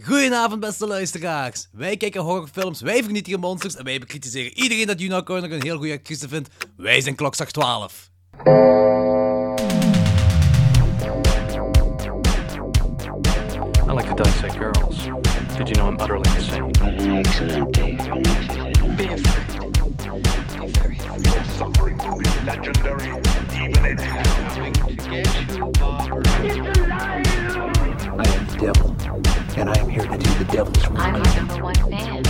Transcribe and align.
Goedenavond, 0.00 0.60
beste 0.60 0.86
luisteraars. 0.86 1.68
Wij 1.72 1.96
kijken 1.96 2.20
horrorfilms, 2.20 2.80
wij 2.80 3.02
vernietigen 3.02 3.40
monsters 3.40 3.76
en 3.76 3.84
wij 3.84 3.98
bekritiseren 3.98 4.58
iedereen 4.58 4.86
dat 4.86 5.00
Juno 5.00 5.22
Corner 5.22 5.52
een 5.52 5.62
heel 5.62 5.76
goede 5.76 5.92
actrice 5.92 6.28
vindt. 6.28 6.48
Wij 6.76 7.00
zijn 7.00 7.14
klokslag 7.14 7.50
12. 7.50 8.10
I 13.88 13.94
like 13.94 14.08
to 14.08 14.22
dissect 14.22 14.56
girls. 14.56 14.96
Did 15.56 15.68
you 15.68 15.74
know 15.74 15.88
I'm 15.88 16.00
utterly 16.00 16.30
insane? 16.36 16.70
Be 18.96 19.08
afraid. 19.08 19.58
Be 20.56 20.68
very 20.72 20.96
afraid. 20.96 21.46
Suffering 21.56 21.98
will 21.98 22.16
be 22.16 22.28
legendary, 22.46 23.20
even 23.52 23.84
in 23.84 23.98
hell. 23.98 24.32
I 28.18 28.24
am 28.28 28.46
the 28.46 28.56
devil, 28.60 28.94
and 29.56 29.68
I 29.70 29.78
am 29.80 29.88
here 29.88 30.06
to 30.06 30.16
do 30.18 30.30
the 30.38 30.44
devil's 30.52 30.88
work. 30.88 30.98
I'm 31.00 31.14
your 31.14 31.34
number 31.34 31.62
one 31.62 31.74
fan. 31.74 32.22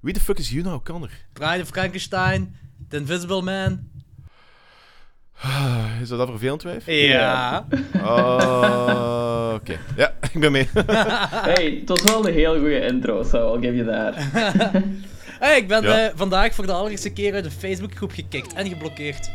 Wie 0.00 0.12
de 0.12 0.20
fuck 0.20 0.38
is 0.38 0.50
Yuna 0.50 0.72
O'Connor? 0.72 1.10
Bride 1.32 1.60
of 1.62 1.68
Frankenstein, 1.68 2.56
The 2.88 2.96
Invisible 2.96 3.42
Man. 3.42 3.88
Is 6.02 6.08
dat 6.08 6.18
dat 6.18 6.28
vervelend 6.28 6.62
wijf? 6.62 6.82
Ja. 6.86 7.66
Oh, 7.96 9.52
oké. 9.54 9.78
Ja, 9.96 10.12
ik 10.32 10.40
ben 10.40 10.52
mee. 10.52 10.68
Hey, 11.30 11.76
het 11.80 11.88
was 11.88 12.02
wel 12.02 12.26
een 12.28 12.32
heel 12.34 12.54
goede 12.58 12.80
intro, 12.86 13.22
so 13.22 13.54
I'll 13.54 13.60
give 13.62 13.76
you 13.84 13.86
that. 13.86 14.14
Hey, 15.38 15.56
ik 15.58 15.68
ben 15.68 15.82
Ja. 15.82 16.06
eh, 16.08 16.12
vandaag 16.14 16.54
voor 16.54 16.66
de 16.66 16.72
allereerste 16.72 17.10
keer 17.10 17.34
uit 17.34 17.44
een 17.44 17.50
Facebookgroep 17.50 18.10
gekikt 18.12 18.52
en 18.52 18.68
geblokkeerd. 18.68 19.30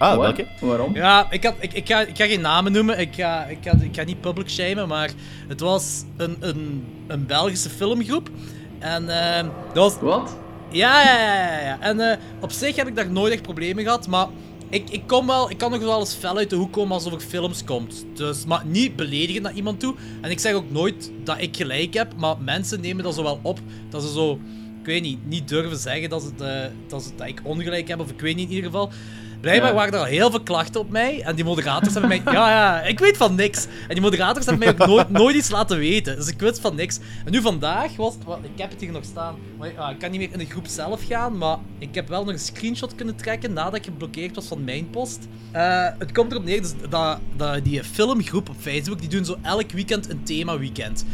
Ah, 0.00 0.16
What? 0.16 0.36
welke? 0.36 0.66
Waarom? 0.66 0.94
Ja, 0.94 1.26
ik, 1.30 1.44
had, 1.44 1.54
ik, 1.58 1.72
ik, 1.72 1.88
ga, 1.88 2.00
ik 2.00 2.16
ga 2.16 2.26
geen 2.26 2.40
namen 2.40 2.72
noemen, 2.72 2.98
ik 2.98 3.14
ga, 3.14 3.44
ik, 3.44 3.58
ga, 3.60 3.72
ik 3.80 3.96
ga 3.96 4.04
niet 4.04 4.20
public 4.20 4.50
shamen, 4.50 4.88
maar 4.88 5.10
het 5.48 5.60
was 5.60 6.04
een, 6.16 6.36
een, 6.40 6.84
een 7.06 7.26
Belgische 7.26 7.70
filmgroep. 7.70 8.30
En 8.78 9.08
eh, 9.08 9.48
dat 9.72 9.92
was 9.92 10.00
Wat? 10.00 10.36
Ja, 10.70 11.02
ja, 11.02 11.20
ja, 11.20 11.34
ja. 11.34 11.60
ja. 11.60 11.80
En 11.80 12.00
eh, 12.00 12.16
op 12.40 12.52
zich 12.52 12.76
heb 12.76 12.86
ik 12.86 12.96
daar 12.96 13.10
nooit 13.10 13.32
echt 13.32 13.42
problemen 13.42 13.84
gehad, 13.84 14.06
maar 14.08 14.26
ik, 14.68 14.90
ik, 14.90 15.02
kom 15.06 15.26
wel, 15.26 15.50
ik 15.50 15.58
kan 15.58 15.70
nog 15.70 15.80
wel 15.80 15.98
eens 16.00 16.14
fel 16.14 16.36
uit 16.36 16.50
de 16.50 16.56
hoek 16.56 16.72
komen 16.72 16.92
als 16.92 17.04
er 17.04 17.14
over 17.14 17.28
films 17.28 17.64
komt. 17.64 18.04
Dus, 18.14 18.44
maar 18.44 18.62
niet 18.66 18.96
beledigen 18.96 19.42
naar 19.42 19.54
iemand 19.54 19.80
toe. 19.80 19.94
En 20.20 20.30
ik 20.30 20.38
zeg 20.38 20.52
ook 20.52 20.70
nooit 20.70 21.10
dat 21.24 21.40
ik 21.40 21.56
gelijk 21.56 21.94
heb, 21.94 22.12
maar 22.16 22.36
mensen 22.38 22.80
nemen 22.80 23.04
dat 23.04 23.14
zo 23.14 23.22
wel 23.22 23.40
op 23.42 23.58
dat 23.88 24.02
ze 24.02 24.12
zo, 24.12 24.32
ik 24.80 24.86
weet 24.86 25.02
niet, 25.02 25.18
niet 25.26 25.48
durven 25.48 25.78
zeggen 25.78 26.10
dat, 26.10 26.22
ze, 26.22 26.28
het, 26.28 26.40
eh, 26.40 26.70
dat, 26.88 27.02
ze, 27.02 27.10
dat 27.16 27.26
ik 27.26 27.40
ongelijk 27.42 27.88
heb, 27.88 28.00
of 28.00 28.10
ik 28.10 28.20
weet 28.20 28.36
niet 28.36 28.48
in 28.48 28.54
ieder 28.54 28.70
geval. 28.70 28.90
Blijkbaar 29.40 29.68
Ja. 29.68 29.74
waren 29.76 29.92
er 29.92 29.98
al 29.98 30.04
heel 30.04 30.30
veel 30.30 30.40
klachten 30.40 30.80
op 30.80 30.90
mij. 30.90 31.22
En 31.22 31.34
die 31.34 31.44
moderators 31.44 31.92
hebben 31.92 32.08
mij... 32.08 32.20
Ja, 32.34 32.50
ja, 32.50 32.82
ik 32.82 32.98
weet 32.98 33.16
van 33.16 33.34
niks. 33.34 33.64
En 33.64 33.94
die 33.94 34.00
moderators 34.00 34.46
hebben 34.46 34.64
mij 34.64 34.86
ook 34.86 34.86
nooit, 34.88 35.10
nooit 35.10 35.36
iets 35.36 35.50
laten 35.50 35.78
weten. 35.78 36.16
Dus 36.16 36.28
ik 36.28 36.40
wist 36.40 36.60
van 36.60 36.74
niks. 36.74 36.98
En 37.24 37.32
nu 37.32 37.40
vandaag 37.40 37.96
was 37.96 38.14
het... 38.14 38.22
Ik 38.54 38.60
heb 38.60 38.70
het 38.70 38.80
hier 38.80 38.92
nog 38.92 39.04
staan. 39.04 39.34
Maar, 39.58 39.68
ik 39.90 39.98
kan 39.98 40.10
niet 40.10 40.20
meer 40.20 40.28
in 40.32 40.38
de 40.38 40.44
groep 40.46 40.66
zelf 40.66 41.06
gaan. 41.06 41.38
Maar 41.38 41.56
ik 41.78 41.94
heb 41.94 42.08
wel 42.08 42.24
nog 42.24 42.32
een 42.32 42.38
screenshot 42.38 42.94
kunnen 42.94 43.16
trekken 43.16 43.52
nadat 43.52 43.74
ik 43.74 43.84
geblokkeerd 43.84 44.34
was 44.34 44.46
van 44.46 44.64
mijn 44.64 44.90
post. 44.90 45.28
Eh, 45.52 45.86
het 45.98 46.12
komt 46.12 46.30
erop 46.32 46.44
neer 46.44 46.60
dus 46.62 46.72
dat, 46.88 47.18
dat 47.36 47.64
die 47.64 47.84
filmgroep 47.84 48.48
op 48.48 48.56
Facebook... 48.58 49.00
Die 49.00 49.08
doen 49.08 49.24
zo 49.24 49.36
elk 49.42 49.70
weekend 49.70 50.10
een 50.10 50.22
thema-weekend. 50.22 51.04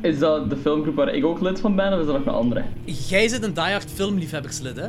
Is 0.00 0.18
dat 0.18 0.50
de 0.50 0.56
filmgroep 0.56 0.94
waar 0.94 1.14
ik 1.14 1.24
ook 1.24 1.40
lid 1.40 1.60
van 1.60 1.76
ben, 1.76 1.92
of 1.92 2.00
is 2.00 2.06
dat 2.06 2.16
nog 2.16 2.26
een 2.26 2.32
andere? 2.32 2.64
Jij 2.84 3.28
zit 3.28 3.42
een 3.42 3.54
diehard 3.54 3.90
filmliefhebberslid, 3.94 4.76
hè? 4.76 4.86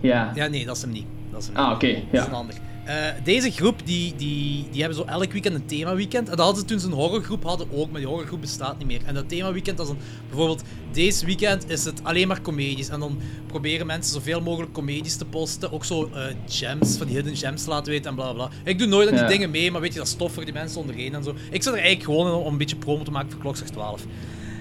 Ja. 0.00 0.32
Ja, 0.34 0.46
nee, 0.46 0.64
dat 0.66 0.76
is 0.76 0.82
hem 0.82 0.90
niet. 0.92 1.06
Dat 1.36 1.42
is 1.44 1.50
hem 1.54 1.64
Ah, 1.66 1.72
oké, 1.74 1.92
Dat 1.92 2.02
ja. 2.12 2.20
is 2.20 2.26
een 2.26 2.32
ander. 2.34 2.54
Eh, 2.84 2.94
deze 3.24 3.50
groep, 3.50 3.80
die, 3.84 4.14
die, 4.16 4.66
die 4.70 4.80
hebben 4.80 4.98
zo 4.98 5.04
elk 5.04 5.32
weekend 5.32 5.54
een 5.54 5.66
themaweekend. 5.66 6.28
En 6.28 6.36
dat 6.36 6.44
hadden 6.44 6.60
ze 6.62 6.64
toen 6.68 6.80
ze 6.80 6.86
een 6.86 6.92
horrorgroep 6.92 7.42
hadden 7.44 7.66
ook, 7.72 7.90
maar 7.90 8.00
die 8.00 8.08
horrorgroep 8.08 8.40
bestaat 8.40 8.78
niet 8.78 8.86
meer. 8.86 9.00
En 9.04 9.14
dat 9.14 9.28
themaweekend, 9.28 9.76
dat 9.76 9.86
is 9.86 9.92
dan 9.92 10.02
bijvoorbeeld, 10.28 10.62
deze 10.92 11.26
weekend 11.26 11.70
is 11.70 11.84
het 11.84 12.00
alleen 12.04 12.28
maar 12.28 12.40
comedies. 12.40 12.88
En 12.88 13.00
dan 13.00 13.18
proberen 13.46 13.86
mensen 13.86 14.12
zoveel 14.12 14.40
mogelijk 14.40 14.72
comedies 14.72 15.16
te 15.16 15.24
posten. 15.24 15.72
Ook 15.72 15.84
zo 15.84 16.10
eh, 16.14 16.24
gems, 16.48 16.96
van 16.96 17.06
die 17.06 17.16
hidden 17.16 17.36
gems 17.36 17.66
laten 17.66 17.92
weten 17.92 18.10
en 18.10 18.16
bla 18.16 18.32
bla. 18.32 18.48
Ik 18.64 18.78
doe 18.78 18.86
nooit 18.88 19.08
aan 19.08 19.14
die 19.14 19.22
Ja. 19.22 19.28
dingen 19.28 19.50
mee, 19.50 19.70
maar 19.70 19.80
weet 19.80 19.92
je, 19.92 19.98
dat 19.98 20.08
is 20.08 20.14
tof 20.14 20.32
voor 20.32 20.44
die 20.44 20.54
mensen 20.54 20.80
onderheen 20.80 21.14
en 21.14 21.24
zo. 21.24 21.30
Ik 21.50 21.62
zit 21.62 21.72
er 21.72 21.80
eigenlijk 21.80 22.04
gewoon 22.04 22.26
in 22.26 22.32
om 22.32 22.52
een 22.52 22.58
beetje 22.58 22.76
promo 22.76 23.02
te 23.02 23.10
maken 23.10 23.30
voor 23.30 23.40
Klokslag 23.40 23.68
12. 23.68 24.04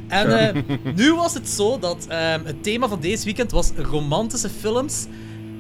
En 0.07 0.40
eh, 0.56 0.62
nu 0.96 1.13
was 1.13 1.34
het 1.34 1.50
zo 1.50 1.80
dat 1.80 2.06
ehm, 2.09 2.46
het 2.46 2.63
thema 2.63 2.88
van 2.88 3.00
deze 3.00 3.24
weekend 3.25 3.52
was 3.52 3.72
romantische 3.75 4.50
films. 4.50 5.06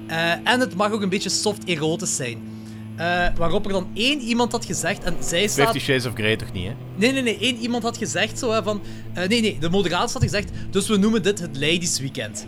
Eh, 0.07 0.31
en 0.31 0.59
het 0.59 0.75
mag 0.75 0.91
ook 0.91 1.01
een 1.01 1.09
beetje 1.09 1.29
soft 1.29 1.63
erotisch 1.63 2.15
zijn. 2.15 2.37
Eh, 2.95 3.27
waarop 3.37 3.65
er 3.65 3.71
dan 3.71 3.87
één 3.93 4.19
iemand 4.19 4.51
had 4.51 4.65
gezegd, 4.65 5.03
en 5.03 5.15
zij 5.19 5.47
staat... 5.47 5.71
Fifty 5.71 5.79
Shades 5.79 6.05
of 6.05 6.13
Grey 6.13 6.35
toch 6.35 6.51
niet, 6.53 6.67
hè? 6.67 6.73
Nee, 6.95 7.11
nee, 7.11 7.21
nee, 7.21 7.37
één 7.39 7.57
iemand 7.57 7.83
had 7.83 7.97
gezegd 7.97 8.39
zo 8.39 8.51
hè, 8.51 8.63
van... 8.63 8.81
eh, 9.13 9.27
nee, 9.27 9.41
nee, 9.41 9.57
de 9.59 9.69
moderator 9.69 10.13
had 10.13 10.23
gezegd, 10.23 10.49
dus 10.69 10.87
we 10.87 10.97
noemen 10.97 11.23
dit 11.23 11.39
het 11.39 11.57
Ladies 11.57 11.99
Weekend. 11.99 12.45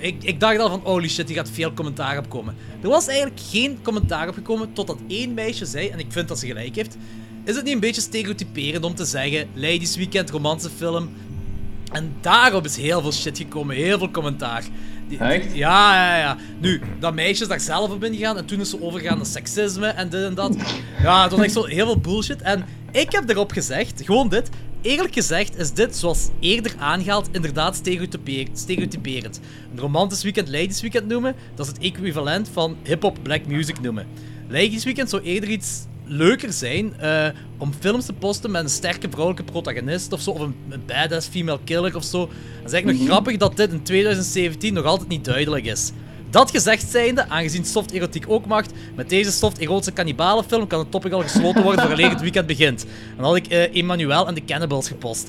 Ik, 0.00 0.24
ik 0.24 0.40
dacht 0.40 0.58
al 0.58 0.68
van, 0.68 0.80
holy 0.84 1.08
shit, 1.08 1.28
hier 1.28 1.36
gaat 1.36 1.50
veel 1.50 1.72
commentaar 1.72 2.18
op 2.18 2.28
komen. 2.28 2.56
Er 2.82 2.88
was 2.88 3.06
eigenlijk 3.06 3.40
geen 3.50 3.78
commentaar 3.82 4.28
op 4.28 4.34
gekomen, 4.34 4.72
totdat 4.72 4.98
één 5.08 5.34
meisje 5.34 5.66
zei, 5.66 5.88
en 5.88 5.98
ik 5.98 6.06
vind 6.08 6.28
dat 6.28 6.38
ze 6.38 6.46
gelijk 6.46 6.76
heeft... 6.76 6.96
Is 7.44 7.54
het 7.54 7.64
niet 7.64 7.74
een 7.74 7.80
beetje 7.80 8.00
stereotyperend 8.00 8.84
om 8.84 8.94
te 8.94 9.04
zeggen, 9.04 9.48
Ladies 9.54 9.96
Weekend, 9.96 10.30
romantische 10.30 10.76
film... 10.76 11.08
En 11.92 12.14
daarop 12.20 12.64
is 12.64 12.76
heel 12.76 13.00
veel 13.00 13.12
shit 13.12 13.38
gekomen, 13.38 13.76
heel 13.76 13.98
veel 13.98 14.10
commentaar. 14.10 14.64
Die- 15.08 15.18
Echt? 15.18 15.54
Ja, 15.54 15.94
ja, 15.94 16.18
ja. 16.18 16.36
Nu, 16.60 16.80
dat 17.00 17.14
meisje 17.14 17.42
is 17.42 17.48
daar 17.48 17.60
zelf 17.60 17.90
op 17.90 18.04
ingegaan 18.04 18.36
en 18.36 18.46
toen 18.46 18.60
is 18.60 18.70
ze 18.70 18.82
overgegaan 18.82 19.16
naar 19.16 19.26
seksisme 19.26 19.86
en 19.86 20.08
dit 20.08 20.22
en 20.24 20.34
dat. 20.34 20.56
Ja, 21.02 21.22
het 21.22 21.30
was 21.32 21.40
echt 21.40 21.52
zo 21.52 21.64
heel 21.64 21.84
veel 21.86 21.98
bullshit. 21.98 22.42
En 22.42 22.64
ik 22.92 23.12
heb 23.12 23.28
erop 23.30 23.50
gezegd, 23.52 24.02
gewoon 24.04 24.28
dit. 24.28 24.48
Eerlijk 24.82 25.14
gezegd 25.14 25.58
is 25.58 25.72
dit, 25.72 25.96
zoals 25.96 26.28
eerder 26.40 26.74
aangehaald, 26.78 27.28
inderdaad 27.32 27.76
stereotyperend. 28.54 29.40
Een 29.72 29.78
romantisch 29.80 30.22
weekend 30.22 30.48
Ladies 30.48 30.80
Weekend 30.80 31.08
noemen, 31.08 31.34
dat 31.54 31.66
is 31.66 31.72
het 31.72 31.82
equivalent 31.82 32.48
van 32.52 32.76
hip-hop 32.84 33.18
black 33.22 33.46
music 33.46 33.80
noemen. 33.80 34.06
Ladies 34.48 34.84
Weekend 34.84 35.10
zou 35.10 35.22
eerder 35.22 35.48
iets 35.50 35.84
leuker 36.06 36.52
zijn 36.52 37.00
eh, 37.00 37.26
om 37.58 37.72
films 37.80 38.06
te 38.06 38.12
posten 38.12 38.50
met 38.50 38.62
een 38.62 38.68
sterke 38.70 39.08
vrouwelijke 39.10 39.52
protagonist 39.52 40.12
of 40.12 40.20
zo, 40.20 40.30
of 40.30 40.40
een, 40.40 40.54
een 40.68 40.82
badass 40.86 41.28
female 41.28 41.58
killer 41.64 41.96
of 41.96 42.04
zo. 42.04 42.20
Het 42.20 42.66
is 42.66 42.72
eigenlijk 42.72 42.98
nog 42.98 43.08
grappig 43.08 43.36
dat 43.36 43.56
dit 43.56 43.72
in 43.72 43.82
2017 43.82 44.74
nog 44.74 44.84
altijd 44.84 45.08
niet 45.08 45.24
duidelijk 45.24 45.64
is. 45.64 45.92
Dat 46.30 46.50
gezegd 46.50 46.90
zijnde, 46.90 47.28
aangezien 47.28 47.64
soft 47.64 47.90
erotiek 47.90 48.24
ook 48.28 48.46
mag, 48.46 48.64
met 48.94 49.08
deze 49.08 49.32
soft 49.32 49.58
erotische 49.58 49.92
kannibalenfilm 49.92 50.66
kan 50.66 50.78
het 50.78 50.90
topic 50.90 51.12
al 51.12 51.20
gesloten 51.20 51.62
worden 51.62 51.80
vooraleer 51.82 52.10
het 52.10 52.20
weekend 52.20 52.46
begint. 52.46 52.84
En 52.84 53.16
dan 53.16 53.24
had 53.24 53.36
ik 53.36 53.46
eh 53.46 53.76
Emmanuel 53.76 54.26
en 54.26 54.34
de 54.34 54.44
Cannibals 54.44 54.88
gepost. 54.88 55.28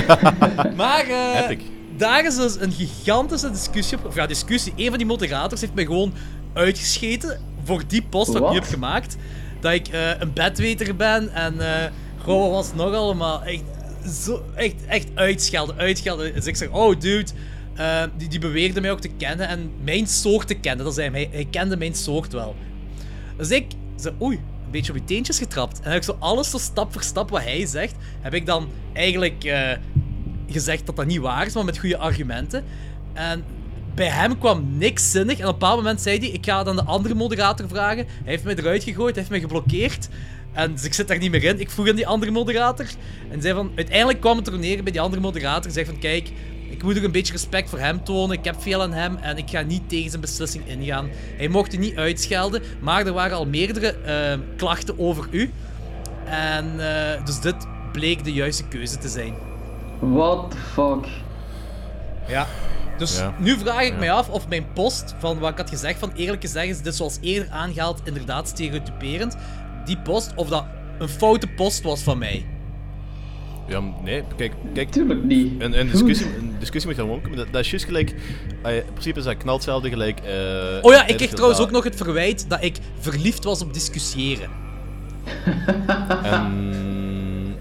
maar 0.76 1.04
Epic. 1.48 1.64
daar 1.96 2.24
is 2.24 2.36
dus 2.36 2.60
een 2.60 2.72
gigantische 2.72 3.50
discussie 3.50 3.98
op. 3.98 4.04
Of 4.04 4.14
ja, 4.14 4.26
discussie. 4.26 4.72
Een 4.76 4.88
van 4.88 4.98
die 4.98 5.06
moderators 5.06 5.60
heeft 5.60 5.74
mij 5.74 5.84
gewoon 5.84 6.12
uitgescheten 6.52 7.40
voor 7.64 7.82
die 7.86 8.02
post 8.02 8.32
wat 8.32 8.42
ik 8.42 8.48
nu 8.48 8.54
heb 8.54 8.64
gemaakt. 8.64 9.16
Dat 9.60 9.72
ik 9.72 9.88
eh, 9.88 10.10
een 10.18 10.32
bedweter 10.32 10.96
ben 10.96 11.32
en 11.32 11.60
eh 11.60 11.90
gewoon 12.22 12.50
was 12.50 12.74
nog 12.74 12.94
allemaal. 12.94 13.42
Echt, 13.42 13.62
zo, 14.24 14.44
echt, 14.54 14.74
echt 14.86 15.08
uitschelden, 15.14 15.76
uitschelden. 15.76 16.34
Dus 16.34 16.46
ik 16.46 16.56
zeg, 16.56 16.68
oh 16.68 17.00
dude, 17.00 17.30
eh, 17.74 18.02
die, 18.16 18.28
die 18.28 18.38
beweerde 18.38 18.80
mij 18.80 18.90
ook 18.90 19.00
te 19.00 19.08
kennen 19.08 19.48
en 19.48 19.70
mijn 19.84 20.06
soort 20.06 20.46
te 20.46 20.54
kennen. 20.54 20.84
Dat 20.84 20.94
zei 20.94 21.10
hij, 21.10 21.28
hij, 21.32 21.46
kende 21.50 21.76
mijn 21.76 21.94
soort 21.94 22.32
wel. 22.32 22.56
Dus 23.36 23.50
ik 23.50 23.66
zei, 23.96 24.14
oei, 24.22 24.36
een 24.36 24.70
beetje 24.70 24.92
op 24.92 24.98
je 24.98 25.04
teentjes 25.04 25.38
getrapt. 25.38 25.80
En 25.80 25.88
heb 25.90 25.98
ik 25.98 26.04
zo 26.04 26.16
alles 26.18 26.50
zo 26.50 26.58
stap 26.58 26.92
voor 26.92 27.02
stap 27.02 27.30
wat 27.30 27.42
hij 27.42 27.66
zegt, 27.66 27.94
heb 28.20 28.34
ik 28.34 28.46
dan 28.46 28.68
eigenlijk 28.92 29.52
gezegd 30.48 30.86
dat 30.86 30.96
dat 30.96 31.06
niet 31.06 31.20
waar 31.20 31.46
is, 31.46 31.54
maar 31.54 31.64
met 31.64 31.78
goede 31.78 31.98
argumenten. 31.98 32.64
En 33.12 33.44
bij 33.98 34.08
hem 34.08 34.38
kwam 34.38 34.76
niks 34.76 35.10
zinnig. 35.10 35.38
En 35.38 35.46
op 35.46 35.52
een 35.52 35.58
bepaald 35.58 35.76
moment 35.76 36.00
zei 36.00 36.18
hij, 36.18 36.28
ik 36.28 36.44
ga 36.44 36.58
het 36.58 36.68
aan 36.68 36.76
de 36.76 36.84
andere 36.84 37.14
moderator 37.14 37.68
vragen. 37.68 38.06
Hij 38.06 38.32
heeft 38.32 38.44
mij 38.44 38.54
eruit 38.54 38.82
gegooid, 38.82 39.14
hij 39.14 39.18
heeft 39.18 39.30
mij 39.30 39.40
geblokkeerd. 39.40 40.08
En 40.52 40.72
dus 40.72 40.84
ik 40.84 40.94
zit 40.94 41.08
daar 41.08 41.18
niet 41.18 41.30
meer 41.30 41.44
in. 41.44 41.60
Ik 41.60 41.70
vroeg 41.70 41.88
aan 41.88 41.96
die 41.96 42.06
andere 42.06 42.30
moderator. 42.30 42.86
En 43.30 43.42
zei 43.42 43.54
van, 43.54 43.72
uiteindelijk 43.76 44.20
kwam 44.20 44.36
het 44.36 44.46
er 44.46 44.58
neer 44.58 44.82
bij 44.82 44.92
die 44.92 45.00
andere 45.00 45.22
moderator. 45.22 45.70
Zei 45.70 45.86
van, 45.86 45.98
kijk, 45.98 46.30
ik 46.70 46.82
moet 46.82 46.98
ook 46.98 47.02
een 47.02 47.12
beetje 47.12 47.32
respect 47.32 47.70
voor 47.70 47.78
hem 47.78 48.04
tonen. 48.04 48.38
Ik 48.38 48.44
heb 48.44 48.62
veel 48.62 48.82
aan 48.82 48.92
hem 48.92 49.16
en 49.16 49.36
ik 49.36 49.50
ga 49.50 49.60
niet 49.60 49.88
tegen 49.88 50.08
zijn 50.10 50.20
beslissing 50.20 50.66
ingaan. 50.66 51.08
Hij 51.36 51.48
mocht 51.48 51.74
u 51.74 51.76
niet 51.76 51.96
uitschelden, 51.96 52.62
maar 52.80 53.06
er 53.06 53.12
waren 53.12 53.36
al 53.36 53.46
meerdere 53.46 53.92
eh, 53.92 54.38
klachten 54.56 54.98
over 54.98 55.28
u. 55.30 55.50
En 56.24 56.64
eh, 56.78 57.24
dus 57.24 57.40
dit 57.40 57.56
bleek 57.92 58.24
de 58.24 58.32
juiste 58.32 58.64
keuze 58.64 58.98
te 58.98 59.08
zijn. 59.08 59.34
What 60.00 60.50
the 60.50 60.56
fuck? 60.56 61.06
Ja. 62.28 62.46
Dus 62.98 63.18
Ja. 63.18 63.34
nu 63.38 63.58
vraag 63.58 63.82
ik 63.82 63.98
mij 63.98 64.12
af 64.12 64.28
of 64.28 64.48
mijn 64.48 64.66
post, 64.72 65.14
van 65.18 65.38
wat 65.38 65.50
ik 65.50 65.56
had 65.58 65.68
gezegd, 65.68 65.98
van 65.98 66.12
eerlijk 66.14 66.42
gezegd 66.42 66.68
is 66.68 66.80
dit 66.82 66.94
zoals 66.94 67.18
eerder 67.20 67.50
aangehaald 67.50 68.00
inderdaad 68.04 68.48
stereotyperend. 68.48 69.36
Die 69.84 69.98
post, 69.98 70.32
of 70.34 70.48
dat 70.48 70.64
een 70.98 71.08
foute 71.08 71.46
post 71.46 71.82
was 71.82 72.00
van 72.02 72.18
mij. 72.18 72.46
Ja, 73.68 73.80
nee, 74.02 74.22
kijk, 74.36 74.52
kijk 74.74 74.90
Tuurlijk 74.90 75.24
niet. 75.24 75.52
een, 75.62 75.78
een, 75.80 75.90
discussie, 75.90 76.26
een 76.38 76.54
discussie 76.58 76.90
moet 76.90 77.00
gewoon 77.00 77.20
komen. 77.22 77.36
Dat, 77.38 77.46
dat 77.52 77.64
is 77.64 77.70
juist 77.70 77.84
gelijk. 77.86 78.14
eh, 78.62 78.76
in 78.76 78.82
principe 78.92 79.18
is 79.18 79.24
dat 79.24 79.36
knalt 79.36 79.56
hetzelfde 79.56 79.88
gelijk. 79.88 80.20
eh, 80.20 80.32
Oh 80.82 80.92
ja, 80.92 81.06
ik 81.06 81.16
kreeg 81.16 81.30
trouwens 81.30 81.60
ook 81.60 81.70
nog 81.70 81.84
het 81.84 81.96
verwijt 81.96 82.44
dat 82.48 82.62
ik 82.62 82.76
verliefd 82.98 83.44
was 83.44 83.62
op 83.62 83.72
discussiëren. 83.74 84.48
En 86.22 86.76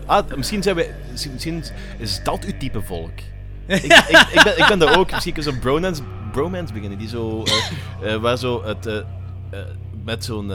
Ah, 0.05 0.35
misschien 0.35 0.63
zijn 0.63 0.75
wij... 0.75 0.95
Misschien, 1.11 1.31
misschien 1.33 1.63
is 1.97 2.23
dat 2.23 2.45
uw 2.45 2.57
type 2.59 2.81
volk. 2.81 3.11
Ik, 3.67 3.83
ik, 3.83 4.27
ik, 4.33 4.41
ben, 4.43 4.57
ik 4.57 4.65
ben 4.67 4.79
daar 4.79 4.97
ook. 4.97 5.11
Misschien 5.11 5.33
kunnen 5.33 5.51
zo'n 5.53 5.61
bromance, 5.61 6.01
bromance 6.31 6.73
beginnen. 6.73 6.97
Die 6.97 7.07
zo... 7.07 7.43
eh, 7.43 8.13
eh, 8.13 8.21
waar 8.21 8.37
zo 8.37 8.63
het... 8.63 8.85
eh, 8.85 8.95
met 10.03 10.25
zo'n 10.25 10.51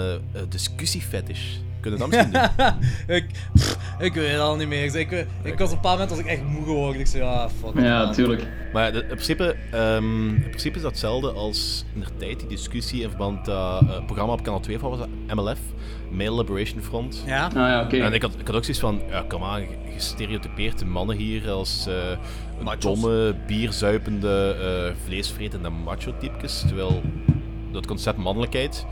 discussiefetish. 0.49 1.43
Kunnen 1.81 2.01
we 2.01 2.11
dat 2.11 2.27
misschien 2.27 2.51
doen? 2.57 3.17
ik, 3.17 3.27
pff, 3.55 3.79
ik 3.99 4.15
weet 4.15 4.31
het 4.31 4.41
al 4.41 4.57
niet 4.57 4.69
meer. 4.69 4.97
Ik, 4.97 5.59
was 5.59 5.69
op 5.69 5.75
een 5.75 5.81
paar 5.81 5.93
momenten 5.93 6.17
was 6.17 6.25
ik 6.25 6.31
echt 6.31 6.43
moe 6.45 6.65
geworden. 6.65 7.01
Ik 7.01 7.07
zei, 7.07 7.23
ja, 7.23 7.49
fuck 7.49 7.83
Ja, 7.83 8.05
man. 8.05 8.13
tuurlijk. 8.13 8.47
Maar 8.73 8.93
de- 8.93 9.01
in, 9.01 9.07
principe, 9.07 9.57
ehm, 9.71 10.29
in 10.35 10.43
principe 10.49 10.77
is 10.77 10.83
dat 10.83 10.91
hetzelfde 10.91 11.31
als 11.33 11.85
in 11.95 12.01
de 12.01 12.07
tijd 12.19 12.39
die 12.41 12.49
discussie 12.49 13.03
in 13.03 13.09
verband 13.09 13.49
eh, 13.49 13.83
programma 14.07 14.33
op 14.33 14.43
kanaal 14.43 14.61
2 14.61 14.79
van 14.79 14.91
was 14.91 15.07
MLF, 15.35 15.59
Male 16.11 16.35
Liberation 16.35 16.83
Front. 16.83 17.23
Ja? 17.27 17.45
Ah 17.47 17.53
ja, 17.55 17.83
oké. 17.85 17.97
En 17.97 18.13
ik 18.13 18.23
had, 18.23 18.31
ik 18.39 18.47
had 18.47 18.57
ook 18.57 18.63
zoiets 18.65 18.81
van, 18.83 19.01
ja, 19.09 19.25
kom 19.29 19.45
aan, 19.45 19.63
gestereotypeerd 19.95 20.79
de 20.79 20.85
mannen 20.85 21.17
hier 21.17 21.51
als 21.51 21.87
eh 21.89 21.95
Machos. 22.63 22.83
domme, 22.83 23.35
bierzuipende, 23.47 24.57
eh 24.61 25.05
vleesvretende 25.05 25.69
macho-typjes. 25.71 26.61
Terwijl 26.67 27.03
dat 27.73 27.87
concept 27.87 28.19
mannelijkheid, 28.19 28.87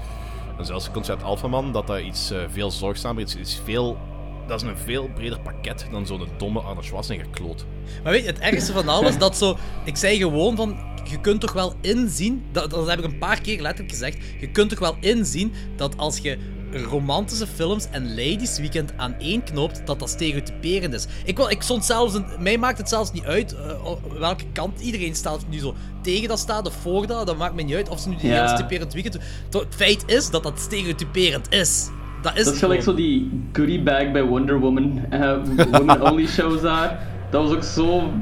en 0.58 0.66
zelfs 0.66 0.84
het 0.84 0.92
concept 0.92 1.22
alphaman, 1.22 1.72
dat 1.72 1.86
dat 1.86 2.00
iets 2.00 2.30
eh, 2.30 2.38
veel 2.50 2.70
zorgzamer 2.70 3.22
is, 3.22 3.36
is 3.36 3.60
veel... 3.64 3.98
Dat 4.46 4.62
is 4.62 4.68
een 4.68 4.76
veel 4.76 5.08
breder 5.14 5.40
pakket 5.40 5.86
dan 5.90 6.06
zo'n 6.06 6.28
domme 6.38 6.60
Arnold 6.60 6.84
Schwarzenegger 6.84 7.30
kloot. 7.30 7.66
Maar 8.02 8.12
weet 8.12 8.22
je, 8.22 8.26
het 8.26 8.38
ergste 8.38 8.72
van 8.72 8.88
alles, 8.88 9.18
dat 9.18 9.36
zo... 9.36 9.56
Ik 9.84 9.96
zei 9.96 10.16
gewoon 10.16 10.56
van, 10.56 10.76
je 11.10 11.20
kunt 11.20 11.40
toch 11.40 11.52
wel 11.52 11.74
inzien... 11.80 12.44
Dat, 12.52 12.70
dat 12.70 12.88
heb 12.88 12.98
ik 12.98 13.04
een 13.04 13.18
paar 13.18 13.40
keer 13.40 13.60
letterlijk 13.60 13.90
gezegd. 13.90 14.18
Je 14.40 14.50
kunt 14.50 14.70
toch 14.70 14.78
wel 14.78 14.96
inzien 15.00 15.52
dat 15.76 15.96
als 15.96 16.18
je 16.18 16.38
romantische 16.72 17.46
films 17.46 17.86
en 17.90 18.08
ladies 18.08 18.58
weekend 18.58 18.92
aan 18.96 19.14
één 19.18 19.44
knoopt, 19.44 19.82
dat 19.84 19.98
dat 19.98 20.08
stereotyperend 20.08 20.94
is. 20.94 21.06
Ik, 21.24 21.36
wil, 21.36 21.50
ik 21.50 21.62
stond 21.62 21.84
zelfs... 21.84 22.14
Een, 22.14 22.24
mij 22.38 22.58
maakt 22.58 22.78
het 22.78 22.88
zelfs 22.88 23.12
niet 23.12 23.24
uit 23.24 23.54
eh, 23.54 23.92
welke 24.18 24.44
kant 24.52 24.80
iedereen 24.80 25.14
staat. 25.14 25.34
Of 25.36 25.48
nu 25.48 25.58
zo 25.58 25.74
tegen 26.02 26.28
dat 26.28 26.38
staat 26.38 26.66
of 26.66 26.74
voor 26.74 27.06
dat. 27.06 27.26
Dat 27.26 27.36
maakt 27.36 27.54
me 27.54 27.62
niet 27.62 27.74
uit 27.74 27.88
of 27.88 28.00
ze 28.00 28.08
nu 28.08 28.16
die 28.16 28.26
Ja. 28.28 28.34
heel 28.34 28.42
stereotyperend 28.48 28.92
weekend 28.92 29.14
doen. 29.50 29.60
Het 29.62 29.74
feit 29.74 30.02
is 30.06 30.30
dat 30.30 30.42
dat 30.42 30.58
stereotyperend 30.60 31.52
is. 31.52 31.88
Dat 32.22 32.36
is 32.38 32.44
Dat 32.44 32.54
is 32.54 32.60
gelijk 32.60 32.82
zo 32.82 32.94
die 32.94 33.30
goodie 33.52 33.82
bag 33.82 34.10
bij 34.12 34.22
Wonder 34.22 34.58
Woman. 34.58 35.04
eh, 35.10 35.36
women 35.70 36.02
only 36.10 36.26
shows 36.26 36.60
daar. 36.60 37.08
Dat 37.30 37.42
was 37.48 37.56
ook 37.56 37.64
zo 37.64 38.12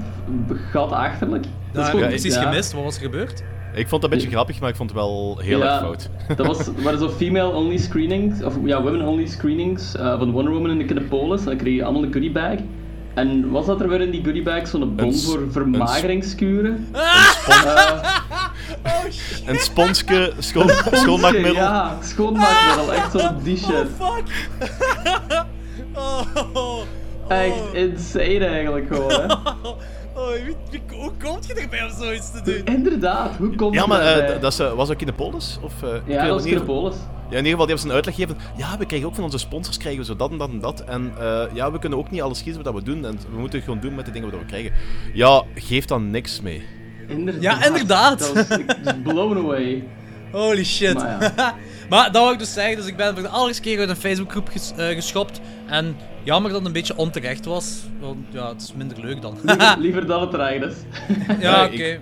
gatachterlijk. 0.73 1.43
Dat 1.43 1.53
Dat 1.73 1.85
is 1.85 1.91
gewoon- 1.91 2.09
precies 2.09 2.35
ja. 2.35 2.43
gemist. 2.43 2.73
Wat 2.73 2.83
was 2.85 2.95
er 2.97 3.01
gebeurd? 3.03 3.43
Ik 3.79 3.89
vond 3.89 4.03
dat 4.03 4.11
een 4.11 4.19
beetje 4.19 4.33
grappig, 4.33 4.61
maar 4.61 4.69
ik 4.69 4.77
vond 4.77 4.91
het 4.91 4.99
wel 4.99 5.39
heel 5.39 5.63
erg 5.63 5.79
fout. 5.79 6.11
Dat 6.37 6.47
was, 6.47 6.69
waren 6.85 6.99
zo 6.99 7.09
female-only 7.09 7.77
screenings, 7.77 8.43
of 8.43 8.55
ja, 8.65 8.83
women-only 8.83 9.27
screenings 9.27 9.97
eh, 9.97 10.19
van 10.19 10.31
Wonder 10.31 10.53
Woman 10.53 10.71
in 10.71 10.79
de 10.79 10.85
Kinepolis. 10.85 11.41
En 11.41 11.47
dan 11.47 11.57
kreeg 11.57 11.75
je 11.75 11.85
allemaal 11.85 12.03
een 12.03 12.13
goodie 12.13 12.33
bag. 12.33 12.59
En 13.15 13.51
was 13.51 13.67
dat 13.67 13.81
er 13.81 13.89
weer 13.89 14.01
in 14.01 14.11
die 14.11 14.25
goodie 14.25 14.43
bag 14.43 14.69
zo'n 14.69 14.95
bon 14.97 15.07
Een 15.07 15.19
voor 15.19 15.39
een 15.39 15.53
vermageringskuren? 15.53 16.87
Een 19.47 19.59
sponske 19.59 20.33
schoon, 20.39 20.71
schoonmaakmiddel. 20.93 21.53
Ja, 21.53 21.99
schoonmaakmiddel, 22.03 22.95
echt 22.95 23.13
zo 23.13 23.31
die 23.43 23.57
shit. 23.57 23.87
Fuck! 23.99 24.25
oh, 25.95 26.21
oh, 26.55 26.81
Echt 27.29 27.73
insane 27.73 28.47
eigenlijk 28.47 28.87
gewoon, 28.89 29.11
hè. 29.11 29.27
Oh, 30.19 30.33
wie, 30.33 30.57
wie, 30.71 30.99
hoe 30.99 31.13
komt 31.23 31.47
je 31.47 31.55
erbij 31.55 31.85
om 31.85 31.91
zoiets 31.91 32.31
te 32.31 32.41
doen? 32.43 32.75
Inderdaad, 32.75 33.37
hoe 33.37 33.55
komt 33.55 33.75
Ja, 33.75 33.81
het 33.81 33.89
maar 33.89 34.01
eh, 34.01 34.41
dat 34.41 34.53
is, 34.53 34.59
eh, 34.59 34.73
was 34.73 34.91
ook 34.91 35.01
in 35.01 35.07
de 35.07 35.13
polis? 35.13 35.59
Of, 35.63 35.83
eh, 35.83 35.95
ik 35.95 36.03
weet 36.05 36.15
Ja, 36.15 36.23
dat 36.23 36.31
was 36.35 36.45
niet. 36.45 36.53
Kinepolis. 36.53 36.95
Ja, 37.31 37.37
in 37.37 37.45
ieder 37.45 37.51
geval, 37.51 37.67
die 37.67 37.75
hebben 37.77 37.79
ze 37.79 37.87
een 37.87 37.95
uitleg 37.95 38.15
gegeven. 38.15 38.37
Ja, 38.57 38.79
we 38.79 38.87
krijgen 38.87 39.09
ook 39.09 39.15
van 39.15 39.25
onze 39.25 39.39
sponsors 39.39 39.77
krijgen 39.77 40.01
we 40.01 40.07
zo 40.07 40.17
dat 40.17 40.31
en 40.31 40.39
dat 40.39 40.49
en 40.51 40.61
dat. 40.61 40.81
En 40.81 41.13
eh, 41.19 41.43
ja, 41.55 41.73
we 41.73 41.79
kunnen 41.79 41.99
ook 41.99 42.11
niet 42.11 42.23
alles 42.23 42.43
kiezen 42.43 42.63
wat 42.63 42.75
we 42.75 42.83
doen. 42.83 43.05
En 43.05 43.19
we 43.31 43.39
moeten 43.39 43.59
het 43.59 43.69
gewoon 43.69 43.81
doen 43.81 43.95
met 43.95 44.05
de 44.07 44.11
dingen 44.11 44.31
wat 44.31 44.41
we 44.41 44.47
krijgen. 44.47 44.73
Ja, 45.13 45.43
geef 45.55 45.85
dan 45.85 46.11
niks 46.11 46.41
mee. 46.41 46.63
Inderdaad. 47.09 47.43
Ja, 47.43 47.67
inderdaad. 47.67 48.19
Dat 48.19 48.33
was 48.49 48.59
ik 48.59 48.77
was 48.85 48.95
blown 49.03 49.37
away. 49.37 49.85
Holy 50.33 50.65
shit. 50.65 50.95
Maar 50.95 51.33
ja. 51.37 51.55
maar 51.91 52.05
dat 52.13 52.23
wou 52.23 52.33
ik 52.33 52.39
dus 52.39 52.53
zeggen, 52.53 52.77
dus 52.77 52.87
ik 52.87 52.97
ben 52.97 53.13
voor 53.15 53.23
de 53.23 53.29
allereerste 53.29 53.63
keer 53.63 53.79
uit 53.79 53.89
een 53.89 53.97
Facebookgroep 53.97 54.49
ges, 54.49 54.73
eh, 54.77 54.87
geschopt. 54.89 55.41
En 55.67 55.97
jammer 56.23 56.51
dat 56.51 56.59
het 56.59 56.67
een 56.67 56.73
beetje 56.75 56.97
onterecht 56.97 57.45
was. 57.45 57.81
Want 58.01 58.17
ja, 58.31 58.49
het 58.49 58.63
is 58.63 58.73
minder 58.75 59.01
leuk 59.01 59.23
dan. 59.23 59.37
Liever, 59.43 59.77
liever 59.87 60.07
dan 60.07 60.21
het 60.21 60.63
is. 60.63 60.75
ja, 61.29 61.35
Ja, 61.41 61.65
oké. 61.65 61.73
ik- 61.75 62.01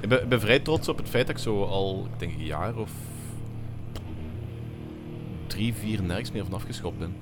Ik 0.00 0.08
ben, 0.08 0.22
ik 0.22 0.28
ben 0.28 0.40
vrij 0.40 0.58
trots 0.58 0.88
op 0.88 0.96
het 0.98 1.08
feit 1.08 1.26
dat 1.26 1.36
ik 1.36 1.42
zo 1.42 1.62
al, 1.64 2.06
ik 2.12 2.18
denk 2.18 2.32
een 2.32 2.44
jaar 2.44 2.76
of 2.76 2.90
drie, 5.46 5.74
vier 5.74 6.02
nergens 6.02 6.32
meer 6.32 6.44
van 6.44 6.54
afgeschopt 6.54 6.98
ben. 6.98 7.14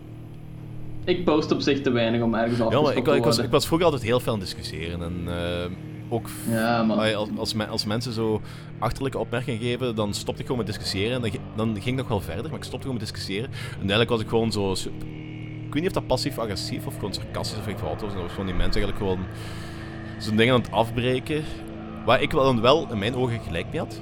Ik 1.04 1.24
post 1.24 1.50
op 1.52 1.60
zich 1.60 1.80
te 1.82 1.90
weinig 1.90 2.22
om 2.22 2.34
ergens 2.34 2.60
af 2.60 2.72
Ja, 2.72 2.82
te 2.82 2.94
ik, 2.94 3.06
ik, 3.08 3.24
was, 3.24 3.38
ik 3.38 3.50
was 3.50 3.66
vroeger 3.66 3.86
altijd 3.86 4.04
heel 4.04 4.20
veel 4.20 4.32
aan 4.32 4.38
het 4.38 4.48
discussiëren. 4.48 5.02
En 5.02 5.22
eh, 5.26 5.70
ook 6.12 6.28
Ja, 6.48 6.80
als, 6.80 7.28
als, 7.36 7.54
me- 7.54 7.66
als 7.66 7.84
mensen 7.84 8.12
zo 8.12 8.40
achterlijke 8.78 9.18
opmerkingen 9.18 9.60
geven, 9.60 9.94
dan 9.94 10.14
stopte 10.14 10.40
ik 10.40 10.46
gewoon 10.46 10.64
met 10.64 10.74
discussiëren. 10.74 11.24
En 11.24 11.32
dan, 11.56 11.72
ging 11.74 11.86
ik 11.86 11.94
nog 11.96 12.08
wel 12.08 12.20
verder, 12.20 12.44
maar 12.50 12.58
ik 12.58 12.64
stopte 12.64 12.86
gewoon 12.86 12.96
met 13.00 13.06
discussiëren. 13.10 13.50
En 13.50 13.68
uiteindelijk 13.68 14.10
was 14.10 14.20
ik 14.20 14.28
gewoon 14.28 14.52
zo... 14.52 14.72
Ik 15.66 15.72
weet 15.78 15.82
niet 15.82 15.96
of 15.96 16.02
dat 16.02 16.06
passief-agressief 16.06 16.86
of 16.86 16.94
gewoon 16.94 17.14
sarcastisch 17.14 17.58
of 17.58 17.66
ik 17.66 17.78
wat 17.78 18.00
was. 18.00 18.10
En 18.10 18.14
dat 18.16 18.22
was 18.22 18.30
gewoon 18.30 18.46
die 18.46 18.54
mensen 18.54 18.82
eigenlijk 18.82 19.10
gewoon 19.10 19.26
zo'n 20.18 20.36
dingen 20.36 20.54
aan 20.54 20.60
het 20.60 20.70
afbreken. 20.70 21.44
Waar 22.04 22.22
ik 22.22 22.30
wel 22.32 22.44
dan 22.44 22.60
wel 22.60 22.86
in 22.90 22.98
mijn 22.98 23.14
ogen 23.14 23.40
gelijk 23.40 23.66
mee 23.70 23.80
had. 23.80 24.00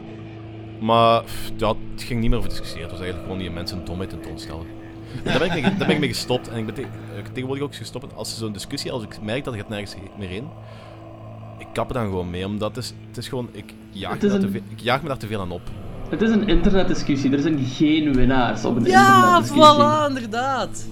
Maar 0.80 1.22
ja, 1.56 1.74
het 1.92 2.02
ging 2.02 2.20
niet 2.20 2.28
meer 2.28 2.38
over 2.38 2.50
discussiëren. 2.50 2.82
Het 2.82 2.90
was 2.90 3.00
eigenlijk 3.00 3.30
gewoon 3.30 3.42
die 3.42 3.54
mensen 3.54 3.84
domheid 3.84 4.10
tentoonstellen. 4.10 4.66
En 5.16 5.24
daar 5.24 5.38
ben 5.38 5.46
ik 5.46 5.52
mee, 5.52 5.62
daar 5.62 5.76
ben 5.86 5.90
ik 5.90 5.98
mee 5.98 6.08
gestopt. 6.08 6.48
En 6.48 6.58
ik 6.58 6.64
ben 6.66 6.74
te- 6.74 6.80
ik 6.80 7.22
ben 7.22 7.32
tegenwoordig 7.32 7.64
ook 7.64 7.74
gestopt. 7.74 8.14
Als 8.14 8.38
zo'n 8.38 8.52
discussie, 8.52 8.92
als 8.92 9.02
ik 9.02 9.20
merk 9.22 9.44
dat 9.44 9.54
het 9.54 9.68
nergens 9.68 9.94
meer 10.18 10.28
heen, 10.28 10.48
kap 11.72 11.88
er 11.88 11.94
dan 11.94 12.05
gewoon 12.05 12.31
mee. 12.31 12.46
Omdat 12.46 12.75
het 12.76 12.84
is, 12.84 12.93
het 13.08 13.17
is 13.17 13.28
gewoon, 13.28 13.49
ik 13.52 13.75
jaag, 13.90 14.11
Het 14.12 14.20
me 14.20 14.26
is 14.26 14.32
daar 14.32 14.43
een- 14.43 14.46
te 14.46 14.52
veel, 14.52 14.62
ik 14.70 14.81
jaag 14.81 15.02
me 15.02 15.08
daar 15.08 15.17
te 15.19 15.26
veel 15.26 15.40
aan 15.40 15.50
op. 15.50 15.62
Het 16.08 16.22
is 16.22 16.31
een 16.31 16.49
internetdiscussie, 16.49 17.32
er 17.32 17.40
zijn 17.40 17.58
geen 17.64 18.14
winnaars 18.14 18.64
op 18.64 18.76
een 18.76 18.84
Ja, 18.84 19.17
internetdiscussie. 19.17 19.84
voilà, 19.84 20.08
inderdaad. 20.08 20.87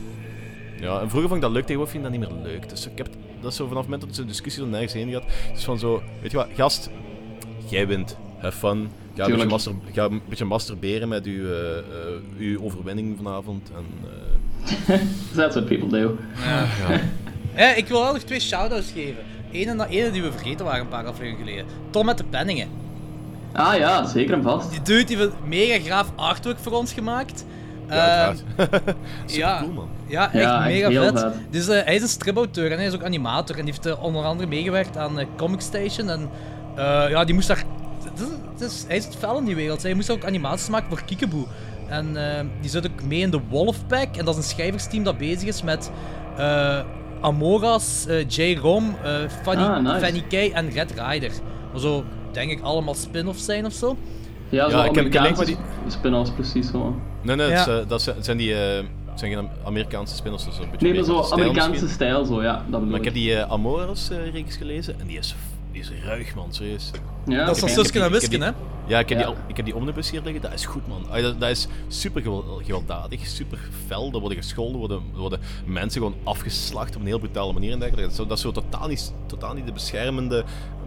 Ja, 0.81 1.01
en 1.01 1.09
vroeger 1.09 1.29
vond 1.29 1.35
ik 1.35 1.41
dat 1.41 1.51
leuk, 1.51 1.63
tegenwoordig 1.67 1.93
vind 1.95 2.07
ik 2.07 2.11
dat 2.13 2.21
niet 2.21 2.31
meer 2.31 2.53
leuk. 2.53 2.69
Dus 2.69 2.87
ik 2.87 2.99
heb, 2.99 3.09
dat 3.41 3.51
is 3.51 3.57
zo 3.57 3.67
vanaf 3.67 3.83
het 3.83 3.91
moment 3.91 4.09
dat 4.09 4.17
zo'n 4.19 4.27
discussie 4.27 4.63
er 4.63 4.69
nergens 4.69 4.93
heen 4.93 5.11
gaat. 5.11 5.23
Het 5.49 5.59
is 5.59 5.65
van 5.65 5.79
zo, 5.79 6.03
weet 6.23 6.31
je 6.31 6.37
wat, 6.37 6.47
gast, 6.55 6.91
jij 7.69 7.87
wint. 7.87 8.17
Have 8.39 8.57
fun. 8.59 8.89
Ga 9.15 9.25
een, 9.25 9.31
beetje, 9.31 9.47
master, 9.47 9.73
ga 9.93 10.05
een 10.05 10.21
beetje 10.29 10.45
masturberen 10.45 11.09
met 11.09 11.25
uw, 11.27 11.47
eh, 11.53 11.79
eh, 11.79 11.85
uw 12.39 12.63
overwinning 12.63 13.17
vanavond. 13.17 13.71
En, 13.77 13.85
eh, 14.09 14.99
That's 15.37 15.55
what 15.55 15.67
people 15.67 15.89
do. 15.89 16.17
Ja, 17.57 17.75
ik 17.75 17.87
wil 17.87 18.03
wel 18.03 18.13
nog 18.13 18.23
twee 18.23 18.41
shout-outs 18.41 18.91
geven. 18.93 19.23
Ene, 19.53 19.75
na- 19.75 19.87
ene 19.87 20.11
die 20.11 20.23
we 20.23 20.31
vergeten 20.33 20.65
waren 20.65 20.81
een 20.81 20.89
paar 20.89 21.05
afleveringen 21.07 21.39
geleden. 21.47 21.67
Tom 21.91 22.07
met 22.07 22.19
de 22.19 22.25
penningen. 22.25 22.69
Ah 23.53 23.77
ja, 23.77 24.05
zeker 24.05 24.35
en 24.35 24.43
vast. 24.43 24.71
Die 24.71 24.83
dude 24.83 25.05
die 25.05 25.17
heeft 25.17 25.29
een 25.43 25.49
mega 25.49 25.85
graaf 25.85 26.13
artwork 26.17 26.59
voor 26.59 26.73
ons 26.73 26.93
gemaakt. 26.93 27.45
ja, 27.89 27.95
Ehm, 28.29 28.37
uiteraard. 28.57 28.95
ja, 29.27 29.59
cool, 29.61 29.73
man. 29.73 29.89
ja, 30.07 30.25
echt 30.25 30.33
Ja, 30.43 30.57
echt 30.69 30.91
mega 30.91 31.11
vet. 31.11 31.21
vet. 31.21 31.33
Dus 31.51 31.69
eh, 31.69 31.85
hij 31.85 31.95
is 31.95 32.03
een 32.03 32.09
stripauteur 32.09 32.71
en 32.73 32.77
hij 32.77 32.87
is 32.87 32.95
ook 32.95 33.05
animator. 33.05 33.57
En 33.59 33.65
die 33.65 33.75
heeft 33.75 33.87
eh, 33.87 34.03
onder 34.05 34.25
andere 34.25 34.49
meegewerkt 34.49 34.97
aan 34.97 35.19
eh, 35.19 35.27
Comic 35.37 35.61
Station. 35.61 36.11
En 36.11 36.29
eh, 36.77 37.05
ja, 37.11 37.25
die 37.25 37.35
moest 37.35 37.49
daar... 37.49 37.65
Het 38.05 38.21
is, 38.21 38.27
het 38.53 38.71
is- 38.71 38.85
hij 38.87 38.97
is 38.97 39.05
het 39.05 39.17
fel 39.17 39.39
in 39.39 39.45
die 39.45 39.55
wereld. 39.57 39.83
Hij 39.83 39.95
moest 39.95 40.11
ook 40.11 40.25
animaties 40.25 40.69
maken 40.69 40.89
voor 40.89 41.03
Kiekeboe. 41.05 41.45
En 41.89 42.37
eh, 42.37 42.45
die 42.61 42.71
zit 42.71 42.87
ook 42.91 43.03
mee 43.03 43.21
in 43.21 43.31
de 43.31 43.41
Wolfpack. 43.49 44.17
En 44.17 44.25
dat 44.25 44.37
is 44.39 44.45
een 44.45 44.51
schrijversteam 44.51 45.03
dat 45.05 45.19
bezig 45.19 45.49
is 45.49 45.63
met 45.63 45.91
eh, 46.37 46.79
Amoras, 47.21 48.07
eh 48.07 48.27
J. 48.29 48.57
Rom, 48.59 48.97
eh, 49.05 49.11
Fanny, 49.43 49.63
Ah, 49.63 49.83
nice. 49.83 49.99
Fanny 50.07 50.25
Kay 50.29 50.51
en 50.51 50.71
Red 50.71 50.91
Rider. 50.91 51.33
Maar 51.73 51.81
zo, 51.81 52.05
denk 52.33 52.51
ik, 52.51 52.61
allemaal 52.61 52.95
spin-offs 52.95 53.45
zijn 53.45 53.67
of 53.67 53.73
zo. 53.73 53.97
Ja, 54.49 54.71
zo 54.71 54.77
Ja, 54.77 54.85
ik 54.85 54.95
heb- 54.95 55.13
maar 55.13 55.47
spin-offs 55.89 56.31
precies 56.31 56.71
zo. 56.71 56.97
Nee, 57.23 57.37
nee, 57.37 57.49
Ja. 57.49 57.85
dat 57.89 58.03
zijn, 58.03 58.17
zijn 58.25 58.37
die... 58.37 58.55
eh, 58.55 58.85
zijn 59.15 59.33
geen 59.33 59.49
Amerikaanse 59.65 60.15
spin-offs, 60.15 60.47
is 60.47 60.59
een 60.59 60.71
beetje 60.71 60.87
Nee, 60.87 60.95
maar 60.95 61.07
meer 61.07 61.15
zo 61.17 61.23
stijl 61.23 61.33
Amerikaanse 61.41 61.71
misschien. 61.71 61.91
stijl 61.91 62.25
zo, 62.25 62.43
ja. 62.43 62.53
Dat 62.55 62.65
bedoel 62.71 62.87
Maar 62.87 62.99
ik 62.99 63.05
heb 63.05 63.15
ik. 63.15 63.21
die 63.21 63.31
uh, 63.33 63.43
Amoros-reeks 63.51 64.57
gelezen 64.57 65.01
en 65.01 65.07
die 65.07 65.19
is, 65.19 65.29
die 65.29 65.37
is 65.81 65.91
ruig, 66.05 66.35
man, 66.35 66.53
serieus. 66.53 66.91
Ja, 67.27 67.45
dat 67.45 67.55
is 67.55 67.61
van 67.61 67.71
oké. 67.71 67.79
Susken 67.81 68.03
en 68.03 68.11
Wisken, 68.11 68.41
hè? 68.41 68.51
Ja, 68.87 68.99
ik 68.99 69.09
heb, 69.09 69.19
Ja. 69.19 69.27
Die, 69.27 69.35
ik 69.47 69.57
heb 69.57 69.65
die 69.65 69.75
omnibus 69.77 70.11
hier 70.11 70.23
liggen, 70.23 70.43
dat 70.43 70.53
is 70.53 70.67
goed, 70.67 70.87
man. 70.87 71.07
Dat, 71.23 71.41
dat 71.41 71.51
is 71.51 71.67
super 71.89 72.23
gewel- 72.23 72.61
gewelddadig, 72.65 73.27
super 73.27 73.59
fel. 73.87 74.13
Er 74.13 74.19
worden 74.21 74.39
gescholden, 74.39 74.79
worden, 74.79 75.03
worden 75.15 75.41
mensen 75.67 76.01
gewoon 76.03 76.17
afgeslacht 76.25 76.95
op 76.95 77.01
een 77.01 77.07
heel 77.07 77.19
brutale 77.19 77.53
manier 77.53 77.73
en 77.73 77.79
dergelijke. 77.79 78.11
Dat 78.11 78.11
is 78.11 78.17
zo, 78.17 78.27
dat 78.27 78.37
is 78.37 78.43
zo 78.43 78.51
totaal, 78.53 78.89
niet, 78.89 79.13
totaal 79.27 79.55
niet 79.55 79.67
de 79.67 79.73
beschermende, 79.73 80.45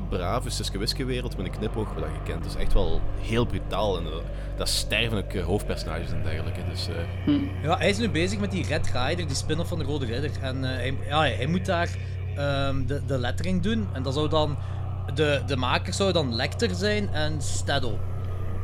brave 0.09 0.49
Suske 0.49 0.77
Wiske 0.77 1.05
wereld 1.05 1.37
met 1.37 1.45
een 1.45 1.51
knipoog 1.51 1.93
wat 1.93 2.03
je 2.03 2.31
kent. 2.31 2.43
Het 2.45 2.53
is 2.55 2.59
echt 2.61 2.73
wel 2.73 3.01
heel 3.19 3.45
brutaal 3.45 3.97
en 3.97 4.05
eh, 4.05 4.11
dat 4.57 4.69
sterven 4.69 5.17
ook 5.17 5.33
hoofdpersonages 5.35 6.11
en 6.11 6.23
dergelijke. 6.23 6.59
Dus, 6.69 6.87
eh, 6.87 7.33
Ja, 7.63 7.77
hij 7.77 7.89
is 7.89 7.97
nu 7.97 8.09
bezig 8.09 8.39
met 8.39 8.51
die 8.51 8.65
Red 8.65 8.85
Rider, 8.93 9.27
die 9.27 9.35
spin-off 9.35 9.69
van 9.69 9.77
de 9.79 9.83
Rode 9.85 10.05
Ridder. 10.05 10.31
En 10.41 10.63
eh, 10.63 10.69
hij, 10.75 10.97
ja, 11.07 11.21
hij 11.21 11.47
moet 11.47 11.65
daar 11.65 11.89
ehm, 12.35 12.85
de, 12.85 13.01
de 13.07 13.17
lettering 13.17 13.61
doen. 13.61 13.87
En 13.93 14.03
dat 14.03 14.13
zou 14.13 14.29
dan... 14.29 14.57
De, 15.13 15.41
de 15.47 15.55
maker 15.55 15.93
zou 15.93 16.11
dan 16.11 16.35
Lecter 16.35 16.69
zijn 16.75 17.09
en 17.13 17.41
Staddle. 17.41 17.93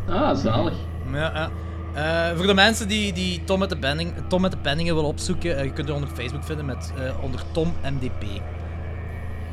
Ah, 0.10 0.36
zalig. 0.38 0.74
Ja, 1.14 1.20
ja. 1.34 1.50
Eh, 1.94 2.38
voor 2.38 2.48
de 2.48 2.54
mensen 2.54 2.88
die, 2.88 3.14
die 3.14 3.44
Tom, 3.44 3.60
met 3.60 3.70
de 3.70 3.78
Penning, 3.78 4.14
Tom 4.30 4.42
met 4.42 4.52
de 4.52 4.58
Penningen 4.58 4.96
willen 4.96 5.10
opzoeken, 5.10 5.58
eh, 5.58 5.64
je 5.64 5.74
kunt 5.74 5.88
hem 5.88 6.04
op 6.04 6.10
Facebook 6.16 6.44
vinden 6.44 6.66
met, 6.66 6.92
eh, 6.98 7.24
onder 7.24 7.42
Tom 7.52 7.74
MDP. 7.84 8.24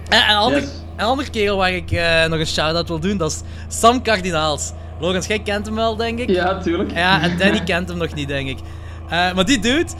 En 0.08 0.30
een 0.30 0.36
ander, 0.36 0.60
Yes. 0.60 0.70
een 0.96 1.04
ander 1.04 1.30
kerel 1.30 1.56
waar 1.56 1.72
ik 1.72 1.90
nog 2.28 2.38
een 2.38 2.46
shout-out 2.46 2.88
wil 2.88 3.00
doen, 3.00 3.16
dat 3.16 3.30
is 3.30 3.42
Sam 3.80 4.02
Cardinaals. 4.02 4.72
Logans, 5.00 5.26
jij 5.26 5.38
kent 5.38 5.66
hem 5.66 5.74
wel, 5.74 5.96
denk 5.96 6.18
ik? 6.18 6.28
Ja, 6.30 6.58
tuurlijk. 6.58 6.92
Ja, 6.92 7.22
en 7.22 7.36
Danny 7.38 7.60
kent 7.62 7.88
hem 7.88 7.98
nog 7.98 8.14
niet, 8.14 8.28
denk 8.28 8.48
ik. 8.48 8.58
Maar 9.08 9.44
die 9.44 9.58
dude, 9.60 9.90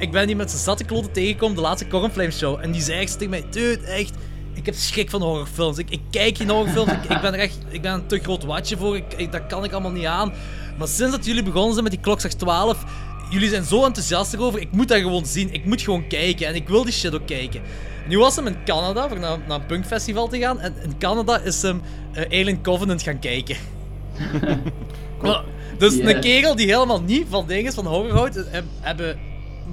ik 0.00 0.10
ben 0.10 0.26
die 0.26 0.36
met 0.36 0.50
zijn 0.50 0.62
zatte 0.62 0.84
kloten 0.84 1.12
tegengekomen, 1.12 1.56
de 1.56 1.62
laatste 1.62 1.86
Cornflame 1.86 2.30
show. 2.30 2.58
En 2.62 2.70
die 2.70 2.82
zei 2.82 3.00
echt 3.00 3.12
tegen 3.12 3.30
mij, 3.30 3.44
dude, 3.50 3.86
echt, 3.86 4.14
ik 4.54 4.66
heb 4.66 4.74
schrik 4.74 5.10
van 5.10 5.22
horrorfilms. 5.22 5.78
Ik, 5.78 5.90
ik 5.90 6.00
kijk 6.10 6.36
geen 6.36 6.48
horrorfilms, 6.50 6.92
ik, 6.92 7.02
ik 7.04 7.20
ben 7.20 7.32
er 7.34 7.38
echt, 7.40 7.58
ik 7.68 7.82
ben 7.82 7.92
een 7.92 8.06
te 8.06 8.18
groot 8.18 8.44
watje 8.44 8.76
voor, 8.76 8.96
ik, 8.96 9.04
ik- 9.16 9.32
dat 9.32 9.46
kan 9.46 9.64
ik 9.64 9.72
allemaal 9.72 9.90
niet 9.92 10.04
aan. 10.06 10.32
Maar 10.78 10.88
sinds 10.88 11.16
dat 11.16 11.24
jullie 11.24 11.42
begonnen 11.42 11.70
zijn 11.72 11.82
met 11.84 11.92
die 11.92 12.00
klokslag 12.02 12.32
12, 12.32 12.84
jullie 13.30 13.48
zijn 13.48 13.64
zo 13.64 13.84
enthousiast 13.84 14.32
erover, 14.32 14.60
ik 14.60 14.72
moet 14.72 14.88
dat 14.88 14.98
gewoon 14.98 15.26
zien. 15.26 15.52
Ik 15.52 15.64
moet 15.64 15.82
gewoon 15.82 16.06
kijken 16.06 16.46
en 16.46 16.54
ik 16.54 16.68
wil 16.68 16.84
die 16.84 16.92
shit 16.92 17.14
ook 17.14 17.26
kijken. 17.26 17.62
Nu 18.08 18.18
was 18.18 18.36
hem 18.36 18.46
in 18.46 18.56
Canada 18.64 19.08
voor 19.08 19.18
naar, 19.18 19.38
naar 19.48 19.60
een 19.60 19.66
punkfestival 19.66 20.28
te 20.28 20.38
gaan. 20.38 20.60
En 20.60 20.74
in 20.82 20.98
Canada 20.98 21.38
is 21.38 21.62
hem 21.62 21.82
eh, 22.12 22.24
Alien 22.40 22.62
Covenant 22.62 23.02
gaan 23.02 23.18
kijken. 23.18 23.56
Maar, 25.22 25.42
dus 25.78 25.94
Yes. 25.96 26.12
een 26.14 26.20
kerel 26.20 26.54
die 26.56 26.66
helemaal 26.66 27.02
niet 27.02 27.26
van 27.30 27.46
dingen 27.46 27.64
is, 27.66 27.74
van 27.74 27.86
horror 27.86 28.12
houdt, 28.12 28.36
eh, 28.36 28.42
heb- 28.50 28.64
hebben, 28.80 29.18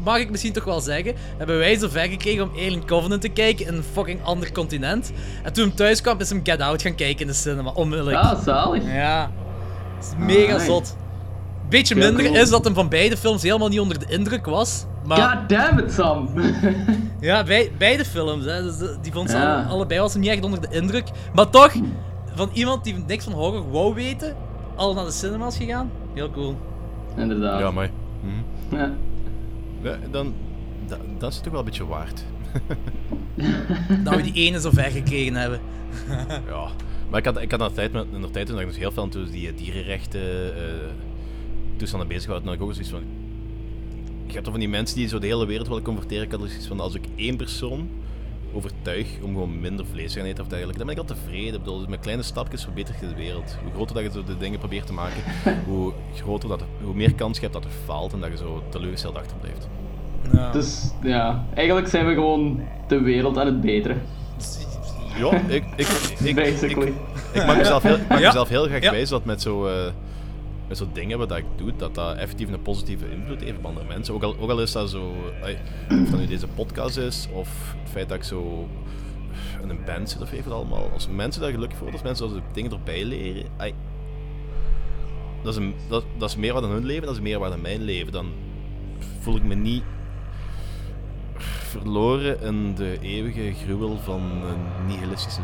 mag 0.04 0.18
ik 0.18 0.30
misschien 0.30 0.54
toch 0.54 0.64
wel 0.64 0.80
zeggen, 0.82 1.14
hebben 1.38 1.58
wij 1.58 1.78
zo 1.78 1.88
ver 1.90 2.08
gekregen 2.10 2.44
om 2.44 2.50
Alien 2.54 2.86
Covenant 2.86 3.22
te 3.22 3.30
kijken 3.30 3.66
in 3.68 3.74
een 3.74 3.84
fucking 3.94 4.24
ander 4.24 4.52
continent. 4.52 5.12
En 5.44 5.54
toen 5.54 5.68
hij 5.68 5.76
thuis 5.76 6.02
kwam, 6.02 6.20
is 6.20 6.30
hem 6.30 6.40
Get 6.44 6.62
Out 6.62 6.82
gaan 6.82 6.96
kijken 6.96 7.22
in 7.22 7.28
de 7.28 7.34
cinema, 7.34 7.72
onmiddellijk. 7.72 8.18
Ah, 8.18 8.44
zalig. 8.44 8.84
Ja. 8.84 9.32
Het 9.96 10.06
is 10.06 10.26
mega 10.26 10.42
Alright. 10.42 10.66
zot. 10.66 10.96
Beetje 11.70 11.96
Ja, 11.96 12.06
minder 12.06 12.26
cool. 12.26 12.36
is 12.38 12.50
dat 12.50 12.64
hem 12.64 12.74
van 12.74 12.90
beide 12.90 13.18
films 13.18 13.44
helemaal 13.44 13.68
niet 13.68 13.80
onder 13.80 14.00
de 14.00 14.06
indruk 14.10 14.46
was. 14.46 14.86
Maar 15.06 15.18
God 15.40 15.50
damn 15.50 15.80
it, 15.80 15.92
Sam. 15.92 16.30
ja, 17.20 17.44
bij, 17.44 17.72
beide 17.78 18.06
films, 18.06 18.46
hè, 18.46 18.64
dus 18.64 18.78
de- 18.78 18.98
die 19.02 19.12
vond 19.12 19.30
ze 19.30 19.38
Ja. 19.38 19.56
alle- 19.56 19.66
allebei 19.66 20.00
was 20.00 20.14
hem 20.14 20.22
niet 20.22 20.32
echt 20.32 20.44
onder 20.44 20.62
de 20.62 20.68
indruk. 20.72 21.08
Maar 21.34 21.50
toch, 21.50 21.72
van 22.36 22.50
iemand 22.54 22.84
die 22.84 23.04
niks 23.08 23.24
van 23.24 23.34
horror 23.34 23.72
wou 23.72 23.94
weten, 23.94 24.36
al 24.76 24.94
naar 24.94 25.06
de 25.06 25.12
cinema's 25.12 25.58
gegaan. 25.58 25.92
Heel 26.14 26.32
cool. 26.32 26.58
Inderdaad. 27.18 27.60
Ja, 27.60 27.72
maar... 27.72 27.90
Ja. 28.72 28.78
Ja, 28.78 28.92
dan, 30.12 30.34
dat, 30.88 31.00
dat 31.18 31.32
is 31.32 31.40
toch 31.40 31.52
wel 31.52 31.60
een 31.60 31.66
beetje 31.66 31.86
waard. 31.86 32.24
Dat 34.04 34.16
we 34.16 34.22
die 34.22 34.34
ene 34.34 34.60
zo 34.60 34.70
ver 34.70 34.92
gekregen 34.92 35.36
hebben. 35.36 35.60
Ja. 36.48 36.70
Maar 37.10 37.20
ik 37.20 37.26
had, 37.26 37.42
ik 37.42 37.52
had 37.52 37.60
de 37.60 37.72
tijd, 37.76 37.92
met- 37.92 38.06
in 38.14 38.22
de 38.22 38.32
tijd 38.32 38.48
toen 38.48 38.60
ik 38.60 38.66
nog 38.66 38.76
heel 38.76 38.92
veel 38.92 39.04
aan 39.04 39.10
die 39.32 39.48
eh, 39.48 39.58
dierenrechten 39.58 40.56
eh 40.56 40.64
toestanden 41.78 42.08
bezig 42.08 42.26
was, 42.30 42.38
dan 42.38 42.46
had 42.48 42.56
ik 42.56 42.62
ook 42.62 42.72
zoiets 42.74 42.92
van... 42.92 43.04
Je 44.26 44.32
hebt 44.32 44.44
toch 44.44 44.52
van 44.54 44.60
die 44.60 44.70
mensen 44.70 44.98
die 44.98 45.08
zo 45.08 45.20
de 45.20 45.28
hele 45.28 45.46
wereld 45.46 45.68
willen 45.68 45.84
converteren. 45.84 46.24
Ik 46.24 46.32
had 46.32 46.40
zoiets 46.40 46.68
van, 46.68 46.80
als 46.80 46.96
ik 46.96 47.04
één 47.16 47.38
persoon 47.38 47.90
overtuig 48.54 49.08
om 49.22 49.34
gewoon 49.34 49.60
minder 49.60 49.86
vlees 49.86 50.12
te 50.14 50.20
gaan 50.20 50.28
eten 50.28 50.44
of 50.44 50.50
dergelijke, 50.50 50.78
dan 50.78 50.88
ben 50.88 50.96
ik 50.96 51.02
al 51.10 51.16
tevreden. 51.16 51.54
Ik 51.54 51.60
bedoel, 51.64 51.86
met 51.88 52.00
kleine 52.00 52.24
stapjes 52.24 52.64
verbetert 52.64 53.00
je 53.00 53.08
de 53.08 53.16
wereld. 53.16 53.58
Hoe 53.64 53.72
groter 53.74 53.96
dat 53.96 54.04
je 54.04 54.12
zo 54.12 54.24
de 54.24 54.38
dingen 54.38 54.60
probeert 54.60 54.86
te 54.86 54.94
maken, 54.94 55.22
hoe, 55.70 55.92
groter 56.16 56.50
dat, 56.50 56.62
hoe 56.84 56.94
meer 56.96 57.14
kans 57.14 57.36
je 57.36 57.42
hebt 57.42 57.54
dat 57.54 57.64
het 57.64 57.74
faalt 57.86 58.14
en 58.14 58.20
dat 58.20 58.30
je 58.32 58.38
zo 58.38 58.64
teleurgesteld 58.70 59.16
achterblijft. 59.18 59.68
Ja. 60.34 60.52
Dus 60.52 60.92
ja, 61.02 61.46
eigenlijk 61.56 61.88
zijn 61.88 62.06
we 62.08 62.14
gewoon 62.14 62.62
de 62.88 63.02
wereld 63.02 63.38
aan 63.38 63.46
het 63.46 63.62
beteren. 63.62 64.02
Ja, 65.18 65.32
ik, 65.48 65.64
ik, 65.76 65.88
ik, 65.88 66.20
ik, 66.20 66.36
Basically. 66.36 66.88
ik, 66.88 66.94
ik 67.34 67.46
mag 67.46 67.58
mezelf 67.58 67.84
heel, 67.84 67.96
ik 67.96 68.02
Ja. 68.10 68.16
mezelf 68.20 68.50
heel 68.50 68.66
graag 68.66 68.82
Ja. 68.84 69.06
dat 69.06 69.26
met 69.26 69.42
zo, 69.42 69.68
eh, 69.68 69.74
met 70.70 70.78
zo 70.78 70.88
dingen 70.94 71.18
wat 71.18 71.32
ik 71.32 71.46
doe, 71.56 71.76
dat 71.76 71.96
dat 71.96 72.18
effectief 72.18 72.52
een 72.52 72.62
positieve 72.62 73.12
invloed 73.12 73.42
heeft 73.42 73.58
op 73.58 73.66
andere 73.66 73.88
mensen. 73.88 74.14
Ook 74.14 74.24
al, 74.24 74.36
ook 74.40 74.50
al 74.50 74.62
is 74.62 74.72
dat 74.72 74.90
zo, 74.90 75.14
of 75.90 76.10
dat 76.10 76.20
nu 76.20 76.28
deze 76.28 76.48
podcast 76.48 76.98
is, 76.98 77.28
of 77.34 77.76
het 77.80 77.90
feit 77.90 78.10
dat 78.10 78.18
ik 78.18 78.24
zo 78.24 78.68
in 79.62 79.70
een 79.70 79.86
band 79.86 80.10
zit 80.10 80.22
of 80.22 80.32
even 80.32 80.52
allemaal. 80.52 80.90
Als 80.94 81.08
mensen 81.08 81.42
daar 81.42 81.52
gelukkig 81.52 81.80
worden, 81.80 81.96
als 81.96 82.04
mensen 82.04 82.30
dat 82.30 82.54
dingen 82.54 82.72
erbij 82.72 83.06
leren, 83.06 83.46
dat, 85.44 85.54
is 85.54 85.56
een, 85.56 85.74
dat, 85.88 86.04
dat 86.18 86.30
is 86.30 86.36
meer 86.36 86.54
wat 86.54 86.64
aan 86.64 86.70
hun 86.70 86.86
leven, 86.86 87.06
dat 87.06 87.16
is 87.16 87.22
meer 87.22 87.40
wat 87.40 87.52
aan 87.52 87.62
mijn 87.62 87.82
leven. 87.82 88.12
Dan 88.12 88.32
voel 89.20 89.36
ik 89.36 89.44
me 89.44 89.56
niet 89.56 89.84
verloren 91.70 92.42
in 92.42 92.76
de 92.76 92.98
eeuwige 93.02 93.54
gruwel 93.54 93.98
van 93.98 94.22
een 94.22 94.88
nihilistische 94.88 95.42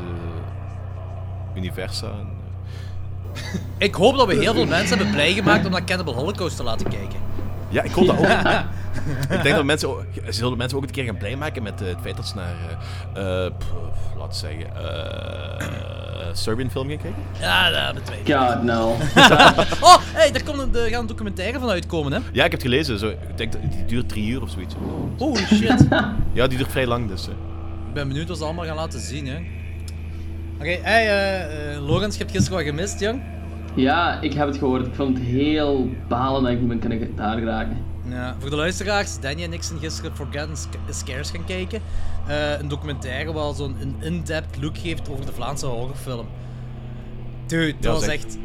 universa. 1.55 2.25
Ik 3.77 3.93
hoop 3.95 4.17
dat 4.17 4.27
we 4.27 4.35
heel 4.35 4.53
veel 4.53 4.65
mensen 4.65 4.95
hebben 4.97 5.13
blij 5.15 5.33
gemaakt 5.33 5.65
om 5.65 5.71
naar 5.71 5.83
Cannibal 5.83 6.13
Holocaust 6.13 6.55
te 6.57 6.63
laten 6.63 6.89
kijken. 6.89 7.19
Ja, 7.69 7.81
ik 7.83 7.91
hoop 7.91 8.05
dat 8.07 8.17
ook. 8.17 8.25
ik 9.37 9.43
denk 9.43 9.55
dat 9.55 9.63
mensen, 9.65 9.89
ook- 9.89 10.03
zullen 10.29 10.57
mensen 10.57 10.77
ook 10.77 10.83
een 10.83 10.91
keer 10.91 11.03
gaan 11.05 11.17
blij 11.17 11.35
maken 11.35 11.63
met 11.63 11.81
eh, 11.81 11.87
het 11.87 11.97
feit 12.01 12.15
dat 12.15 12.27
ze 12.27 12.35
naar, 12.35 12.55
eh, 13.13 13.45
eh, 13.45 13.51
pff, 13.57 13.67
laten 14.17 14.29
we 14.29 14.35
zeggen, 14.55 14.75
eh, 14.75 16.33
Serbian 16.33 16.69
film 16.71 16.87
gaan 16.89 16.97
kijken. 16.97 17.21
Ja, 17.39 17.69
dat 17.69 17.93
betwijfel 17.93 18.43
ik. 18.43 18.49
God, 18.49 18.63
no. 18.63 18.87
Oh, 19.89 19.97
hey, 20.13 20.31
daar 20.31 20.43
komt 20.43 20.59
een, 20.59 20.75
er 20.75 20.89
gaat 20.89 20.99
een 21.01 21.07
documentaire 21.07 21.59
van 21.59 21.69
uitkomen, 21.69 22.11
hè? 22.11 22.17
Ja, 22.31 22.43
ik 22.45 22.51
heb 22.51 22.51
het 22.51 22.61
gelezen. 22.61 22.99
Zo, 22.99 23.07
ik 23.07 23.37
denk 23.37 23.51
dat 23.51 23.61
die 23.71 23.85
duurt 23.85 24.09
drie 24.09 24.27
uur 24.29 24.41
of 24.41 24.49
zoiets. 24.49 24.75
Holy 25.17 25.45
shit. 25.45 25.85
Ja, 26.33 26.47
die 26.47 26.57
duurt 26.57 26.71
vrij 26.71 26.87
lang 26.87 27.07
dus. 27.07 27.27
eh. 27.27 27.33
Ik 27.87 27.93
ben 27.93 28.07
benieuwd 28.07 28.27
wat 28.27 28.37
ze 28.37 28.43
allemaal 28.43 28.65
gaan 28.65 28.75
laten 28.75 28.99
zien, 28.99 29.27
hè. 29.27 29.37
Oké, 30.59 30.69
hey, 30.81 31.07
eh 31.07 31.73
eh, 31.75 31.85
Logans, 31.85 32.13
je 32.13 32.19
hebt 32.19 32.31
gisteren 32.35 32.57
wat 32.57 32.67
gemist, 32.67 32.99
jong. 32.99 33.21
Ja, 33.75 34.21
ik 34.21 34.33
heb 34.33 34.47
het 34.47 34.57
gehoord. 34.57 34.85
Ik 34.87 34.93
vond 34.93 35.17
het 35.17 35.27
heel 35.27 35.89
balen 36.07 36.43
dat 36.43 36.51
ik 36.51 36.59
niet 36.59 36.67
ben 36.67 36.79
kunnen 36.79 37.15
daar 37.15 37.37
geraken. 37.37 37.77
Ja, 38.09 38.35
voor 38.39 38.49
de 38.49 38.55
luisteraars, 38.55 39.19
Danny 39.19 39.43
en 39.43 39.53
ik 39.53 39.63
zijn 39.63 39.79
gisteren 39.79 40.15
Forgotten 40.15 40.57
Sc- 40.57 40.77
Scares 40.89 41.29
gaan 41.29 41.45
kijken. 41.45 41.81
Eh, 42.27 42.59
een 42.59 42.67
documentaire 42.67 43.33
waar 43.33 43.53
zo'n 43.53 43.75
een 43.81 43.95
in-depth 43.99 44.57
look 44.61 44.77
geeft 44.77 45.09
over 45.09 45.25
de 45.25 45.31
Vlaamse 45.31 45.65
horrorfilm. 45.65 46.27
Dude, 47.47 47.73
dat 47.79 47.83
Ja, 47.83 47.91
was 47.91 48.07
echt, 48.07 48.37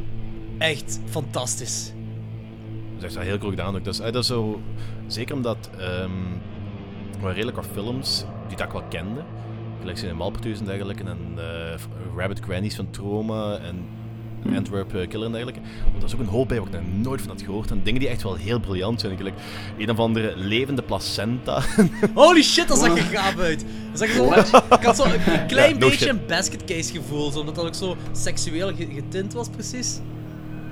echt 0.59 1.01
fantastisch. 1.05 1.93
Dat 2.99 3.11
is 3.11 3.17
echt 3.17 3.27
heel 3.27 3.39
cool 3.39 3.51
gedaan 3.51 3.77
ook. 3.77 3.85
Dat 3.85 3.95
is, 3.95 4.01
dat 4.01 4.15
is 4.15 4.27
zo, 4.27 4.61
zeker 5.07 5.35
omdat 5.35 5.71
ehm 5.79 6.11
er 7.15 7.21
waren 7.21 7.35
redelijk 7.35 7.57
wat 7.57 7.67
films 7.73 8.25
die 8.49 8.57
dat 8.57 8.67
ik 8.67 8.73
wel 8.73 8.83
kende. 8.89 9.21
Gelijk 9.81 9.99
zijn 9.99 10.17
Malpertuis 10.17 10.59
en 10.59 10.65
dergelijke. 10.65 11.03
En 11.03 11.19
eh, 11.37 11.75
Rabbit 12.17 12.41
Grannies 12.41 12.75
van 12.77 12.91
Trauma 12.91 13.57
en 13.59 13.77
Antwerp 14.57 14.95
eh, 14.95 15.09
Killer 15.09 15.27
en 15.27 15.33
dergelijke. 15.33 15.61
Maar 15.61 16.01
dat 16.01 16.09
is 16.09 16.15
ook 16.15 16.21
een 16.21 16.27
hoop 16.27 16.49
bij 16.49 16.59
waar 16.59 16.67
ik 16.67 16.73
nog 16.73 16.83
nooit 17.03 17.21
van 17.21 17.31
had 17.31 17.43
gehoord. 17.43 17.71
En 17.71 17.81
dingen 17.83 18.01
die 18.01 18.09
echt 18.09 18.23
wel 18.23 18.35
heel 18.35 18.61
briljant 18.61 19.01
zijn. 19.01 19.17
Gelijk 19.17 19.35
een 19.79 19.91
of 19.91 19.99
andere 19.99 20.33
levende 20.37 20.83
placenta. 20.83 21.63
Holy 22.15 22.43
shit, 22.43 22.69
dat 22.69 22.79
zag 22.79 22.97
er 22.99 23.03
gaaf 23.03 23.39
uit. 23.39 23.65
Dat 23.91 23.99
zag 23.99 24.09
zo, 24.09 24.33
ik 24.75 24.83
had 24.85 24.97
zo 24.97 25.05
een 25.05 25.47
klein 25.47 25.69
Ja, 25.75 25.79
no 25.79 25.87
beetje 25.89 26.05
shit. 26.05 26.09
een 26.09 26.21
basket 26.27 26.65
case 26.65 26.93
gevoel, 26.93 27.31
zo, 27.31 27.39
omdat 27.39 27.55
dat 27.55 27.67
ook 27.67 27.75
zo 27.75 27.97
seksueel 28.13 28.75
ge- 28.75 28.89
getint 28.95 29.33
was, 29.33 29.49
precies. 29.49 30.01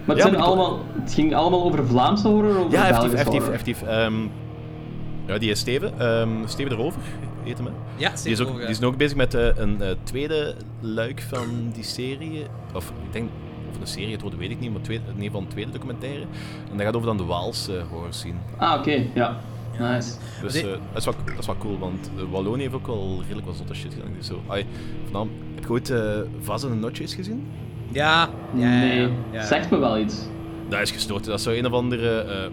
Maar 0.05 0.17
het, 0.17 0.25
Ja, 0.25 0.31
zijn 0.31 0.43
allemaal, 0.43 0.85
het 1.03 1.13
ging 1.15 1.35
allemaal 1.35 1.65
over 1.65 1.87
Vlaamse 1.87 2.29
horror 2.29 2.51
of 2.59 2.65
over 2.65 2.73
ja, 2.79 2.89
Belgische 2.89 3.17
effectief, 3.17 3.25
horror? 3.41 3.53
effectief, 3.53 3.83
effectief. 3.83 3.89
Ehm, 3.89 4.27
ja, 5.27 5.39
die 5.39 5.51
is 5.51 5.59
Steven. 5.61 5.99
ehm, 6.01 6.47
Steven 6.47 6.73
erover, 6.73 7.01
heet 7.49 7.59
hem. 7.59 7.67
hè. 7.67 7.73
Ja, 7.97 8.13
Die 8.23 8.33
is, 8.33 8.41
ook, 8.41 8.57
die 8.57 8.69
is 8.69 8.79
nu 8.79 8.87
ook 8.87 8.97
bezig 8.97 9.17
met 9.17 9.35
eh, 9.35 9.49
een 9.57 9.83
eh, 9.83 9.91
tweede 10.03 10.55
luik 10.81 11.23
van 11.29 11.71
die 11.73 11.85
serie. 11.85 12.47
Of 12.75 12.89
ik 13.07 13.13
denk, 13.13 13.31
of 13.71 13.81
een 13.81 13.87
serie, 13.87 14.13
het 14.13 14.21
wordt 14.21 14.37
weet 14.37 14.51
ik 14.51 14.61
niet, 14.61 14.73
maar 14.73 14.81
tweede, 14.81 15.03
in 15.05 15.11
ieder 15.11 15.25
geval 15.25 15.41
een 15.41 15.49
tweede 15.49 15.71
documentaire. 15.71 16.21
En 16.71 16.77
dat 16.77 16.81
gaat 16.87 16.95
over 16.97 17.09
dan 17.09 17.17
de 17.17 17.25
Waals 17.25 17.69
eh 17.69 17.75
horror 17.91 18.13
scene. 18.13 18.35
Ah, 18.57 18.79
oké, 18.79 19.07
ja. 19.15 19.39
Nice. 19.79 20.13
Dus 20.43 20.55
eh, 20.55 20.63
dat, 20.93 20.97
is 20.97 21.05
wel, 21.05 21.15
dat 21.25 21.39
is 21.39 21.47
wel 21.47 21.57
cool, 21.59 21.79
want 21.79 22.11
Wallonië 22.31 22.63
heeft 22.63 22.75
ook 22.75 22.87
wel 22.87 23.19
redelijk 23.23 23.47
wat 23.47 23.57
zotte 23.57 23.75
shit 23.75 23.95
gedaan. 23.95 24.13
Dus 24.17 24.27
zo, 24.27 24.43
ai, 24.49 24.67
vanavond, 25.05 25.31
heb 25.55 25.65
je 25.65 25.71
ooit 25.71 25.91
eh 25.91 26.19
Vaz 26.41 26.65
en 26.65 26.81
Notches 26.81 27.15
gezien? 27.15 27.47
Ja, 27.93 28.29
ja, 28.55 28.61
ja, 28.73 28.79
nee, 28.81 29.01
ja, 29.01 29.09
ja. 29.33 29.43
zegt 29.47 29.71
me 29.71 29.79
wel 29.79 29.99
iets. 29.99 30.27
Dat 30.69 30.81
is 30.81 30.91
gestoord. 30.91 31.25
Dat 31.25 31.39
is 31.39 31.43
zo 31.45 31.51
een 31.51 31.67
of 31.67 31.73
andere, 31.73 32.21
eh, 32.21 32.51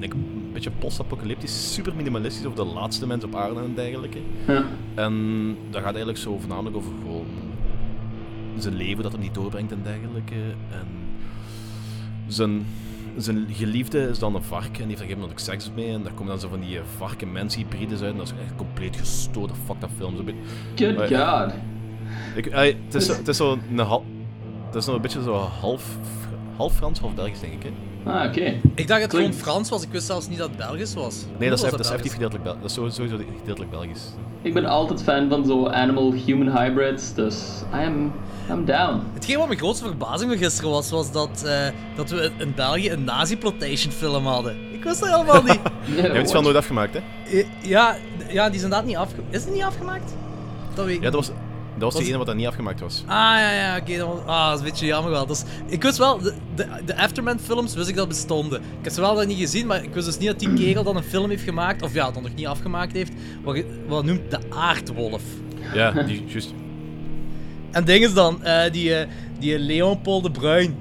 ik 0.00 0.14
een 0.50 0.56
beetje 0.56 0.78
post-apocalyptisch, 0.78 1.72
super 1.74 1.94
minimalistisch 1.94 2.44
over 2.46 2.64
de 2.64 2.72
laatste 2.72 3.06
mens 3.06 3.24
op 3.24 3.34
aarde 3.36 3.60
en 3.60 3.74
dergelijke. 3.74 4.18
Ja. 4.46 4.64
En 4.94 5.14
dat 5.70 5.76
gaat 5.80 5.88
eigenlijk 5.90 6.18
zo 6.18 6.38
voornamelijk 6.38 6.76
over 6.76 6.92
gewoon 7.02 7.26
zijn 8.58 8.74
leven 8.74 9.02
dat 9.02 9.12
hij 9.12 9.20
niet 9.20 9.34
doorbrengt 9.34 9.72
en 9.72 9.80
dergelijke. 9.82 10.34
En 10.70 10.86
zijn, 12.26 12.66
zijn 13.16 13.46
geliefde 13.52 14.08
is 14.08 14.18
dan 14.18 14.34
een 14.34 14.42
vark 14.42 14.64
en 14.64 14.70
die 14.70 14.78
heeft 14.86 14.90
een 14.90 14.96
gegeven 14.96 15.18
moment 15.20 15.38
ook 15.40 15.44
seks 15.46 15.70
mee. 15.74 15.92
En 15.92 16.02
daar 16.02 16.12
komen 16.12 16.26
dan 16.26 16.40
zo 16.40 16.48
van 16.48 16.60
die 16.60 16.76
eh, 16.78 16.84
varken-mens-hybrides 16.96 18.00
uit. 18.00 18.10
En 18.12 18.16
dat 18.18 18.26
is 18.26 18.32
echt 18.44 18.56
compleet 18.56 18.96
gestoorde 18.96 19.54
fucked 19.64 19.82
up 19.82 19.90
film. 19.96 20.14
Good 20.76 20.96
Maar- 20.96 21.42
god. 21.48 21.54
ik, 22.34 22.46
eh, 22.46 22.74
het 22.84 22.94
is, 22.94 23.08
het 23.08 23.28
is 23.28 23.36
zo 23.36 23.52
een 23.52 23.78
het 24.66 24.74
is 24.74 24.86
nog 24.86 24.94
een 24.94 25.02
beetje 25.02 25.22
zo 25.22 25.34
half, 25.34 25.96
half 26.56 26.74
Frans, 26.74 26.98
half 27.00 27.14
Belgisch 27.14 27.40
denk 27.40 27.52
ik. 27.52 27.62
Hè? 27.62 27.70
Ah, 28.04 28.24
oké. 28.28 28.40
Ik 28.74 28.88
dacht 28.88 28.88
dat 28.88 29.00
het 29.00 29.14
gewoon 29.14 29.32
Frans 29.32 29.68
was, 29.68 29.82
ik 29.82 29.88
wist 29.90 30.06
zelfs 30.06 30.28
niet 30.28 30.38
dat 30.38 30.48
het 30.48 30.56
Belgisch 30.56 30.94
was. 30.94 31.24
Nee, 31.38 31.48
dat 31.48 31.58
is, 31.58 31.64
eff- 31.64 31.70
dat 31.76 31.80
is 31.80 31.86
effectief 31.86 32.12
gedeeltelijk 32.12 32.44
Belgisch. 32.44 32.62
Dat 32.62 32.70
is 32.70 32.76
sowieso 32.76 33.02
sowieso 33.06 33.24
gedeeltelijk 33.38 33.70
Belgisch. 33.70 34.02
Ik 34.42 34.54
ben 34.54 34.64
altijd 34.64 35.02
fan 35.02 35.28
van 35.28 35.44
zo 35.46 35.66
animal-human 35.66 36.58
hybrids, 36.58 37.14
dus 37.14 37.36
I 37.74 37.84
am, 37.84 38.12
I'm 38.50 38.64
down. 38.64 39.00
Hetgeen 39.14 39.38
wat 39.38 39.46
mijn 39.46 39.58
grootste 39.58 39.84
verbazing 39.84 40.30
van 40.30 40.38
gisteren 40.40 40.70
was, 40.70 40.90
was 40.90 41.12
dat, 41.12 41.42
eh, 41.46 41.66
dat 41.96 42.10
we 42.10 42.30
in 42.38 42.52
België 42.54 42.90
een 42.90 43.04
nazi-plotation 43.04 43.92
film 43.92 44.26
hadden. 44.26 44.56
Ik 44.72 44.84
wist 44.84 45.00
dat 45.00 45.08
helemaal 45.10 45.42
niet. 45.42 45.60
Je 45.96 46.00
hebt 46.00 46.16
het 46.16 46.32
wel 46.32 46.42
nooit 46.42 46.56
afgemaakt, 46.56 46.94
hè? 46.94 47.00
Eh, 47.38 47.46
ja, 47.62 47.96
ja, 48.28 48.46
die 48.46 48.56
is 48.56 48.62
inderdaad 48.62 48.86
niet 48.86 48.96
afgemaakt. 48.96 49.34
Is 49.34 49.44
het 49.44 49.52
niet 49.54 49.62
afgemaakt? 49.62 50.14
Dat 50.74 50.84
weet 50.84 50.96
ik 50.96 51.02
Ja, 51.02 51.10
dat 51.10 51.20
niet. 51.20 51.28
was, 51.30 51.38
dat 51.80 51.92
was 51.92 51.92
Was- 51.92 52.02
de 52.02 52.08
ene 52.08 52.18
wat 52.18 52.26
dat 52.26 52.36
niet 52.36 52.46
afgemaakt 52.46 52.80
was. 52.80 53.02
Ah, 53.06 53.14
ja, 53.16 53.52
ja, 53.52 53.76
oké. 53.76 53.96
dat 53.96 54.06
was- 54.06 54.18
ah, 54.26 54.44
dat 54.46 54.54
is 54.54 54.64
een 54.64 54.70
beetje 54.70 54.86
jammer 54.86 55.10
wel. 55.10 55.26
Dus, 55.26 55.42
ik 55.66 55.82
wist 55.82 55.98
wel, 55.98 56.18
de, 56.18 56.34
de, 56.54 56.66
de 56.86 56.96
Afterman-films 56.96 57.74
wist 57.74 57.88
ik 57.88 57.96
dat 57.96 58.08
bestonden. 58.08 58.60
Ik 58.60 58.66
heb 58.84 58.92
ze 58.92 59.00
wel 59.00 59.14
nog 59.14 59.26
niet 59.26 59.38
gezien, 59.38 59.66
maar 59.66 59.82
ik 59.82 59.94
wist 59.94 60.06
dus 60.06 60.18
niet 60.18 60.26
dat 60.28 60.38
die 60.38 60.52
kerel 60.54 60.82
dan 60.82 60.96
een 60.96 61.02
film 61.02 61.30
heeft 61.30 61.42
gemaakt, 61.42 61.82
of 61.82 61.94
ja, 61.94 62.10
dat 62.10 62.22
nog 62.22 62.34
niet 62.34 62.46
afgemaakt 62.46 62.92
heeft, 62.92 63.12
wat, 63.42 63.56
je- 63.56 63.82
wat 63.88 64.04
noemt 64.04 64.30
de 64.30 64.38
aardwolf. 64.50 65.22
Ja, 65.74 65.90
die, 66.02 66.24
juist. 66.26 66.52
En 67.70 67.84
ding 67.84 68.04
is 68.04 68.14
dan, 68.14 68.44
eh, 68.44 68.72
die, 68.72 68.94
eh, 68.94 69.08
die 69.38 69.58
Leon 69.58 70.00
Paul 70.00 70.20
de 70.22 70.30
Bruin. 70.30 70.76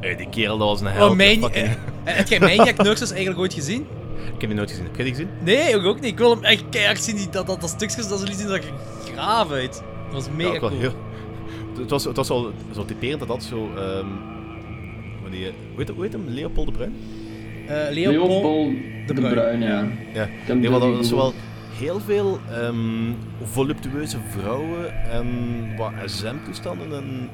Hey, 0.00 0.16
die 0.16 0.28
kerel, 0.28 0.58
dat 0.58 0.68
was 0.68 0.80
een 0.80 0.86
held. 0.86 1.10
Oh, 1.10 1.16
mijn, 1.16 1.40
fucking- 1.40 1.66
eh, 1.66 1.72
heb 2.04 2.28
jij 2.28 2.40
Maniac 2.40 2.76
Nurses 2.82 3.10
eigenlijk 3.10 3.40
ooit 3.40 3.54
gezien? 3.54 3.86
Ik 4.34 4.40
heb 4.40 4.50
die 4.50 4.54
nooit 4.54 4.70
gezien. 4.70 4.84
Heb 4.84 4.96
jij 4.96 5.04
die 5.04 5.14
gezien? 5.14 5.28
Nee, 5.44 5.76
ook 5.84 5.94
niet. 6.00 6.04
Ik 6.10 6.18
wil 6.18 6.30
hem 6.30 6.44
echt 6.44 6.64
keihard 6.70 7.02
zien. 7.02 7.16
Die, 7.16 7.28
dat, 7.30 7.46
dat, 7.46 7.60
dat 7.60 7.70
stukjes, 7.70 8.08
dat 8.08 8.20
ze 8.20 8.34
zien, 8.34 8.46
dat 8.46 8.56
ik 8.56 8.72
graaf 9.14 9.50
uit. 9.50 9.82
Dat 10.12 10.24
was 10.24 10.28
mega 10.36 10.52
Ja, 10.52 10.58
cool. 10.58 10.70
heel... 10.70 10.92
Het 11.78 11.90
was, 11.90 12.04
het 12.04 12.16
was 12.16 12.28
wel 12.28 12.52
zo 12.74 12.84
typerend 12.84 13.18
dat 13.18 13.28
dat 13.28 13.42
zo... 13.42 13.70
ehm 13.76 14.06
wat 15.22 15.30
die, 15.32 15.44
hoe, 15.44 15.84
heet, 15.84 15.88
hoe 15.88 16.02
heet 16.02 16.12
hem? 16.12 16.24
Leopold 16.28 16.66
de 16.66 16.72
Bruin? 16.72 16.94
Eh, 17.68 17.76
Leon, 17.90 18.14
Paul. 18.14 18.28
Leopold 18.28 18.72
de 19.06 19.14
de 19.14 19.20
Bruin. 19.20 19.34
Bruin, 19.34 19.60
ja. 19.60 19.84
Ja. 20.14 20.26
heb 20.28 20.58
Nee, 20.58 20.70
maar 20.70 20.80
dat 20.80 20.96
was 20.96 21.10
wel 21.10 21.32
heel 21.78 22.00
veel 22.00 22.40
ehm, 22.50 23.12
voluptueuze 23.42 24.16
vrouwen 24.28 25.10
en 25.10 25.26
wat 25.76 25.92
SM-toestanden 26.04 26.92
en 26.92 27.30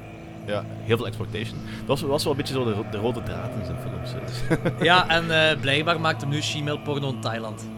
ja, 0.47 0.65
heel 0.83 0.97
veel 0.97 1.07
exploitation. 1.07 1.59
Dat 1.87 1.87
was, 1.87 2.03
was 2.03 2.23
wel 2.23 2.33
een 2.33 2.39
beetje 2.39 2.55
zo 2.55 2.65
de, 2.65 2.75
de 2.91 2.97
rode 2.97 3.23
draad 3.23 3.51
in 3.59 3.65
zijn 3.65 3.77
films. 3.79 4.13
hè. 4.49 4.85
Ja, 4.85 5.09
en 5.19 5.51
eh, 5.51 5.61
blijkbaar 5.61 6.01
maakt 6.01 6.21
hem 6.21 6.31
nu 6.31 6.43
shemale 6.43 6.81
porno 6.81 7.09
in 7.09 7.21
Thailand. 7.21 7.69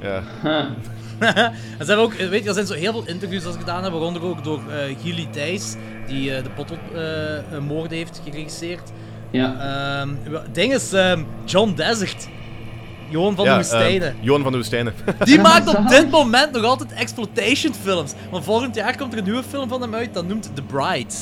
ja. 0.00 0.22
Huh. 0.42 0.64
en 1.34 1.52
ze 1.78 1.84
hebben 1.86 1.98
ook, 2.04 2.12
eh, 2.14 2.28
weet 2.28 2.42
je, 2.42 2.48
er 2.48 2.54
zijn 2.54 2.66
zo 2.66 2.74
heel 2.74 2.92
veel 2.92 3.06
interviews 3.06 3.42
dat 3.42 3.52
ze 3.52 3.58
gedaan 3.58 3.82
hebben, 3.82 4.00
waaronder 4.00 4.22
ook 4.24 4.44
door 4.44 4.60
eh 4.70 4.96
Gilly 5.02 5.28
Thijs, 5.30 5.74
die 6.06 6.34
eh, 6.34 6.42
de 6.42 6.50
Pottel-moord 6.50 7.90
heeft 7.90 8.20
geregisseerd. 8.24 8.90
Ja. 9.30 9.56
Ehm 10.00 10.08
het 10.32 10.54
ding 10.54 10.74
is, 10.74 10.92
ehm, 10.92 11.22
John 11.44 11.72
Desert. 11.74 12.28
Johan 13.10 13.34
van 13.36 13.44
ja, 13.44 13.50
de 13.50 13.56
Woestijnen. 13.56 14.08
ehm, 14.08 14.16
Johan 14.20 14.42
van 14.42 14.50
de 14.52 14.58
Woestijnen. 14.58 14.94
Die 15.24 15.40
maakt 15.40 15.76
op 15.76 15.88
dit 15.96 16.10
moment 16.10 16.52
nog 16.52 16.64
altijd 16.64 16.92
exploitation 16.92 17.74
films. 17.74 18.12
Want 18.30 18.44
volgend 18.44 18.74
jaar 18.74 18.96
komt 18.96 19.12
er 19.12 19.18
een 19.18 19.24
nieuwe 19.24 19.42
film 19.42 19.68
van 19.68 19.80
hem 19.82 19.94
uit, 19.94 20.14
dat 20.14 20.26
noemt 20.26 20.50
The 20.54 20.62
Bride. 20.62 21.14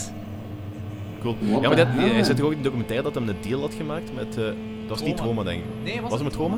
cool. 1.21 1.37
What 1.41 1.63
Ja, 1.63 1.69
maar 1.69 1.77
dat, 1.77 1.87
hij 1.91 2.23
zit 2.23 2.37
toch 2.37 2.47
ook 2.47 2.53
in 2.53 2.57
de 2.59 2.63
documentaire 2.65 3.05
dat 3.05 3.15
hij 3.15 3.23
een 3.29 3.37
deal 3.49 3.61
had 3.61 3.75
gemaakt 3.75 4.15
met... 4.15 4.37
eh, 4.37 4.45
dat 4.45 4.99
was 4.99 5.03
niet 5.03 5.17
Troma. 5.17 5.31
Roma, 5.31 5.43
denk 5.51 5.59
ik. 5.65 5.71
Nee, 5.85 6.01
was 6.01 6.11
Was 6.11 6.21
het 6.21 6.29
met 6.29 6.35
Roma? 6.39 6.57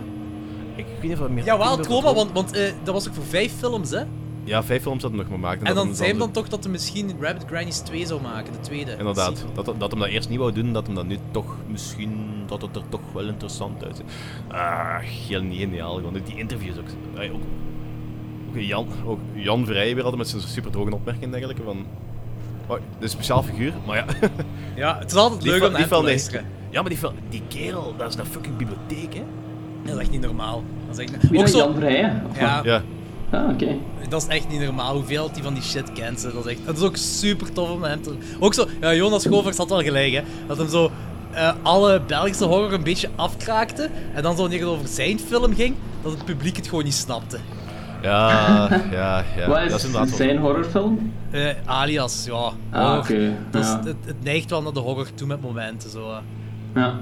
Ik 0.78 0.86
weet 0.86 1.02
niet 1.02 1.12
of 1.12 1.18
het 1.18 1.30
meer... 1.30 1.44
Ja, 1.44 1.58
wel, 1.58 1.76
Troma, 1.76 2.14
want, 2.14 2.32
want 2.32 2.52
eh, 2.52 2.72
dat 2.84 2.94
was 2.94 3.08
ook 3.08 3.14
voor 3.14 3.24
vijf 3.24 3.52
films, 3.58 3.90
hè? 3.90 4.02
Ja, 4.44 4.62
vijf 4.64 4.82
films 4.82 5.02
had 5.02 5.10
hij 5.10 5.20
nog 5.20 5.28
gemaakt. 5.30 5.58
En 5.58 5.64
dat 5.64 5.74
dan 5.74 5.86
hem- 5.86 5.94
zei 5.94 6.08
hij 6.08 6.18
zo- 6.18 6.24
dan 6.24 6.32
toch 6.34 6.48
dat 6.48 6.62
hij 6.62 6.72
misschien 6.72 7.16
Rabbit 7.20 7.44
Grannies 7.46 7.78
2 7.78 8.06
zou 8.06 8.20
maken, 8.22 8.52
de 8.52 8.60
tweede. 8.60 8.90
Inderdaad, 8.98 9.36
sequel. 9.38 9.64
dat, 9.64 9.80
dat 9.80 9.90
hem 9.90 10.00
dat 10.00 10.08
eerst 10.08 10.28
niet 10.28 10.38
wou 10.38 10.52
doen, 10.52 10.72
dat 10.72 10.86
hem 10.86 10.94
dat 10.94 11.06
nu 11.06 11.18
toch 11.30 11.56
misschien, 11.70 12.42
dat 12.46 12.62
het 12.62 12.76
er 12.76 12.82
toch 12.88 13.00
wel 13.12 13.24
interessant 13.24 13.84
uitziet. 13.84 14.04
Ah, 14.48 14.98
heel 14.98 15.42
niet 15.42 15.58
geniaal, 15.60 15.94
gewoon 15.94 16.20
die 16.24 16.36
interviews 16.36 16.76
ook. 16.78 16.86
Ook, 17.18 17.40
ook 18.54 18.60
Jan, 18.60 18.86
ook 19.06 19.20
Jan 19.34 19.66
Vrij 19.66 19.94
weer 19.94 20.02
altijd 20.04 20.16
met 20.16 20.28
zijn 20.28 20.42
super 20.42 20.70
droge 20.70 20.94
opmerking 20.94 21.32
eigenlijk 21.32 21.64
van... 21.64 21.86
Oh, 22.66 22.76
een 23.00 23.08
speciaal 23.08 23.42
figuur, 23.42 23.72
maar 23.86 23.96
ja. 23.96 24.04
Ja, 24.76 24.98
het 24.98 25.10
is 25.10 25.16
altijd 25.16 25.42
leuk 25.42 25.54
om 25.54 25.60
die 25.60 25.70
naar 25.70 25.80
hem 25.80 25.88
te 25.88 26.02
luisteren. 26.02 26.46
Ja, 26.70 26.80
maar 26.82 26.90
die, 26.90 26.98
die 27.28 27.42
kerel, 27.48 27.94
dat 27.96 28.08
is 28.08 28.14
een 28.18 28.26
fucking 28.26 28.56
bibliotheek, 28.56 29.14
hè? 29.14 29.22
Dat 29.88 29.96
is 29.96 30.02
echt 30.02 30.10
niet 30.10 30.20
normaal. 30.20 30.62
Dat 30.88 30.98
is 30.98 31.04
echt... 31.04 31.28
Wie 31.30 31.38
Ook 31.38 31.44
dat, 31.46 31.54
zo... 31.54 31.58
Jan 31.58 31.74
Vrijen? 31.74 32.22
Of 32.30 32.38
Ja? 32.40 32.60
Ja. 32.64 32.82
Ah, 33.30 33.48
oké. 33.48 33.76
dat 34.08 34.22
is 34.22 34.28
echt 34.28 34.48
niet 34.48 34.60
normaal 34.60 34.94
hoeveel 34.94 35.30
hij 35.32 35.42
van 35.42 35.54
die 35.54 35.62
shit 35.62 35.92
kent. 35.92 36.22
hè. 36.22 36.32
Dat 36.32 36.46
is, 36.46 36.52
echt... 36.52 36.66
dat 36.66 36.76
is 36.76 36.82
ook 36.82 36.96
super 36.96 37.52
tof 37.52 37.70
om 37.70 37.82
hem 37.82 38.02
te... 38.02 38.14
Ook 38.40 38.54
zo, 38.54 38.66
ja, 38.80 38.94
Jonas 38.94 39.26
Govers 39.26 39.56
had 39.56 39.68
wel 39.68 39.82
gelijk, 39.82 40.12
hè. 40.12 40.22
Dat 40.46 40.58
hem 40.58 40.68
zo 40.68 40.90
eh, 41.30 41.52
alle 41.62 42.00
Belgische 42.06 42.44
horror 42.44 42.72
een 42.72 42.82
beetje 42.82 43.08
afkraakte. 43.16 43.90
En 44.14 44.22
dan 44.22 44.34
zo 44.36 44.40
wanneer 44.40 44.60
het 44.60 44.68
over 44.68 44.88
zijn 44.88 45.18
film 45.20 45.54
ging, 45.54 45.74
dat 46.02 46.12
het 46.12 46.24
publiek 46.24 46.56
het 46.56 46.68
gewoon 46.68 46.84
niet 46.84 46.94
snapte. 46.94 47.38
Ja, 48.02 48.68
ja, 48.90 49.24
ja. 49.36 49.48
Wat 49.48 49.58
is, 49.62 49.70
dat 49.70 49.78
is 49.78 49.84
inderdaad 49.84 50.08
wel- 50.08 50.16
zijn 50.16 50.38
horrorfilm? 50.38 51.12
Eh, 51.30 51.48
alias, 51.64 52.24
ja. 52.26 52.50
Ah, 52.70 52.94
horror. 53.06 53.20
ja. 53.20 53.30
het, 53.84 53.96
het 54.04 54.22
neigt 54.24 54.50
wel 54.50 54.62
naar 54.62 54.72
de 54.72 54.80
horror 54.80 55.14
toe 55.14 55.26
met 55.26 55.40
momenten, 55.40 55.90
zo. 55.90 56.10
Ja. 56.74 56.94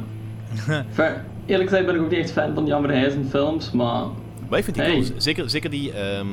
Enfin, 0.89 1.13
eerlijk 1.47 1.69
gezegd 1.69 1.87
ben 1.87 1.95
ik 1.95 2.01
ook 2.03 2.11
niet 2.11 2.19
echt 2.19 2.31
fan 2.33 2.55
van 2.55 2.67
Jan 2.67 2.91
films, 3.31 3.71
maar... 3.71 4.05
Maar 4.49 4.59
ik 4.59 4.65
vind 4.65 4.77
die 4.77 4.85
Hey. 4.85 4.95
cool. 4.95 5.07
Zeker, 5.17 5.51
zeker 5.51 5.71
die, 5.71 5.93
ehm 5.93 6.27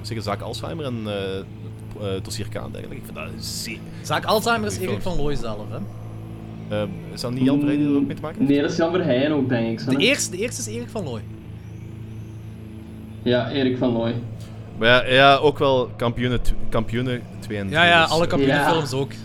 zeker 0.00 0.22
zaak 0.22 0.40
Alzheimer 0.40 0.84
en 0.84 0.98
eh 1.06 1.38
eh 1.38 2.22
dossier 2.22 2.48
Kaan 2.48 2.70
eigenlijk. 2.74 2.94
Ik 3.00 3.04
vind 3.04 3.16
dat 3.16 3.44
zeer... 3.44 3.78
Zaak 4.02 4.24
Alzheimer 4.24 4.68
is 4.68 4.78
Erik 4.78 5.02
van 5.02 5.16
Looy 5.16 5.34
zelf, 5.34 5.58
hè. 5.70 5.78
eh, 6.76 6.88
is 7.14 7.20
dat 7.20 7.32
niet 7.32 7.44
Jan 7.44 7.60
Vrij 7.60 7.76
die 7.76 7.86
er 7.88 7.96
ook 7.96 8.06
mee 8.06 8.16
te 8.16 8.22
maken 8.22 8.38
heeft? 8.38 8.50
Nee, 8.50 8.60
dat 8.60 8.70
is 8.70 8.76
Jan 8.76 8.92
Vrijen 8.92 9.32
ook, 9.32 9.48
denk 9.48 9.68
ik. 9.68 9.80
zo, 9.80 9.90
De 9.90 9.96
eerste, 9.96 10.30
de 10.30 10.36
eerste 10.42 10.70
is 10.70 10.76
Erik 10.76 10.88
van 10.88 11.04
Looy. 11.04 11.20
Ja, 13.22 13.50
Erik 13.50 13.78
van 13.78 13.92
Looy. 13.92 14.14
Maar 14.78 14.88
ja, 14.88 15.14
ja, 15.14 15.36
ook 15.36 15.58
wel 15.58 15.90
kampioenen, 15.96 16.40
kampioenen 16.68 17.22
2 17.38 17.58
en 17.58 17.70
Ja, 17.70 17.84
ja, 17.84 18.02
dus, 18.02 18.10
alle 18.10 18.26
kampioenenfilms 18.26 18.92
ook. 18.92 19.10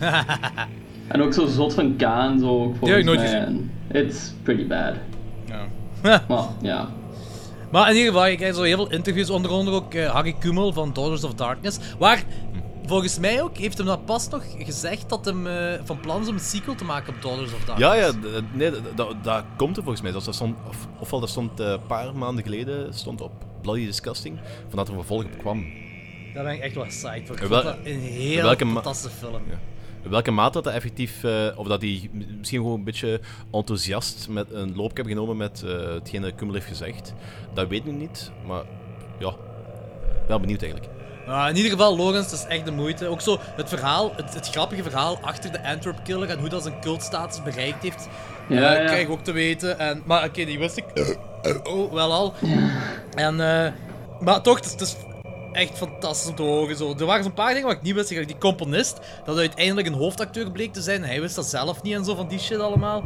En 1.08 1.22
ook 1.22 1.32
zo 1.32 1.46
zot 1.46 1.74
van 1.74 1.96
Kaan, 1.96 2.38
zo 2.38 2.48
ook 2.62 2.80
Die 2.80 2.88
heb 2.90 2.98
ik 2.98 3.04
nooit 3.04 3.18
mij. 3.20 3.28
gezien. 3.28 3.70
En 3.88 4.04
It's 4.06 4.32
pretty 4.42 4.66
bad. 4.66 4.94
Ja. 6.04 6.24
Maar 6.28 6.46
ja. 6.62 6.88
Maar 7.70 7.90
in 7.90 7.96
ieder 7.96 8.12
geval, 8.12 8.26
je 8.26 8.36
krijgt 8.36 8.56
zo 8.56 8.62
heel 8.62 8.76
veel 8.76 8.90
interviews, 8.90 9.30
onder 9.30 9.50
andere 9.50 9.76
ook 9.76 9.94
eh, 9.94 10.10
Harry 10.10 10.34
Kummel 10.38 10.72
van 10.72 10.92
Daughters 10.92 11.24
of 11.24 11.34
Darkness. 11.34 11.78
Waar, 11.98 12.22
volgens 12.86 13.18
mij 13.18 13.42
ook, 13.42 13.56
heeft 13.56 13.78
hem 13.78 13.86
dat 13.86 14.04
pas 14.04 14.28
nog 14.28 14.42
gezegd 14.58 15.08
dat 15.08 15.24
hem 15.24 15.46
eh, 15.46 15.72
van 15.84 16.00
plan 16.00 16.22
is 16.22 16.28
om 16.28 16.34
een 16.34 16.40
sequel 16.40 16.74
te 16.74 16.84
maken 16.84 17.14
op 17.14 17.22
Daughters 17.22 17.52
of 17.52 17.64
Darkness. 17.64 17.94
Ja, 17.94 17.94
ja, 17.94 18.12
nee, 18.52 18.70
dat, 18.94 19.14
dat 19.22 19.44
komt 19.56 19.76
er 19.76 19.82
volgens 19.82 20.02
mij. 20.02 20.12
Dat, 20.12 20.34
stond, 20.34 20.56
of, 20.68 20.76
ofwel 20.98 21.20
dat 21.20 21.28
stond 21.28 21.60
eh, 21.60 21.66
een 21.70 21.86
paar 21.86 22.16
maanden 22.16 22.44
geleden 22.44 22.94
stond 22.94 23.20
op 23.20 23.32
Bloody 23.62 23.84
Disgusting, 23.86 24.38
van 24.68 24.76
dat 24.78 24.86
er 24.88 24.92
een 24.94 24.98
vervolg 24.98 25.24
op 25.24 25.38
kwam. 25.38 25.64
Daar 26.34 26.44
ben 26.44 26.52
ik 26.52 26.60
echt 26.60 26.74
wel 26.74 26.84
psyched 26.86 27.26
voor. 27.26 27.36
Ik 27.36 27.42
In 27.42 27.48
vond 27.48 27.62
wel- 27.62 27.62
dat 27.62 27.76
een 27.84 28.00
heel 28.00 28.42
welke 28.42 28.64
ma- 28.64 28.72
fantastische 28.72 29.16
film. 29.18 29.32
Ja. 29.50 29.58
Welke 30.08 30.30
mate 30.30 30.52
dat 30.52 30.64
hij 30.64 30.74
effectief, 30.74 31.24
eh, 31.24 31.46
of 31.56 31.66
dat 31.66 31.80
hij 31.80 32.10
misschien 32.38 32.58
gewoon 32.60 32.78
een 32.78 32.84
beetje 32.84 33.20
enthousiast 33.52 34.28
met 34.28 34.52
een 34.52 34.76
loop 34.76 34.96
heb 34.96 35.06
genomen 35.06 35.36
met 35.36 35.62
eh 35.66 35.92
hetgeen 35.94 36.22
dat 36.22 36.34
Kummel 36.34 36.54
heeft 36.54 36.66
gezegd, 36.66 37.14
dat 37.54 37.68
weet 37.68 37.78
ik 37.78 37.84
nu 37.84 37.92
niet, 37.92 38.30
maar 38.46 38.62
ja, 39.18 39.34
wel 40.28 40.40
benieuwd 40.40 40.62
eigenlijk. 40.62 40.92
Ja, 41.26 41.48
in 41.48 41.56
ieder 41.56 41.70
geval, 41.70 41.96
Logans, 41.96 42.30
dat 42.30 42.38
is 42.38 42.44
echt 42.44 42.64
de 42.64 42.70
moeite. 42.70 43.06
Ook 43.06 43.20
zo 43.20 43.38
het 43.56 43.68
verhaal, 43.68 44.12
het, 44.16 44.34
het 44.34 44.48
grappige 44.48 44.82
verhaal 44.82 45.18
achter 45.22 45.52
de 45.52 45.64
Antwerp 45.64 46.04
Killer 46.04 46.28
en 46.28 46.38
hoe 46.38 46.48
dat 46.48 46.62
zijn 46.62 46.80
cultstatus 46.80 47.42
bereikt 47.42 47.82
heeft, 47.82 48.08
Ja, 48.48 48.56
eh, 48.56 48.80
ja. 48.80 48.84
krijg 48.84 49.02
ik 49.02 49.10
ook 49.10 49.24
te 49.24 49.32
weten. 49.32 49.78
En, 49.78 50.02
maar 50.04 50.24
oké, 50.24 50.44
die 50.44 50.58
wist 50.58 50.76
ik 50.76 51.16
oh, 51.64 51.92
wel 51.92 52.12
al. 52.12 52.34
En, 53.14 53.64
eh, 53.64 53.72
maar 54.20 54.42
toch, 54.42 54.56
het 54.56 54.64
is, 54.64 54.72
het 54.72 54.80
is 54.80 54.96
echt 55.54 55.78
fantastisch 55.78 56.28
om 56.28 56.34
te 56.34 56.42
horen. 56.42 56.76
Zo. 56.76 56.94
Er 56.98 57.06
waren 57.06 57.24
zo'n 57.24 57.32
paar 57.34 57.52
dingen 57.52 57.66
wat 57.68 57.76
ik 57.76 57.82
niet 57.82 57.94
wist. 57.94 58.08
Die 58.08 58.38
componist, 58.38 58.98
dat 59.24 59.38
uiteindelijk 59.38 59.86
een 59.86 59.92
hoofdacteur 59.92 60.50
bleek 60.50 60.72
te 60.72 60.82
zijn. 60.82 61.04
Hij 61.04 61.20
wist 61.20 61.34
dat 61.34 61.46
zelf 61.46 61.82
niet 61.82 61.94
en 61.94 62.04
zo 62.04 62.14
van 62.14 62.28
die 62.28 62.38
shit 62.38 62.58
allemaal. 62.58 63.04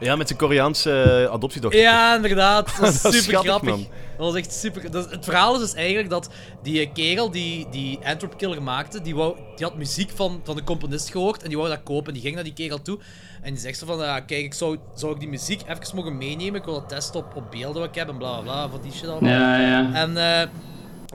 Ja, 0.00 0.16
met 0.16 0.26
zijn 0.26 0.38
Koreaanse 0.38 1.02
eh, 1.02 1.32
adoptiedochter. 1.32 1.80
Ja, 1.80 2.16
inderdaad. 2.16 2.66
Dat 2.70 2.76
was 2.78 3.02
Dat 3.02 3.12
super 3.12 3.30
schattig, 3.30 3.50
grappig. 3.50 3.68
man. 3.68 3.86
Dat 4.16 4.26
was 4.26 4.34
echt 4.34 4.52
super. 4.52 4.90
Dat, 4.90 5.10
het 5.10 5.24
verhaal 5.24 5.54
is 5.54 5.60
dus 5.60 5.74
eigenlijk 5.74 6.10
dat 6.10 6.28
die 6.62 6.80
eh, 6.80 6.92
kerel 6.92 7.30
die 7.30 7.66
die 7.70 7.98
Antwerp 8.04 8.36
Killer 8.38 8.62
maakte, 8.62 9.00
die, 9.00 9.14
wou, 9.14 9.36
die 9.56 9.66
had 9.66 9.76
muziek 9.76 10.10
van, 10.14 10.40
van 10.44 10.56
de 10.56 10.64
componist 10.64 11.10
gehoord 11.10 11.42
en 11.42 11.48
die 11.48 11.56
wou 11.58 11.68
dat 11.70 11.82
kopen. 11.82 12.06
En 12.06 12.12
die 12.12 12.22
ging 12.22 12.34
naar 12.34 12.44
die 12.44 12.52
kerel 12.52 12.82
toe 12.82 12.98
en 13.42 13.52
die 13.52 13.60
zegt 13.62 13.78
zo 13.78 13.86
van, 13.86 13.98
ja, 13.98 14.20
kijk, 14.20 14.44
ik 14.44 14.54
zou, 14.54 14.78
zou 14.94 15.12
ik 15.12 15.20
die 15.20 15.28
muziek 15.28 15.62
even 15.68 15.96
mogen 15.96 16.16
meenemen? 16.16 16.54
Ik 16.54 16.64
wil 16.64 16.74
dat 16.74 16.88
testen 16.88 17.20
op, 17.20 17.36
op 17.36 17.50
beelden 17.50 17.80
wat 17.80 17.88
ik 17.88 17.94
heb 17.94 18.08
en 18.08 18.16
bla 18.18 18.32
bla 18.32 18.42
bla, 18.42 18.68
van 18.68 18.80
die 18.82 18.92
shit 18.92 19.08
allemaal. 19.08 19.30
Ja, 19.30 19.58
ja. 19.60 19.92
En, 19.94 20.16
eh, 20.16 20.48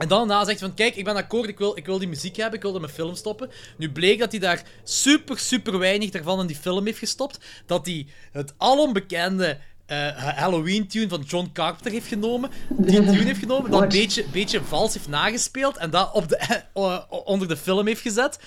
en 0.00 0.08
dan 0.08 0.28
daarna 0.28 0.44
zegt 0.44 0.60
hij 0.60 0.68
van, 0.68 0.76
kijk, 0.76 0.96
ik 0.96 1.04
ben 1.04 1.16
akkoord, 1.16 1.48
ik 1.48 1.58
wil, 1.58 1.76
ik 1.76 1.86
wil 1.86 1.98
die 1.98 2.08
muziek 2.08 2.36
hebben, 2.36 2.54
ik 2.54 2.62
wil 2.62 2.72
dat 2.72 2.80
mijn 2.80 2.92
film 2.92 3.14
stoppen. 3.14 3.50
Nu 3.76 3.90
bleek 3.90 4.18
dat 4.18 4.30
hij 4.30 4.40
daar 4.40 4.62
super, 4.84 5.38
super 5.38 5.78
weinig 5.78 6.10
daarvan 6.10 6.40
in 6.40 6.46
die 6.46 6.56
film 6.56 6.86
heeft 6.86 6.98
gestopt. 6.98 7.38
Dat 7.66 7.86
hij 7.86 8.06
het 8.32 8.54
alombekende 8.56 9.58
eh, 9.86 10.16
Halloween-tune 10.16 11.08
van 11.08 11.22
John 11.26 11.50
Carpenter 11.52 11.92
heeft 11.92 12.06
genomen. 12.06 12.50
Die 12.68 13.04
tune 13.04 13.24
heeft 13.24 13.38
genomen, 13.38 13.70
dan 13.70 13.82
een 13.82 13.88
beetje, 13.88 14.24
beetje 14.32 14.62
vals 14.62 14.94
heeft 14.94 15.08
nagespeeld 15.08 15.76
en 15.76 15.90
dat 15.90 16.12
op 16.12 16.28
de, 16.28 16.62
onder 17.24 17.48
de 17.48 17.56
film 17.56 17.86
heeft 17.86 18.00
gezet. 18.00 18.38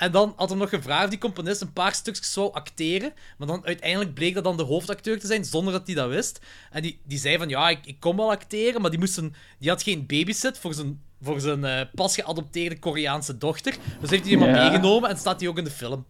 En 0.00 0.12
dan 0.12 0.32
had 0.36 0.48
hij 0.48 0.58
nog 0.58 0.68
gevraagd 0.68 1.04
of 1.04 1.10
die 1.10 1.18
componist 1.18 1.60
een 1.60 1.72
paar 1.72 1.94
stukjes 1.94 2.32
zou 2.32 2.52
acteren. 2.52 3.12
Maar 3.38 3.46
dan 3.48 3.66
uiteindelijk 3.66 4.14
bleek 4.14 4.34
dat 4.34 4.44
dan 4.44 4.56
de 4.56 4.62
hoofdacteur 4.62 5.20
te 5.20 5.26
zijn, 5.26 5.44
zonder 5.44 5.72
dat 5.72 5.86
hij 5.86 5.94
dat 5.94 6.08
wist. 6.08 6.40
En 6.70 6.82
die, 6.82 7.00
die 7.04 7.18
zei 7.18 7.38
van, 7.38 7.48
ja, 7.48 7.68
ik, 7.68 7.86
ik 7.86 8.00
kom 8.00 8.16
wel 8.16 8.30
acteren, 8.30 8.80
maar 8.80 8.90
die, 8.90 8.98
moest 8.98 9.16
een, 9.16 9.34
die 9.58 9.68
had 9.68 9.82
geen 9.82 10.06
babysit 10.06 10.58
voor 10.58 10.74
zijn, 10.74 11.00
voor 11.22 11.40
zijn 11.40 11.64
eh, 11.64 11.80
pas 11.94 12.14
geadopteerde 12.14 12.78
Koreaanse 12.78 13.38
dochter. 13.38 13.76
Dus 14.00 14.10
heeft 14.10 14.26
hij 14.26 14.36
maar 14.36 14.48
Ja. 14.48 14.62
meegenomen 14.62 15.10
en 15.10 15.16
staat 15.18 15.40
hij 15.40 15.48
ook 15.48 15.58
in 15.58 15.64
de 15.64 15.70
film. 15.70 16.04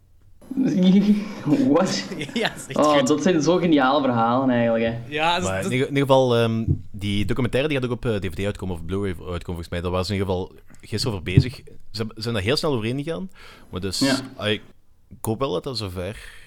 What? 1.72 2.04
ja, 2.34 2.52
dat 2.66 2.76
Oh, 2.76 2.98
goed. 2.98 3.06
dat 3.06 3.22
zijn 3.22 3.42
zo 3.42 3.56
geniale 3.56 4.00
verhalen 4.02 4.50
eigenlijk. 4.50 4.84
Hè. 4.84 4.98
Ja, 5.08 5.32
dat 5.34 5.42
is- 5.42 5.48
Maar 5.48 5.56
in 5.56 5.62
dat- 5.62 5.72
ieder, 5.72 5.88
in 5.88 5.94
ieder 5.94 6.08
geval, 6.08 6.36
ehm, 6.36 6.64
die 6.90 7.24
documentaire 7.24 7.68
die 7.68 7.78
gaat 7.80 7.86
ook 7.90 7.96
op 7.96 8.04
eh, 8.04 8.14
DVD 8.16 8.44
uitkomen, 8.46 8.74
of 8.74 8.84
Blu-ray 8.84 9.08
uitkomen 9.10 9.44
volgens 9.44 9.68
mij. 9.68 9.80
Daar 9.80 9.90
waren 9.90 10.06
ze 10.06 10.12
in 10.14 10.18
ieder 10.18 10.34
geval 10.34 10.52
gisteren 10.80 11.12
over 11.12 11.24
bezig. 11.34 11.60
Ze 11.90 12.06
zijn 12.14 12.34
daar 12.34 12.42
heel 12.42 12.56
snel 12.56 12.72
overheen 12.72 13.02
gegaan. 13.04 13.30
Maar 13.70 13.80
dus, 13.80 13.98
Ja. 13.98 14.16
ah, 14.36 14.48
ik 14.48 14.62
hoop 15.20 15.38
wel 15.38 15.52
dat 15.52 15.64
dat 15.64 15.78
zover 15.78 16.38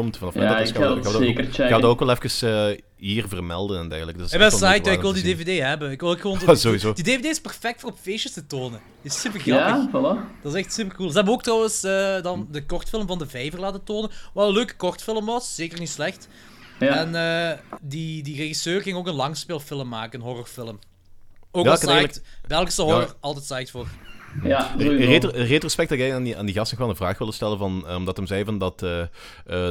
komt. 0.00 0.16
Vanaf 0.18 0.34
Ja, 0.34 0.40
dat 0.40 0.58
ik 0.58 0.64
is, 0.64 0.70
ga 0.70 0.78
dat 0.94 1.04
zeker 1.04 1.28
ook- 1.28 1.34
checken. 1.36 1.54
gaan 1.54 1.66
we 1.66 1.80
dat 1.80 1.90
ook 1.90 1.98
wel 2.00 2.10
even 2.10 2.70
eh, 2.70 2.78
hier 2.96 3.28
vermelden 3.28 3.80
en 3.80 3.88
dergelijke. 3.88 4.18
Dat 4.18 4.26
is 4.28 4.32
ik 4.34 4.38
ben 4.38 4.48
psyched, 4.48 4.86
ik 4.86 5.00
wil 5.00 5.12
die 5.12 5.24
zien. 5.24 5.36
DVD 5.36 5.58
hebben. 5.62 5.90
Ik 5.90 6.00
wil 6.00 6.10
ook 6.10 6.20
gewoon... 6.20 6.38
Sowieso. 6.56 6.92
Die 6.92 7.04
DVD 7.04 7.24
is 7.24 7.40
perfect 7.40 7.80
voor 7.80 7.90
op 7.90 7.98
feestjes 8.00 8.32
te 8.32 8.46
tonen. 8.46 8.80
Die 9.02 9.10
is 9.10 9.20
super 9.20 9.40
grappig. 9.40 9.66
Ja, 9.66 9.88
voilà. 9.88 10.42
Dat 10.42 10.54
is 10.54 10.62
echt 10.64 10.72
super 10.72 10.96
cool. 10.96 11.08
Ze 11.08 11.16
hebben 11.16 11.34
ook 11.34 11.42
trouwens 11.42 11.84
eh, 11.84 12.22
dan 12.22 12.48
de 12.50 12.66
kortfilm 12.66 13.06
van 13.06 13.18
de 13.18 13.26
Vijver 13.26 13.60
laten 13.60 13.84
tonen. 13.84 14.10
Wat 14.34 14.48
een 14.48 14.54
leuke 14.54 14.76
kortfilm 14.76 15.24
was, 15.26 15.54
zeker 15.54 15.78
niet 15.78 15.90
slecht. 15.90 16.28
Ja. 16.78 16.88
En 16.96 17.14
eh, 17.14 17.58
die, 17.82 18.22
die 18.22 18.36
regisseur 18.36 18.80
ging 18.82 18.96
ook 18.96 19.06
een 19.06 19.14
langspeelfilm 19.14 19.88
maken, 19.88 20.20
een 20.20 20.26
horrorfilm. 20.26 20.78
Ook 21.50 21.64
Ja, 21.64 21.72
al 21.72 21.98
ik. 21.98 22.20
Belgische 22.46 22.82
horror, 22.82 23.00
Ja. 23.00 23.14
altijd 23.20 23.44
psyched 23.44 23.70
voor. 23.70 23.86
Ja, 24.42 24.74
retro- 24.78 25.30
retrospect 25.30 25.88
dat 25.88 25.98
jij 25.98 26.14
aan 26.14 26.22
die, 26.22 26.36
aan 26.36 26.46
die 26.46 26.54
gast 26.54 26.70
nog 26.70 26.80
wel 26.80 26.88
een 26.88 26.96
vraag 26.96 27.18
wilde 27.18 27.32
stellen, 27.32 27.58
van, 27.58 27.86
eh, 27.88 27.96
omdat 27.96 28.16
hem 28.16 28.26
zei 28.26 28.44
van 28.44 28.58
dat 28.58 28.82
eh, 28.82 29.00
eh, 29.00 29.08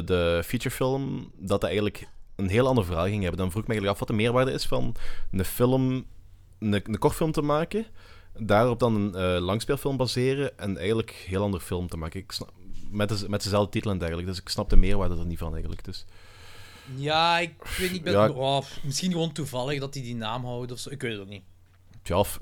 de 0.05 0.41
featurefilm, 0.45 1.31
dat 1.37 1.47
dat 1.47 1.63
eigenlijk 1.63 2.07
een 2.35 2.49
heel 2.49 2.67
ander 2.67 2.85
verhaal 2.85 3.05
ging 3.05 3.21
hebben. 3.21 3.39
Dan 3.39 3.51
vroeg 3.51 3.61
ik 3.61 3.67
me 3.67 3.73
eigenlijk 3.73 4.01
af 4.01 4.07
wat 4.07 4.17
de 4.17 4.23
meerwaarde 4.23 4.51
is 4.51 4.65
van 4.65 4.95
een 5.31 5.45
film, 5.45 6.05
een, 6.59 6.73
een 6.83 6.97
kortfilm 6.97 7.31
te 7.31 7.41
maken, 7.41 7.85
daarop 8.37 8.79
dan 8.79 8.95
een 8.95 9.15
eh, 9.15 9.41
langspeelfilm 9.43 9.97
baseren 9.97 10.57
en 10.59 10.77
eigenlijk 10.77 11.09
een 11.09 11.29
heel 11.29 11.43
ander 11.43 11.59
film 11.59 11.87
te 11.89 11.97
maken. 11.97 12.19
Ik 12.19 12.31
snap, 12.31 12.51
met, 12.91 13.09
de, 13.09 13.25
met 13.29 13.43
dezelfde 13.43 13.71
titel 13.71 13.91
en 13.91 13.97
dergelijke, 13.97 14.29
dus 14.29 14.39
ik 14.39 14.49
snap 14.49 14.69
de 14.69 14.75
meerwaarde 14.75 15.17
er 15.17 15.25
niet 15.25 15.37
van 15.37 15.51
eigenlijk. 15.51 15.83
Dus. 15.83 16.05
Ja, 16.95 17.39
ik 17.39 17.53
weet 17.77 17.87
niet. 17.89 17.97
Ik 17.97 18.03
ben, 18.03 18.13
Ja. 18.13 18.29
oh, 18.29 18.61
misschien 18.83 19.11
gewoon 19.11 19.31
toevallig 19.31 19.79
dat 19.79 19.93
hij 19.93 20.03
die 20.03 20.15
naam 20.15 20.45
houdt 20.45 20.71
of 20.71 20.79
zo. 20.79 20.89
Ik 20.89 21.01
weet 21.01 21.11
het 21.11 21.21
ook 21.21 21.27
niet. 21.27 21.43
Tja, 22.01 22.19
of, 22.19 22.39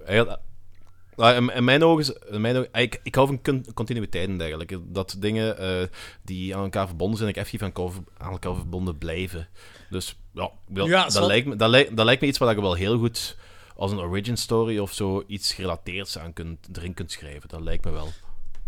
eigenlijk- 1.17 1.49
Ah, 1.49 1.53
in, 1.53 1.57
in 1.57 1.63
mijn 1.63 1.83
ogen, 1.83 2.01
is- 2.01 2.31
in 2.33 2.41
mijn 2.41 2.55
ogen 2.57 2.69
ik, 2.73 2.99
ik 3.03 3.15
hou 3.15 3.27
van 3.27 3.41
con- 3.41 3.65
continuïteit 3.73 4.27
en 4.29 4.37
dergelijke. 4.37 4.79
Dat 4.91 5.15
dingen 5.19 5.57
eh, 5.57 5.87
die 6.21 6.55
aan 6.55 6.63
elkaar 6.63 6.87
verbonden 6.87 7.17
zijn, 7.17 7.29
ik 7.29 7.35
effectief 7.35 7.61
aan 7.61 7.71
elkaar, 7.73 7.97
aan 8.17 8.31
elkaar 8.31 8.55
verbonden 8.55 8.97
blijven. 8.97 9.47
Dus 9.89 10.15
ja, 10.33 10.49
Ja, 10.73 11.03
dat, 11.03 11.13
zal- 11.13 11.27
lijkt 11.27 11.47
me, 11.47 11.55
dat, 11.55 11.69
lijkt, 11.69 11.95
dat 11.97 12.05
lijkt 12.05 12.21
me 12.21 12.27
iets 12.27 12.37
waar 12.37 12.55
je 12.55 12.61
wel 12.61 12.73
heel 12.73 12.97
goed 12.97 13.37
als 13.75 13.91
een 13.91 13.99
origin 13.99 14.37
story 14.37 14.77
of 14.79 14.93
zo 14.93 15.23
iets 15.27 15.53
gerelateerds 15.53 16.17
aan 16.17 16.33
kunt, 16.33 16.67
erin 16.77 16.93
kunt 16.93 17.11
schrijven. 17.11 17.49
Dat 17.49 17.61
lijkt 17.61 17.85
me 17.85 17.91
wel. 17.91 18.11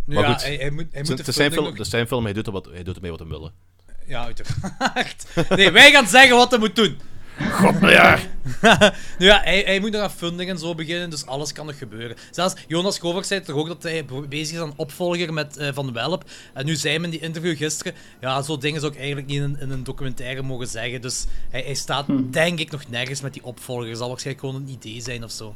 Maar 0.06 0.18
ja, 0.18 0.34
goed, 0.34 0.44
hij, 0.44 0.56
hij 0.56 0.70
moet, 0.70 0.86
hij 0.92 1.04
moet 1.04 1.18
het 1.26 1.34
zijn 1.36 1.52
film, 1.52 1.64
nog- 1.64 1.74
het 1.74 1.82
is 1.86 1.90
zijn 1.90 2.08
film, 2.08 2.24
hij 2.24 2.34
doet, 2.34 2.46
er 2.48 2.54
wat, 2.54 2.66
hij 2.66 2.84
doet 2.84 2.96
ermee 2.96 3.12
wat 3.12 3.20
hij 3.20 3.30
wil. 3.30 3.52
Ja, 4.08 4.24
uiteraard. 4.24 5.26
Nee, 5.50 5.72
wij 5.72 5.92
gaan 5.92 6.08
zeggen 6.08 6.36
wat 6.38 6.50
hij 6.50 6.60
moet 6.60 6.76
doen. 6.76 6.98
Ja. 7.82 8.20
nu 9.20 9.26
ja, 9.26 9.42
hij, 9.44 9.62
hij 9.66 9.80
moet 9.80 9.92
nog 9.92 10.02
aan 10.02 10.12
funding 10.12 10.50
en 10.50 10.58
zo 10.58 10.76
beginnen, 10.76 11.10
dus 11.10 11.26
alles 11.26 11.52
kan 11.52 11.66
nog 11.66 11.78
gebeuren. 11.78 12.18
Zelfs 12.32 12.56
Jonas 12.68 13.00
Kovacs 13.00 13.28
zei 13.28 13.42
toch 13.42 13.56
ook 13.56 13.68
dat 13.68 13.84
hij 13.84 14.06
be- 14.06 14.28
bezig 14.28 14.56
is 14.56 14.62
aan 14.62 14.68
een 14.68 14.74
opvolger 14.76 15.34
met 15.34 15.58
eh, 15.58 15.74
Van 15.74 15.94
Welp. 15.94 16.24
En 16.54 16.66
nu 16.66 16.76
zei 16.76 16.94
hem 16.94 17.04
in 17.04 17.10
die 17.10 17.20
interview 17.20 17.58
gisteren, 17.58 17.94
ja, 18.22 18.42
zo 18.42 18.58
dingen 18.58 18.80
zou 18.80 18.92
ik 18.92 18.98
eigenlijk 18.98 19.28
niet 19.28 19.42
in, 19.42 19.58
in 19.60 19.70
een 19.72 19.84
documentaire 19.84 20.42
mogen 20.42 20.68
zeggen. 20.68 21.02
Dus 21.02 21.26
hij, 21.50 21.62
hij 21.62 21.74
staat, 21.76 22.06
denk 22.30 22.60
ik, 22.60 22.72
nog 22.72 22.90
nergens 22.90 23.22
met 23.22 23.34
die 23.34 23.44
opvolger. 23.44 23.88
Het 23.88 23.98
zal 23.98 24.10
waarschijnlijk 24.10 24.46
gewoon 24.46 24.62
een 24.62 24.70
idee 24.70 25.02
zijn 25.02 25.24
of 25.24 25.32
zo. 25.32 25.56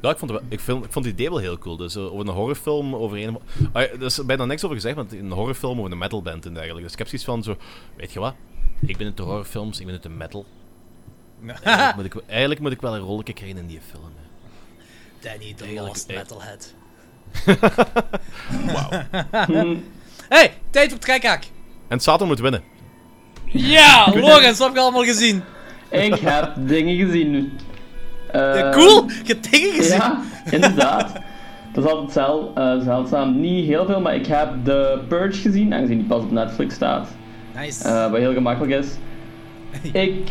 Ja, 0.00 0.10
ik 0.10 0.18
vond, 0.18 0.30
het 0.30 0.42
ik, 0.48 0.60
vind, 0.60 0.84
ik 0.84 0.92
vond 0.92 1.04
het 1.04 1.14
idee 1.14 1.28
wel 1.28 1.38
heel 1.38 1.58
cool. 1.58 1.76
Dus 1.76 1.94
eh, 1.96 2.12
over 2.12 2.20
een 2.28 2.34
horrorfilm, 2.34 2.94
over 2.94 3.18
een... 3.22 3.38
Ah, 3.72 3.82
er 3.82 4.02
is 4.02 4.24
bijna 4.24 4.44
niks 4.44 4.64
over 4.64 4.76
gezegd, 4.76 4.96
want 4.96 5.12
een 5.12 5.30
horrorfilm 5.30 5.78
over 5.78 5.92
een 5.92 5.98
metalband 5.98 6.46
en 6.46 6.54
dergelijke. 6.54 6.82
Dus 6.82 6.92
ik 6.92 6.98
heb 6.98 7.06
zoiets 7.08 7.26
van 7.26 7.42
zo... 7.42 7.56
Weet 7.96 8.12
je 8.12 8.20
wat? 8.20 8.34
Ik 8.80 8.96
ben 8.96 9.06
het 9.06 9.16
de 9.16 9.22
horrorfilms, 9.22 9.78
ik 9.80 9.84
ben 9.84 9.94
het 9.94 10.02
de 10.02 10.08
metal. 10.08 10.46
Eigenlijk 11.62 11.96
moet, 11.96 12.04
ik, 12.04 12.14
eigenlijk 12.26 12.60
moet 12.60 12.72
ik 12.72 12.80
wel 12.80 12.94
een 12.94 13.00
rolletje 13.00 13.32
krijgen 13.32 13.58
in 13.58 13.66
die 13.66 13.80
film. 13.90 14.02
hè. 14.04 14.24
Danny, 15.28 15.54
the 15.56 15.64
Eigenlijk, 15.64 15.88
lost 15.88 16.08
metalhead. 16.08 16.74
Wauw. 18.74 19.76
hey, 20.28 20.52
tijd 20.70 20.90
voor 20.90 20.98
trekhaak. 20.98 21.44
En 21.88 22.00
Satan 22.00 22.26
moet 22.26 22.40
winnen. 22.40 22.62
Ja, 23.44 24.12
Lorenz, 24.14 24.58
wat 24.58 24.66
heb 24.66 24.76
je 24.76 24.82
allemaal 24.82 25.04
gezien? 25.04 25.42
Ik 25.90 26.14
heb 26.14 26.52
dingen 26.56 27.06
gezien 27.06 27.30
nu. 27.30 27.52
Eh, 28.32 28.70
cool, 28.70 29.04
je 29.08 29.32
hebt 29.32 29.50
dingen 29.50 29.72
gezien. 29.74 29.96
Ja, 29.96 30.20
inderdaad. 30.50 31.12
Dat 31.72 31.84
is 31.84 31.90
altijd 31.90 32.12
zel, 32.12 32.52
eh, 32.54 32.80
zeldzaam. 32.80 33.40
Niet 33.40 33.66
heel 33.66 33.86
veel, 33.86 34.00
maar 34.00 34.14
ik 34.14 34.26
heb 34.26 34.48
The 34.64 35.00
Purge 35.08 35.40
gezien, 35.40 35.74
aangezien 35.74 35.98
die 35.98 36.06
pas 36.06 36.22
op 36.22 36.30
Netflix 36.30 36.74
staat. 36.74 37.08
Nice. 37.56 37.84
eh, 37.88 38.10
wat 38.10 38.18
heel 38.20 38.32
gemakkelijk 38.32 38.72
is. 38.84 38.88
Ik 39.92 40.28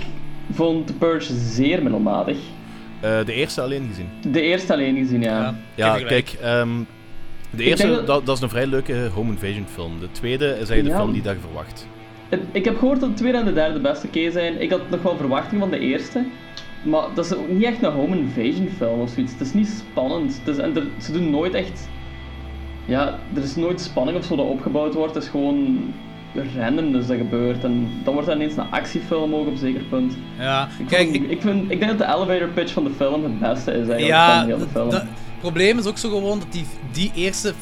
vond 0.55 0.87
The 0.87 0.93
Purge 0.93 1.33
zeer 1.33 1.81
middelmatig. 1.81 2.37
Eh, 2.99 3.25
de 3.25 3.33
eerste 3.33 3.61
alleen 3.61 3.87
gezien. 3.89 4.31
De 4.31 4.41
eerste 4.41 4.73
alleen 4.73 4.95
gezien, 4.97 5.21
ja. 5.21 5.55
Ja. 5.75 5.97
Kijk... 5.99 6.35
ehm, 6.41 6.69
de 7.49 7.63
eerste, 7.63 7.87
dat- 7.87 8.07
dat, 8.07 8.25
dat 8.25 8.35
is 8.35 8.41
een 8.41 8.49
vrij 8.49 8.67
leuke 8.67 9.09
home 9.13 9.31
invasion 9.31 9.65
film. 9.73 9.99
De 9.99 10.11
tweede 10.11 10.45
is 10.45 10.55
eigenlijk 10.55 10.87
de 10.89 10.95
film 10.95 11.11
die 11.13 11.21
dat 11.21 11.33
je 11.33 11.39
verwacht. 11.39 11.87
Het- 12.29 12.41
Ik 12.51 12.65
heb 12.65 12.77
gehoord 12.77 12.99
dat 12.99 13.09
de 13.09 13.15
tweede 13.15 13.37
en 13.37 13.45
de 13.45 13.53
derde 13.53 13.73
de 13.73 13.79
beste 13.79 14.07
key 14.07 14.31
zijn. 14.31 14.61
Ik 14.61 14.69
had 14.71 14.89
nog 14.89 15.01
wel 15.01 15.17
verwachting 15.17 15.61
van 15.61 15.69
de 15.69 15.79
eerste. 15.79 16.23
Maar 16.83 17.05
dat 17.13 17.25
is 17.25 17.33
ook 17.35 17.49
niet 17.49 17.63
echt 17.63 17.83
een 17.83 17.91
home 17.91 18.17
invasion 18.17 18.69
film 18.77 18.99
of 18.99 19.09
zoiets. 19.09 19.31
Het 19.31 19.41
is 19.41 19.53
niet 19.53 19.83
spannend. 19.89 20.39
Het 20.45 20.55
is, 20.55 20.61
en 20.63 20.75
er- 20.75 20.87
ze 21.01 21.11
doen 21.11 21.29
nooit 21.29 21.53
echt... 21.53 21.89
Ja, 22.85 23.19
er 23.35 23.43
is 23.43 23.55
nooit 23.55 23.81
spanning 23.81 24.17
of 24.17 24.23
zo 24.25 24.35
dat 24.35 24.45
opgebouwd 24.45 24.93
wordt. 24.93 25.13
Het 25.15 25.23
is 25.23 25.29
gewoon 25.29 25.93
random 26.57 26.91
dus 26.91 27.07
dat 27.07 27.17
gebeurt. 27.17 27.63
En 27.63 27.89
dan 28.03 28.13
wordt 28.13 28.27
dat 28.27 28.35
ineens 28.37 28.55
een 28.57 28.71
actiefilm 28.71 29.33
ook 29.35 29.45
op 29.47 29.51
een 29.51 29.57
zeker 29.57 29.83
punt. 29.83 30.13
Ja, 30.39 30.67
Ik, 30.79 30.87
kijk, 30.87 31.09
ik, 31.13 31.29
ik, 31.29 31.41
vind, 31.41 31.71
ik 31.71 31.79
denk 31.79 31.97
dat 31.97 32.07
de 32.07 32.13
elevator 32.15 32.47
pitch 32.47 32.73
van 32.73 32.83
de 32.83 32.91
film 32.97 33.23
het 33.23 33.39
beste 33.39 33.71
is 33.71 33.77
eigenlijk 33.77 34.05
ja, 34.07 34.37
van 34.39 34.47
heel 34.47 34.57
de 34.57 34.67
film. 34.71 34.89
het 34.89 35.03
probleem 35.39 35.77
is 35.79 35.85
ook 35.85 35.97
zo 35.97 36.09
gewoon 36.09 36.39
dat 36.39 36.51
die, 36.51 36.65
die 36.91 37.11
eerste 37.15 37.53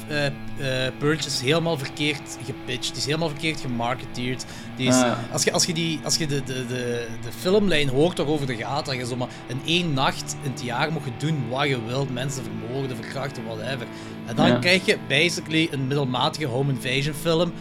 Purge 0.98 1.26
is 1.28 1.42
helemaal 1.42 1.78
verkeerd 1.78 2.38
gepitcht. 2.46 2.88
Die 2.88 2.98
is 2.98 3.06
helemaal 3.06 3.30
verkeerd 3.30 3.60
gemarketeerd. 3.60 4.46
Die 4.76 4.88
is, 4.88 4.96
Ah. 4.96 5.12
als, 5.32 5.44
je, 5.44 5.52
als 5.52 5.66
je, 5.66 5.74
die, 5.74 6.00
als 6.04 6.18
je 6.18 6.26
de, 6.28 6.44
de, 6.44 6.66
de, 6.68 7.08
de 7.22 7.32
filmlijn 7.40 7.90
hoort 7.90 8.18
waarover 8.18 8.48
het 8.48 8.58
gaat, 8.62 8.86
dat 8.86 8.96
je 8.96 9.06
zomaar 9.06 9.28
in 9.48 9.60
één 9.66 9.94
nacht 9.94 10.36
in 10.44 10.52
het 10.52 10.62
jaar 10.64 10.94
mag 10.94 11.04
doen 11.18 11.44
wat 11.50 11.68
je 11.68 11.78
wilt. 11.88 12.14
Mensen 12.14 12.44
vermoorden, 12.44 12.96
verkrachten, 12.98 13.44
whatever. 13.46 13.88
En 14.26 14.36
dan 14.36 14.48
Ja. 14.48 14.56
krijg 14.56 14.86
je 14.86 14.98
basically 15.08 15.68
een 15.72 15.88
middelmatige 15.88 16.46
home 16.46 16.72
invasion 16.74 17.14
film. 17.16 17.52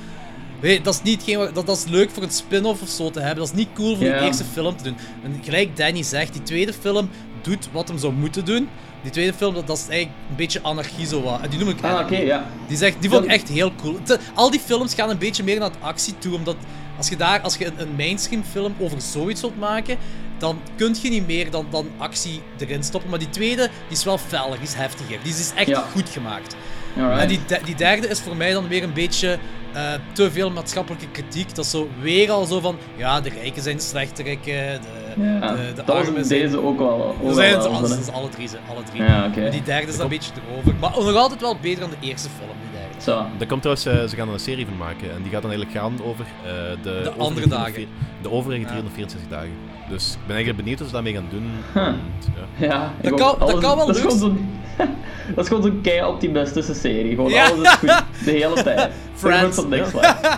Weet, 0.63 0.85
dat 0.85 0.95
is 0.95 1.03
niet 1.03 1.35
wat- 1.35 1.55
dat, 1.55 1.67
dat 1.67 1.77
is 1.77 1.85
leuk 1.85 2.11
voor 2.11 2.23
een 2.23 2.31
spin-off 2.31 2.83
of 2.83 2.89
zo 2.89 3.11
te 3.11 3.19
hebben. 3.21 3.39
Dat 3.39 3.47
is 3.47 3.59
niet 3.59 3.69
cool 3.75 3.97
voor 3.97 4.05
de 4.05 4.21
eerste 4.21 4.45
film 4.45 4.77
te 4.77 4.83
doen. 4.83 4.97
En 5.23 5.41
gelijk 5.45 5.77
Danny 5.77 6.03
zegt, 6.03 6.33
die 6.33 6.43
tweede 6.43 6.73
film 6.73 7.11
doet 7.43 7.69
wat 7.73 7.89
hem 7.89 7.99
zou 7.99 8.13
moeten 8.13 8.45
doen. 8.45 8.69
Die 9.03 9.11
tweede 9.11 9.33
film, 9.35 9.55
dat, 9.55 9.67
dat 9.67 9.77
is 9.77 9.89
eigenlijk 9.89 10.19
een 10.31 10.37
beetje 10.37 10.63
anarchie 10.63 11.07
zo 11.07 11.23
wat. 11.23 11.41
En 11.41 11.51
die 11.51 11.59
noem 11.59 11.69
ik 11.69 11.83
ah, 11.83 11.91
anarchy. 11.91 12.15
ja. 12.15 12.47
Die, 12.69 12.77
zegt, 12.77 12.97
die 13.01 13.11
vond 13.11 13.25
ik 13.25 13.31
echt 13.31 13.49
heel 13.49 13.73
cool. 13.75 13.99
Al 14.35 14.51
die 14.51 14.61
films 14.61 14.95
gaan 14.95 15.11
een 15.11 15.19
beetje 15.19 15.43
meer 15.45 15.59
naar 15.59 15.71
het 15.71 15.81
actie 15.81 16.15
toe, 16.19 16.35
omdat 16.35 16.57
als 16.97 17.09
je, 17.09 17.17
daar, 17.17 17.41
als 17.41 17.57
je 17.57 17.67
een, 17.67 17.81
een 17.81 17.95
mainstream 17.97 18.43
film 18.51 18.75
over 18.79 19.01
zoiets 19.01 19.41
wilt 19.41 19.59
maken, 19.59 19.97
dan 20.39 20.59
kun 20.77 20.97
je 21.03 21.09
niet 21.11 21.27
meer 21.27 21.51
dan, 21.51 21.67
dan 21.71 21.89
actie 21.99 22.41
erin 22.59 22.83
stoppen. 22.83 23.11
Maar 23.11 23.19
die 23.19 23.31
tweede, 23.31 23.63
die 23.89 23.97
is 23.97 24.05
wel 24.05 24.19
feller, 24.19 24.59
die 24.59 24.69
is 24.69 24.75
heftiger. 24.75 25.19
Die 25.23 25.33
is 25.33 25.53
echt 25.55 25.67
Ja. 25.69 25.85
goed 25.93 26.09
gemaakt. 26.09 26.57
Alright. 26.97 27.21
En 27.21 27.29
die, 27.29 27.41
die 27.65 27.75
derde 27.75 28.09
is 28.09 28.21
voor 28.21 28.37
mij 28.37 28.53
dan 28.53 28.69
weer 28.69 28.83
een 28.83 28.93
beetje 28.93 29.39
eh, 29.73 29.93
te 30.13 30.31
veel 30.31 30.51
maatschappelijke 30.51 31.09
kritiek. 31.09 31.55
Dat 31.55 31.65
is 31.65 31.71
zo 31.71 31.89
weer 32.01 32.31
al 32.31 32.45
zo 32.45 32.61
van, 32.61 32.77
ja, 32.97 33.21
de 33.21 33.29
rijken 33.29 33.63
zijn 33.63 33.77
de 33.77 33.83
slechterikken, 33.83 34.81
de, 34.81 35.23
ja. 35.23 35.55
de, 35.55 35.57
de 35.57 35.73
dat 35.75 35.87
was 35.87 36.07
armen 36.07 36.25
zijn... 36.25 36.41
deze 36.41 36.63
ook 36.63 36.79
wel. 36.79 37.17
Ook 37.23 37.35
zijn 37.35 37.51
wel 37.51 37.83
het, 37.83 38.05
wel, 38.07 38.15
alle 38.15 38.29
drie, 38.29 38.49
ze, 38.49 38.57
alle 38.69 38.83
drie. 38.83 39.03
Ja, 39.03 39.29
die 39.29 39.63
derde 39.63 39.87
is 39.87 39.97
dan 39.97 40.05
een 40.05 40.11
beetje 40.11 40.33
erover. 40.49 40.75
Maar 40.81 40.91
nog 40.91 41.15
altijd 41.15 41.41
wel 41.41 41.57
beter 41.61 41.81
dan 41.81 41.91
de 41.91 42.07
eerste 42.07 42.29
film, 42.39 42.51
die 42.61 42.81
derde. 42.81 43.03
Zo. 43.03 43.27
Dat 43.39 43.49
komt 43.49 43.63
trouwens, 43.63 43.87
eh, 43.87 44.09
ze 44.09 44.17
gaan 44.17 44.29
er 44.29 44.35
een 44.35 44.41
serie 44.41 44.67
van 44.67 44.77
maken. 44.77 45.15
En 45.15 45.23
die 45.23 45.33
gaat 45.33 45.43
dan 45.43 45.51
eigenlijk 45.51 45.81
gaan 45.81 46.03
over 46.05 46.25
eh, 46.45 46.53
de, 46.83 46.91
overige 46.91 47.11
andere 47.11 47.49
304 47.49 47.49
dagen. 47.49 47.87
De 48.23 48.31
overige 48.31 48.61
Ja. 48.61 48.67
364 48.67 49.29
dagen. 49.29 49.72
Dus 49.93 50.13
ik 50.13 50.19
ben 50.27 50.35
eigenlijk 50.37 50.57
benieuwd 50.65 50.79
wat 50.79 50.89
ze 50.89 50.95
daarmee 50.95 51.15
gaan 51.15 51.27
doen. 51.31 51.51
Huh. 51.73 51.85
Want, 51.85 52.29
ja. 52.59 52.67
Ja, 52.67 52.93
Dat 53.03 53.21
kan- 53.21 53.39
dat 53.39 53.59
kan 53.61 53.77
wel 53.77 53.87
dat 53.87 53.97
is 53.97 54.03
leuk 54.03 54.13
gewoon 54.13 54.19
zo'n 54.37 54.61
Dat 55.35 55.45
is 55.45 55.49
gewoon 55.49 55.63
zo'n 55.63 55.81
kei 55.81 56.05
optimistische 56.07 56.75
serie. 56.75 57.15
Gewoon 57.15 57.31
Ja. 57.31 57.49
alles 57.49 57.61
is 57.69 57.75
goed, 57.75 58.05
de 58.25 58.31
hele 58.31 58.63
tijd. 58.63 58.93
Friends. 59.15 59.57
Er 59.59 59.69
niks. 59.69 59.93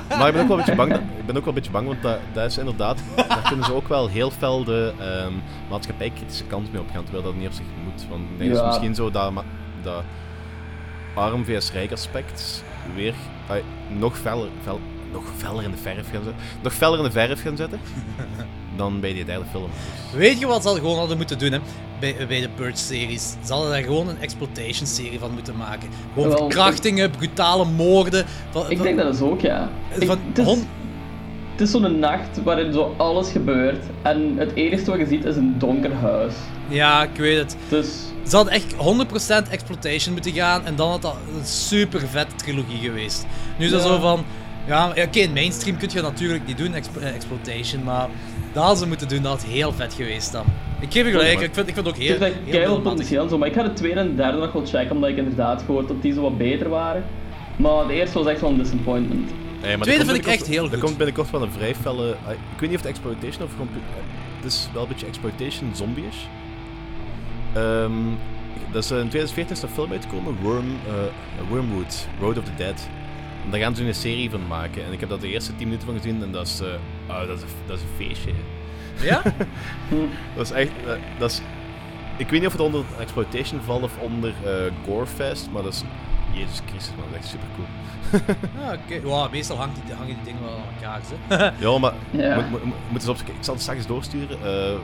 Maar 0.09 0.27
ik 0.29 0.33
ben 0.33 0.43
ook 0.43 0.49
wel 0.49 0.51
een 0.51 0.57
beetje 0.57 0.75
bang, 0.75 0.90
dat- 0.90 1.01
ik 1.01 1.27
ben 1.27 1.37
ook 1.37 1.45
wel 1.45 1.49
een 1.49 1.55
beetje 1.55 1.71
bang 1.71 1.87
want 1.87 2.03
dat, 2.03 2.19
dat 2.33 2.51
is 2.51 2.59
inderdaad, 2.59 2.99
daar 3.17 3.45
kunnen 3.49 3.64
ze 3.64 3.75
ook 3.75 3.88
wel 3.88 4.09
heel 4.09 4.31
fel 4.31 4.64
de 4.64 4.93
ehm 5.01 5.33
maatschappijkritische 5.71 6.45
kant 6.45 6.73
mee 6.73 6.81
opgaan, 6.81 7.03
terwijl 7.03 7.25
dat 7.25 7.35
niet 7.35 7.47
op 7.47 7.53
zich 7.53 7.64
moet. 7.85 8.07
Want 8.11 8.23
ze 8.38 8.45
Ja. 8.45 8.67
misschien 8.67 8.95
zo 8.95 9.11
dat, 9.11 9.31
ma- 9.33 9.45
dat 9.83 10.03
arm 11.14 11.45
vs 11.45 11.73
rijk 11.73 11.93
aspect 11.93 12.64
weer 12.95 13.14
nog 13.99 14.19
feller, 14.19 14.49
fel, 14.62 14.81
nog 15.12 15.23
feller 15.37 15.62
in 15.64 15.71
de 15.71 15.77
verf 15.77 15.97
gaan 16.11 16.23
zetten, 16.25 16.35
nog 16.62 16.73
feller 16.73 16.99
in 16.99 17.05
de 17.05 17.11
verf 17.11 17.43
gaan 17.43 17.57
zetten 17.57 17.81
dan 18.76 19.00
bij 19.00 19.12
die 19.12 19.24
derde 19.24 19.44
film. 19.50 19.70
Weet 20.16 20.38
je 20.38 20.46
wat 20.46 20.60
ze 20.60 20.66
hadden 20.66 20.82
gewoon 20.84 20.98
hadden 20.98 21.16
moeten 21.16 21.38
doen 21.38 21.52
hè? 21.52 21.58
Bij, 22.00 22.16
bij 22.28 22.40
de 22.40 22.48
Purge-series? 22.48 23.34
Ze 23.44 23.52
hadden 23.52 23.70
daar 23.70 23.82
gewoon 23.82 24.08
een 24.08 24.20
exploitation-serie 24.20 25.18
van 25.18 25.30
moeten 25.32 25.56
maken. 25.56 25.88
Gewoon 26.12 26.28
Wel, 26.28 26.38
verkrachtingen, 26.38 27.10
brutale 27.10 27.64
moorden. 27.64 28.24
Van, 28.50 28.70
Ik 28.70 28.76
van- 28.76 28.87
denk 28.87 28.98
dat 28.98 29.14
is 29.14 29.20
ook, 29.20 29.40
ja. 29.40 29.70
Van 29.98 30.18
het 30.28 30.38
is, 30.38 30.44
hon- 30.44 30.66
het 31.52 31.60
is 31.60 31.70
zo'n 31.70 31.98
nacht 31.98 32.42
waarin 32.42 32.72
zo 32.72 32.94
alles 32.96 33.30
gebeurt 33.30 33.84
en 34.02 34.34
het 34.37 34.54
enige 34.54 34.84
wat 34.90 34.98
je 34.98 35.06
ziet 35.06 35.24
is 35.24 35.37
een 35.37 35.54
donker 35.58 35.92
huis. 35.94 36.34
Ja, 36.68 37.02
ik 37.02 37.16
weet 37.16 37.38
het. 37.38 37.56
Dus 37.68 37.88
Ze 38.28 38.37
hadden 38.37 38.54
echt 38.54 38.74
100% 38.74 39.48
exploitation 39.50 40.12
moeten 40.12 40.32
gaan 40.32 40.64
en 40.66 40.76
dan 40.76 40.90
had 40.90 41.02
dat 41.02 41.16
een 41.38 41.46
super 41.46 42.00
vette 42.08 42.34
trilogie 42.37 42.78
geweest. 42.78 43.26
Nu 43.58 43.64
is 43.64 43.70
dat 43.70 43.82
Ja. 43.82 43.88
zo 43.88 43.98
van. 43.98 44.24
Ja, 44.66 44.88
oké, 44.88 45.18
in 45.18 45.32
mainstream 45.32 45.76
kun 45.76 45.88
je 45.92 46.00
dat 46.00 46.10
natuurlijk 46.10 46.46
niet 46.46 46.58
doen, 46.58 46.74
exp- 46.74 46.96
eh, 46.96 47.14
exploitation, 47.14 47.82
maar 47.82 48.08
dat 48.55 48.62
hadden 48.62 48.77
ze 48.83 48.87
moeten 48.87 49.09
doen, 49.09 49.23
dat 49.23 49.33
had 49.33 49.45
heel 49.51 49.73
vet 49.73 49.95
geweest 49.95 50.33
dan. 50.33 50.45
Ik 50.81 50.93
geef 50.93 51.05
je 51.05 51.11
gelijk, 51.11 51.40
ik 51.40 51.55
vind, 51.55 51.69
ik 51.69 51.75
vind 51.75 51.77
het 51.77 51.87
ook 51.88 51.95
het 51.95 52.03
heel, 52.03 52.19
heeft 52.19 52.37
echt 52.47 52.57
heel 52.57 52.81
potentieel 52.81 53.23
en 53.23 53.29
zo. 53.29 53.38
Maar 53.38 53.49
ik 53.49 53.55
ga 53.55 53.62
de 53.62 53.73
tweede 53.73 54.01
en 54.01 54.09
de 54.09 54.14
derde 54.14 54.38
nog 54.38 54.53
wel 54.53 54.67
checken, 54.67 54.95
omdat 54.95 55.11
ik 55.11 55.17
inderdaad 55.17 55.62
gehoord 55.62 55.88
dat 55.88 56.03
die 56.03 56.12
zo 56.12 56.21
wat 56.21 56.38
beter 56.38 56.69
waren. 56.69 57.05
Maar 57.57 57.87
de 57.87 57.93
eerste 57.93 58.19
was 58.19 58.27
echt 58.27 58.40
wel 58.40 58.51
een 58.51 58.59
disappointment. 58.59 59.31
Nee, 59.62 59.77
maar 59.77 59.87
Tweede 59.87 60.01
er 60.03 60.07
komt 60.09 60.17
vind 60.23 60.27
ik 60.27 60.40
echt 60.40 60.47
heel 60.47 60.64
Er 60.64 60.71
goed. 60.71 60.81
komt 60.81 60.97
binnenkort 60.97 61.31
wel 61.31 61.43
een 61.43 61.53
vrij 61.53 61.75
felle... 61.75 62.09
Ik 62.11 62.61
weet 62.61 62.71
niet 62.71 62.79
of 62.79 62.85
het 62.85 62.87
exploitation 62.90 63.43
of 63.45 63.51
gewoon... 63.51 63.69
Het 64.37 64.53
is 64.53 64.69
wel 64.73 64.83
een 64.83 64.88
beetje 64.88 65.07
exploitation 65.07 65.71
zombie-ish. 65.75 66.17
Ehm, 67.53 67.93
dat 68.73 68.85
is, 68.85 68.90
in 68.90 69.09
2014 69.09 69.57
is 69.57 69.62
er 69.62 69.69
een 69.69 69.75
film 69.75 69.93
uitgekomen, 69.93 70.37
Worm, 70.43 70.64
eh, 70.87 70.93
Wormwood, 71.49 72.07
Road 72.21 72.38
of 72.38 72.45
the 72.45 72.55
Dead. 72.57 72.88
Daar 73.50 73.61
gaan 73.61 73.76
ze 73.76 73.85
een 73.85 73.94
serie 73.94 74.30
van 74.30 74.46
maken. 74.46 74.85
En 74.85 74.92
ik 74.92 75.00
heb 75.00 75.09
daar 75.09 75.18
de 75.18 75.28
eerste 75.28 75.57
10 75.57 75.66
minuten 75.66 75.87
van 75.87 75.96
gezien 75.96 76.22
en 76.22 76.33
dat 76.33 76.46
is, 76.46 76.61
eh, 76.61 76.68
ah, 77.07 77.26
dat 77.26 77.37
is, 77.37 77.42
een, 77.42 77.48
dat 77.66 77.76
is 77.76 77.83
een 77.83 78.07
feestje. 78.07 78.33
Ja? 79.02 79.22
Dat 80.37 80.44
is 80.46 80.50
echt... 80.50 80.70
eh, 80.87 80.92
dat 81.18 81.30
is, 81.30 81.40
ik 82.16 82.28
weet 82.28 82.40
niet 82.40 82.46
of 82.46 82.52
het 82.52 82.62
onder 82.62 82.85
exploitation 82.98 83.61
valt 83.61 83.83
of 83.83 83.98
onder 83.98 84.35
eh, 84.44 84.72
Gorefest, 84.85 85.50
maar 85.52 85.62
dat 85.62 85.72
is... 85.72 85.83
Jezus 86.35 86.61
Christus, 86.68 86.94
man, 86.97 87.05
dat 87.11 87.18
is 87.18 87.25
echt 87.25 87.29
super 87.29 87.49
cool. 87.57 87.66
Ah, 88.64 88.73
oké. 88.73 89.09
Ja, 89.09 89.29
meestal 89.31 89.57
hangt 89.57 89.77
die, 89.87 89.94
hangen 89.94 90.14
die 90.14 90.25
dingen 90.25 90.42
wel 90.42 90.57
aan 90.57 90.75
elkaar. 90.75 91.01
Hè. 91.29 91.51
Ja, 91.70 91.79
maar 91.79 91.92
Ja. 92.11 92.40
moet, 92.51 92.64
moet, 92.64 92.75
eens 93.01 93.09
opzoeken. 93.09 93.35
Ik 93.35 93.44
zal 93.44 93.55
het 93.55 93.62
straks 93.62 93.87
doorsturen. 93.87 94.38
Eh, 94.42 94.73
eh, 94.73 94.81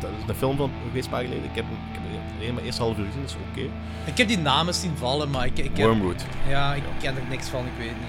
dat 0.00 0.10
is 0.22 0.28
een 0.28 0.34
film 0.34 0.56
van 0.56 0.70
geweest 0.86 1.04
een 1.04 1.10
paar 1.10 1.22
geleden. 1.22 1.44
Ik 1.44 1.54
heb, 1.54 1.64
hem- 1.64 1.74
ik 1.92 1.98
heb 2.00 2.02
hem 2.10 2.38
alleen 2.40 2.54
maar 2.54 2.62
eerst 2.62 2.78
half 2.78 2.98
uur 2.98 3.04
gezien, 3.06 3.22
dus 3.22 3.36
oké. 3.50 3.60
ik 4.04 4.18
heb 4.18 4.28
die 4.28 4.38
namen 4.38 4.74
zien 4.74 4.96
vallen, 4.96 5.30
maar 5.30 5.46
ik, 5.46 5.58
ik, 5.58 5.76
heb, 5.76 5.86
Wormwood. 5.86 6.24
ja, 6.48 6.74
ik 6.74 6.82
ken 7.00 7.16
er 7.16 7.22
niks 7.28 7.48
van, 7.48 7.64
ik 7.66 7.72
weet 7.78 7.88
het 7.88 7.96
niet. 7.98 8.08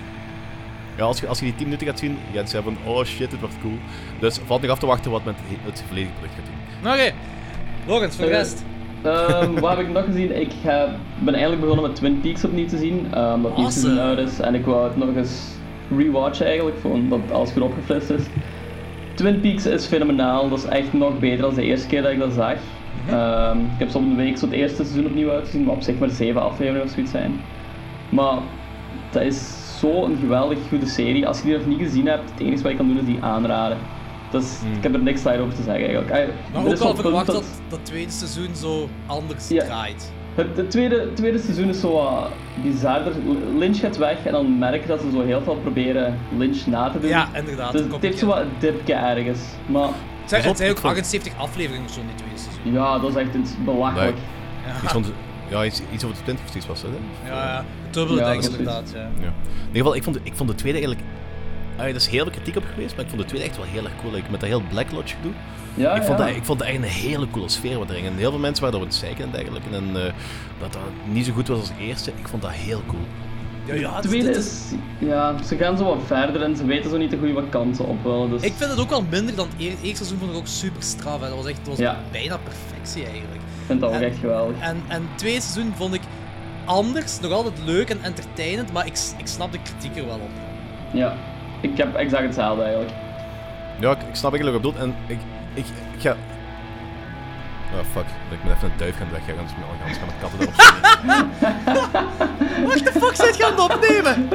Ja, 0.98 1.04
als 1.04 1.19
je, 1.19 1.28
als 1.28 1.39
je 1.39 1.45
die 1.45 1.56
10 1.56 1.63
minuten 1.63 1.88
gaat 1.88 2.00
zien, 2.00 2.17
ga 2.34 2.39
je 2.39 2.48
zeggen 2.48 2.63
van, 2.63 2.93
oh 2.93 3.04
shit, 3.06 3.32
dit 3.32 3.39
wordt 3.39 3.56
cool. 3.62 3.78
Dus 4.19 4.39
valt 4.45 4.62
nog 4.62 4.71
af 4.71 4.80
te 4.80 4.86
wachten 4.86 5.12
wat 5.12 5.24
met 5.26 5.36
he- 5.48 5.69
het 5.69 5.84
volledige 5.88 6.13
product 6.13 6.34
gaat 6.36 6.45
doen. 6.84 6.91
Oké, 6.91 7.13
Logans, 7.88 8.15
voor 8.15 8.26
de 8.26 8.32
Eh, 8.32 8.38
rest. 8.38 8.63
Ehm, 9.06 9.60
wat 9.60 9.70
heb 9.78 9.80
ik 9.80 9.94
nog 9.94 10.04
gezien? 10.06 10.39
Ik 10.39 10.52
ga, 10.63 10.96
ben 11.20 11.34
eigenlijk 11.34 11.62
begonnen 11.62 11.88
met 11.88 11.96
Twin 11.96 12.20
Peaks 12.22 12.46
opnieuw 12.46 12.68
te 12.68 12.78
zien, 12.78 12.98
omdat 13.34 13.56
die 13.56 13.65
Awesome. 13.65 13.72
seizoen 13.72 14.00
uit 14.00 14.20
is. 14.20 14.39
En 14.39 14.56
ik 14.56 14.65
wou 14.65 14.88
het 14.88 14.98
nog 14.98 15.15
eens 15.15 15.54
rewatchen 15.98 16.46
eigenlijk, 16.46 16.78
voor 16.78 17.00
dat 17.10 17.20
alles 17.32 17.52
goed 17.52 17.62
opgefrist 17.62 18.10
is. 18.10 18.24
Twin 19.13 19.39
Peaks 19.39 19.65
is 19.65 19.86
fenomenaal, 19.86 20.50
dat 20.50 20.58
is 20.58 20.65
echt 20.65 20.94
nog 20.94 21.20
beter 21.20 21.41
dan 21.41 21.54
de 21.54 21.63
eerste 21.63 21.88
keer 21.88 22.02
dat 22.02 22.12
ik 22.12 22.20
dat 22.20 22.34
zag. 22.34 22.56
Ehm, 23.10 23.58
ik 23.60 23.78
heb 23.78 23.96
op 23.96 24.02
een 24.02 24.15
week 24.15 24.38
zo 24.38 24.46
het 24.46 24.54
eerste 24.54 24.84
seizoen 24.84 25.06
opnieuw 25.06 25.30
uitgezien, 25.32 25.65
wat 25.65 25.76
op 25.76 25.82
zich 25.82 25.98
maar 26.00 26.10
zeven 26.10 26.41
afleveringen 26.41 26.86
of 26.86 26.91
zoiets 26.91 27.12
zijn. 27.12 27.32
Maar 28.10 28.38
dat 29.10 29.22
is 29.22 29.54
zo'n 29.80 30.18
geweldig 30.20 30.58
goede 30.70 30.86
serie. 30.86 31.28
Als 31.28 31.38
je 31.38 31.44
die 31.46 31.58
nog 31.58 31.65
niet 31.65 31.80
gezien 31.80 32.08
hebt, 32.08 32.30
het 32.30 32.39
enige 32.39 32.62
wat 32.63 32.72
je 32.72 32.78
kan 32.78 32.88
doen 32.88 33.00
is 33.00 33.06
die 33.06 33.24
aanraden. 33.24 33.78
Dus 34.39 34.52
ik 34.78 34.84
heb 34.84 34.93
er 34.93 35.00
niks 35.02 35.21
slecht 35.21 35.39
over 35.39 35.56
te 35.56 35.63
zeggen 35.63 35.86
eigenlijk. 35.86 36.34
Maar 36.54 36.65
er 36.65 36.71
ook 36.71 36.80
al 36.80 36.95
verwacht 36.95 37.26
dat 37.26 37.43
dat 37.69 37.80
tweede 37.84 38.12
seizoen 38.12 38.56
zo 38.56 38.89
anders 39.06 39.48
Ja. 39.50 39.65
draait. 39.65 40.12
Het, 40.36 40.58
het 40.58 40.71
tweede, 40.71 41.00
het 41.00 41.15
tweede 41.15 41.39
seizoen 41.39 41.69
is 41.69 41.80
zo 41.80 41.91
wat 41.91 42.30
bizarder. 42.63 43.13
Lynch 43.58 43.78
gaat 43.80 43.98
weg 43.98 44.26
en 44.26 44.32
dan 44.32 44.60
merk 44.60 44.82
je 44.82 44.88
dat 44.88 45.02
ze 45.02 45.12
zo 45.12 45.21
heel 45.26 45.41
veel 45.41 45.56
proberen 45.56 46.17
Lynch 46.38 46.65
na 46.65 46.89
te 46.89 47.00
doen. 47.00 47.10
Ja, 47.10 47.30
inderdaad. 47.36 47.71
Dus 47.71 47.82
het 47.82 48.02
heeft 48.02 48.19
zo 48.19 48.26
wat 48.28 48.43
dipje 48.60 48.93
ergens. 48.93 49.39
Maar 49.65 49.88
Het 50.21 50.30
zijn, 50.30 50.43
het 50.43 50.58
zijn 50.58 50.69
ook 50.69 50.76
ik 50.76 50.82
vond- 50.82 50.93
78 50.93 51.34
afleveringen 51.38 51.89
zo 51.89 52.00
in 52.00 52.06
die 52.08 52.15
tweede 52.15 52.38
seizoen. 52.39 52.74
ja, 52.74 53.00
dat 53.00 53.10
is 53.10 53.15
echt 53.15 53.63
belachelijk. 53.65 54.17
Iets, 54.84 54.91
van, 54.91 55.06
ja, 55.50 55.65
iets, 55.65 55.82
iets 55.93 56.04
over 56.04 56.15
de 56.17 56.24
20 56.24 56.45
of 56.45 56.52
zoiets 56.52 56.67
was 56.69 56.82
dat, 56.82 56.91
hè? 56.91 57.30
Ja, 57.32 57.43
ja. 57.54 57.65
Dubbele 57.91 58.19
Ja, 58.21 58.32
inderdaad, 58.32 58.91
ja. 58.93 59.00
Ja. 59.00 59.08
In 59.08 59.67
ieder 59.67 59.78
geval, 59.78 59.95
ik 59.95 60.04
vond, 60.04 60.15
de- 60.15 60.21
ik 60.24 60.36
vond 60.36 60.50
de 60.50 60.56
tweede 60.56 60.78
eigenlijk... 60.78 61.08
Ah, 61.77 61.83
er 61.85 61.95
is 61.95 62.07
heel 62.07 62.23
veel 62.23 62.31
kritiek 62.31 62.55
op 62.55 62.63
geweest, 62.73 62.95
maar 62.95 63.03
ik 63.05 63.09
vond 63.09 63.21
de 63.21 63.27
tweede 63.27 63.47
echt 63.47 63.57
wel 63.57 63.65
heel 63.65 63.83
erg 63.83 63.93
cool. 64.01 64.13
Like, 64.13 64.31
met 64.31 64.39
dat 64.39 64.49
heel 64.49 64.61
Black 64.69 64.91
Lodge 64.91 65.15
gedoe. 65.15 65.31
Ja, 65.73 65.95
ik, 65.95 66.03
vond 66.03 66.19
ja. 66.19 66.25
dat, 66.25 66.35
ik 66.35 66.43
vond 66.45 66.59
dat 66.59 66.67
echt 66.67 66.77
een 66.77 66.83
hele 66.83 67.27
coole 67.29 67.49
sfeer 67.49 67.77
wat 67.77 67.89
erin. 67.89 68.05
En 68.05 68.15
heel 68.17 68.29
veel 68.29 68.39
mensen 68.39 68.63
waren 68.63 68.79
over 68.79 68.91
het 68.91 68.99
zeiken 68.99 69.23
en 69.23 69.31
dergelijke. 69.31 69.69
En 69.75 69.88
eh, 70.05 70.13
dat 70.59 70.73
dat 70.73 70.81
niet 71.11 71.25
zo 71.25 71.33
goed 71.33 71.47
was 71.47 71.59
als 71.59 71.67
de 71.67 71.73
eerste. 71.83 72.11
Ik 72.15 72.27
vond 72.27 72.41
dat 72.41 72.51
heel 72.51 72.81
cool. 72.88 73.01
Ja, 73.65 73.73
ja, 73.73 73.93
Het 73.95 74.03
tweede 74.03 74.29
is, 74.29 74.61
ja, 74.99 75.43
ze 75.43 75.55
gaan 75.57 75.77
zo 75.77 75.83
wat 75.85 75.97
verder 76.05 76.41
en 76.41 76.55
ze 76.55 76.65
weten 76.65 76.89
zo 76.89 76.97
niet 76.97 77.09
de 77.11 77.17
goede 77.17 77.33
wat 77.33 77.49
kansen 77.49 77.85
op 77.88 78.03
willen. 78.03 78.29
Dus 78.29 78.41
Ik 78.41 78.53
vind 78.53 78.69
het 78.69 78.79
ook 78.79 78.89
wel 78.89 79.03
minder 79.09 79.35
dan 79.35 79.47
het 79.47 79.55
eer- 79.61 79.75
eerste 79.81 79.95
seizoen 79.95 80.17
vond 80.17 80.31
ik 80.31 80.38
ook 80.38 80.47
super 80.47 80.83
straf. 80.83 81.21
hè. 81.21 81.27
Dat 81.27 81.38
was 81.38 81.45
echt 81.45 81.57
dat 81.57 81.67
was 81.67 81.77
Ja. 81.77 81.99
bijna 82.11 82.38
perfectie 82.38 83.03
eigenlijk. 83.03 83.35
ik 83.35 83.65
vind 83.65 83.79
dat 83.81 83.89
ook 83.89 83.95
en- 83.95 84.03
echt 84.03 84.17
geweldig. 84.17 84.55
En, 84.59 84.77
en 84.88 85.01
het 85.09 85.17
tweede 85.17 85.41
seizoen 85.41 85.73
vond 85.75 85.93
ik 85.93 86.01
anders, 86.65 87.19
nog 87.19 87.31
altijd 87.31 87.53
leuk 87.65 87.89
en 87.89 87.99
entertainend, 88.01 88.73
maar 88.73 88.85
ik, 88.85 88.97
ik 89.17 89.27
snap 89.27 89.51
de 89.51 89.59
kritiek 89.61 89.95
er 89.97 90.05
wel 90.05 90.19
op. 90.19 90.29
Ja, 90.93 91.15
ik 91.71 91.78
heb 91.78 91.95
exact 91.95 92.23
hetzelfde 92.23 92.63
eigenlijk. 92.63 92.91
Ja, 93.80 93.91
ik, 93.91 93.97
ik 93.97 94.15
snap 94.15 94.34
eigenlijk 94.34 94.63
wat 94.63 94.73
je 94.73 94.78
bedoelt. 94.78 94.78
En 94.78 94.95
ik, 95.08 95.19
ik, 95.54 95.65
ik 95.95 96.01
ga... 96.01 96.15
Oh, 97.73 97.80
fuck. 97.91 98.06
Ik 98.32 98.43
moet 98.43 98.54
even 98.54 98.71
een 98.71 98.78
duif 98.78 98.97
gaan 98.97 99.08
weggaan, 99.12 99.38
anders 99.38 99.54
anders 99.82 99.97
gaan 99.97 100.08
de 100.08 100.13
katten 100.21 100.39
erop. 100.39 100.54
What 102.67 102.86
the 102.86 102.91
fuck 102.99 103.15
zit 103.15 103.38
je 103.38 103.45
aan 103.45 103.51
het 103.51 103.60
opnemen? 103.60 104.30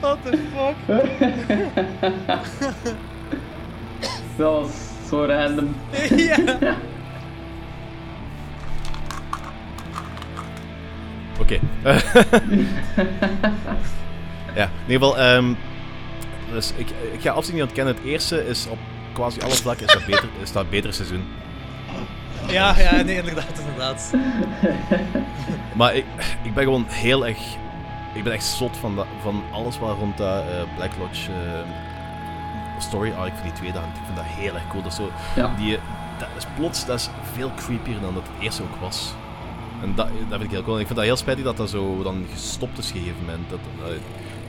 What 0.00 0.18
the 0.24 0.38
fuck? 0.52 0.76
Dat 4.36 4.52
was 4.52 4.70
zo 5.08 5.24
random. 5.24 5.76
ja. 6.16 6.36
Oké. 11.46 11.60
ja, 14.54 14.64
in 14.64 14.92
ieder 14.92 15.06
geval... 15.08 15.18
ehm, 15.18 15.52
dus 16.52 16.72
ik, 16.76 16.88
ik 17.12 17.20
ga 17.20 17.30
absoluut 17.30 17.54
niet 17.54 17.62
ontkennen. 17.68 17.94
Het 17.94 18.04
eerste 18.04 18.46
is 18.48 18.66
op 18.68 18.78
quasi 19.12 19.40
alle 19.40 19.54
vlakken 19.54 19.86
is 19.86 19.92
dat 19.92 20.04
beter, 20.06 20.28
is 20.42 20.52
dat 20.52 20.70
beter 20.70 20.92
seizoen. 20.94 21.24
ja, 22.48 22.78
ja, 22.78 23.02
nee, 23.02 23.16
inderdaad, 23.16 23.58
inderdaad. 23.58 24.12
Maar 25.76 25.94
ik, 25.94 26.04
ik 26.42 26.54
ben 26.54 26.64
gewoon 26.64 26.84
heel 26.88 27.26
erg... 27.26 27.38
Ik 28.14 28.24
ben 28.24 28.32
echt 28.32 28.44
zot 28.44 28.76
van, 28.76 28.96
dat, 28.96 29.06
van 29.22 29.42
alles 29.52 29.78
wat 29.78 29.96
rond 29.98 30.16
dat 30.16 30.42
eh, 30.44 30.62
Black 30.76 30.90
Lodge 30.98 31.32
eh, 31.32 31.70
story 32.78 33.12
arc 33.12 33.32
van 33.34 33.42
die 33.42 33.52
tweede 33.52 33.78
hangt. 33.78 33.96
Ik 33.96 34.02
vind 34.04 34.16
dat 34.16 34.26
heel 34.26 34.54
erg 34.54 34.66
cool. 34.68 34.82
Dat, 34.82 34.92
is 34.92 34.98
zo, 34.98 35.10
Ja. 35.36 35.54
die, 35.56 35.78
dat 36.18 36.28
is 36.36 36.44
plots 36.56 36.86
dat 36.86 36.98
is 36.98 37.08
veel 37.32 37.50
creepier 37.56 38.00
dan 38.00 38.14
dat 38.14 38.22
het 38.22 38.42
eerste 38.42 38.62
ook 38.62 38.76
was. 38.80 39.14
En 39.82 39.92
dat, 39.94 40.06
dat 40.28 40.38
vind 40.38 40.42
ik 40.42 40.50
heel 40.50 40.62
cool. 40.62 40.74
En 40.74 40.80
ik 40.80 40.86
vind 40.86 40.98
dat 40.98 41.08
heel 41.08 41.16
spijtig 41.16 41.44
dat 41.44 41.56
dat 41.56 41.70
zo 41.70 42.02
dan 42.02 42.24
gestopt 42.32 42.78
is 42.78 42.88
op 42.88 42.94
een 42.94 43.00
gegeven 43.00 43.24
moment. 43.24 43.50
Dat, 43.50 43.58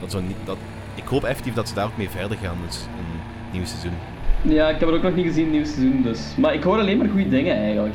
dat, 0.00 0.10
zo 0.10 0.20
niet, 0.20 0.36
dat, 0.44 0.56
ik 0.94 1.04
hoop 1.04 1.24
effectief 1.24 1.54
dat 1.54 1.68
ze 1.68 1.74
daar 1.74 1.84
ook 1.86 1.96
mee 1.96 2.10
verder 2.10 2.36
gaan 2.42 2.56
dus 2.66 2.76
in 2.76 3.04
het 3.44 3.52
nieuwe 3.52 3.66
seizoen. 3.66 3.92
Ja, 4.42 4.68
ik 4.68 4.78
heb 4.80 4.88
het 4.88 4.96
ook 4.96 5.02
nog 5.02 5.14
niet 5.14 5.26
gezien, 5.26 5.42
het 5.42 5.52
nieuwe 5.52 5.66
seizoen, 5.66 6.02
dus. 6.02 6.20
Maar 6.36 6.54
ik 6.54 6.62
hoor 6.62 6.78
alleen 6.78 6.98
maar 6.98 7.08
goede 7.08 7.28
dingen 7.28 7.56
eigenlijk. 7.56 7.94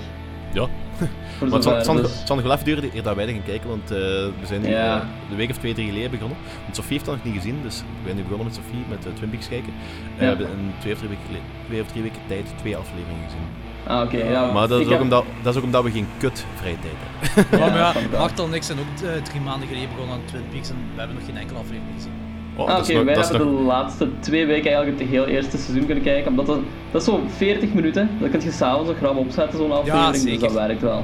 Ja. 0.53 0.67
Maar 1.39 1.51
het 1.51 1.63
zal, 1.63 1.75
het, 1.95 2.03
dus- 2.03 2.17
het 2.17 2.27
zal 2.27 2.35
nog 2.35 2.45
wel 2.45 2.53
even 2.53 2.65
duren 2.65 2.89
eer 2.93 3.03
dat 3.03 3.15
wij 3.15 3.27
er 3.27 3.33
gaan 3.33 3.43
kijken, 3.43 3.69
want 3.69 3.91
eh, 3.91 3.97
we 4.39 4.45
zijn 4.45 4.61
nu 4.61 4.69
Ja. 4.69 4.95
eh, 5.01 5.07
een 5.29 5.35
week 5.35 5.49
of 5.49 5.57
twee, 5.57 5.73
drie 5.73 5.87
geleden 5.87 6.11
begonnen. 6.11 6.37
Want 6.63 6.75
Sofie 6.75 6.91
heeft 6.93 7.05
dat 7.05 7.15
nog 7.15 7.23
niet 7.23 7.33
gezien, 7.35 7.57
dus 7.63 7.77
we 7.79 8.03
zijn 8.03 8.15
nu 8.15 8.21
begonnen 8.21 8.45
met 8.47 8.55
Sofie, 8.55 8.83
met 8.89 9.05
uh, 9.05 9.13
Twin 9.13 9.29
Peaks 9.29 9.47
kijken. 9.49 9.73
Ja. 9.73 10.19
we 10.19 10.25
hebben 10.25 10.47
in 10.47 10.71
twee 10.79 10.93
of, 10.93 10.99
drie 10.99 11.09
weken, 11.09 11.23
twee 11.67 11.81
of 11.81 11.87
drie 11.87 12.03
weken 12.03 12.21
tijd 12.27 12.45
twee 12.61 12.75
afleveringen 12.77 13.23
gezien. 13.29 13.47
Ah, 13.87 14.01
oké. 14.01 14.17
ja. 14.17 14.51
Maar 14.51 14.67
dat 14.67 14.79
is, 14.79 14.85
ook 14.85 14.91
heb- 14.91 15.01
omdat, 15.01 15.23
dat 15.41 15.53
is 15.53 15.59
ook 15.59 15.65
omdat 15.65 15.83
we 15.83 15.91
geen 15.91 16.07
kut 16.17 16.45
vrije 16.55 16.75
tijd 16.79 16.93
hebben. 16.97 17.59
Ja, 17.59 17.65
maar 17.69 17.77
ja, 17.77 17.93
wel. 18.11 18.19
Machtel 18.19 18.45
en 18.45 18.53
ik 18.53 18.63
zijn 18.63 18.77
ook 18.79 19.03
eh, 19.09 19.21
drie 19.23 19.41
maanden 19.41 19.67
geleden 19.67 19.89
begonnen 19.89 20.15
aan 20.15 20.21
Twin 20.25 20.43
Peaks 20.51 20.69
en 20.69 20.75
we 20.93 20.99
hebben 20.99 21.17
nog 21.17 21.25
geen 21.25 21.37
enkele 21.37 21.59
aflevering 21.59 21.93
gezien. 21.95 22.11
Oh, 22.55 22.67
Ah, 22.69 22.77
Oké, 22.77 23.03
wij 23.03 23.13
hebben 23.13 23.37
nog- 23.47 23.57
de 23.57 23.63
laatste 23.63 24.09
twee 24.19 24.45
weken 24.45 24.71
eigenlijk 24.71 24.99
het 24.99 25.09
heel 25.09 25.25
eerste 25.25 25.57
seizoen 25.57 25.85
kunnen 25.85 26.03
kijken. 26.03 26.29
Omdat 26.29 26.45
dat, 26.45 26.59
dat 26.91 27.01
is 27.01 27.07
zo 27.07 27.21
40 27.37 27.73
minuten. 27.73 28.09
Dat 28.19 28.29
kun 28.29 28.41
je 28.41 28.51
s'avonds 28.51 28.89
ook 28.89 28.97
grap 28.97 29.17
opzetten, 29.17 29.57
zo'n 29.57 29.71
aflevering. 29.71 30.11
Dus 30.11 30.21
zeker. 30.21 30.39
dat 30.41 30.51
werkt 30.51 30.81
wel. 30.81 31.03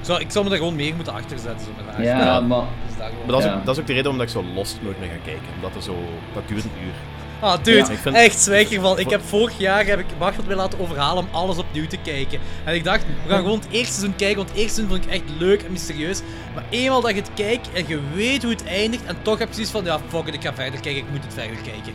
Zo, 0.00 0.14
ik 0.16 0.30
zou 0.30 0.44
me 0.44 0.50
er 0.50 0.56
gewoon 0.56 0.76
meer 0.76 0.94
moeten 0.94 1.12
achter 1.12 1.38
zetten. 1.38 1.66
Zo 1.66 1.70
met. 1.96 2.06
Ja, 2.06 2.18
Ja. 2.18 2.40
maar... 2.40 2.62
Dus 2.86 2.96
daar 2.96 3.08
gewoon- 3.08 3.24
Maar 3.24 3.34
dat 3.34 3.38
is, 3.40 3.44
Ja. 3.46 3.54
ook, 3.54 3.64
dat 3.64 3.74
is 3.74 3.80
ook 3.80 3.86
de 3.86 3.92
reden 3.92 4.10
omdat 4.10 4.26
ik 4.26 4.32
zo 4.32 4.44
Lost 4.54 4.78
nooit 4.82 4.98
meer 5.00 5.08
ga 5.08 5.14
kijken. 5.24 5.46
Omdat 5.56 5.74
er 5.76 5.82
zo... 5.82 5.94
Dat 6.34 6.42
duurt 6.48 6.64
een 6.64 6.70
uur. 6.84 6.92
Ah, 7.40 7.56
dude, 7.62 7.76
Ja, 7.76 7.88
ik 7.90 7.98
vind- 7.98 8.16
echt 8.16 8.40
zwijg 8.40 8.72
ervan. 8.72 8.98
Ik 8.98 9.10
heb 9.10 9.20
vorig 9.24 9.58
jaar 9.58 9.86
heb 9.86 9.98
ik 9.98 10.06
Machtel 10.18 10.44
weer 10.44 10.56
laten 10.56 10.80
overhalen 10.80 11.22
om 11.24 11.28
alles 11.32 11.56
opnieuw 11.58 11.86
te 11.86 11.96
kijken. 11.96 12.40
En 12.64 12.74
ik 12.74 12.84
dacht, 12.84 13.04
we 13.24 13.30
gaan 13.30 13.38
gewoon 13.42 13.58
het 13.58 13.68
eerste 13.70 13.92
seizoen 13.92 14.16
kijken, 14.16 14.36
want 14.36 14.48
het 14.48 14.58
eerste 14.58 14.74
seizoen 14.74 14.96
vond 14.98 15.06
ik 15.06 15.20
echt 15.20 15.38
leuk 15.38 15.62
en 15.62 15.72
mysterieus. 15.72 16.20
Maar 16.54 16.64
eenmaal 16.70 17.00
dat 17.00 17.10
je 17.10 17.16
het 17.16 17.30
kijkt 17.34 17.72
en 17.72 17.84
je 17.88 18.00
weet 18.14 18.42
hoe 18.42 18.52
het 18.52 18.64
eindigt, 18.64 19.04
en 19.04 19.16
toch 19.22 19.38
heb 19.38 19.48
je 19.48 19.54
zoiets 19.54 19.72
van, 19.72 19.84
ja, 19.84 19.98
fuck 20.08 20.26
it, 20.26 20.34
ik 20.34 20.42
ga 20.42 20.54
verder 20.54 20.80
kijken, 20.80 21.02
ik 21.02 21.10
moet 21.10 21.24
het 21.24 21.34
verder 21.34 21.56
kijken. 21.56 21.92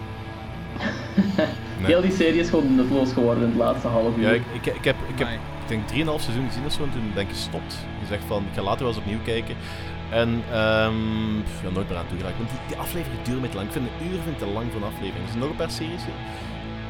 Nee. 1.78 1.88
Heel 1.88 2.02
die 2.02 2.12
serie 2.16 2.40
is 2.40 2.50
gewoon 2.50 2.76
nutteloos 2.76 3.12
geworden 3.14 3.44
in 3.44 3.50
het 3.50 3.58
laatste 3.58 3.88
half 3.88 4.16
uur. 4.18 4.24
Ja, 4.24 4.32
ik, 4.32 4.42
ik, 4.54 4.66
ik 4.76 4.84
heb, 4.86 4.96
ik 5.14 5.20
heb 5.20 5.28
ik 5.28 5.68
denk 5.68 5.82
3,5 5.90 6.24
seizoen 6.24 6.48
gezien 6.48 6.66
of 6.66 6.72
zo 6.74 6.84
en 6.84 6.92
toen 6.92 7.12
ben 7.14 7.24
ik 7.24 7.30
gestopt. 7.30 7.76
Gezegd 8.02 8.24
van, 8.28 8.42
ik 8.42 8.56
ga 8.56 8.62
later 8.62 8.80
wel 8.80 8.88
eens 8.88 8.98
opnieuw 8.98 9.20
kijken. 9.26 9.56
En 10.22 10.30
ehm 10.52 11.42
pff, 11.44 11.62
ja, 11.64 11.70
nooit 11.70 11.90
meer 11.90 11.98
aan 11.98 12.08
toegeraakt. 12.12 12.38
Want 12.38 12.50
die, 12.50 12.60
die 12.68 12.78
afleveringen 12.78 13.24
duren 13.24 13.42
me 13.42 13.50
te 13.50 13.56
lang. 13.56 13.68
Ik 13.68 13.74
vind 13.74 13.86
een 13.88 14.08
uur 14.08 14.20
vind 14.26 14.36
ik 14.38 14.42
te 14.46 14.54
lang 14.58 14.66
voor 14.72 14.82
een 14.82 14.88
aflevering. 14.94 15.24
Er 15.26 15.32
zijn 15.34 15.40
nog 15.46 15.50
een 15.50 15.56
paar 15.64 15.72
series. 15.80 16.04
hè. 16.10 16.14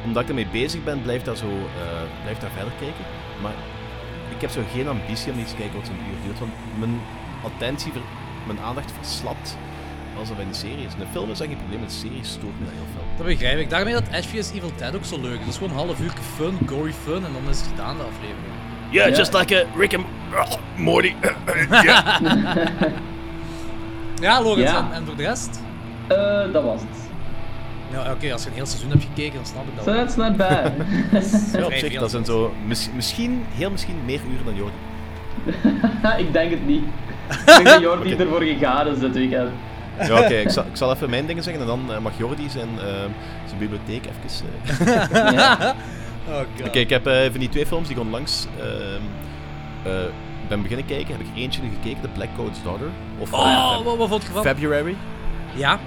Omdat 0.04 0.22
ik 0.22 0.28
ermee 0.28 0.46
bezig 0.60 0.84
ben, 0.84 1.02
blijf 1.02 1.22
daar 1.22 1.36
zo 1.36 1.48
eh, 1.82 2.02
blijf 2.24 2.38
daar 2.38 2.50
verder 2.58 2.72
kijken. 2.84 3.04
Maar 3.42 3.56
ik 4.34 4.40
heb 4.40 4.50
zo 4.50 4.60
geen 4.74 4.88
ambitie 4.88 5.32
om 5.32 5.38
iets 5.38 5.50
te 5.50 5.56
kijken 5.56 5.76
wat 5.78 5.86
zo'n 5.86 6.04
uur 6.10 6.18
duurt. 6.24 6.38
Want 6.38 6.52
mijn 6.78 7.00
attentie, 7.48 7.92
ver- 7.92 8.10
mijn 8.46 8.60
aandacht 8.68 8.92
verslapt 9.00 9.56
als 10.18 10.28
dat 10.28 10.36
bij 10.36 10.46
een 10.46 10.54
serie 10.66 10.84
is. 10.86 10.94
In 10.94 11.00
een 11.00 11.12
film 11.16 11.30
is 11.30 11.38
dat 11.38 11.46
geen 11.46 11.56
probleem, 11.56 11.82
een 11.82 11.90
serie 12.04 12.24
stoort 12.24 12.58
me 12.58 12.64
dat 12.64 12.74
heel 12.74 12.90
veel. 12.94 13.04
Dat 13.16 13.26
begrijp 13.26 13.58
ik. 13.58 13.70
Daarmee 13.70 13.92
dat 14.00 14.08
Ash 14.12 14.26
vs 14.26 14.50
Evil 14.56 14.72
Dead 14.76 14.94
ook 14.96 15.04
zo 15.04 15.20
leuk 15.20 15.32
is. 15.32 15.38
Het 15.38 15.48
is 15.48 15.56
gewoon 15.60 15.70
een 15.72 15.84
half 15.84 16.00
uur 16.00 16.12
fun, 16.36 16.54
gory 16.68 16.92
fun, 16.92 17.24
en 17.28 17.32
dan 17.32 17.48
is 17.48 17.58
het 17.60 17.68
gedaan, 17.68 17.96
de 17.96 18.02
aflevering. 18.02 18.54
Yeah, 18.90 19.08
Ja. 19.08 19.16
just 19.16 19.32
like 19.34 19.50
a 19.60 19.78
Rick 19.78 19.94
and 19.94 20.04
Morty. 20.76 21.14
Ja, 24.20 24.42
Lorenz, 24.42 24.70
Ja. 24.70 24.76
En, 24.78 24.92
en 24.92 25.04
voor 25.06 25.16
de 25.16 25.22
rest? 25.22 25.60
Eh, 26.06 26.52
dat 26.52 26.62
was 26.62 26.80
het. 26.80 27.04
Ja, 27.92 28.12
oké, 28.12 28.32
als 28.32 28.42
je 28.42 28.48
een 28.48 28.54
heel 28.54 28.66
seizoen 28.66 28.90
hebt 28.90 29.02
gekeken, 29.04 29.34
dan 29.34 29.46
snap 29.46 29.62
ik 29.68 29.76
dat 29.76 29.84
So 29.84 29.92
wel. 29.92 30.00
that's 30.04 30.16
not 30.16 30.36
bad. 30.36 30.72
Ja, 31.60 31.66
op 31.66 31.72
zich, 31.72 31.98
dat 32.00 32.10
zijn 32.10 32.24
zo 32.24 32.54
mis- 32.66 32.90
misschien, 32.94 33.44
heel 33.54 33.70
misschien 33.70 33.96
meer 34.04 34.20
uren 34.32 34.44
dan 34.44 34.54
Jordi. 34.54 34.76
ik 36.26 36.32
denk 36.32 36.50
het 36.50 36.66
niet. 36.66 36.84
Ik 37.46 37.54
denk 37.54 37.66
dat 37.66 37.80
Jordi 37.80 38.12
Oké. 38.12 38.22
ervoor 38.22 38.42
gegaan 38.42 38.86
is 38.86 38.98
dit 38.98 39.12
weekend. 39.14 39.50
Ja, 40.00 40.18
oké, 40.20 40.34
ik, 40.46 40.50
zal, 40.50 40.64
ik 40.64 40.76
zal 40.76 40.92
even 40.92 41.10
mijn 41.10 41.26
dingen 41.26 41.42
zeggen 41.42 41.62
en 41.62 41.68
dan 41.68 41.92
eh, 41.92 41.98
mag 41.98 42.12
Jordi 42.18 42.48
zijn, 42.50 42.68
ehm, 42.78 43.08
zijn 43.46 43.58
bibliotheek 43.58 44.04
even... 44.06 44.46
eh. 45.24 45.32
Ja. 45.32 45.74
Oh. 46.28 46.66
Oké, 46.66 46.78
ik 46.78 46.90
heb 46.90 47.06
eh, 47.06 47.30
van 47.30 47.40
die 47.40 47.48
twee 47.48 47.66
films 47.66 47.88
die 47.88 47.96
ik 47.96 48.02
onlangs 48.02 48.46
ehm, 48.60 49.02
eh, 49.82 49.92
ben 50.48 50.62
beginnen 50.62 50.86
kijken, 50.86 51.16
heb 51.16 51.20
ik 51.26 51.36
eentje 51.36 51.60
gekeken, 51.60 52.00
The 52.00 52.08
Black 52.08 52.28
Coat's 52.36 52.62
Daughter. 52.62 52.88
Of 53.18 53.32
Oh, 53.32 53.82
wat, 53.84 53.96
wat 53.96 54.08
vond 54.08 54.22
je 54.22 54.28
van? 54.28 54.42
February. 54.42 54.96
Ja? 55.54 55.78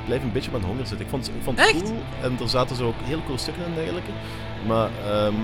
Ik 0.00 0.08
blijf 0.08 0.22
een 0.22 0.32
beetje 0.32 0.50
op 0.50 0.56
mijn 0.56 0.68
honger 0.70 0.86
zitten. 0.86 1.04
Ik 1.06 1.10
vond, 1.12 1.28
ik 1.28 1.42
vond 1.42 1.58
het 1.58 1.68
Echt? 1.68 1.82
cool 1.82 1.98
en 2.22 2.36
er 2.40 2.48
zaten 2.48 2.76
zo 2.76 2.86
ook 2.86 3.00
heel 3.02 3.22
cool 3.26 3.38
stukken 3.38 3.62
in 3.62 3.68
en 3.68 3.74
dergelijke. 3.74 4.10
Maar 4.66 4.90
ehm, 5.06 5.34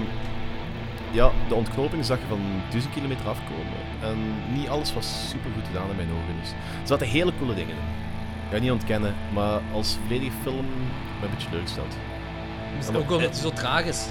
ja, 1.11 1.31
de 1.49 1.55
ontknoping 1.55 2.05
zag 2.05 2.19
je 2.19 2.27
van 2.29 2.41
1000 2.71 2.93
kilometer 2.93 3.29
afkomen. 3.29 3.79
En 4.03 4.17
niet 4.53 4.69
alles 4.69 4.95
was 4.95 5.29
super 5.29 5.51
goed 5.55 5.67
gedaan 5.67 5.91
in 5.91 5.97
mijn 5.97 6.09
ogen. 6.11 6.41
Dus 6.41 6.51
er 6.51 6.87
zaten 6.87 7.07
hele 7.07 7.33
coole 7.38 7.55
dingen 7.55 7.71
in. 7.77 7.83
Ik 8.49 8.55
ga 8.55 8.59
niet 8.59 8.71
ontkennen, 8.71 9.14
maar 9.33 9.61
als 9.73 9.97
volledige 10.03 10.37
film 10.43 10.67
ben 10.67 10.67
ik 10.67 11.23
een 11.23 11.31
beetje 11.31 11.49
teleurgesteld. 11.49 11.97
Is 12.79 12.87
het 12.87 12.97
ook 12.97 13.11
omdat 13.11 13.31
hij 13.31 13.41
zo 13.41 13.51
traag 13.51 13.85
is. 13.85 14.07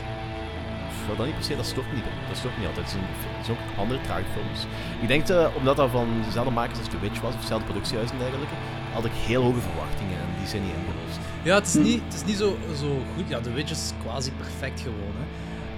Pff, 1.08 1.18
dat 1.18 1.26
niet 1.26 1.36
per 1.36 1.44
se, 1.44 1.56
dat 1.56 1.66
stoort 1.66 1.94
niet. 1.94 2.04
Dat 2.28 2.38
stoort 2.38 2.58
niet 2.58 2.68
altijd. 2.68 2.86
Het 2.92 3.46
zijn, 3.46 3.58
ook 3.58 3.78
andere 3.78 4.02
trage 4.02 4.30
films. 4.34 4.60
Ik 5.02 5.08
denk 5.08 5.28
dat, 5.28 5.56
omdat 5.56 5.76
dat 5.76 5.90
van 5.90 6.08
dezelfde 6.26 6.52
makers 6.52 6.80
als 6.80 6.88
The 6.88 7.00
Witch 7.00 7.20
was, 7.22 7.34
of 7.34 7.42
dezelfde 7.42 7.66
productiehuis 7.66 8.12
en 8.12 8.18
dergelijke, 8.18 8.56
had 8.94 9.06
ik 9.06 9.12
heel 9.14 9.44
hoge 9.44 9.60
verwachtingen 9.60 10.18
en 10.24 10.30
die 10.40 10.48
zijn 10.48 10.64
niet 10.64 10.76
ingelost. 10.80 11.20
Ja, 11.44 11.56
het 11.56 11.68
is 11.68 11.74
niet, 11.74 12.02
het 12.04 12.14
is 12.14 12.26
niet 12.26 12.38
zo, 12.38 12.58
zo 12.76 12.90
goed. 13.16 13.28
Ja, 13.28 13.40
The 13.40 13.52
Witch 13.52 13.72
is 13.72 13.94
quasi 14.04 14.32
perfect 14.32 14.82
gewoon, 14.82 15.14
hè. 15.20 15.26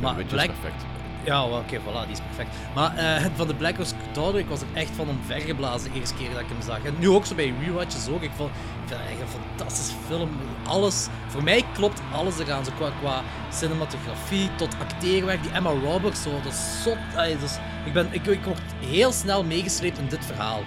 Maar 0.02 0.12
The 0.12 0.18
Witch 0.18 0.34
is 0.34 0.46
perfect. 0.46 0.82
Ja, 1.24 1.50
wel, 1.50 1.58
oké, 1.58 1.80
voilà, 1.80 2.04
die 2.06 2.12
is 2.12 2.20
perfect. 2.36 2.56
Maar 2.76 2.96
eh, 2.98 3.26
van 3.36 3.48
de 3.48 3.54
Black 3.56 3.80
Ops 3.80 3.94
Daughter, 4.14 4.40
ik 4.40 4.48
was 4.48 4.62
er 4.62 4.68
echt 4.74 4.90
van 4.96 5.08
omvergeblazen 5.10 5.92
de 5.94 6.00
eerste 6.00 6.16
keer 6.16 6.30
dat 6.32 6.40
ik 6.40 6.48
hem 6.50 6.62
zag. 6.62 6.84
En 6.84 6.96
nu 7.00 7.10
ook 7.10 7.26
zo 7.26 7.36
bij 7.36 7.54
rewatches 7.66 8.08
ook. 8.08 8.22
Ik 8.22 8.32
vond, 8.36 8.50
ik 8.50 8.56
vind 8.88 9.00
het 9.00 9.10
echt 9.10 9.20
een 9.22 9.42
fantastische 9.58 9.96
film. 10.08 10.30
Alles, 10.68 11.08
voor 11.28 11.44
mij 11.44 11.64
klopt 11.74 12.02
alles 12.14 12.40
eraan. 12.40 12.66
Zo 12.66 12.72
qua, 12.78 12.90
qua 13.00 13.22
cinematografie 13.52 14.50
tot 14.56 14.76
acteerwerk. 14.80 15.42
Die 15.44 15.52
Emma 15.52 15.70
Roberts, 15.84 16.22
zo, 16.22 16.30
dat 16.44 16.52
is 16.54 16.84
zot. 16.84 16.98
Ik, 17.86 17.94
ben, 17.94 18.08
ik, 18.12 18.26
ik 18.26 18.44
word 18.44 18.60
heel 18.86 19.12
snel 19.12 19.44
meegesleept 19.44 19.98
in 19.98 20.08
dit 20.08 20.26
verhaal. 20.26 20.60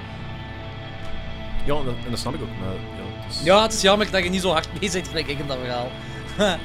Ja, 1.65 1.75
en 1.77 1.85
dat, 1.85 1.95
en 2.05 2.11
dat 2.11 2.19
snap 2.19 2.35
ik 2.35 2.43
ook. 2.43 2.49
Maar, 2.61 2.73
ja, 2.75 3.23
het 3.25 3.33
is- 3.35 3.43
Ja, 3.43 3.63
het 3.63 3.73
is 3.73 3.81
jammer 3.81 4.11
dat 4.11 4.23
je 4.23 4.31
niet 4.31 4.41
zo 4.41 4.51
hard 4.53 4.81
mee 4.81 4.91
zit 4.91 5.09
gelijk 5.09 5.27
ik 5.27 5.39
in 5.39 5.47
dat 5.47 5.59
verhaal. 5.59 5.89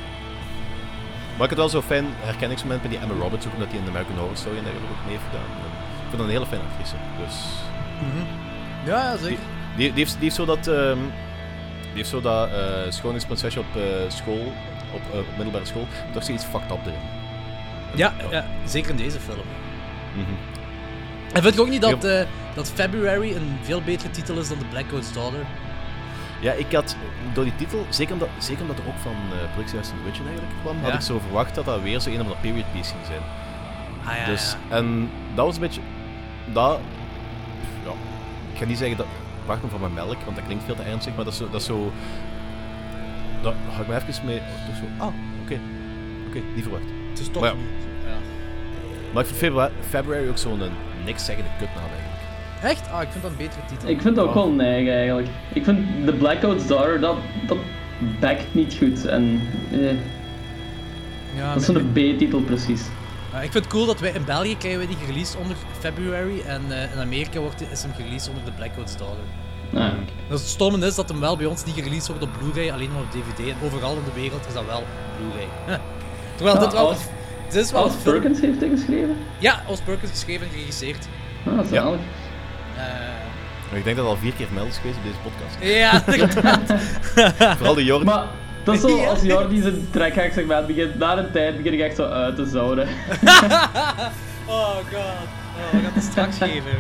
Maar 1.38 1.50
ik 1.50 1.50
had 1.50 1.58
wel 1.58 1.70
zo'n 1.70 1.82
fijn 1.82 2.06
herkenningsmoment 2.20 2.82
met 2.82 2.92
die 2.92 3.00
Emma 3.00 3.14
Roberts, 3.24 3.46
ook 3.48 3.54
omdat 3.54 3.70
die 3.70 3.80
in 3.80 3.84
de 3.86 3.90
American 3.92 4.18
Horror 4.18 4.38
Story 4.38 4.58
en 4.58 4.64
dergelijke 4.64 4.94
ook 4.94 5.06
mee 5.06 5.16
heeft 5.18 5.28
gedaan. 5.30 5.50
En 5.66 5.72
ik 6.04 6.08
vind 6.10 6.18
dat 6.18 6.22
een 6.28 6.36
hele 6.38 6.46
fijne 6.46 6.64
actrice. 6.70 6.96
Dus 7.24 7.36
Ja, 8.86 9.12
ja, 9.12 9.18
zeker. 9.18 9.44
die, 9.78 9.88
die, 9.94 10.04
heeft, 10.04 10.14
die 10.14 10.24
heeft 10.24 10.36
zo 10.36 10.46
dat, 10.46 10.68
ehm, 10.68 11.00
die 11.82 11.96
heeft 12.02 12.10
zo 12.10 12.22
dat 12.22 12.50
schoonheidsprinsesje 12.90 13.60
op 13.60 13.76
eh, 13.76 13.82
school, 14.08 14.54
op 14.94 15.02
eh, 15.14 15.20
middelbare 15.36 15.66
school, 15.66 15.88
toch 16.14 16.24
zoiets 16.24 16.44
fucked 16.46 16.72
up 16.72 16.86
erin. 16.86 17.00
Ja, 17.96 18.14
ja, 18.32 18.46
zeker 18.66 18.90
in 18.90 18.98
deze 18.98 19.20
film. 19.20 19.48
Mhm. 20.14 20.34
En 21.34 21.42
vind 21.42 21.54
je 21.54 21.62
ook 21.62 21.70
niet 21.70 21.82
dat, 21.82 22.02
dat 22.56 22.72
February 22.76 23.36
een 23.36 23.58
veel 23.62 23.82
betere 23.82 24.10
titel 24.10 24.38
is 24.38 24.48
dan 24.48 24.58
The 24.58 24.66
Black 24.66 24.90
Coat's 24.90 25.14
Daughter? 25.14 25.46
Ja, 26.40 26.52
ik 26.52 26.72
had 26.72 26.96
door 27.34 27.44
die 27.44 27.56
titel, 27.56 27.86
zeker 27.90 28.14
omdat, 28.14 28.30
zeker 28.38 28.62
omdat 28.62 28.78
er 28.78 28.88
ook 28.88 28.98
van 28.98 29.12
uh, 29.12 29.52
productiehuis 29.52 29.88
The 29.88 29.94
Witch 30.06 30.20
eigenlijk 30.20 30.54
kwam, 30.62 30.78
had 30.82 30.94
ik 30.94 31.02
zo 31.02 31.20
verwacht 31.20 31.56
dat 31.56 31.66
dat 31.66 31.82
weer 31.82 32.00
zo 32.00 32.10
een 32.10 32.16
of 32.16 32.22
andere 32.22 32.40
period 32.42 32.72
piece 32.72 32.92
ging 32.92 33.06
zijn. 33.06 33.22
Ah 34.06 34.18
ja, 34.18 34.26
Dus, 34.26 34.56
ja. 34.70 34.76
en 34.76 35.10
dat 35.36 35.46
was 35.46 35.56
een 35.56 35.62
beetje. 35.62 35.82
Dat. 36.54 36.80
Ja, 37.86 37.92
ik 38.54 38.58
ga 38.58 38.66
niet 38.66 38.78
zeggen 38.78 38.98
dat. 38.98 39.08
Wacht 39.46 39.64
me 39.64 39.70
van 39.70 39.80
mijn 39.80 39.94
melk, 39.94 40.22
want 40.24 40.36
dat 40.36 40.46
klinkt 40.46 40.64
veel 40.64 40.76
te 40.76 40.82
ernstig, 40.82 41.16
maar 41.16 41.24
dat 41.26 41.34
is 41.34 41.40
zo. 41.40 41.50
Dat 41.50 41.62
is 41.62 41.68
zo 41.68 41.92
daar 43.42 43.54
ga 43.76 43.82
ik 43.82 43.88
me 43.88 43.96
even 43.96 44.26
mee. 44.26 44.38
toch 44.38 44.76
zo, 44.76 45.04
ah, 45.04 45.14
oké. 45.44 45.60
Oké, 46.28 46.40
niet 46.56 46.64
verwacht. 46.64 46.84
Het 47.10 47.20
is 47.20 47.30
toch 47.30 47.42
Maar 47.42 47.56
niet. 47.56 47.86
Maar 49.14 49.22
ik 49.22 49.28
vind 49.28 49.40
February, 49.40 49.72
February 49.90 50.30
ook 50.30 50.38
zo'n 50.38 50.62
eh, 50.62 50.70
niks 51.06 51.26
zeggende 51.26 51.50
kutnaam. 51.58 51.90
Echt? 52.62 52.92
Ah, 52.92 53.02
ik 53.02 53.08
vind 53.12 53.24
dat 53.24 53.32
een 53.32 53.38
betere 53.38 53.62
titel. 53.68 53.88
Ik 53.90 54.02
vind 54.02 54.16
het 54.16 54.26
ook 54.26 54.34
Ja. 54.34 54.40
wel 54.40 54.50
neig 54.52 54.90
eigenlijk. 54.90 55.28
Ik 55.54 55.64
vind 55.64 55.80
The 56.06 56.14
Blackout's 56.14 56.68
Daughter, 56.68 57.00
dat, 57.00 57.16
dat 57.48 57.58
backt 58.20 58.54
niet 58.54 58.74
goed. 58.78 59.06
En 59.06 59.42
eh, 59.72 59.92
ja, 61.36 61.54
dat 61.54 61.62
is 61.62 61.66
zo'n 61.66 61.92
B-titel 61.92 62.40
precies. 62.42 62.82
Ja, 63.32 63.38
ik 63.42 63.52
vind 63.52 63.64
het 63.64 63.74
cool 63.74 63.86
dat 63.86 64.00
wij 64.00 64.12
in 64.12 64.26
België 64.26 64.58
krijgen 64.58 64.80
we 64.80 64.88
die 64.88 64.96
gereleased 65.06 65.36
onder 65.42 65.56
February 65.80 66.42
en 66.48 66.62
eh, 66.70 66.94
in 66.94 67.00
Amerika 67.00 67.40
wordt, 67.40 67.58
die- 67.60 67.68
is 67.72 67.82
hem 67.82 67.94
gereleased 67.94 68.30
onder 68.30 68.44
The 68.44 68.52
Black 68.52 68.76
Coat's 68.76 68.98
Daughter. 68.98 69.24
Ah, 69.74 69.92
Dus 70.30 70.40
het 70.40 70.50
stomme 70.50 70.86
is 70.86 70.96
dat 70.96 71.10
hem 71.10 71.20
wel 71.20 71.38
bij 71.38 71.46
ons 71.46 71.66
niet 71.66 71.76
gereleased 71.76 72.08
wordt 72.08 72.24
op 72.24 72.30
Blu-ray, 72.40 72.72
alleen 72.72 72.92
maar 72.92 73.02
op 73.02 73.12
DVD. 73.12 73.50
En 73.50 73.56
overal 73.66 73.96
in 73.96 74.04
de 74.14 74.20
wereld 74.22 74.46
is 74.48 74.54
dat 74.54 74.66
wel 74.66 74.84
Blu-ray. 75.18 75.48
Huh. 75.66 75.76
Terwijl 76.36 76.56
Ja, 76.58 76.64
dit 76.64 76.74
wel... 76.74 76.88
als- 76.90 77.06
Dit 77.50 77.56
is 77.66 77.72
wel 77.72 77.84
Als 77.84 77.94
een 77.94 78.00
film... 78.00 78.14
Perkins 78.14 78.40
heeft 78.42 78.60
hij 78.60 78.70
geschreven? 78.70 79.16
Ja, 79.40 79.62
als 79.68 79.80
Perkins 79.80 80.12
geschreven 80.12 80.46
en 80.46 80.52
geregisseerd. 80.52 81.08
Ah, 81.46 81.54
zalig. 81.72 82.00
Maar 82.00 82.00
ik 83.74 83.84
denk 83.84 83.96
dat 83.98 84.06
het 84.06 84.16
al 84.16 84.22
vier 84.22 84.34
keer 84.34 84.46
vermeld 84.46 84.70
is 84.70 84.78
geweest 84.78 84.98
op 84.98 85.04
deze 85.04 85.18
podcast. 85.24 85.56
ja, 85.62 86.02
inderdaad. 86.14 87.58
Vooral 87.58 87.74
de 87.74 87.84
Jordi. 87.84 88.06
Maar 88.06 88.26
dat 88.64 88.76
is 88.76 88.82
zo, 88.82 89.04
als 89.10 89.22
Jordi 89.22 89.62
zijn 89.62 89.88
trekhaak-segment 89.92 90.68
begint, 90.68 90.98
na 90.98 91.18
een 91.18 91.32
tijd 91.32 91.58
begin 91.58 91.74
ik 91.74 91.80
echt 91.80 91.96
zo 91.96 92.04
uit 92.10 92.36
te 92.36 92.46
zouden. 92.46 92.88
Oh 94.50 94.76
god. 94.76 94.94
Oh, 94.94 95.72
we 95.72 95.80
gaan 95.80 95.92
het 95.94 96.04
straks 96.04 96.38
geven. 96.38 96.72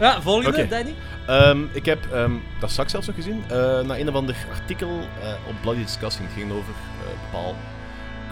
ja, 0.00 0.22
volgende. 0.22 0.68
Danny. 0.68 0.94
Ehm, 1.26 1.58
ik 1.72 1.84
heb 1.84 1.98
um, 2.14 2.42
dat 2.60 2.70
straks 2.70 2.90
zelfs 2.90 3.06
nog 3.06 3.16
gezien. 3.16 3.44
eh 3.48 3.56
naar 3.80 3.98
een 3.98 4.08
of 4.08 4.14
ander 4.14 4.36
artikel 4.52 4.88
eh, 5.22 5.28
op 5.48 5.54
Bloody 5.60 5.82
Discussing. 5.82 6.28
Het 6.28 6.36
ging 6.38 6.52
over 6.52 6.72
eh 7.04 7.20
bepaal. 7.30 7.50
Ik 7.50 7.56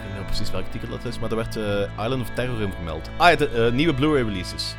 weet 0.07 0.17
niet 0.17 0.25
precies 0.25 0.51
welk 0.51 0.65
artikel 0.65 0.89
dat 0.89 1.05
is, 1.05 1.19
maar 1.19 1.29
er 1.29 1.35
werd 1.35 1.55
eh, 1.55 2.03
Island 2.03 2.21
of 2.21 2.29
Terror 2.33 2.61
in 2.61 2.71
vermeld. 2.75 3.09
Ah 3.17 3.29
ja, 3.29 3.35
de 3.35 3.49
eh, 3.49 3.71
nieuwe 3.71 3.93
Blu-ray 3.93 4.23
releases. 4.23 4.75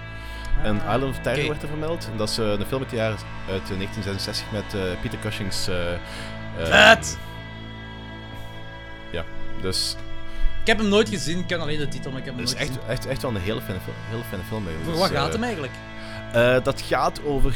En 0.63 0.77
Island 0.77 1.03
of 1.05 1.19
Terror 1.19 1.39
oké. 1.41 1.49
werd 1.49 1.63
er 1.63 1.69
vermeld. 1.69 2.09
En 2.13 2.17
dat 2.17 2.29
is 2.29 2.39
eh, 2.39 2.47
een 2.47 2.67
film 2.67 2.81
uit 2.83 2.91
het 2.91 3.01
jaar 3.01 3.11
uit 3.11 3.21
eh, 3.71 3.77
1966 3.77 4.51
met 4.53 4.75
eh, 4.75 4.81
Peter 5.03 5.19
Cushing's. 5.19 5.69
eh, 5.69 5.93
eh, 5.93 5.99
Vet! 6.63 7.19
Ja, 9.13 9.25
Dus 9.61 9.97
Ik 10.61 10.67
heb 10.67 10.79
hem 10.79 10.89
nooit 10.89 11.09
gezien, 11.09 11.39
ik 11.39 11.47
ken 11.47 11.61
alleen 11.61 11.79
de 11.79 11.89
titel, 11.89 12.11
maar 12.11 12.21
ik 12.21 12.27
heb 12.27 12.35
hem 12.35 12.45
het 12.45 12.53
is 12.55 12.59
nooit 12.59 12.69
echt, 12.71 12.79
gezien. 12.79 12.91
echt, 12.97 13.07
echt 13.07 13.23
wel 13.23 13.31
een 13.31 13.41
hele 13.41 13.61
fijne 13.61 13.81
film, 13.81 13.97
hele 14.09 14.23
fijne 14.29 14.45
film. 14.45 14.65
Voor 14.85 14.93
wat 14.99 15.09
Dus, 15.09 15.19
gaat 15.19 15.27
eh, 15.27 15.33
hem 15.33 15.43
eigenlijk? 15.43 15.73
Eh, 16.33 16.57
dat 16.65 16.81
gaat 16.81 17.25
over 17.25 17.55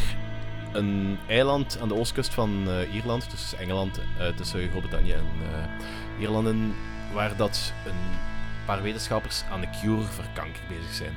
een 0.72 1.18
eiland 1.28 1.78
aan 1.82 1.88
de 1.88 1.94
oostkust 1.94 2.34
van 2.34 2.66
eh, 2.68 2.94
Ierland, 2.94 3.30
dus 3.30 3.54
Engeland, 3.54 4.00
eh, 4.18 4.26
tussen 4.36 4.68
Groot-Brittannië 4.70 5.12
en 5.12 5.26
eh, 5.42 6.20
Ierland, 6.20 6.48
in, 6.48 6.74
waar 7.12 7.36
dat 7.36 7.72
een 7.86 7.94
paar 8.64 8.82
wetenschappers 8.82 9.42
aan 9.50 9.60
de 9.60 9.68
cure 9.80 10.02
voor 10.02 10.24
kanker 10.34 10.62
bezig 10.68 10.94
zijn. 10.94 11.12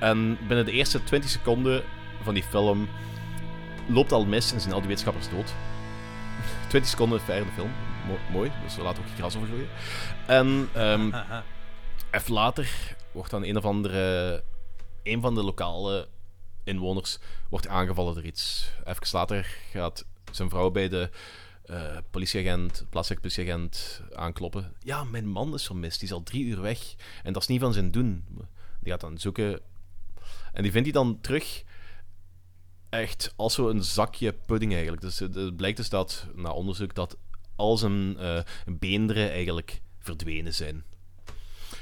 En 0.00 0.38
binnen 0.46 0.64
de 0.64 0.72
eerste 0.72 1.04
20 1.04 1.30
seconden 1.30 1.82
van 2.22 2.34
die 2.34 2.42
film 2.42 2.88
loopt 3.88 4.12
al 4.12 4.26
mis 4.26 4.52
en 4.52 4.60
zijn 4.60 4.72
al 4.72 4.78
die 4.78 4.88
wetenschappers 4.88 5.30
dood. 5.30 5.54
20 6.68 6.90
seconden 6.90 7.20
verder 7.20 7.44
de 7.44 7.52
film. 7.52 7.70
Mo- 8.06 8.32
mooi, 8.32 8.52
dus 8.64 8.76
we 8.76 8.82
laten 8.82 9.02
ook 9.02 9.08
geen 9.08 9.16
gras 9.16 9.36
over 9.36 9.48
groeien. 9.48 9.68
En 10.26 10.68
ehm. 10.72 11.10
Even 12.10 12.32
later 12.32 12.96
wordt 13.12 13.30
dan 13.30 13.44
een 13.44 13.56
of 13.56 13.64
andere. 13.64 14.42
Een 15.02 15.20
van 15.20 15.34
de 15.34 15.42
lokale 15.42 16.08
inwoners 16.64 17.18
wordt 17.48 17.68
aangevallen 17.68 18.14
door 18.14 18.24
iets. 18.24 18.70
Even 18.84 19.06
later 19.12 19.56
gaat 19.70 20.04
zijn 20.32 20.50
vrouw 20.50 20.70
bij 20.70 20.88
de 20.88 21.10
eh, 21.64 21.96
politieagent, 22.10 22.86
plaatselijke 22.90 23.28
politieagent, 23.28 24.02
aankloppen. 24.14 24.72
Ja, 24.82 25.04
mijn 25.04 25.28
man 25.28 25.54
is 25.54 25.66
vermist. 25.66 26.00
Die 26.00 26.08
is 26.08 26.14
al 26.14 26.22
drie 26.22 26.44
uur 26.44 26.60
weg. 26.60 26.94
En 27.22 27.32
dat 27.32 27.42
is 27.42 27.48
niet 27.48 27.60
van 27.60 27.72
zijn 27.72 27.90
doen. 27.90 28.24
Die 28.80 28.92
gaat 28.92 29.00
dan 29.00 29.18
zoeken. 29.18 29.60
En 30.56 30.62
die 30.62 30.72
vindt 30.72 30.92
hij 30.92 31.02
dan 31.02 31.20
terug. 31.20 31.62
Echt 32.88 33.32
als 33.36 33.54
zo'n 33.54 33.82
zakje 33.82 34.32
pudding 34.32 34.72
eigenlijk. 34.72 35.02
Dus 35.02 35.18
het 35.18 35.34
het 35.34 35.56
blijkt 35.56 35.76
dus 35.76 35.88
dat, 35.88 36.26
na 36.34 36.50
onderzoek, 36.50 36.94
dat 36.94 37.16
al 37.56 37.76
zijn 37.76 38.18
eh, 38.18 38.40
beenderen 38.66 39.30
eigenlijk 39.30 39.80
verdwenen 39.98 40.54
zijn. 40.54 40.84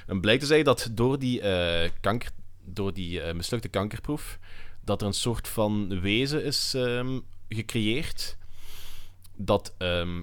En 0.06 0.20
blijkt 0.20 0.40
dus 0.40 0.50
eigenlijk 0.50 0.78
dat 0.78 0.96
door 0.96 1.18
die, 1.18 1.40
eh, 1.40 1.90
kanker, 2.00 2.30
door 2.64 2.92
die 2.92 3.20
eh, 3.20 3.34
mislukte 3.34 3.68
kankerproef, 3.68 4.38
dat 4.80 5.00
er 5.00 5.06
een 5.06 5.14
soort 5.14 5.48
van 5.48 6.00
wezen 6.00 6.44
is 6.44 6.74
ehm, 6.74 7.20
gecreëerd. 7.48 8.36
Dat 9.36 9.74
ehm, 9.78 10.22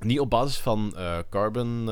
niet 0.00 0.20
op 0.20 0.30
basis 0.30 0.58
van 0.58 0.96
eh, 0.96 1.18
carbon, 1.30 1.88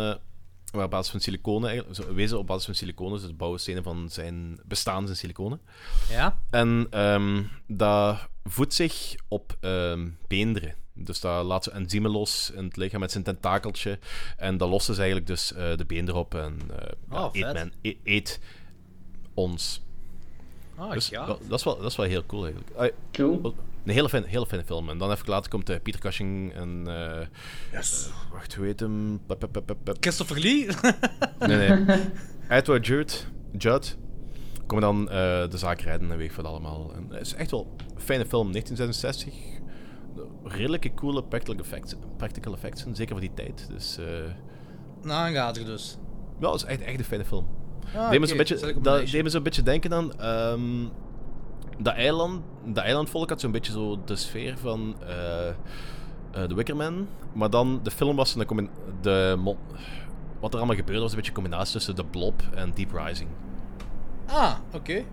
maar 0.73 0.85
op 0.85 0.91
basis 0.91 1.11
van 1.11 1.21
siliconen, 1.21 1.85
wezen 2.15 2.39
op 2.39 2.47
basis 2.47 2.65
van 2.65 2.75
siliconen, 2.75 3.19
dus 3.19 3.27
de 3.29 3.35
bouwstenen 3.35 3.83
van 3.83 4.09
zijn 4.11 4.61
bestaan 4.65 5.05
zijn 5.05 5.17
siliconen. 5.19 5.61
Ja? 6.09 6.39
En 6.51 6.87
ehm, 6.91 7.43
dat 7.67 8.29
voedt 8.45 8.75
zich 8.75 9.15
op 9.29 9.57
ehm, 9.61 10.09
beenderen. 10.29 10.75
Dus 10.95 11.21
dat 11.21 11.45
laat 11.45 11.65
ze 11.65 11.71
enzymen 11.71 12.11
los 12.11 12.51
in 12.51 12.65
het 12.65 12.77
lichaam 12.77 13.01
met 13.01 13.11
zijn 13.13 13.25
tentakeltje. 13.25 13.99
En 14.37 14.57
dat 14.57 14.69
lost 14.69 14.87
dus 14.87 14.97
eigenlijk 14.99 15.27
dus 15.27 15.53
eh, 15.53 15.77
de 15.77 15.85
beenderen 15.85 16.21
op 16.21 16.35
en 16.35 16.59
eh, 16.71 16.89
ja, 17.11 17.25
Oh, 17.25 17.35
eet, 17.35 17.53
men, 17.53 17.73
e- 17.83 17.97
eet 18.05 18.41
ons. 19.35 19.83
Ah, 20.77 20.93
Dus 20.93 21.09
ja. 21.09 21.27
dat, 21.27 21.41
dat, 21.49 21.59
is 21.59 21.65
wel, 21.65 21.77
dat 21.77 21.91
is 21.91 21.97
wel 21.97 22.07
heel 22.07 22.27
cool 22.27 22.45
eigenlijk. 22.45 22.77
Ah, 22.77 22.89
Cool. 23.13 23.55
Een 23.91 23.97
hele 23.97 24.09
fijne, 24.09 24.27
hele 24.27 24.47
fijne 24.47 24.65
film. 24.65 24.89
En 24.91 24.99
dan 24.99 25.11
even 25.11 25.29
later 25.29 25.51
komt 25.51 25.71
uh, 25.71 25.77
Peter 25.83 26.01
Cushing 26.01 26.53
en... 26.53 26.83
eh, 26.87 27.27
Yes. 27.73 28.07
eh, 28.09 28.33
wacht, 28.33 28.55
hoe 28.55 28.65
heet 28.65 28.81
hem? 28.81 29.21
Christopher 30.01 30.41
Lee? 30.41 30.67
Nee, 31.47 31.69
nee. 31.71 32.01
Edward 32.49 32.87
Judd, 32.87 33.27
Judd 33.59 33.97
komen 34.67 34.83
dan 34.85 35.09
eh, 35.11 35.49
de 35.51 35.59
zaak 35.59 35.81
redden 35.81 36.11
en 36.11 36.17
weet 36.17 36.31
ik 36.31 36.37
wat 36.37 36.45
allemaal. 36.45 36.93
En 36.95 37.07
het 37.11 37.27
is 37.27 37.35
echt 37.35 37.51
wel 37.51 37.77
een 37.95 38.01
fijne 38.01 38.27
film, 38.27 38.53
1966. 38.53 39.35
Redelijke 40.45 40.95
coole 40.95 41.25
practical 41.25 41.61
effects, 41.61 41.95
practical 42.17 42.53
effects 42.55 42.85
zeker 42.93 43.11
voor 43.13 43.21
die 43.21 43.35
tijd. 43.35 43.67
Dus 43.69 43.99
eh 43.99 44.07
een 45.03 45.13
aanrader 45.13 45.65
dus. 45.65 45.99
ja, 46.41 46.51
het 46.51 46.61
is 46.61 46.67
echt, 46.67 46.81
echt 46.81 46.99
een 46.99 47.05
fijne 47.05 47.25
film. 47.25 47.47
Ah, 47.97 48.11
deed, 48.11 48.21
me 48.21 48.27
zet 48.27 48.37
beetje, 48.37 49.05
deed 49.11 49.23
me 49.23 49.29
zo'n 49.29 49.43
beetje 49.43 49.63
denken 49.63 49.95
aan... 49.95 50.19
ehm 50.21 50.87
dat 51.83 51.95
eiland, 51.95 52.43
dat 52.65 52.85
eilandvolk 52.85 53.29
had 53.29 53.41
zo'n 53.41 53.53
beetje 53.53 53.73
zo 53.73 54.01
de 54.05 54.17
sfeer 54.17 54.59
van 54.59 54.95
eh 55.07 55.49
eh, 56.33 56.43
The 56.43 56.55
Wicker 56.55 56.77
Man. 56.77 57.07
Maar 57.33 57.51
dan, 57.51 57.81
de 57.83 57.91
film 57.91 58.17
was 58.17 58.35
een 58.35 58.71
de 59.01 59.55
Wat 60.41 60.53
er 60.53 60.59
allemaal 60.59 60.77
gebeurde 60.77 61.01
was 61.01 61.11
een 61.11 61.17
beetje 61.17 61.33
een 61.33 61.43
combinatie 61.43 61.73
tussen 61.73 61.95
The 61.95 62.05
Blob 62.05 62.43
en 62.55 62.73
Deep 62.75 62.93
Rising. 62.93 63.31
Ah, 64.27 64.55
oké. 64.75 65.05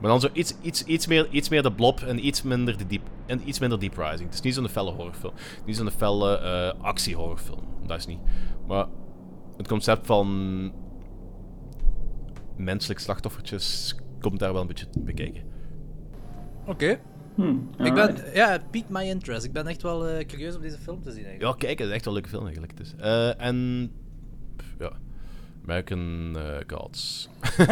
Maar 0.00 0.10
dan 0.10 0.20
zo 0.20 0.28
iets, 0.32 0.54
iets, 0.60 0.84
iets, 0.84 1.06
meer, 1.06 1.28
iets 1.30 1.48
meer 1.48 1.62
de 1.62 1.72
blob 1.72 2.00
en 2.00 2.26
iets 2.26 2.42
minder, 2.42 2.78
de 2.78 2.86
deep, 2.86 3.02
en 3.26 3.48
iets 3.48 3.58
minder 3.58 3.80
deep 3.80 3.96
rising. 3.96 4.24
Het 4.24 4.34
is 4.34 4.40
niet 4.40 4.54
zo'n 4.54 4.68
felle 4.68 4.90
horrorfilm. 4.90 5.32
Niet 5.66 5.76
zo'n 5.76 5.90
felle 5.90 6.38
eh 6.38 6.84
actiehorrorfilm. 6.84 7.60
Dat 7.86 7.98
is 7.98 8.06
niet. 8.06 8.18
Maar 8.66 8.86
het 9.56 9.68
concept 9.68 10.06
van 10.06 10.72
menselijk 12.56 13.00
slachtoffertjes 13.00 13.96
komt 14.20 14.38
daar 14.38 14.52
wel 14.52 14.60
een 14.60 14.66
beetje 14.66 14.86
bekijken. 14.98 15.51
Oké. 16.66 17.00
Hmm, 17.34 17.70
Ik 17.78 17.94
ben, 17.94 18.16
ja, 18.34 18.50
het 18.50 18.70
piqued 18.70 18.90
my 18.90 19.02
interest. 19.02 19.44
Ik 19.44 19.52
ben 19.52 19.66
echt 19.66 19.82
wel 19.82 20.08
eh, 20.08 20.26
curieus 20.26 20.56
om 20.56 20.62
deze 20.62 20.78
film 20.78 21.02
te 21.02 21.10
zien 21.12 21.24
eigenlijk. 21.24 21.60
Ja, 21.60 21.66
kijk, 21.66 21.78
het 21.78 21.88
is 21.88 21.94
echt 21.94 22.04
wel 22.04 22.14
een 22.16 22.20
leuke 22.20 22.34
film 22.36 22.44
eigenlijk. 22.46 22.76
Dus. 22.76 22.94
Eh, 22.98 23.40
en 23.40 23.90
pff, 24.56 24.68
ja, 24.78 24.92
American 25.64 26.32
eh, 26.36 26.56
Gods. 26.76 27.28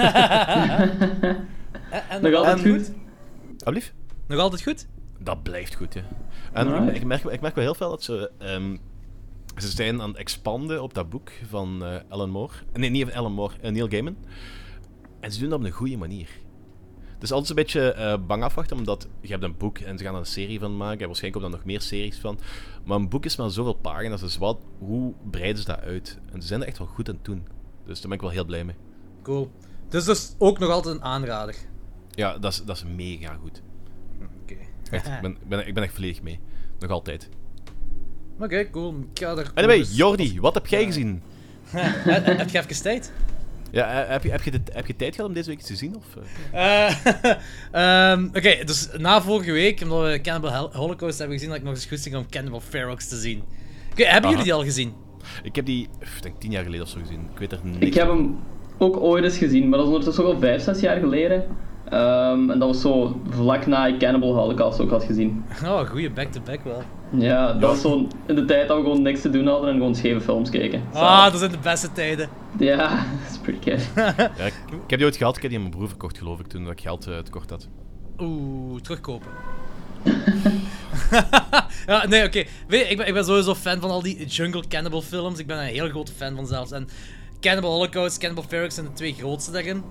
En, 1.91 2.03
en 2.09 2.23
Nog 2.23 2.35
altijd 2.35 2.65
en- 2.65 2.73
goed? 2.73 2.93
Alblieft? 3.65 3.93
Nog 4.27 4.39
altijd 4.41 4.63
goed? 4.63 4.87
Dat 5.19 5.43
blijft 5.43 5.75
goed, 5.75 5.95
ja. 5.95 6.03
En 6.53 6.95
ik, 6.95 7.05
merk, 7.05 7.25
ik 7.25 7.41
merk 7.41 7.55
wel 7.55 7.65
heel 7.65 7.75
veel 7.75 7.89
dat 7.91 8.03
ze... 8.03 8.31
ehm, 8.39 8.77
ze 9.57 9.69
zijn 9.69 10.01
aan 10.01 10.09
het 10.09 10.19
expanden 10.19 10.83
op 10.83 10.95
dat 10.95 11.11
boek 11.11 11.31
van 11.49 11.85
eh 11.85 11.97
Alan 12.09 12.31
Moore. 12.31 12.53
Nee, 12.73 12.91
niet 12.91 13.05
van 13.09 13.13
Alan 13.19 13.33
Moore, 13.33 13.71
Neil 13.71 13.89
Gaiman. 13.89 14.17
En 15.21 15.33
ze 15.33 15.41
doen 15.41 15.49
dat 15.49 15.59
op 15.59 15.65
een 15.65 15.71
goede 15.71 15.97
manier. 15.97 16.29
Het 17.21 17.29
is 17.29 17.35
altijd 17.35 17.51
een 17.51 17.65
beetje 17.65 17.93
eh, 17.93 18.17
bang 18.27 18.43
afwachten, 18.43 18.77
omdat 18.77 19.09
je 19.21 19.29
hebt 19.29 19.43
een 19.43 19.57
boek 19.57 19.79
en 19.79 19.99
ze 19.99 20.05
gaan 20.05 20.15
er 20.15 20.21
een 20.21 20.27
serie 20.27 20.59
van 20.59 20.77
maken. 20.77 21.01
En 21.01 21.07
waarschijnlijk 21.07 21.43
komt 21.43 21.53
er 21.53 21.59
nog 21.59 21.67
meer 21.67 21.81
series 21.81 22.19
van. 22.19 22.39
Maar 22.85 22.97
een 22.97 23.09
boek 23.09 23.25
is 23.25 23.37
maar 23.37 23.51
zoveel 23.51 23.75
pagina's, 23.75 24.21
dus 24.21 24.37
wat, 24.37 24.59
hoe 24.79 25.13
breiden 25.31 25.63
ze 25.63 25.67
dat 25.67 25.81
uit? 25.81 26.19
En 26.33 26.41
ze 26.41 26.47
zijn 26.47 26.61
er 26.61 26.67
echt 26.67 26.79
wel 26.79 26.87
goed 26.87 27.09
aan 27.09 27.15
het 27.15 27.25
doen. 27.25 27.47
Dus 27.87 27.99
daar 27.99 28.09
ben 28.09 28.17
ik 28.17 28.21
wel 28.21 28.31
heel 28.31 28.45
blij 28.45 28.65
mee. 28.65 28.75
Cool. 29.23 29.51
Dus 29.89 30.05
dus 30.05 30.35
ook 30.39 30.59
nog 30.59 30.71
altijd 30.71 30.95
een 30.95 31.03
aanrader. 31.03 31.55
Ja, 32.11 32.39
dat 32.39 32.53
is, 32.53 32.65
dat 32.65 32.77
is 32.77 32.85
mega 32.97 33.39
goed. 33.43 33.63
Oké. 34.43 34.57
Echt, 34.91 35.07
ik, 35.07 35.21
ben, 35.21 35.31
ik, 35.31 35.49
ben, 35.49 35.67
ik 35.67 35.75
ben 35.75 35.83
echt 35.83 35.95
volledig 35.95 36.23
mee. 36.23 36.41
Nog 36.79 36.91
altijd. 36.91 37.29
Oké, 38.39 38.71
cool. 38.71 38.95
Ik 39.13 39.19
ga 39.19 39.37
er... 39.37 39.51
Anyway, 39.55 39.79
dus- 39.79 39.97
Jordi, 39.97 40.41
wat 40.41 40.55
heb 40.55 40.67
jij 40.67 40.85
gezien? 40.85 41.23
Heb 41.71 42.25
heb 42.25 42.49
je 42.49 42.59
even 42.59 42.83
tijd? 42.83 43.13
Ja, 43.73 44.03
eh, 44.05 44.11
heb 44.11 44.23
je, 44.23 44.31
heb, 44.31 44.43
je 44.43 44.51
de, 44.51 44.61
heb 44.73 44.87
je 44.87 44.97
tijd 44.97 45.15
gehad 45.15 45.29
om 45.29 45.35
deze 45.37 45.49
week 45.49 45.59
iets 45.59 45.67
te 45.69 45.77
zien? 45.77 45.97
Of, 45.97 46.05
eh? 46.53 46.87
Eh, 46.87 46.95
ehm, 48.13 48.25
Oké, 48.27 48.65
dus 48.65 48.89
na 48.99 49.23
vorige 49.23 49.53
week, 49.53 49.81
omdat 49.83 50.03
we 50.03 50.21
Cannibal 50.21 50.55
Hol- 50.57 50.73
Holocaust 50.73 51.19
hebben 51.19 51.37
gezien, 51.37 51.51
had 51.51 51.59
ik 51.61 51.65
nog 51.65 51.75
eens 51.75 51.87
goesting 51.87 52.17
om 52.17 52.27
Cannibal 52.31 52.61
Ferox 52.61 53.09
te 53.09 53.17
zien. 53.17 53.43
Oké, 53.93 54.03
hebben 54.05 54.21
Aha. 54.21 54.29
jullie 54.31 54.45
die 54.45 54.55
al 54.55 54.65
gezien? 54.65 54.93
Ik 55.43 55.57
heb 55.57 55.67
die, 55.67 55.89
ik 56.01 56.23
denk 56.23 56.41
tien 56.41 56.51
jaar 56.51 56.65
geleden 56.65 56.85
of 56.85 56.91
zo 56.91 56.99
gezien. 57.01 57.21
Ik 57.33 57.39
weet 57.39 57.53
er 57.53 57.59
niks 57.63 57.87
Ik 57.87 57.95
heb 57.95 58.09
hem 58.09 58.39
ook 58.79 58.97
ooit 58.97 59.25
eens 59.25 59.39
gezien, 59.39 59.69
maar 59.69 59.79
dat 59.79 59.87
is 59.89 59.95
ondertussen 59.95 60.25
ook 60.25 60.35
al 60.35 60.41
5, 60.41 60.63
6 60.63 60.81
jaar 60.81 60.99
geleden. 60.99 61.45
Ehm, 61.89 62.51
en 62.51 62.59
dat 62.59 62.69
was 62.69 62.81
zo 62.81 63.21
vlak 63.29 63.67
na 63.67 63.87
ik 63.87 63.99
Cannibal 63.99 64.35
Holocaust 64.35 64.81
ook 64.81 64.91
had 64.91 65.05
gezien. 65.05 65.45
Oh, 65.65 65.81
goede 65.81 66.11
back-to-back 66.11 66.65
wel. 66.65 66.83
Ja, 67.19 67.53
dat 67.53 67.71
was 67.71 67.81
zo 67.81 68.07
in 68.27 68.35
de 68.35 68.45
tijd 68.45 68.69
dat 68.69 68.77
we 68.77 68.83
gewoon 68.83 69.03
niks 69.03 69.21
te 69.21 69.31
doen 69.31 69.47
hadden 69.47 69.71
en 69.71 69.77
gewoon 69.77 69.95
scheve 69.95 70.21
films 70.21 70.51
keken. 70.51 70.83
Ah, 70.93 71.31
dat 71.31 71.39
zijn 71.39 71.51
de 71.51 71.59
beste 71.59 71.93
tijden. 71.93 72.29
Ja, 72.59 72.89
dat 73.25 73.31
is 73.33 73.39
pretty 73.39 73.71
good. 73.71 73.87
Ja, 74.39 74.45
ik, 74.45 74.55
ik 74.71 74.91
heb 74.91 74.99
die 74.99 75.05
ooit 75.05 75.17
gehad. 75.17 75.37
Ik 75.37 75.43
heb 75.43 75.51
die 75.51 75.61
aan 75.61 75.67
mijn 75.67 75.77
broer 75.77 75.89
verkocht, 75.89 76.19
geloof 76.19 76.39
ik, 76.41 76.47
toen 76.47 76.71
ik 76.71 76.81
geld 76.81 77.07
eh, 77.07 77.19
tekort 77.19 77.51
had. 77.51 77.69
Oeh, 78.19 78.81
terugkopen. 78.81 79.29
ja, 81.87 82.07
nee, 82.07 82.25
oké. 82.27 82.39
Ik 82.39 82.49
ben, 82.69 82.91
ik 83.07 83.13
ben 83.15 83.25
sowieso 83.25 83.55
fan 83.55 83.81
van 83.81 83.91
al 83.91 84.03
die 84.03 84.27
Jungle 84.27 84.63
Cannibal 84.69 85.03
films. 85.03 85.39
Ik 85.39 85.47
ben 85.47 85.59
een 85.59 85.65
heel 85.65 85.89
grote 85.89 86.13
fan 86.13 86.35
van 86.37 86.47
zelfs. 86.47 86.71
En 86.73 86.89
Cannibal 87.41 87.71
Holocaust, 87.73 88.19
Cannibal 88.19 88.45
Ferox 88.49 88.75
zijn 88.75 88.87
de 88.87 88.93
twee 88.93 89.15
grootste 89.15 89.51
daarin. 89.51 89.83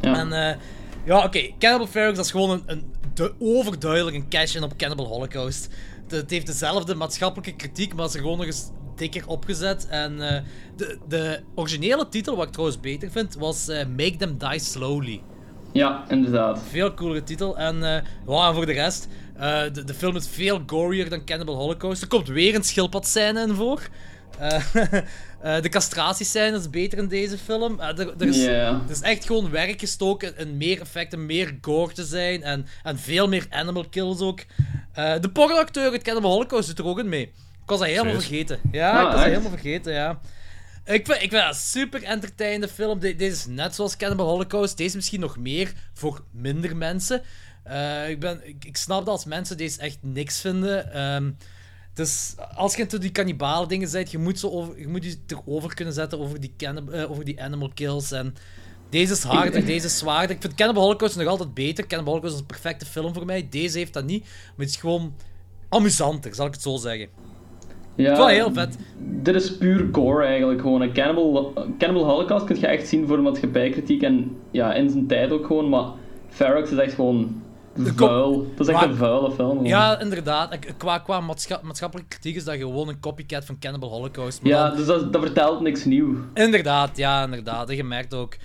Ja. 0.00 0.14
En 0.16 0.32
eh, 0.32 0.56
ja, 1.04 1.24
oké, 1.24 1.40
Cannibal 1.58 1.86
Ferox 1.86 2.16
dat 2.16 2.24
is 2.24 2.30
gewoon 2.30 2.50
een, 2.50 2.62
een 2.66 2.84
du- 3.14 3.32
overduidelijk 3.38 4.16
een 4.16 4.28
cash-in 4.28 4.62
op 4.62 4.76
Cannibal 4.76 5.06
Holocaust. 5.06 5.68
Het, 6.08 6.30
heeft 6.30 6.46
dezelfde 6.46 6.94
maatschappelijke 6.94 7.56
kritiek, 7.56 7.94
maar 7.94 8.04
er 8.04 8.10
gewoon 8.10 8.36
nog 8.36 8.46
eens 8.46 8.70
dikker 8.96 9.26
opgezet. 9.26 9.86
En 9.88 10.28
eh, 10.28 10.42
de, 10.76 10.98
de 11.08 11.40
originele 11.54 12.08
titel, 12.08 12.36
wat 12.36 12.46
ik 12.46 12.52
trouwens 12.52 12.80
beter 12.80 13.10
vind, 13.10 13.34
was 13.34 13.68
eh, 13.68 13.86
Make 13.86 14.16
Them 14.16 14.38
Die 14.38 14.58
Slowly. 14.58 15.22
ja, 15.72 16.04
inderdaad. 16.08 16.60
Veel 16.70 16.94
coolere 16.94 17.22
titel. 17.22 17.58
En, 17.58 17.82
en 17.84 18.04
voor 18.54 18.66
de 18.66 18.72
rest, 18.72 19.08
de, 19.72 19.84
de 19.84 19.94
film 19.94 20.16
is 20.16 20.28
veel 20.28 20.62
gorier 20.66 21.08
dan 21.08 21.24
Cannibal 21.24 21.56
Holocaust. 21.56 22.02
Er 22.02 22.08
komt 22.08 22.28
weer 22.28 22.54
een 22.54 22.62
schildpadscène 22.64 23.40
in 23.40 23.54
voor. 23.54 23.88
Eh, 24.38 24.74
eh, 25.40 25.62
de 25.62 25.68
castratiescène 25.68 26.56
is 26.58 26.70
beter 26.70 26.98
in 26.98 27.08
deze 27.08 27.38
film. 27.38 27.80
Eh, 27.80 27.98
er, 27.98 28.14
er, 28.18 28.26
is, 28.26 28.42
er 28.44 28.80
is 28.90 29.00
echt 29.00 29.26
gewoon 29.26 29.50
werk 29.50 29.80
gestoken 29.80 30.36
in 30.38 30.56
meer 30.56 30.80
effecten, 30.80 31.26
meer 31.26 31.58
gore 31.60 31.92
te 31.92 32.04
zijn. 32.04 32.42
En, 32.42 32.66
en 32.82 32.98
veel 32.98 33.28
meer 33.28 33.46
animal 33.50 33.88
kills 33.88 34.20
ook. 34.20 34.40
Eh, 34.92 35.14
de 35.20 35.30
pornoacteur 35.30 35.90
uit 35.90 36.02
Cannibal 36.02 36.30
Holocaust 36.32 36.66
doet 36.68 36.78
er 36.78 36.84
ook 36.86 36.98
in 36.98 37.08
mee. 37.08 37.22
Ik 37.62 37.72
was 37.72 37.78
dat 37.78 37.88
helemaal 37.88 38.12
vergeten. 38.20 38.58
Ja, 38.72 38.90
Ah, 38.90 38.98
ik 38.98 39.04
was 39.04 39.12
dat 39.14 39.20
echt? 39.20 39.30
helemaal 39.30 39.50
vergeten, 39.58 39.92
ja. 39.92 40.20
Ik 40.84 41.06
vind, 41.06 41.22
ik 41.22 41.30
vind 41.30 41.32
dat 41.42 41.48
een 41.48 41.54
super 41.54 42.02
entertainende 42.02 42.68
film. 42.68 42.98
De- 43.00 43.16
deze 43.16 43.32
is 43.36 43.46
net 43.46 43.74
zoals 43.74 43.96
Cannibal 43.96 44.26
Holocaust. 44.28 44.76
Deze 44.76 44.96
misschien 44.96 45.20
nog 45.20 45.36
meer 45.38 45.72
voor 45.92 46.24
minder 46.30 46.76
mensen. 46.76 47.22
Eh, 47.62 48.08
ik, 48.08 48.20
ben, 48.20 48.40
ik, 48.48 48.64
ik 48.64 48.76
snap 48.76 48.98
dat 48.98 49.08
als 49.08 49.24
mensen 49.24 49.56
deze 49.56 49.80
echt 49.80 49.98
niks 50.00 50.40
vinden. 50.40 50.92
Ehm, 50.92 51.30
dus 51.96 52.34
als 52.54 52.74
je 52.74 52.82
into 52.82 52.98
die 52.98 53.10
kannibalen 53.10 53.68
dingen 53.68 53.92
bent, 53.92 54.10
je 54.10 54.18
moet, 54.18 54.38
zo 54.38 54.48
over, 54.48 54.78
je 54.78 54.88
moet 54.88 55.04
je 55.04 55.16
erover 55.26 55.74
kunnen 55.74 55.94
zetten 55.94 56.18
over 56.18 56.40
die, 56.40 56.52
eh, 56.58 57.10
over 57.10 57.24
die 57.24 57.42
animal 57.42 57.70
kills. 57.74 58.12
En 58.12 58.34
deze 58.88 59.12
is 59.12 59.22
harder, 59.22 59.64
deze 59.74 59.86
is 59.86 59.98
zwaarder. 59.98 60.36
Ik 60.36 60.42
vind 60.42 60.54
Cannibal 60.54 60.82
Holocaust 60.82 61.16
nog 61.16 61.26
altijd 61.26 61.54
beter. 61.54 61.86
Cannibal 61.86 62.12
Holocaust 62.12 62.34
is 62.34 62.40
een 62.40 62.46
perfecte 62.46 62.86
film 62.86 63.14
voor 63.14 63.24
mij. 63.24 63.46
Deze 63.50 63.78
heeft 63.78 63.92
dat 63.92 64.04
niet. 64.04 64.20
Maar 64.22 64.66
het 64.66 64.68
is 64.68 64.76
gewoon 64.76 65.14
amusanter, 65.68 66.34
zal 66.34 66.46
ik 66.46 66.52
het 66.52 66.62
zo 66.62 66.76
zeggen. 66.76 67.08
Ja, 67.94 68.08
Het 68.08 68.18
was 68.18 68.30
heel 68.30 68.52
vet. 68.52 68.78
Dit 68.98 69.34
is 69.34 69.56
puur 69.56 69.88
gore 69.92 70.24
eigenlijk 70.24 70.60
gewoon. 70.60 70.80
Een 70.80 70.92
Cannibal, 70.92 71.52
Cannibal 71.78 72.04
Holocaust 72.04 72.44
kun 72.44 72.60
je 72.60 72.66
echt 72.66 72.88
zien 72.88 73.06
voor 73.06 73.20
maatschappijkritiek 73.20 74.02
en 74.02 74.36
ja, 74.50 74.74
in 74.74 74.90
zijn 74.90 75.06
tijd 75.06 75.30
ook 75.30 75.46
gewoon, 75.46 75.68
maar 75.68 75.86
Ferox 76.28 76.70
is 76.70 76.78
echt 76.78 76.94
gewoon 76.94 77.42
vuil. 77.78 78.52
Dat 78.56 78.66
is 78.68 78.72
echt 78.74 78.80
Maar- 78.82 78.90
een 78.90 78.96
vuile 78.96 79.30
film. 79.30 79.66
Ja, 79.66 80.00
inderdaad. 80.00 80.52
Ik- 80.52 80.74
Qua, 80.78 80.98
qua 80.98 81.20
maatscha- 81.20 81.60
maatschappelijke 81.62 82.10
kritiek 82.18 82.36
is 82.36 82.44
dat 82.44 82.54
gewoon 82.56 82.88
een 82.88 83.00
copycat 83.00 83.44
van 83.44 83.58
Cannibal 83.58 83.90
Holocaust. 83.90 84.42
Maar 84.42 84.52
Ja, 84.52 84.68
dan- 84.68 84.76
dus 84.76 84.86
dat, 84.86 85.12
dat 85.12 85.22
vertelt 85.22 85.60
niks 85.60 85.84
nieuw. 85.84 86.14
Inderdaad, 86.34 86.96
ja, 86.96 87.24
inderdaad. 87.24 87.70
Je 87.70 87.84
merkt 87.84 88.14
ook. 88.14 88.36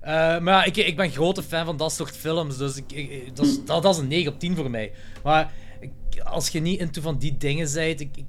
Eh, 0.00 0.12
maar 0.14 0.42
ja, 0.54 0.64
ik, 0.64 0.76
ik 0.76 0.96
ben 0.96 1.10
grote 1.10 1.42
fan 1.42 1.64
van 1.64 1.76
dat 1.76 1.92
soort 1.92 2.16
films, 2.16 2.56
dus 2.56 2.76
ik, 2.76 2.92
ik- 2.92 3.36
dat, 3.36 3.46
is, 3.46 3.64
dat, 3.64 3.82
dat 3.82 3.94
is 3.94 4.00
een 4.00 4.08
9 4.08 4.32
op 4.32 4.38
10 4.38 4.56
voor 4.56 4.70
mij. 4.70 4.92
Maar 5.22 5.52
ik- 5.80 6.20
als 6.24 6.48
je 6.48 6.60
niet 6.60 6.80
into 6.80 7.00
van 7.00 7.18
die 7.18 7.36
dingen 7.36 7.68
bent, 7.74 8.00
ik, 8.00 8.16
ik- 8.16 8.24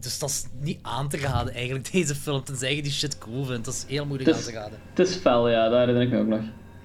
dus 0.00 0.18
dat 0.18 0.28
is 0.28 0.44
niet 0.60 0.78
aan 0.82 1.08
te 1.08 1.16
raden 1.16 1.54
eigenlijk, 1.54 1.90
deze 1.92 2.14
film, 2.14 2.44
tenzij 2.44 2.76
je 2.76 2.82
die 2.82 2.92
shit 2.92 3.18
cool 3.18 3.44
vindt. 3.44 3.64
Dat 3.64 3.74
is 3.74 3.84
heel 3.88 4.06
moeilijk 4.06 4.30
aan 4.36 4.42
te 4.42 4.52
raden. 4.52 4.78
het 4.94 5.08
is 5.08 5.14
fel, 5.16 5.48
ja, 5.48 5.68
dat 5.68 5.78
herinner 5.78 6.02
ik 6.02 6.10
me 6.10 6.18
ook 6.20 6.26
nog. 6.26 6.40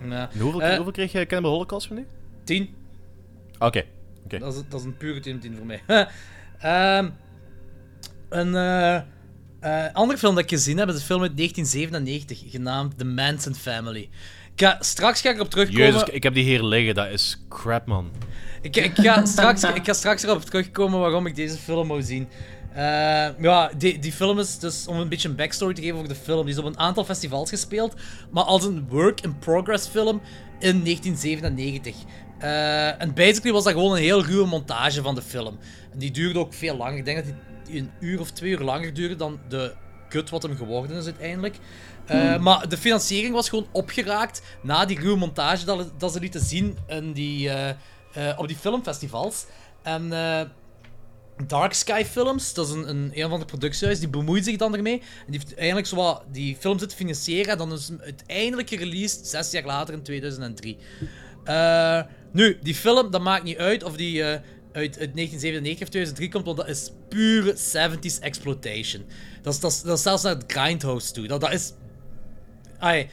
Ja. 0.10 0.30
En 0.34 0.40
hoeveel, 0.40 0.62
Eh, 0.62 0.76
hoeveel 0.76 0.92
kreeg 0.94 1.12
je 1.12 1.26
Cannibal 1.26 1.52
Holocaust 1.52 1.88
van 1.88 1.96
nu? 1.96 2.06
10. 2.44 2.70
Oké. 3.66 3.84
Dat 4.28 4.56
is, 4.56 4.62
dat 4.70 4.80
is 4.80 4.86
een 4.86 4.98
pure 4.98 5.20
10 5.20 5.36
op 5.36 5.42
10 5.42 5.56
voor 5.58 5.66
mij. 5.66 5.82
Ehm, 6.60 7.10
een 8.30 8.56
eh, 8.56 8.96
eh, 9.60 9.94
andere 9.94 10.20
film 10.20 10.36
dat 10.36 10.44
ik 10.44 10.50
gezien 10.50 10.78
heb 10.78 10.88
is 10.88 10.96
een 10.96 11.02
film 11.02 11.22
uit 11.22 11.38
1997, 11.38 12.52
genaamd 12.52 12.98
The 12.98 13.06
Manson 13.06 13.56
Family. 13.56 14.10
Ik 14.56 14.62
ga, 14.66 14.78
straks 14.80 15.22
ga 15.22 15.30
ik 15.30 15.36
erop 15.36 15.50
terugkomen. 15.50 15.86
Jezus, 15.86 16.04
ik 16.04 16.24
heb 16.24 16.34
die 16.34 16.44
hier 16.44 16.64
liggen, 16.64 16.96
dat 16.96 17.08
is 17.08 17.44
crap, 17.50 17.86
man. 17.86 18.12
Ik, 18.62 18.76
ik, 18.76 18.92
ga 18.96 19.26
straks, 19.26 19.64
ik 19.64 19.86
ga 19.86 19.94
straks 19.94 20.24
erop 20.24 20.42
terugkomen 20.42 21.00
waarom 21.00 21.26
ik 21.26 21.36
deze 21.36 21.58
film 21.58 21.88
wou 21.88 22.02
zien. 22.02 22.28
Eh, 22.74 23.40
ja, 23.40 23.72
die, 23.78 24.00
die 24.00 24.12
film 24.12 24.40
is 24.40 24.60
dus, 24.60 24.88
om 24.88 24.98
een 24.98 25.10
beetje 25.10 25.30
een 25.30 25.36
backstory 25.36 25.74
te 25.74 25.82
geven 25.82 25.96
over 25.96 26.10
de 26.10 26.16
film, 26.16 26.46
die 26.46 26.54
is 26.54 26.60
op 26.60 26.66
een 26.66 26.80
aantal 26.80 27.06
festivals 27.06 27.50
gespeeld, 27.50 27.94
maar 28.32 28.44
als 28.44 28.66
een 28.66 28.88
work-in-progress 28.90 29.88
film 29.88 30.22
in 30.60 30.84
1997. 30.84 31.96
Eh, 32.44 33.02
en 33.02 33.14
basically 33.14 33.52
was 33.52 33.64
dat 33.64 33.74
gewoon 33.74 33.92
een 33.92 34.02
heel 34.02 34.24
ruwe 34.26 34.48
montage 34.48 35.02
van 35.02 35.16
de 35.16 35.22
film. 35.22 35.58
En 35.92 36.00
die 36.00 36.12
duurde 36.12 36.40
ook 36.40 36.54
veel 36.54 36.78
langer. 36.78 36.98
Ik 36.98 37.06
denk 37.06 37.26
dat 37.26 37.36
die 37.66 37.80
een 37.80 37.92
uur 38.00 38.20
of 38.20 38.32
twee 38.32 38.52
uur 38.52 38.60
langer 38.60 38.94
duurde 38.94 39.16
dan 39.16 39.40
de 39.50 39.74
kut 40.10 40.30
wat 40.30 40.44
hem 40.44 40.56
geworden 40.56 40.98
is 40.98 41.06
uiteindelijk. 41.06 41.56
Eh, 42.06 42.38
Maar 42.40 42.70
de 42.70 42.78
financiering 42.78 43.34
was 43.34 43.50
gewoon 43.50 43.68
opgeraakt 43.72 44.42
na 44.62 44.86
die 44.86 45.00
ruwe 45.00 45.18
montage 45.18 45.66
dat, 45.66 46.00
dat 46.00 46.14
ze 46.14 46.20
lieten 46.20 46.42
zien 46.42 46.78
in 46.88 47.14
die, 47.14 47.50
eh, 47.50 48.34
op 48.38 48.48
die 48.48 48.58
filmfestivals. 48.58 49.46
En 49.82 50.12
Dark 51.48 51.74
Sky 51.74 52.04
Films, 52.04 52.54
dat 52.54 52.68
is 52.68 52.74
een, 52.74 52.90
een, 52.90 53.12
een 53.14 53.30
van 53.30 53.40
de 53.40 53.46
productiehuis, 53.46 54.00
die 54.00 54.10
bemoeit 54.10 54.44
zich 54.44 54.58
dan 54.58 54.76
ermee. 54.76 55.00
En 55.00 55.32
die 55.32 55.40
heeft 55.40 55.56
eigenlijk 55.56 55.88
zo 55.88 55.96
wat 55.96 56.24
die 56.32 56.58
film 56.60 56.80
zitten 56.80 56.98
financieren 56.98 57.52
en 57.52 57.58
dan 57.58 57.74
is 57.74 57.88
hem 57.88 58.00
uiteindelijk 58.02 58.70
gereleased 58.70 59.28
zes 59.28 59.52
jaar 59.52 59.66
later 59.66 59.94
in 59.94 60.02
2003. 60.04 60.78
Eh, 61.44 62.02
nu, 62.32 62.58
die 62.62 62.76
film, 62.76 63.12
dat 63.12 63.22
maakt 63.22 63.44
niet 63.44 63.58
uit 63.58 63.84
of 63.84 63.96
die 63.96 64.24
eh, 64.24 64.28
uit, 64.74 65.00
uit 65.00 65.16
1997 65.16 65.82
of 65.82 65.90
2003 65.90 66.30
komt, 66.30 66.46
want 66.46 66.58
dat 66.58 66.68
is 66.68 66.92
pure 67.10 67.56
70s 67.56 68.20
exploitation. 68.22 69.06
Dat 69.42 69.54
is, 69.54 69.60
dat 69.60 69.72
is, 69.72 69.82
dat 69.82 69.98
is 69.98 70.04
zelfs 70.04 70.24
naar 70.24 70.36
het 70.36 70.44
Grindhouse 70.48 71.12
toe. 71.12 71.28
Dat, 71.28 71.42
dat 71.42 71.54
is... 71.54 71.74
Ai, 72.80 73.10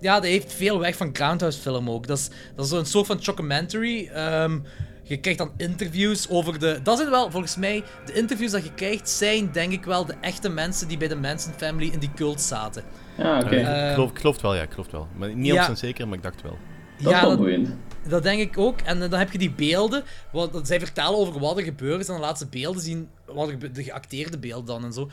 ja, 0.00 0.14
dat 0.14 0.24
heeft 0.24 0.52
veel 0.52 0.78
weg 0.78 0.96
van 0.96 1.10
Grindhouse 1.12 1.60
film 1.60 1.90
ook. 1.90 2.06
Dat 2.06 2.18
is, 2.18 2.28
dat 2.56 2.64
is 2.64 2.70
zo'n 2.70 2.84
soort 2.84 3.06
van 3.06 3.20
documentary. 3.24 4.06
Ehm, 4.08 4.58
je 5.02 5.16
krijgt 5.16 5.38
dan 5.38 5.52
interviews 5.56 6.28
over 6.28 6.58
de... 6.58 6.80
Dat 6.82 6.98
zijn 6.98 7.10
wel, 7.10 7.30
volgens 7.30 7.56
mij, 7.56 7.82
de 8.06 8.12
interviews 8.12 8.50
dat 8.50 8.64
je 8.64 8.74
krijgt, 8.74 9.08
zijn 9.08 9.52
denk 9.52 9.72
ik 9.72 9.84
wel 9.84 10.04
de 10.04 10.14
echte 10.20 10.48
mensen 10.48 10.88
die 10.88 10.96
bij 10.96 11.08
de 11.08 11.16
Manson 11.16 11.52
Family 11.56 11.90
in 11.92 11.98
die 11.98 12.10
cult 12.14 12.40
zaten. 12.40 12.84
Ja, 13.18 13.38
oké. 13.40 13.56
Eh, 13.56 13.88
ik, 13.88 13.94
geloof, 13.94 14.10
ik 14.10 14.18
geloof 14.18 14.34
het 14.34 14.42
wel, 14.42 14.54
ja, 14.54 14.62
ik 14.62 14.70
geloof 14.70 14.86
het 14.86 14.94
wel. 14.94 15.08
Maar 15.16 15.34
niet 15.34 15.52
Ja. 15.52 15.68
100% 15.70 15.72
zeker, 15.72 16.08
maar 16.08 16.16
ik 16.16 16.22
dacht 16.22 16.42
wel. 16.42 16.58
Dat 17.02 17.12
wel 17.12 17.28
dat, 17.28 17.38
boeiend. 17.38 17.68
dat 18.08 18.22
denk 18.22 18.40
ik 18.40 18.58
ook. 18.58 18.80
En 18.80 19.02
eh, 19.02 19.10
dan 19.10 19.18
heb 19.18 19.32
je 19.32 19.38
die 19.38 19.50
beelden, 19.52 20.04
wat, 20.32 20.52
dat 20.52 20.66
zij 20.66 20.78
vertellen 20.78 21.16
over 21.18 21.40
wat 21.40 21.56
er 21.58 21.64
gebeurd 21.64 22.00
is. 22.00 22.06
En 22.06 22.12
dan 22.12 22.22
laten 22.22 22.38
ze 22.38 22.46
beelden 22.58 22.82
zien, 22.82 23.08
wat 23.26 23.48
er, 23.48 23.72
de 23.72 23.82
geacteerde 23.84 24.38
beelden 24.38 24.66
dan 24.66 24.84
en 24.84 24.92
zo. 24.92 25.10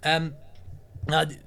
En 0.00 0.34
ja, 1.06 1.24
die- 1.24 1.38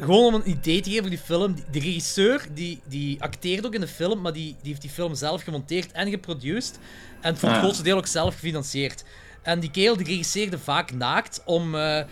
gewoon 0.00 0.24
om 0.26 0.34
een 0.34 0.50
idee 0.50 0.80
te 0.80 0.88
geven 0.90 1.02
voor 1.02 1.10
die 1.10 1.18
film. 1.24 1.54
Die, 1.54 1.64
die 1.70 1.82
regisseur, 1.82 2.46
die, 2.54 2.80
die 2.88 3.22
acteert 3.22 3.66
ook 3.66 3.74
in 3.74 3.80
de 3.80 3.88
film, 3.88 4.20
maar 4.20 4.32
die, 4.32 4.56
die 4.60 4.68
heeft 4.68 4.80
die 4.80 4.90
film 4.90 5.14
zelf 5.14 5.42
gemonteerd 5.42 5.92
en 5.92 6.10
geproduceerd. 6.10 6.78
En 7.20 7.36
voor 7.36 7.48
het 7.48 7.58
Ah. 7.58 7.62
grootste 7.64 7.82
deel 7.82 7.96
ook 7.96 8.06
zelf 8.06 8.34
gefinancierd. 8.34 9.04
En 9.42 9.60
die 9.60 9.70
kerel 9.70 9.96
die 9.96 10.06
regisseerde 10.06 10.58
vaak 10.58 10.92
naakt 10.92 11.42
om 11.44 11.74
eh, 11.74 12.04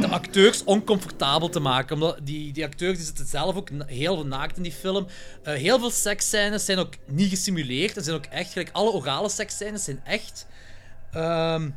de 0.00 0.08
acteurs 0.08 0.64
oncomfortabel 0.64 1.48
te 1.48 1.60
maken. 1.60 1.94
Omdat 1.94 2.18
die, 2.22 2.52
die 2.52 2.64
acteurs 2.64 2.96
die 2.96 3.06
zitten 3.06 3.26
zelf 3.26 3.56
ook 3.56 3.68
heel 3.86 4.26
naakt 4.26 4.56
in 4.56 4.62
die 4.62 4.72
film. 4.72 5.06
Eh, 5.42 5.54
heel 5.54 5.78
veel 5.78 5.90
seksscènes 5.90 6.64
zijn 6.64 6.78
ook 6.78 6.94
niet 7.06 7.28
gesimuleerd. 7.28 7.96
En 7.96 8.04
zijn 8.04 8.16
ook 8.16 8.26
echt, 8.26 8.52
gelijk 8.52 8.70
alle 8.72 8.92
orale 8.92 9.28
seksscènes 9.28 9.84
zijn 9.84 10.00
echt. 10.04 10.46
Ehm, 11.12 11.70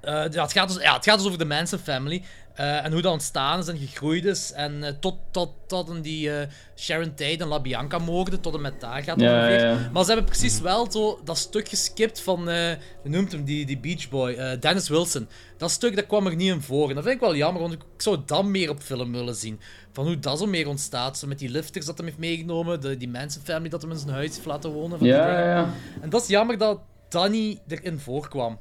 eh, 0.00 0.24
ja, 0.30 0.42
het, 0.42 0.52
gaat 0.52 0.68
dus, 0.68 0.82
ja, 0.82 0.94
het 0.94 1.04
gaat 1.04 1.18
dus 1.18 1.26
over 1.26 1.38
de 1.38 1.44
Manson 1.44 1.78
Family. 1.78 2.22
Eh, 2.54 2.84
en 2.84 2.92
hoe 2.92 3.02
dat 3.02 3.12
ontstaan 3.12 3.58
is 3.58 3.68
en 3.68 3.78
gegroeid 3.78 4.24
is. 4.24 4.52
En 4.52 4.84
eh, 4.84 4.92
tot, 5.00 5.14
tot, 5.30 5.50
tot 5.66 5.88
in 5.88 6.00
die 6.00 6.32
eh, 6.32 6.48
Sharon 6.76 7.14
Tate 7.14 7.36
en 7.38 7.46
La 7.46 7.60
Bianca 7.60 7.98
moorden. 7.98 8.40
Tot 8.40 8.54
en 8.54 8.60
met 8.60 8.80
daar 8.80 9.02
gaat 9.02 9.20
Ja, 9.20 9.36
ongeveer. 9.36 9.58
ja, 9.66 9.70
ja. 9.70 9.90
Maar 9.92 10.04
ze 10.04 10.12
hebben 10.12 10.30
precies 10.30 10.60
wel 10.60 10.90
zo 10.90 11.20
dat 11.24 11.38
stuk 11.38 11.68
geskipt 11.68 12.20
van, 12.20 12.42
hoe 12.42 12.78
noemt 13.02 13.32
hem, 13.32 13.44
die, 13.44 13.66
die 13.66 13.78
Beach 13.78 14.08
Boy, 14.08 14.58
Dennis 14.58 14.88
Wilson. 14.88 15.28
Dat 15.56 15.70
stuk 15.70 15.96
dat 15.96 16.06
kwam 16.06 16.26
er 16.26 16.36
niet 16.36 16.52
in 16.52 16.60
voor. 16.62 16.88
En 16.88 16.94
dat 16.94 17.04
vind 17.04 17.14
ik 17.14 17.20
wel 17.20 17.36
jammer, 17.36 17.62
want 17.62 17.72
ik 17.74 17.82
zou 17.96 18.18
dat 18.26 18.44
meer 18.44 18.70
op 18.70 18.80
film 18.80 19.12
willen 19.12 19.34
zien. 19.34 19.60
Van 19.92 20.06
hoe 20.06 20.18
dat 20.18 20.38
zo 20.38 20.46
meer 20.46 20.68
ontstaat. 20.68 21.18
Zo 21.18 21.26
met 21.26 21.38
die 21.38 21.48
lifters 21.50 21.86
dat 21.86 21.96
hem 21.96 22.06
heeft 22.06 22.18
meegenomen, 22.18 22.80
de, 22.80 22.96
die 22.96 23.08
Manson 23.08 23.42
Family 23.44 23.68
dat 23.68 23.82
hem 23.82 23.90
in 23.90 23.98
zijn 23.98 24.10
huis 24.14 24.34
heeft 24.34 24.46
laten 24.46 24.70
wonen. 24.70 24.98
Van 24.98 25.06
Ja, 25.06 25.30
ja, 25.40 25.48
ja. 25.48 25.70
En 26.00 26.10
dat 26.10 26.22
is 26.22 26.28
jammer 26.28 26.58
dat 26.58 26.78
Danny 27.08 27.58
erin 27.68 27.98
voorkwam. 27.98 28.58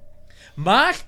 Maar, 0.55 1.05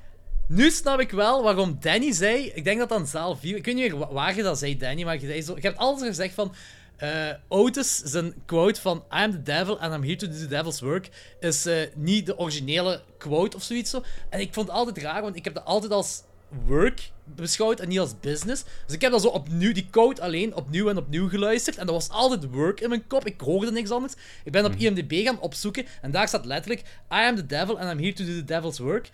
nu 0.51 0.71
snap 0.71 0.99
ik 0.99 1.11
wel 1.11 1.43
waarom 1.43 1.77
Danny 1.79 2.11
zei... 2.11 2.51
Ik 2.53 2.63
denk 2.63 2.79
dat 2.79 2.89
dan 2.89 3.07
zaal 3.07 3.35
4... 3.35 3.55
Ik 3.55 3.65
weet 3.65 3.75
niet 3.75 3.91
meer 3.91 4.13
waar 4.13 4.35
je 4.35 4.43
dat 4.43 4.57
zei, 4.57 4.77
Danny, 4.77 5.03
maar 5.03 5.19
je, 5.19 5.27
zei 5.27 5.41
zo, 5.41 5.55
je 5.55 5.61
hebt 5.61 5.77
altijd 5.77 6.07
gezegd 6.07 6.33
van... 6.33 6.53
eh 6.97 7.29
Otis, 7.47 7.95
zijn 7.97 8.33
quote 8.45 8.81
van 8.81 8.97
I 8.97 9.03
am 9.09 9.31
the 9.31 9.41
devil 9.41 9.79
and 9.79 9.93
I'm 9.93 10.03
here 10.03 10.15
to 10.15 10.27
do 10.27 10.33
the 10.33 10.47
devil's 10.47 10.81
work... 10.81 11.09
is 11.39 11.65
eh, 11.65 11.75
niet 11.95 12.25
de 12.25 12.37
originele 12.37 13.01
quote 13.17 13.57
of 13.57 13.63
zoiets 13.63 13.89
zo. 13.89 14.03
En 14.29 14.39
ik 14.39 14.53
vond 14.53 14.67
het 14.67 14.75
altijd 14.75 14.97
raar, 14.97 15.21
want 15.21 15.35
ik 15.35 15.43
heb 15.43 15.53
dat 15.53 15.65
altijd 15.65 15.91
als 15.91 16.23
work 16.65 17.11
beschouwd 17.23 17.79
en 17.79 17.87
niet 17.87 17.99
als 17.99 18.19
business. 18.19 18.63
Dus 18.85 18.95
ik 18.95 19.01
heb 19.01 19.11
dat 19.11 19.21
zo 19.21 19.27
opnieuw, 19.27 19.73
die 19.73 19.87
quote 19.89 20.21
alleen 20.21 20.55
opnieuw 20.55 20.89
en 20.89 20.97
opnieuw 20.97 21.29
geluisterd. 21.29 21.77
En 21.77 21.85
dat 21.85 21.95
was 21.95 22.09
altijd 22.09 22.51
work 22.51 22.79
in 22.79 22.89
mijn 22.89 23.07
kop. 23.07 23.25
Ik 23.25 23.41
hoorde 23.41 23.71
niks 23.71 23.89
anders. 23.89 24.13
Ik 24.43 24.51
ben 24.51 24.65
op 24.65 24.75
IMDb 24.75 25.23
gaan 25.25 25.39
opzoeken 25.39 25.85
en 26.01 26.11
daar 26.11 26.27
staat 26.27 26.45
letterlijk: 26.45 26.81
I 27.11 27.25
am 27.27 27.35
the 27.35 27.45
devil 27.45 27.79
and 27.79 27.91
I'm 27.91 27.99
here 27.99 28.13
to 28.13 28.25
do 28.25 28.31
the 28.31 28.43
devil's 28.43 28.79
work. 28.79 29.09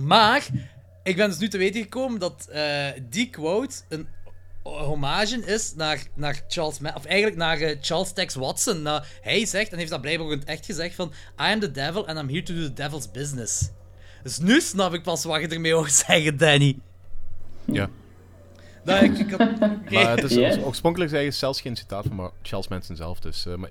Maar 0.00 0.46
ik 1.02 1.16
ben 1.16 1.28
dus 1.28 1.38
nu 1.38 1.48
te 1.48 1.58
weten 1.58 1.82
gekomen 1.82 2.20
dat 2.20 2.46
eh, 2.50 2.86
die 3.08 3.30
quote 3.30 3.74
een 3.88 4.08
hommage 4.62 5.44
is 5.44 5.74
naar, 5.74 6.02
naar 6.14 6.42
Charles 6.48 6.78
Ma 6.78 6.92
of 6.96 7.04
eigenlijk 7.04 7.36
naar 7.36 7.58
eh, 7.60 7.76
Charles 7.80 8.12
Tex 8.12 8.34
Watson. 8.34 8.82
Nou, 8.82 9.02
hij 9.20 9.46
zegt, 9.46 9.72
en 9.72 9.78
heeft 9.78 9.90
dat 9.90 10.00
blijkbaar 10.00 10.26
ook 10.26 10.32
in 10.32 10.38
het 10.38 10.48
echt 10.48 10.66
gezegd, 10.66 10.94
van 10.94 11.08
I 11.40 11.52
am 11.52 11.60
the 11.60 11.70
devil 11.70 12.06
and 12.08 12.18
I'm 12.18 12.28
here 12.28 12.42
to 12.42 12.54
do 12.54 12.60
the 12.62 12.72
devil's 12.72 13.10
business. 13.10 13.70
Dus 14.22 14.38
nu 14.38 14.60
snap 14.60 14.94
ik 14.94 15.02
pas 15.02 15.24
wat 15.24 15.40
je 15.40 15.48
ermee 15.48 15.74
hoort 15.74 15.92
zeggen, 16.06 16.36
Danny. 16.36 16.78
Ja. 17.64 17.88
Nou, 18.84 19.04
ik, 19.04 19.18
ik 19.18 19.30
had-. 19.30 19.58
Maar 19.90 20.10
het 20.16 20.22
is 20.30 20.34
Ja. 20.34 20.58
oorspronkelijk 20.60 21.10
is 21.10 21.16
eigenlijk 21.16 21.34
zelfs 21.34 21.60
geen 21.60 21.76
citaat 21.76 22.04
van 22.06 22.16
maar 22.16 22.30
Charles 22.42 22.68
Manson 22.68 22.96
zelf. 22.96 23.20
Dus, 23.20 23.46
eh, 23.46 23.54
maar, 23.54 23.70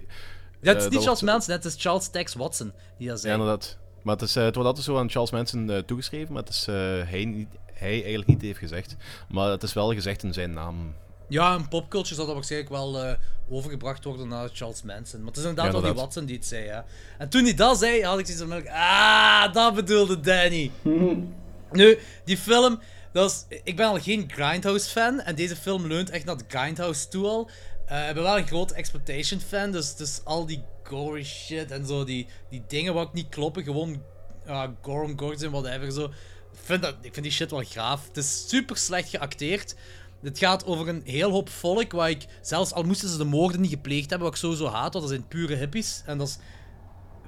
Ja, 0.62 0.74
het 0.74 0.78
is 0.78 0.84
niet 0.84 0.94
dat 0.94 1.04
Charles 1.04 1.06
wordt- 1.22 1.22
Manson, 1.22 1.54
het 1.54 1.66
is 1.66 1.76
Charles 1.78 2.10
Tex 2.10 2.34
Watson 2.34 2.74
die 2.98 3.08
dat 3.08 3.16
Ja, 3.16 3.22
zei. 3.22 3.34
inderdaad. 3.34 3.78
Maar 4.02 4.16
het, 4.16 4.24
is, 4.24 4.36
eh, 4.36 4.44
het 4.44 4.56
wordt 4.56 4.70
altijd 4.70 4.86
zo 4.86 4.98
aan 4.98 5.10
Charles 5.10 5.32
Manson 5.32 5.70
eh, 5.70 5.78
toegeschreven, 5.78 6.34
maar 6.34 6.44
het 6.44 6.54
is 6.54 6.68
eh, 6.68 6.76
hij, 7.10 7.26
niet, 7.26 7.48
hij 7.74 7.92
eigenlijk 7.92 8.28
niet 8.28 8.42
heeft 8.42 8.60
gezegd. 8.60 8.96
Maar 9.30 9.50
het 9.50 9.64
is 9.64 9.74
wel 9.74 9.94
gezegd 9.94 10.24
in 10.24 10.34
zijn 10.34 10.54
naam. 10.54 10.94
Ja, 11.32 11.56
in 11.56 11.68
popculture 11.68 12.16
zal 12.16 12.26
dat 12.26 12.34
waarschijnlijk 12.34 12.72
wel 12.72 13.04
eh, 13.04 13.14
overgebracht 13.50 14.04
worden 14.04 14.28
naar 14.28 14.50
Charles 14.54 14.84
Manson. 14.84 15.20
Maar 15.20 15.28
het 15.28 15.38
is 15.38 15.44
inderdaad 15.44 15.74
Ja, 15.74 15.82
wel 15.82 15.92
die. 15.92 16.02
Watson 16.02 16.26
die 16.26 16.36
het 16.36 16.46
zei, 16.46 16.66
ja. 16.66 16.86
En 17.18 17.30
toen 17.30 17.44
hij 17.44 17.54
dat 17.54 17.78
zei, 17.78 18.04
had 18.04 18.20
ik 18.20 18.26
zoiets 18.26 18.44
van... 18.44 18.74
Ah, 18.74 19.54
dat 19.54 19.74
bedoelde 19.74 20.20
Danny. 20.20 20.72
nu, 21.72 21.98
die 22.26 22.38
film... 22.38 22.80
dat 23.12 23.32
is, 23.32 23.60
ik 23.64 23.76
ben 23.76 23.88
al 23.88 24.00
geen 24.00 24.32
Grindhouse-fan. 24.34 25.20
En 25.20 25.36
deze 25.36 25.56
film 25.56 25.88
leunt 25.88 26.10
echt 26.10 26.26
naar 26.26 26.38
de 26.38 26.44
Grindhouse 26.48 27.08
toe 27.08 27.26
al. 27.28 27.50
Eh, 27.86 28.08
ik 28.08 28.14
ben 28.14 28.24
wel 28.24 28.38
een 28.38 28.48
grote 28.48 28.74
exploitation-fan. 28.74 29.72
Dus, 29.72 29.96
dus 29.96 30.22
al 30.24 30.46
die 30.46 30.64
gory 30.92 31.24
shit 31.24 31.72
en 31.72 31.86
zo, 31.86 32.04
die, 32.04 32.28
die 32.50 32.64
dingen 32.68 32.94
wat 32.94 33.14
niet 33.14 33.30
kloppen. 33.30 33.64
Gewoon 33.64 34.02
uh, 34.48 34.64
Gorum 34.82 35.20
Gords 35.20 35.42
en 35.42 35.52
whatever. 35.52 35.92
Zo. 35.92 36.06
Ik, 36.06 36.60
vind 36.64 36.82
dat, 36.82 36.96
ik 37.02 37.14
vind 37.14 37.26
die 37.26 37.36
shit 37.36 37.52
wel 37.52 37.64
gaaf. 37.64 38.08
Het 38.08 38.18
is 38.18 38.50
super 38.50 38.78
slecht 38.78 39.10
geacteerd. 39.10 39.76
Het 40.22 40.38
gaat 40.38 40.66
over 40.66 40.88
een 40.88 41.02
heel 41.06 41.32
hoop 41.32 41.50
volk 41.50 41.92
waar 41.92 42.10
ik, 42.10 42.26
zelfs 42.42 42.74
al 42.74 42.84
moesten 42.84 43.10
ze 43.10 43.18
de 43.18 43.24
moorden 43.24 43.62
niet 43.62 43.70
gepleegd 43.70 44.10
hebben, 44.10 44.28
wat 44.28 44.36
ik 44.36 44.44
sowieso 44.44 44.68
haat, 44.68 44.94
want 44.94 45.06
dat 45.06 45.10
zijn 45.10 45.28
pure 45.28 45.56
hippies. 45.56 46.04
En 46.06 46.18
dat 46.18 46.28
is 46.28 46.38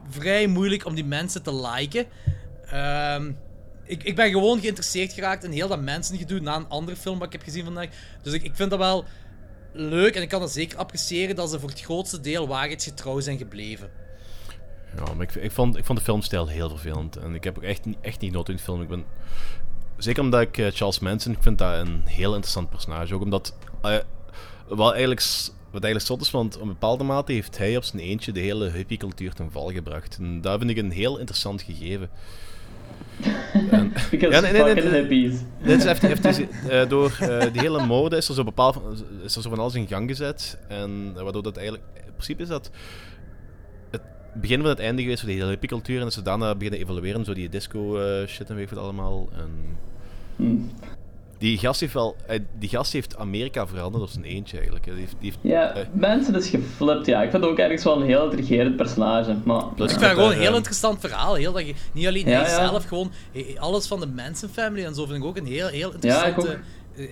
vrij 0.09 0.47
moeilijk 0.47 0.85
om 0.85 0.95
die 0.95 1.05
mensen 1.05 1.43
te 1.43 1.55
liken. 1.55 2.05
Ehm, 2.65 3.31
ik, 3.83 4.03
ik 4.03 4.15
ben 4.15 4.31
gewoon 4.31 4.59
geïnteresseerd 4.59 5.13
geraakt 5.13 5.43
in 5.43 5.51
heel 5.51 5.67
dat 5.67 5.81
mensengedoe 5.81 6.39
na 6.39 6.55
een 6.55 6.69
andere 6.69 6.97
film 6.97 7.17
wat 7.17 7.27
ik 7.27 7.33
heb 7.33 7.43
gezien 7.43 7.63
vandaag. 7.63 7.89
Dus 8.21 8.33
ik, 8.33 8.43
ik 8.43 8.55
vind 8.55 8.69
dat 8.69 8.79
wel 8.79 9.05
leuk 9.73 10.15
en 10.15 10.21
ik 10.21 10.29
kan 10.29 10.39
dat 10.39 10.51
zeker 10.51 10.77
appreciëren 10.77 11.35
dat 11.35 11.49
ze 11.49 11.59
voor 11.59 11.69
het 11.69 11.81
grootste 11.81 12.19
deel 12.19 12.47
waarheidsgetrouw 12.47 13.19
zijn 13.19 13.37
gebleven. 13.37 13.89
Ja, 14.95 15.13
maar 15.13 15.25
ik, 15.29 15.35
ik, 15.35 15.51
vond, 15.51 15.77
ik 15.77 15.85
vond 15.85 15.97
de 15.97 16.03
filmstijl 16.03 16.47
heel 16.47 16.69
vervelend. 16.69 17.15
En 17.17 17.35
ik 17.35 17.43
heb 17.43 17.57
ook 17.57 17.63
echt, 17.63 17.85
niet- 17.85 17.97
echt 18.01 18.19
niet 18.19 18.29
genoten 18.31 18.53
in 18.53 18.57
de 18.57 18.63
film. 18.65 18.81
Ik 18.81 18.87
ben, 18.87 19.03
zeker 19.97 20.21
omdat 20.23 20.41
ik 20.41 20.57
eh, 20.57 20.67
Charles 20.71 20.99
Manson, 20.99 21.31
ik 21.33 21.41
vind 21.43 21.57
dat 21.57 21.73
een 21.87 22.01
heel 22.05 22.31
interessant 22.33 22.69
personage. 22.69 23.13
Ook 23.13 23.21
omdat, 23.21 23.55
eh, 23.81 23.97
wat, 24.67 24.91
eigenlijk, 24.91 25.21
wat 25.71 25.83
eigenlijk 25.83 26.05
zot 26.05 26.21
is, 26.21 26.31
want 26.31 26.55
op 26.55 26.61
een 26.61 26.67
bepaalde 26.67 27.03
mate 27.03 27.31
heeft 27.31 27.57
hij 27.57 27.77
op 27.77 27.83
zijn 27.83 28.01
eentje 28.01 28.31
de 28.31 28.39
hele 28.39 28.69
hippie-cultuur 28.69 29.33
ten 29.33 29.51
val 29.51 29.71
gebracht. 29.71 30.17
Dat 30.41 30.57
vind 30.59 30.69
ik 30.71 30.77
een 30.77 30.91
heel 30.91 31.17
interessant 31.17 31.61
gegeven. 31.61 32.09
Because 34.11 34.35
Ja, 34.35 34.39
nee, 34.39 34.51
nee, 34.51 34.73
nee, 34.73 35.01
hippies. 35.01 35.39
Dit 35.63 35.77
is 35.77 35.85
even, 35.85 36.09
even 36.09 36.49
eh, 36.69 36.89
door 36.89 37.17
eh, 37.19 37.51
die 37.51 37.61
hele 37.61 37.85
mode 37.85 38.17
is 38.17 38.27
er 38.27 38.35
zo 38.35 38.43
bepaald 38.43 38.81
is 39.23 39.35
er 39.35 39.41
zo 39.41 39.49
van 39.49 39.59
alles 39.59 39.75
in 39.75 39.87
gang 39.87 40.09
gezet. 40.09 40.57
En 40.67 41.13
eh, 41.15 41.23
waardoor 41.23 41.43
dat 41.43 41.57
eigenlijk. 41.57 41.87
In 41.95 42.11
principe 42.11 42.41
is 42.41 42.47
dat 42.47 42.69
het 43.91 44.01
begin 44.33 44.61
van 44.61 44.69
het 44.69 44.79
einde 44.79 45.01
geweest 45.01 45.19
voor 45.19 45.29
die 45.29 45.37
hele 45.37 45.49
hippiecultuur. 45.49 45.97
En 45.97 46.03
dat 46.03 46.13
ze 46.13 46.21
daarna 46.21 46.55
beginnen 46.55 46.79
evalueren, 46.79 47.25
zo 47.25 47.33
die 47.33 47.49
disco 47.49 47.97
shit 48.27 48.49
en 48.49 48.55
weet 48.55 48.63
ik 48.63 48.69
wat 48.69 48.83
allemaal. 48.83 49.29
En 49.33 49.77
Hmm. 50.35 50.69
Die 51.43 51.57
gast 51.57 51.79
heeft 51.79 51.93
wel. 51.93 52.15
eh, 52.27 52.39
die 52.59 52.69
gast 52.69 52.93
heeft 52.93 53.17
Amerika 53.17 53.67
veranderd 53.67 54.03
op 54.03 54.09
zijn 54.09 54.23
eentje 54.23 54.55
eigenlijk. 54.55 54.85
Die 54.85 54.93
heeft, 54.95 55.15
die 55.19 55.29
heeft, 55.31 55.37
Ja, 55.41 55.73
eh, 55.75 55.85
mensen 55.93 56.35
is 56.35 56.49
geflipt, 56.49 57.05
ja. 57.05 57.21
Ik 57.23 57.29
vind 57.31 57.43
het 57.43 57.51
ook 57.51 57.57
ergens 57.57 57.83
wel 57.83 58.01
een 58.01 58.07
heel 58.07 58.23
intrigerend 58.23 58.75
personage. 58.75 59.35
Maar, 59.45 59.65
Plus 59.75 59.91
Ik 59.91 59.97
vind 59.99 60.09
het 60.11 60.19
gewoon 60.19 60.31
een 60.31 60.39
heel 60.41 60.55
interessant 60.55 60.99
verhaal. 60.99 61.35
Heel 61.35 61.51
dat 61.53 61.67
je, 61.67 61.73
niet 61.93 62.07
alleen 62.07 62.25
Ja, 62.27 62.41
hij 62.41 62.49
ja. 62.49 62.67
zelf, 62.67 62.85
gewoon 62.85 63.11
eh, 63.33 63.59
alles 63.59 63.87
van 63.87 63.99
de 63.99 64.07
Manson-family 64.07 64.85
en 64.85 64.95
zo 64.95 65.05
vind 65.05 65.17
ik 65.17 65.23
ook 65.23 65.37
een 65.37 65.45
heel, 65.45 65.67
heel 65.67 65.91
interessante 65.93 66.59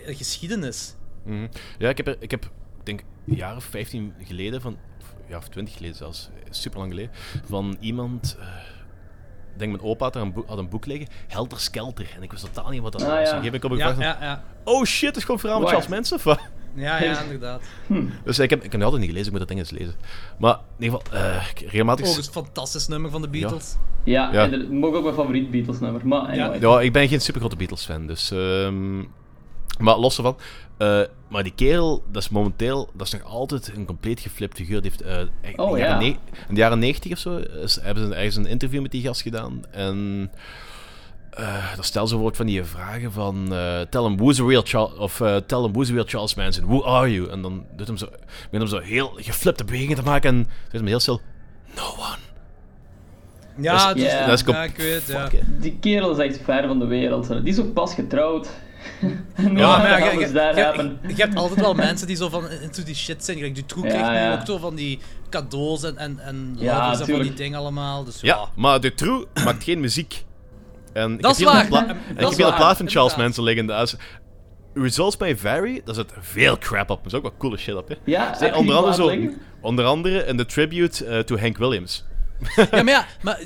geschiedenis. 0.06 0.96
Mhm. 1.26 1.48
Ja, 1.78 1.90
ik 1.90 1.98
heb, 1.98 2.08
er, 2.08 2.16
ik 2.20 2.32
heb, 2.32 2.50
denk, 2.84 3.04
een 3.28 3.36
jaar 3.36 3.56
of 3.56 3.64
15 3.64 4.14
geleden, 4.24 4.62
van, 4.62 4.78
of- 5.02 5.14
ja, 5.30 5.38
of 5.38 5.48
20 5.50 5.74
geleden 5.76 5.96
zelfs, 5.96 6.30
super 6.50 6.80
lang 6.80 6.92
geleden, 6.92 7.12
van 7.46 7.78
iemand. 7.80 8.38
Denk 9.58 9.72
mijn 9.72 9.84
opa 9.84 10.04
had, 10.06 10.16
er 10.16 10.22
een, 10.22 10.34
boek, 10.34 10.48
had 10.48 10.58
een 10.58 10.70
boek 10.70 10.86
liggen, 10.86 11.08
Helter 11.28 11.60
Skelter. 11.60 12.08
En 12.16 12.24
ik 12.24 12.32
wist 12.32 12.54
totaal 12.54 12.70
niet 12.72 12.82
wat 12.82 12.92
dat 12.92 13.02
Ah, 13.02 13.08
was. 13.08 13.30
ja. 13.30 13.42
En 13.42 13.48
op 13.64 13.72
ik 13.72 13.78
Ja, 13.78 13.96
ja, 14.00 14.18
ja. 14.22 14.44
Oh 14.64 14.84
shit, 14.86 15.08
het 15.08 15.18
is 15.18 15.24
gewoon 15.24 15.40
verhaal 15.40 15.60
met 15.60 15.72
Wacht. 15.72 15.86
Charles 15.86 16.00
Manson. 16.10 16.18
of 16.18 16.24
wat? 16.24 16.40
Ja, 16.76 17.04
ja, 17.04 17.22
inderdaad. 17.24 17.62
Dus 18.24 18.40
ik 18.40 18.50
heb, 18.50 18.60
ik 18.64 18.72
heb 18.72 18.74
het 18.74 18.84
altijd 18.84 19.02
niet 19.02 19.10
gelezen, 19.10 19.26
ik 19.34 19.40
moet 19.40 19.40
dat 19.40 19.48
ding 19.48 19.60
eens 19.60 19.70
lezen. 19.80 19.96
Maar 20.40 20.60
in 20.78 20.84
ieder 20.84 21.00
geval, 21.00 21.20
eh, 21.20 21.50
ik- 21.50 21.60
regelmatig. 21.60 22.08
Ook 22.10 22.18
een 22.18 22.24
fantastisch 22.24 22.88
nummer 22.88 23.12
van 23.12 23.22
de 23.22 23.28
Beatles. 23.30 23.76
ja, 24.04 24.30
Ja. 24.34 24.48
mag 24.70 24.92
ook 24.94 25.04
mijn 25.04 25.16
favoriet 25.16 25.52
Beatles 25.52 25.80
nummer. 25.80 26.08
Maar 26.08 26.20
anyway. 26.22 26.60
Ja, 26.60 26.80
ik 26.82 26.94
ben 26.94 27.08
geen 27.08 27.22
super 27.22 27.40
grote 27.42 27.56
Beatles 27.56 27.86
fan, 27.86 28.08
dus. 28.08 28.32
ehm, 28.32 28.98
maar 29.80 29.98
los 29.98 30.18
ervan. 30.18 30.38
Eh, 30.82 31.02
maar 31.30 31.44
die 31.44 31.54
kerel, 31.56 32.04
dat 32.12 32.22
is 32.22 32.30
momenteel, 32.30 32.90
dat 32.94 33.08
is 33.08 33.14
nog 33.14 33.24
altijd 33.24 33.72
een 33.76 33.86
compleet 33.86 34.20
geflipt 34.20 34.58
figuur. 34.58 34.82
Die 34.82 34.92
heeft, 34.92 35.02
eh, 35.02 35.18
Oh, 35.56 35.68
in, 35.70 35.74
de 35.74 35.80
jaren 35.80 36.06
ja. 36.06 36.12
ne- 36.12 36.18
in 36.48 36.54
de 36.56 36.60
jaren 36.60 36.80
90 36.80 37.12
of 37.12 37.18
zo 37.18 37.36
is, 37.38 37.80
hebben 37.82 38.08
ze 38.08 38.16
ergens 38.16 38.36
een 38.36 38.46
interview 38.46 38.82
met 38.82 38.92
die 38.92 39.02
gast 39.02 39.22
gedaan. 39.22 39.62
En 39.72 40.32
eh 41.32 41.76
dan 41.76 41.84
stellen 41.84 42.08
ze 42.08 42.16
woord 42.16 42.36
van 42.38 42.46
die 42.46 42.64
vragen 42.64 43.12
van 43.12 43.54
eh 43.54 43.82
tell 43.90 44.02
him 44.02 44.18
who's 44.18 44.36
the 44.36 44.46
real 44.46 44.62
Charles 44.66 44.98
of 44.98 45.22
eh, 45.22 45.36
tell 45.36 45.60
him 45.62 45.72
who's 45.72 45.88
the 45.88 45.94
real 45.94 46.06
Charles 46.08 46.36
Manson, 46.36 46.66
who 46.66 46.84
are 46.86 47.12
you? 47.14 47.30
En 47.30 47.42
dan 47.42 47.66
doet 47.76 47.88
hem 47.88 47.98
zo, 47.98 48.06
begint 48.52 48.52
hem 48.52 48.68
zo 48.68 48.80
heel 48.88 49.12
geflipte 49.16 49.64
bewegingen 49.64 49.96
te 49.96 50.04
maken 50.04 50.30
en 50.36 50.48
zegt 50.62 50.72
hem 50.74 50.86
heel 50.86 51.00
stil, 51.00 51.22
no 51.76 51.84
one. 51.84 52.18
Ja, 53.58 53.88
Dat 53.88 53.96
is- 53.96 54.04
dus, 54.04 54.12
ja, 54.12 54.26
dat 54.26 54.40
is 54.40 54.46
ja, 54.54 54.64
ik 54.64 54.76
weet, 54.78 55.08
ja. 55.08 55.30
Die 55.60 55.78
kerel 55.80 56.12
is 56.12 56.18
echt 56.18 56.40
ver 56.44 56.68
van 56.68 56.80
de 56.80 56.86
wereld. 56.86 57.28
Die 57.28 57.42
is 57.44 57.60
ook 57.60 57.74
pas 57.74 57.94
getrouwd. 57.94 58.50
Ja, 59.56 59.78
maar 59.78 60.20
je, 60.22 60.98
je, 61.08 61.14
hebt 61.16 61.36
altijd 61.36 61.60
wel 61.60 61.74
mensen 61.74 62.08
die 62.08 62.16
zo 62.16 62.30
van 62.30 62.50
into 62.50 62.84
die 62.84 62.96
shit 62.96 63.26
zijn. 63.26 63.54
Dutroux 63.54 63.88
Ja, 63.88 63.94
krijgt 63.94 64.10
nu 64.10 64.18
ja. 64.18 64.34
ook 64.34 64.46
zo 64.46 64.58
van 64.58 64.76
die 64.76 65.00
cadeaus 65.30 65.84
en, 65.84 65.98
en, 65.98 66.20
en 66.20 66.56
Ja, 66.60 66.78
lovers 66.78 67.00
en 67.00 67.16
van 67.16 67.22
die 67.22 67.34
dingen 67.34 67.60
allemaal. 67.60 68.04
Dus 68.04 68.22
Ja, 68.22 68.36
ja. 68.36 68.50
maar 68.56 68.80
de 68.80 68.94
True 68.94 69.26
maakt 69.44 69.64
geen 69.64 69.80
muziek. 69.80 70.26
En 70.94 71.14
ik 71.14 71.22
Dat 71.22 71.38
is 71.38 71.44
waar. 71.44 71.72
en 71.72 71.90
ik 72.18 72.38
heb 72.38 72.48
een 72.48 72.56
plaat 72.56 72.78
van 72.78 72.90
Charles. 72.90 73.16
Manson 73.16 73.44
liggen. 73.44 73.66
Dat 73.66 73.88
is, 73.88 73.96
Results 74.74 75.18
may 75.18 75.38
vary, 75.38 75.82
daar 75.86 75.96
zit 75.96 76.14
veel 76.20 76.58
crap 76.58 76.90
op. 76.90 77.00
Er 77.00 77.06
is 77.06 77.14
ook 77.14 77.24
wat 77.24 77.34
coole 77.38 77.58
shit 77.58 77.76
op, 77.76 77.88
hè. 77.88 77.96
Ja, 78.06 78.32
onder, 78.40 78.64
die 78.64 78.74
andere 78.74 78.94
zo, 78.94 79.34
onder 79.62 79.86
andere 79.86 80.26
in 80.26 80.38
de 80.38 80.46
tribute 80.46 81.06
eh, 81.06 81.20
to 81.20 81.38
Hank 81.38 81.58
Williams. 81.58 82.06
ja, 82.56 82.68
maar 82.84 82.88
ja, 82.90 83.06
maar 83.22 83.40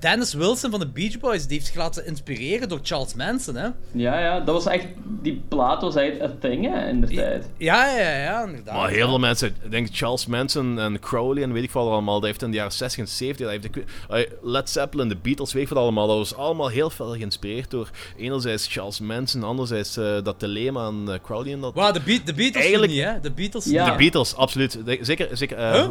Dennis 0.00 0.34
Wilson 0.34 0.70
van 0.70 0.80
de 0.80 0.86
Beach 0.88 1.18
Boys 1.18 1.42
die 1.46 1.52
heeft 1.56 1.66
zich 1.66 1.76
laten 1.76 2.06
inspireren 2.06 2.68
door 2.68 2.78
Charles 2.82 3.14
Manson, 3.14 3.54
hè? 3.54 3.68
Ja, 3.92 4.18
ja, 4.20 4.40
dat 4.40 4.54
was 4.54 4.66
echt... 4.66 4.86
Die 5.22 5.42
plaat 5.48 5.82
was 5.82 5.94
echt 5.96 6.20
een 6.20 6.38
thing, 6.38 6.64
hè, 6.74 6.88
in 6.88 7.00
de 7.00 7.06
tijd. 7.06 7.48
Ja, 7.56 7.96
ja, 7.98 8.16
ja, 8.16 8.44
inderdaad. 8.44 8.74
Maar 8.76 8.90
heel 8.90 9.08
veel 9.08 9.18
mensen, 9.18 9.48
ik 9.62 9.70
denk 9.70 9.88
Charles 9.92 10.26
Manson 10.26 10.78
en 10.78 10.98
Crowley 11.00 11.42
en 11.42 11.52
weet 11.52 11.62
ik 11.62 11.70
wat 11.70 11.86
allemaal, 11.86 12.14
dat 12.14 12.24
heeft 12.28 12.42
in 12.42 12.50
de 12.50 12.56
jaren 12.56 12.72
60 12.72 13.00
en 13.00 13.08
70, 13.08 13.46
dat 13.46 13.54
heeft, 13.72 13.86
eh, 14.28 14.36
Led 14.42 14.70
Zeppelin, 14.70 15.08
de 15.08 15.16
Beatles, 15.16 15.52
weet 15.52 15.62
ik 15.62 15.68
wat 15.68 15.78
allemaal, 15.78 16.06
dat 16.06 16.16
was 16.16 16.34
allemaal 16.36 16.68
heel 16.68 16.90
veel 16.90 17.10
geïnspireerd 17.12 17.70
door 17.70 17.90
enerzijds 18.16 18.66
Charles 18.70 19.00
Manson, 19.00 19.42
anderzijds 19.42 19.96
eh, 19.96 20.22
dat 20.22 20.40
dilemma 20.40 20.80
aan 20.84 21.12
eh, 21.12 21.18
Crowley 21.22 21.52
en 21.52 21.60
dat... 21.60 21.74
Wauw, 21.74 21.92
de, 21.92 22.00
Be- 22.00 22.22
de 22.24 22.34
Beatles 22.34 22.62
Eigenlijk- 22.62 22.92
niet, 22.92 23.02
hè? 23.02 23.20
De 23.20 23.30
Beatles 23.30 23.64
Ja. 23.64 23.90
De 23.90 23.96
Beatles, 23.96 24.34
absoluut. 24.34 24.78
De- 24.84 24.98
zeker, 25.00 25.28
zeker 25.36 25.56
eh, 25.58 25.72
Huh? 25.72 25.88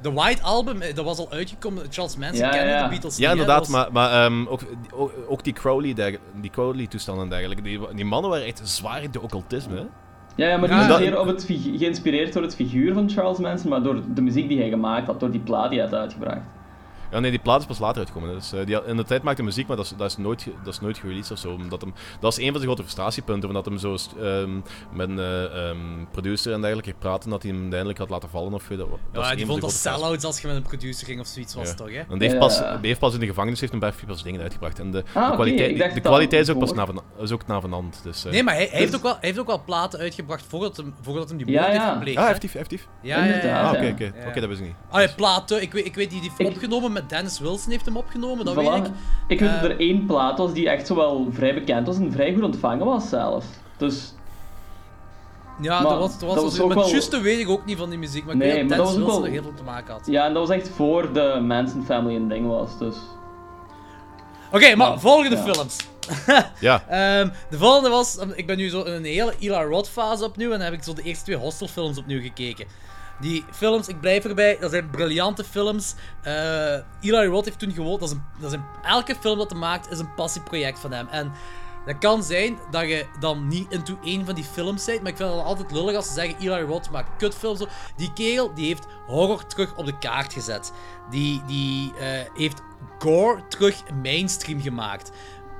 De 0.00 0.12
White 0.12 0.42
Album, 0.42 0.80
eh, 0.82 0.94
dat 0.94 1.04
was 1.04 1.18
al 1.18 1.30
uitgekomen. 1.30 1.82
Charles 1.90 2.16
Manson 2.16 2.44
Ja, 2.44 2.50
kende 2.50 2.70
ja. 2.70 2.82
de 2.82 2.88
Beatles 2.88 3.16
Ja, 3.16 3.22
niet, 3.22 3.40
inderdaad, 3.40 3.58
was- 3.58 3.68
maar, 3.68 3.92
maar 3.92 4.24
ehm, 4.24 4.46
ook, 4.46 4.60
ook, 4.94 5.12
ook 5.28 5.44
die 5.44 5.52
Crowley, 5.52 5.94
derg- 5.94 6.18
die 6.40 6.50
Crowley 6.50 6.86
toestanden 6.86 7.24
en 7.24 7.30
dergelijke, 7.30 7.62
die, 7.62 7.80
die 7.94 8.04
mannen 8.04 8.30
waren 8.30 8.46
echt 8.46 8.60
zwaar 8.64 9.02
in 9.02 9.10
de 9.10 9.20
occultisme. 9.20 9.74
Hè? 9.76 9.82
Ja, 10.34 10.48
ja 10.48 10.56
maar 10.56 10.68
Ja, 10.68 10.78
niet 10.78 10.88
dat- 10.88 10.98
zozeer 10.98 11.20
op 11.20 11.26
het 11.26 11.44
geïnspireerd 11.48 12.32
door 12.32 12.42
het 12.42 12.54
figuur 12.54 12.92
van 12.94 13.10
Charles 13.10 13.38
Manson, 13.38 13.70
maar 13.70 13.82
door 13.82 14.00
de 14.14 14.20
muziek 14.22 14.48
die 14.48 14.58
hij 14.60 14.68
gemaakt 14.68 15.06
had, 15.06 15.20
door 15.20 15.30
die 15.30 15.40
plaat 15.40 15.70
die 15.70 15.78
hij 15.80 15.88
had 15.88 15.98
uitgebracht. 15.98 16.40
Ja, 17.10 17.18
nee, 17.20 17.30
die 17.30 17.40
plaat 17.40 17.60
is 17.60 17.66
pas 17.66 17.78
later 17.78 17.98
uitgekomen. 17.98 18.34
Dus, 18.34 18.52
eh, 18.52 18.66
die, 18.66 18.74
had- 18.74 18.86
in 18.86 18.96
de 18.96 19.04
tijd 19.04 19.22
maakte 19.22 19.40
hij 19.42 19.50
muziek, 19.50 19.66
maar 19.66 19.76
dat 19.76 19.84
is, 19.86 19.92
dat 19.96 20.10
is 20.10 20.16
nooit, 20.16 20.46
dat 20.64 20.72
is 20.74 20.80
nooit 20.80 20.98
gereleased 20.98 21.30
of 21.32 21.38
zo. 21.38 21.50
Omdat 21.52 21.80
hem, 21.80 21.94
dat 22.20 22.32
is 22.32 22.38
een 22.38 22.44
van 22.44 22.52
zijn 22.54 22.64
grote 22.64 22.82
frustratiepunten, 22.82 23.48
omdat 23.48 23.64
hem 23.64 23.78
zo 23.78 23.96
ehm, 24.20 24.54
met 24.92 25.08
een 25.08 25.18
eh, 25.18 25.68
ehm, 25.68 25.76
producer 26.10 26.52
en 26.52 26.60
dergelijke 26.60 26.94
praat 26.98 27.24
en 27.24 27.30
dat 27.30 27.42
hij 27.42 27.50
hem 27.50 27.60
uiteindelijk 27.60 27.98
had 27.98 28.10
laten 28.10 28.28
vallen. 28.28 28.52
Of, 28.52 28.66
dat 28.68 28.78
Ja, 28.78 29.30
een 29.30 29.36
die 29.36 29.46
van 29.46 29.58
vond 29.58 29.60
dat 29.60 29.72
sell-outs 29.72 30.24
als 30.24 30.40
je 30.40 30.46
met 30.46 30.56
een 30.56 30.62
producer 30.62 31.06
ging 31.06 31.20
of 31.20 31.26
zoiets 31.26 31.54
was, 31.54 31.68
Ja. 31.68 31.74
toch, 31.74 31.90
hè? 31.90 31.98
En 31.98 32.18
die 32.18 32.28
heeft, 32.28 32.32
Ja. 32.32 32.38
pas, 32.38 32.58
die 32.58 32.86
heeft 32.86 33.00
pas 33.00 33.14
in 33.14 33.20
de 33.20 33.26
gevangenis 33.26 33.60
heeft 33.60 33.72
een 33.72 33.78
paar 33.78 33.94
pas 34.06 34.22
dingen 34.22 34.40
uitgebracht. 34.40 34.78
En 34.78 34.90
de, 34.90 35.02
de 35.12 35.20
oké, 35.20 35.34
kwaliteit, 35.34 35.78
dacht 35.78 35.94
de 35.94 36.00
dat 36.00 36.10
kwaliteit 36.12 36.48
is 36.48 36.54
ook 36.54 36.58
pas 36.60 36.72
navenant. 36.72 37.06
Is 37.20 37.32
ook 37.32 37.46
navenant 37.46 38.00
dus, 38.02 38.24
eh. 38.24 38.32
Nee, 38.32 38.42
maar 38.42 38.54
hij, 38.54 38.66
hij 38.70 38.78
heeft 38.78 38.90
Dus- 38.90 38.96
ook 39.00 39.04
wel, 39.06 39.12
hij 39.12 39.22
heeft 39.28 39.38
ook 39.38 39.46
wel 39.46 39.62
platen 39.64 39.98
uitgebracht 40.00 40.44
voordat 40.48 40.76
hem, 40.76 40.94
voordat 41.00 41.28
hem 41.28 41.36
die 41.38 41.46
moord 41.46 41.58
ja. 41.58 41.70
heeft 41.70 41.84
gepleegd. 41.92 42.16
Ah, 42.16 42.24
effectief, 42.24 42.54
effectief. 42.54 42.88
Ja, 43.02 43.24
ja, 43.24 43.34
Ah, 43.34 43.42
ja. 43.42 43.70
oké, 43.70 44.12
oké. 44.28 44.40
Dat 44.40 44.48
wist 44.48 44.60
ik 44.60 44.66
niet. 44.66 44.76
Ah 44.90 45.14
platen. 45.16 45.62
Ik 45.62 45.72
weet, 45.72 45.84
ik 45.86 45.94
weet 45.94 46.10
die 46.10 46.20
die 46.20 46.30
heeft 46.36 46.50
opgenomen 46.54 46.92
met 47.00 47.08
Dennis 47.10 47.38
Wilson 47.38 47.70
heeft 47.70 47.84
hem 47.84 47.96
opgenomen, 47.96 48.44
dat 48.44 48.54
Voilà. 48.54 48.58
weet 48.58 48.86
ik. 48.86 48.92
Ik 49.28 49.40
weet 49.40 49.50
dat 49.50 49.58
Eh, 49.58 49.70
er 49.70 49.78
één 49.80 50.06
plaat 50.06 50.38
was 50.38 50.52
die 50.52 50.68
echt 50.68 50.86
zo 50.86 50.94
wel 50.94 51.28
vrij 51.32 51.54
bekend 51.54 51.86
was 51.86 51.96
en 51.96 52.12
vrij 52.12 52.34
goed 52.34 52.42
ontvangen 52.42 52.86
was 52.86 53.08
zelfs. 53.08 53.46
Dus 53.76 54.14
Ja, 55.60 55.80
Maar 55.80 55.90
dat 55.90 55.98
was, 55.98 56.12
dat 56.18 56.20
was, 56.20 56.34
dat 56.34 56.44
was 56.44 56.54
zo- 56.54 56.62
ook 56.62 56.66
maar 56.68 56.76
wel- 56.76 56.84
het 56.84 56.92
juiste 56.94 57.20
weet 57.20 57.38
ik 57.38 57.48
ook 57.48 57.64
niet 57.64 57.76
van 57.78 57.90
die 57.90 57.98
muziek, 57.98 58.24
maar 58.24 58.34
ik 58.34 58.40
Nee, 58.40 58.52
weet 58.52 58.58
dat 58.68 58.68
maar 58.68 58.86
Dennis 58.86 59.04
Wilson 59.04 59.24
er 59.24 59.30
heel 59.30 59.42
veel 59.42 59.54
te 59.54 59.62
maken 59.62 59.92
had. 59.92 60.06
ja, 60.06 60.26
en 60.26 60.32
dat 60.34 60.48
was 60.48 60.56
echt 60.56 60.68
voor 60.68 61.12
de 61.12 61.38
Manson 61.42 61.84
family 61.84 62.16
een 62.16 62.28
ding 62.28 62.46
was. 62.48 62.78
Dus. 62.78 62.96
Oké, 64.52 64.74
maar 64.74 64.88
Maar- 64.88 65.00
volgende 65.00 65.36
ja. 65.36 65.42
films. 65.42 65.76
Ja, 66.60 66.84
Ehm, 66.88 67.28
de 67.50 67.58
volgende 67.58 67.88
was, 67.88 68.18
ik 68.34 68.46
ben 68.46 68.56
nu 68.56 68.68
zo 68.68 68.82
in 68.82 68.92
een 68.92 69.04
hele 69.04 69.34
Eli 69.38 69.64
Roth 69.64 69.88
fase 69.88 70.24
opnieuw 70.24 70.52
en 70.52 70.58
dan 70.58 70.64
heb 70.70 70.72
ik 70.74 70.82
zo 70.82 70.92
de 70.94 71.02
eerste 71.02 71.24
twee 71.24 71.36
Hostel 71.36 71.66
films 71.68 71.98
opnieuw 71.98 72.20
gekeken. 72.20 72.66
Die 73.20 73.44
films, 73.50 73.88
ik 73.88 74.00
blijf 74.00 74.24
erbij, 74.24 74.58
dat 74.60 74.70
zijn 74.70 74.90
briljante 74.90 75.44
films. 75.44 75.94
Eh 76.22 76.78
Eli 77.00 77.26
Roth 77.26 77.44
heeft 77.44 77.58
toen 77.58 77.72
gewoon, 77.72 77.98
dat 77.98 78.08
is 78.08 78.14
een, 78.14 78.22
dat 78.40 78.58
elke 78.82 79.16
film 79.20 79.38
dat 79.38 79.50
hij 79.50 79.58
maakt 79.58 79.90
is 79.90 79.98
een 79.98 80.14
passieproject 80.14 80.78
van 80.78 80.92
hem. 80.92 81.08
En 81.08 81.32
dat 81.86 81.98
kan 81.98 82.22
zijn 82.22 82.58
dat 82.70 82.82
je 82.82 83.06
dan 83.20 83.48
niet 83.48 83.72
into 83.72 83.98
één 84.04 84.24
van 84.24 84.34
die 84.34 84.44
films 84.44 84.84
bent, 84.84 85.02
maar 85.02 85.10
ik 85.10 85.16
vind 85.16 85.30
het 85.30 85.42
altijd 85.42 85.70
lullig 85.72 85.96
als 85.96 86.06
ze 86.06 86.12
zeggen 86.12 86.38
Eli 86.40 86.62
Roth 86.62 86.90
maakt 86.90 87.16
kutfilms. 87.16 87.64
Die 87.96 88.12
kerel, 88.12 88.54
die 88.54 88.66
heeft 88.66 88.86
horror 89.06 89.46
terug 89.46 89.76
op 89.76 89.86
de 89.86 89.98
kaart 89.98 90.32
gezet. 90.32 90.72
Die, 91.10 91.42
die 91.46 91.92
eh, 91.96 92.08
heeft 92.34 92.62
gore 92.98 93.46
terug 93.48 93.82
mainstream 94.02 94.60
gemaakt. 94.60 95.10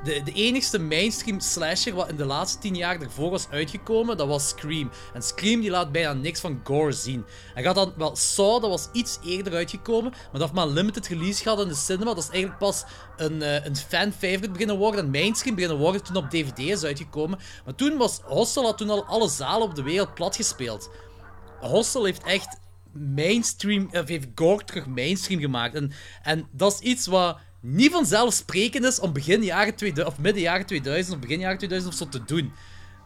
De, 0.07 0.23
de 0.23 0.33
enigste 0.33 0.79
mainstream 0.79 1.41
slasher 1.41 1.95
wat 1.95 2.09
in 2.09 2.17
de 2.17 2.25
laatste 2.25 2.59
tien 2.59 2.75
jaar 2.75 3.01
ervoor 3.01 3.31
was 3.31 3.49
uitgekomen, 3.51 4.17
dat 4.17 4.29
was 4.29 4.49
Scream. 4.49 4.91
En 5.15 5.23
Scream 5.23 5.61
die 5.61 5.71
laat 5.71 5.93
bijna 5.93 6.13
niks 6.13 6.41
van 6.41 6.61
gore 6.65 6.93
zien. 6.93 7.25
En 7.55 7.63
gaat 7.63 7.75
dan, 7.75 7.93
wel, 7.97 8.17
Saw, 8.17 8.61
dat 8.61 8.71
was 8.71 8.89
iets 8.93 9.19
eerder 9.25 9.55
uitgekomen, 9.55 10.11
maar 10.11 10.31
dat 10.33 10.41
heeft 10.41 10.53
maar 10.53 10.67
een 10.67 10.73
limited 10.73 11.07
release 11.07 11.43
gehad 11.43 11.61
in 11.61 11.69
de 11.69 11.75
cinema. 11.75 12.15
Dat 12.15 12.23
is 12.23 12.29
eigenlijk 12.29 12.59
pas 12.59 12.85
een, 13.17 13.43
eh, 13.43 13.65
een 13.65 13.77
fan-favorite 13.77 14.51
beginnen 14.51 14.77
worden, 14.77 15.05
een 15.05 15.11
mainstream 15.11 15.55
beginnen 15.55 15.81
worden 15.81 16.03
toen 16.03 16.17
op 16.17 16.31
DVD 16.31 16.59
is 16.59 16.85
uitgekomen. 16.85 17.39
Maar 17.65 17.75
toen 17.75 17.97
was 17.97 18.21
Hostel 18.25 18.65
had 18.65 18.79
toen 18.79 18.91
al 18.91 19.05
alle 19.05 19.29
zalen 19.29 19.69
op 19.69 19.75
de 19.75 19.83
wereld 19.83 20.15
plat 20.15 20.37
gespeeld. 20.37 20.91
Hostel 21.61 22.05
heeft 22.05 22.23
echt 22.23 22.59
mainstream, 22.93 23.89
of 23.93 24.09
heeft 24.09 24.29
gore 24.35 24.65
terug 24.65 24.87
mainstream 24.87 25.41
gemaakt. 25.41 25.75
En, 25.75 25.93
en 26.23 26.49
dat 26.53 26.73
is 26.73 26.79
iets 26.79 27.07
wat 27.07 27.39
niet 27.61 27.93
vanzelfsprekend 27.93 28.85
is 28.85 29.01
om 29.01 29.13
begin 29.13 29.43
jaren 29.43 29.75
2000, 29.75 30.15
of 30.17 30.23
midden 30.23 30.43
jaren 30.43 30.67
2000 30.67 31.15
of 31.15 31.21
begin 31.21 31.39
jaren 31.41 31.59
2000 31.59 31.93
of 31.93 31.99
zo 31.99 32.09
te 32.09 32.25
doen. 32.25 32.53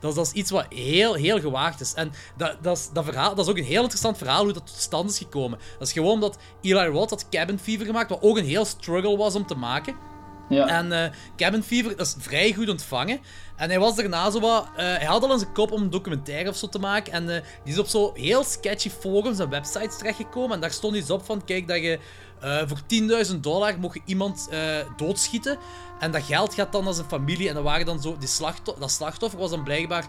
Dat 0.00 0.10
is, 0.10 0.16
dat 0.16 0.26
is 0.26 0.32
iets 0.32 0.50
wat 0.50 0.66
heel, 0.68 1.14
heel 1.14 1.40
gewaagd 1.40 1.80
is. 1.80 1.94
En 1.94 2.12
dat, 2.36 2.56
dat, 2.62 2.76
is, 2.76 2.88
dat, 2.92 3.04
verhaal, 3.04 3.34
dat 3.34 3.44
is 3.44 3.50
ook 3.50 3.58
een 3.58 3.64
heel 3.64 3.82
interessant 3.82 4.18
verhaal 4.18 4.44
hoe 4.44 4.52
dat 4.52 4.66
tot 4.66 4.76
stand 4.76 5.10
is 5.10 5.18
gekomen. 5.18 5.58
Dat 5.78 5.86
is 5.86 5.92
gewoon 5.92 6.12
omdat 6.12 6.38
Eli 6.60 6.86
Roth 6.86 7.10
had 7.10 7.28
Cabin 7.28 7.58
Fever 7.58 7.86
gemaakt, 7.86 8.10
wat 8.10 8.22
ook 8.22 8.38
een 8.38 8.44
heel 8.44 8.64
struggle 8.64 9.16
was 9.16 9.34
om 9.34 9.46
te 9.46 9.54
maken. 9.54 9.94
Ja. 10.48 10.66
En 10.66 10.92
eh, 10.92 11.10
Cabin 11.36 11.62
Fever 11.62 12.00
is 12.00 12.14
vrij 12.18 12.52
goed 12.52 12.68
ontvangen. 12.68 13.20
En 13.56 13.68
hij 13.68 13.78
was 13.78 13.96
daarna 13.96 14.30
zo 14.30 14.40
wat... 14.40 14.64
eh, 14.76 14.84
hij 14.84 15.06
had 15.06 15.22
al 15.22 15.32
in 15.32 15.38
zijn 15.38 15.52
kop 15.52 15.72
om 15.72 15.82
een 15.82 15.90
documentaire 15.90 16.48
of 16.48 16.56
zo 16.56 16.68
te 16.68 16.78
maken. 16.78 17.12
En 17.12 17.34
eh, 17.34 17.42
die 17.64 17.72
is 17.72 17.78
op 17.78 17.86
zo 17.86 18.12
heel 18.14 18.44
sketchy 18.44 18.90
forums 18.90 19.38
en 19.38 19.50
websites 19.50 19.98
terechtgekomen. 19.98 20.54
En 20.54 20.60
daar 20.60 20.70
stond 20.70 20.96
iets 20.96 21.10
op 21.10 21.24
van... 21.24 21.44
Kijk, 21.44 21.68
dat 21.68 21.76
je 21.82 21.98
eh, 22.40 22.62
voor 22.66 22.80
10.000 23.32 23.40
dollar 23.40 23.78
mocht 23.78 23.94
je 23.94 24.00
iemand 24.04 24.48
eh, 24.50 24.76
doodschieten. 24.96 25.58
En 25.98 26.10
dat 26.10 26.22
geld 26.22 26.54
gaat 26.54 26.72
dan 26.72 26.84
naar 26.84 26.94
zijn 26.94 27.08
familie. 27.08 27.48
En 27.48 27.54
dat 27.54 27.62
waren 27.62 27.86
dan 27.86 28.00
zo... 28.00 28.16
Die 28.18 28.28
slachtoffer, 28.28 28.80
dat 28.80 28.90
slachtoffer 28.90 29.38
was 29.38 29.50
dan 29.50 29.64
blijkbaar... 29.64 30.06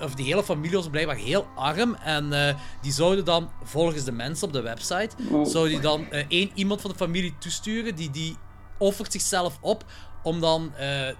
Of 0.00 0.14
die 0.14 0.26
hele 0.26 0.44
familie 0.44 0.76
was 0.76 0.88
blijkbaar 0.88 1.16
heel 1.16 1.46
arm. 1.54 1.94
En 1.94 2.32
eh, 2.32 2.54
die 2.82 2.92
zouden 2.92 3.24
dan, 3.24 3.50
volgens 3.64 4.04
de 4.04 4.12
mensen 4.12 4.46
op 4.46 4.52
de 4.52 4.60
website... 4.60 5.10
Oh. 5.30 5.46
Zou 5.46 5.68
die 5.68 5.80
dan 5.80 6.10
één 6.10 6.50
iemand 6.54 6.80
van 6.80 6.90
de 6.90 6.96
familie 6.96 7.34
toesturen... 7.38 7.94
Die, 7.94 8.10
die 8.10 8.36
offert 8.78 9.12
zichzelf 9.12 9.58
op 9.60 9.84
om 10.22 10.40
dan 10.40 10.72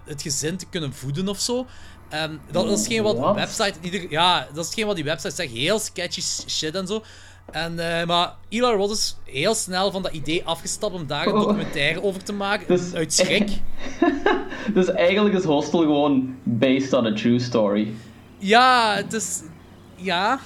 het 0.05 0.21
gezin 0.21 0.57
te 0.57 0.65
kunnen 0.65 0.93
voeden 0.93 1.27
of 1.27 1.39
zo. 1.39 1.65
En 2.09 2.41
dat, 2.51 2.67
dat 2.67 2.79
is 2.79 2.87
geen 2.87 3.03
wat 3.03 3.17
Wat? 3.17 3.35
website... 3.35 3.73
Ieder, 3.81 4.11
ja, 4.11 4.47
dat 4.53 4.65
is 4.65 4.73
geen 4.73 4.85
wat 4.85 4.95
die 4.95 5.03
website 5.03 5.35
zegt. 5.35 5.51
Heel 5.51 5.79
sketchy 5.79 6.21
shit 6.47 6.75
en 6.75 6.87
zo. 6.87 7.03
En, 7.51 7.99
eh, 7.99 8.05
maar 8.07 8.35
Eli 8.49 8.65
Roth 8.71 8.91
is 8.91 9.17
heel 9.25 9.55
snel 9.55 9.91
van 9.91 10.01
dat 10.03 10.11
idee 10.11 10.45
afgestapt 10.45 10.93
om 10.93 11.07
daar 11.07 11.27
een 11.27 11.33
Oh. 11.33 11.39
documentaire 11.39 12.03
over 12.03 12.23
te 12.23 12.33
maken. 12.33 12.67
Dus- 12.67 12.93
uit 12.93 13.13
schrik. 13.13 13.49
Dus 14.73 14.87
eigenlijk 14.91 15.35
is 15.35 15.43
Hostel 15.43 15.79
gewoon 15.79 16.35
based 16.43 16.93
on 16.93 17.05
a 17.05 17.13
true 17.13 17.39
story. 17.39 17.93
Ja, 18.37 18.95
het 18.95 19.13
is... 19.13 19.41
Ja. 20.01 20.39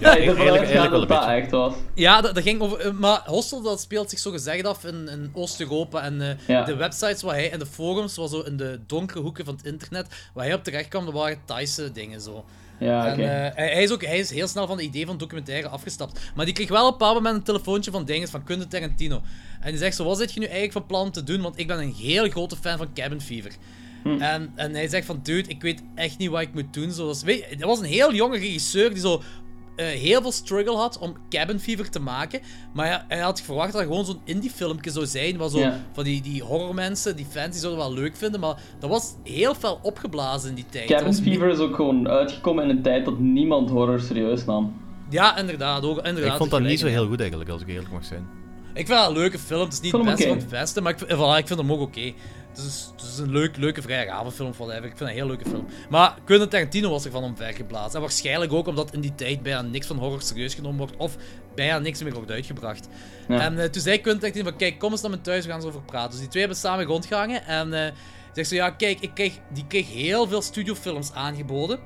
Ja, 0.00 0.14
ik 0.16 0.36
eigenlijk- 0.38 1.08
dat 1.08 1.26
echt 1.26 1.50
was. 1.50 1.74
Ja, 1.94 2.20
dat, 2.20 2.34
dat 2.34 2.42
ging 2.44 2.60
over. 2.60 2.94
Maar 2.94 3.22
Hostel 3.24 3.62
dat 3.62 3.80
speelt 3.80 4.10
zich 4.10 4.18
zo 4.18 4.30
gezegd 4.30 4.66
af 4.66 4.84
in, 4.84 5.08
in 5.08 5.30
Oost-Europa. 5.34 6.02
En 6.02 6.20
eh, 6.20 6.28
Ja. 6.46 6.62
de 6.64 6.74
websites 6.76 7.22
waar 7.22 7.34
hij 7.34 7.50
en 7.52 7.58
de 7.58 7.66
forums, 7.66 8.16
was 8.16 8.30
zo 8.30 8.40
in 8.40 8.56
de 8.56 8.80
donkere 8.86 9.20
hoeken 9.20 9.44
van 9.44 9.54
het 9.56 9.66
internet, 9.66 10.06
waar 10.34 10.44
hij 10.44 10.54
op 10.54 10.64
terecht 10.64 10.88
kwam, 10.88 11.04
dat 11.04 11.14
waren 11.14 11.38
Thaise 11.44 11.92
dingen 11.92 12.20
zo. 12.20 12.44
Ja, 12.78 13.12
oké. 13.12 13.22
Eh, 13.22 13.54
hij, 13.54 13.82
is 13.82 13.90
ook, 13.90 14.04
hij 14.04 14.18
is 14.18 14.30
heel 14.30 14.48
snel 14.48 14.66
van 14.66 14.76
het 14.76 14.86
idee 14.86 15.06
van 15.06 15.18
documentaire 15.18 15.68
afgestapt. 15.68 16.20
Maar 16.34 16.44
die 16.44 16.54
kreeg 16.54 16.68
wel 16.68 16.86
op 16.86 16.92
een 16.92 16.98
bepaald 16.98 17.14
moment 17.14 17.36
een 17.36 17.42
telefoontje 17.42 17.90
van 17.90 18.04
dinges 18.04 18.30
van 18.30 18.44
Quentin 18.44 18.68
Tarantino. 18.68 19.22
En 19.60 19.70
die 19.70 19.78
zegt 19.78 19.96
zo, 19.96 20.04
wat 20.04 20.18
zit 20.18 20.32
je 20.32 20.40
nu 20.40 20.46
eigenlijk 20.46 20.72
van 20.72 20.86
plan 20.86 21.10
te 21.10 21.22
doen? 21.22 21.40
Want 21.40 21.58
ik 21.58 21.66
ben 21.66 21.78
een 21.78 21.94
heel 21.94 22.28
grote 22.28 22.56
fan 22.56 22.78
van 22.78 22.92
Cabin 22.94 23.20
Fever. 23.20 23.52
Hm. 24.02 24.20
En, 24.20 24.52
en 24.54 24.74
hij 24.74 24.88
zegt 24.88 25.06
van, 25.06 25.20
dude, 25.22 25.48
ik 25.48 25.62
weet 25.62 25.82
echt 25.94 26.18
niet 26.18 26.30
wat 26.30 26.40
ik 26.40 26.54
moet 26.54 26.72
doen. 26.74 26.92
Zo, 26.92 27.14
weet, 27.24 27.58
dat 27.58 27.68
was 27.68 27.78
een 27.78 27.84
heel 27.84 28.14
jonge 28.14 28.38
regisseur 28.38 28.90
die 28.90 29.00
zo 29.00 29.22
eh, 29.76 29.86
heel 29.86 30.22
veel 30.22 30.32
struggle 30.32 30.76
had 30.76 30.98
om 30.98 31.16
Cabin 31.28 31.60
Fever 31.60 31.90
te 31.90 32.00
maken. 32.00 32.40
Maar 32.72 32.86
ja, 32.86 33.04
hij 33.08 33.18
had 33.18 33.40
verwacht 33.40 33.72
dat 33.72 33.80
het 33.80 33.90
gewoon 33.90 34.04
zo'n 34.04 34.20
indie 34.24 34.50
filmpje 34.50 34.90
zou 34.90 35.06
zijn. 35.06 35.36
Waar 35.36 35.48
zo 35.48 35.70
van 35.92 36.04
die, 36.04 36.22
die 36.22 36.42
horrormensen, 36.42 37.16
die 37.16 37.26
fans, 37.30 37.50
die 37.50 37.60
zouden 37.60 37.80
wel 37.84 37.92
leuk 37.92 38.16
vinden. 38.16 38.40
Maar 38.40 38.56
dat 38.78 38.90
was 38.90 39.14
heel 39.22 39.54
fel 39.54 39.78
opgeblazen 39.82 40.48
in 40.48 40.54
die 40.54 40.66
tijd. 40.70 40.86
Cabin 40.86 41.06
was 41.06 41.20
Fever 41.20 41.48
is 41.48 41.58
ook 41.58 41.74
gewoon 41.74 42.08
uitgekomen 42.08 42.64
in 42.64 42.70
een 42.70 42.82
tijd 42.82 43.04
dat 43.04 43.18
niemand 43.18 43.70
horror 43.70 44.00
serieus 44.00 44.44
nam. 44.44 44.82
Ja, 45.10 45.38
inderdaad. 45.38 45.84
Ook, 45.84 45.96
inderdaad 45.96 46.32
Ik 46.32 46.38
vond 46.38 46.50
dat 46.50 46.60
niet 46.60 46.80
zo 46.80 46.86
heel 46.86 47.06
goed 47.06 47.20
eigenlijk, 47.20 47.50
als 47.50 47.62
ik 47.62 47.68
eerlijk 47.68 47.92
mag 47.92 48.04
zijn. 48.04 48.26
Ik 48.74 48.86
vind 48.86 48.98
dat 48.98 49.08
een 49.08 49.14
leuke 49.16 49.38
film. 49.38 49.60
Het 49.60 49.72
is 49.72 49.80
niet 49.80 49.92
het 49.92 50.04
beste 50.04 50.28
van 50.28 50.36
het 50.36 50.48
beste, 50.48 50.80
maar 50.80 50.92
ik, 50.92 50.98
voilà, 50.98 51.38
ik 51.38 51.46
vind 51.46 51.58
hem 51.58 51.72
ook 51.72 51.80
oké. 51.80 52.12
Het 52.54 52.64
is, 52.64 52.88
het 52.96 53.02
is 53.02 53.18
een 53.18 53.30
leuk, 53.30 53.56
leuke 53.56 53.82
vrijdagavondfilm, 53.82 54.52
whatever. 54.52 54.84
Ik 54.84 54.96
vind 54.96 54.98
het 54.98 55.08
een 55.08 55.14
heel 55.14 55.26
leuke 55.26 55.48
film. 55.48 55.66
Maar 55.88 56.18
Quentin 56.24 56.48
Tarantino 56.48 56.90
was 56.90 57.04
ervan 57.04 57.22
omvergeblazen. 57.22 57.94
En 57.94 58.00
waarschijnlijk 58.00 58.52
ook 58.52 58.66
omdat 58.66 58.92
in 58.92 59.00
die 59.00 59.14
tijd 59.14 59.42
bijna 59.42 59.62
niks 59.62 59.86
van 59.86 59.96
horror 59.96 60.22
serieus 60.22 60.54
genomen 60.54 60.78
wordt. 60.78 60.96
Of 60.96 61.16
bijna 61.54 61.78
niks 61.78 62.02
meer 62.02 62.14
wordt 62.14 62.30
uitgebracht. 62.30 62.88
Ja. 63.28 63.40
En 63.40 63.58
eh, 63.58 63.68
toen 63.68 63.82
zei 63.82 64.00
Quentin 64.00 64.20
Tarantino 64.20 64.48
van, 64.48 64.58
kijk, 64.58 64.78
kom 64.78 64.90
eens 64.90 65.00
naar 65.00 65.10
mijn 65.10 65.22
thuis, 65.22 65.44
we 65.44 65.50
gaan 65.50 65.60
eens 65.60 65.68
over 65.68 65.82
praten. 65.82 66.10
Dus 66.10 66.20
die 66.20 66.28
twee 66.28 66.42
hebben 66.42 66.60
samen 66.60 66.84
rondgehangen. 66.84 67.46
En 67.46 67.72
eh 67.72 67.92
zegt 68.34 68.48
ze, 68.48 68.54
ja, 68.54 68.70
kijk, 68.70 69.00
ik 69.00 69.10
kreeg, 69.14 69.38
die 69.52 69.66
kreeg 69.66 69.92
heel 69.92 70.28
veel 70.28 70.42
studiofilms 70.42 71.12
aangeboden. 71.12 71.78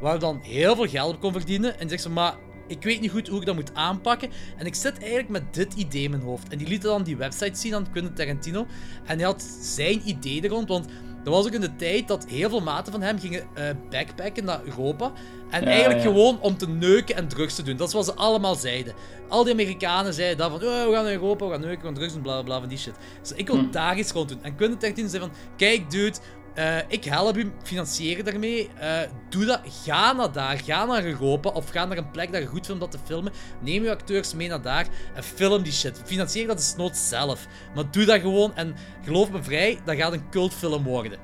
Waar 0.00 0.12
we 0.12 0.18
dan 0.18 0.40
heel 0.42 0.74
veel 0.74 0.86
geld 0.88 1.14
op 1.14 1.20
kon 1.20 1.32
verdienen. 1.32 1.78
En 1.78 1.88
zegt 1.88 2.02
ze, 2.02 2.10
maar 2.10 2.34
ik 2.66 2.82
weet 2.82 3.00
niet 3.00 3.10
goed 3.10 3.28
hoe 3.28 3.40
ik 3.40 3.46
dat 3.46 3.54
moet 3.54 3.74
aanpakken. 3.74 4.30
En 4.56 4.66
ik 4.66 4.74
zit 4.74 4.98
eigenlijk 4.98 5.28
met 5.28 5.54
dit 5.54 5.74
idee 5.74 6.02
in 6.02 6.10
mijn 6.10 6.22
hoofd. 6.22 6.48
En 6.48 6.58
die 6.58 6.68
liet 6.68 6.82
dan 6.82 7.02
die 7.02 7.16
website 7.16 7.58
zien 7.58 7.74
aan 7.74 7.90
Quentin 7.92 8.14
Tarantino. 8.14 8.66
En 9.04 9.16
hij 9.16 9.26
had 9.26 9.42
zijn 9.60 10.00
idee 10.08 10.42
er 10.42 10.48
rond, 10.48 10.68
want 10.68 10.86
dat 11.24 11.34
was 11.34 11.46
ook 11.46 11.52
in 11.52 11.60
de 11.60 11.76
tijd 11.76 12.08
dat 12.08 12.26
heel 12.28 12.48
veel 12.48 12.60
maten 12.60 12.92
van 12.92 13.02
hem 13.02 13.18
gingen 13.18 13.42
eh, 13.54 13.64
backpacken 13.90 14.44
naar 14.44 14.60
Europa. 14.64 15.12
En 15.50 15.60
Ja, 15.62 15.66
eigenlijk 15.68 16.02
ja. 16.02 16.08
gewoon 16.08 16.40
om 16.40 16.56
te 16.56 16.68
neuken 16.68 17.16
en 17.16 17.28
drugs 17.28 17.54
te 17.54 17.62
doen. 17.62 17.76
Dat 17.76 17.88
is 17.88 17.94
wat 17.94 18.04
ze 18.04 18.14
allemaal 18.14 18.54
zeiden. 18.54 18.94
Al 19.28 19.44
die 19.44 19.52
Amerikanen 19.52 20.14
zeiden 20.14 20.38
dat 20.38 20.50
van, 20.50 20.68
oh, 20.68 20.86
we 20.86 20.92
gaan 20.92 21.04
naar 21.04 21.12
Europa, 21.12 21.44
we 21.46 21.50
gaan 21.52 21.60
neuken, 21.60 21.78
we 21.80 21.84
gaan 21.86 21.94
drugs 21.94 22.12
doen, 22.12 22.22
bla 22.22 22.32
bla 22.32 22.42
bla, 22.42 22.58
van 22.60 22.68
die 22.68 22.78
shit. 22.78 22.94
Dus 23.20 23.32
ik 23.32 23.46
wil 23.46 23.56
Hm. 23.58 23.70
daar 23.70 23.98
iets 23.98 24.12
rond 24.12 24.28
doen. 24.28 24.42
En 24.42 24.56
Quentin 24.56 24.78
Tarantino 24.78 25.08
zei 25.08 25.22
van, 25.22 25.32
kijk 25.56 25.90
dude, 25.90 26.16
eh, 26.56 26.78
ik 26.88 27.04
help 27.04 27.36
u 27.36 27.52
financieren 27.62 28.24
daarmee. 28.24 28.70
Eh, 28.78 29.00
doe 29.28 29.44
dat. 29.44 29.60
Ga 29.84 30.12
naar 30.12 30.32
daar. 30.32 30.58
Ga 30.58 30.84
naar 30.84 31.04
Europa. 31.04 31.50
Of 31.50 31.70
ga 31.70 31.84
naar 31.84 31.96
een 31.96 32.10
plek 32.10 32.32
dat 32.32 32.40
je 32.40 32.46
goed 32.46 32.66
vindt 32.66 32.70
om 32.70 32.78
dat 32.78 32.90
te 32.90 33.06
filmen. 33.06 33.32
Neem 33.60 33.82
je 33.82 33.90
acteurs 33.90 34.34
mee 34.34 34.48
naar 34.48 34.62
daar. 34.62 34.86
En 35.14 35.22
film 35.22 35.62
die 35.62 35.72
shit. 35.72 36.00
Financier 36.04 36.46
dat 36.46 36.56
desnoods 36.56 37.08
zelf. 37.08 37.46
Maar 37.74 37.90
doe 37.90 38.04
dat 38.04 38.20
gewoon. 38.20 38.56
En 38.56 38.74
geloof 39.04 39.30
me 39.30 39.42
vrij, 39.42 39.78
dat 39.84 39.96
gaat 39.96 40.12
een 40.12 40.30
cultfilm 40.30 40.84
worden. 40.84 41.18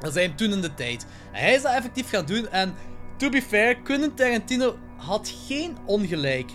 Dat 0.00 0.14
hem 0.14 0.36
toen 0.36 0.52
in 0.52 0.60
de 0.60 0.74
tijd. 0.74 1.06
Hij 1.32 1.54
is 1.54 1.62
dat 1.62 1.72
effectief 1.72 2.08
gaan 2.08 2.26
doen. 2.26 2.48
En 2.48 2.74
to 3.16 3.28
be 3.28 3.42
fair, 3.42 3.76
Quentin 3.76 4.14
Tarantino 4.14 4.78
had 4.96 5.32
geen 5.46 5.76
ongelijk. 5.86 6.50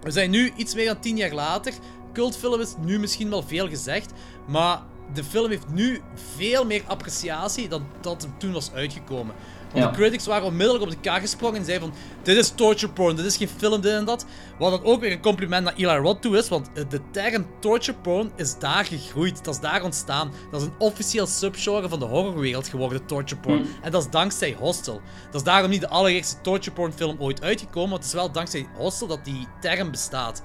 We 0.00 0.10
zijn 0.10 0.30
nu 0.30 0.52
iets 0.56 0.74
meer 0.74 0.86
dan 0.86 1.00
10 1.00 1.16
jaar 1.16 1.32
later. 1.32 1.72
Cultfilm 2.12 2.60
is 2.60 2.74
nu 2.80 2.98
misschien 2.98 3.30
wel 3.30 3.42
veel 3.42 3.68
gezegd. 3.68 4.12
Maar 4.46 4.82
de 5.12 5.24
film 5.24 5.50
heeft 5.50 5.68
nu 5.68 6.00
veel 6.36 6.64
meer 6.64 6.82
appreciatie 6.86 7.68
dan 7.68 7.86
dat 8.00 8.22
hem 8.22 8.34
toen 8.38 8.52
was 8.52 8.72
uitgekomen. 8.72 9.34
Want 9.72 9.86
Ja. 9.86 9.90
de 9.90 9.96
critics 9.96 10.26
waren 10.26 10.46
onmiddellijk 10.46 10.84
op 10.84 10.90
de 10.90 11.00
kaart 11.00 11.20
gesprongen 11.20 11.58
en 11.58 11.64
zeiden 11.64 11.88
van... 11.88 11.98
Dit 12.22 12.36
is 12.36 12.50
torture 12.50 12.92
porn, 12.92 13.16
dit 13.16 13.24
is 13.24 13.36
geen 13.36 13.48
film, 13.48 13.80
dit 13.80 13.92
en 13.92 14.04
dat. 14.04 14.26
Wat 14.58 14.70
dan 14.70 14.84
ook 14.84 15.00
weer 15.00 15.12
een 15.12 15.20
compliment 15.20 15.64
naar 15.64 15.74
Eli 15.76 15.96
Roth 15.96 16.22
toe 16.22 16.36
is. 16.36 16.48
Want 16.48 16.68
eh, 16.74 16.84
de 16.88 17.00
term 17.10 17.46
torture 17.60 17.98
porn 17.98 18.30
is 18.36 18.58
daar 18.58 18.84
gegroeid. 18.84 19.44
Dat 19.44 19.54
is 19.54 19.60
daar 19.60 19.82
ontstaan. 19.82 20.32
Dat 20.50 20.60
is 20.60 20.66
een 20.66 20.74
officieel 20.78 21.26
subgenre 21.26 21.88
van 21.88 21.98
de 21.98 22.04
horrorwereld 22.04 22.68
geworden, 22.68 23.06
torture 23.06 23.40
porn. 23.40 23.66
En 23.82 23.90
dat 23.90 24.02
is 24.04 24.10
dankzij 24.10 24.56
Hostel. 24.58 25.00
Dat 25.26 25.34
is 25.34 25.42
daarom 25.42 25.70
niet 25.70 25.80
de 25.80 25.88
allereerste 25.88 26.40
torture 26.40 26.74
porn 26.76 26.92
film 26.92 27.16
ooit 27.18 27.42
uitgekomen. 27.42 27.88
Maar 27.88 27.98
het 27.98 28.06
is 28.06 28.12
wel 28.14 28.30
dankzij 28.32 28.66
Hostel 28.76 29.06
dat 29.06 29.24
die 29.24 29.48
term 29.60 29.90
bestaat. 29.90 30.42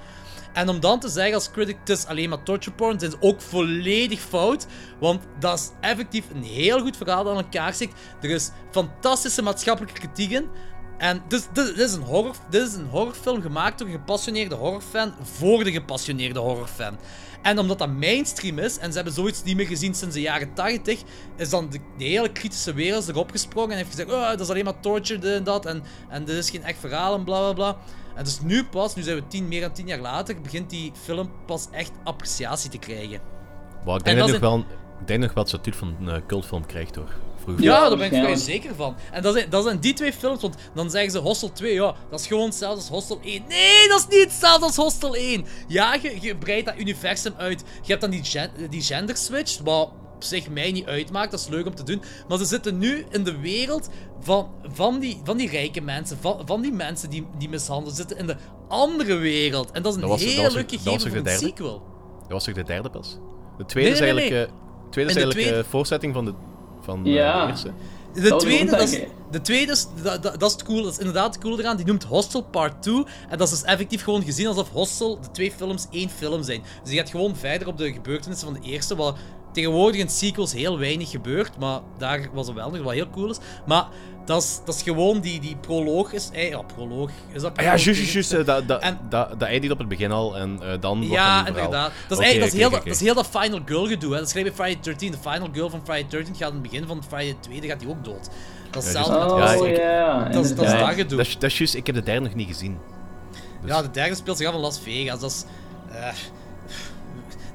En 0.60 0.70
om 0.70 0.80
dan 0.80 0.99
te 0.99 1.10
zeggen 1.10 1.34
als 1.34 1.51
critic, 1.51 1.78
het 1.80 1.89
is 1.89 2.05
alleen 2.05 2.30
maar 2.30 2.43
torture 2.43 2.76
porn, 2.76 2.99
zijn 2.99 3.12
ze 3.12 3.18
ook 3.20 3.41
volledig 3.41 4.20
fout. 4.20 4.66
Want 4.99 5.24
dat 5.39 5.60
is 5.60 5.70
effectief 5.82 6.26
een 6.34 6.43
heel 6.43 6.82
goed 6.82 6.97
verhaal 6.97 7.24
dat 7.24 7.38
aan 7.38 7.43
elkaar 7.43 7.74
zit. 7.74 7.91
Er 8.22 8.30
is 8.30 8.51
fantastische 8.72 9.41
maatschappelijke 9.41 9.99
kritiek 9.99 10.32
in. 10.32 10.49
En 10.97 11.22
dus, 11.28 11.47
dit, 11.53 11.66
dit, 11.66 11.78
is 11.78 11.93
een 11.93 12.01
horror, 12.01 12.36
dit 12.49 12.68
is 12.68 12.74
een 12.74 12.88
horrorfilm 12.88 13.41
gemaakt 13.41 13.80
door 13.80 13.88
een 13.88 13.93
gepassioneerde 13.93 14.55
horrorfan 14.55 15.14
voor 15.22 15.64
de 15.64 15.72
gepassioneerde 15.72 16.39
horrorfan. 16.39 16.97
En 17.41 17.60
omdat 17.60 17.80
dat 17.80 17.89
mainstream 17.89 18.60
is, 18.60 18.78
en 18.78 18.89
ze 18.89 18.95
hebben 18.95 19.14
zoiets 19.14 19.43
niet 19.43 19.55
meer 19.55 19.68
gezien 19.68 19.95
sinds 19.95 20.16
de 20.16 20.22
jaren 20.22 20.53
80, 20.53 21.01
is 21.38 21.49
dan 21.49 21.70
de, 21.70 22.05
hele 22.05 22.32
kritische 22.32 22.74
wereld 22.74 23.07
erop 23.07 23.32
gesprongen 23.32 23.72
en 23.72 23.78
heeft 23.78 23.89
gezegd: 23.89 24.12
oh, 24.12 24.30
dat 24.30 24.39
is 24.39 24.49
alleen 24.49 24.64
maar 24.64 24.80
torture, 24.80 25.20
dit 25.20 25.34
en 25.34 25.43
dat, 25.43 25.66
en, 25.66 25.84
en 26.10 26.26
dit 26.26 26.36
is 26.36 26.49
geen 26.49 26.64
echt 26.64 26.80
verhaal 26.80 27.16
en 27.16 27.24
bla 27.24 27.39
bla 27.39 27.53
bla. 27.53 27.78
En 28.20 28.26
dus 28.26 28.40
nu 28.42 28.66
pas, 28.66 28.96
nu 28.96 29.02
zijn 29.02 29.16
we 29.16 29.28
tien, 29.28 29.48
meer 29.48 29.62
dan 29.62 29.72
tien 29.72 29.88
jaar 29.88 30.00
later, 30.00 30.42
begint 30.42 30.70
die 30.70 30.92
film 31.04 31.32
pas 31.46 31.68
echt 31.72 31.92
appreciatie 32.04 32.70
te 32.70 32.78
krijgen. 32.78 33.20
Maar 33.86 33.96
ik 33.96 34.02
En 34.02 34.16
denk, 34.16 34.18
dat 34.20 34.30
nog 34.30 34.40
wel, 34.40 34.60
ik 35.00 35.08
denk 35.08 35.20
nog 35.20 35.34
wel 35.34 35.44
het 35.44 35.52
statuut 35.52 35.76
van 35.76 35.96
een 36.00 36.10
eh, 36.10 36.22
cultfilm 36.28 36.66
krijgt 36.66 36.96
hoor. 36.96 37.10
Vroeger. 37.42 37.64
Ja, 37.64 37.90
daar 37.90 37.98
ben 37.98 38.14
ik 38.14 38.24
vrij 38.24 38.36
zeker 38.36 38.76
van. 38.76 38.96
En 39.12 39.22
dat 39.22 39.34
zijn, 39.34 39.50
dat 39.50 39.64
zijn 39.64 39.80
die 39.80 39.94
twee 39.94 40.14
films, 40.14 40.42
want 40.42 40.56
dan 40.74 40.90
zeggen 40.90 41.12
ze 41.12 41.18
Hostel 41.18 41.52
2, 41.52 41.74
ja, 41.74 41.96
dat 42.10 42.20
is 42.20 42.28
gewoon 42.28 42.46
hetzelfde 42.46 42.78
als 42.78 42.90
Hostel 42.90 43.20
1. 43.24 43.44
Nee, 43.48 43.88
dat 43.88 44.00
is 44.00 44.16
niet 44.18 44.24
hetzelfde 44.24 44.66
als 44.66 44.76
Hostel 44.76 45.16
1. 45.16 45.46
Ja, 45.68 45.94
je, 46.02 46.18
je 46.22 46.38
breidt 46.38 46.66
dat 46.66 46.78
universum 46.78 47.34
uit. 47.38 47.64
Je 47.82 47.88
hebt 47.88 48.02
dan 48.02 48.10
die, 48.10 48.24
gen, 48.24 48.52
die 48.70 48.82
gender 48.82 49.18
switch, 49.18 49.60
wat 49.64 49.92
zich 50.24 50.50
mij 50.50 50.72
niet 50.72 50.86
uitmaakt. 50.86 51.32
Dat 51.32 51.40
is 51.40 51.48
leuk 51.48 51.66
om 51.66 51.76
te 51.76 51.84
doen. 51.84 52.02
Maar 52.28 52.38
ze 52.38 52.46
zitten 52.46 52.78
nu 52.78 53.06
in 53.10 53.24
de 53.24 53.38
wereld 53.40 53.90
van, 54.20 54.50
van, 54.64 55.00
die, 55.00 55.22
van 55.24 55.38
die 55.38 55.50
rijke 55.50 55.82
mensen. 55.82 56.18
Van, 56.22 56.42
van 56.46 56.62
die 56.62 56.72
mensen 56.72 57.10
die, 57.10 57.28
die 57.38 57.50
mishandelen. 57.50 57.90
Ze 57.96 57.96
zitten 58.02 58.18
in 58.18 58.28
de 58.28 58.36
andere 58.68 59.16
wereld. 59.16 59.72
En 59.72 59.82
dat 59.84 59.92
is 59.96 60.02
een 60.02 60.08
Dat 60.08 60.20
was- 60.20 60.24
dat 60.24 60.30
heel 60.34 60.52
leuk 60.52 60.70
gegeven 60.70 60.92
was 60.92 60.94
ook 60.94 61.00
voor 61.02 61.10
de 61.12 61.18
een 61.18 61.24
derde? 61.24 61.46
sequel. 61.46 61.82
Dat 62.22 62.32
was 62.32 62.44
toch 62.44 62.56
de 62.56 62.64
derde 62.64 62.90
pas? 62.90 63.18
De 63.58 63.66
tweede 63.66 63.90
Nee, 63.90 64.00
nee, 64.02 64.10
is 64.10 64.16
nee, 64.16 64.30
eigenlijk, 64.30 64.50
eh, 64.52 64.92
tweede 64.92 65.10
is 65.12 65.16
eigenlijk 65.18 65.48
tweede- 65.48 65.66
eh, 65.68 65.72
voorzetting 65.72 66.14
van 66.14 66.26
de, 66.26 66.34
van 66.82 67.06
eh, 67.06 67.14
Ja. 67.14 67.46
de 67.46 67.52
eerste. 67.52 67.72
De 68.14 68.36
tweede, 68.36 68.72
dat 68.72 68.82
is, 68.82 69.00
de 69.32 69.42
tweede 69.42 69.72
is, 69.72 69.88
dat, 70.04 70.24
dat, 70.24 70.40
dat 70.40 70.50
is 70.50 70.52
het 70.52 70.64
cool, 70.64 70.84
dat 70.84 70.92
is 70.92 70.98
inderdaad 70.98 71.34
het 71.34 71.44
coole 71.44 71.60
eraan. 71.62 71.78
Die 71.78 71.86
noemt 71.86 72.04
Hostel 72.04 72.42
Part 72.44 72.82
2. 72.82 73.04
En 73.30 73.38
dat 73.38 73.48
is 73.48 73.60
dus 73.60 73.64
effectief 73.64 74.04
gewoon 74.04 74.24
gezien 74.24 74.48
alsof 74.48 74.70
Hostel, 74.70 75.20
de 75.22 75.32
twee 75.32 75.52
films, 75.52 75.88
één 75.92 76.10
film 76.10 76.44
zijn. 76.44 76.62
Dus 76.84 76.92
je 76.92 76.98
gaat 76.98 77.10
gewoon 77.10 77.36
verder 77.36 77.68
op 77.68 77.78
de 77.78 77.94
gebeurtenissen 77.94 78.48
van 78.54 78.62
de 78.62 78.68
eerste, 78.68 78.96
wat 78.96 79.18
tegenwoordig 79.54 80.02
in 80.02 80.10
sequels 80.10 80.54
heel 80.54 80.80
weinig 80.80 81.10
gebeurt. 81.10 81.58
Maar 81.60 81.80
daar 81.97 82.28
was 82.34 82.47
er 82.47 82.54
wel 82.54 82.70
nog, 82.72 82.82
wat 82.82 82.93
heel 82.93 83.10
cool 83.10 83.30
is. 83.30 83.38
Maar 83.66 83.86
dat 84.26 84.43
is, 84.43 84.60
dat 84.66 84.76
is 84.76 84.82
gewoon 84.82 85.20
die, 85.20 85.39
die 85.39 85.56
proloog 85.56 86.14
is... 86.14 86.30
Eh, 86.34 86.50
ja, 86.50 86.62
proloog. 86.62 87.10
Is 87.34 87.41
dat 87.41 87.58
Ah 87.58 87.64
ja, 87.64 87.70
proloog? 87.74 87.84
juist, 87.86 88.00
juist, 88.00 88.14
juist. 88.14 88.32
eh, 88.34 88.45
Dat, 88.45 88.68
dat, 88.68 88.82
En- 88.82 89.00
dat, 89.10 89.30
dat 89.39 89.41
eindigt 89.47 89.74
op 89.74 89.80
het 89.80 89.88
begin 89.88 90.12
al 90.12 90.38
en 90.38 90.60
eh, 90.62 90.74
dan 90.80 90.97
wordt 90.97 91.14
Ja, 91.14 91.47
inderdaad. 91.47 91.91
Dat 92.08 92.18
is, 92.20 92.24
eigenlijk, 92.26 92.39
dat, 92.39 92.54
is 92.54 92.60
heel, 92.60 92.70
dat, 92.70 92.86
is 92.86 93.00
heel 93.00 93.14
dat 93.14 93.28
Final 93.28 93.60
Girl 93.66 93.88
gedoe. 93.88 94.14
Hè. 94.14 94.20
Dat 94.20 94.32
gelijk 94.32 94.56
bij 94.56 94.66
Friday 94.66 94.84
13. 94.84 95.12
De 95.12 95.18
Final 95.30 95.47
Girl 95.54 95.70
van 95.70 95.82
Friday 95.84 96.10
13 96.10 96.36
gaat 96.36 96.47
in 96.47 96.54
het 96.54 96.64
begin 96.72 96.88
van 96.88 97.04
Friday 97.08 97.36
2 97.39 97.62
gaat 97.62 97.80
die 97.80 97.89
ook 97.89 98.04
dood. 98.04 98.30
Dat 98.72 98.84
is 98.84 98.91
Ja, 98.91 98.97
hetzelfde 98.97 99.36
met 99.36 99.60
Oh, 99.62 99.68
ik-. 99.68 99.76
Dat 100.34 100.45
is- 100.45 100.56
dat 100.56 100.66
is 100.66 100.72
dat 100.80 100.89
gedoe. 100.93 101.18
Dat 101.18 101.26
is, 101.28 101.34
dat 101.34 101.43
is 101.52 101.58
juist, 101.58 101.74
ik 101.76 101.86
heb 101.86 101.95
de 101.95 102.04
derde 102.04 102.22
nog 102.26 102.36
niet 102.36 102.47
gezien. 102.47 102.78
Dus- 103.62 103.70
Ja, 103.72 103.82
de 103.82 103.91
derde 103.91 104.16
speelt 104.16 104.38
zich 104.38 104.47
af 104.47 104.54
in 104.54 104.60
Las 104.60 104.80
Vegas. 104.80 105.20
Dat 105.20 105.32
is. 105.32 105.43
eh, 105.91 106.08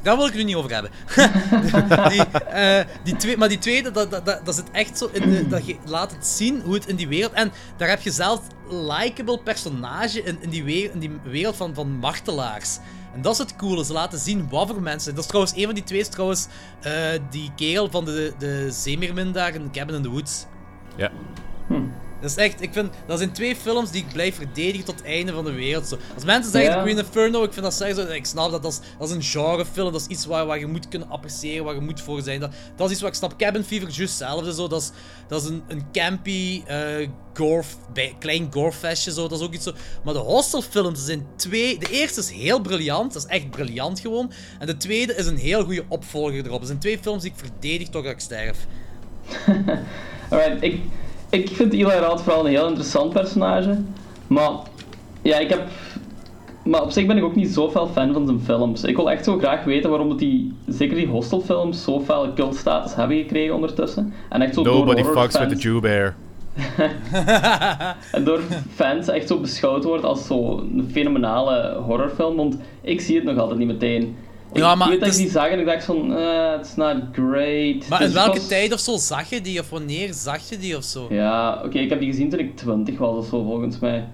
daar 0.04 0.16
wil 0.16 0.26
ik 0.26 0.32
het 0.32 0.40
nu 0.40 0.44
niet 0.44 0.56
over 0.56 0.72
hebben. 0.72 0.90
die, 2.10 2.40
eh, 2.40 2.84
die 3.04 3.16
twee, 3.16 3.36
maar 3.36 3.48
die 3.48 3.58
tweede, 3.58 3.90
dat, 3.90 4.10
dat, 4.10 4.26
dat, 4.26 4.40
dat 4.44 4.54
zit 4.54 4.70
echt 4.70 4.98
zo 4.98 5.08
in 5.12 5.30
de, 5.30 5.48
dat 5.48 5.66
je 5.66 5.76
laat 5.84 6.10
het 6.10 6.26
zien 6.26 6.60
hoe 6.60 6.74
het 6.74 6.86
in 6.86 6.96
die 6.96 7.08
wereld. 7.08 7.32
En 7.32 7.52
daar 7.76 7.88
heb 7.88 8.00
je 8.00 8.10
zelf 8.10 8.40
likable 8.68 9.38
personage 9.38 10.22
in, 10.22 10.38
in, 10.40 10.50
die, 10.50 10.64
wereld, 10.64 10.94
in 10.94 11.00
die 11.00 11.18
wereld 11.22 11.56
van, 11.56 11.74
van 11.74 11.90
martelaars. 11.90 12.78
En 13.14 13.22
dat 13.22 13.32
is 13.32 13.38
het 13.38 13.56
coole, 13.56 13.84
ze 13.84 13.92
laten 13.92 14.18
zien 14.18 14.48
wat 14.48 14.68
voor 14.68 14.82
mensen. 14.82 15.14
Dat 15.14 15.22
is 15.22 15.28
trouwens, 15.28 15.56
een 15.56 15.64
van 15.64 15.74
die 15.74 15.84
twee 15.84 16.00
is 16.00 16.08
trouwens 16.08 16.46
eh, 16.80 16.92
die 17.30 17.50
kerel 17.56 17.90
van 17.90 18.04
de, 18.04 18.32
de 18.38 18.70
zeemeermin 18.70 19.32
daar 19.32 19.54
in 19.54 19.70
Cabin 19.72 19.94
in 19.94 20.02
the 20.02 20.10
Woods. 20.10 20.46
Ja. 20.96 21.10
Dat 22.24 22.38
is 22.38 22.44
echt, 22.44 22.62
ik 22.62 22.72
vind, 22.72 22.92
dat 23.06 23.18
zijn 23.18 23.32
twee 23.32 23.56
films 23.56 23.90
die 23.90 24.02
ik 24.02 24.12
blijf 24.12 24.34
verdedigen 24.34 24.84
tot 24.84 24.94
het 24.94 25.04
einde 25.04 25.32
van 25.32 25.44
de 25.44 25.52
wereld. 25.52 25.86
Zo. 25.86 25.96
Als 26.14 26.24
mensen 26.24 26.52
zeggen. 26.52 26.80
Green 26.80 26.98
Inferno, 26.98 27.42
ik 27.42 27.52
vind 27.52 27.64
dat 27.64 27.74
zeggen, 27.74 27.96
zo, 27.96 28.12
ik 28.12 28.26
snap 28.26 28.50
dat, 28.50 28.62
dat 28.62 28.72
is, 28.72 28.80
dat 28.98 29.08
is 29.08 29.14
een 29.14 29.22
genrefilm, 29.22 29.92
dat 29.92 30.00
is 30.00 30.06
iets 30.06 30.26
waar, 30.26 30.46
waar 30.46 30.58
je 30.58 30.66
moet 30.66 30.88
kunnen 30.88 31.08
appreciëren, 31.08 31.64
waar 31.64 31.74
je 31.74 31.80
moet 31.80 32.00
voor 32.00 32.22
zijn. 32.22 32.40
Dat, 32.40 32.50
dat 32.76 32.86
is 32.86 32.92
iets 32.92 33.00
wat 33.00 33.10
ik 33.10 33.16
snap. 33.16 33.38
Cabin 33.38 33.64
Fever, 33.64 33.88
juist 33.88 34.18
hetzelfde, 34.18 34.54
zo. 34.54 34.68
Dat 34.68 34.80
is, 34.80 34.90
dat 35.28 35.42
is 35.42 35.48
een, 35.48 35.62
een 35.68 35.82
campy, 35.92 36.62
gore, 37.34 37.64
bij, 37.92 38.16
klein 38.18 38.48
gorefestje, 38.50 39.12
zo. 39.12 39.28
Dat 39.28 39.38
is 39.38 39.46
ook 39.46 39.52
iets 39.52 39.64
zo. 39.64 39.72
Maar 40.04 40.14
de 40.14 40.20
Hostel-films 40.20 41.04
zijn 41.04 41.26
twee, 41.36 41.78
de 41.78 41.90
eerste 41.90 42.20
is 42.20 42.30
heel 42.30 42.60
briljant, 42.60 43.12
dat 43.12 43.24
is 43.24 43.28
echt 43.28 43.50
briljant 43.50 44.00
gewoon. 44.00 44.32
En 44.58 44.66
de 44.66 44.76
tweede 44.76 45.14
is 45.14 45.26
een 45.26 45.38
heel 45.38 45.64
goede 45.64 45.84
opvolger 45.88 46.46
erop. 46.46 46.58
Dat 46.58 46.66
zijn 46.66 46.78
twee 46.78 46.98
films 46.98 47.22
die 47.22 47.30
ik 47.30 47.38
verdedig 47.38 47.88
tot 47.88 48.04
ik 48.04 48.20
sterf. 48.20 48.66
Alright, 50.30 50.62
ik, 50.62 50.80
ik 51.34 51.48
vind 51.48 51.72
Eli 51.72 51.98
Roth 51.98 52.22
vooral 52.22 52.44
een 52.44 52.50
heel 52.50 52.66
interessant 52.66 53.12
personage. 53.12 53.78
Maar 54.26 54.50
ja, 55.22 55.38
ik 55.38 55.48
heb. 55.48 55.62
Maar 56.64 56.82
op 56.82 56.90
zich 56.90 57.06
ben 57.06 57.16
ik 57.16 57.24
ook 57.24 57.34
niet 57.34 57.48
zo 57.48 57.70
fel 57.70 57.86
fan 57.86 58.12
van 58.12 58.26
zijn 58.26 58.40
films. 58.40 58.84
Ik 58.84 58.96
wil 58.96 59.10
echt 59.10 59.24
zo 59.24 59.38
graag 59.38 59.64
weten 59.64 59.90
waarom 59.90 60.08
dat 60.08 60.18
die, 60.18 60.52
zeker 60.66 60.96
die 60.96 61.06
hostelfilms, 61.06 61.84
zo 61.84 62.00
fel 62.00 62.32
cultstatus 62.34 62.94
hebben 62.94 63.16
gekregen 63.16 63.54
ondertussen. 63.54 64.12
En 64.28 64.40
echt 64.42 64.54
zo 64.54 64.62
Nobody 64.62 65.02
door 65.02 65.12
fucks 65.12 65.22
with 65.22 65.32
horrorfans- 65.32 65.62
the 65.62 65.68
Jew 65.68 65.80
Bear. 65.80 66.14
En 68.12 68.24
door 68.24 68.40
fans 68.74 69.08
echt 69.08 69.28
zo 69.28 69.38
beschouwd 69.40 69.84
wordt 69.84 70.04
als 70.04 70.26
zo 70.26 70.58
een 70.58 70.88
fenomenale 70.92 71.74
horrorfilm. 71.86 72.36
Want 72.36 72.56
ik 72.80 73.00
zie 73.00 73.14
het 73.16 73.24
nog 73.24 73.38
altijd 73.38 73.58
niet 73.58 73.68
meteen. 73.68 74.16
Ik 74.54 74.60
Ja, 74.60 74.74
maar 74.74 74.88
weet 74.88 75.00
dat 75.00 75.08
het 75.08 75.18
ik 75.18 75.24
die 75.24 75.32
zag 75.32 75.46
en 75.48 75.58
ik 75.60 75.66
dacht 75.66 75.84
van, 75.84 76.16
eh, 76.16 76.58
it's 76.58 76.74
not 76.76 76.96
great. 77.12 77.88
Maar 77.88 77.98
Dus 77.98 78.08
in 78.08 78.14
welke 78.14 78.30
het 78.30 78.38
was- 78.38 78.48
tijd 78.48 78.72
of 78.72 78.80
zo 78.80 78.96
zag 78.96 79.30
je 79.30 79.40
die? 79.40 79.60
Of 79.60 79.70
wanneer 79.70 80.12
zag 80.12 80.48
je 80.48 80.58
die 80.58 80.76
of 80.76 80.84
zo? 80.84 81.06
Ja, 81.10 81.62
oké, 81.64 81.78
ik 81.78 81.88
heb 81.90 81.98
die 82.00 82.08
gezien 82.10 82.30
toen 82.30 82.38
ik 82.38 82.56
20 82.56 82.98
was 82.98 83.16
of 83.16 83.24
zo, 83.26 83.42
volgens 83.44 83.78
mij. 83.78 84.08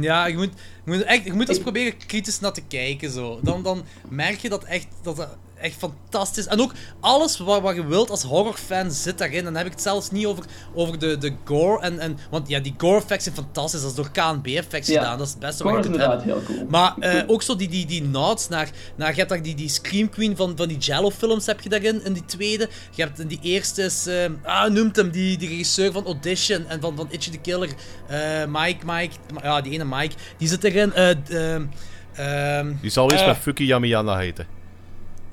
Ja, 0.00 0.26
je 0.26 0.36
moet, 0.36 0.50
je 0.84 0.90
moet, 0.92 1.02
echt, 1.02 1.24
je 1.24 1.32
moet 1.32 1.48
eens 1.48 1.56
Ik- 1.56 1.62
proberen 1.62 1.96
kritisch 2.06 2.40
naar 2.40 2.52
te 2.52 2.62
kijken. 2.68 3.10
Zo. 3.10 3.38
Dan, 3.42 3.62
dan 3.62 3.82
merk 4.08 4.38
je 4.38 4.48
dat 4.48 4.64
echt, 4.64 4.86
dat 5.02 5.28
echt 5.60 5.74
fantastisch 5.78 6.46
En 6.46 6.60
ook 6.60 6.72
alles 7.00 7.38
wat, 7.38 7.60
wat 7.62 7.74
je 7.74 7.86
wilt 7.86 8.10
als 8.10 8.22
horrorfan 8.22 8.90
zit 8.90 9.18
daarin. 9.18 9.44
Dan 9.44 9.56
heb 9.56 9.66
ik 9.66 9.72
het 9.72 9.82
zelfs 9.82 10.10
niet 10.10 10.26
over, 10.26 10.44
over 10.74 10.98
de, 10.98 11.18
de 11.18 11.32
gore. 11.44 11.80
En, 11.82 11.98
en, 11.98 12.18
want 12.30 12.48
ja, 12.48 12.60
die 12.60 12.74
gore-effects 12.78 13.24
zijn 13.24 13.34
fantastisch. 13.36 13.80
Dat 13.80 13.90
is 13.90 13.96
door 13.96 14.10
KNB-effects 14.10 14.88
Ja. 14.88 14.98
gedaan. 15.00 15.18
Dat 15.18 15.26
is 15.26 15.32
het 15.32 15.42
beste 15.42 15.62
Gore 15.62 15.74
wat 15.74 15.84
je 15.84 15.90
kunt 15.90 16.00
hebben. 16.02 16.22
heel 16.24 16.42
cool. 16.42 16.66
Maar 16.68 16.94
eh, 16.98 17.22
ook 17.26 17.42
zo 17.42 17.56
die, 17.56 17.68
die, 17.68 17.86
die 17.86 18.02
nods 18.02 18.48
naar, 18.48 18.70
naar... 18.96 19.10
Je 19.10 19.16
hebt 19.16 19.28
daar 19.28 19.42
die, 19.42 19.54
die 19.54 19.68
Scream 19.68 20.08
Queen 20.08 20.36
van, 20.36 20.52
van 20.56 20.68
die 20.68 20.78
Jello-films 20.78 21.46
heb 21.46 21.60
je 21.60 21.68
daarin, 21.68 22.04
in 22.04 22.12
die 22.12 22.24
tweede. 22.24 22.68
Je 22.90 23.02
hebt 23.02 23.18
in 23.18 23.26
die 23.28 23.38
eerste 23.42 23.82
is... 23.82 24.06
eh, 24.06 24.24
ah, 24.44 24.70
noemt 24.72 24.96
hem, 24.96 25.10
die, 25.10 25.38
die 25.38 25.48
regisseur 25.48 25.92
van 25.92 26.04
Audition 26.06 26.66
en 26.68 26.80
van, 26.80 26.96
van 26.96 27.06
Itchy 27.10 27.30
the 27.30 27.38
Killer. 27.38 27.68
eh, 28.08 28.18
Mike, 28.48 28.84
Mike... 28.86 29.14
Ja, 29.42 29.60
die 29.60 29.72
ene 29.72 29.84
Mike. 29.84 30.14
Die 30.36 30.48
zit 30.48 30.64
erin. 30.64 30.92
eh, 30.94 31.10
ehm, 31.54 31.66
ehm, 32.14 32.72
Die 32.80 32.90
zal 32.90 33.12
iets 33.12 33.20
eh, 33.20 33.26
met 33.26 33.36
Fuki 33.36 33.64
Yamiyana 33.66 34.16
heten. 34.18 34.46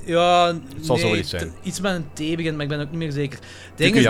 Ja, 0.07 0.55
zal 0.81 0.95
nee, 0.95 1.17
iets 1.17 1.29
zijn. 1.29 1.49
t- 1.49 1.65
Iets 1.65 1.79
met 1.79 1.93
een 1.95 2.05
T 2.13 2.35
begint, 2.35 2.53
maar 2.55 2.63
ik 2.63 2.69
ben 2.69 2.79
ook 2.79 2.89
niet 2.89 2.99
meer 2.99 3.11
zeker. 3.11 3.39
Ding 3.75 3.95
is, 3.95 4.07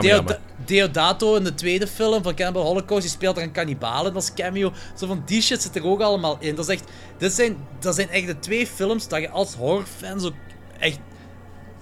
Deodato 0.65 1.35
in 1.35 1.43
de 1.43 1.53
tweede 1.53 1.87
film 1.87 2.23
van 2.23 2.35
Cannibal 2.35 2.63
Holocaust, 2.63 3.01
die 3.01 3.11
speelt 3.11 3.37
er 3.37 3.43
een 3.43 3.51
kannibalen 3.51 4.13
als 4.15 4.33
cameo. 4.33 4.71
Zo 4.95 5.07
van 5.07 5.21
die 5.25 5.41
shit 5.41 5.61
zit 5.61 5.75
er 5.75 5.85
ook 5.85 6.01
allemaal 6.01 6.37
in. 6.39 6.55
Dat 6.55 6.69
is 6.69 6.73
echt... 6.75 6.83
Dit 7.17 7.33
zijn, 7.33 7.57
dat 7.79 7.95
zijn 7.95 8.09
echt 8.09 8.27
de 8.27 8.39
twee 8.39 8.67
films 8.67 9.07
dat 9.07 9.21
je 9.21 9.29
als 9.29 9.53
horrorfan 9.55 10.19
zo 10.21 10.31
echt 10.79 10.99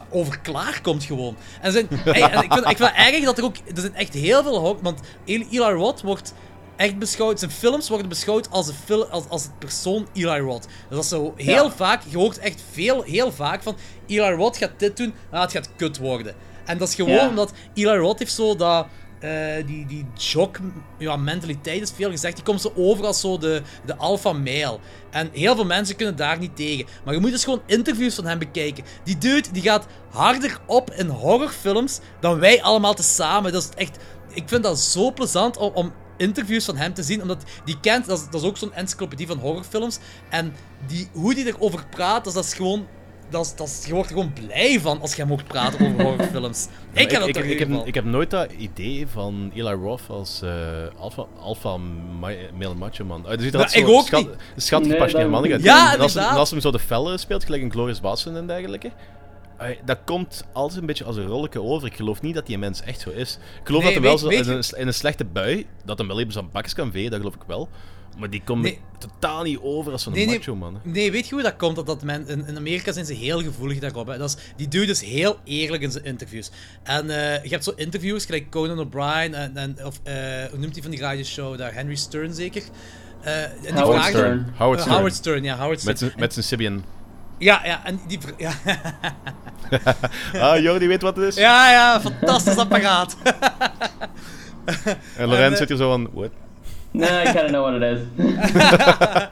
over 0.09 0.39
klaar 0.39 0.79
komt 0.81 1.03
gewoon. 1.03 1.37
En, 1.61 1.71
zijn, 1.71 1.87
en 2.05 2.43
ik, 2.43 2.53
vind, 2.53 2.69
ik 2.69 2.77
vind 2.77 2.89
het 2.95 3.13
erg 3.13 3.23
dat 3.23 3.37
er 3.37 3.43
ook... 3.43 3.55
Er 3.75 3.81
zijn 3.81 3.95
echt 3.95 4.13
heel 4.13 4.43
veel 4.43 4.59
horror... 4.59 4.81
Want 4.81 4.99
Eli 5.25 5.59
Roth 5.59 6.01
wordt 6.01 6.33
echt 6.77 6.97
beschouwd... 6.99 7.39
Zijn 7.39 7.51
films 7.51 7.89
worden 7.89 8.09
beschouwd 8.09 8.49
als, 8.49 8.67
een 8.87 9.09
als, 9.09 9.23
als 9.29 9.43
het 9.43 9.59
persoon 9.59 10.07
Eli 10.13 10.39
Roth. 10.39 10.63
Dus 10.63 10.71
dat 10.89 11.03
is 11.03 11.09
zo 11.09 11.33
heel 11.35 11.63
Ja. 11.63 11.71
vaak... 11.71 12.01
Je 12.07 12.17
hoort 12.17 12.37
echt 12.39 12.63
veel, 12.71 13.01
heel 13.03 13.31
vaak 13.31 13.63
van... 13.63 13.75
Eli 14.07 14.29
Roth 14.35 14.57
gaat 14.57 14.71
dit 14.77 14.97
doen, 14.97 15.13
ah, 15.31 15.41
het 15.41 15.51
gaat 15.51 15.69
kut 15.75 15.97
worden. 15.97 16.35
En 16.65 16.77
dat 16.77 16.87
is 16.87 16.95
gewoon 16.95 17.11
Ja. 17.11 17.27
omdat 17.29 17.53
Eli 17.73 17.97
Roth 17.97 18.19
heeft 18.19 18.33
zo 18.33 18.55
dat... 18.55 18.87
eh, 19.19 19.65
die, 19.65 19.85
die 19.85 20.05
jock 20.17 20.57
ja, 20.97 21.15
mentaliteit 21.15 21.81
is 21.81 21.91
veel 21.95 22.09
gezegd. 22.09 22.35
Die 22.35 22.43
komt 22.43 22.61
zo 22.61 22.71
over 22.75 23.05
als 23.05 23.19
zo 23.19 23.37
de, 23.37 23.61
de 23.85 23.95
alpha 23.95 24.33
male. 24.33 24.79
En 25.11 25.29
heel 25.33 25.55
veel 25.55 25.65
mensen 25.65 25.95
kunnen 25.95 26.15
daar 26.15 26.37
niet 26.39 26.55
tegen. 26.55 26.85
Maar 27.05 27.13
je 27.13 27.19
moet 27.19 27.31
dus 27.31 27.43
gewoon 27.43 27.61
interviews 27.65 28.15
van 28.15 28.25
hem 28.25 28.39
bekijken. 28.39 28.83
Die 29.03 29.17
dude 29.17 29.51
die 29.51 29.61
gaat 29.61 29.85
harder 30.09 30.59
op 30.65 30.91
in 30.91 31.07
horrorfilms 31.07 31.99
dan 32.19 32.39
wij 32.39 32.61
allemaal 32.63 32.93
tezamen. 32.93 33.51
Dat 33.51 33.63
is 33.63 33.69
echt... 33.83 33.97
Ik 34.29 34.43
vind 34.49 34.63
dat 34.63 34.79
zo 34.79 35.11
plezant 35.11 35.57
om, 35.57 35.71
om 35.73 35.93
interviews 36.17 36.65
van 36.65 36.77
hem 36.77 36.93
te 36.93 37.03
zien. 37.03 37.21
Omdat 37.21 37.43
die 37.65 37.79
kent... 37.79 38.05
Dat 38.05 38.17
is, 38.19 38.25
dat 38.31 38.41
is 38.41 38.47
ook 38.47 38.57
zo'n 38.57 38.73
encyclopedie 38.73 39.27
van 39.27 39.37
horrorfilms. 39.37 39.99
En 40.29 40.53
die, 40.87 41.07
hoe 41.13 41.33
die 41.35 41.45
erover 41.47 41.85
praat, 41.89 42.17
dat 42.23 42.27
is, 42.27 42.33
dat 42.33 42.43
is 42.43 42.53
gewoon... 42.53 42.87
Dat 43.29 43.45
is, 43.45 43.55
dat 43.55 43.67
is, 43.67 43.85
je 43.85 43.93
wordt 43.93 44.09
er 44.09 44.15
gewoon 44.15 44.33
blij 44.33 44.79
van 44.79 45.01
als 45.01 45.15
je 45.15 45.25
mocht 45.25 45.47
praten 45.47 45.87
over 45.87 46.03
horrorfilms. 46.03 46.67
Ik 46.93 47.11
heb 47.11 47.19
dat 47.19 47.27
ik, 47.29 47.33
toch 47.35 47.43
in 47.43 47.49
ik, 47.51 47.59
ieder 47.59 47.77
heb, 47.77 47.87
ik 47.87 47.93
heb 47.93 48.03
nooit 48.05 48.29
dat 48.29 48.51
idee 48.51 49.07
van 49.07 49.51
Eli 49.55 49.73
Roth 49.73 50.01
als 50.09 50.41
eh 50.41 50.49
alpha, 50.97 51.25
alpha 51.39 51.77
ma- 51.77 52.31
male 52.57 52.73
macho 52.75 53.05
man. 53.05 53.19
Uh, 53.21 53.27
altijd 53.27 53.75
ik 53.75 53.87
ook 53.87 54.05
schat, 54.05 54.19
niet. 54.19 54.29
schat 54.55 54.81
Nee, 54.81 54.91
gepassioneerd 54.91 55.31
dat- 55.31 55.41
man. 55.41 55.59
Ja, 55.61 55.93
en 55.93 55.99
als, 55.99 56.15
inderdaad. 56.15 56.37
als 56.37 56.49
hem 56.51 56.59
zo 56.59 56.71
de 56.71 56.79
felle 56.79 57.17
speelt, 57.17 57.43
gelijk 57.43 57.63
een 57.63 57.71
Glorious 57.71 57.99
Bastion 58.01 58.35
en 58.35 58.47
dergelijke. 58.47 58.91
Dat 59.85 59.97
komt 60.05 60.43
altijd 60.53 60.79
een 60.79 60.85
beetje 60.85 61.03
als 61.03 61.15
een 61.17 61.25
rolletje 61.27 61.61
over. 61.61 61.87
Ik 61.87 61.95
geloof 61.95 62.21
niet 62.21 62.33
dat 62.35 62.45
die 62.45 62.57
mens 62.57 62.81
echt 62.81 62.99
zo 62.99 63.09
is. 63.09 63.33
Ik 63.61 63.67
geloof 63.67 63.83
Nee, 63.83 63.93
dat 63.93 64.01
hij 64.01 64.09
wel 64.11 64.17
zo 64.17 64.27
in, 64.27 64.49
een, 64.49 64.63
in 64.77 64.87
een 64.87 64.93
slechte 64.93 65.25
bui, 65.25 65.65
dat 65.85 65.97
hem 65.97 66.07
wel 66.07 66.19
even 66.19 66.31
zijn 66.33 66.51
bakjes 66.51 66.73
kan 66.73 66.91
vegen, 66.91 67.09
dat 67.11 67.19
geloof 67.19 67.35
ik 67.35 67.41
wel. 67.47 67.69
Maar 68.17 68.29
die 68.29 68.41
komt 68.43 68.61
Nee. 68.61 68.79
totaal 68.99 69.43
niet 69.43 69.59
over 69.61 69.91
als 69.91 70.03
zo'n 70.03 70.13
Nee, 70.13 70.27
macho 70.27 70.55
man. 70.55 70.73
hè. 70.83 70.89
Nee, 70.89 71.11
weet 71.11 71.27
je 71.27 71.33
hoe 71.33 71.43
dat 71.43 71.55
komt? 71.55 71.75
Dat, 71.75 71.85
dat 71.85 72.03
men, 72.03 72.27
in, 72.27 72.47
in 72.47 72.57
Amerika 72.57 72.91
zijn 72.91 73.05
ze 73.05 73.13
heel 73.13 73.41
gevoelig 73.41 73.79
daarop. 73.79 74.07
Hè. 74.07 74.17
Dat 74.17 74.29
is, 74.29 74.53
die 74.55 74.67
dude 74.67 74.91
is 74.91 75.01
heel 75.01 75.37
eerlijk 75.43 75.83
in 75.83 75.91
zijn 75.91 76.03
interviews. 76.03 76.51
En 76.83 77.09
eh, 77.09 77.43
je 77.43 77.49
hebt 77.49 77.63
zo 77.63 77.71
interviews, 77.75 78.25
gelijk 78.25 78.49
Conan 78.51 78.79
O'Brien 78.79 79.33
en, 79.33 79.57
en 79.57 79.85
of, 79.85 79.99
eh, 80.03 80.13
hoe 80.49 80.59
noemt 80.59 80.73
hij 80.73 80.81
van 80.81 80.91
die 80.91 80.99
radioshow 80.99 81.57
daar? 81.57 81.73
Henry 81.73 81.95
Stern 81.95 82.33
zeker? 82.33 82.63
Eh, 83.21 83.43
en 83.43 83.51
die 83.61 83.71
Howard 83.71 83.85
vragen- 83.93 84.09
Stern. 84.11 84.53
Howard 84.57 84.79
Stern. 84.79 84.95
Howard 84.95 85.13
Stern, 85.15 85.43
ja, 85.43 85.57
Howard 85.57 85.79
Stern. 85.79 85.91
Met 85.93 85.99
zijn- 85.99 86.19
Met 86.19 86.33
zijn 86.33 86.45
Sibian. 86.45 86.83
Ja, 87.37 87.61
ja, 87.65 87.81
en 87.85 87.99
die... 88.07 88.19
Ja, 88.37 88.51
Ah, 90.41 90.59
Jordi 90.61 90.87
weet 90.87 91.01
wat 91.01 91.15
het 91.15 91.25
is. 91.25 91.35
ja, 91.35 91.71
ja 91.71 92.01
fantastisch 92.01 92.57
apparaat. 92.57 93.15
En 95.17 95.27
Lorenz 95.27 95.51
En, 95.51 95.57
zit 95.57 95.67
hier 95.67 95.77
zo 95.77 95.89
van, 95.89 96.09
what? 96.13 96.29
Nee, 96.91 97.21
I 97.21 97.23
kinda 97.23 97.47
know 97.47 97.61
what 97.67 97.81
it 97.81 97.97
is. 97.97 97.99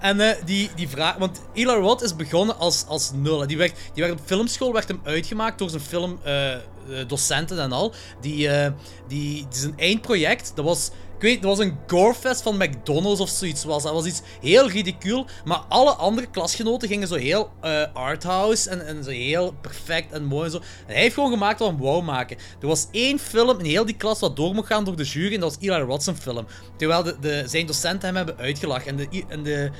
En 0.00 0.20
eh, 0.20 0.34
die, 0.44 0.70
die 0.74 0.88
vraag... 0.88 1.16
Want 1.16 1.40
Eli 1.54 1.72
Roth 1.72 2.02
is 2.02 2.16
begonnen 2.16 2.58
als, 2.58 2.84
als 2.88 3.12
nul. 3.14 3.40
hè. 3.40 3.46
Die 3.46 3.56
werd, 3.56 3.72
die 3.94 4.02
werd 4.04 4.18
op 4.20 4.26
filmschool 4.26 4.72
werd 4.72 4.88
hem 4.88 5.00
uitgemaakt 5.04 5.58
door 5.58 5.70
zijn 5.70 5.82
filmdocenten 5.82 7.58
en 7.60 7.72
al. 7.72 7.94
Die, 8.20 8.48
eh, 8.48 8.72
die, 9.08 9.34
die 9.34 9.58
zijn 9.60 9.74
eindproject, 9.78 10.52
dat 10.54 10.64
was... 10.64 10.90
Ik 11.16 11.22
weet, 11.22 11.42
dat 11.42 11.56
was 11.56 11.66
een 11.66 11.78
gorefest 11.86 12.42
van 12.42 12.56
McDonald's 12.56 13.20
of 13.20 13.28
zoiets 13.28 13.64
was. 13.64 13.82
Dat 13.82 13.92
was 13.92 14.06
iets 14.06 14.22
heel 14.40 14.70
ridicuul. 14.70 15.26
Maar 15.44 15.58
alle 15.68 15.90
andere 15.90 16.26
klasgenoten 16.26 16.88
gingen 16.88 17.08
zo 17.08 17.14
heel 17.14 17.50
eh, 17.60 17.82
arthouse 17.92 18.70
en, 18.70 18.86
en 18.86 19.04
zo 19.04 19.10
heel 19.10 19.54
perfect 19.60 20.12
en 20.12 20.24
mooi 20.24 20.44
en 20.44 20.50
zo. 20.50 20.56
En 20.58 20.92
hij 20.92 21.02
heeft 21.02 21.14
gewoon 21.14 21.30
gemaakt 21.30 21.58
wat 21.58 21.68
hij 21.68 21.78
wou 21.78 22.02
maken. 22.02 22.36
Er 22.60 22.66
was 22.66 22.86
één 22.90 23.18
film 23.18 23.58
in 23.58 23.64
heel 23.64 23.84
die 23.84 23.96
klas 23.96 24.20
wat 24.20 24.36
door 24.36 24.54
mocht 24.54 24.66
gaan 24.66 24.84
door 24.84 24.96
de 24.96 25.04
jury. 25.04 25.34
En 25.34 25.40
dat 25.40 25.54
was 25.54 25.68
Eli 25.68 25.82
Roth's 25.82 26.10
film. 26.20 26.46
Terwijl 26.76 27.02
de, 27.02 27.16
de, 27.20 27.44
zijn 27.46 27.66
docenten 27.66 28.06
hem 28.06 28.16
hebben 28.16 28.36
uitgelachen. 28.38 28.86
En 28.86 28.96
de, 28.96 29.24
en 29.28 29.42
de, 29.42 29.70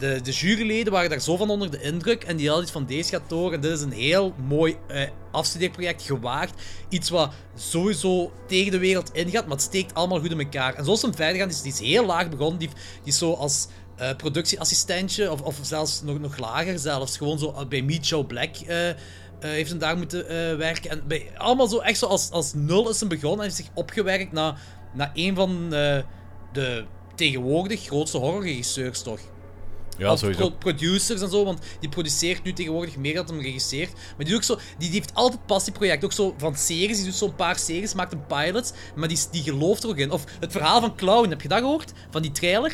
de, 0.00 0.20
de 0.22 0.30
juryleden 0.30 0.92
waren 0.92 1.10
daar 1.10 1.20
zo 1.20 1.36
van 1.36 1.50
onder 1.50 1.70
de 1.70 1.82
indruk. 1.82 2.24
En 2.24 2.36
die 2.36 2.46
hadden 2.46 2.64
iets 2.64 2.72
van 2.72 2.86
deze 2.86 3.10
gaat 3.10 3.28
door. 3.28 3.52
En 3.52 3.60
dit 3.60 3.72
is 3.72 3.80
een 3.80 3.92
heel 3.92 4.34
mooi 4.46 4.76
eh, 4.88 5.08
afstudeerproject 5.30 6.02
gewaagd. 6.02 6.62
Iets 6.88 7.10
wat 7.10 7.32
sowieso 7.54 8.32
tegen 8.46 8.72
de 8.72 8.78
wereld 8.78 9.12
ingaat, 9.12 9.46
maar 9.46 9.56
het 9.56 9.66
steekt 9.66 9.94
allemaal 9.94 10.20
goed 10.20 10.30
in 10.30 10.40
elkaar. 10.40 10.74
En 10.74 10.84
zoals 10.84 11.00
ze 11.00 11.12
verder 11.12 11.36
gaan, 11.36 11.48
die 11.48 11.56
is, 11.56 11.62
die 11.62 11.72
is 11.72 11.78
heel 11.78 12.06
laag 12.06 12.28
begonnen. 12.28 12.58
Die, 12.58 12.68
die 12.68 12.78
is 13.12 13.18
zo 13.18 13.32
als 13.32 13.66
eh, 13.96 14.16
productieassistentje, 14.16 15.30
of, 15.30 15.40
of 15.40 15.58
zelfs 15.62 16.02
nog, 16.02 16.18
nog 16.18 16.38
lager 16.38 16.78
zelfs. 16.78 17.16
Gewoon 17.16 17.38
zo 17.38 17.52
eh, 17.52 17.66
bij 17.66 17.82
Meet 17.82 18.08
Joe 18.08 18.24
Black. 18.24 18.56
heeft 19.40 19.70
hem 19.70 19.78
daar 19.78 19.96
moeten 19.96 20.26
werken. 20.58 20.90
En 20.90 21.02
bij, 21.06 21.30
allemaal 21.36 21.68
zo 21.68 21.78
echt 21.78 21.98
zo 21.98 22.06
als, 22.06 22.30
als 22.30 22.52
nul 22.54 22.88
is 22.88 23.00
hem 23.00 23.08
begonnen. 23.08 23.38
En 23.38 23.44
heeft 23.44 23.56
zich 23.56 23.70
opgewerkt 23.74 24.32
naar, 24.32 24.60
naar 24.94 25.10
een 25.14 25.34
van 25.34 25.70
de 26.52 26.84
tegenwoordig 27.14 27.82
grootste 27.82 28.18
horrorregisseurs, 28.18 29.02
toch? 29.02 29.20
Ja, 30.00 30.12
Of 30.12 30.18
sowieso. 30.18 30.48
pro- 30.48 30.56
producers 30.58 31.20
en 31.20 31.30
zo, 31.30 31.44
want 31.44 31.58
die 31.80 31.88
produceert 31.88 32.42
nu 32.42 32.52
tegenwoordig 32.52 32.96
meer 32.96 33.14
dan 33.14 33.26
hem 33.26 33.40
regisseert. 33.40 33.92
Maar 33.92 34.14
die, 34.16 34.26
doet 34.26 34.34
ook 34.36 34.42
zo, 34.42 34.54
die, 34.78 34.90
die 34.90 34.98
heeft 34.98 35.14
altijd 35.14 35.46
passieproject, 35.46 36.04
ook 36.04 36.12
zo 36.12 36.34
van 36.38 36.56
series. 36.56 36.96
Die 36.96 37.04
doet 37.06 37.14
zo'n 37.14 37.34
paar 37.34 37.58
series, 37.58 37.94
maakt 37.94 38.12
een 38.12 38.26
pilot, 38.26 38.72
maar 38.94 39.08
die, 39.08 39.18
die 39.30 39.42
gelooft 39.42 39.82
er 39.82 39.88
ook 39.88 39.96
in. 39.96 40.10
Of 40.10 40.24
het 40.40 40.52
verhaal 40.52 40.80
van 40.80 40.96
Clown, 40.96 41.28
heb 41.28 41.42
je 41.42 41.48
dat 41.48 41.58
gehoord? 41.58 41.92
Van 42.10 42.22
die 42.22 42.32
trailer? 42.32 42.72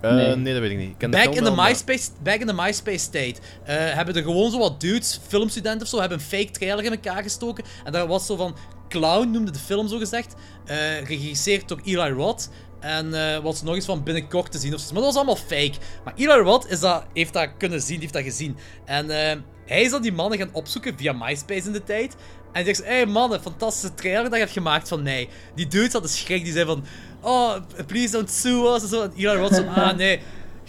Eh, 0.00 0.12
Nee. 0.14 0.36
nee. 0.36 0.52
dat 0.52 0.62
weet 0.62 0.70
ik 0.70 0.78
niet. 0.78 0.88
Ik 0.90 0.98
ken 0.98 1.10
de 1.10 1.16
Back 1.16 1.26
in, 1.26 1.34
the 1.34 1.42
wel, 1.42 1.54
maar- 1.54 1.68
MySpace, 1.70 2.08
back 2.22 2.40
in 2.40 2.46
the 2.46 2.54
MySpace 2.54 3.10
tijd 3.10 3.40
eh, 3.64 3.76
hebben 3.76 4.14
er 4.14 4.22
gewoon 4.22 4.50
zo 4.50 4.58
wat 4.58 4.80
dudes, 4.80 5.20
filmstudenten 5.28 5.82
of 5.82 5.88
zo, 5.88 6.00
hebben 6.00 6.18
een 6.18 6.24
fake 6.24 6.50
trailer 6.50 6.84
in 6.84 6.90
elkaar 6.90 7.22
gestoken. 7.22 7.64
En 7.84 7.92
daar 7.92 8.06
was 8.06 8.26
zo 8.26 8.36
van, 8.36 8.56
Clown 8.88 9.30
noemde 9.30 9.50
de 9.50 9.58
film 9.58 9.88
zo 9.88 9.98
gezegd, 9.98 10.34
eh 10.64 10.76
geregisseerd 11.04 11.68
door 11.68 11.80
Eli 11.84 12.10
Roth. 12.10 12.48
En 12.80 13.14
eh 13.14 13.38
was 13.38 13.62
nog 13.62 13.74
eens 13.74 13.84
van 13.84 14.02
binnenkort 14.02 14.52
te 14.52 14.58
zien 14.58 14.74
of. 14.74 14.92
Maar 14.92 15.02
dat 15.02 15.04
was 15.04 15.16
allemaal 15.16 15.36
fake. 15.36 15.72
Maar 16.04 16.14
Eli 16.16 16.32
Roth 16.32 16.70
is 16.70 16.80
dat, 16.80 17.04
heeft 17.12 17.32
dat 17.32 17.48
kunnen 17.58 17.82
zien, 17.82 18.00
heeft 18.00 18.12
dat 18.12 18.22
gezien. 18.22 18.56
En 18.84 19.10
eh, 19.10 19.38
hij 19.66 19.82
is 19.82 19.90
dan 19.90 20.02
die 20.02 20.12
mannen 20.12 20.38
gaan 20.38 20.52
opzoeken 20.52 20.94
via 20.96 21.12
MySpace 21.12 21.66
in 21.66 21.72
de 21.72 21.84
tijd. 21.84 22.16
En 22.52 22.64
zegt: 22.64 22.84
Hé 22.84 22.94
hey 22.94 23.06
mannen, 23.06 23.40
fantastische 23.40 23.94
trailer 23.94 24.24
dat 24.24 24.32
je 24.32 24.38
hebt 24.38 24.52
gemaakt 24.52 24.88
van 24.88 25.02
mij. 25.02 25.28
Die 25.54 25.66
dudes 25.66 25.92
hadden 25.92 26.10
schrik, 26.10 26.44
die 26.44 26.52
zei 26.52 26.66
van: 26.66 26.84
Oh, 27.20 27.56
please 27.86 28.12
don't 28.12 28.30
sue 28.30 28.74
us. 28.74 28.82
En, 28.82 28.88
zo. 28.88 29.02
en 29.02 29.12
Eli 29.16 29.36
Roth 29.36 29.54
zo: 29.54 29.64
Ah 29.74 29.96
nee. 29.96 30.20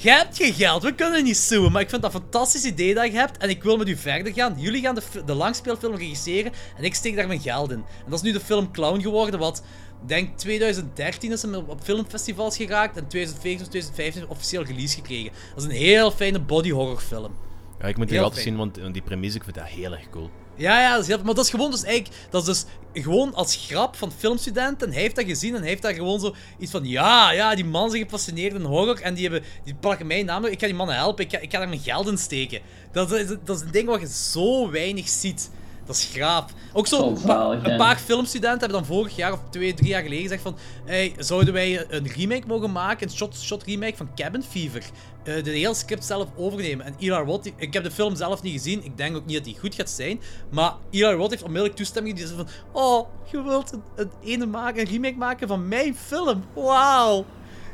Jij 0.02 0.18
hebt 0.18 0.38
geen 0.38 0.54
geld, 0.54 0.84
we 0.84 0.96
kunnen 0.96 1.24
niet 1.24 1.38
suen, 1.38 1.72
maar 1.72 1.82
ik 1.82 1.90
vind 1.90 2.02
dat 2.02 2.14
een 2.14 2.20
fantastisch 2.22 2.64
idee 2.64 2.94
dat 2.94 3.06
je 3.06 3.18
hebt 3.18 3.38
en 3.38 3.50
ik 3.50 3.64
wil 3.64 3.78
met 3.78 3.88
u 3.88 3.96
verder 3.96 4.34
gaan. 4.34 4.56
Jullie 4.58 4.82
gaan 4.82 4.96
de, 4.96 5.02
de 5.26 5.34
langspeelfilm 5.34 5.96
regisseren 5.96 6.52
en 6.78 6.84
ik 6.84 6.96
steek 6.96 7.16
daar 7.16 7.28
mijn 7.28 7.40
geld 7.40 7.72
in. 7.72 7.78
En 7.78 8.10
dat 8.10 8.14
is 8.14 8.22
nu 8.22 8.32
de 8.32 8.40
film 8.40 8.72
Clown 8.72 9.02
geworden, 9.02 9.40
wat 9.40 9.64
denk 10.06 10.38
2013 10.38 11.32
is 11.32 11.42
hem 11.42 11.56
op 11.56 11.80
filmfestivals 11.84 12.58
geraakt 12.58 12.98
en 12.98 13.08
2014 13.08 13.62
of 13.62 13.68
2015 13.68 14.28
officieel 14.28 14.64
release 14.64 14.96
gekregen. 14.96 15.32
Dat 15.56 15.64
is 15.64 15.70
een 15.70 15.78
heel 15.78 16.12
fijne 16.12 16.40
body 16.40 16.72
horror 16.72 17.00
film. 17.00 17.32
Ja, 17.80 17.88
ik 17.88 17.98
moet 17.98 18.08
die 18.08 18.16
Heel 18.16 18.26
altijd 18.26 18.44
fijn. 18.44 18.56
zien, 18.58 18.82
want 18.82 18.94
die 18.94 19.02
premisse, 19.02 19.38
ik 19.38 19.44
vind 19.44 19.56
dat 19.56 19.66
heel 19.66 19.92
erg 19.92 20.10
cool. 20.10 20.30
Ja, 20.56 20.82
ja, 20.82 20.94
dat 20.94 21.02
is 21.02 21.08
heel, 21.08 21.24
maar 21.24 21.34
dat 21.34 21.46
is 21.46 21.52
gewoon 21.52 21.72
dus 21.72 21.84
eigenlijk, 21.84 22.16
dat 22.30 22.48
is 22.48 22.48
dus 22.48 22.66
gewoon 23.04 23.34
als 23.34 23.66
grap 23.68 23.96
van 23.96 24.12
filmstudenten. 24.12 24.88
En 24.88 24.94
hij 24.94 25.02
heeft 25.02 25.16
dat 25.16 25.26
gezien 25.26 25.54
en 25.54 25.60
hij 25.60 25.70
heeft 25.70 25.82
daar 25.82 25.94
gewoon 25.94 26.20
zo 26.20 26.36
iets 26.58 26.72
van, 26.72 26.86
ja, 26.86 27.32
ja, 27.32 27.56
die 27.56 27.66
man 27.66 27.90
zijn 27.90 28.02
gepassioneerd 28.02 28.54
in 28.54 28.62
horror 28.62 29.02
en 29.02 29.14
die, 29.14 29.30
hebben, 29.30 29.50
die 29.64 29.76
plakken 29.76 30.08
mijn 30.08 30.26
naam, 30.26 30.46
ik 30.46 30.60
ga 30.60 30.66
die 30.66 30.76
mannen 30.76 30.96
helpen, 30.96 31.26
ik 31.26 31.32
ga, 31.32 31.38
ik 31.38 31.52
ga 31.52 31.58
daar 31.60 31.68
mijn 31.68 31.82
geld 31.82 32.08
in 32.08 32.18
steken. 32.18 32.62
Dat 32.92 33.12
is, 33.12 33.28
dat 33.44 33.56
is 33.58 33.62
een 33.62 33.72
ding 33.72 33.88
wat 33.88 34.02
je 34.02 34.08
zo 34.08 34.70
weinig 34.72 35.08
ziet. 35.10 35.50
Dat 35.90 35.98
is 35.98 36.10
graaf. 36.14 36.46
Ook 36.74 36.88
zo, 36.88 37.08
een, 37.08 37.22
pa- 37.22 37.76
paar 37.78 37.98
filmstudenten 37.98 38.60
hebben 38.60 38.78
dan 38.78 38.86
vorig 38.86 39.16
jaar 39.16 39.32
of 39.34 39.40
twee, 39.50 39.74
drie 39.74 39.90
jaar 39.90 40.02
geleden 40.02 40.22
gezegd 40.24 40.42
van 40.42 40.58
hey, 40.86 41.14
zouden 41.18 41.54
wij 41.54 41.86
een 41.90 42.08
remake 42.08 42.48
mogen 42.48 42.72
maken, 42.72 43.08
een 43.08 43.14
shot-shot 43.14 43.64
remake 43.64 43.98
van 43.98 44.10
Cabin 44.16 44.44
Fever? 44.44 44.84
Eh, 45.24 45.44
de 45.44 45.50
hele 45.52 45.74
script 45.74 46.06
zelf 46.06 46.28
overnemen. 46.36 46.86
En 46.86 46.96
Eli 47.00 47.10
Roth, 47.12 47.46
ik 47.56 47.74
heb 47.74 47.84
de 47.84 47.92
film 47.92 48.16
zelf 48.16 48.42
niet 48.42 48.54
gezien, 48.54 48.84
ik 48.84 48.98
denk 48.98 49.16
ook 49.16 49.26
niet 49.26 49.36
dat 49.36 49.44
die 49.46 49.60
goed 49.60 49.76
gaat 49.76 49.90
zijn, 49.90 50.22
maar 50.52 50.74
Eli 50.92 51.12
Roth 51.14 51.30
heeft 51.30 51.44
onmiddellijk 51.44 51.78
toestemming 51.78 52.16
die 52.18 52.26
zei 52.28 52.38
van 52.38 52.48
oh, 52.72 53.08
je 53.32 53.44
wilt 53.44 53.72
een, 53.74 53.82
een, 53.96 54.12
ene 54.24 54.46
maken, 54.46 54.80
een 54.82 54.88
remake 54.92 55.18
maken 55.18 55.48
van 55.48 55.68
mijn 55.68 55.96
film, 55.96 56.44
wauw. 56.56 57.26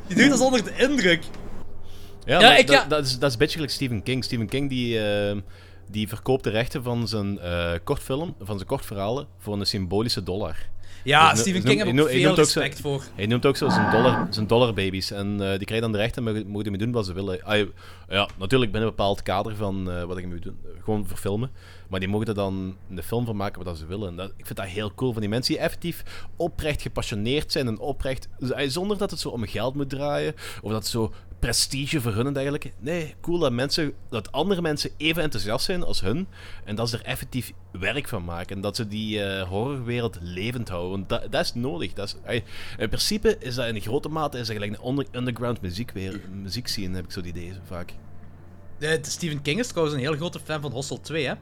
Die 0.08 0.18
doet 0.18 0.30
dat 0.30 0.40
onder 0.40 0.64
de 0.64 0.74
indruk. 0.78 1.24
Ja, 2.26 2.40
Ja, 2.40 2.48
maar 2.48 2.60
ik 2.60 2.68
dat, 2.68 2.76
ga- 2.76 2.88
dat, 2.88 3.06
is, 3.06 3.12
dat 3.20 3.28
is 3.28 3.34
een 3.34 3.40
beetje 3.40 3.54
gelijk 3.56 3.72
Stephen 3.74 4.04
King. 4.04 4.24
Stephen 4.24 4.48
King 4.48 4.70
die, 4.70 5.00
eh, 5.00 5.36
die 5.90 6.08
verkoopt 6.08 6.44
de 6.44 6.50
rechten 6.50 6.84
van 6.84 7.08
zijn 7.08 7.40
eh 7.40 7.74
kortfilm, 7.84 8.36
van 8.40 8.56
zijn 8.56 8.68
kortverhalen, 8.68 9.28
voor 9.38 9.54
een 9.54 9.66
symbolische 9.66 10.24
dollar. 10.24 10.56
Ja, 11.06 11.32
Dus 11.32 11.40
Stephen 11.40 11.64
King 11.64 11.86
je 11.86 12.08
veel 12.10 12.36
respect 12.36 12.82
voor. 12.82 13.04
Hij 13.16 13.26
noemt 13.26 13.46
ook 13.46 13.58
zo 13.58 13.70
zijn, 13.70 13.92
dollar, 13.92 14.28
zijn 14.30 14.48
dollarbabies. 14.48 15.12
En 15.12 15.28
eh, 15.32 15.58
die 15.58 15.66
krijgen 15.66 15.82
dan 15.82 15.92
de 15.92 15.98
rechten 15.98 16.28
en 16.28 16.48
mogen 16.48 16.66
ermee 16.66 16.80
doen 16.80 16.92
wat 16.92 17.06
ze 17.06 17.14
willen. 17.14 17.44
Ah, 17.44 17.68
ja, 18.10 18.30
natuurlijk 18.38 18.72
binnen 18.72 18.90
een 18.90 18.96
bepaald 18.96 19.22
kader 19.22 19.56
van 19.56 19.92
eh, 19.92 20.04
wat 20.04 20.18
ik 20.18 20.28
moet 20.28 20.44
doen. 20.44 20.60
Gewoon 20.84 21.08
verfilmen. 21.08 21.52
Maar 21.90 22.00
die 22.00 22.10
mogen 22.10 22.28
er 22.28 22.34
dan 22.34 22.76
een 22.90 23.04
film 23.04 23.26
van 23.26 23.36
maken 23.36 23.64
wat 23.64 23.78
ze 23.78 23.86
willen. 23.86 24.08
En 24.08 24.16
dat, 24.16 24.30
ik 24.38 24.46
vind 24.46 24.58
dat 24.58 24.68
heel 24.68 24.94
cool 24.94 25.12
van 25.12 25.22
die 25.22 25.30
mensen 25.30 25.54
die 25.54 25.64
effectief 25.64 26.04
oprecht 26.36 26.82
gepassioneerd 26.82 27.52
zijn. 27.52 27.68
En 27.68 27.80
oprecht, 27.80 28.28
zonder 28.68 28.98
dat 28.98 29.12
het 29.12 29.20
zo 29.20 29.30
om 29.30 29.48
geld 29.48 29.76
moet 29.76 29.90
draaien. 29.90 30.34
Of 30.62 30.72
dat 30.72 30.82
het 30.82 30.88
zo 30.88 31.14
prestige 31.46 32.02
voor 32.02 32.14
hun 32.14 32.28
en 32.28 32.34
dergelijke. 32.34 32.72
Nee, 32.80 33.16
cool 33.22 33.40
dat, 33.40 33.52
mensen, 33.52 33.94
dat 34.10 34.32
andere 34.32 34.62
mensen 34.62 34.90
even 34.98 35.24
enthousiast 35.24 35.66
zijn 35.66 35.84
als 35.84 36.02
hun. 36.02 36.28
En 36.64 36.76
dat 36.76 36.90
ze 36.90 36.98
er 36.98 37.06
effectief 37.06 37.52
werk 37.72 38.08
van 38.08 38.24
maken. 38.24 38.56
En 38.56 38.62
dat 38.62 38.76
ze 38.76 38.88
die 38.88 39.24
eh, 39.24 39.48
horrorwereld 39.48 40.18
levend 40.22 40.70
houden. 40.70 40.92
Want 40.92 41.10
dat, 41.10 41.32
dat 41.32 41.44
is 41.44 41.54
nodig. 41.54 41.94
Dat 41.94 42.18
is, 42.28 42.42
in 42.78 42.88
principe 42.88 43.38
is 43.40 43.56
dat 43.56 43.68
in 43.68 43.82
grote 43.82 44.10
mate 44.10 44.38
is 44.38 44.48
dat 44.48 44.56
gelijk 44.56 44.78
een 44.82 45.06
underground 45.12 45.62
muziekwereld, 45.62 46.22
muziekscene, 46.34 46.96
heb 46.96 47.06
ik 47.06 47.12
zo 47.12 47.22
die 47.22 47.32
idee 47.32 47.54
vaak. 47.68 47.94
De, 48.78 49.00
de 49.02 49.10
Stephen 49.10 49.42
King 49.42 49.60
is 49.60 49.68
trouwens 49.68 49.96
een 49.96 50.04
heel 50.04 50.16
grote 50.16 50.40
fan 50.40 50.62
van 50.62 50.72
Hostel 50.72 51.02
2, 51.02 51.26
hè? 51.26 51.34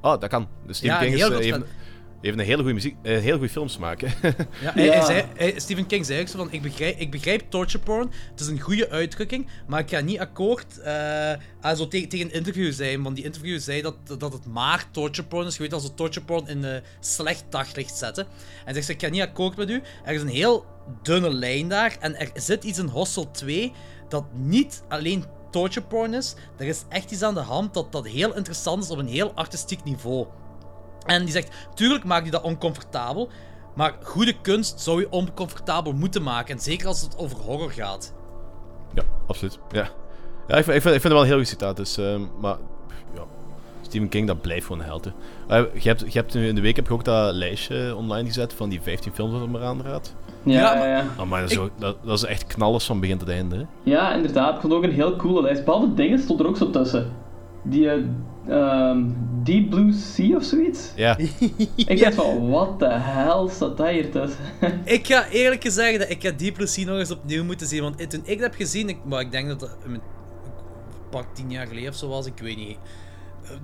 Oh, 0.00 0.20
dat 0.20 0.28
kan. 0.28 0.48
Dus 0.66 0.76
Stephen 0.76 0.96
Ja, 0.96 1.02
King 1.02 1.14
is, 1.14 1.22
eh, 1.22 1.36
heeft, 1.36 1.48
fan. 1.48 1.64
Heeft 2.20 2.38
een 2.38 2.44
hele 2.44 2.56
goede 2.58 2.72
muziek, 2.74 2.96
eh, 3.02 3.18
heel 3.18 3.32
goede 3.36 3.48
films 3.52 3.78
maken. 3.78 4.12
Ja, 4.22 4.72
hij, 4.72 4.84
Ja. 4.84 4.92
hij 4.92 5.04
zei, 5.04 5.24
hij- 5.36 5.54
Stephen 5.60 5.86
King 5.86 6.06
zei 6.06 6.20
ook 6.20 6.28
zo 6.28 6.38
van, 6.38 6.52
ik 6.52 6.62
begrijp, 6.62 6.98
ik 6.98 7.10
begrijp 7.10 7.42
torture 7.50 7.84
porn, 7.84 8.10
het 8.30 8.40
is 8.40 8.46
een 8.46 8.60
goede 8.60 8.88
uitdrukking, 8.90 9.46
maar 9.66 9.80
ik 9.80 9.90
ga 9.90 10.00
niet 10.00 10.18
akkoord 10.18 10.78
eh 10.80 11.32
aan 11.60 11.76
zo 11.76 11.88
tegen, 11.88 12.08
tegen 12.08 12.26
een 12.26 12.32
interview 12.32 12.72
zijn, 12.72 13.02
want 13.02 13.16
die 13.16 13.24
interview 13.24 13.58
zei 13.60 13.82
dat, 13.82 13.96
dat 14.18 14.32
het 14.32 14.46
maar 14.46 14.84
torture 14.90 15.28
porn 15.28 15.46
is, 15.46 15.56
je 15.56 15.62
weet 15.62 15.72
als 15.72 15.82
we 15.82 15.94
torture 15.94 16.24
porn 16.26 16.46
in 16.48 16.62
een 16.64 16.82
slecht 17.00 17.44
daglicht 17.50 17.96
zetten. 17.96 18.24
En 18.24 18.64
hij 18.64 18.74
zegt, 18.74 18.88
ik 18.88 19.00
ga 19.02 19.08
niet 19.08 19.22
akkoord 19.22 19.56
met 19.56 19.70
u, 19.70 19.82
er 20.04 20.14
is 20.14 20.20
een 20.20 20.28
heel 20.28 20.64
dunne 21.02 21.30
lijn 21.30 21.68
daar, 21.68 21.96
en 22.00 22.16
er 22.20 22.30
zit 22.34 22.64
iets 22.64 22.78
in 22.78 22.86
Hostel 22.86 23.30
2 23.30 23.72
dat 24.08 24.24
niet 24.32 24.82
alleen 24.88 25.24
torture 25.50 25.86
porn 25.86 26.14
is, 26.14 26.34
er 26.56 26.66
is 26.66 26.82
echt 26.88 27.10
iets 27.10 27.22
aan 27.22 27.34
de 27.34 27.40
hand 27.40 27.74
dat, 27.74 27.92
dat 27.92 28.06
heel 28.06 28.34
interessant 28.36 28.84
is 28.84 28.90
op 28.90 28.98
een 28.98 29.06
heel 29.08 29.32
artistiek 29.34 29.84
niveau. 29.84 30.26
En 31.06 31.22
die 31.22 31.32
zegt, 31.32 31.50
tuurlijk 31.74 32.04
maakt 32.04 32.24
je 32.24 32.30
dat 32.30 32.42
oncomfortabel, 32.42 33.28
maar 33.74 33.94
goede 34.02 34.34
kunst 34.40 34.80
zou 34.80 35.00
je 35.00 35.10
oncomfortabel 35.10 35.92
moeten 35.92 36.22
maken. 36.22 36.54
En 36.54 36.60
zeker 36.60 36.86
als 36.86 37.00
het 37.02 37.18
over 37.18 37.36
horror 37.38 37.70
gaat. 37.70 38.14
ja, 38.94 39.02
absoluut. 39.26 39.58
Ja, 39.70 39.88
ja 40.48 40.56
ik, 40.56 40.64
vind, 40.64 40.76
ik, 40.76 40.82
vind, 40.82 40.94
ik 40.94 41.00
vind 41.00 41.02
het 41.02 41.12
wel 41.12 41.20
een 41.20 41.26
heel 41.26 41.36
goed 41.38 41.48
citaat. 41.48 41.76
Dus, 41.76 41.96
ehm, 41.98 42.20
maar 42.40 42.56
ja, 43.14 43.22
Stephen 43.82 44.08
King, 44.08 44.26
dat 44.26 44.40
blijft 44.40 44.66
gewoon 44.66 44.80
een 44.80 44.86
held. 44.86 45.06
Eh, 45.48 45.62
je, 45.82 45.88
hebt, 45.88 46.00
je 46.12 46.18
hebt 46.18 46.34
nu 46.34 46.48
in 46.48 46.54
de 46.54 46.60
week 46.60 46.76
heb 46.76 46.86
je 46.86 46.92
ook 46.92 47.04
dat 47.04 47.34
lijstje 47.34 47.94
online 47.96 48.26
gezet 48.26 48.52
van 48.52 48.68
die 48.68 48.80
15 48.82 49.12
films 49.12 49.32
dat 49.32 49.42
er 49.42 49.50
maar 49.50 49.62
aanraadt. 49.64 50.14
Ja, 50.42 50.52
Ja, 50.52 50.72
ja, 50.72 50.78
maar- 50.78 50.88
ja. 50.88 51.04
Oh, 51.18 51.26
maar 51.28 51.40
dat, 51.40 51.50
is 51.50 51.58
ook- 51.58 51.70
dat, 51.78 51.96
dat 52.04 52.16
is 52.18 52.24
echt 52.24 52.46
knallers 52.46 52.84
van 52.84 53.00
begin 53.00 53.18
tot 53.18 53.28
einde. 53.28 53.56
Hè? 53.56 53.62
Ja, 53.82 54.12
inderdaad. 54.14 54.54
Ik 54.54 54.60
vond 54.60 54.72
het 54.72 54.82
ook 54.82 54.88
een 54.88 54.94
heel 54.96 55.16
coole 55.16 55.42
lijst. 55.42 55.64
Behalve 55.64 55.94
dingen 55.94 56.18
stond 56.18 56.40
er 56.40 56.46
ook 56.46 56.56
zo 56.56 56.70
tussen. 56.70 57.12
Die 57.68 57.90
eh, 57.90 57.98
ehm, 58.48 59.04
Deep 59.42 59.70
Blue 59.70 59.92
Sea 59.92 60.36
of 60.36 60.44
zoiets. 60.44 60.90
Ja, 60.96 61.16
Ik 61.76 61.98
dacht 62.00 62.14
van, 62.14 62.48
what 62.50 62.78
the 62.78 62.88
hell 62.88 63.48
staat 63.48 63.76
dat 63.76 63.88
hier 63.88 64.10
tussen? 64.10 64.38
Ik 64.84 65.06
ga 65.06 65.28
eerlijk 65.28 65.62
gezegd 65.62 65.98
dat 65.98 66.10
ik 66.10 66.22
ga 66.22 66.30
Deep 66.30 66.54
Blue 66.54 66.66
Sea 66.66 66.84
nog 66.86 66.98
eens 66.98 67.10
opnieuw 67.10 67.44
moeten 67.44 67.66
zien. 67.66 67.82
Want 67.82 68.10
toen 68.10 68.22
ik 68.24 68.38
dat 68.38 68.50
heb 68.50 68.54
gezien, 68.54 68.88
ik, 68.88 68.96
maar 69.04 69.20
ik 69.20 69.30
denk 69.30 69.48
dat 69.48 69.60
dat 69.60 69.76
een 69.84 70.00
pak 71.10 71.26
tien 71.34 71.50
jaar 71.50 71.66
geleden 71.66 71.88
of 71.88 71.96
zo 71.96 72.08
was, 72.08 72.26
ik 72.26 72.38
weet 72.38 72.56
niet. 72.56 72.76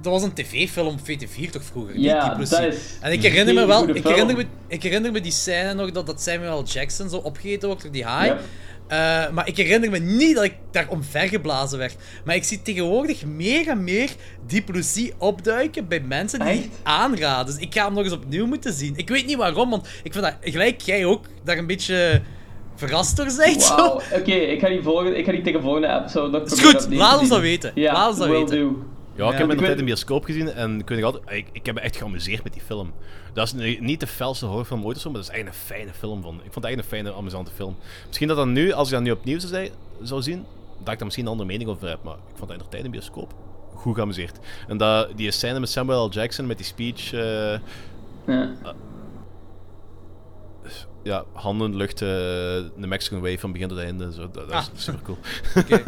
Dat 0.00 0.12
was 0.12 0.22
een 0.22 0.32
tv-film 0.32 0.86
op 0.86 1.00
VT4 1.00 1.50
toch 1.50 1.64
vroeger? 1.64 1.94
die 1.94 2.02
Ja, 2.02 2.24
Deep 2.24 2.34
Blue 2.34 2.48
dat 2.48 2.58
Sea. 2.58 2.66
is 2.66 2.98
En 3.00 3.12
ik 3.12 3.22
herinner 3.22 3.54
me 3.54 3.66
wel, 3.66 3.88
ik 3.88 4.06
herinner 4.06 4.36
me, 4.36 4.46
ik 4.66 4.82
herinner 4.82 5.12
me 5.12 5.20
die 5.20 5.32
scène 5.32 5.74
nog 5.74 5.90
dat, 5.90 6.06
dat 6.06 6.20
Samuel. 6.22 6.64
Jackson 6.64 7.08
zo 7.08 7.16
opgegeten 7.16 7.68
wordt 7.68 7.82
door 7.82 7.92
die 7.92 8.04
haai. 8.04 8.32
Eh, 8.92 9.30
maar 9.30 9.48
ik 9.48 9.56
herinner 9.56 9.90
me 9.90 9.98
niet 9.98 10.34
dat 10.34 10.44
ik 10.44 10.54
daar 10.70 10.88
omvergeblazen 10.88 11.78
werd. 11.78 11.96
Maar 12.24 12.34
ik 12.34 12.44
zie 12.44 12.62
tegenwoordig 12.62 13.24
meer 13.24 13.68
en 13.68 13.84
meer 13.84 14.10
diplomatie 14.46 15.12
opduiken 15.18 15.88
bij 15.88 16.00
mensen 16.00 16.38
die 16.38 16.48
Echt? 16.48 16.68
aanraden. 16.82 17.54
Dus 17.54 17.64
ik 17.64 17.74
ga 17.74 17.84
hem 17.84 17.94
nog 17.94 18.04
eens 18.04 18.12
opnieuw 18.12 18.46
moeten 18.46 18.72
zien. 18.72 18.92
Ik 18.96 19.08
weet 19.08 19.26
niet 19.26 19.36
waarom, 19.36 19.70
want 19.70 19.86
ik 20.02 20.12
vind 20.12 20.24
dat 20.24 20.34
gelijk 20.40 20.80
jij 20.80 21.04
ook 21.04 21.24
daar 21.44 21.58
een 21.58 21.66
beetje 21.66 22.22
verrast 22.74 23.16
door 23.16 23.32
bent. 23.36 23.68
Wauw, 23.68 24.00
oké, 24.12 24.32
ik 24.32 24.60
ga 24.60 24.68
die 24.68 24.82
volgende, 24.82 25.16
ik 25.16 25.24
ga 25.24 25.32
die 25.32 25.42
tegen 25.42 25.62
volgende 25.62 25.88
episode 26.00 26.38
nog 26.38 26.50
Is 26.50 26.60
goed, 26.60 26.86
laat 26.90 27.20
ons 27.20 27.28
dat 27.28 27.40
weten. 27.40 27.72
Ja, 27.74 27.92
Laat 27.92 28.08
ons 28.08 28.18
dat 28.18 28.28
weten. 28.28 28.58
do. 28.58 28.84
Ja, 29.14 29.30
ik 29.32 29.38
heb 29.38 29.46
me 29.46 29.52
ik 29.52 29.58
nog 29.58 29.58
tijd 29.58 29.58
weet- 29.60 29.70
in 29.70 29.76
de 29.76 29.84
bioscoop 29.84 30.24
gezien 30.24 30.48
en 30.52 30.78
ik, 30.80 30.88
weet 30.88 31.00
nog 31.00 31.14
altijd, 31.14 31.38
ik, 31.38 31.46
ik 31.52 31.66
heb 31.66 31.74
me 31.74 31.80
echt 31.80 31.96
geamuseerd 31.96 32.42
met 32.42 32.52
die 32.52 32.62
film. 32.62 32.92
Dat 33.32 33.46
is 33.54 33.78
niet 33.80 34.00
de 34.00 34.06
felste 34.06 34.46
horrorfilm 34.46 34.84
ooit 34.84 34.96
of 34.96 35.02
zo, 35.02 35.10
maar 35.10 35.20
dat 35.20 35.28
is 35.28 35.34
eigenlijk 35.34 35.62
een 35.62 35.74
fijne 35.76 35.92
film 35.92 36.22
van. 36.22 36.34
Ik 36.34 36.40
vond 36.40 36.54
het 36.54 36.64
eigenlijk 36.64 36.94
een 36.94 36.98
fijne, 37.04 37.18
amusante 37.18 37.50
film. 37.54 37.76
Misschien 38.06 38.28
dat 38.28 38.36
dat 38.36 38.46
nu, 38.46 38.72
als 38.72 38.88
ik 38.88 38.94
dat 38.94 39.02
nu 39.02 39.10
opnieuw 39.10 39.38
zou, 39.38 39.68
zou 40.02 40.22
zien, 40.22 40.44
dat 40.78 40.92
ik 40.92 40.96
daar 40.98 41.04
misschien 41.04 41.24
een 41.24 41.30
andere 41.30 41.48
mening 41.48 41.70
over 41.70 41.88
heb, 41.88 42.02
maar 42.02 42.14
ik 42.14 42.36
vond 42.36 42.48
dat 42.50 42.58
in 42.58 42.64
de 42.64 42.68
tijd 42.70 42.84
in 42.84 42.90
bioscoop 42.90 43.34
goed 43.74 43.94
geamuseerd. 43.94 44.38
En 44.68 44.76
dat, 44.76 45.08
die 45.16 45.30
scène 45.30 45.60
met 45.60 45.68
Samuel 45.70 46.06
L. 46.06 46.10
Jackson, 46.10 46.46
met 46.46 46.56
die 46.56 46.66
speech, 46.66 47.12
eh, 47.12 47.58
Ja. 48.26 48.50
Ja, 51.02 51.24
handen 51.32 51.70
de 51.70 51.76
lucht, 51.76 52.02
eh, 52.02 52.08
de 52.08 52.86
Mexican 52.86 53.20
Wave 53.20 53.38
van 53.38 53.52
begin 53.52 53.68
tot 53.68 53.78
einde, 53.78 54.12
zo, 54.12 54.20
dat, 54.20 54.34
dat 54.34 54.48
is 54.48 54.54
Ah. 54.54 54.64
super 54.74 55.00
cool. 55.02 55.18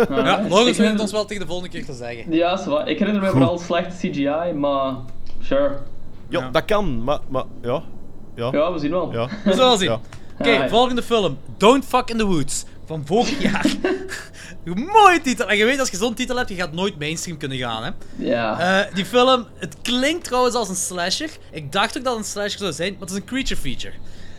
Ja, 0.25 0.43
Lorenz 0.49 0.65
weet 0.65 0.77
vind- 0.77 0.89
het 0.93 1.01
ons 1.01 1.13
wel 1.13 1.25
tegen 1.25 1.43
de 1.43 1.49
volgende 1.49 1.71
keer 1.73 1.85
te 1.85 1.93
zeggen. 1.95 2.33
Ja, 2.33 2.59
is 2.59 2.67
waar. 2.67 2.89
ik 2.89 2.99
herinner 2.99 3.23
me 3.23 3.31
vooral 3.39 3.59
slechte 3.59 4.09
CGI, 4.09 4.53
maar 4.53 4.95
sure. 5.43 5.79
Ja, 6.29 6.41
Ja. 6.41 6.51
dat 6.51 6.65
kan, 6.65 7.05
maar, 7.05 7.19
maar 7.29 7.45
ja. 7.63 7.83
Ja. 8.37 8.49
Ja, 8.53 8.73
we 8.73 8.79
zien 8.79 8.91
wel. 8.91 9.13
Ja. 9.13 9.27
We 9.27 9.51
zullen 9.51 9.57
wel 9.59 9.77
zien. 9.77 9.89
Ja. 9.91 10.01
Oké, 10.39 10.51
Ja. 10.51 10.69
volgende 10.69 11.03
film. 11.03 11.39
Don't 11.57 11.85
Fuck 11.85 12.11
in 12.11 12.17
the 12.19 12.25
Woods. 12.27 12.65
Van 12.87 13.03
vorig 13.07 13.43
jaar. 13.43 13.67
Mooie 14.65 15.21
titel. 15.23 15.49
En 15.49 15.57
je 15.57 15.65
weet, 15.65 15.79
als 15.79 15.91
je 15.91 15.97
zo'n 15.97 16.15
titel 16.15 16.37
hebt, 16.37 16.49
je 16.49 16.55
gaat 16.55 16.73
nooit 16.73 16.99
mainstream 16.99 17.39
kunnen 17.39 17.59
gaan, 17.59 17.85
hè. 17.85 17.91
Ja. 18.17 18.59
Eh, 18.87 18.95
die 18.95 19.05
film, 19.05 19.47
het 19.59 19.77
klinkt 19.83 20.25
trouwens 20.25 20.55
als 20.55 20.69
een 20.69 20.75
slasher. 20.75 21.31
Ik 21.51 21.73
dacht 21.73 21.99
ook 21.99 22.05
dat 22.05 22.17
het 22.17 22.25
een 22.25 22.31
slasher 22.31 22.59
zou 22.59 22.73
zijn, 22.73 22.93
maar 22.93 23.01
het 23.01 23.11
is 23.11 23.17
een 23.17 23.25
creature 23.25 23.61
feature. 23.61 23.93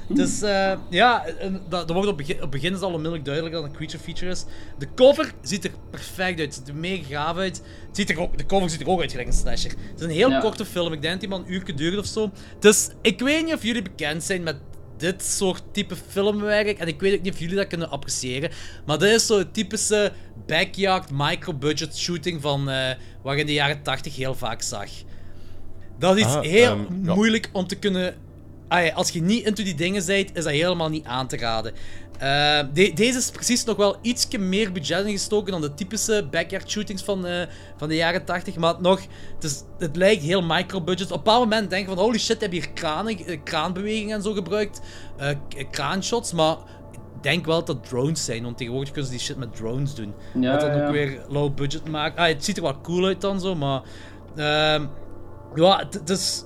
Dus 0.07 0.41
eh, 0.41 0.73
ja, 0.89 1.25
en 1.25 1.53
dat, 1.69 1.87
dat 1.87 1.91
wordt 1.91 2.07
op, 2.09 2.17
begin, 2.17 2.41
op 2.43 2.51
begin 2.51 2.73
is 2.73 2.79
al 2.79 2.87
onmiddellijk 2.87 3.25
duidelijk 3.25 3.55
dat 3.55 3.63
het 3.63 3.71
een 3.71 3.77
creature 3.77 4.03
feature 4.03 4.31
is. 4.31 4.45
De 4.77 4.87
cover 4.95 5.33
ziet 5.41 5.63
er 5.65 5.71
perfect 5.91 6.39
uit, 6.39 6.39
het 6.39 6.53
ziet 6.53 6.67
er 6.67 6.75
mega 6.75 7.03
gaaf 7.07 7.37
uit. 7.37 7.57
Het 7.87 7.95
ziet 7.97 8.09
er 8.09 8.19
ook, 8.19 8.37
de 8.37 8.45
cover 8.45 8.69
ziet 8.69 8.81
er 8.81 8.87
ook 8.89 9.01
uit 9.01 9.11
gelijk 9.11 9.27
een 9.27 9.33
slasher. 9.33 9.69
Het 9.71 9.99
is 9.99 10.05
een 10.05 10.09
heel 10.11 10.29
Ja. 10.29 10.39
korte 10.39 10.65
film, 10.65 10.93
ik 10.93 11.01
denk 11.01 11.11
dat 11.11 11.19
die 11.21 11.29
maar 11.29 11.39
een 11.39 11.53
uur 11.53 11.75
duurt 11.75 11.97
of 11.97 12.05
zo. 12.05 12.31
Dus 12.59 12.89
ik 13.01 13.19
weet 13.19 13.45
niet 13.45 13.53
of 13.53 13.63
jullie 13.63 13.81
bekend 13.81 14.23
zijn 14.23 14.43
met 14.43 14.55
dit 14.97 15.23
soort 15.23 15.63
type 15.71 15.95
filmwerk. 16.09 16.79
En 16.79 16.87
ik 16.87 16.99
weet 16.99 17.17
ook 17.17 17.21
niet 17.21 17.33
of 17.33 17.39
jullie 17.39 17.55
dat 17.55 17.67
kunnen 17.67 17.89
appreciëren. 17.89 18.49
Maar 18.85 18.97
dit 18.99 19.11
is 19.11 19.25
zo'n 19.25 19.51
typische 19.51 20.11
backyard 20.47 21.09
micro-budget 21.11 21.97
shooting 21.97 22.41
van 22.41 22.69
eh 22.69 22.89
wat 23.21 23.33
je 23.33 23.39
in 23.39 23.45
de 23.45 23.53
jaren 23.53 23.81
80 23.81 24.15
heel 24.15 24.35
vaak 24.35 24.61
zag. 24.61 24.89
Dat 25.99 26.17
is 26.17 26.23
Ah, 26.23 26.41
heel 26.41 26.71
ehm, 26.71 27.05
ja. 27.05 27.13
moeilijk 27.15 27.49
om 27.51 27.67
te 27.67 27.75
kunnen. 27.75 28.15
Ah 28.67 28.85
ja, 28.85 28.93
als 28.93 29.09
je 29.09 29.21
niet 29.21 29.45
into 29.45 29.63
die 29.63 29.75
dingen 29.75 30.05
bent, 30.05 30.37
is 30.37 30.43
dat 30.43 30.53
helemaal 30.53 30.89
niet 30.89 31.05
aan 31.05 31.27
te 31.27 31.37
raden. 31.37 31.73
Eh, 32.19 32.59
de- 32.73 32.91
deze 32.93 33.17
is 33.17 33.29
precies 33.31 33.63
nog 33.63 33.75
wel 33.77 33.95
ietsje 34.01 34.37
meer 34.37 34.71
budget 34.71 35.05
ingestoken 35.05 35.51
dan 35.51 35.61
de 35.61 35.73
typische 35.73 36.27
backyard 36.31 36.69
shootings 36.69 37.03
van, 37.03 37.25
eh, 37.25 37.41
van 37.77 37.87
de 37.87 37.95
jaren 37.95 38.25
80. 38.25 38.55
Maar 38.55 38.75
nog, 38.81 39.01
het, 39.35 39.43
is, 39.43 39.63
het 39.77 39.95
lijkt 39.95 40.23
heel 40.23 40.41
micro-budget. 40.43 41.11
Op 41.11 41.17
een 41.17 41.23
bepaald 41.23 41.43
moment 41.43 41.69
denk 41.69 41.87
je 41.89 41.95
van, 41.95 42.03
holy 42.03 42.17
shit, 42.19 42.41
heb 42.41 42.51
je 42.53 42.59
hier 42.59 42.69
kranen, 42.71 43.17
eh, 43.25 43.39
kraanbewegingen 43.43 44.15
en 44.15 44.21
zo 44.21 44.33
gebruikt. 44.33 44.81
k- 45.49 45.71
kraanshots, 45.71 46.33
maar 46.33 46.55
ik 46.91 46.99
denk 47.23 47.45
wel 47.45 47.55
dat 47.57 47.67
dat 47.67 47.87
drones 47.89 48.25
zijn. 48.25 48.43
Want 48.43 48.57
tegenwoordig 48.57 48.91
kunnen 48.91 49.11
ze 49.11 49.17
die 49.17 49.25
shit 49.25 49.37
met 49.37 49.55
drones 49.55 49.95
doen. 49.95 50.13
Ja, 50.39 50.51
wat 50.51 50.61
dan 50.61 50.77
ja. 50.77 50.85
ook 50.85 50.91
weer 50.91 51.19
low 51.29 51.53
budget 51.55 51.89
maakt. 51.89 52.17
Ah, 52.17 52.27
het 52.27 52.45
ziet 52.45 52.57
er 52.57 52.63
wel 52.63 52.81
cool 52.81 53.05
uit 53.05 53.21
dan 53.21 53.39
zo, 53.41 53.55
maar... 53.55 53.81
ehm, 54.35 54.85
ja, 55.55 55.87
het- 55.89 56.09
is... 56.09 56.43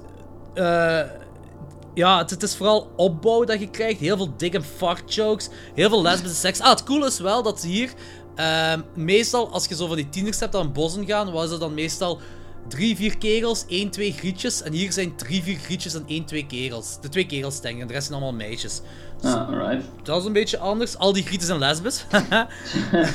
ja, 2.00 2.18
het, 2.18 2.30
het 2.30 2.44
is 2.44 2.56
vooral 2.56 2.92
opbouw 2.96 3.44
dat 3.44 3.60
je 3.60 3.70
krijgt. 3.70 4.00
Heel 4.00 4.18
veel 4.18 4.34
dik 4.38 4.54
en 4.54 4.64
fart 4.64 5.14
jokes. 5.14 5.50
Heel 5.76 5.90
veel 5.90 6.02
lesbische 6.02 6.38
seks. 6.38 6.60
Ah, 6.60 6.70
het 6.70 6.84
coole 6.84 7.06
is 7.08 7.20
wel 7.20 7.44
dat 7.44 7.60
ze 7.60 7.68
hier... 7.68 7.92
ehm, 8.36 8.82
meestal, 8.96 9.52
als 9.52 9.66
je 9.66 9.76
zo 9.76 9.88
van 9.88 9.96
die 9.96 10.10
tieners 10.10 10.40
hebt 10.40 10.56
aan 10.56 10.74
bossen 10.74 11.06
gaan, 11.06 11.32
was 11.32 11.52
het 11.52 11.60
dan 11.60 11.74
meestal 11.74 12.20
drie, 12.68 12.96
vier 12.96 13.18
kegels, 13.18 13.66
één, 13.68 13.90
twee 13.90 14.12
grietjes. 14.12 14.62
En 14.62 14.74
hier 14.74 14.92
zijn 14.92 15.16
drie, 15.16 15.44
vier 15.44 15.58
grietjes 15.58 15.94
en 15.94 16.04
één, 16.08 16.26
twee 16.26 16.46
kegels. 16.46 16.98
De 17.02 17.10
twee 17.10 17.26
kegels 17.26 17.62
denk 17.62 17.76
ik, 17.76 17.82
en 17.82 17.88
de 17.88 17.94
rest 17.94 18.08
zijn 18.08 18.22
allemaal 18.22 18.48
meisjes. 18.48 18.82
Ah, 19.22 19.48
alright. 19.48 19.86
Dat 20.04 20.20
is 20.20 20.26
een 20.26 20.34
beetje 20.34 20.58
anders. 20.58 20.98
Al 20.98 21.14
die 21.14 21.24
grieten 21.24 21.48
zijn 21.48 21.60
lesbis. 21.60 22.06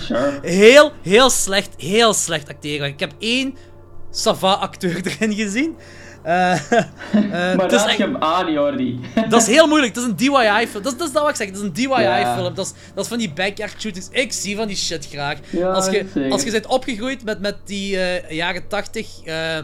Sure. 0.06 0.38
heel, 0.42 0.92
heel 1.02 1.30
slecht, 1.30 1.74
heel 1.76 2.14
slecht 2.14 2.48
acteren. 2.48 2.86
Ik 2.86 3.00
heb 3.00 3.12
één 3.18 3.56
Sava-acteur 4.10 5.00
erin 5.06 5.34
gezien. 5.34 5.76
Eh, 6.24 6.52
eh, 6.72 6.82
Maar 7.32 7.70
het 7.70 7.72
is 7.72 7.96
je 7.96 8.02
hem 8.02 8.16
aan, 8.16 8.52
Jordi. 8.52 9.00
dat 9.28 9.40
is 9.40 9.46
heel 9.46 9.66
moeilijk. 9.66 9.94
Dat 9.94 10.02
is 10.04 10.10
een 10.10 10.16
DIY-film. 10.16 10.82
Dat, 10.82 10.92
is- 10.92 10.98
dat 10.98 11.06
is 11.08 11.12
dat 11.14 11.22
wat 11.22 11.30
ik 11.30 11.36
zeg. 11.36 11.46
Dat 11.46 11.56
is 11.56 11.62
een. 11.62 11.72
DIY-film. 11.72 12.54
Dat, 12.54 12.66
is, 12.66 12.72
dat 12.94 13.04
is 13.04 13.10
van 13.10 13.18
die 13.18 13.32
backyard 13.32 13.80
shootings. 13.80 14.08
Ik 14.10 14.32
zie 14.32 14.56
van 14.56 14.66
die 14.66 14.76
shit 14.76 15.06
graag. 15.10 15.38
Ja, 15.50 15.70
als, 15.70 15.86
je, 15.90 16.28
als 16.30 16.42
je 16.42 16.50
bent 16.50 16.66
opgegroeid 16.66 17.24
met, 17.24 17.40
met 17.40 17.56
die 17.64 18.00
eh, 18.00 18.30
jaren 18.36 18.68
80 18.68 19.22
eh, 19.24 19.58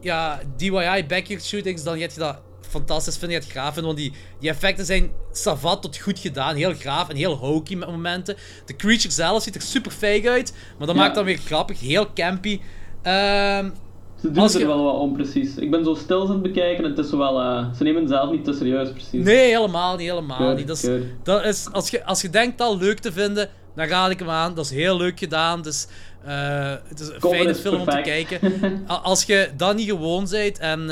ja, 0.00 0.40
DIY 0.56 1.06
backyard 1.06 1.44
shootings, 1.44 1.82
dan 1.82 1.98
gaat 1.98 2.14
je 2.14 2.20
dat 2.20 2.38
fantastisch 2.68 3.16
vinden. 3.16 3.38
Je 3.38 3.42
het 3.44 3.52
graaf 3.52 3.74
vinden, 3.74 3.84
want 3.84 3.96
die, 3.96 4.12
die 4.40 4.50
effecten 4.50 4.84
zijn 4.86 5.10
savat 5.32 5.82
tot 5.82 5.96
goed 5.98 6.18
gedaan. 6.18 6.56
Heel 6.56 6.74
graaf 6.74 7.08
en 7.08 7.16
heel 7.16 7.34
hokey 7.36 7.76
met 7.76 7.88
momenten. 7.90 8.36
De 8.66 8.76
creature 8.76 9.10
zelf 9.12 9.42
ziet 9.42 9.54
er 9.54 9.62
super 9.62 9.90
fake 9.90 10.30
uit, 10.30 10.52
maar 10.78 10.86
dat 10.86 10.96
Ja. 10.96 11.02
maakt 11.02 11.14
dan 11.14 11.24
weer 11.24 11.38
grappig. 11.44 11.80
Heel 11.80 12.12
campy. 12.14 12.60
Ehm, 13.02 13.70
Ze 14.20 14.30
doen 14.30 14.42
Als 14.42 14.52
je- 14.52 14.58
er 14.58 14.66
wel 14.66 14.84
wat 14.84 14.98
onprecies. 14.98 15.56
Ik 15.56 15.70
ben 15.70 15.84
zo 15.84 15.94
stil 15.94 16.20
aan 16.22 16.30
het 16.30 16.42
bekijken 16.42 16.84
en 16.84 16.90
het 16.90 16.98
is 16.98 17.10
wel... 17.10 17.40
eh, 17.40 17.74
ze 17.74 17.82
nemen 17.82 18.00
het 18.02 18.10
zelf 18.10 18.30
niet 18.30 18.44
te 18.44 18.52
serieus, 18.52 18.90
precies. 18.90 19.24
Nee, 19.24 19.46
helemaal 19.54 19.96
niet, 19.96 20.08
helemaal 20.08 20.54
niet. 20.54 20.66
Dat 20.66 20.76
is, 20.82 20.90
dat 21.22 21.44
is, 21.44 21.68
als, 21.72 21.90
je, 21.90 22.04
als 22.04 22.22
je 22.22 22.30
denkt 22.30 22.58
dat 22.58 22.80
leuk 22.80 22.98
te 22.98 23.12
vinden, 23.12 23.48
dan 23.74 23.86
raad 23.86 24.10
ik 24.10 24.18
hem 24.18 24.30
aan. 24.30 24.54
Dat 24.54 24.64
is 24.64 24.70
heel 24.70 24.96
leuk 24.96 25.18
gedaan. 25.18 25.62
Dus, 25.62 25.86
eh, 26.24 26.74
het 26.84 27.00
is 27.00 27.08
een 27.08 27.20
fijne 27.20 27.54
film 27.54 27.80
om 27.80 27.86
te 27.88 28.00
kijken. 28.04 28.40
Als 28.86 29.24
je 29.24 29.50
dat 29.56 29.76
niet 29.76 29.88
gewoon 29.88 30.26
bent 30.30 30.58
en 30.58 30.90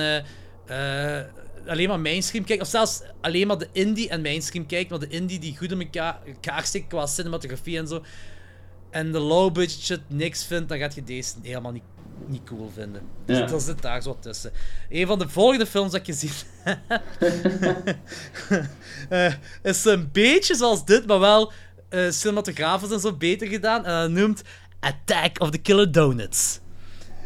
eh, 0.67 1.21
alleen 1.67 1.89
maar 1.89 2.01
mainstream 2.01 2.45
kijkt, 2.45 2.63
of 2.63 2.69
zelfs 2.69 3.03
alleen 3.21 3.47
maar 3.47 3.59
de 3.59 3.69
indie 3.73 4.09
en 4.09 4.23
mainstream 4.23 4.67
kijkt, 4.67 4.91
maar 4.91 4.99
de 4.99 5.09
indie 5.09 5.39
die 5.39 5.57
goed 5.57 5.71
in 5.73 5.81
elkaar, 5.81 6.19
elkaar 6.27 6.69
qua 6.89 7.07
cinematografie 7.07 7.79
en 7.79 7.87
zo, 7.87 8.03
en 8.91 9.13
de 9.13 9.19
low 9.19 9.53
budget 9.53 9.81
shit 9.81 10.01
niks 10.07 10.45
vindt, 10.45 10.69
dan 10.69 10.79
gaat 10.79 10.95
je 10.95 11.05
deze 11.05 11.35
helemaal 11.43 11.73
niet, 11.73 11.83
niet 12.27 12.45
cool 12.45 12.71
vinden. 12.75 13.03
Dus 13.27 13.39
Ja. 13.39 13.47
dat 13.47 13.63
zit 13.63 13.83
daar 13.83 14.03
zo 14.03 14.17
tussen. 14.21 14.53
Een 14.89 15.07
van 15.07 15.19
de 15.19 15.29
volgende 15.29 15.67
films 15.67 15.93
dat 15.93 16.07
je 16.07 16.13
ziet 16.13 16.47
eh, 19.09 19.33
is 19.63 19.85
een 19.85 20.09
beetje 20.13 20.55
zoals 20.55 20.85
dit, 20.85 21.07
maar 21.07 21.19
wel 21.21 21.53
eh 21.89 22.11
cinematografisch 22.11 22.91
en 22.91 23.01
zo 23.01 23.13
beter 23.13 23.47
gedaan. 23.49 23.85
En 23.85 24.01
dat 24.01 24.11
noemt 24.11 24.43
Attack 24.81 25.41
of 25.41 25.51
the 25.51 25.59
Killer 25.59 25.93
Donuts. 25.93 26.61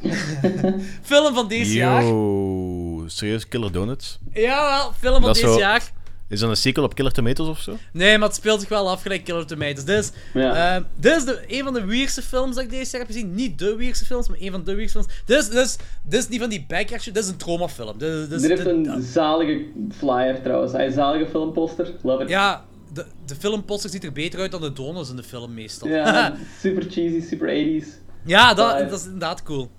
film 1.03 1.35
van 1.35 1.49
deze 1.49 1.75
jaar. 1.75 2.03
Yo, 2.05 3.05
serieus, 3.07 3.49
Killer 3.49 3.73
Donuts? 3.73 4.19
Jawel, 4.33 4.93
film 4.99 5.23
van 5.23 5.33
deze 5.33 5.47
zo- 5.47 5.59
jaar. 5.59 5.91
Is 6.31 6.41
dat 6.41 6.49
een 6.51 6.57
sequel 6.57 6.85
op 6.85 6.95
Killer 6.95 7.13
Tomatoes 7.13 7.49
of 7.49 7.61
zo? 7.61 7.77
Nee, 7.93 8.19
maar 8.19 8.29
het 8.29 8.37
speelt 8.37 8.61
zich 8.61 8.69
wel 8.69 8.91
af 8.91 9.03
gelijk 9.03 9.25
Killer 9.25 9.47
Tomatoes. 9.47 9.85
Dit 9.85 9.99
is, 9.99 10.11
Ja. 10.35 10.77
eh, 10.77 10.83
dit 10.97 11.17
is 11.17 11.25
de, 11.25 11.45
een 11.47 11.65
van 11.65 11.73
de 11.75 11.85
weirdste 11.85 12.23
films 12.23 12.55
dat 12.55 12.65
ik 12.65 12.71
deze 12.71 12.91
jaar 12.91 13.01
heb 13.07 13.11
gezien. 13.11 13.35
Niet 13.35 13.59
de 13.59 13.77
weirdste 13.77 14.05
films, 14.05 14.29
maar 14.29 14.37
een 14.41 14.51
van 14.51 14.65
de 14.65 14.75
weirdste 14.75 14.99
films. 15.03 15.23
Dit 15.25 15.39
is, 15.41 15.49
dit 15.49 15.59
is, 15.67 15.77
dit 16.03 16.21
is 16.21 16.29
niet 16.29 16.41
van 16.41 16.49
die 16.49 16.65
backyard 16.69 17.03
shit, 17.03 17.15
dit 17.15 17.23
is 17.25 17.29
een 17.31 17.37
traumafilm. 17.37 17.99
Dit, 17.99 18.31
dit, 18.31 18.41
heeft 18.49 18.67
een 18.67 19.03
zalige 19.03 19.65
flyer 19.99 20.43
trouwens. 20.43 20.73
Hij 20.73 20.91
zalige 20.91 21.27
filmposter. 21.31 21.93
Love 22.03 22.23
it. 22.23 22.29
Ja, 22.29 22.65
de, 22.93 23.05
de 23.27 23.35
filmposter 23.35 23.91
ziet 23.91 24.05
er 24.05 24.13
beter 24.13 24.41
uit 24.41 24.51
dan 24.51 24.61
de 24.61 24.73
donuts 24.73 25.11
in 25.11 25.17
de 25.17 25.23
film 25.23 25.55
meestal. 25.55 25.89
Ja, 25.89 26.35
super 26.63 26.83
cheesy, 26.91 27.27
super 27.29 27.49
80s. 27.83 27.87
Ja, 28.25 28.55
dat, 28.55 28.79
dat 28.91 28.99
is 28.99 29.05
inderdaad 29.05 29.43
cool. 29.43 29.71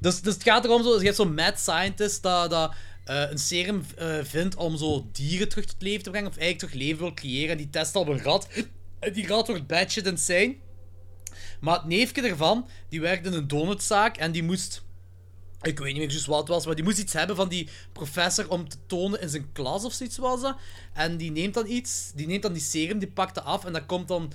Dus, 0.00 0.20
dus 0.20 0.34
het 0.34 0.42
gaat 0.42 0.64
erom, 0.64 0.82
zo, 0.82 0.98
je 0.98 1.04
hebt 1.04 1.16
zo'n 1.16 1.34
mad 1.34 1.58
scientist 1.58 2.22
dat, 2.22 2.50
dat 2.50 2.72
eh, 3.08 3.30
een 3.30 3.38
serum 3.38 3.84
eh, 3.96 4.18
vindt 4.22 4.54
om 4.54 4.76
zo 4.76 5.08
dieren 5.12 5.48
terug 5.48 5.64
tot 5.64 5.82
leven 5.82 6.02
te 6.02 6.10
brengen, 6.10 6.28
of 6.28 6.36
eigenlijk 6.36 6.72
terug 6.72 6.86
leven 6.86 7.02
wil 7.02 7.14
creëren. 7.14 7.50
En 7.50 7.56
die 7.56 7.70
test 7.70 7.94
al 7.94 8.08
een 8.08 8.22
rat. 8.22 8.48
En 8.98 9.12
die 9.12 9.26
rat 9.26 9.46
wordt 9.46 9.66
batshit 9.66 10.06
insane. 10.06 10.56
Maar 11.60 11.74
het 11.74 11.84
neefje 11.84 12.22
ervan, 12.22 12.68
die 12.88 13.00
werkte 13.00 13.28
in 13.28 13.34
een 13.34 13.48
donutzaak 13.48 14.16
en 14.16 14.32
die 14.32 14.42
moest... 14.42 14.82
Ik 15.62 15.78
weet 15.78 15.92
niet 15.92 16.02
meer 16.02 16.10
juist 16.10 16.26
wat 16.26 16.38
het 16.38 16.48
was, 16.48 16.66
maar 16.66 16.74
die 16.74 16.84
moest 16.84 16.98
iets 16.98 17.12
hebben 17.12 17.36
van 17.36 17.48
die 17.48 17.68
professor 17.92 18.50
om 18.50 18.68
te 18.68 18.76
tonen 18.86 19.20
in 19.20 19.28
zijn 19.28 19.52
klas 19.52 19.84
of 19.84 19.92
zoiets 19.92 20.18
was 20.18 20.40
dat. 20.40 20.56
En 20.92 21.16
die 21.16 21.30
neemt 21.30 21.54
dan 21.54 21.66
iets, 21.66 22.12
die 22.14 22.26
neemt 22.26 22.42
dan 22.42 22.52
die 22.52 22.62
serum, 22.62 22.98
die 22.98 23.10
pakt 23.10 23.44
af 23.44 23.64
en 23.64 23.72
dat 23.72 23.86
komt 23.86 24.08
dan 24.08 24.32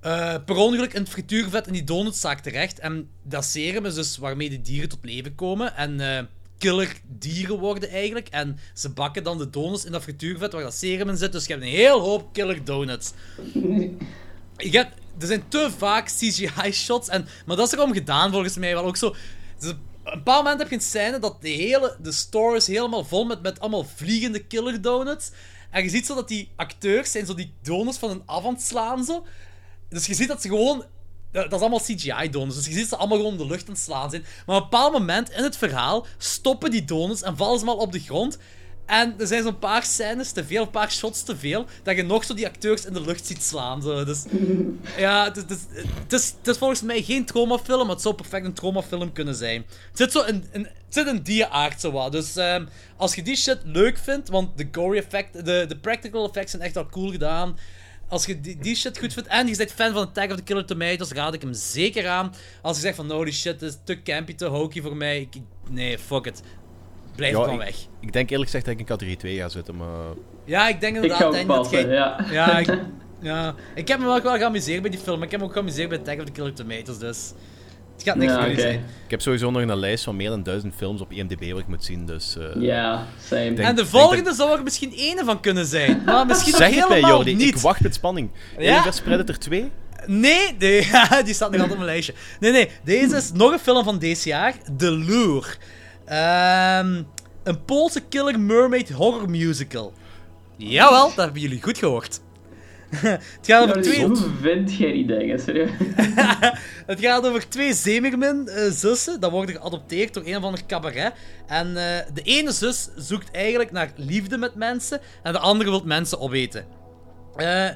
eh, 0.00 0.36
per 0.44 0.56
ongeluk 0.56 0.92
in 0.92 1.00
het 1.00 1.10
frituurvet 1.10 1.66
in 1.66 1.72
die 1.72 1.84
donutzaak 1.84 2.40
terecht. 2.40 2.78
En 2.78 3.08
dat 3.22 3.44
serum 3.44 3.86
is 3.86 3.94
dus 3.94 4.16
waarmee 4.16 4.50
de 4.50 4.60
dieren 4.60 4.88
tot 4.88 5.04
leven 5.04 5.34
komen. 5.34 5.76
En 5.76 6.00
eh, 6.00 6.24
killer 6.62 6.92
dieren 7.04 7.58
worden 7.58 7.90
eigenlijk. 7.90 8.28
En 8.28 8.58
ze 8.74 8.90
bakken 8.90 9.24
dan 9.24 9.38
de 9.38 9.50
donuts 9.50 9.84
in 9.84 9.92
dat 9.92 10.02
frituurvet 10.02 10.52
waar 10.52 10.62
dat 10.62 10.74
serum 10.74 11.08
in 11.08 11.16
zit. 11.16 11.32
Dus 11.32 11.46
je 11.46 11.52
hebt 11.52 11.64
een 11.64 11.70
heel 11.70 12.00
hoop 12.00 12.32
killer 12.32 12.64
donuts. 12.64 13.12
Je 14.56 14.76
hebt, 14.78 14.94
er 15.18 15.26
zijn 15.26 15.48
te 15.48 15.70
vaak 15.78 16.06
CGI-shots. 16.06 17.08
En, 17.08 17.26
maar 17.46 17.56
dat 17.56 17.66
is 17.66 17.72
erom 17.72 17.92
gedaan 17.92 18.30
volgens 18.32 18.56
mij 18.56 18.74
wel 18.74 18.84
ook 18.84 18.96
zo. 18.96 19.14
Dus 19.58 19.70
op 19.70 19.76
een 20.04 20.12
bepaald 20.12 20.42
moment 20.42 20.60
heb 20.60 20.68
je 20.68 20.74
een 20.74 20.80
scène 20.82 21.18
dat 21.18 21.42
de 21.42 21.48
hele 21.48 21.96
de 22.02 22.12
store 22.12 22.56
is 22.56 22.66
helemaal 22.66 23.04
vol 23.04 23.24
met, 23.24 23.42
met 23.42 23.60
allemaal 23.60 23.84
vliegende 23.94 24.44
killer 24.46 24.82
donuts. 24.82 25.30
En 25.70 25.82
je 25.82 25.88
ziet 25.88 26.06
zo 26.06 26.14
dat 26.14 26.28
die 26.28 26.48
acteurs 26.56 27.10
zijn 27.10 27.26
zo 27.26 27.34
die 27.34 27.52
donuts 27.62 27.98
van 27.98 28.10
een 28.10 28.22
af 28.26 28.44
aan 28.44 28.52
het 28.52 28.62
slaan 28.62 29.04
zo. 29.04 29.26
Dus 29.88 30.06
je 30.06 30.14
ziet 30.14 30.28
dat 30.28 30.42
ze 30.42 30.48
gewoon. 30.48 30.84
Dat 31.32 31.52
is 31.52 31.60
allemaal 31.60 31.80
CGI-donuts. 31.80 32.56
Dus 32.56 32.66
je 32.66 32.72
ziet 32.72 32.88
ze 32.88 32.96
allemaal 32.96 33.16
gewoon 33.18 33.36
de 33.36 33.46
lucht 33.46 33.68
aan 33.68 33.76
slaan 33.76 34.10
zijn. 34.10 34.24
Maar 34.46 34.56
op 34.56 34.62
een 34.62 34.68
bepaald 34.70 34.92
moment 34.92 35.30
in 35.30 35.42
het 35.42 35.56
verhaal 35.56 36.06
stoppen 36.18 36.70
die 36.70 36.84
donuts 36.84 37.22
en 37.22 37.36
vallen 37.36 37.58
ze 37.58 37.64
maar 37.64 37.74
op 37.74 37.92
de 37.92 38.00
grond. 38.00 38.38
En 38.86 39.14
er 39.18 39.26
zijn 39.26 39.42
zo'n 39.42 39.58
paar 39.58 39.82
scènes 39.82 40.32
te 40.32 40.44
veel, 40.44 40.62
een 40.62 40.70
paar 40.70 40.90
shots 40.90 41.22
te 41.22 41.36
veel, 41.36 41.66
dat 41.82 41.96
je 41.96 42.02
nog 42.02 42.24
zo 42.24 42.34
die 42.34 42.46
acteurs 42.46 42.84
in 42.84 42.92
de 42.92 43.00
lucht 43.00 43.26
ziet 43.26 43.42
slaan. 43.42 43.80
Dus, 43.80 44.24
ja, 44.96 45.32
het 46.08 46.12
is, 46.12 46.34
volgens 46.58 46.82
mij 46.82 47.02
geen 47.02 47.24
traumafilm, 47.24 47.86
maar 47.86 47.94
het 47.94 48.02
zou 48.02 48.14
perfect 48.14 48.44
een 48.44 48.52
traumafilm 48.52 49.12
kunnen 49.12 49.34
zijn. 49.34 49.64
Het 49.88 49.98
zit 49.98 50.12
zo 50.12 50.22
in, 50.22 50.44
in, 50.52 50.60
het 50.62 50.72
zit 50.88 51.06
in 51.06 51.22
die 51.22 51.46
aard 51.46 51.80
zo. 51.80 52.10
Dus 52.10 52.36
ehm, 52.36 52.66
als 52.96 53.14
je 53.14 53.22
die 53.22 53.36
shit 53.36 53.58
leuk 53.64 53.98
vindt, 53.98 54.28
want 54.28 54.58
de 54.58 54.68
gory 54.72 54.98
effect, 54.98 55.44
de, 55.44 55.64
de 55.68 55.76
practical 55.76 56.28
effects 56.28 56.50
zijn 56.50 56.62
echt 56.62 56.76
al 56.76 56.86
cool 56.86 57.10
gedaan. 57.10 57.58
Als 58.12 58.26
je 58.26 58.40
die, 58.40 58.56
die 58.58 58.76
shit 58.76 58.98
goed 58.98 59.12
vindt 59.12 59.28
en 59.28 59.46
je 59.46 59.56
bent 59.56 59.72
fan 59.72 59.92
van 59.92 60.02
Attack 60.02 60.30
of 60.30 60.36
the 60.36 60.42
Killer 60.42 60.64
Tomatoes, 60.66 61.10
raad 61.12 61.34
ik 61.34 61.42
hem 61.42 61.52
zeker 61.54 62.08
aan. 62.08 62.34
Als 62.62 62.76
je 62.76 62.82
zegt 62.82 62.96
van, 62.96 63.06
nou 63.06 63.24
die 63.24 63.34
shit 63.34 63.62
is 63.62 63.78
te 63.84 64.02
campy, 64.02 64.34
te 64.34 64.44
hokey 64.46 64.82
voor 64.82 64.96
mij. 64.96 65.20
Ik, 65.20 65.28
nee, 65.70 65.98
fuck 65.98 66.26
it. 66.26 66.42
Blijf 67.16 67.32
Ja, 67.36 67.42
gewoon 67.42 67.60
ik, 67.60 67.64
weg. 67.66 67.76
ik 68.00 68.12
denk 68.12 68.30
eerlijk 68.30 68.50
gezegd 68.50 68.64
dat 68.64 68.74
ik 68.74 68.80
in 68.80 68.86
categorie 68.86 69.18
2 69.18 69.36
ga 69.36 69.48
zitten, 69.48 69.76
maar... 69.76 70.14
Ja, 70.44 70.68
ik 70.68 70.80
denk 70.80 70.96
Ik 70.96 71.02
inderdaad 71.02 71.32
Danny, 71.32 71.46
dat 71.46 71.70
jij- 71.70 71.86
ja. 71.88 72.26
Ja, 72.30 72.58
ik, 72.58 72.78
ja, 73.20 73.54
ik 73.74 73.88
heb 73.88 73.98
me 73.98 74.04
wel, 74.04 74.22
wel 74.22 74.36
geamuseerd 74.36 74.82
bij 74.82 74.90
die 74.90 75.00
film, 75.00 75.16
maar 75.16 75.24
ik 75.26 75.30
heb 75.30 75.40
me 75.40 75.46
ook 75.46 75.52
geamuseerd 75.52 75.88
bij 75.88 75.98
Attack 75.98 76.18
of 76.18 76.24
the 76.24 76.32
Killer 76.32 76.54
Tomatoes, 76.54 76.98
dus... 76.98 77.32
Het 77.94 78.02
gaat 78.02 78.16
niks 78.16 78.32
Ja, 78.32 78.54
zijn. 78.60 78.78
Ik 79.04 79.10
heb 79.10 79.20
sowieso 79.20 79.50
nog 79.50 79.62
een 79.62 79.76
lijst 79.78 80.04
van 80.04 80.16
meer 80.16 80.28
dan 80.28 80.42
duizend 80.42 80.74
films 80.76 81.00
op 81.00 81.12
IMDb 81.12 81.50
wat 81.50 81.60
ik 81.60 81.66
moet 81.68 81.84
zien, 81.84 82.06
dus... 82.06 82.36
eh, 82.36 82.62
Ja, 82.62 83.06
same. 83.28 83.40
Denk- 83.54 83.58
En 83.58 83.74
de 83.76 83.86
volgende 83.86 84.32
zou 84.34 84.56
er 84.56 84.62
misschien 84.62 84.92
ene 84.96 85.24
van 85.24 85.40
kunnen 85.40 85.66
zijn, 85.66 86.02
maar 86.06 86.26
misschien 86.26 86.54
Zeg 86.54 86.68
het 86.74 86.88
mij, 86.88 86.96
helemaal 86.96 87.10
Jordi. 87.16 87.34
niet. 87.34 87.48
Ik 87.48 87.56
wacht 87.56 87.80
met 87.80 87.94
spanning. 87.94 88.30
Ja? 88.58 88.84
Predator 89.04 89.38
2? 89.38 89.70
Nee, 90.06 90.54
nee 90.58 90.80
die 91.24 91.34
staat 91.34 91.50
nog 91.50 91.60
altijd 91.60 91.60
op 91.60 91.68
mijn 91.68 91.84
lijstje. 91.84 92.14
Nee, 92.40 92.52
nee, 92.52 92.68
deze 92.84 93.16
is 93.16 93.32
nog 93.32 93.52
een 93.52 93.58
film 93.58 93.84
van 93.84 93.98
deze 93.98 94.28
jaar, 94.28 94.54
The 94.76 94.90
Lure. 94.90 95.46
Ehm, 96.04 97.02
een 97.42 97.64
Poolse 97.64 98.00
killer 98.00 98.40
mermaid 98.40 98.90
horror 98.92 99.30
musical. 99.30 99.92
Jawel, 100.56 101.06
dat 101.08 101.24
hebben 101.24 101.40
jullie 101.42 101.62
goed 101.62 101.78
gehoord. 101.78 102.20
het, 103.00 103.38
gaat 103.42 103.68
over 103.68 103.82
twee, 103.82 104.06
Hoe 104.06 104.16
vind 104.40 104.74
jij 104.74 104.92
die 104.92 105.06
dingen, 105.06 105.40
serieus? 105.40 105.70
het 106.86 107.00
gaat 107.00 107.26
over 107.26 107.48
twee 107.48 107.74
Zemermin-zussen. 107.74 109.20
dat 109.20 109.30
worden 109.30 109.54
geadopteerd 109.54 110.14
door 110.14 110.26
een 110.26 110.36
of 110.36 110.42
ander 110.42 110.66
cabaret. 110.66 111.12
En 111.46 111.66
eh, 111.66 112.06
de 112.14 112.22
ene 112.22 112.52
zus 112.52 112.88
zoekt 112.96 113.30
eigenlijk 113.30 113.70
naar 113.70 113.92
liefde 113.96 114.38
met 114.38 114.54
mensen. 114.54 115.00
En 115.22 115.32
de 115.32 115.38
andere 115.38 115.70
wil 115.70 115.82
mensen 115.84 116.20
opeten. 116.20 116.66
Eh, 117.36 117.68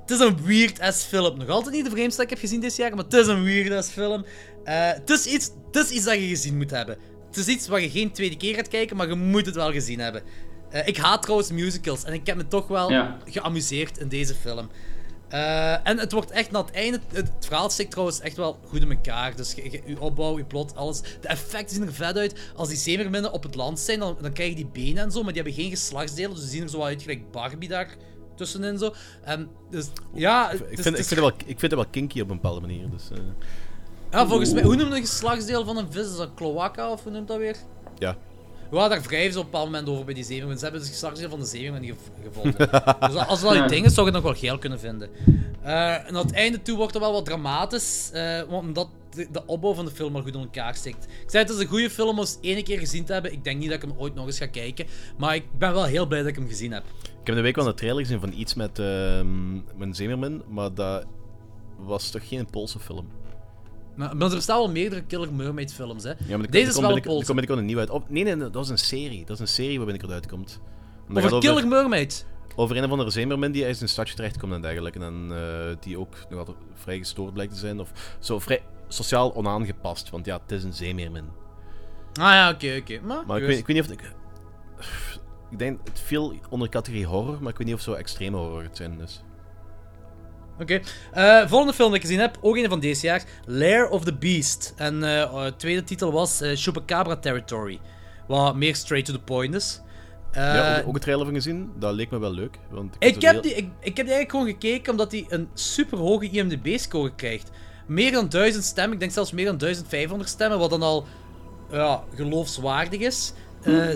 het 0.00 0.10
is 0.10 0.20
een 0.20 0.44
weird-ass 0.44 1.04
film. 1.04 1.38
Nog 1.38 1.48
altijd 1.48 1.74
niet 1.74 1.84
de 1.84 1.90
vreemdste 1.90 2.22
dat 2.22 2.30
ik 2.30 2.30
heb 2.30 2.38
gezien 2.38 2.60
dit 2.60 2.76
jaar, 2.76 2.94
maar 2.94 3.04
het 3.04 3.14
is 3.14 3.26
een 3.26 3.44
weird-ass 3.44 3.90
film. 3.90 4.24
Eh, 4.64 4.88
het, 4.92 5.10
is 5.10 5.26
iets, 5.26 5.50
het 5.72 5.84
is 5.84 5.90
iets 5.90 6.04
dat 6.04 6.14
je 6.14 6.28
gezien 6.28 6.56
moet 6.56 6.70
hebben. 6.70 6.96
Het 7.26 7.36
is 7.36 7.46
iets 7.46 7.68
waar 7.68 7.80
je 7.80 7.90
geen 7.90 8.12
tweede 8.12 8.36
keer 8.36 8.54
gaat 8.54 8.68
kijken, 8.68 8.96
maar 8.96 9.08
je 9.08 9.14
moet 9.14 9.46
het 9.46 9.54
wel 9.54 9.72
gezien 9.72 9.98
hebben. 9.98 10.22
Eh, 10.70 10.86
ik 10.86 10.96
haat 10.96 11.22
trouwens 11.22 11.50
musicals 11.50 12.04
en 12.04 12.12
ik 12.12 12.26
heb 12.26 12.36
me 12.36 12.48
toch 12.48 12.68
wel 12.68 12.90
Ja. 12.90 13.16
geamuseerd 13.24 13.98
in 13.98 14.08
deze 14.08 14.34
film. 14.34 14.68
Eh, 15.28 15.88
en 15.88 15.98
het 15.98 16.12
wordt 16.12 16.30
echt 16.30 16.50
na 16.50 16.60
het 16.64 16.70
einde. 16.70 17.00
Het 17.12 17.30
verhaal 17.40 17.70
steekt 17.70 17.90
trouwens 17.90 18.20
echt 18.20 18.36
wel 18.36 18.58
goed 18.68 18.80
in 18.80 18.90
elkaar. 18.90 19.36
Dus 19.36 19.52
je, 19.52 19.70
je- 19.70 19.82
je 19.86 20.00
opbouw, 20.00 20.38
je 20.38 20.44
plot, 20.44 20.76
alles. 20.76 21.00
De 21.20 21.28
effecten 21.28 21.76
zien 21.76 21.86
er 21.86 21.92
vet 21.92 22.16
uit. 22.16 22.38
Als 22.56 22.68
die 22.68 22.76
zeemerminnen 22.76 23.32
op 23.32 23.42
het 23.42 23.54
land 23.54 23.78
zijn, 23.80 23.98
dan, 23.98 24.16
dan 24.20 24.32
krijg 24.32 24.48
je 24.48 24.54
die 24.56 24.66
benen 24.66 25.02
en 25.04 25.10
zo, 25.10 25.22
maar 25.22 25.32
die 25.32 25.42
hebben 25.42 25.60
geen 25.62 25.70
geslachtsdelen. 25.70 26.30
Dus 26.30 26.40
die 26.40 26.50
zien 26.50 26.62
er 26.62 26.68
zo 26.68 26.82
uit 26.82 27.02
gelijk 27.02 27.30
Barbie 27.30 27.68
daar 27.68 27.94
tussenin 28.36 28.78
zo. 28.78 28.94
En 29.24 29.48
dus 29.70 29.86
ja, 30.14 30.48
het 30.50 30.60
Ik 30.60 30.60
is- 30.60 30.66
vind, 30.68 30.84
het 30.84 30.86
ik, 30.86 30.94
vind 30.94 31.10
het 31.10 31.18
wel, 31.18 31.28
ik 31.28 31.58
vind 31.58 31.60
het 31.60 31.74
wel 31.74 31.86
kinky 31.90 32.20
op 32.20 32.30
een 32.30 32.36
bepaalde 32.36 32.60
manier. 32.60 32.90
Dus, 32.90 33.10
eh, 33.10 33.18
ja, 34.10 34.26
volgens 34.26 34.52
mij, 34.52 34.62
hoe 34.62 34.76
noemt 34.76 34.92
een 34.92 35.00
geslachtsdeel 35.00 35.64
van 35.64 35.76
een 35.76 35.92
vis? 35.92 36.06
Is 36.10 36.16
dat 36.16 36.34
cloaca 36.34 36.90
of 36.92 37.02
hoe 37.02 37.12
noemt 37.12 37.28
dat 37.28 37.38
weer? 37.38 37.56
ja. 37.98 38.16
Ja, 38.72 38.88
daar 38.88 39.02
wrijven 39.02 39.32
ze 39.32 39.38
op 39.38 39.44
een 39.44 39.50
bepaald 39.50 39.70
moment 39.70 39.88
over 39.88 40.04
bij 40.04 40.14
die 40.14 40.24
zeemermin. 40.24 40.56
Ze 40.56 40.62
hebben 40.62 40.80
dus 40.80 40.90
geslachtsdeel 40.90 41.28
van 41.30 41.38
de 41.38 41.44
zeemermin 41.46 41.84
gev- 41.88 42.24
gevonden. 42.32 42.68
dus 43.14 43.26
als 43.26 43.40
dat 43.40 43.54
je 43.54 43.66
ding 43.66 43.86
is, 43.86 43.94
zou 43.94 44.06
je 44.06 44.12
het 44.12 44.22
nog 44.22 44.32
wel 44.32 44.40
geel 44.40 44.58
kunnen 44.58 44.80
vinden. 44.80 45.10
Eh, 45.62 45.94
en 45.94 46.06
aan 46.16 46.26
het 46.26 46.32
einde 46.32 46.62
toe 46.62 46.76
wordt 46.76 46.94
het 46.94 47.02
wel 47.02 47.12
wat 47.12 47.24
dramatisch, 47.24 48.10
eh, 48.12 48.42
want 48.48 48.66
omdat 48.66 48.88
de, 49.10 49.28
de 49.32 49.46
opbouw 49.46 49.74
van 49.74 49.84
de 49.84 49.90
film 49.90 50.16
al 50.16 50.22
goed 50.22 50.34
in 50.34 50.40
elkaar 50.40 50.74
steekt. 50.74 51.04
Ik 51.04 51.30
zei, 51.30 51.42
het 51.44 51.52
is 51.52 51.58
een 51.58 51.66
goede 51.66 51.90
film 51.90 52.08
om 52.08 52.18
eens 52.18 52.38
één 52.40 52.64
keer 52.64 52.78
gezien 52.78 53.04
te 53.04 53.12
hebben. 53.12 53.32
Ik 53.32 53.44
denk 53.44 53.58
niet 53.58 53.68
dat 53.70 53.82
ik 53.82 53.88
hem 53.88 53.98
ooit 53.98 54.14
nog 54.14 54.26
eens 54.26 54.38
ga 54.38 54.46
kijken, 54.46 54.86
maar 55.18 55.34
ik 55.34 55.44
ben 55.58 55.72
wel 55.72 55.84
heel 55.84 56.06
blij 56.06 56.20
dat 56.20 56.28
ik 56.28 56.34
hem 56.36 56.48
gezien 56.48 56.72
heb. 56.72 56.84
Ik 57.02 57.26
heb 57.26 57.34
de 57.36 57.40
week 57.42 57.56
wel 57.56 57.66
een 57.66 57.74
trailer 57.74 58.00
gezien 58.02 58.20
van 58.20 58.32
iets 58.32 58.54
met 58.54 58.78
ehm 58.78 59.52
mijn 59.76 59.94
Zemerman, 59.94 60.42
maar 60.48 60.74
dat 60.74 61.06
was 61.78 62.10
toch 62.10 62.28
geen 62.28 62.46
Poolse 62.50 62.78
film? 62.78 63.08
Maar, 64.00 64.16
maar 64.16 64.28
er 64.28 64.34
bestaan 64.34 64.58
wel 64.58 64.70
meerdere 64.70 65.02
Killer 65.02 65.32
Mermaid 65.32 65.72
films, 65.72 66.02
hè. 66.02 66.12
Ja, 66.26 66.36
maar 66.36 66.50
Deze 66.50 66.70
is 66.70 66.78
wel 66.78 66.96
een 66.96 67.02
Poolse. 67.02 67.10
komt 67.10 67.26
binnenkort 67.26 67.58
een 67.58 67.64
nieuw 67.64 67.78
uit. 67.78 67.90
Oh, 67.90 68.08
nee, 68.08 68.24
nee, 68.24 68.34
nee, 68.34 68.44
dat 68.44 68.54
was 68.54 68.68
een 68.68 68.78
serie. 68.78 69.24
Dat 69.24 69.30
is 69.30 69.40
een 69.40 69.48
serie 69.48 69.76
waar 69.76 69.86
binnenkort 69.86 70.12
uitkomt. 70.12 70.60
Over 71.14 71.38
Killer 71.38 71.68
Mermaid. 71.68 72.26
over 72.56 72.76
een 72.76 72.84
of 72.84 72.90
andere 72.90 73.10
zeemermin 73.10 73.52
die 73.52 73.64
uit 73.64 73.76
zijn 73.76 73.88
stadje 73.88 74.14
terechtkomt 74.14 74.52
en 74.52 74.62
dergelijke. 74.62 74.98
En 74.98 75.28
eh, 75.30 75.76
die 75.80 75.98
ook 75.98 76.14
nog 76.30 76.38
altijd 76.38 76.56
vrij 76.74 76.98
gestoord 76.98 77.32
blijkt 77.32 77.52
te 77.52 77.58
zijn. 77.58 77.80
Of 77.80 78.16
zo 78.18 78.38
vrij 78.38 78.62
sociaal 78.88 79.34
onaangepast. 79.34 80.10
Want 80.10 80.26
ja, 80.26 80.40
het 80.42 80.52
is 80.52 80.64
een 80.64 80.72
zeemeermin. 80.72 81.24
Ah 82.12 82.32
ja, 82.32 82.50
oké, 82.50 82.76
oké. 82.80 83.00
Maar, 83.00 83.26
Maar 83.26 83.38
ik 83.38 83.46
weet, 83.46 83.58
ik 83.58 83.66
weet 83.66 83.76
niet 83.76 83.84
of... 83.86 83.92
Ik, 83.92 84.14
ik 85.50 85.58
denk, 85.58 85.80
het 85.88 86.00
viel 86.00 86.34
onder 86.50 86.68
categorie 86.68 87.06
horror, 87.06 87.38
maar 87.40 87.52
ik 87.52 87.58
weet 87.58 87.66
niet 87.66 87.76
of 87.76 87.84
het 87.84 87.94
zo 87.94 87.98
extreme 87.98 88.36
horror 88.36 88.62
het 88.62 88.76
zijn. 88.76 88.98
Dus. 88.98 89.22
Oké. 90.60 90.80
Eh, 91.12 91.48
volgende 91.48 91.72
film 91.74 91.88
die 91.88 91.96
ik 91.96 92.06
gezien 92.06 92.20
heb, 92.20 92.38
ook 92.40 92.56
een 92.56 92.68
van 92.68 92.80
deze 92.80 93.06
jaar. 93.06 93.24
Lair 93.44 93.88
of 93.88 94.04
the 94.04 94.14
Beast. 94.14 94.72
En 94.76 95.00
de 95.00 95.52
tweede 95.56 95.84
titel 95.84 96.12
was 96.12 96.40
eh 96.40 96.50
Chupacabra 96.56 97.16
Territory. 97.16 97.78
Wat 98.26 98.56
meer 98.56 98.76
straight 98.76 99.06
to 99.06 99.12
the 99.12 99.24
point 99.24 99.54
is. 99.54 99.80
Ja, 100.32 100.78
ook, 100.78 100.88
ook 100.88 100.94
een 100.94 101.00
trailer 101.00 101.24
van 101.24 101.34
gezien. 101.34 101.72
Dat 101.78 101.94
leek 101.94 102.10
me 102.10 102.18
wel 102.18 102.32
leuk. 102.32 102.58
Want 102.70 102.96
ik, 102.98 103.14
ik, 103.14 103.22
heb 103.22 103.32
heel- 103.32 103.42
die, 103.42 103.54
ik, 103.54 103.68
ik 103.80 103.96
heb 103.96 104.06
die 104.06 104.14
eigenlijk 104.14 104.30
gewoon 104.30 104.46
gekeken 104.46 104.90
omdat 104.90 105.12
hij 105.12 105.24
een 105.28 105.48
super 105.54 105.98
hoge 105.98 106.30
IMDb-score 106.30 107.14
krijgt. 107.14 107.50
Meer 107.86 108.12
dan 108.12 108.28
1000 108.28 108.64
stemmen, 108.64 108.92
ik 108.92 109.00
denk 109.00 109.12
zelfs 109.12 109.32
meer 109.32 109.44
dan 109.44 109.58
1500 109.58 110.30
stemmen, 110.30 110.58
wat 110.58 110.70
dan 110.70 110.82
al 110.82 111.06
ja, 111.70 112.02
geloofswaardig 112.14 113.00
is. 113.00 113.32
Eh, 113.62 113.88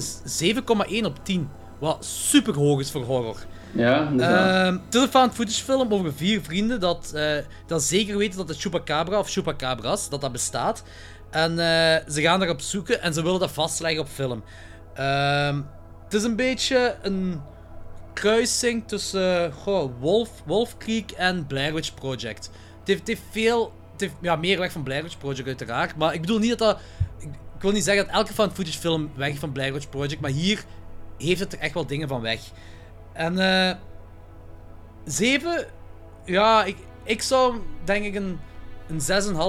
7,1 1.00 1.04
op 1.04 1.24
10. 1.24 1.48
Wat 1.78 2.04
super 2.04 2.54
hoog 2.54 2.80
is 2.80 2.90
voor 2.90 3.02
horror. 3.02 3.36
Ja, 3.74 4.12
het 4.12 4.94
een 4.94 5.08
found 5.08 5.34
footage 5.34 5.90
over 5.90 6.12
vier 6.14 6.40
vrienden 6.42 6.80
dat, 6.80 7.12
eh, 7.14 7.36
dat 7.66 7.82
zeker 7.82 8.16
weten 8.16 8.38
dat 8.38 8.48
de 8.48 8.54
Chupacabra 8.54 9.18
of 9.18 9.30
Chupacabras, 9.30 10.08
dat 10.08 10.20
dat 10.20 10.32
bestaat. 10.32 10.82
En 11.30 11.50
eh, 11.50 12.08
ze 12.08 12.20
gaan 12.20 12.42
erop 12.42 12.60
zoeken 12.60 13.02
en 13.02 13.14
ze 13.14 13.22
willen 13.22 13.40
dat 13.40 13.50
vastleggen 13.50 14.00
op 14.00 14.08
film. 14.08 14.44
Ehm, 14.94 15.60
het 16.04 16.14
is 16.14 16.22
een 16.22 16.36
beetje 16.36 16.96
een 17.02 17.40
kruising 18.12 18.88
tussen 18.88 19.52
goh, 19.52 19.92
Wolf, 20.00 20.30
Wolf 20.46 20.76
Creek 20.76 21.10
en 21.10 21.46
Blair 21.46 21.74
Witch 21.74 21.94
Project. 21.94 22.50
Het 22.78 22.88
heeft, 22.88 23.06
het 23.06 23.18
veel... 23.30 23.72
Het 23.92 24.00
heeft 24.00 24.14
ja, 24.20 24.36
meer 24.36 24.58
weg 24.58 24.72
van 24.72 24.82
Blair 24.82 25.02
Witch 25.02 25.18
Project 25.18 25.46
uiteraard, 25.46 25.96
maar 25.96 26.14
ik 26.14 26.20
bedoel 26.20 26.38
niet 26.38 26.48
dat 26.48 26.58
dat... 26.58 26.78
Ik, 27.18 27.70
wil 27.70 27.72
niet 27.72 27.84
zeggen 27.84 28.06
dat 28.06 28.14
elke 28.14 28.32
found 28.32 28.52
footage 28.52 28.78
film 28.78 29.10
weg 29.16 29.38
van 29.38 29.52
Blair 29.52 29.72
Witch 29.72 29.88
Project, 29.88 30.20
maar 30.20 30.30
hier 30.30 30.64
heeft 31.18 31.40
het 31.40 31.52
er 31.52 31.58
echt 31.58 31.74
wel 31.74 31.86
dingen 31.86 32.08
van 32.08 32.20
weg. 32.20 32.40
En 33.14 33.38
eh 33.38 33.76
7, 35.04 35.66
ja, 36.24 36.64
ik, 36.64 36.76
ik 37.04 37.22
zou 37.22 37.60
denk 37.84 38.04
ik 38.04 38.14
een, 38.14 38.38
een 38.88 39.00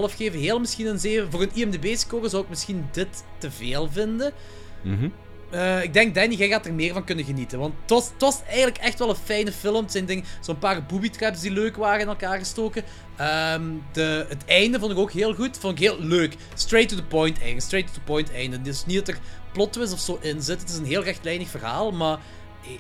6,5 0.10 0.16
geven. 0.16 0.40
Heel 0.40 0.60
misschien 0.60 0.88
een 0.88 1.00
7. 1.00 1.32
Voor 1.32 1.42
een 1.42 1.56
IMDb-score 1.56 2.30
zou 2.30 2.44
ik 2.44 2.50
misschien 2.50 2.88
dit 2.92 3.24
te 3.38 3.52
veel 3.52 3.90
vinden. 3.92 4.34
Mhm. 4.82 5.10
Eh, 5.52 5.84
ik 5.84 5.94
denk, 5.94 6.16
Danny, 6.16 6.36
jij 6.36 6.48
gaat 6.48 6.66
er 6.66 6.74
meer 6.74 6.94
van 6.94 7.04
kunnen 7.04 7.26
genieten. 7.26 7.60
Want 7.60 7.74
het 7.82 7.90
was, 7.90 8.10
het 8.10 8.22
was 8.22 8.44
eigenlijk 8.48 8.78
echt 8.78 9.00
wel 9.00 9.10
een 9.10 9.16
fijne 9.16 9.52
film. 9.52 9.84
Het 9.84 9.92
zijn 9.92 10.06
dingen- 10.06 10.26
zo'n 10.42 10.60
paar 10.60 10.86
booby 10.86 11.10
traps 11.10 11.42
die 11.42 11.52
leuk 11.52 11.76
waren 11.76 12.02
in 12.02 12.08
elkaar 12.08 12.38
gestoken. 12.38 12.84
Ehm, 13.16 13.64
de, 13.92 14.26
het 14.30 14.46
einde 14.46 14.80
vond 14.80 14.92
ik 14.92 14.98
ook 14.98 15.12
heel 15.12 15.34
goed. 15.34 15.58
Vond 15.58 15.80
ik 15.80 15.84
heel 15.84 16.00
leuk. 16.00 16.36
Straight 16.54 16.90
to 16.90 16.96
the 16.96 17.04
point 17.04 17.42
einde. 17.42 17.62
Straight 17.62 17.94
to 17.94 18.00
the 18.00 18.06
point 18.06 18.32
einde. 18.32 18.58
Het 18.58 18.68
is 18.68 18.86
niet 18.86 18.98
dat 18.98 19.08
er 19.08 19.18
plot 19.52 19.74
twist 19.74 19.94
of 19.94 20.00
zo 20.00 20.18
in 20.22 20.42
zit. 20.42 20.60
Het 20.60 20.70
is 20.70 20.78
een 20.78 20.86
heel 20.86 21.04
rechtlijnig 21.04 21.50
verhaal. 21.50 21.92
Maar 21.92 22.20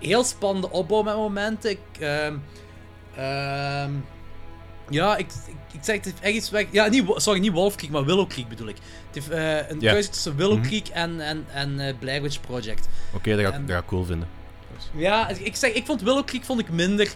heel 0.01 0.23
spannende 0.23 0.69
opbouw 0.71 1.01
met 1.03 1.15
momenten. 1.15 1.69
Ik, 1.69 1.79
ehm, 1.99 2.35
ehm, 3.15 3.91
ja, 4.89 5.15
ik, 5.17 5.25
ik, 5.47 5.55
ik 5.73 5.79
zeg 5.81 5.95
het 5.95 6.05
heeft 6.05 6.19
echt 6.19 6.35
iets 6.35 6.49
weg. 6.49 6.65
Ja, 6.71 6.87
niet, 6.87 7.03
sorry, 7.15 7.39
niet 7.39 7.51
Wolf 7.51 7.75
Creek, 7.75 7.89
maar 7.91 8.05
Willow 8.05 8.27
Creek 8.27 8.47
bedoel 8.49 8.67
ik. 8.67 8.75
Het 8.75 9.15
heeft 9.15 9.29
eh, 9.29 9.69
een 9.69 9.79
keuze 9.79 10.09
tussen 10.09 10.35
Willow 10.35 10.57
Mhm. 10.57 10.67
Creek 10.67 10.87
en, 10.87 11.19
en, 11.19 11.45
en 11.53 11.79
eh, 11.79 11.93
Blair 11.99 12.21
Witch 12.21 12.41
Project. 12.41 12.87
Oké, 13.13 13.35
dat, 13.35 13.45
ga 13.45 13.51
En- 13.51 13.65
dat 13.65 13.75
ga 13.75 13.81
ik 13.81 13.87
cool 13.87 14.03
vinden. 14.05 14.27
Ja, 14.95 15.29
ik 15.29 15.55
zeg, 15.55 15.71
ik 15.73 15.85
vond 15.85 16.01
Willow 16.01 16.25
Creek 16.25 16.43
vond 16.43 16.59
ik 16.59 16.69
minder 16.69 17.13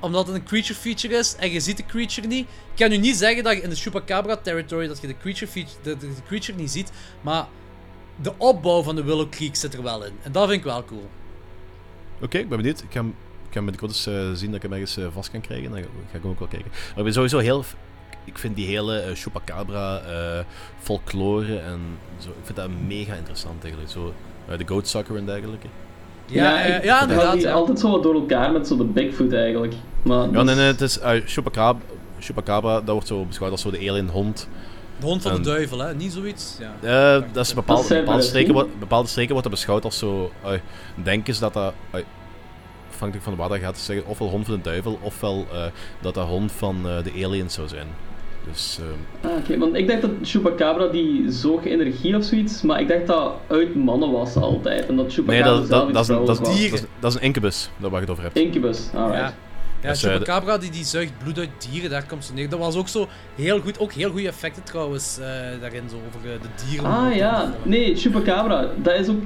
omdat 0.00 0.26
het 0.26 0.36
een 0.36 0.44
creature 0.44 0.74
feature 0.78 1.14
is 1.18 1.36
en 1.36 1.50
je 1.50 1.60
ziet 1.60 1.76
de 1.76 1.86
creature 1.86 2.26
niet. 2.26 2.46
Ik 2.48 2.76
kan 2.76 2.90
nu 2.90 2.96
niet 2.96 3.16
zeggen 3.16 3.44
dat 3.44 3.52
je 3.56 3.62
in 3.62 3.68
de 3.70 3.76
Chupacabra 3.76 4.36
territory 4.36 4.86
dat 4.86 5.00
je 5.00 5.06
de 5.06 5.16
creature, 5.16 5.50
feature, 5.50 5.76
de, 5.82 5.96
de, 5.96 6.14
de 6.14 6.22
creature 6.26 6.58
niet 6.58 6.70
ziet, 6.70 6.90
maar 7.20 7.46
de 8.22 8.32
opbouw 8.38 8.82
van 8.82 8.96
de 8.96 9.04
Willow 9.04 9.28
Creek 9.30 9.56
zit 9.56 9.74
er 9.74 9.82
wel 9.82 10.04
in. 10.04 10.12
En 10.22 10.32
dat 10.32 10.48
vind 10.48 10.58
ik 10.58 10.64
wel 10.64 10.84
cool. 10.84 11.08
Oké, 12.22 12.38
ik 12.38 12.48
ben 12.48 12.58
benieuwd. 12.58 12.80
Ik 12.80 12.86
ga, 12.90 13.00
hem- 13.00 13.14
ik 13.48 13.52
ga 13.56 13.60
binnenkort 13.60 13.90
eens 13.90 14.06
eh, 14.06 14.14
zien 14.32 14.46
dat 14.46 14.56
ik 14.56 14.62
hem 14.62 14.72
ergens 14.72 14.96
eh, 14.96 15.04
vast 15.12 15.30
kan 15.30 15.40
krijgen. 15.40 15.70
Dan 15.70 15.78
ga 15.80 16.16
ik 16.16 16.22
hem 16.22 16.30
ook 16.30 16.38
wel 16.38 16.48
kijken. 16.48 16.70
Maar 16.70 16.98
ik 16.98 17.04
ben 17.04 17.12
sowieso 17.12 17.38
heel... 17.38 17.64
Ik 18.24 18.38
vind 18.38 18.56
die 18.56 18.66
hele 18.66 18.98
eh, 18.98 19.14
Chupacabra 19.14 19.98
eh, 20.00 20.44
folklore 20.80 21.58
en 21.58 21.80
zo... 22.18 22.28
Ik 22.28 22.34
vind 22.44 22.56
dat 22.58 22.68
mega 22.86 23.14
interessant 23.14 23.62
eigenlijk. 23.62 23.92
Zo, 23.92 24.14
de 24.56 24.66
Goat 24.66 24.88
Sucker 24.88 25.16
en 25.16 25.26
dergelijke. 25.26 25.66
Ja, 26.26 26.60
ik 26.60 26.84
ja, 26.84 26.92
haal 26.94 27.02
inderdaad. 27.08 27.32
die 27.32 27.42
ja. 27.42 27.52
altijd 27.52 27.78
zo 27.78 27.90
wat 27.90 28.02
door 28.02 28.14
elkaar 28.14 28.52
met 28.52 28.66
zo 28.66 28.76
de 28.76 28.84
Bigfoot 28.84 29.32
eigenlijk. 29.32 29.74
Maar 30.02 30.30
Ja, 30.30 30.42
nee, 30.42 30.54
is- 30.54 30.60
nee, 30.60 30.66
het 30.66 30.80
is... 30.80 30.98
Chupacabra, 31.32 31.80
Chupacabra, 32.18 32.74
dat 32.80 32.88
wordt 32.90 33.06
zo 33.06 33.24
beschouwd 33.24 33.50
als 33.50 33.60
zo 33.60 33.70
de 33.70 33.78
alien 33.90 34.08
hond. 34.08 34.48
De 35.00 35.06
hond 35.06 35.22
van 35.22 35.30
En- 35.30 35.36
de 35.36 35.42
duivel, 35.48 35.78
hè? 35.78 35.94
Niet 35.94 36.12
zoiets. 36.12 36.56
Ja. 36.58 37.16
Eh, 37.16 37.22
dat 37.32 37.44
is 37.46 37.54
bepaalde, 37.54 37.84
zijn 37.84 38.00
bepaalde, 38.04 38.22
streken, 38.22 38.66
bepaalde 38.78 39.08
streken 39.08 39.32
wordt 39.32 39.46
dat 39.48 39.56
beschouwd 39.56 39.84
als 39.84 39.98
zo. 39.98 40.30
denken 40.94 41.34
ze 41.34 41.40
dat 41.40 41.52
dat. 41.52 41.72
eh, 41.90 42.00
afhankelijk 42.92 43.28
van 43.28 43.36
waar 43.36 43.48
dat 43.48 43.58
gaat, 43.58 43.78
zeggen 43.78 44.06
ofwel 44.06 44.28
hond 44.28 44.46
van 44.46 44.54
de 44.54 44.60
duivel, 44.60 44.98
ofwel 45.02 45.46
eh, 45.52 45.64
dat 46.00 46.14
dat 46.14 46.26
hond 46.26 46.52
van 46.52 46.76
eh, 46.88 47.04
de 47.04 47.24
aliens 47.24 47.54
zou 47.54 47.68
zijn. 47.68 47.86
Dus. 48.50 48.78
eh, 49.22 49.30
Ah, 49.30 49.36
oké, 49.38 49.58
want 49.58 49.74
ik 49.76 49.88
dacht 49.88 50.00
dat 50.00 50.10
Chupacabra 50.22 50.86
die 50.86 51.30
zoog 51.30 51.64
energie 51.64 52.16
of 52.16 52.24
zoiets, 52.24 52.62
maar 52.62 52.80
ik 52.80 52.88
dacht 52.88 53.06
dat 53.06 53.32
uit 53.46 53.74
mannen 53.74 54.10
was 54.12 54.36
altijd. 54.36 54.86
En 54.86 54.96
dat 54.96 55.04
nee, 55.06 55.14
Chupacabra 55.14 55.50
dat, 55.56 55.66
zelf 55.66 55.84
dat, 55.84 55.92
dat, 55.94 56.02
is 56.02 56.08
een, 56.08 56.24
dat, 56.24 56.36
dat, 56.44 56.48
is, 56.56 56.70
dat 57.00 57.10
is 57.12 57.16
een 57.16 57.24
incubus, 57.24 57.70
dat 57.76 57.90
waar 57.90 58.00
je 58.00 58.06
het 58.06 58.10
over 58.10 58.22
hebt. 58.24 58.38
Incubus, 58.38 58.88
alright. 58.94 59.20
Ja. 59.20 59.34
Ja, 59.82 59.88
Dus, 59.88 60.02
eh, 60.02 60.10
Chupacabra 60.12 60.58
die, 60.58 60.70
die 60.70 60.84
zuigt 60.84 61.12
bloed 61.22 61.38
uit 61.38 61.48
dieren, 61.70 61.90
daar 61.90 62.04
komt 62.06 62.24
ze 62.24 62.32
neer. 62.32 62.48
Dat 62.48 62.58
was 62.58 62.76
ook 62.76 62.88
zo 62.88 63.08
heel 63.34 63.60
goed, 63.60 63.78
ook 63.78 63.92
heel 63.92 64.10
goede 64.10 64.28
effecten 64.28 64.62
trouwens, 64.62 65.18
eh, 65.18 65.26
daarin 65.60 65.88
zo 65.88 65.96
over 66.08 66.32
eh, 66.32 66.40
de 66.42 66.48
dieren. 66.66 66.90
Ah 66.90 67.14
ja, 67.16 67.52
nee, 67.62 67.96
Chupacabra, 67.96 68.66
dat 68.82 68.94
is 68.94 69.08
ook, 69.08 69.22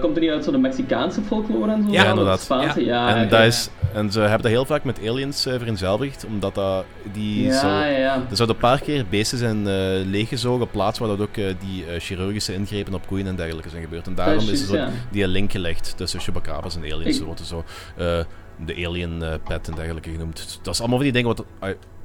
komt 0.00 0.16
er 0.16 0.22
niet 0.22 0.30
uit 0.30 0.44
zo 0.44 0.50
de 0.50 0.58
Mexicaanse 0.58 1.22
folklore 1.22 1.72
en 1.72 1.82
zo? 1.86 1.92
Ja, 1.92 2.00
dat 2.02 2.10
inderdaad. 2.10 2.40
Spaanse, 2.40 2.84
ja. 2.84 3.16
en, 3.16 3.28
dat 3.28 3.40
is, 3.40 3.68
en 3.94 4.12
ze 4.12 4.20
hebben 4.20 4.42
dat 4.42 4.50
heel 4.50 4.64
vaak 4.64 4.84
met 4.84 4.98
aliens 5.08 5.46
uh, 5.46 5.54
vereenzelvigd, 5.58 6.24
omdat 6.26 6.54
dat, 6.54 6.84
die 7.12 7.42
Ja, 7.42 7.60
zo, 7.60 7.66
ja, 7.68 7.84
ja. 7.86 8.14
Er 8.14 8.36
zouden 8.36 8.56
een 8.56 8.62
paar 8.62 8.80
keer 8.80 9.04
beesten 9.10 9.38
zijn 9.38 9.66
eh 9.66 10.06
leeggezogen 10.06 10.62
op 10.62 10.72
plaatsen 10.72 11.06
waar 11.06 11.16
dat 11.16 11.26
ook 11.28 11.34
die 11.60 11.84
chirurgische 11.98 12.54
ingrepen 12.54 12.94
op 12.94 13.06
koeien 13.06 13.26
en 13.26 13.36
dergelijke 13.36 13.68
zijn 13.68 13.82
gebeurd. 13.82 14.06
En 14.06 14.14
daarom 14.14 14.34
Dat 14.38 14.44
is 14.44 14.62
is 14.62 14.68
er 14.70 14.78
zo 14.78 14.92
die 15.10 15.28
link 15.28 15.50
gelegd 15.52 15.96
tussen 15.96 16.20
chupacabras 16.20 16.76
en 16.76 16.82
aliens. 16.92 17.20
Ik- 17.20 17.36
zo 17.44 17.64
eh, 17.96 18.18
de 18.66 18.86
alien 18.86 19.22
eh, 19.22 19.34
pet 19.44 19.68
en 19.68 19.74
dergelijke 19.74 20.10
genoemd. 20.10 20.58
Dat 20.62 20.74
is 20.74 20.78
allemaal 20.80 20.96
van 20.98 21.06
die 21.12 21.22
dingen 21.22 21.36
wat 21.36 21.44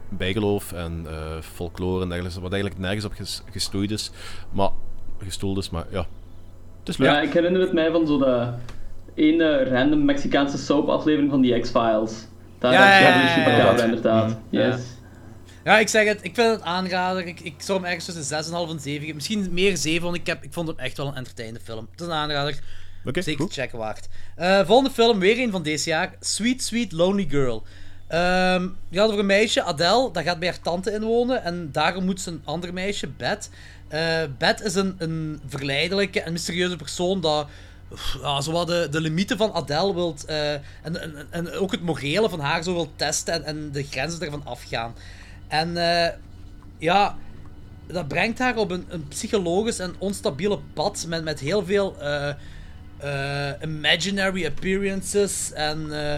bijgeloof 0.10 0.72
en 0.72 1.06
eh, 1.10 1.42
folklore 1.42 2.02
en 2.04 2.10
dergelijke, 2.10 2.42
wat 2.42 2.52
eigenlijk 2.52 2.82
nergens 2.82 3.06
op 3.06 3.14
ges- 3.14 3.44
gestoeid 3.52 3.92
is, 3.92 4.12
maar 4.52 4.70
gestoeld 5.18 5.58
is, 5.58 5.70
maar 5.70 5.86
ja. 5.92 6.06
Het 6.80 6.90
is 6.90 6.98
leuk. 6.98 7.10
Ja, 7.10 7.22
ik 7.22 7.34
herinner 7.34 7.62
het 7.62 7.74
mij 7.74 7.92
van 7.92 8.08
zo 8.08 8.18
de 8.18 8.48
ene 9.14 9.64
random 9.70 10.06
Mexicaanse 10.06 10.58
soap 10.58 10.88
aflevering 10.88 11.32
van 11.32 11.42
die 11.42 11.60
X-Files. 11.60 12.28
Daar 12.60 12.74
Ja, 12.74 13.00
ja, 13.00 13.08
ja, 13.48 13.76
ja, 13.78 13.84
inderdaad. 13.84 14.38
Ja. 14.50 14.66
Yes. 14.68 14.82
Ja, 15.64 15.78
ik 15.78 15.88
zeg 15.88 16.08
het, 16.08 16.20
ik 16.24 16.36
vind 16.36 16.52
het 16.52 16.62
aanrader. 16.62 17.26
Ik, 17.28 17.40
ik 17.40 17.54
zou 17.58 17.78
hem 17.78 17.88
ergens 17.88 18.06
tussen 18.06 18.44
6,5 18.68 18.70
en 18.72 18.80
7 18.80 19.00
geven. 19.02 19.16
Misschien 19.16 19.48
meer 19.52 19.78
7, 19.78 20.04
want 20.04 20.16
ik, 20.16 20.28
heb, 20.28 20.44
ik 20.44 20.54
vond 20.54 20.68
hem 20.68 20.78
echt 20.80 20.98
wel 20.98 21.08
een 21.08 21.16
entertainende 21.16 21.60
film. 21.64 21.88
Het 21.92 22.00
is 22.02 22.06
een 22.08 22.14
aanrader. 22.14 22.60
Oké, 23.06 23.22
Zeker 23.22 23.42
goed. 23.42 23.54
te 23.54 23.62
checken 23.62 23.78
waard. 23.78 24.08
Eh, 24.36 24.66
volgende 24.66 24.92
film, 24.92 25.20
weer 25.20 25.40
een 25.40 25.52
van 25.52 25.64
deze 25.64 25.90
jaar. 25.90 26.16
Sweet 26.20 26.64
Sweet 26.64 26.92
Lonely 26.92 27.26
Girl. 27.30 27.64
Ehm 28.08 28.68
die 28.90 29.00
gaat 29.00 29.08
over 29.08 29.20
een 29.20 29.26
meisje, 29.26 29.64
Adele, 29.64 30.10
dat 30.12 30.24
gaat 30.24 30.40
bij 30.40 30.48
haar 30.48 30.62
tante 30.62 30.92
inwonen. 30.92 31.44
En 31.44 31.70
daarom 31.72 32.06
moet 32.06 32.22
ze 32.22 32.30
een 32.30 32.42
ander 32.44 32.74
meisje, 32.74 33.08
Beth. 33.08 33.50
Eh 33.88 34.24
Beth 34.38 34.62
is 34.62 34.76
een, 34.76 34.96
een 34.98 35.40
verleidelijke 35.48 36.22
en 36.22 36.32
mysterieuze 36.32 36.76
persoon 36.76 37.22
dat 37.22 37.48
ja, 38.22 38.66
de, 38.66 38.88
de 38.92 39.02
limieten 39.02 39.38
van 39.38 39.54
Adele 39.54 39.94
wilt, 39.94 40.26
eh, 40.26 40.54
en, 40.54 41.02
en, 41.02 41.28
en 41.30 41.52
ook 41.52 41.72
het 41.72 41.82
morele 41.82 42.30
van 42.30 42.40
haar 42.40 42.64
zo 42.64 42.74
wil 42.74 42.92
testen 42.96 43.34
en, 43.34 43.44
en 43.44 43.72
de 43.72 43.84
grenzen 43.84 44.22
ervan 44.22 44.46
afgaan. 44.46 44.96
En 45.48 45.74
ja, 46.78 47.18
dat 47.88 48.08
brengt 48.08 48.40
haar 48.40 48.58
op 48.58 48.72
een, 48.72 48.86
een 48.88 49.08
psychologisch 49.08 49.80
en 49.80 49.96
onstabiele 49.98 50.60
pad 50.74 51.06
met, 51.08 51.24
met 51.24 51.40
heel 51.40 51.66
veel 51.66 51.96
eh, 52.98 53.52
imaginary 53.62 54.46
appearances 54.46 55.52
en 55.54 55.92
eh, 55.92 56.16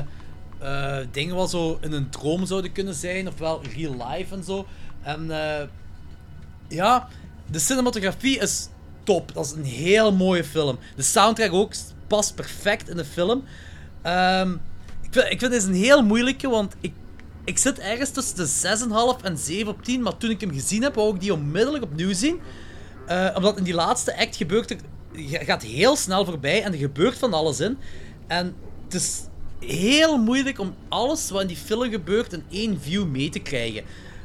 eh, 0.59 1.07
dingen 1.11 1.35
wat 1.35 1.49
zo 1.49 1.77
in 1.81 1.91
een 1.91 2.09
droom 2.09 2.45
zouden 2.45 2.71
kunnen 2.71 2.93
zijn, 2.93 3.27
ofwel 3.27 3.61
real 3.75 4.07
life 4.07 4.35
en 4.35 4.43
zo. 4.43 4.67
En 5.01 5.31
ja, 6.67 7.07
de 7.51 7.59
cinematografie 7.59 8.39
is 8.39 8.67
top. 9.03 9.33
Dat 9.33 9.45
is 9.45 9.51
een 9.51 9.63
heel 9.63 10.13
mooie 10.13 10.43
film. 10.43 10.79
De 10.95 11.01
soundtrack 11.01 11.53
ook 11.53 11.73
past 12.07 12.35
perfect 12.35 12.89
in 12.89 12.97
de 12.97 13.05
film. 13.05 13.43
Ehm, 14.01 14.51
ik, 15.01 15.09
vind, 15.11 15.31
ik 15.31 15.39
vind 15.39 15.53
het 15.53 15.63
een 15.63 15.73
heel 15.73 16.03
moeilijke, 16.03 16.49
want 16.49 16.75
ik, 16.81 16.93
ik 17.45 17.57
zit 17.57 17.79
ergens 17.79 18.09
tussen 18.09 18.35
de 18.35 19.17
6,5 19.19 19.23
en 19.23 19.37
7 19.37 19.67
op 19.67 19.83
10. 19.83 20.01
Maar 20.01 20.17
toen 20.17 20.29
ik 20.29 20.41
hem 20.41 20.53
gezien 20.53 20.83
heb, 20.83 20.95
wou 20.95 21.13
ik 21.13 21.21
die 21.21 21.33
onmiddellijk 21.33 21.83
opnieuw 21.83 22.13
zien. 22.13 22.39
Omdat 23.35 23.57
in 23.57 23.63
die 23.63 23.73
laatste 23.73 24.17
act 24.17 24.35
gebeurt 24.35 24.71
er... 24.71 24.77
je 25.17 25.45
gaat 25.45 25.63
heel 25.63 25.95
snel 25.95 26.25
voorbij 26.25 26.63
en 26.63 26.71
er 26.71 26.79
gebeurt 26.79 27.17
van 27.17 27.33
alles 27.33 27.59
in. 27.59 27.77
En 28.27 28.55
het 28.83 28.93
is 28.93 29.21
heel 29.59 30.17
moeilijk 30.17 30.59
om 30.59 30.75
alles 30.89 31.29
wat 31.29 31.41
in 31.41 31.47
die 31.47 31.57
film 31.57 31.89
gebeurt 31.89 32.33
in 32.33 32.43
één 32.49 32.81
view 32.81 33.05
mee 33.05 33.29
te 33.29 33.39
krijgen. 33.39 33.83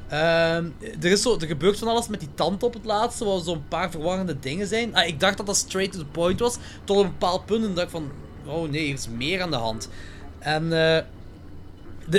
Ehm, 0.09 0.67
er, 1.01 1.11
is 1.11 1.23
zo, 1.23 1.37
er 1.41 1.47
gebeurt 1.47 1.79
van 1.79 1.89
alles 1.89 2.09
met 2.09 2.21
die 2.21 2.35
tand 2.35 2.63
op 2.63 2.75
het 2.75 2.85
laatste, 2.85 3.25
waar 3.25 3.41
zo'n 3.41 3.69
paar 3.69 3.91
verwarrende 3.91 4.39
dingen 4.39 4.67
zijn. 4.67 4.95
Ah, 4.95 5.07
ik 5.07 5.21
dacht 5.21 5.37
dat 5.37 5.47
dat 5.47 5.57
straight 5.57 5.93
to 5.93 5.99
the 5.99 6.05
point 6.05 6.41
was, 6.41 6.57
tot 6.85 6.97
een 6.97 7.11
bepaald 7.11 7.47
punt 7.47 7.65
en 7.65 7.75
dacht 7.75 7.91
van... 7.91 8.11
Oh 8.47 8.71
nee, 8.71 8.89
er 8.89 8.95
is 8.95 9.09
meer 9.09 9.43
aan 9.43 9.51
de 9.51 9.57
hand. 9.57 9.89
En 10.39 10.73
eh, 10.73 11.05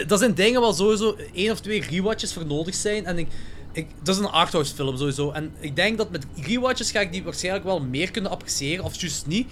dat 0.07 0.19
zijn 0.19 0.33
dingen 0.33 0.61
waar 0.61 0.73
sowieso 0.73 1.15
één 1.33 1.51
of 1.51 1.59
twee 1.59 1.81
rewatches 1.81 2.33
voor 2.33 2.45
nodig 2.45 2.75
zijn. 2.75 3.05
En 3.05 3.17
ik, 3.17 3.27
ik, 3.73 3.87
dat 4.03 4.15
is 4.15 4.21
een 4.21 4.29
arthouse 4.29 4.75
film 4.75 4.97
sowieso. 4.97 5.31
En 5.31 5.51
ik 5.59 5.75
denk 5.75 5.97
dat 5.97 6.11
met 6.11 6.25
rewatches 6.35 6.91
ga 6.91 6.99
ik 6.99 7.11
die 7.11 7.23
waarschijnlijk 7.23 7.65
wel 7.65 7.79
meer 7.79 8.11
kunnen 8.11 8.31
appreciëren, 8.31 8.83
of 8.83 9.01
juist 9.01 9.27
niet. 9.27 9.47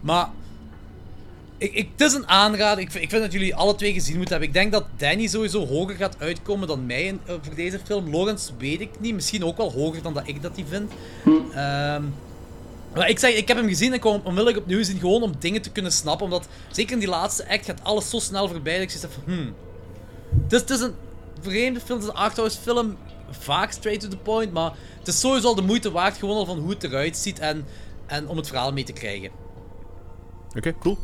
Maar 0.00 0.28
ik, 1.58 1.72
ik, 1.74 1.88
het 1.96 2.08
is 2.08 2.14
een 2.14 2.28
aanrader. 2.28 2.84
Ik, 2.84 2.94
ik 2.94 3.10
vind 3.10 3.22
dat 3.22 3.32
jullie 3.32 3.54
alle 3.54 3.74
twee 3.74 3.92
gezien 3.92 4.16
moeten 4.16 4.30
hebben. 4.30 4.48
Ik 4.48 4.54
denk 4.54 4.72
dat 4.72 4.84
Danny 4.96 5.26
sowieso 5.26 5.66
hoger 5.66 5.96
gaat 5.96 6.16
uitkomen 6.18 6.68
dan 6.68 6.86
mij 6.86 7.08
eh, 7.08 7.34
voor 7.42 7.54
deze 7.54 7.80
film. 7.84 8.10
Lawrence 8.10 8.50
weet 8.58 8.80
ik 8.80 8.90
niet. 9.00 9.14
Misschien 9.14 9.44
ook 9.44 9.56
wel 9.56 9.72
hoger 9.72 10.02
dan 10.02 10.14
dat 10.14 10.28
ik 10.28 10.42
dat 10.42 10.54
die 10.54 10.64
vind. 10.68 10.92
Ehm, 11.54 12.02
maar 12.94 13.08
ik 13.08 13.18
zeg, 13.18 13.34
ik 13.34 13.48
heb 13.48 13.56
hem 13.56 13.68
gezien 13.68 13.88
en 13.88 13.94
ik 13.94 14.00
kwam 14.00 14.20
onmiddellijk 14.24 14.56
opnieuw 14.56 14.82
zien. 14.82 14.98
Gewoon 14.98 15.22
om 15.22 15.32
dingen 15.38 15.62
te 15.62 15.70
kunnen 15.70 15.92
snappen. 15.92 16.24
Omdat 16.24 16.48
zeker 16.70 16.92
in 16.92 16.98
die 16.98 17.08
laatste 17.08 17.48
act 17.48 17.64
gaat 17.64 17.80
alles 17.82 18.10
zo 18.10 18.18
snel 18.18 18.48
voorbij. 18.48 18.78
Dat 18.78 18.94
ik 18.94 19.00
heb 19.00 19.12
van, 19.12 19.34
hmm. 19.34 19.54
Het 20.42 20.52
is, 20.52 20.60
het 20.60 20.70
is 20.70 20.80
een 20.80 20.94
vreemde 21.40 21.80
film. 21.80 22.00
Het 22.00 22.38
is 22.38 22.54
een 22.54 22.62
film. 22.62 22.96
Vaak 23.38 23.70
straight 23.72 24.00
to 24.02 24.08
the 24.08 24.16
point. 24.16 24.52
Maar 24.52 24.72
het 24.98 25.08
is 25.08 25.20
sowieso 25.20 25.46
al 25.46 25.54
de 25.54 25.62
moeite 25.62 25.90
waard. 25.90 26.16
Gewoon 26.18 26.36
al 26.36 26.44
van 26.46 26.58
hoe 26.58 26.70
het 26.70 26.84
eruit 26.84 27.16
ziet. 27.16 27.38
En, 27.38 27.64
en 28.06 28.28
om 28.28 28.36
het 28.36 28.46
verhaal 28.46 28.72
mee 28.72 28.84
te 28.84 28.92
krijgen. 28.92 29.30
Oké, 30.56 30.74
cool. 30.78 30.98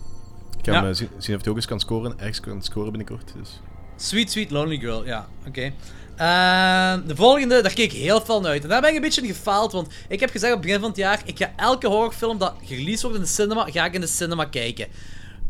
Ik 0.59 0.65
ga 0.65 0.73
Ja. 0.73 0.81
hem 0.81 0.91
eh, 0.91 0.97
zien, 0.97 1.09
zien 1.19 1.35
of 1.37 1.41
hij 1.43 1.51
ook 1.51 1.57
eens 1.57 1.67
kan 1.67 1.81
scoren. 1.81 2.13
Ergens 2.19 2.41
kan 2.41 2.63
scoren 2.63 2.93
binnenkort. 2.93 3.33
Dus. 3.39 3.61
Sweet 3.97 4.31
Sweet 4.31 4.51
Lonely 4.51 4.79
Girl, 4.79 5.05
ja, 5.07 5.29
oké. 5.47 5.73
Ehm, 6.17 7.07
de 7.07 7.17
volgende, 7.17 7.63
daar 7.63 7.73
keek 7.73 7.93
ik 7.93 7.99
heel 7.99 8.21
veel 8.21 8.41
naar 8.41 8.51
uit. 8.51 8.63
En 8.63 8.69
daar 8.69 8.81
ben 8.81 8.91
ik 8.91 8.97
een 8.97 9.03
beetje 9.03 9.21
in 9.21 9.27
gefaald, 9.27 9.73
want 9.73 9.89
ik 10.09 10.21
heb 10.21 10.31
gezegd 10.31 10.53
op 10.53 10.59
het 10.59 10.67
begin 10.67 10.81
van 10.81 10.89
het 10.91 10.99
jaar, 10.99 11.23
ik 11.25 11.39
ga 11.39 11.53
elke 11.57 11.87
horrorfilm 11.87 12.39
dat 12.39 12.55
gereleased 12.65 13.03
wordt 13.03 13.17
in 13.17 13.23
de 13.23 13.29
cinema, 13.29 13.71
ga 13.71 13.85
ik 13.85 13.95
in 13.95 14.01
de 14.01 14.07
cinema 14.07 14.45
kijken. 14.45 14.87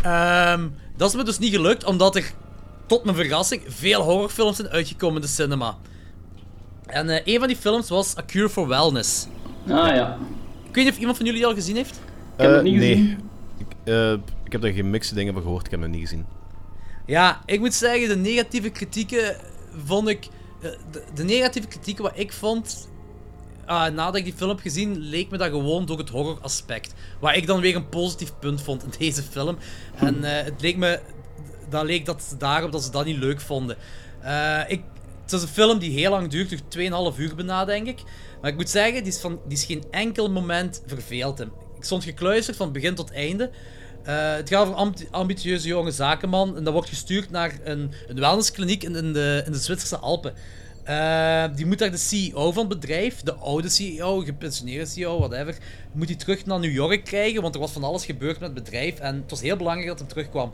Ehm, 0.02 0.68
dat 0.96 1.08
is 1.08 1.16
me 1.16 1.24
dus 1.24 1.38
niet 1.38 1.54
gelukt, 1.54 1.84
omdat 1.84 2.16
er, 2.16 2.32
tot 2.86 3.04
mijn 3.04 3.16
verrassing, 3.16 3.62
veel 3.66 4.02
horrorfilms 4.02 4.56
zijn 4.56 4.68
uitgekomen 4.68 5.16
in 5.16 5.22
de 5.22 5.28
cinema. 5.28 5.78
En 6.92 7.08
eh, 7.08 7.20
een 7.34 7.38
van 7.38 7.48
die 7.48 7.56
films 7.56 7.88
was 7.88 8.18
A 8.18 8.22
Cure 8.26 8.48
for 8.48 8.68
Wellness. 8.68 9.26
Ah 9.68 9.94
ja. 9.94 10.18
Ik 10.68 10.74
weet 10.74 10.84
niet 10.84 10.92
of 10.94 10.98
iemand 10.98 11.16
van 11.16 11.26
jullie 11.26 11.40
die 11.40 11.48
al 11.50 11.54
gezien 11.56 11.76
heeft? 11.76 12.00
heb 12.36 12.46
het 12.50 12.56
Eh, 12.58 12.62
niet 12.62 12.76
nee. 12.76 12.88
gezien. 12.96 13.30
Ik, 13.58 13.66
eh, 13.84 14.12
ik 14.44 14.52
heb 14.52 14.60
daar 14.60 14.70
gemixte 14.72 15.14
dingen 15.14 15.32
van 15.32 15.42
gehoord. 15.42 15.64
Ik 15.64 15.70
heb 15.70 15.80
hem 15.80 15.90
niet 15.90 16.00
gezien. 16.00 16.26
Ja, 17.06 17.40
ik 17.46 17.60
moet 17.60 17.74
zeggen, 17.74 18.08
de 18.08 18.16
negatieve 18.16 18.70
kritieken 18.70 19.36
vond 19.84 20.08
ik. 20.08 20.28
eh, 20.62 20.70
De, 20.90 21.02
de 21.14 21.24
negatieve 21.24 21.68
kritieken 21.68 22.02
wat 22.02 22.12
ik 22.18 22.32
vond. 22.32 22.88
ah, 23.66 23.92
nadat 23.94 24.16
ik 24.16 24.24
die 24.24 24.32
film 24.36 24.50
heb 24.50 24.60
gezien, 24.60 24.98
leek 24.98 25.30
me 25.30 25.36
dat 25.38 25.48
gewoon 25.50 25.86
door 25.86 25.98
het 25.98 26.08
horror 26.08 26.38
aspect. 26.40 26.94
Waar 27.20 27.36
ik 27.36 27.46
dan 27.46 27.60
weer 27.60 27.76
een 27.76 27.88
positief 27.88 28.32
punt 28.38 28.62
vond 28.62 28.82
in 28.84 28.92
deze 28.98 29.22
film. 29.22 29.56
En 29.94 30.24
eh, 30.24 30.44
het 30.44 30.60
leek 30.60 30.76
me. 30.76 31.00
Dan 31.68 31.86
leek 31.86 32.06
dat 32.06 32.34
daarop 32.38 32.72
dat 32.72 32.82
ze 32.84 32.90
dat 32.90 33.04
niet 33.04 33.16
leuk 33.16 33.40
vonden. 33.40 33.76
Eh, 34.20 34.60
ik, 34.68 34.82
het 35.22 35.32
is 35.32 35.42
een 35.42 35.48
film 35.48 35.78
die 35.78 35.90
heel 35.98 36.10
lang 36.10 36.28
duurt, 36.28 36.48
duurt 36.48 37.12
2,5 37.14 37.18
uur 37.18 37.34
bijna, 37.34 37.64
denk 37.64 37.86
ik. 37.86 38.02
Maar 38.40 38.50
ik 38.50 38.56
moet 38.56 38.70
zeggen, 38.70 39.02
die 39.04 39.12
is, 39.12 39.20
van, 39.20 39.40
die 39.48 39.56
is 39.58 39.64
geen 39.64 39.84
enkel 39.90 40.30
moment 40.30 40.82
verveeld. 40.86 41.40
Ik 41.40 41.48
stond 41.80 42.04
gekluisterd 42.04 42.56
van 42.56 42.72
begin 42.72 42.94
tot 42.94 43.12
einde. 43.12 43.50
Eh, 44.04 44.34
het 44.34 44.48
gaat 44.48 44.60
over 44.60 44.72
een 44.72 44.78
ambi- 44.78 45.08
ambitieuze 45.10 45.68
jonge 45.68 45.90
zakenman. 45.90 46.56
En 46.56 46.64
dat 46.64 46.72
wordt 46.72 46.88
gestuurd 46.88 47.30
naar 47.30 47.52
een, 47.64 47.90
een 48.08 48.20
wellnesskliniek 48.20 48.82
in, 48.82 48.96
in, 48.96 49.12
de, 49.12 49.42
in 49.46 49.52
de 49.52 49.58
Zwitserse 49.58 49.96
Alpen. 49.98 50.34
Eh, 50.84 51.44
die 51.54 51.66
moet 51.66 51.78
daar 51.78 51.90
de 51.90 51.96
CEO 51.96 52.52
van 52.52 52.68
het 52.68 52.80
bedrijf, 52.80 53.20
de 53.20 53.34
oude 53.34 53.68
CEO, 53.68 54.20
gepensioneerde 54.20 54.86
CEO, 54.86 55.18
whatever, 55.18 55.56
moet 55.92 56.08
hij 56.08 56.16
terug 56.16 56.46
naar 56.46 56.58
New 56.60 56.72
York 56.72 57.04
krijgen, 57.04 57.42
want 57.42 57.54
er 57.54 57.60
was 57.60 57.72
van 57.72 57.84
alles 57.84 58.04
gebeurd 58.04 58.40
met 58.40 58.54
het 58.54 58.64
bedrijf 58.64 58.98
en 58.98 59.14
het 59.16 59.30
was 59.30 59.40
heel 59.40 59.56
belangrijk 59.56 59.88
dat 59.88 59.98
hij 59.98 60.08
terugkwam. 60.08 60.52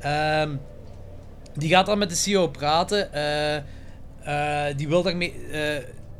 Ehm, 0.00 0.56
die 1.54 1.68
gaat 1.68 1.86
dan 1.86 1.98
met 1.98 2.08
de 2.08 2.14
CEO 2.16 2.48
praten. 2.48 3.12
eh, 3.12 3.62
eh, 4.28 4.76
die 4.76 4.88
wil 4.88 5.06
eh, 5.06 5.20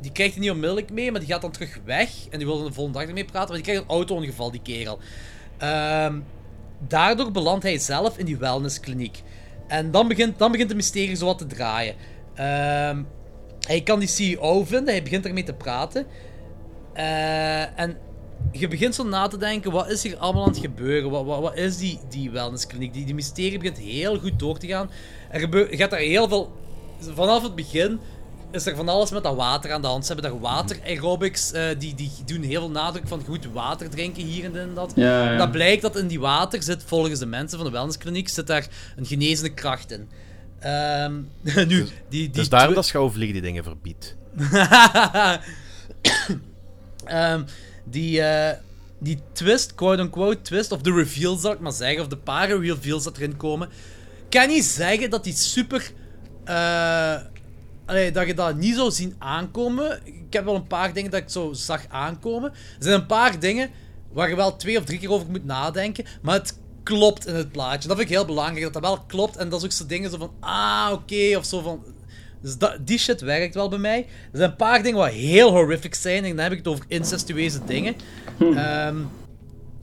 die 0.01 0.11
krijgt 0.11 0.33
hij 0.33 0.41
niet 0.41 0.51
onmiddellijk 0.51 0.91
mee, 0.91 1.11
maar 1.11 1.19
die 1.19 1.29
gaat 1.29 1.41
dan 1.41 1.51
terug 1.51 1.79
weg. 1.85 2.09
En 2.29 2.37
die 2.37 2.47
wil 2.47 2.63
de 2.63 2.73
volgende 2.73 2.99
dag 2.99 3.07
ermee 3.07 3.25
praten. 3.25 3.47
Maar 3.47 3.55
die 3.57 3.65
krijgt 3.65 3.81
een 3.81 3.95
auto-ongeval, 3.95 4.51
die 4.51 4.61
kerel. 4.61 4.99
Ehm, 5.57 6.19
daardoor 6.87 7.31
belandt 7.31 7.63
hij 7.63 7.77
zelf 7.77 8.17
in 8.17 8.25
die 8.25 8.37
wellnesskliniek. 8.37 9.21
En 9.67 9.91
dan 9.91 10.07
begint, 10.07 10.39
dan 10.39 10.51
begint 10.51 10.69
de 10.69 10.75
mysterie 10.75 11.15
zo 11.15 11.25
wat 11.25 11.37
te 11.37 11.45
draaien. 11.45 11.95
Ehm, 12.35 13.03
hij 13.67 13.81
kan 13.81 13.99
die 13.99 14.07
CEO 14.07 14.63
vinden, 14.63 14.93
hij 14.93 15.03
begint 15.03 15.25
ermee 15.25 15.43
te 15.43 15.53
praten. 15.53 16.05
Eh, 16.93 17.79
en 17.79 17.97
je 18.51 18.67
begint 18.67 18.95
zo 18.95 19.03
na 19.03 19.27
te 19.27 19.37
denken, 19.37 19.71
wat 19.71 19.89
is 19.89 20.03
hier 20.03 20.17
allemaal 20.17 20.43
aan 20.43 20.49
het 20.49 20.59
gebeuren? 20.59 21.09
Wat, 21.09 21.25
wat, 21.25 21.41
wat 21.41 21.55
is 21.55 21.77
die, 21.77 21.99
die 22.09 22.31
wellnesskliniek? 22.31 22.93
Die, 22.93 23.05
die 23.05 23.15
mysterie 23.15 23.57
begint 23.57 23.77
heel 23.77 24.19
goed 24.19 24.39
door 24.39 24.57
te 24.57 24.67
gaan. 24.67 24.89
Er 25.29 25.67
gaat 25.69 25.89
daar 25.89 25.99
heel 25.99 26.27
veel... 26.27 26.51
Vanaf 26.99 27.43
het 27.43 27.55
begin 27.55 27.99
is 28.51 28.65
er 28.65 28.75
van 28.75 28.89
alles 28.89 29.11
met 29.11 29.23
dat 29.23 29.35
water 29.35 29.71
aan 29.71 29.81
de 29.81 29.87
hand. 29.87 30.05
Ze 30.05 30.13
hebben 30.13 30.31
daar 30.31 30.39
water 30.39 30.79
aerobics, 30.85 31.51
eh, 31.51 31.63
die, 31.77 31.95
die 31.95 32.11
doen 32.25 32.41
heel 32.41 32.59
veel 32.59 32.69
nadruk 32.69 33.07
van 33.07 33.23
goed 33.25 33.47
water 33.53 33.89
drinken 33.89 34.23
hier 34.23 34.43
en 34.45 34.51
dit 34.51 34.61
en 34.61 34.73
dat. 34.73 34.91
Ja, 34.95 35.31
ja. 35.31 35.37
Dat 35.37 35.51
blijkt 35.51 35.81
dat 35.81 35.97
in 35.97 36.07
die 36.07 36.19
water 36.19 36.63
zit, 36.63 36.83
volgens 36.85 37.19
de 37.19 37.25
mensen 37.25 37.57
van 37.57 37.67
de 37.67 37.73
wellnesskliniek, 37.73 38.29
zit 38.29 38.47
daar 38.47 38.67
een 38.95 39.05
genezende 39.05 39.53
kracht 39.53 39.91
in. 39.91 40.09
Ehm, 40.59 41.13
nu, 41.67 41.67
die, 41.67 41.87
die 42.09 42.29
Dus 42.29 42.49
daarom 42.49 42.75
dat 42.75 42.85
schouwvlieg 42.85 43.31
die 43.31 43.41
dingen 43.41 43.63
verbiedt. 43.63 44.15
Ehm, 47.05 47.43
die, 47.83 48.21
eh, 48.21 48.57
die 48.99 49.19
twist, 49.31 49.75
quote-unquote 49.75 50.41
twist, 50.41 50.71
of 50.71 50.81
de 50.81 50.93
reveals 50.93 51.41
zal 51.41 51.51
ik 51.51 51.59
maar 51.59 51.71
zeggen, 51.71 52.01
of 52.01 52.07
de 52.07 52.17
paar 52.17 52.49
reveals 52.49 53.03
dat 53.03 53.17
erin 53.17 53.37
komen, 53.37 53.69
kan 54.29 54.47
niet 54.47 54.63
zeggen 54.63 55.09
dat 55.09 55.23
die 55.23 55.33
super. 55.33 55.91
Allee, 57.85 58.11
dat 58.11 58.27
je 58.27 58.33
dat 58.33 58.55
niet 58.55 58.75
zou 58.75 58.91
zien 58.91 59.15
aankomen. 59.17 59.99
Ik 60.03 60.33
heb 60.33 60.45
wel 60.45 60.55
een 60.55 60.67
paar 60.67 60.93
dingen 60.93 61.11
dat 61.11 61.21
ik 61.21 61.29
zo 61.29 61.53
zag 61.53 61.85
aankomen. 61.89 62.51
Er 62.51 62.57
zijn 62.79 62.99
een 62.99 63.05
paar 63.05 63.39
dingen 63.39 63.69
waar 64.11 64.29
je 64.29 64.35
wel 64.35 64.55
twee 64.55 64.77
of 64.77 64.83
drie 64.83 64.99
keer 64.99 65.11
over 65.11 65.29
moet 65.29 65.45
nadenken, 65.45 66.05
maar 66.21 66.35
het 66.35 66.57
klopt 66.83 67.27
in 67.27 67.35
het 67.35 67.51
plaatje. 67.51 67.87
Dat 67.87 67.97
vind 67.97 68.09
ik 68.09 68.15
heel 68.15 68.25
belangrijk, 68.25 68.63
dat 68.63 68.73
dat 68.73 68.81
wel 68.81 68.99
klopt. 69.07 69.37
En 69.37 69.49
dat 69.49 69.59
is 69.59 69.65
ook 69.65 69.71
zo 69.71 69.85
dingen 69.85 70.09
zo 70.09 70.17
van, 70.17 70.31
ah, 70.39 70.89
oké, 70.91 71.37
of 71.37 71.45
zo 71.45 71.61
van... 71.61 71.83
Dus 72.41 72.57
dat, 72.57 72.77
die 72.81 72.97
shit 72.97 73.21
werkt 73.21 73.55
wel 73.55 73.69
bij 73.69 73.79
mij. 73.79 73.99
Er 73.99 74.37
zijn 74.37 74.49
een 74.49 74.55
paar 74.55 74.83
dingen 74.83 74.99
wat 74.99 75.09
heel 75.09 75.51
horrific 75.51 75.95
zijn. 75.95 76.23
En 76.23 76.29
dan 76.29 76.43
heb 76.43 76.51
ik 76.51 76.57
het 76.57 76.67
over 76.67 76.85
incestueuze 76.87 77.59
dingen. 77.65 77.95
Ehm, 78.39 78.97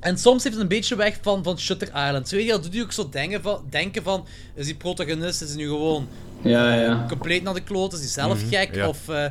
en 0.00 0.18
soms 0.18 0.42
heeft 0.42 0.54
het 0.54 0.62
een 0.62 0.68
beetje 0.68 0.96
weg 0.96 1.18
van, 1.22 1.42
van 1.44 1.58
Shutter 1.58 1.88
Island. 1.88 2.28
Zo, 2.28 2.36
weet 2.36 2.44
je, 2.44 2.50
dat 2.50 2.62
doet 2.62 2.74
je 2.74 2.82
ook 2.82 2.92
zo 2.92 3.08
denken 3.08 3.42
van, 3.42 3.64
denken 3.70 4.02
van... 4.02 4.26
Is 4.54 4.66
die 4.66 4.74
protagonist 4.74 5.42
is 5.42 5.54
nu 5.54 5.68
gewoon 5.68 6.08
Ja, 6.48 6.74
ja. 6.74 7.04
compleet 7.08 7.42
naar 7.42 7.54
de 7.54 7.62
kloot? 7.62 7.92
Is 7.92 7.98
hij 7.98 8.08
zelf 8.08 8.42
gek? 8.48 8.74
ja. 8.74 8.88
Of 8.88 9.08
eh, 9.08 9.24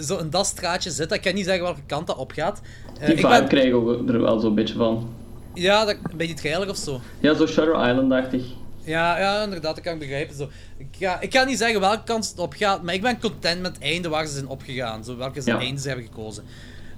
zo 0.00 0.16
in 0.18 0.30
dat 0.30 0.46
straatje 0.46 0.90
zit. 0.90 1.12
Ik 1.12 1.20
kan 1.20 1.34
niet 1.34 1.44
zeggen 1.44 1.62
welke 1.64 1.82
kant 1.86 2.06
dat 2.06 2.16
opgaat. 2.16 2.60
Eh, 3.00 3.06
Die 3.06 3.14
ik 3.14 3.20
vibe 3.20 3.28
ben, 3.38 3.48
krijg 3.48 3.64
ik 3.64 3.74
ook 3.74 4.08
er 4.08 4.20
wel 4.20 4.40
zo'n 4.40 4.54
beetje 4.54 4.74
van. 4.74 5.08
ja, 5.54 5.84
dat, 5.84 5.96
een 6.10 6.16
beetje 6.16 6.34
trailer 6.34 6.68
of 6.68 6.76
zo. 6.76 7.00
Ja, 7.20 7.34
zo 7.34 7.46
Shutter 7.46 7.88
Island 7.88 8.10
dacht 8.10 8.32
ik. 8.32 8.42
Ja, 8.84 9.18
ja, 9.18 9.42
inderdaad, 9.42 9.74
dat 9.74 9.84
kan 9.84 9.92
ik 9.92 9.98
begrijpen. 9.98 10.36
Zo. 10.36 10.48
Ik, 10.78 10.86
ga, 10.98 11.20
ik 11.20 11.34
ga 11.34 11.44
niet 11.44 11.58
zeggen 11.58 11.80
welke 11.80 12.02
kant 12.04 12.28
het 12.28 12.38
op 12.38 12.52
gaat, 12.56 12.82
maar 12.82 12.94
ik 12.94 13.02
ben 13.02 13.20
content 13.20 13.60
met 13.62 13.74
het 13.74 13.82
einde 13.84 14.08
waar 14.08 14.26
ze 14.26 14.32
zijn 14.32 14.48
opgegaan. 14.48 15.04
Zo, 15.04 15.16
welke 15.16 15.40
zijn 15.40 15.56
Ja. 15.56 15.62
einde 15.62 15.80
ze 15.80 15.88
hebben 15.88 16.06
gekozen. 16.06 16.44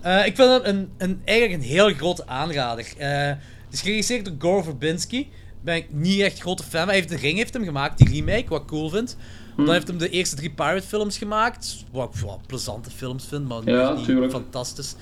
Eh, 0.00 0.26
ik 0.26 0.34
vind 0.36 0.48
het 0.52 0.64
een, 0.64 0.90
een, 0.98 1.20
eigenlijk 1.24 1.62
een 1.62 1.68
heel 1.68 1.88
grote 1.94 2.26
aanrader. 2.26 2.86
Eh, 2.98 3.08
het 3.28 3.72
is 3.72 3.80
geregisseerd 3.80 4.24
door 4.24 4.34
Gore 4.38 4.62
Verbinski. 4.64 5.28
Ben 5.62 5.76
ik 5.76 5.86
niet 5.92 6.20
echt 6.20 6.40
grote 6.40 6.62
fan. 6.62 6.86
Hij 6.86 6.94
heeft 6.94 7.08
de 7.08 7.16
Ring 7.16 7.36
heeft 7.36 7.52
hem 7.54 7.64
gemaakt, 7.64 7.98
die 7.98 8.08
remake, 8.08 8.48
wat 8.48 8.60
ik 8.60 8.66
cool 8.66 8.88
vind. 8.88 9.16
Hm. 9.56 9.64
Dan 9.64 9.74
heeft 9.74 9.88
hem 9.88 9.98
de 9.98 10.08
eerste 10.10 10.36
drie 10.36 10.50
Pirate 10.50 10.86
films 10.86 11.18
gemaakt. 11.18 11.84
Wat 11.92 12.14
ik 12.14 12.20
wel 12.20 12.40
plezante 12.46 12.90
films 12.90 13.24
vind, 13.24 13.48
maar 13.48 13.64
Ja, 13.64 13.92
niet 13.92 14.04
tuurlijk. 14.04 14.32
fantastisch. 14.32 14.94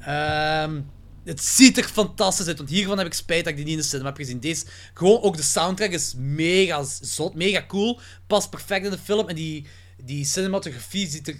Ehm, 0.00 0.80
het 1.24 1.40
ziet 1.44 1.78
er 1.78 1.84
fantastisch 1.84 2.46
uit, 2.46 2.56
want 2.58 2.70
hiervan 2.70 2.98
heb 2.98 3.06
ik 3.06 3.14
spijt 3.14 3.44
dat 3.44 3.52
ik 3.52 3.56
die 3.56 3.64
niet 3.64 3.74
in 3.74 3.80
de 3.80 3.86
cinema 3.86 4.08
heb 4.08 4.16
gezien. 4.16 4.40
Deze, 4.40 4.64
gewoon 4.94 5.20
ook 5.22 5.36
de 5.36 5.42
soundtrack 5.42 5.90
is 5.90 6.14
mega 6.16 6.84
zot, 7.00 7.34
mega 7.34 7.64
cool, 7.68 8.00
past 8.26 8.50
perfect 8.50 8.84
in 8.84 8.90
de 8.90 8.98
film 8.98 9.28
en 9.28 9.34
die, 9.34 9.66
die 10.04 10.24
cinematografie 10.24 11.08
ziet 11.08 11.28
er, 11.28 11.36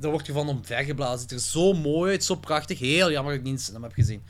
daar 0.00 0.10
word 0.10 0.26
je 0.26 0.32
van 0.32 0.48
omvergeblazen, 0.48 1.18
ziet 1.20 1.30
er 1.32 1.38
zo 1.38 1.72
mooi 1.72 2.10
uit, 2.10 2.24
zo 2.24 2.34
prachtig. 2.34 2.78
Heel 2.78 3.10
jammer 3.10 3.32
dat 3.32 3.38
ik 3.40 3.44
die 3.44 3.52
niet 3.52 3.60
in 3.60 3.66
de 3.66 3.72
cinema 3.72 3.86
heb 3.86 3.94
gezien. 3.94 4.22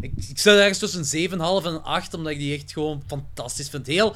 Ik, 0.00 0.12
ik 0.28 0.38
zit 0.38 0.54
ergens 0.54 0.78
tussen 0.78 1.20
een 1.22 1.30
7,5 1.30 1.36
en 1.66 1.72
een 1.74 1.82
8, 1.82 2.14
omdat 2.14 2.32
ik 2.32 2.38
die 2.38 2.54
echt 2.54 2.72
gewoon 2.72 3.02
fantastisch 3.06 3.68
vind. 3.68 3.86
Heel, 3.86 4.14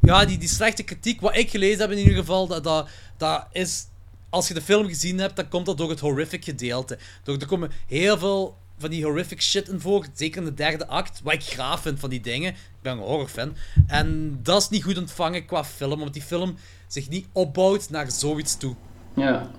ja, 0.00 0.24
die, 0.24 0.38
die 0.38 0.48
slechte 0.48 0.82
kritiek, 0.82 1.20
wat 1.20 1.36
ik 1.36 1.50
gelezen 1.50 1.80
heb 1.80 1.90
in 1.90 1.98
ieder 1.98 2.14
geval, 2.14 2.46
dat, 2.46 2.64
dat, 2.64 2.88
dat 3.16 3.46
is... 3.52 3.86
Als 4.28 4.48
je 4.48 4.54
de 4.54 4.62
film 4.62 4.86
gezien 4.86 5.18
hebt, 5.18 5.36
dan 5.36 5.48
komt 5.48 5.66
dat 5.66 5.78
door 5.78 5.90
het 5.90 6.00
horrific 6.00 6.44
gedeelte. 6.44 6.98
Door, 7.22 7.36
er 7.38 7.46
komen 7.46 7.70
heel 7.86 8.18
veel 8.18 8.56
van 8.78 8.90
die 8.90 9.04
horrific 9.04 9.42
shit 9.42 9.68
in 9.68 9.80
voor, 9.80 10.06
zeker 10.12 10.38
in 10.38 10.44
de 10.44 10.54
derde 10.54 10.86
act, 10.86 11.20
wat 11.22 11.32
ik 11.32 11.42
graag 11.42 11.80
vind 11.80 12.00
van 12.00 12.10
die 12.10 12.20
dingen. 12.20 12.50
Ik 12.52 12.82
ben 12.82 12.92
een 12.92 12.98
horrorfan. 12.98 13.56
En 13.86 14.38
dat 14.42 14.62
is 14.62 14.68
niet 14.68 14.82
goed 14.82 14.98
ontvangen 14.98 15.46
qua 15.46 15.64
film, 15.64 15.92
omdat 15.92 16.12
die 16.12 16.22
film 16.22 16.56
zich 16.86 17.08
niet 17.08 17.26
opbouwt 17.32 17.90
naar 17.90 18.10
zoiets 18.10 18.56
toe. 18.56 18.74
Ja. 19.16 19.50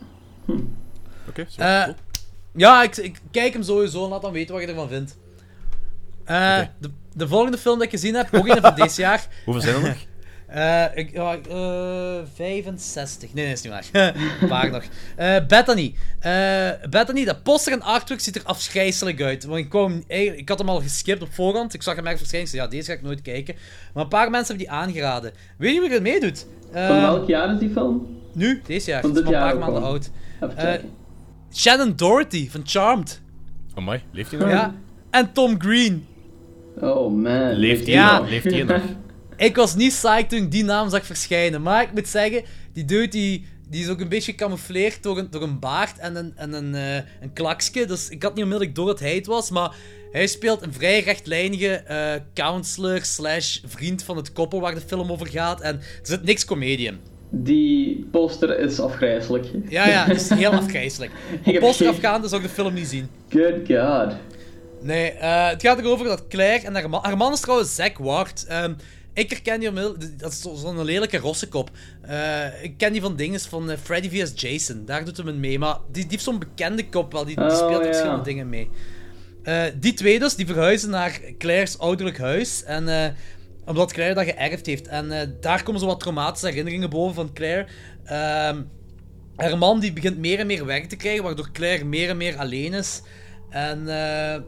Oké, 1.28 1.46
zo. 1.50 1.62
Eh, 1.62 1.84
cool. 1.84 1.96
ja, 2.56 2.84
ik, 2.84 2.98
ik 2.98 3.22
kijk 3.32 3.54
hem 3.54 3.64
sowieso 3.64 4.04
en 4.04 4.10
laat 4.10 4.22
dan 4.22 4.32
weten 4.32 4.54
wat 4.54 4.64
je 4.64 4.70
ervan 4.70 4.88
vindt. 4.88 5.18
Eh, 6.24 6.62
de, 6.80 6.92
de 7.14 7.28
volgende 7.28 7.58
film 7.58 7.76
die 7.76 7.86
ik 7.86 7.92
gezien 7.92 8.16
heb, 8.16 8.34
ook 8.34 8.48
een 8.48 8.62
van 8.62 8.76
dit 8.86 8.96
jaar, 8.96 9.28
Hoeveel 9.46 9.64
zijn 9.64 9.76
er 9.76 9.82
nog? 9.82 9.98
Eh, 10.52 10.84
ik, 10.94 11.12
ja, 11.12 11.38
eh, 11.50 12.20
65. 12.34 13.34
Nee, 13.34 13.44
nee, 13.46 13.54
is 13.54 13.62
niet 13.62 13.72
waar. 13.74 13.86
Een 14.42 14.48
paar 14.48 14.72
nog. 14.72 14.84
Eh, 15.16 15.36
Bethany. 15.48 15.96
Eh, 16.20 16.70
Bethany, 16.90 17.26
dat 17.26 17.44
poster 17.44 17.74
en 17.74 17.82
artwork 17.82 18.20
ziet 18.20 18.36
er 18.36 18.42
afschrijselijk 18.44 19.22
uit. 19.22 19.44
Want 19.44 19.60
ik, 19.60 19.70
kwam, 19.70 20.04
ik 20.08 20.50
had 20.50 20.60
hem 20.60 20.70
al 20.70 20.82
geskipt 20.82 21.22
op 21.22 21.34
voorhand. 21.34 21.74
Ik 21.74 21.82
zag 21.84 21.96
hem 21.96 22.04
ergens 22.04 22.20
verschijnen. 22.20 22.50
Ik 22.50 22.56
zei, 22.56 22.66
ja, 22.70 22.76
deze 22.76 22.92
ga 22.92 22.98
ik 22.98 23.04
nooit 23.04 23.22
kijken. 23.22 23.56
Maar 23.94 24.04
een 24.04 24.10
paar 24.10 24.30
mensen 24.30 24.56
hebben 24.56 24.66
die 24.74 24.76
aangeraden. 24.76 25.32
Weet 25.58 25.74
je 25.74 25.80
wie 25.82 25.90
er 25.90 26.02
meedoet? 26.02 26.46
Eh, 26.72 26.88
Van 26.88 27.02
welk 27.02 27.28
jaar 27.28 27.54
is 27.54 27.60
die 27.60 27.70
film? 27.70 28.20
Nu, 28.34 28.62
deze 28.66 28.90
jaar. 28.90 29.02
Van 29.02 29.10
Het 29.10 29.20
is 29.20 29.26
dit 29.26 29.34
maar 29.34 29.44
een 29.44 29.50
paar 29.50 29.60
maanden 29.60 29.84
al. 29.84 29.90
oud. 29.90 30.10
Eh. 30.58 30.74
Shannon 31.54 31.94
Doherty 31.96 32.50
van 32.50 32.62
Charmed. 32.66 33.22
Amai, 33.76 34.02
leeft 34.12 34.32
hij 34.32 34.40
nog? 34.40 34.50
Ja. 34.50 34.74
En 35.10 35.32
Tom 35.34 35.62
Green. 35.62 36.06
Oh 36.80 37.14
man. 37.14 37.52
Leeft 37.54 37.84
hij 37.86 37.94
Ja. 37.94 38.18
nog? 38.20 38.30
Leeft 38.30 38.44
hij 38.52 38.64
nog? 38.64 38.82
Ik 39.42 39.56
was 39.56 39.76
niet 39.76 39.90
psyched 39.90 40.30
toen 40.30 40.40
ik 40.40 40.52
die 40.52 40.64
naam 40.64 40.90
zag 40.90 41.06
verschijnen. 41.06 41.62
Maar 41.62 41.84
ik 41.84 41.94
moet 41.94 42.08
zeggen, 42.08 42.44
die 42.74 42.86
dude 42.86 43.08
die, 43.08 43.46
die 43.70 43.84
is 43.84 43.90
ook 43.90 44.00
een 44.00 44.10
beetje 44.10 44.32
gecamoufleerd 44.32 45.04
door 45.04 45.18
een, 45.18 45.28
door 45.30 45.42
een 45.42 45.60
baard 45.60 45.98
en 45.98 46.16
een, 46.16 46.34
en 46.36 46.54
een, 46.54 46.76
eh, 46.76 46.96
een 47.22 47.34
klaksje. 47.34 47.86
Dus 47.86 48.10
ik 48.10 48.24
had 48.24 48.34
niet 48.34 48.44
onmiddellijk 48.44 48.76
door 48.76 48.86
dat 48.86 49.00
hij 49.00 49.16
het 49.16 49.26
was. 49.26 49.50
Maar 49.50 49.76
hij 50.12 50.28
speelt 50.28 50.62
een 50.62 50.74
vrij 50.74 51.00
rechtlijnige 51.00 51.74
eh, 51.74 52.14
counselor 52.34 53.00
slash 53.06 53.60
vriend 53.66 54.04
van 54.04 54.18
het 54.18 54.34
koppel 54.34 54.60
waar 54.60 54.76
de 54.76 54.82
film 54.82 55.12
over 55.12 55.28
gaat. 55.28 55.62
En 55.62 55.76
er 55.76 55.84
zit 56.02 56.24
niks 56.24 56.46
comedie 56.46 56.88
in. 56.88 57.00
Die 57.30 58.08
poster 58.12 58.60
is 58.60 58.80
afgrijzelijk. 58.80 59.46
Ja, 59.70 59.88
ja, 59.88 60.06
het 60.06 60.22
is 60.22 60.30
heel 60.30 60.52
afgrijselijk. 60.52 61.12
Op 61.46 61.60
poster 61.60 61.88
afgaande 61.88 62.28
zou 62.28 62.42
ik 62.42 62.48
de 62.48 62.54
film 62.54 62.74
niet 62.74 62.88
zien. 62.88 63.10
Good 63.30 63.68
god. 63.68 64.16
Nee, 64.82 65.12
eh, 65.12 65.50
het 65.50 65.62
gaat 65.62 65.80
erover 65.80 66.06
dat 66.06 66.28
Claire 66.28 66.66
en 66.66 66.74
haar 66.74 66.90
man... 66.90 67.04
Haar 67.04 67.18
man 67.18 67.34
is 67.34 67.40
trouwens 67.40 67.76
Zack 67.76 67.98
Ward. 67.98 68.46
Ehm, 68.46 68.74
ik 69.14 69.30
herken 69.30 69.60
die 69.60 69.70
onmiddellijk... 69.70 70.20
Dat 70.20 70.32
is 70.32 70.42
zo- 70.42 70.56
zo'n 70.56 70.84
lelijke 70.84 71.18
rossekop. 71.18 71.70
Eh, 72.02 72.64
ik 72.64 72.78
ken 72.78 72.92
die 72.92 73.02
van 73.02 73.16
dingen 73.16 73.40
van 73.40 73.72
eh, 73.72 73.78
Freddy 73.84 74.10
vs. 74.10 74.32
Jason. 74.36 74.86
Daar 74.86 75.06
doet 75.06 75.18
hem 75.18 75.28
in 75.28 75.40
mee. 75.40 75.60
Maar 75.60 75.78
die, 75.92 76.02
die 76.02 76.12
heeft 76.12 76.24
zo'n 76.24 76.40
bekende 76.40 76.90
kop 76.90 77.12
wel. 77.12 77.26
Die, 77.26 77.36
die 77.36 77.46
Oh, 77.46 77.56
speelt 77.56 77.84
ja. 77.84 77.92
verschillende 77.92 78.24
dingen 78.24 78.50
mee. 78.50 78.70
Eh, 79.44 79.64
die 79.80 79.94
twee 79.94 80.20
dus, 80.20 80.36
die 80.36 80.46
verhuizen 80.46 80.90
naar 80.90 81.20
Claire's 81.38 81.78
ouderlijk 81.78 82.18
huis. 82.18 82.64
En... 82.64 83.16
omdat 83.66 83.94
Claire 83.94 84.14
dat 84.16 84.26
geërfd 84.26 84.66
heeft. 84.66 84.88
En 84.88 85.38
daar 85.42 85.64
komen 85.64 85.80
zo 85.82 85.88
wat 85.88 86.00
traumatische 86.00 86.48
herinneringen 86.48 86.90
boven 86.90 87.16
van 87.16 87.34
Claire. 87.34 87.68
Ehm, 88.06 88.62
haar 89.36 89.58
man 89.58 89.80
die 89.80 89.94
begint 89.94 90.18
meer 90.18 90.40
en 90.40 90.48
meer 90.48 90.66
werk 90.66 90.90
te 90.90 90.96
krijgen, 90.96 91.24
waardoor 91.24 91.52
Claire 91.52 91.84
meer 91.86 92.10
en 92.10 92.18
meer 92.18 92.38
alleen 92.38 92.74
is. 92.74 93.02
En 93.50 93.88
eh, 93.88 94.42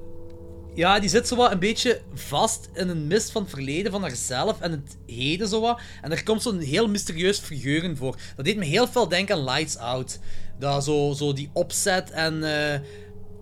ja, 0.75 0.99
die 0.99 1.09
zit 1.09 1.27
zo 1.27 1.35
wat 1.35 1.51
een 1.51 1.59
beetje 1.59 2.01
vast 2.13 2.69
in 2.73 2.89
een 2.89 3.07
mist 3.07 3.31
van 3.31 3.41
het 3.41 3.51
verleden 3.51 3.91
van 3.91 4.01
haarzelf 4.01 4.61
en 4.61 4.71
het 4.71 4.97
heden 5.05 5.47
zo 5.47 5.61
wat. 5.61 5.79
En 6.01 6.11
er 6.11 6.23
komt 6.23 6.41
zo'n 6.41 6.59
heel 6.59 6.89
mysterieus 6.89 7.39
figuur 7.39 7.83
in 7.83 7.97
voor. 7.97 8.15
Dat 8.35 8.45
deed 8.45 8.57
me 8.57 8.65
heel 8.65 8.87
veel 8.87 9.07
denken 9.07 9.35
aan 9.35 9.43
Lights 9.43 9.77
Out. 9.77 10.19
Dat 10.59 10.83
zo, 10.83 11.13
zo 11.15 11.33
die 11.33 11.49
opzet 11.53 12.11
en... 12.11 12.43
eh, 12.43 12.79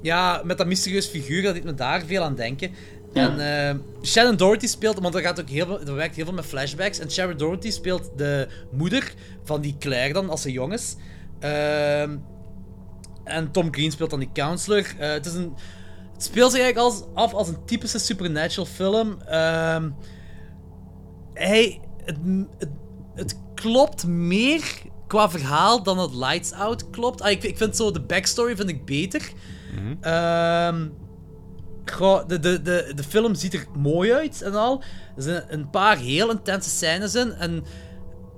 ja, 0.01 0.41
met 0.45 0.57
dat 0.57 0.67
mysterieus 0.67 1.05
figuur, 1.05 1.41
dat 1.41 1.53
deed 1.53 1.63
me 1.63 1.73
daar 1.73 2.05
veel 2.05 2.23
aan 2.23 2.35
denken. 2.35 2.71
Ja. 3.13 3.29
En 3.29 3.69
eh, 3.69 3.75
Shannon 4.03 4.35
Doherty 4.35 4.67
speelt, 4.67 4.99
want 4.99 5.15
er, 5.15 5.21
gaat 5.21 5.39
ook 5.39 5.49
heel 5.49 5.65
veel, 5.65 5.81
er 5.81 5.95
werkt 5.95 6.15
heel 6.15 6.25
veel 6.25 6.33
met 6.33 6.45
flashbacks. 6.45 6.99
En 6.99 7.11
Sharon 7.11 7.37
Doherty 7.37 7.71
speelt 7.71 8.09
de 8.15 8.47
moeder 8.71 9.13
van 9.43 9.61
die 9.61 9.75
Claire 9.79 10.13
dan, 10.13 10.29
als 10.29 10.41
ze 10.41 10.51
jong 10.51 10.73
is. 10.73 10.95
Ehm, 11.39 12.17
en 13.23 13.51
Tom 13.51 13.73
Green 13.73 13.91
speelt 13.91 14.09
dan 14.09 14.19
die 14.19 14.29
counselor. 14.33 14.85
Eh, 14.97 15.11
het, 15.11 15.25
is 15.25 15.33
een, 15.33 15.53
speelt 16.23 16.51
zich 16.51 16.61
eigenlijk 16.61 16.93
als, 16.93 17.03
af 17.13 17.33
als 17.33 17.47
een 17.47 17.65
typische 17.65 17.99
supernatural 17.99 18.65
film. 18.65 19.21
Ehm, 19.21 19.89
hij, 21.33 21.81
het, 22.03 22.17
het, 22.57 22.69
het 23.15 23.35
klopt 23.53 24.07
meer 24.07 24.81
qua 25.07 25.29
verhaal 25.29 25.83
dan 25.83 25.99
het 25.99 26.13
Lights 26.13 26.51
Out 26.51 26.89
klopt. 26.89 27.21
Ah, 27.21 27.31
ik, 27.31 27.43
ik 27.43 27.57
vind 27.57 27.75
zo 27.75 27.91
de 27.91 28.01
backstory 28.01 28.55
vind 28.55 28.69
ik 28.69 28.85
beter. 28.85 29.31
Ehm, 30.01 30.87
goh, 31.85 32.27
de, 32.27 32.39
de, 32.39 32.61
de, 32.61 32.91
de 32.95 33.03
film 33.03 33.35
ziet 33.35 33.53
er 33.53 33.65
mooi 33.77 34.13
uit 34.13 34.41
en 34.41 34.55
al. 34.55 34.83
Er 35.15 35.23
zijn 35.23 35.43
een 35.47 35.69
paar 35.69 35.97
heel 35.97 36.31
intense 36.31 36.69
scènes 36.69 37.15
in. 37.15 37.31
En 37.33 37.63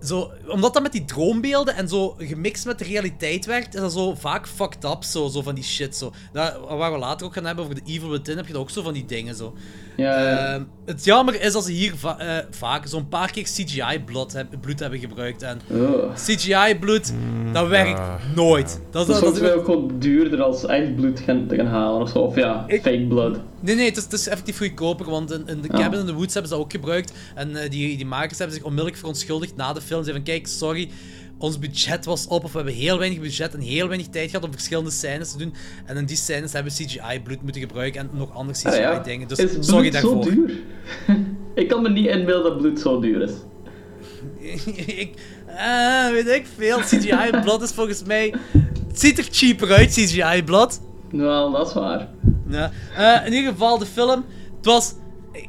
zo, 0.05 0.31
omdat 0.47 0.73
dat 0.73 0.83
met 0.83 0.91
die 0.91 1.05
droombeelden 1.05 1.75
en 1.75 1.87
zo 1.87 2.15
gemixt 2.17 2.65
met 2.65 2.79
de 2.79 2.83
realiteit 2.83 3.45
werkt, 3.45 3.75
is 3.75 3.81
dat 3.81 3.93
zo 3.93 4.15
vaak 4.15 4.47
fucked 4.47 4.83
up, 4.83 5.03
zo, 5.03 5.27
zo 5.27 5.41
van 5.41 5.55
die 5.55 5.63
shit. 5.63 5.95
Zo. 5.95 6.13
Waar 6.31 6.91
we 6.91 6.97
later 6.97 7.25
ook 7.25 7.33
gaan 7.33 7.45
hebben 7.45 7.63
over 7.63 7.75
de 7.75 7.91
Evil 7.91 8.09
Within, 8.09 8.37
heb 8.37 8.47
je 8.47 8.57
ook 8.57 8.69
zo 8.69 8.81
van 8.81 8.93
die 8.93 9.05
dingen. 9.05 9.35
Zo. 9.35 9.55
Ja, 9.97 10.19
ja. 10.29 10.53
Ehm, 10.53 10.63
het 10.85 11.03
jammer 11.05 11.41
is 11.41 11.53
dat 11.53 11.65
ze 11.65 11.71
hier 11.71 11.93
va- 11.95 12.17
eh, 12.19 12.37
vaak 12.49 12.87
zo'n 12.87 13.07
paar 13.07 13.31
keer 13.31 13.43
CGI-bloed 13.43 14.33
heb, 14.33 14.47
bloed 14.61 14.79
hebben 14.79 14.99
gebruikt. 14.99 15.41
En 15.41 15.59
Oh. 15.71 16.13
CGI-bloed, 16.15 17.13
dat 17.51 17.67
werkt 17.67 17.99
nooit. 18.35 18.67
Dat, 18.67 18.91
Dat 18.91 19.07
dat, 19.07 19.15
is 19.15 19.21
dat- 19.21 19.23
soms 19.35 19.39
wel 19.39 19.57
ook 19.59 19.65
gewoon 19.65 19.91
duurder 19.99 20.41
als 20.41 20.65
echt 20.65 20.95
bloed 20.95 21.19
gaan, 21.19 21.47
te 21.47 21.55
gaan 21.55 21.65
halen 21.65 22.01
of 22.01 22.09
zo. 22.09 22.19
Of 22.19 22.35
ja, 22.35 22.63
Ik- 22.67 22.81
fake 22.81 23.05
blood. 23.07 23.39
Nee, 23.59 23.75
nee, 23.75 23.85
het 23.87 23.97
is, 23.97 24.03
het 24.03 24.13
is 24.13 24.27
effectief 24.27 24.57
goedkoper, 24.57 25.09
want 25.09 25.31
in, 25.31 25.47
in 25.47 25.61
de 25.61 25.67
Ja. 25.71 25.79
Cabin 25.79 25.99
in 25.99 26.05
the 26.05 26.13
Woods 26.13 26.33
hebben 26.33 26.51
ze 26.51 26.57
dat 26.57 26.65
ook 26.65 26.71
gebruikt. 26.71 27.13
En 27.35 27.55
eh, 27.55 27.69
die, 27.69 27.97
die 27.97 28.05
makers 28.05 28.37
hebben 28.37 28.55
zich 28.55 28.63
onmiddellijk 28.65 28.97
verontschuldigd 28.99 29.55
na 29.55 29.73
de 29.73 29.81
film. 29.81 30.03
Ze 30.03 30.11
van, 30.11 30.23
kijk, 30.23 30.47
sorry, 30.47 30.89
ons 31.43 31.59
budget 31.59 32.05
was 32.05 32.27
op, 32.27 32.43
of 32.43 32.51
we 32.51 32.57
hebben 32.57 32.75
heel 32.75 32.97
weinig 32.97 33.19
budget 33.19 33.53
en 33.53 33.59
heel 33.59 33.87
weinig 33.87 34.07
tijd 34.07 34.29
gehad 34.29 34.45
om 34.45 34.51
verschillende 34.51 34.91
scènes 34.91 35.31
te 35.31 35.37
doen. 35.37 35.53
En 35.85 35.97
in 35.97 36.05
die 36.05 36.15
scènes 36.17 36.53
hebben 36.53 36.73
we 36.77 36.83
CGI-bloed 36.83 37.41
moeten 37.41 37.61
gebruiken 37.61 38.01
en 38.01 38.09
nog 38.13 38.33
andere 38.33 38.59
Ah. 38.63 38.71
CGI-dingen. 38.73 39.27
Dus 39.27 39.39
is 39.39 39.51
bloed 39.51 39.65
sorry 39.65 39.85
zo 39.85 39.91
daarvoor. 39.91 40.23
duur? 40.23 40.51
ik 41.63 41.67
kan 41.67 41.81
me 41.81 41.89
niet 41.89 42.07
inbeelden 42.07 42.51
dat 42.51 42.61
bloed 42.61 42.79
zo 42.79 42.99
duur 42.99 43.21
is. 43.21 43.31
ik, 45.03 45.13
eh, 45.47 46.09
weet 46.09 46.27
ik 46.27 46.45
veel, 46.57 46.79
CGI-blad 46.79 47.61
is 47.61 47.71
volgens 47.71 48.03
mij... 48.03 48.33
Het 48.87 48.99
ziet 48.99 49.17
er 49.17 49.27
cheaper 49.31 49.71
uit, 49.71 49.89
CGI-blad. 49.91 50.81
Nou, 51.11 51.51
dat 51.51 51.67
is 51.67 51.73
waar. 51.73 52.09
Ja. 52.47 52.71
Eh, 52.95 53.25
in 53.27 53.33
ieder 53.33 53.51
geval, 53.51 53.77
de 53.77 53.85
film. 53.85 54.25
Het 54.55 54.65
was. 54.65 54.93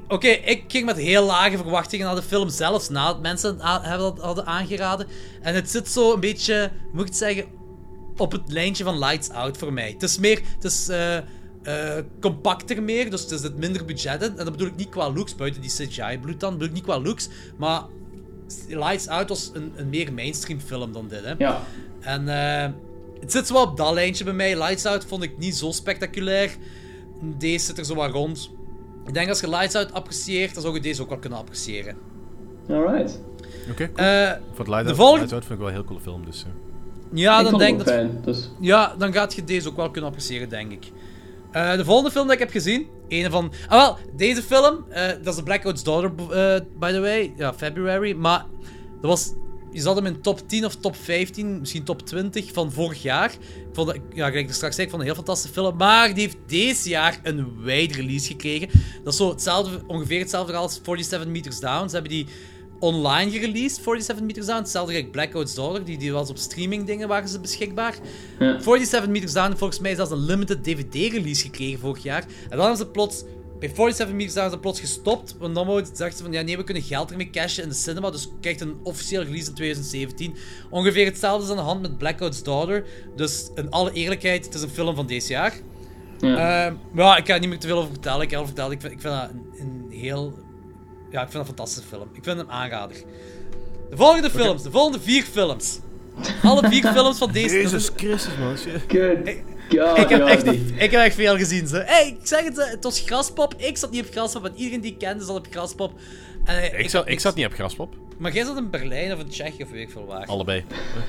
Oké, 0.08 0.28
ik 0.28 0.64
ging 0.68 0.86
met 0.86 0.96
heel 0.96 1.24
lage 1.24 1.56
verwachtingen 1.56 2.06
naar 2.06 2.14
de 2.14 2.22
film, 2.22 2.48
zelfs 2.48 2.88
nadat 2.88 3.20
mensen 3.20 3.58
het 3.60 3.82
hebben 3.82 4.14
dat 4.14 4.24
hadden 4.24 4.46
aangeraden. 4.46 5.06
En 5.42 5.54
het 5.54 5.70
zit 5.70 5.88
zo 5.88 6.12
een 6.12 6.20
beetje, 6.20 6.70
moet 6.92 7.00
ik 7.00 7.08
het 7.08 7.16
zeggen, 7.16 7.44
op 8.16 8.32
het 8.32 8.42
lijntje 8.46 8.84
van 8.84 8.98
Lights 8.98 9.30
Out 9.30 9.58
voor 9.58 9.72
mij. 9.72 9.90
Het 9.90 10.02
is 10.02 10.18
meer, 10.18 10.40
het 10.54 10.64
is 10.64 10.88
eh, 10.88 11.16
eh, 11.16 12.04
compacter 12.20 12.82
meer, 12.82 13.10
dus 13.10 13.30
er 13.30 13.38
zit 13.38 13.56
minder 13.56 13.84
budget. 13.84 14.22
En 14.22 14.36
dat 14.36 14.50
bedoel 14.50 14.66
ik 14.66 14.76
niet 14.76 14.88
qua 14.88 15.10
looks, 15.10 15.34
buiten 15.34 15.60
die 15.60 15.70
CGI-bloed 15.70 16.40
dan, 16.40 16.52
bedoel 16.52 16.68
ik 16.68 16.74
niet 16.74 16.84
qua 16.84 17.00
looks. 17.00 17.28
Maar 17.56 17.82
Lights 18.68 19.08
Out 19.08 19.28
was 19.28 19.50
een, 19.54 19.72
een 19.76 19.88
meer 19.88 20.12
mainstream 20.12 20.60
film 20.60 20.92
dan 20.92 21.08
dit, 21.08 21.24
hè. 21.24 21.34
Ja. 21.38 21.62
En 22.00 22.28
eh, 22.28 22.72
het 23.20 23.32
zit 23.32 23.46
zo 23.46 23.52
wel 23.52 23.62
op 23.62 23.76
dat 23.76 23.92
lijntje 23.92 24.24
bij 24.24 24.32
mij. 24.32 24.58
Lights 24.58 24.86
Out 24.86 25.04
vond 25.04 25.22
ik 25.22 25.38
niet 25.38 25.56
zo 25.56 25.70
spectaculair. 25.70 26.56
Deze 27.38 27.64
zit 27.64 27.78
er 27.78 27.84
zo 27.84 27.94
wat 27.94 28.10
rond. 28.10 28.50
Ik 29.06 29.14
denk 29.14 29.28
als 29.28 29.40
je 29.40 29.48
Lights 29.48 29.74
Out 29.74 29.92
apprecieert, 29.92 30.54
dan 30.54 30.62
zou 30.62 30.74
je 30.74 30.80
deze 30.80 31.02
ook 31.02 31.08
wel 31.08 31.18
kunnen 31.18 31.38
appreciëren. 31.38 31.96
Alright. 32.68 33.20
Oké, 33.70 33.92
cool. 33.92 34.06
Eh, 34.08 34.30
Voor 34.50 34.58
het 34.58 34.68
Light 34.68 34.86
de 34.88 34.94
volgende- 34.94 35.18
Lights 35.20 35.32
Out 35.32 35.44
vind 35.44 35.52
ik 35.52 35.58
wel 35.58 35.68
een 35.68 35.74
heel 35.74 35.84
coole 35.84 36.00
film, 36.00 36.24
dus... 36.24 36.44
eh. 36.44 36.50
ja, 37.18 37.40
ik 37.40 37.50
dan 37.50 37.58
denk 37.58 37.78
dat, 37.78 37.86
fijn, 37.88 38.18
dus... 38.24 38.50
ja, 38.60 38.94
dan 38.98 39.12
gaat 39.12 39.34
je 39.34 39.44
deze 39.44 39.68
ook 39.68 39.76
wel 39.76 39.90
kunnen 39.90 40.10
appreciëren, 40.10 40.48
denk 40.48 40.72
ik. 40.72 40.90
Eh, 41.50 41.76
de 41.76 41.84
volgende 41.84 42.10
film 42.10 42.24
die 42.24 42.32
ik 42.34 42.38
heb 42.40 42.50
gezien, 42.50 42.86
een 43.08 43.30
van... 43.30 43.52
Ah 43.68 43.78
wel, 43.78 43.98
deze 44.16 44.42
film, 44.42 44.84
eh, 44.88 45.06
dat 45.08 45.26
is 45.26 45.34
The 45.34 45.42
Blackout's 45.42 45.82
Daughter, 45.82 46.10
eh, 46.30 46.60
by 46.78 46.92
the 46.92 47.00
way. 47.00 47.32
Ja, 47.36 47.54
February. 47.54 48.12
Maar 48.12 48.44
dat 49.00 49.10
was... 49.10 49.32
Je 49.74 49.80
zat 49.80 49.96
hem 49.96 50.06
in 50.06 50.20
top 50.20 50.48
10 50.48 50.64
of 50.64 50.76
top 50.76 50.96
15, 50.96 51.58
misschien 51.60 51.84
top 51.84 52.06
20 52.06 52.52
van 52.52 52.72
vorig 52.72 53.02
jaar. 53.02 53.32
Ik 53.32 53.68
vond 53.72 53.86
dat, 53.86 53.96
ja, 54.12 54.26
gelijk 54.28 54.48
ik 54.48 54.54
straks 54.54 54.74
zei, 54.74 54.86
ik 54.86 54.92
vond 54.92 55.02
een 55.02 55.08
heel 55.08 55.16
fantastische 55.16 55.52
film. 55.52 55.76
Maar 55.76 56.14
die 56.14 56.22
heeft 56.22 56.36
deze 56.46 56.88
jaar 56.88 57.20
een 57.22 57.62
wide 57.62 57.94
release 57.94 58.26
gekregen. 58.26 58.68
Dat 59.04 59.12
is 59.12 59.18
zo 59.18 59.28
hetzelfde, 59.28 59.80
ongeveer 59.86 60.18
hetzelfde 60.18 60.52
als 60.52 60.80
47 60.82 61.28
Meters 61.28 61.60
Down. 61.60 61.88
Ze 61.88 61.94
hebben 61.94 62.12
die 62.12 62.26
online 62.78 63.30
gereleased, 63.30 63.82
47 63.82 64.24
Meters 64.24 64.46
Down. 64.46 64.58
Hetzelfde 64.60 64.92
gelijk 64.92 65.10
Blackout's 65.10 65.54
Daughter, 65.54 65.84
die, 65.84 65.98
die 65.98 66.12
was 66.12 66.30
op 66.30 66.36
streaming 66.36 66.86
dingen 66.86 67.08
waren 67.08 67.28
ze 67.28 67.40
beschikbaar. 67.40 67.94
Ja. 68.38 68.60
47 68.60 69.08
Meters 69.08 69.32
Down 69.32 69.56
volgens 69.56 69.80
mij 69.80 69.94
zelfs 69.94 70.10
een 70.10 70.24
limited 70.24 70.64
DVD-release 70.64 71.42
gekregen 71.42 71.78
vorig 71.78 72.02
jaar. 72.02 72.22
En 72.22 72.56
dan 72.56 72.60
hebben 72.60 72.76
ze 72.76 72.86
plots... 72.86 73.24
Bij 73.64 73.74
47 73.74 74.14
Meters 74.14 74.44
is 74.44 74.50
ze 74.50 74.58
plots 74.58 74.80
gestopt. 74.80 75.34
Want 75.38 75.54
dan 75.54 75.66
wou- 75.66 75.82
dachten 75.82 76.16
ze 76.16 76.22
van, 76.22 76.32
ja 76.32 76.42
nee, 76.42 76.56
we 76.56 76.64
kunnen 76.64 76.82
geld 76.82 77.10
ermee 77.10 77.30
cashen 77.30 77.62
in 77.62 77.68
de 77.68 77.74
cinema. 77.74 78.10
Dus 78.10 78.28
krijgt 78.40 78.60
een 78.60 78.76
officieel 78.82 79.22
release 79.22 79.48
in 79.48 79.54
2017. 79.54 80.34
Ongeveer 80.70 81.04
hetzelfde 81.04 81.44
is 81.44 81.50
aan 81.50 81.56
de 81.56 81.62
hand 81.62 81.80
met 81.80 81.98
Blackout's 81.98 82.42
Daughter. 82.42 82.84
Dus 83.16 83.50
in 83.54 83.70
alle 83.70 83.92
eerlijkheid, 83.92 84.44
het 84.44 84.54
is 84.54 84.62
een 84.62 84.68
film 84.68 84.94
van 84.94 85.06
deze 85.06 85.32
jaar. 85.32 85.54
Ja. 86.18 86.66
Ehm, 86.66 86.74
maar 86.92 87.04
ja, 87.04 87.16
ik 87.16 87.26
ga 87.26 87.34
er 87.34 87.40
niet 87.40 87.48
meer 87.48 87.58
te 87.58 87.66
veel 87.66 87.78
over 87.78 87.90
vertellen. 87.90 88.20
Ik 88.22 88.30
heb 88.30 88.38
al 88.40 88.46
verteld, 88.46 88.72
ik 88.72 88.80
vind, 88.80 88.92
ik 88.92 89.00
vind 89.00 89.14
dat 89.14 89.30
een, 89.30 89.46
een 89.58 89.98
heel... 89.98 90.32
Ja, 91.10 91.22
ik 91.22 91.30
vind 91.30 91.32
dat 91.32 91.40
een 91.40 91.46
fantastische 91.46 91.88
film. 91.88 92.08
Ik 92.12 92.24
vind 92.24 92.38
hem 92.38 92.50
aanrader. 92.50 92.96
De 93.90 93.96
volgende 93.96 94.30
films, 94.30 94.62
de 94.62 94.70
volgende 94.70 95.00
vier 95.00 95.22
films. 95.22 95.78
Alle 96.42 96.68
vier 96.68 96.92
films 96.96 97.18
van 97.18 97.32
deze... 97.32 97.54
Jezus 97.54 97.90
Christus, 97.96 98.36
man. 98.38 98.56
Good. 98.88 99.53
God, 99.68 99.98
Ik 99.98 100.08
heb, 100.08 100.20
ja, 100.20 100.28
echt, 100.28 100.44
die. 100.44 100.74
ik 100.76 100.90
heb 100.90 101.00
echt 101.00 101.14
veel 101.14 101.36
gezien. 101.36 101.66
Ze. 101.66 101.82
Hey, 101.86 102.06
ik 102.20 102.26
zeg 102.26 102.44
het, 102.44 102.58
eh, 102.58 102.70
het 102.70 102.84
was 102.84 103.00
graspop. 103.00 103.54
Ik 103.56 103.76
zat 103.76 103.90
niet 103.90 104.04
op 104.06 104.10
graspop 104.12 104.44
en 104.44 104.52
iedereen 104.56 104.80
die 104.80 104.92
ik 104.92 104.98
kende 104.98 105.24
zat 105.24 105.36
op 105.36 105.46
graspop. 105.50 105.92
En, 106.44 106.72
eh, 106.72 106.78
Ik, 106.78 106.90
zat, 106.90 107.08
ik 107.08 107.20
zat 107.20 107.34
niet 107.34 107.46
op 107.46 107.52
Graspop. 107.52 107.94
Maar 108.18 108.32
jij 108.32 108.44
zat 108.44 108.56
in 108.56 108.70
Berlijn 108.70 109.12
of 109.12 109.20
in 109.20 109.28
Tsjechië 109.28 109.62
of 109.62 109.70
weet 109.70 109.80
ik 109.80 109.90
veel 109.90 110.06
waar. 110.06 110.26
Allebei. 110.26 110.64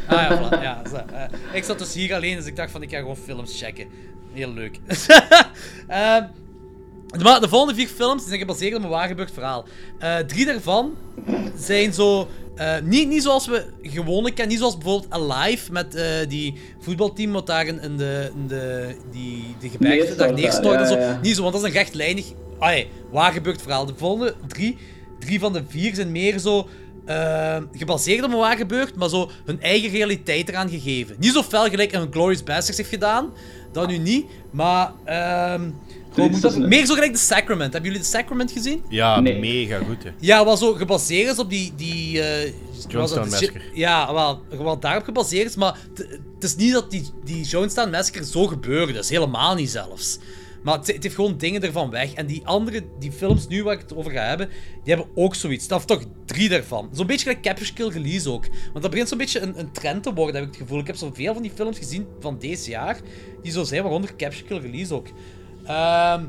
Ah 0.08 0.16
ja, 0.18 0.38
voilà. 0.50 0.62
ja 0.62 0.82
zo, 0.90 0.96
eh, 0.96 1.24
ik 1.54 1.64
zat 1.64 1.80
dus 1.80 1.94
hier 1.94 2.14
alleen, 2.16 2.36
dus 2.36 2.46
ik 2.46 2.56
dacht 2.56 2.72
van 2.72 2.82
ik 2.82 2.90
ga 2.90 2.98
gewoon 2.98 3.18
films 3.18 3.62
checken. 3.62 3.88
Heel 4.34 4.54
leuk. 4.54 4.80
Ehm, 5.88 6.24
maar 7.24 7.40
de 7.42 7.50
volgende 7.50 7.76
vier 7.76 7.88
films 7.88 8.26
zijn 8.28 8.40
gebaseerd 8.40 8.76
op 8.76 8.84
een 8.84 8.90
waargebeurd 8.90 9.32
verhaal. 9.32 9.66
Eh, 10.00 10.18
drie 10.18 10.46
daarvan 10.46 10.94
zijn 11.58 11.94
zo. 11.94 12.28
eh, 12.56 12.74
niet, 12.84 13.08
niet 13.08 13.24
zoals 13.24 13.48
we 13.48 13.66
gewoonlijk 13.82 14.36
kennen, 14.36 14.54
niet 14.54 14.60
zoals 14.64 14.78
bijvoorbeeld 14.78 15.14
Alive 15.14 15.72
met 15.72 15.96
eh, 15.96 16.06
die 16.28 16.54
voetbalteam 16.80 17.32
wat 17.32 17.48
daar 17.48 17.66
in, 17.66 17.98
de, 17.98 18.32
in 18.36 18.48
de, 18.48 18.96
die, 19.12 19.56
de 19.60 19.70
gebergte 19.70 20.16
daar 20.16 20.34
neerstort 20.34 20.90
en 20.90 21.00
ja. 21.00 21.20
Niet 21.22 21.36
zo, 21.36 21.42
want 21.42 21.54
dat 21.54 21.64
is 21.64 21.70
een 21.70 21.76
rechtlijnig, 21.76 22.26
ai, 22.60 22.88
waargebeurd 23.12 23.62
verhaal. 23.62 23.86
De 23.86 23.94
volgende 23.98 24.36
drie, 24.48 24.78
drie 25.20 25.40
van 25.40 25.54
de 25.54 25.64
vier 25.68 25.96
zijn 25.96 26.12
meer 26.12 26.40
zo 26.40 26.68
gebaseerd 27.72 28.24
op 28.24 28.32
een 28.32 28.38
waar 28.38 28.58
gebeurd, 28.58 28.96
maar 28.96 29.10
zo 29.10 29.30
hun 29.46 29.62
eigen 29.62 29.90
realiteit 29.90 30.50
eraan 30.50 30.70
gegeven. 30.70 31.16
Niet 31.20 31.32
zo 31.32 31.44
fel 31.44 31.70
gelijk 31.70 31.94
een 31.94 32.12
Glorious 32.12 32.44
Bastards 32.44 32.78
heeft 32.78 32.90
gedaan, 32.90 33.34
dat 33.72 33.88
nu 33.88 33.98
niet, 33.98 34.26
maar 34.52 34.92
ehm, 35.04 35.70
hoe 36.16 36.30
moet 36.30 36.42
dat- 36.42 36.58
meer 36.58 36.86
zo 36.86 36.94
gelijk 36.94 37.14
The 37.14 37.20
Sacrament. 37.20 37.74
Hebben 37.74 37.92
jullie 37.92 38.06
The 38.06 38.12
Sacrament 38.12 38.52
gezien? 38.52 38.84
Ja, 38.90 39.20
Nee. 39.20 39.40
mega 39.40 39.78
goed, 39.78 40.04
hè. 40.04 40.10
Ja, 40.20 40.46
wat 40.46 40.60
zo 40.60 40.74
gebaseerd 40.74 41.32
is 41.32 41.40
op 41.40 41.50
die... 41.50 41.74
die 41.76 42.22
eh, 42.22 42.52
dat 42.90 43.10
de 43.10 43.20
Massacre. 43.20 43.62
Ja, 43.74 44.14
wel, 44.14 44.42
wat 44.58 44.82
daarop 44.82 45.04
gebaseerd 45.04 45.50
is, 45.50 45.56
maar 45.56 45.78
het 46.36 46.44
is 46.44 46.56
niet 46.56 46.74
dat 46.74 46.92
die, 46.92 47.10
die 47.24 47.44
Jonestown 47.44 47.90
Massacre 47.90 48.26
zo 48.26 48.48
gebeurde 48.48 49.00
is. 49.00 49.10
Helemaal 49.10 49.56
niet 49.56 49.70
zelfs. 49.70 50.20
Maar 50.64 50.78
het, 50.78 50.88
het 50.88 51.04
heeft 51.04 51.16
gewoon 51.16 51.38
dingen 51.38 51.62
ervan 51.64 51.90
weg. 51.90 52.14
En 52.14 52.26
die 52.26 52.42
andere, 52.46 52.84
die 53.00 53.12
films 53.12 53.48
nu 53.48 53.64
waar 53.64 53.74
ik 53.74 53.80
het 53.80 53.96
over 53.96 54.12
ga 54.12 54.22
hebben, 54.24 54.50
die 54.84 54.94
hebben 54.96 55.08
ook 55.16 55.36
zoiets. 55.36 55.68
Dat 55.68 55.88
toch 55.88 56.04
drie 56.26 56.50
daarvan. 56.50 56.90
Zo'n 56.94 57.08
beetje 57.08 57.26
gelijk 57.26 57.42
Capture 57.44 57.74
Kill 57.74 57.88
Release 57.88 58.30
ook. 58.32 58.46
Want 58.72 58.82
dat 58.82 58.90
begint 58.92 59.10
zo'n 59.10 59.18
beetje 59.18 59.40
een, 59.40 59.60
een 59.60 59.72
trend 59.72 60.04
te 60.04 60.14
worden, 60.14 60.36
heb 60.36 60.44
ik 60.44 60.50
het 60.50 60.62
gevoel. 60.62 60.80
Ik 60.80 60.88
heb 60.88 60.96
zoveel 60.96 61.34
van 61.34 61.42
die 61.42 61.52
films 61.56 61.78
gezien 61.78 62.06
van 62.20 62.38
deze 62.40 62.70
jaar, 62.70 63.00
die 63.42 63.52
zo 63.52 63.64
zijn, 63.64 63.82
waaronder 63.84 64.16
Capture 64.16 64.44
Kill 64.46 64.58
Release 64.58 64.94
ook. 64.94 65.08
Ehm... 65.66 66.24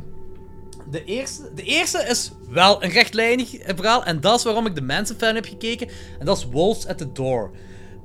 De 0.90 1.04
eerste, 1.04 1.50
de 1.54 1.62
eerste 1.62 2.06
is 2.08 2.30
wel 2.50 2.82
een 2.82 2.90
rechtlijnig 2.90 3.50
verhaal. 3.50 4.04
En 4.04 4.20
dat 4.20 4.38
is 4.38 4.44
waarom 4.44 4.66
ik 4.66 4.74
de 4.74 4.82
Manson 4.82 5.16
fan 5.16 5.34
heb 5.34 5.46
gekeken. 5.46 5.88
En 6.18 6.26
dat 6.26 6.36
is 6.36 6.46
Wolves 6.50 6.86
at 6.86 6.98
the 6.98 7.12
Door. 7.12 7.50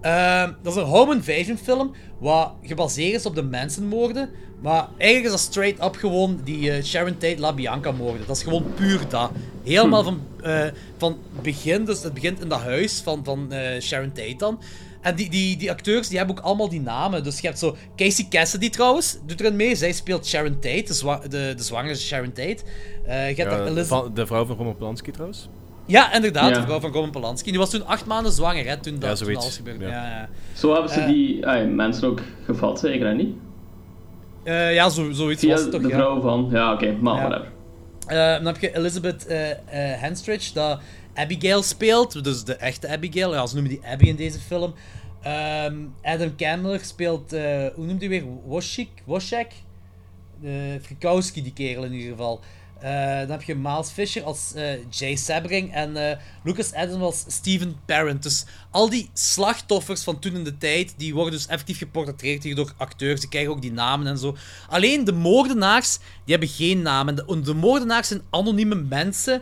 Ehm, 0.02 0.52
dat 0.62 0.76
is 0.76 0.82
een 0.82 0.88
home 0.88 1.14
invasion 1.14 1.58
film, 1.58 1.94
wat 2.18 2.54
gebaseerd 2.64 3.14
is 3.14 3.26
op 3.26 3.36
de 3.36 3.44
mensenmoorden. 3.44 4.30
Maar 4.62 4.88
eigenlijk 4.98 5.26
is 5.26 5.42
dat 5.42 5.52
straight 5.52 5.84
up 5.84 5.96
gewoon 5.96 6.42
die 6.44 6.72
eh, 6.72 6.84
Sharon 6.84 7.18
Tate 7.18 7.40
La 7.40 7.54
Bianca 7.54 7.92
moorden. 7.92 8.28
Dat 8.28 8.38
is 8.38 8.44
gewoon 8.44 8.74
puur 8.76 9.00
dat. 9.10 9.32
Helemaal 9.64 10.04
van, 10.04 10.22
eh, 10.42 10.66
van 10.98 11.18
het 11.34 11.44
begin, 11.44 11.86
dus 11.86 12.04
het 12.04 12.14
begint 12.14 12.42
in 12.42 12.48
dat 12.48 12.60
huis 12.60 13.02
van, 13.04 13.24
van 13.24 13.52
eh, 13.52 13.82
Sharon 13.82 14.12
Tate 14.12 14.36
dan. 14.38 14.60
En 15.02 15.16
die, 15.16 15.30
die, 15.30 15.58
die 15.58 15.72
acteurs 15.72 16.08
die 16.08 16.18
hebben 16.18 16.38
ook 16.38 16.44
allemaal 16.44 16.70
die 16.70 16.82
namen. 16.82 17.24
Dus 17.24 17.40
je 17.40 17.48
hebt 17.48 17.60
zo 17.60 17.76
Casey 17.96 18.26
Cassidy 18.30 18.70
trouwens, 18.70 19.18
doet 19.26 19.40
erin 19.40 19.56
mee. 19.56 19.76
Zij 19.76 19.92
speelt 19.92 20.26
Sharon 20.28 20.54
Tate, 20.60 20.84
de, 20.88 20.94
zwa 20.94 21.18
de, 21.30 21.54
de 21.58 21.64
zwangere 21.64 21.96
Sharon 21.96 22.32
Tate. 22.34 22.58
Eh, 23.06 23.30
je 23.30 23.36
hebt 23.36 23.50
daar 23.50 23.68
Ja, 23.74 24.10
de 24.14 24.26
vrouw 24.26 24.46
van 24.46 24.56
Roman 24.58 24.76
Polanski 24.76 25.12
trouwens. 25.12 25.50
Ja, 25.86 26.14
inderdaad, 26.14 26.50
Ja. 26.50 26.56
de 26.60 26.62
vrouw 26.66 26.80
van 26.80 26.92
Roman 26.92 27.12
Polanski. 27.12 27.50
Die 27.50 27.60
was 27.60 27.70
toen 27.70 27.86
acht 27.86 28.06
maanden 28.06 28.32
zwanger, 28.32 28.66
hè, 28.68 28.78
toen, 28.78 29.00
dat, 29.00 29.18
toen 29.18 29.36
alles 29.36 29.56
gebeurde. 29.56 29.86
Ja. 29.86 29.92
Ja, 29.92 30.08
ja. 30.10 30.30
Zo 30.54 30.74
hebben 30.74 30.92
ze 30.92 31.00
Eh. 31.00 31.08
die 31.08 31.48
ah, 31.48 31.68
mensen 31.70 32.08
ook 32.08 32.22
gevat, 32.46 32.80
zeker 32.80 33.08
hè, 33.08 33.14
niet? 33.14 33.36
Eh, 34.44 34.74
ja 34.74 34.90
zo, 34.90 35.12
zoiets 35.12 35.42
Via 35.42 35.52
was 35.52 35.62
het 35.62 35.72
toch, 35.72 35.82
de 35.82 35.88
ja. 35.88 35.96
vrouw 35.96 36.22
van... 36.22 36.48
Ja, 36.52 36.74
oké, 36.74 36.96
maar 37.00 37.16
Ja. 37.16 37.20
whatever. 37.28 37.52
Eh, 38.08 38.18
dan 38.34 38.46
heb 38.46 38.58
je 38.58 38.76
Elizabeth 38.78 39.26
eh 39.26 39.52
eh, 39.52 39.58
Henstridge, 40.02 40.54
dat 40.54 40.80
Abigail 41.14 41.64
speelt. 41.64 42.24
Dus 42.24 42.44
de 42.44 42.56
echte 42.56 42.88
Abigail. 42.88 43.34
Ja, 43.34 43.46
ze 43.46 43.54
noemen 43.54 43.72
die 43.72 43.86
Abby 43.86 44.06
in 44.06 44.16
deze 44.16 44.40
film. 44.40 44.74
Ehm, 45.22 45.76
Adam 46.02 46.36
Campbell 46.36 46.80
speelt, 46.80 47.34
eh, 47.34 47.68
hoe 47.76 47.86
noemt 47.86 48.00
hij 48.00 48.10
weer? 48.10 48.24
Woshik? 48.24 48.90
Woshak? 49.06 49.52
Uh, 50.44 50.52
Frikowski, 50.82 51.44
die 51.44 51.54
kerel 51.54 51.84
in 51.84 51.94
ieder 51.94 52.12
geval. 52.12 52.40
Eh, 52.80 53.20
dan 53.20 53.30
heb 53.30 53.44
je 53.44 53.56
Miles 53.56 53.90
Fisher 53.90 54.24
als 54.24 54.54
eh, 54.54 54.90
Jay 54.90 55.16
Sebring 55.16 55.74
en 55.74 56.20
Lucas 56.44 56.74
Adams 56.74 57.04
als 57.04 57.26
Steven 57.28 57.76
Parent. 57.86 58.24
Dus 58.24 58.46
al 58.72 58.90
die 58.90 59.10
slachtoffers 59.14 60.04
van 60.04 60.20
toen 60.20 60.36
in 60.36 60.44
de 60.44 60.58
tijd, 60.58 60.94
die 60.98 61.14
worden 61.14 61.34
dus 61.34 61.48
effectief 61.48 61.78
geportretteerd 61.78 62.44
hier 62.44 62.56
door 62.56 62.74
acteurs. 62.78 63.20
Die 63.20 63.30
krijgen 63.30 63.52
ook 63.52 63.62
die 63.62 63.72
namen 63.72 64.08
en 64.08 64.18
zo. 64.18 64.36
Alleen 64.70 65.04
de 65.04 65.14
moordenaars, 65.14 65.98
die 65.98 66.36
hebben 66.36 66.50
geen 66.50 66.82
namen. 66.82 67.16
De 67.44 67.54
moordenaars 67.54 68.08
zijn 68.08 68.22
anonieme 68.30 68.76
mensen 68.76 69.42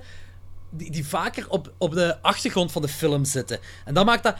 die, 0.69 0.91
die 0.91 1.07
vaker 1.07 1.49
op, 1.49 1.73
op 1.77 1.93
de 1.93 2.21
achtergrond 2.21 2.71
van 2.71 2.81
de 2.81 2.87
film 2.87 3.25
zitten. 3.25 3.59
En 3.85 3.93
dat 3.93 4.05
maakt 4.05 4.23
dat 4.23 4.35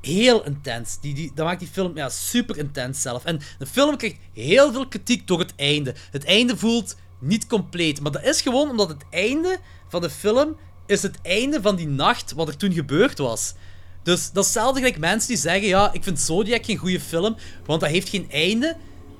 heel 0.00 0.44
intens. 0.44 1.00
Die, 1.00 1.14
die, 1.14 1.32
dat 1.34 1.46
maakt 1.46 1.60
die 1.60 1.68
film 1.68 1.96
ja, 1.96 2.08
super 2.08 2.58
intens 2.58 3.02
zelf. 3.02 3.24
En 3.24 3.40
de 3.58 3.66
film 3.66 3.96
krijgt 3.96 4.16
heel 4.32 4.72
veel 4.72 4.88
kritiek 4.88 5.26
door 5.26 5.38
het 5.38 5.52
einde. 5.56 5.94
Het 6.10 6.24
einde 6.24 6.56
voelt 6.56 6.96
niet 7.18 7.46
compleet. 7.46 8.00
Maar 8.00 8.12
dat 8.12 8.24
is 8.24 8.40
gewoon 8.40 8.70
omdat 8.70 8.88
het 8.88 9.04
einde 9.10 9.58
van 9.88 10.00
de 10.00 10.10
film 10.10 10.56
is 10.86 11.02
het 11.02 11.18
einde 11.22 11.60
van 11.62 11.76
die 11.76 11.88
nacht 11.88 12.32
wat 12.32 12.48
er 12.48 12.56
toen 12.56 12.72
gebeurd 12.72 13.18
was. 13.18 13.54
Dus 14.02 14.30
dat 14.32 14.44
is 14.44 14.50
hetzelfde 14.50 14.80
gelijk 14.80 14.98
mensen 14.98 15.28
die 15.28 15.38
zeggen: 15.38 15.68
Ja, 15.68 15.92
ik 15.92 16.02
vind 16.02 16.20
Zodiac 16.20 16.64
geen 16.64 16.76
goede 16.76 17.00
film, 17.00 17.36
want 17.66 17.80
dat 17.80 17.90
heeft 17.90 18.08
geen 18.08 18.30
einde. 18.30 18.76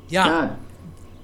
Ja, 0.06 0.26
Ja, 0.26 0.58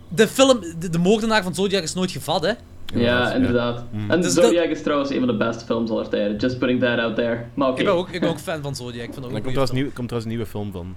de 0.08 0.28
film, 0.28 0.60
de, 0.78 0.90
de 0.90 0.98
moordenaar 0.98 1.42
van 1.42 1.54
Zodiac 1.54 1.82
is 1.82 1.94
nooit 1.94 2.10
gevat, 2.10 2.42
hè? 2.42 2.52
Ja, 2.94 3.32
inderdaad. 3.32 3.84
En 4.08 4.20
Dus 4.20 4.32
Zodiac 4.32 4.68
is 4.68 4.82
trouwens 4.82 5.10
een 5.10 5.18
van 5.18 5.26
de 5.26 5.36
beste 5.36 5.64
films 5.64 5.90
aller 5.90 6.08
tijden. 6.08 6.36
Just 6.36 6.58
putting 6.58 6.80
that 6.80 6.98
out 6.98 7.14
there. 7.16 7.44
Maar 7.54 7.68
oké. 7.68 7.78
Ik, 7.80 7.84
ben 7.86 7.94
ook, 7.94 8.08
ik 8.10 8.20
ben 8.20 8.28
ook 8.30 8.38
fan 8.38 8.62
van 8.62 8.74
Zodiac. 8.74 9.06
Ik 9.06 9.12
vind 9.12 9.14
dat 9.14 9.24
ook 9.24 9.30
Er 9.36 9.42
komt 9.42 9.54
trouwens, 9.54 9.72
nieuw, 9.78 9.84
komt 9.92 10.08
trouwens 10.08 10.24
een 10.24 10.30
nieuwe 10.36 10.46
film 10.46 10.72
van. 10.72 10.94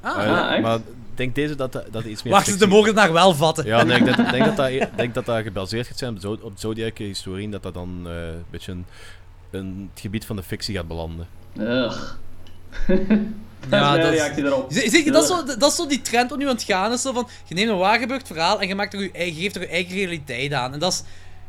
Ah, 0.00 0.24
Eh, 0.24 0.40
Ah, 0.46 0.52
echt? 0.52 0.62
maar 0.62 0.76
ik 0.76 0.82
denk 1.18 1.34
deze 1.34 1.54
dat 1.54 1.72
dat 1.72 1.84
dat 1.90 2.04
iets 2.04 2.22
meer. 2.22 2.32
Wacht, 2.32 2.44
ze 2.46 2.52
de 2.52 2.58
fictie- 2.58 2.76
moordenaar 2.76 3.12
wel 3.12 3.34
vatten. 3.34 3.64
Ja, 3.66 3.82
nee, 3.82 3.98
ik 3.98 4.04
denk, 4.04 4.30
denk 4.30 4.44
dat 4.44 4.56
dat, 4.56 4.68
ik 4.68 4.88
denk 4.96 5.14
dat 5.14 5.24
dat 5.26 5.42
gebaseerd 5.42 5.86
gaat 5.86 5.98
zijn 5.98 6.14
op, 6.14 6.20
Zo- 6.20 6.38
op 6.42 6.52
Zodiac-historie. 6.54 7.48
Dat 7.48 7.62
dat 7.62 7.74
dan 7.74 8.02
eh, 8.06 8.12
een 8.26 8.44
beetje 8.50 8.72
een, 8.72 8.84
een, 9.50 9.88
het 9.92 10.00
gebied 10.00 10.24
van 10.26 10.36
de 10.36 10.42
fictie 10.42 10.74
gaat 10.74 10.88
belanden. 10.88 11.26
Ugh. 11.58 12.02
Ja, 13.70 13.96
dat 13.96 14.10
reactie 14.10 14.42
daarop. 14.42 14.66
Zie- 14.72 15.04
je, 15.04 15.10
dat, 15.10 15.22
is 15.22 15.28
zo, 15.28 15.44
dat 15.58 15.70
is 15.70 15.76
zo 15.76 15.86
die 15.86 16.02
trend 16.02 16.30
wat 16.30 16.38
nu 16.38 16.44
aan 16.48 16.54
het 16.54 16.62
gaan 16.62 16.92
is. 16.92 17.02
Zo 17.02 17.12
van, 17.12 17.28
je 17.48 17.54
neemt 17.54 17.70
een 17.70 17.76
waargebeurd 17.78 18.26
verhaal 18.26 18.60
en 18.60 18.68
je, 18.68 18.74
maakt 18.74 18.94
er 18.94 19.02
je, 19.02 19.10
eigen, 19.12 19.34
je 19.36 19.42
geeft 19.42 19.54
er 19.56 19.60
je 19.62 19.68
eigen 19.68 19.94
realiteit 19.94 20.52
aan. 20.52 20.72
En 20.72 20.78
dat 20.78 20.92
is... 20.92 21.02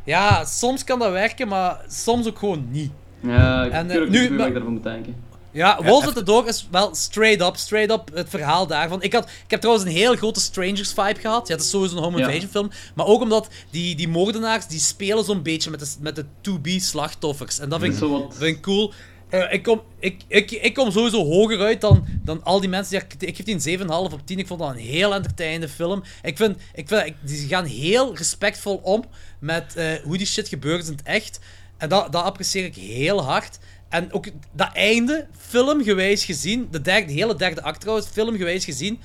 Ja, 0.05 0.45
soms 0.45 0.83
kan 0.83 0.99
dat 0.99 1.11
werken, 1.11 1.47
maar 1.47 1.81
soms 1.89 2.27
ook 2.27 2.39
gewoon 2.39 2.67
niet. 2.71 2.91
Ja, 3.19 3.63
ik 3.63 3.71
En, 3.71 3.89
eh, 3.91 4.09
nu- 4.09 4.29
maar- 4.31 4.47
ik 4.47 4.53
daarvan 4.53 4.73
moet 4.73 4.83
denken. 4.83 5.15
Ja, 5.51 5.79
Wolves 5.83 6.07
at 6.07 6.15
the 6.15 6.23
Door 6.23 6.47
is 6.47 6.67
wel 6.71 6.95
straight 6.95 7.41
up, 7.47 7.55
straight 7.55 7.91
up 7.91 8.15
het 8.15 8.29
verhaal 8.29 8.67
daarvan. 8.67 9.01
Ik, 9.01 9.13
had, 9.13 9.23
ik 9.23 9.51
heb 9.51 9.59
trouwens 9.61 9.87
een 9.87 9.95
heel 9.95 10.15
grote 10.15 10.39
Strangers 10.39 10.89
vibe 10.93 11.19
gehad. 11.19 11.47
Ja, 11.47 11.53
het 11.53 11.63
is 11.63 11.69
sowieso 11.69 11.95
een 11.97 12.03
home 12.03 12.17
Ja. 12.17 12.25
invasion 12.27 12.49
film. 12.49 12.69
Maar 12.95 13.05
ook 13.05 13.21
omdat 13.21 13.47
die, 13.69 13.95
die 13.95 14.07
moordenaars, 14.07 14.67
die 14.67 14.79
spelen 14.79 15.23
zo'n 15.23 15.41
beetje 15.41 15.69
met 15.69 15.79
de, 15.79 15.87
met 15.99 16.15
de 16.15 16.25
2B 16.41 16.69
slachtoffers. 16.81 17.59
En 17.59 17.69
dat 17.69 17.79
vind 17.79 17.93
ik, 18.01 18.09
vind 18.29 18.55
ik 18.57 18.61
cool. 18.61 18.93
Eh, 19.33 19.53
ik, 19.53 19.63
kom, 19.63 19.81
ik, 19.99 20.21
ik, 20.27 20.51
ik 20.51 20.73
kom 20.73 20.91
sowieso 20.91 21.25
hoger 21.25 21.59
uit 21.59 21.81
dan, 21.81 22.05
dan 22.23 22.43
al 22.43 22.59
die 22.59 22.69
mensen. 22.69 23.03
Die, 23.17 23.27
ik 23.27 23.35
geef 23.35 23.45
die 23.45 23.77
een 23.77 23.79
7,5 23.79 23.87
op 24.13 24.21
10. 24.25 24.39
Ik 24.39 24.47
vond 24.47 24.59
dat 24.59 24.69
een 24.69 24.77
heel 24.77 25.13
entertainende 25.13 25.69
film. 25.69 26.03
Ik 26.21 26.37
vind, 26.37 26.57
ik 26.73 26.87
vind 26.87 27.05
ik- 27.05 27.15
die 27.21 27.47
gaan 27.47 27.65
heel 27.65 28.15
respectvol 28.15 28.75
om 28.83 29.03
met 29.39 29.75
eh, 29.75 29.93
hoe 30.03 30.17
die 30.17 30.27
shit 30.27 30.47
gebeurt 30.47 30.85
in 30.87 30.91
het 30.91 31.01
echt. 31.03 31.39
En 31.77 31.89
dat, 31.89 32.11
dat 32.11 32.23
apprecieer 32.23 32.65
ik 32.65 32.75
heel 32.75 33.23
hard. 33.23 33.59
En 33.89 34.13
ook 34.13 34.25
dat 34.51 34.69
einde, 34.73 35.27
filmgewijs 35.37 36.25
gezien, 36.25 36.67
de, 36.71 36.81
derde, 36.81 37.05
de 37.05 37.13
hele 37.13 37.35
derde 37.35 37.61
act 37.61 37.79
trouwens, 37.79 38.07
filmgewijs 38.07 38.65
gezien. 38.65 38.99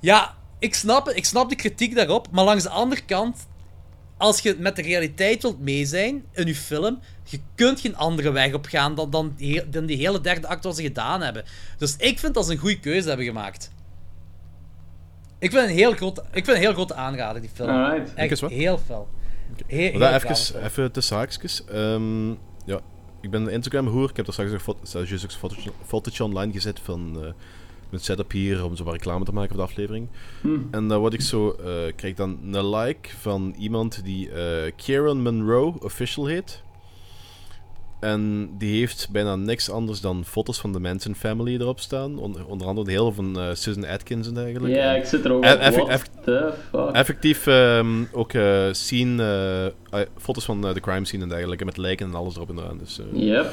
Ja, 0.00 0.34
ik 0.58 0.74
snap, 0.74 1.08
ik 1.08 1.24
snap 1.24 1.48
de 1.48 1.56
kritiek 1.56 1.94
daarop, 1.94 2.28
maar 2.30 2.44
langs 2.44 2.62
de 2.62 2.68
andere 2.70 3.00
kant, 3.04 3.36
als 4.20 4.40
je 4.40 4.56
met 4.58 4.76
de 4.76 4.82
realiteit 4.82 5.42
wilt 5.42 5.60
mee 5.60 5.84
zijn 5.84 6.24
in 6.32 6.46
je 6.46 6.54
film, 6.54 6.98
je 7.24 7.40
kunt 7.54 7.80
geen 7.80 7.96
andere 7.96 8.30
weg 8.30 8.54
op 8.54 8.66
gaan 8.66 8.94
dan, 8.94 9.10
dan, 9.10 9.34
die, 9.36 9.68
dan 9.68 9.86
die 9.86 9.96
hele 9.96 10.20
derde 10.20 10.48
act 10.48 10.64
wat 10.64 10.76
ze 10.76 10.82
gedaan 10.82 11.22
hebben. 11.22 11.44
Dus 11.78 11.96
ik 11.96 12.18
vind 12.18 12.34
dat 12.34 12.46
ze 12.46 12.52
een 12.52 12.58
goede 12.58 12.80
keuze 12.80 13.08
hebben 13.08 13.26
gemaakt. 13.26 13.70
Ik 15.38 15.50
vind 15.50 15.68
een 15.68 15.74
heel 15.74 15.92
grote, 15.92 16.24
ik 16.32 16.44
vind 16.44 16.56
een 16.56 16.62
heel 16.62 16.72
grote 16.72 16.94
aanrader, 16.94 17.40
die 17.40 17.50
film. 17.54 17.68
Alright. 17.68 18.14
Echt 18.14 18.40
wat. 18.40 18.50
heel 18.50 18.78
fel. 18.78 19.08
Heel, 19.66 19.90
heel 19.90 20.14
even, 20.14 20.64
even 20.64 20.92
tussen 20.92 21.16
haakjes. 21.16 21.64
Ehm, 21.64 22.28
ja, 22.66 22.80
ik 23.20 23.30
ben 23.30 23.42
een 23.42 23.52
Instagram-hoer. 23.52 24.10
Ik 24.10 24.16
heb 24.16 24.26
er 24.26 24.32
straks 24.32 24.50
een 24.50 25.70
fotootje 25.86 26.24
online 26.24 26.52
gezet 26.52 26.80
van 26.80 27.24
eh 27.24 27.32
mijn 27.90 28.02
setup 28.02 28.30
hier 28.32 28.64
om 28.64 28.76
zo 28.76 28.84
wat 28.84 28.92
reclame 28.92 29.24
te 29.24 29.32
maken 29.32 29.48
voor 29.48 29.64
de 29.64 29.70
aflevering. 29.70 30.08
En 30.70 30.88
dan 30.88 30.98
word 30.98 31.12
ik 31.14 31.20
zo, 31.20 31.50
eh 31.50 31.64
krijg 31.64 32.02
ik 32.02 32.16
dan 32.16 32.38
een 32.52 32.68
like 32.70 33.08
van 33.18 33.54
iemand 33.58 34.04
die 34.04 34.30
eh 34.30 34.72
Kieran 34.76 35.22
Monroe 35.22 35.74
official 35.82 36.26
heet. 36.26 36.62
En 38.00 38.50
die 38.58 38.78
heeft 38.78 39.08
bijna 39.12 39.36
niks 39.36 39.70
anders 39.70 40.00
dan 40.00 40.24
foto's 40.24 40.60
van 40.60 40.72
de 40.72 40.80
Manson 40.80 41.14
family 41.14 41.54
erop 41.54 41.80
staan. 41.80 42.18
Onder, 42.18 42.46
onder 42.46 42.66
andere 42.66 42.86
de 42.86 42.92
hele 42.92 43.12
van 43.12 43.38
eh, 43.40 43.48
Susan 43.52 43.86
Atkins 43.86 44.28
en 44.28 44.34
dergelijke. 44.34 44.76
Ja, 44.78 44.92
ik 44.94 45.04
zit 45.04 45.24
er 45.24 45.32
ook 45.32 45.44
En 45.44 45.80
op. 45.80 45.90
fuck? 45.90 46.90
Effectief 46.92 47.48
ook 48.12 48.32
eh, 48.32 48.68
scene, 48.72 49.72
foto's 50.16 50.44
van 50.44 50.60
de 50.60 50.80
crime 50.80 51.04
scene 51.06 51.22
en 51.22 51.28
dergelijke, 51.28 51.64
met 51.64 51.76
lijken 51.76 52.06
en 52.06 52.14
alles 52.14 52.36
erop 52.36 52.48
en 52.48 52.58
eraan. 52.58 52.78
Dus 52.78 53.00
Yep. 53.12 53.50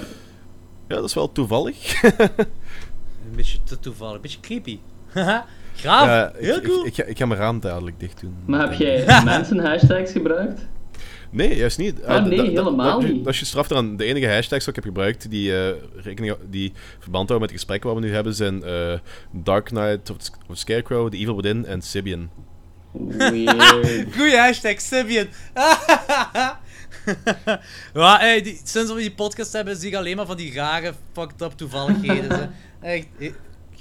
ja, 0.88 0.95
dat 0.95 1.03
is 1.03 1.14
wel 1.14 1.31
toevallig. 1.31 2.01
Een 3.38 3.43
beetje 3.43 3.64
te 3.64 3.80
toevallig, 3.80 4.15
een 4.15 4.22
beetje 4.22 4.39
creepy. 4.39 4.80
Graaf, 5.76 6.05
Ja, 6.05 6.30
ik, 6.30 6.35
heel 6.45 6.55
ik- 6.57 6.64
cool. 6.64 6.85
ik, 6.85 6.95
ga, 6.95 7.03
ik 7.03 7.18
ga 7.18 7.26
mijn 7.26 7.39
raam 7.39 7.59
dadelijk 7.59 7.99
dicht 7.99 8.22
doen. 8.22 8.35
Maar 8.45 8.69
heb 8.69 8.73
jij 8.80 9.05
mensen 9.23 9.59
hashtags 9.59 10.11
gebruikt? 10.11 10.61
Nee, 11.30 11.55
juist 11.55 11.77
niet. 11.77 12.03
Ah, 12.03 12.15
Eh, 12.15 12.23
nee, 12.23 12.41
helemaal 12.41 13.01
niet. 13.01 13.23
Dat 13.23 13.34
is 13.34 13.39
je 13.39 13.45
straf 13.45 13.69
eraan. 13.69 13.95
De 13.97 14.03
enige 14.05 14.27
hashtags 14.27 14.64
die 14.65 14.69
ik 14.73 14.76
heb 14.76 14.84
gebruikt 14.84 15.30
die, 15.30 15.57
eh, 15.57 15.73
rekening, 15.95 16.35
die 16.49 16.73
verband 16.99 17.30
houden 17.30 17.39
met 17.39 17.49
het 17.49 17.59
gesprek 17.59 17.84
wat 17.84 17.93
we 17.95 17.99
nu 17.99 18.14
hebben, 18.14 18.35
zijn 18.35 18.64
eh, 18.64 18.93
Dark 19.31 19.65
Knight 19.65 20.09
of, 20.09 20.18
of 20.49 20.57
Scarecrow, 20.57 21.09
The 21.11 21.18
Evil 21.18 21.35
Within 21.35 21.65
en 21.65 21.81
Sibian. 21.81 22.30
Weird. 22.91 24.05
Goeie 24.18 24.38
hashtag, 24.38 24.81
Sibian. 24.81 25.27
ja, 27.93 28.18
hey, 28.19 28.41
die, 28.41 28.61
sinds 28.64 28.91
we 28.93 28.99
die 28.99 29.11
podcast 29.11 29.53
hebben, 29.53 29.76
zie 29.76 29.89
ik 29.89 29.95
alleen 29.95 30.15
maar 30.15 30.26
van 30.26 30.38
die 30.38 30.53
rare, 30.53 30.93
fucked 31.14 31.41
up 31.41 31.51
toevalligheden. 31.51 32.51
Echt, 32.82 33.08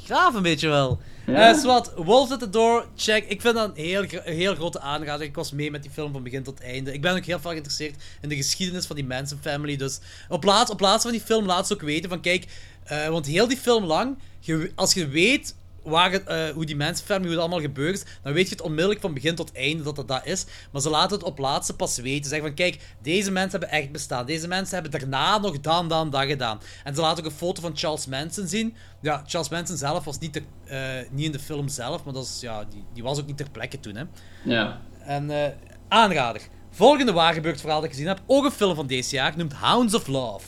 graaf 0.04 0.34
een 0.34 0.42
beetje 0.42 0.68
wel. 0.68 1.00
Ja. 1.26 1.50
Eh 1.52 1.58
zwart, 1.58 1.90
Wolves 1.96 2.32
at 2.32 2.38
the 2.40 2.50
Door, 2.50 2.86
check. 2.96 3.24
Ik 3.28 3.40
vind 3.40 3.54
dat 3.54 3.68
een 3.76 3.84
heel, 3.84 4.04
heel 4.24 4.54
grote 4.54 4.80
aanrader. 4.80 5.26
Ik 5.26 5.34
was 5.34 5.52
mee 5.52 5.70
met 5.70 5.82
die 5.82 5.90
film 5.90 6.12
van 6.12 6.22
begin 6.22 6.42
tot 6.42 6.60
einde. 6.60 6.92
Ik 6.92 7.00
ben 7.00 7.16
ook 7.16 7.24
heel 7.24 7.40
veel 7.40 7.50
geïnteresseerd 7.50 8.02
in 8.20 8.28
de 8.28 8.36
geschiedenis 8.36 8.86
van 8.86 8.96
die 8.96 9.04
Manson 9.04 9.38
family. 9.40 9.76
Dus 9.76 9.98
op 10.28 10.40
plaats, 10.40 10.70
op 10.70 10.76
plaats 10.76 11.02
van 11.02 11.12
die 11.12 11.20
film 11.20 11.46
laat 11.46 11.66
ze 11.66 11.72
ook 11.72 11.80
weten 11.80 12.08
van, 12.08 12.20
kijk, 12.20 12.46
eh, 12.84 13.08
want 13.08 13.26
heel 13.26 13.48
die 13.48 13.56
film 13.56 13.84
lang, 13.84 14.18
je- 14.40 14.72
als 14.74 14.94
je 14.94 15.08
weet 15.08 15.54
waar 15.86 16.12
het, 16.12 16.24
eh, 16.24 16.48
hoe 16.48 16.64
die 16.64 16.76
family, 16.76 17.04
hoe 17.06 17.30
het 17.30 17.38
allemaal 17.38 17.60
gebeurd 17.60 17.94
is, 17.94 18.04
dan 18.22 18.32
weet 18.32 18.44
je 18.48 18.50
het 18.50 18.60
onmiddellijk 18.60 19.00
van 19.00 19.14
begin 19.14 19.34
tot 19.34 19.52
einde 19.52 19.82
dat 19.82 19.96
het 19.96 20.08
dat 20.08 20.26
is. 20.26 20.44
Maar 20.72 20.80
ze 20.82 20.90
laten 20.90 21.16
het 21.16 21.26
op 21.26 21.38
laatste 21.38 21.76
pas 21.76 21.96
weten. 21.96 22.30
Zeggen 22.30 22.46
van, 22.46 22.56
kijk, 22.56 22.78
deze 23.02 23.30
mensen 23.30 23.60
hebben 23.60 23.78
echt 23.78 23.92
bestaan. 23.92 24.26
Deze 24.26 24.48
mensen 24.48 24.74
hebben 24.82 25.00
daarna 25.00 25.38
nog 25.38 25.60
dan, 25.60 25.88
dan, 25.88 26.10
dat 26.10 26.24
gedaan. 26.24 26.60
En 26.84 26.94
ze 26.94 27.00
laten 27.00 27.24
ook 27.24 27.30
een 27.30 27.36
foto 27.36 27.60
van 27.60 27.76
Charles 27.76 28.06
Manson 28.06 28.46
zien. 28.46 28.74
Ja, 29.00 29.22
Charles 29.26 29.48
Manson 29.50 29.76
zelf 29.76 30.04
was 30.04 30.18
niet, 30.18 30.32
ter- 30.32 30.44
eh, 30.64 31.08
niet 31.10 31.24
in 31.24 31.32
de 31.32 31.38
film 31.38 31.68
zelf, 31.68 32.04
maar 32.04 32.14
dat 32.14 32.24
is, 32.24 32.38
ja, 32.40 32.64
die, 32.64 32.84
die 32.94 33.02
was 33.02 33.18
ook 33.18 33.26
niet 33.26 33.36
ter 33.36 33.50
plekke 33.50 33.80
toen. 33.80 33.96
Hè. 33.96 34.04
Ja. 34.44 34.80
En 35.00 35.30
eh, 35.30 35.50
aanrader. 35.88 36.40
Volgende 36.70 37.12
waargebeurd 37.12 37.60
verhaal 37.60 37.80
dat 37.80 37.88
ik 37.88 37.94
gezien 37.94 38.08
heb, 38.08 38.22
ook 38.26 38.44
een 38.44 38.50
film 38.50 38.74
van 38.74 38.86
deze 38.86 39.14
jaar, 39.14 39.32
genoemd 39.32 39.52
Hounds 39.52 39.94
of 39.94 40.06
Love. 40.06 40.46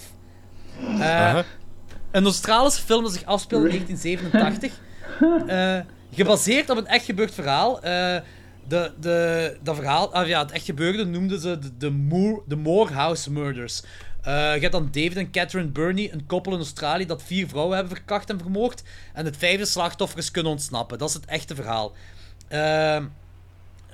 Eh, 0.98 1.38
een 2.10 2.24
Australische 2.24 2.82
film 2.82 3.02
dat 3.02 3.12
zich 3.12 3.24
afspeelt 3.24 3.64
in 3.64 3.68
1987. 3.70 4.80
eh, 5.46 5.78
gebaseerd 6.12 6.70
op 6.70 6.76
een 6.76 6.86
echt 6.86 7.04
gebeurd 7.04 7.34
verhaal. 7.34 7.82
Eh, 7.82 8.16
de, 8.68 8.92
de, 9.00 9.56
dat 9.62 9.76
verhaal, 9.76 10.14
ah, 10.14 10.26
ja, 10.26 10.42
het 10.42 10.50
echt 10.50 10.64
gebeurde 10.64 11.04
noemden 11.04 11.40
ze 11.40 11.58
de, 11.58 11.76
de, 11.76 11.90
Moore, 11.90 12.42
de 12.46 12.56
Morehouse 12.56 13.32
Murders. 13.32 13.82
Eh, 14.22 14.54
je 14.54 14.60
hebt 14.60 14.72
dan 14.72 14.88
David 14.90 15.16
en 15.16 15.30
Catherine 15.30 15.70
Burney, 15.70 16.12
een 16.12 16.26
koppel 16.26 16.52
in 16.52 16.58
Australië 16.58 17.06
dat 17.06 17.22
vier 17.22 17.48
vrouwen 17.48 17.76
hebben 17.76 17.96
verkracht 17.96 18.30
en 18.30 18.38
vermoord. 18.38 18.82
En 19.12 19.24
het 19.24 19.36
vijfde 19.36 19.64
slachtoffer 19.64 20.18
is 20.18 20.30
kunnen 20.30 20.52
ontsnappen. 20.52 20.98
Dat 20.98 21.08
is 21.08 21.14
het 21.14 21.24
echte 21.24 21.54
verhaal. 21.54 21.92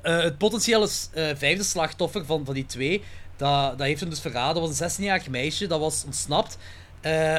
Het 0.03 0.39
potentiële 0.39 0.89
vijfde 1.37 1.63
slachtoffer 1.63 2.25
van, 2.25 2.45
van 2.45 2.55
die 2.55 2.67
twee, 2.67 3.03
dat, 3.37 3.79
dat 3.79 3.87
heeft 3.87 4.01
hem 4.01 4.11
dus 4.11 4.21
verraden. 4.21 4.63
Dat 4.63 4.79
was 4.79 4.97
een 4.97 5.05
16-jarig 5.05 5.29
meisje, 5.29 5.67
dat 5.67 5.81
was 5.81 6.05
ontsnapt. 6.05 6.59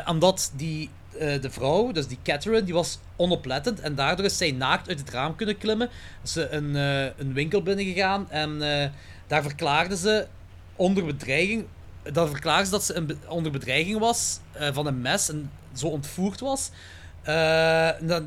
omdat 0.06 0.52
die, 0.56 0.90
eh, 1.20 1.42
de 1.42 1.50
vrouw, 1.50 1.92
dus 1.92 2.08
die 2.08 2.18
Catherine, 2.24 2.64
die 2.64 2.74
was 2.74 3.00
onoplettend. 3.16 3.80
En 3.80 3.96
daardoor 3.96 4.26
is 4.26 4.38
zij 4.38 4.52
naakt 4.52 4.90
uit 4.90 5.00
het 5.00 5.10
raam 5.10 5.36
kunnen 5.36 5.58
klimmen. 5.58 5.90
Ze 6.24 6.50
een, 6.50 6.76
eh, 6.76 7.04
een 7.18 7.34
winkel 7.34 7.62
binnengegaan 7.62 8.32
en 8.32 8.82
eh, 8.82 8.90
daar 9.28 9.42
verklaarde 9.42 9.98
ze 9.98 10.28
onder 10.76 11.06
bedreiging. 11.06 11.66
Dat 12.12 12.30
verklaarde 12.30 12.66
ze 12.66 12.72
dat 12.72 12.84
ze 12.84 13.18
onder 13.28 13.52
bedreiging 13.52 14.00
was 14.00 14.40
van 14.72 14.86
een 14.86 15.02
mes 15.02 15.30
en 15.30 15.52
zo 15.74 15.88
ontvoerd 15.88 16.40
was. 16.40 16.70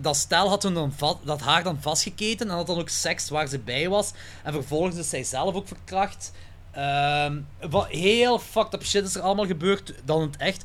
Dat, 0.02 0.16
stel 0.16 0.48
had 0.48 0.62
dan 0.62 0.93
dat 1.24 1.40
haar 1.40 1.62
dan 1.62 1.78
vastgeketen 1.81 2.48
en 2.48 2.55
had 2.55 2.66
dan 2.66 2.78
ook 2.78 2.89
seks 2.89 3.28
waar 3.28 3.47
ze 3.47 3.59
bij 3.59 3.89
was. 3.89 4.12
En 4.43 4.52
vervolgens 4.52 4.97
is 4.97 5.09
zij 5.09 5.24
zelf 5.24 5.55
ook 5.55 5.69
verkracht. 5.69 6.32
Ehm, 6.73 7.40
wat 7.70 7.86
heel 7.89 8.39
fucked 8.39 8.74
up 8.74 8.85
shit 8.85 9.05
is 9.05 9.15
er 9.15 9.23
allemaal 9.23 9.47
gebeurd 9.47 9.94
dan 10.05 10.20
het 10.20 10.36
echt. 10.36 10.65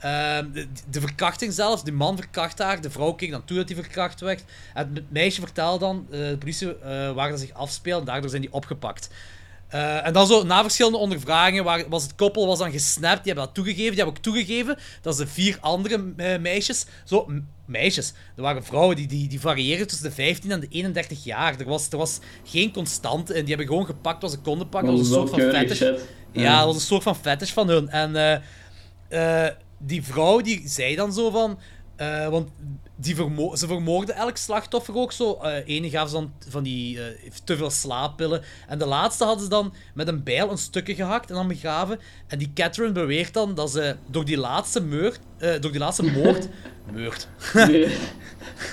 Ehm, 0.00 0.52
de, 0.52 0.66
de 0.90 1.00
verkrachting 1.00 1.52
zelfs, 1.52 1.84
die 1.84 1.92
man 1.92 2.16
verkracht 2.16 2.58
haar, 2.58 2.80
de 2.80 2.90
vrouw 2.90 3.12
keek 3.12 3.30
dan 3.30 3.44
toe 3.44 3.56
dat 3.56 3.68
hij 3.68 3.76
verkracht 3.76 4.20
werd. 4.20 4.44
En 4.74 4.90
het 4.94 5.10
meisje 5.10 5.40
vertelde 5.40 5.78
dan, 5.78 6.06
eh, 6.10 6.18
de 6.18 6.36
politie, 6.38 6.78
eh, 6.78 7.12
waar 7.12 7.30
dat 7.30 7.40
zich 7.40 7.52
afspeelt, 7.52 8.00
en 8.00 8.06
daardoor 8.06 8.30
zijn 8.30 8.42
die 8.42 8.52
opgepakt. 8.52 9.10
Eh, 9.68 10.06
en 10.06 10.12
dan 10.12 10.26
zo, 10.26 10.44
na 10.44 10.62
verschillende 10.62 10.98
ondervragingen, 10.98 11.64
waar, 11.64 11.88
was 11.88 12.02
het 12.02 12.14
koppel 12.14 12.46
was 12.46 12.58
dan 12.58 12.70
gesnapt, 12.70 13.24
die 13.24 13.32
hebben 13.32 13.44
dat 13.44 13.54
toegegeven. 13.54 13.88
Die 13.88 13.96
hebben 13.96 14.14
ook 14.16 14.22
toegegeven 14.22 14.78
dat 15.02 15.16
ze 15.16 15.26
vier 15.26 15.58
andere 15.60 15.98
meisjes, 16.38 16.86
zo, 17.04 17.26
meisjes, 17.64 18.12
er 18.36 18.42
waren 18.42 18.64
vrouwen 18.64 18.96
die, 18.96 19.06
die, 19.06 19.28
die 19.28 19.40
variëren 19.40 19.86
tussen 19.86 20.08
de 20.08 20.14
15 20.14 20.50
en 20.50 20.60
de 20.60 20.68
31 20.70 21.24
jaar. 21.24 21.60
Er 21.60 21.66
was, 21.66 21.88
er 21.90 21.98
was 21.98 22.18
geen 22.44 22.72
constante 22.72 23.34
en 23.34 23.40
die 23.40 23.48
hebben 23.48 23.66
gewoon 23.66 23.86
gepakt 23.86 24.22
wat 24.22 24.30
ze 24.30 24.38
konden 24.38 24.68
pakken. 24.68 24.90
Dat 24.90 24.98
was 24.98 25.08
een 25.08 25.14
soort 25.14 25.30
van 25.30 25.40
fetish. 25.40 25.80
Ja, 26.32 26.56
dat 26.56 26.66
was 26.66 26.74
een 26.74 26.80
soort 26.80 27.02
van 27.02 27.16
fetish 27.16 27.52
van 27.52 27.68
hun. 27.68 27.88
En 27.88 28.42
eh, 29.08 29.46
die 29.82 30.02
vrouw 30.04 30.40
die 30.40 30.62
zei 30.68 30.94
dan 30.96 31.12
zo 31.12 31.30
van. 31.30 31.58
eh, 31.96 32.28
want 32.28 32.48
die 32.96 33.14
vermo 33.14 33.56
ze 33.56 33.66
vermoorden 33.66 34.14
elk 34.14 34.36
slachtoffer 34.36 34.96
ook 34.96 35.12
zo. 35.12 35.34
Eh 35.42 35.76
Ene 35.76 35.90
gaven 35.90 36.08
ze 36.08 36.14
dan 36.14 36.32
van 36.48 36.62
die 36.62 37.02
eh, 37.04 37.30
te 37.44 37.56
veel 37.56 37.70
slaappillen. 37.70 38.42
En 38.68 38.78
de 38.78 38.86
laatste 38.86 39.24
hadden 39.24 39.44
ze 39.44 39.50
dan 39.50 39.72
met 39.94 40.08
een 40.08 40.22
bijl 40.22 40.50
een 40.50 40.58
stukje 40.58 40.94
gehakt 40.94 41.28
en 41.28 41.34
dan 41.34 41.48
begraven. 41.48 41.98
En 42.26 42.38
die 42.38 42.50
Catherine 42.54 42.92
beweert 42.92 43.34
dan 43.34 43.54
dat 43.54 43.70
ze 43.70 43.96
door 44.06 44.24
die 44.24 44.36
laatste 44.38 44.82
moord. 44.82 45.20
eh, 45.38 45.60
door 45.60 45.70
die 45.70 45.80
laatste 45.80 46.02
moord. 46.10 46.48
moord. 46.96 47.28
Nee. 47.54 47.96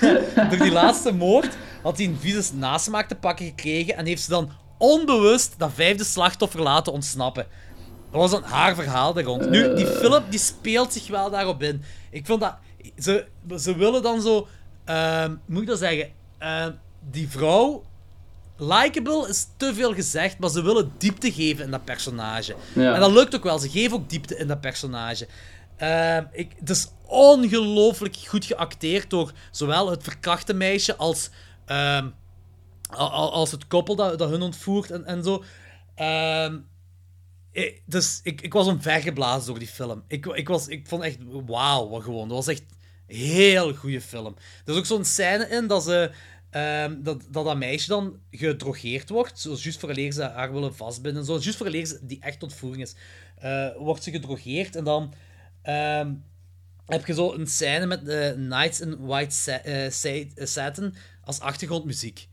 Door 0.50 0.58
die 0.58 0.72
laatste 0.72 1.12
moord 1.12 1.56
had 1.82 1.96
hij 1.96 2.06
een 2.06 2.16
vieze 2.20 2.54
nasmaak 2.54 3.08
te 3.08 3.14
pakken 3.14 3.46
gekregen 3.46 3.96
en 3.96 4.06
heeft 4.06 4.22
ze 4.22 4.30
dan 4.30 4.50
onbewust 4.78 5.54
dat 5.58 5.70
vijfde 5.74 6.04
slachtoffer 6.04 6.62
laten 6.62 6.92
ontsnappen. 6.92 7.46
Dat 8.10 8.20
was 8.20 8.30
dan 8.30 8.42
haar 8.42 8.74
verhaal 8.74 9.12
daar 9.12 9.24
rond. 9.24 9.50
Nu, 9.50 9.74
die 9.74 9.86
film 9.86 10.24
die 10.30 10.38
speelt 10.38 10.92
zich 10.92 11.08
wel 11.08 11.30
daarop 11.30 11.62
in. 11.62 11.82
Ik 12.10 12.26
vond 12.26 12.40
dat... 12.40 12.56
Ze, 12.98 13.26
ze 13.58 13.76
willen 13.76 14.02
dan 14.02 14.20
zo... 14.22 14.48
ehm, 14.84 15.34
moet 15.46 15.62
ik 15.62 15.68
dat 15.68 15.78
zeggen? 15.78 16.10
Ehm, 16.38 16.72
die 17.10 17.28
vrouw... 17.28 17.84
Likable 18.60 19.28
is 19.28 19.46
te 19.56 19.74
veel 19.74 19.94
gezegd, 19.94 20.38
maar 20.38 20.50
ze 20.50 20.62
willen 20.62 20.92
diepte 20.98 21.32
geven 21.32 21.64
in 21.64 21.70
dat 21.70 21.84
personage. 21.84 22.54
Ja. 22.74 22.94
En 22.94 23.00
dat 23.00 23.10
lukt 23.12 23.36
ook 23.36 23.42
wel. 23.42 23.58
Ze 23.58 23.68
geven 23.70 23.96
ook 23.96 24.10
diepte 24.10 24.36
in 24.36 24.46
dat 24.46 24.60
personage. 24.60 25.28
Ehm, 25.76 26.24
ik, 26.32 26.52
het 26.58 26.70
is 26.70 26.88
ongelooflijk 27.06 28.16
goed 28.26 28.44
geacteerd 28.44 29.10
door 29.10 29.32
zowel 29.50 29.90
het 29.90 30.02
verkrachte 30.02 30.54
meisje 30.54 30.96
als, 30.96 31.30
al- 31.66 33.10
al- 33.10 33.32
als 33.32 33.50
het 33.50 33.66
koppel 33.66 33.96
dat, 33.96 34.18
dat 34.18 34.30
hun 34.30 34.42
ontvoert 34.42 34.90
en, 34.90 35.04
en 35.04 35.24
zo. 35.24 35.44
Ik, 37.58 37.82
dus 37.86 38.20
ik, 38.22 38.40
ik 38.40 38.52
was 38.52 38.66
omvergeblazen 38.66 39.46
door 39.46 39.58
die 39.58 39.68
film. 39.68 40.02
Ik, 40.08 40.26
ik, 40.26 40.48
was, 40.48 40.68
ik 40.68 40.86
vond 40.88 41.02
echt, 41.02 41.18
wauw, 41.46 41.88
wat 41.88 42.02
gewoon. 42.02 42.28
Dat 42.28 42.36
was 42.36 42.46
echt 42.46 42.62
een 43.06 43.16
heel 43.16 43.74
goede 43.74 44.00
film. 44.00 44.34
Er 44.64 44.72
is 44.72 44.78
ook 44.78 44.86
zo'n 44.86 45.04
scène 45.04 45.48
in 45.48 45.66
dat 45.66 45.82
ze... 45.84 46.10
ehm, 46.50 47.02
dat, 47.02 47.24
dat 47.30 47.44
dat 47.44 47.56
meisje 47.56 47.88
dan 47.88 48.18
gedrogeerd 48.30 49.08
wordt, 49.08 49.38
zo 49.40 49.48
juist 49.48 49.80
vooraleer 49.80 50.12
ze 50.12 50.22
haar 50.22 50.52
willen 50.52 50.74
vastbinden. 50.74 51.24
Zo, 51.24 51.32
juist 51.32 51.56
vooraleer 51.56 51.86
ze, 51.86 51.98
die 52.02 52.20
echt 52.20 52.42
ontvoering 52.42 52.82
is, 52.82 52.94
eh, 53.36 53.66
wordt 53.76 54.02
ze 54.02 54.10
gedrogeerd 54.10 54.76
en 54.76 54.84
dan 54.84 55.14
ehm, 55.62 56.12
heb 56.86 57.06
je 57.06 57.14
zo 57.14 57.32
een 57.32 57.46
scène 57.46 57.86
met 57.86 58.08
eh, 58.08 58.32
Nights 58.36 58.80
in 58.80 58.96
White 59.06 59.34
Sa- 59.34 59.62
eh, 59.62 59.90
Sa- 59.90 60.08
eh, 60.08 60.46
Satin 60.46 60.94
als 61.24 61.40
achtergrondmuziek. 61.40 62.28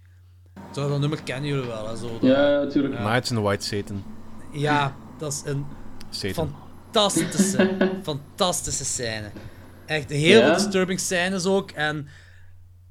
Zo, 0.74 0.90
dat 0.90 1.00
nummer 1.00 1.24
kennen 1.24 1.50
jullie 1.50 1.68
wel, 1.68 1.88
hè? 1.90 1.98
Zo, 1.98 2.12
dat- 2.20 2.22
Ja, 2.30 2.64
natuurlijk. 2.64 3.00
Nights 3.00 3.30
in 3.30 3.36
the 3.36 3.42
White 3.42 3.66
Satan. 3.66 4.04
ja, 4.54 4.96
dat 5.18 5.32
is 5.34 5.42
een 5.46 5.66
Satan. 6.10 6.56
fantastische, 6.92 7.78
fantastische 8.04 8.86
scène. 8.86 9.32
Echt 9.86 10.10
heel 10.10 10.54
disturbing 10.54 11.00
scènes 11.00 11.46
ook. 11.46 11.72
En 11.72 12.08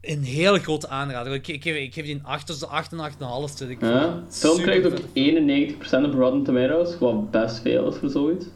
een 0.01 0.23
hele 0.23 0.59
grote 0.61 0.89
aanrader. 0.89 1.33
Ik, 1.35 1.49
ik, 1.49 1.63
geef, 1.63 1.77
ik 1.77 1.95
geef 1.95 2.05
die 2.05 2.15
een 2.15 2.25
8, 2.25 2.47
tussen 2.47 2.69
de 2.69 2.75
8 2.75 2.93
en 2.93 2.99
8,5. 2.99 3.59
Dus 3.59 3.69
ik 3.69 3.81
Ja. 3.81 4.03
vond 4.03 4.15
het 4.23 4.31
De 4.33 4.37
film 4.39 4.57
super 4.57 4.71
krijgt 4.81 4.87
ook 4.87 4.99
vette 5.13 6.05
91% 6.05 6.05
op 6.07 6.15
Rotten 6.15 6.43
Tomatoes, 6.45 6.99
wat 6.99 7.31
best 7.31 7.61
veel 7.63 7.89
is 7.93 7.97
voor 7.99 8.09
zoiets. 8.11 8.47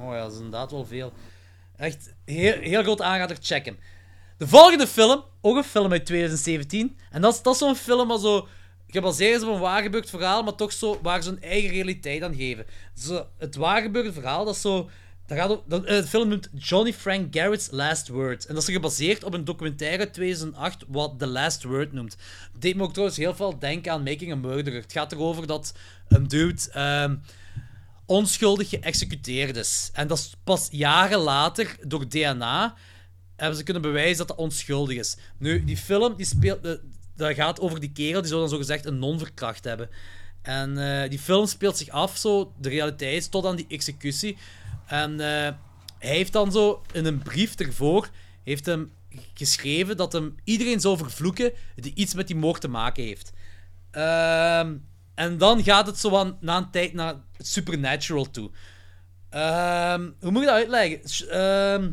Oh 0.00 0.12
ja, 0.12 0.22
dat 0.22 0.30
is 0.32 0.36
inderdaad 0.36 0.70
wel 0.70 0.84
veel. 0.84 1.12
Echt 1.76 2.14
heel, 2.24 2.54
heel 2.60 2.82
groot 2.82 3.02
aanrader, 3.02 3.36
check 3.40 3.64
hem. 3.64 3.76
De 4.36 4.48
volgende 4.48 4.86
film, 4.86 5.22
ook 5.40 5.56
een 5.56 5.64
film 5.64 5.92
uit 5.92 6.06
2017. 6.06 6.98
En 7.10 7.20
dat 7.22 7.34
is, 7.34 7.42
dat 7.42 7.52
is 7.52 7.58
zo'n 7.58 7.74
film 7.76 8.08
waar 8.08 8.18
zo 8.18 8.46
gebaseerd 8.88 9.42
op 9.42 9.54
een 9.54 9.60
waargebeurd 9.60 10.10
verhaal, 10.10 10.42
maar 10.42 10.54
toch 10.54 10.72
zo 10.72 10.98
waar 11.02 11.22
ze 11.22 11.28
hun 11.28 11.42
eigen 11.42 11.70
realiteit 11.70 12.22
aan 12.22 12.34
geven. 12.34 12.66
Zo, 12.94 13.26
het 13.38 13.56
waargebeurde 13.56 14.12
verhaal, 14.12 14.44
dat 14.44 14.54
is 14.54 14.60
zo... 14.60 14.90
Dat 15.26 15.38
gaat 15.38 15.50
op, 15.50 15.64
dat, 15.66 15.84
eh, 15.84 15.96
de 15.96 16.06
film 16.06 16.28
noemt 16.28 16.48
Johnny 16.54 16.92
Frank 16.92 17.34
Garrett's 17.34 17.68
Last 17.70 18.08
Word. 18.08 18.46
En 18.46 18.54
dat 18.54 18.68
is 18.68 18.74
gebaseerd 18.74 19.24
op 19.24 19.34
een 19.34 19.44
documentaire 19.44 19.98
uit 19.98 20.12
2008 20.12 20.84
wat 20.88 21.18
The 21.18 21.26
Last 21.26 21.62
Word 21.62 21.92
noemt. 21.92 22.16
Het 22.52 22.62
deed 22.62 22.76
me 22.76 22.82
ook 22.82 22.90
trouwens 22.92 23.18
heel 23.18 23.34
veel 23.34 23.58
denken 23.58 23.92
aan 23.92 24.02
Making 24.02 24.32
a 24.32 24.34
Murderer. 24.34 24.80
Het 24.80 24.92
gaat 24.92 25.12
erover 25.12 25.46
dat 25.46 25.74
een 26.08 26.28
dude... 26.28 26.70
ehm, 26.70 27.14
onschuldig 28.08 28.68
geëxecuteerd 28.68 29.56
is. 29.56 29.90
En 29.92 30.06
dat 30.06 30.18
is 30.18 30.32
pas 30.44 30.68
jaren 30.70 31.18
later, 31.18 31.76
door 31.86 32.08
DNA, 32.08 32.74
hebben 33.36 33.56
ze 33.56 33.62
kunnen 33.62 33.82
bewijzen 33.82 34.16
dat 34.16 34.28
dat 34.28 34.36
onschuldig 34.36 34.96
is. 34.96 35.16
Nu, 35.38 35.64
die 35.64 35.76
film, 35.76 36.16
die 36.16 36.26
speelt, 36.26 36.78
dat 37.18 37.34
gaat 37.34 37.60
over 37.60 37.80
die 37.80 37.92
kerel, 37.92 38.20
die 38.20 38.28
zou 38.28 38.40
dan 38.40 38.50
zogezegd 38.50 38.86
een 38.86 38.98
non 38.98 39.18
verkracht 39.18 39.64
hebben. 39.64 39.88
En 40.42 41.02
eh, 41.02 41.10
die 41.10 41.18
film 41.18 41.46
speelt 41.46 41.76
zich 41.76 41.88
af, 41.88 42.16
zo, 42.16 42.52
de 42.58 42.68
realiteit, 42.68 43.30
tot 43.30 43.46
aan 43.46 43.56
die 43.56 43.66
executie. 43.68 44.36
En 44.86 45.12
eh, 45.20 45.54
hij 45.98 46.16
heeft 46.16 46.32
dan 46.32 46.52
zo, 46.52 46.82
in 46.92 47.04
een 47.04 47.22
brief 47.22 47.54
ervoor, 47.54 48.08
heeft 48.44 48.66
hem 48.66 48.92
geschreven 49.34 49.96
dat 49.96 50.12
hem 50.12 50.34
iedereen 50.44 50.80
zou 50.80 50.96
vervloeken 50.96 51.52
die 51.74 51.94
iets 51.94 52.14
met 52.14 52.26
die 52.26 52.36
moord 52.36 52.60
te 52.60 52.68
maken 52.68 53.02
heeft. 53.02 53.32
Ehm, 53.90 54.76
en 55.14 55.38
dan 55.38 55.62
gaat 55.62 55.86
het 55.86 55.98
zo 55.98 56.16
aan, 56.16 56.36
na 56.40 56.56
een 56.56 56.70
tijd 56.70 56.92
naar 56.92 57.14
supernatural 57.38 58.30
toe. 58.30 58.50
Ehm, 59.30 60.10
hoe 60.20 60.30
moet 60.30 60.42
ik 60.42 60.48
dat 60.48 60.56
uitleggen? 60.56 61.28
Ehm, 61.30 61.90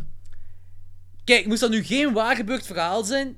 kijk, 1.24 1.46
moest 1.46 1.62
dat 1.62 1.70
nu 1.70 1.84
geen 1.84 2.14
waargebeurd 2.14 2.66
verhaal 2.66 3.04
zijn, 3.04 3.38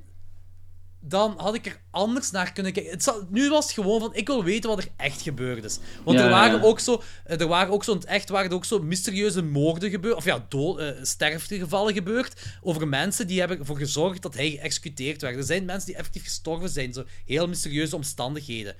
dan 1.00 1.34
had 1.36 1.54
ik 1.54 1.66
er 1.66 1.80
anders 1.90 2.30
naar 2.30 2.52
kunnen 2.52 2.72
kijken. 2.72 2.92
Het 2.92 3.02
zal- 3.02 3.26
nu 3.30 3.48
was 3.50 3.64
het 3.64 3.74
gewoon 3.74 4.00
van, 4.00 4.14
ik 4.14 4.26
wil 4.26 4.44
weten 4.44 4.70
wat 4.70 4.78
er 4.78 4.88
echt 4.96 5.22
gebeurd 5.22 5.64
is. 5.64 5.78
Want 6.04 6.18
Ja, 6.18 6.24
er 6.24 6.30
waren 6.30 6.58
ja. 6.60 6.64
ook 6.66 6.80
zo, 6.80 7.02
eh, 7.24 7.40
er 7.40 7.46
waren 7.46 7.72
ook 7.72 7.84
zo, 7.84 7.92
in 7.92 7.98
het 7.98 8.06
echt 8.06 8.28
waren 8.28 8.50
er 8.50 8.56
ook 8.56 8.64
zo 8.64 8.78
mysterieuze 8.78 9.42
moorden 9.42 9.90
gebeurd, 9.90 10.14
of 10.16 10.24
ja, 10.24 10.46
dood, 10.48 10.78
eh, 10.78 10.88
sterftegevallen 11.02 11.94
gebeurd, 11.94 12.40
over 12.62 12.88
mensen 12.88 13.26
die 13.26 13.38
hebben 13.38 13.58
ervoor 13.58 13.76
gezorgd 13.78 14.22
dat 14.22 14.34
hij 14.34 14.50
geëxecuteerd 14.50 15.22
werd. 15.22 15.36
Er 15.36 15.42
zijn 15.44 15.64
mensen 15.64 15.86
die 15.86 15.96
effectief 15.96 16.22
gestorven 16.24 16.68
zijn, 16.68 16.92
zo 16.92 17.04
heel 17.26 17.48
mysterieuze 17.48 17.96
omstandigheden. 17.96 18.74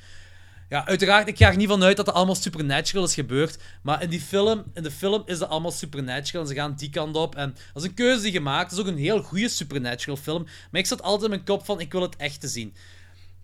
Ja, 0.69 0.86
uiteraard, 0.86 1.28
ik 1.28 1.36
ga 1.36 1.49
er 1.49 1.57
niet 1.57 1.69
vanuit 1.69 1.97
dat 1.97 2.07
dat 2.07 2.15
allemaal 2.15 2.35
supernatural 2.35 3.05
is 3.05 3.15
gebeurd. 3.15 3.59
Maar 3.82 4.03
in, 4.03 4.11
die 4.11 4.20
film, 4.20 4.65
in 4.74 4.82
de 4.82 4.90
film 4.90 5.23
is 5.27 5.39
dat 5.39 5.49
allemaal 5.49 5.70
supernatural. 5.70 6.43
En 6.43 6.49
ze 6.49 6.55
gaan 6.55 6.74
die 6.77 6.90
kant 6.90 7.16
op. 7.16 7.35
En 7.35 7.55
dat 7.73 7.82
is 7.82 7.89
een 7.89 7.95
keuze 7.95 8.23
die 8.23 8.32
gemaakt. 8.32 8.70
Het 8.70 8.78
is 8.78 8.85
ook 8.85 8.90
een 8.90 8.99
heel 8.99 9.23
goede 9.23 9.49
supernatural 9.49 10.16
film. 10.16 10.47
Maar 10.70 10.81
ik 10.81 10.86
zat 10.86 11.03
altijd 11.03 11.23
in 11.23 11.31
mijn 11.31 11.45
kop 11.45 11.65
van, 11.65 11.81
ik 11.81 11.93
wil 11.93 12.03
het 12.03 12.16
echt 12.16 12.40
te 12.40 12.49
zien. 12.49 12.74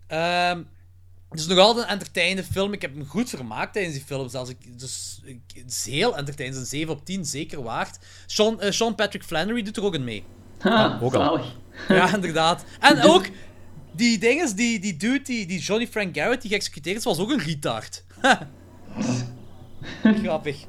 Ehm, 0.07 0.61
het 1.29 1.39
is 1.39 1.47
nog 1.47 1.59
altijd 1.59 1.85
een 1.85 1.91
entertainende 1.91 2.43
film. 2.51 2.73
Ik 2.73 2.81
heb 2.81 2.95
me 2.95 3.05
goed 3.05 3.29
vermaakt 3.29 3.73
tijdens 3.73 3.95
die 3.95 4.05
film. 4.05 4.29
Zelfs 4.29 4.49
ik, 4.49 4.79
dus, 4.79 5.19
ik, 5.23 5.39
het 5.55 5.71
is 5.71 5.85
heel 5.85 6.17
entertainend. 6.17 6.59
Een 6.59 6.67
7 6.67 6.93
op 6.93 7.05
10, 7.05 7.25
zeker 7.25 7.63
waard. 7.63 7.97
Sean, 8.25 8.61
eh, 8.61 8.71
Sean 8.71 8.95
Patrick 8.95 9.23
Flannery 9.23 9.61
doet 9.61 9.77
er 9.77 9.83
ook 9.83 9.93
in 9.93 10.03
mee. 10.03 10.23
Ha, 10.59 10.99
ook 11.01 11.13
al. 11.13 11.41
Ja, 11.87 12.13
inderdaad. 12.13 12.65
En 12.79 13.01
ook, 13.11 13.25
die 13.95 14.17
dinges, 14.17 14.53
die, 14.53 14.79
die 14.79 14.97
dude, 14.97 15.21
die, 15.23 15.45
die 15.45 15.59
Johnny 15.59 15.87
Frank 15.87 16.15
Garrett, 16.17 16.41
die 16.41 16.51
geëxecuteerd 16.51 16.97
is, 16.97 17.03
was 17.03 17.19
ook 17.19 17.31
een 17.31 17.39
retard. 17.39 18.03
Grappig. 20.23 20.65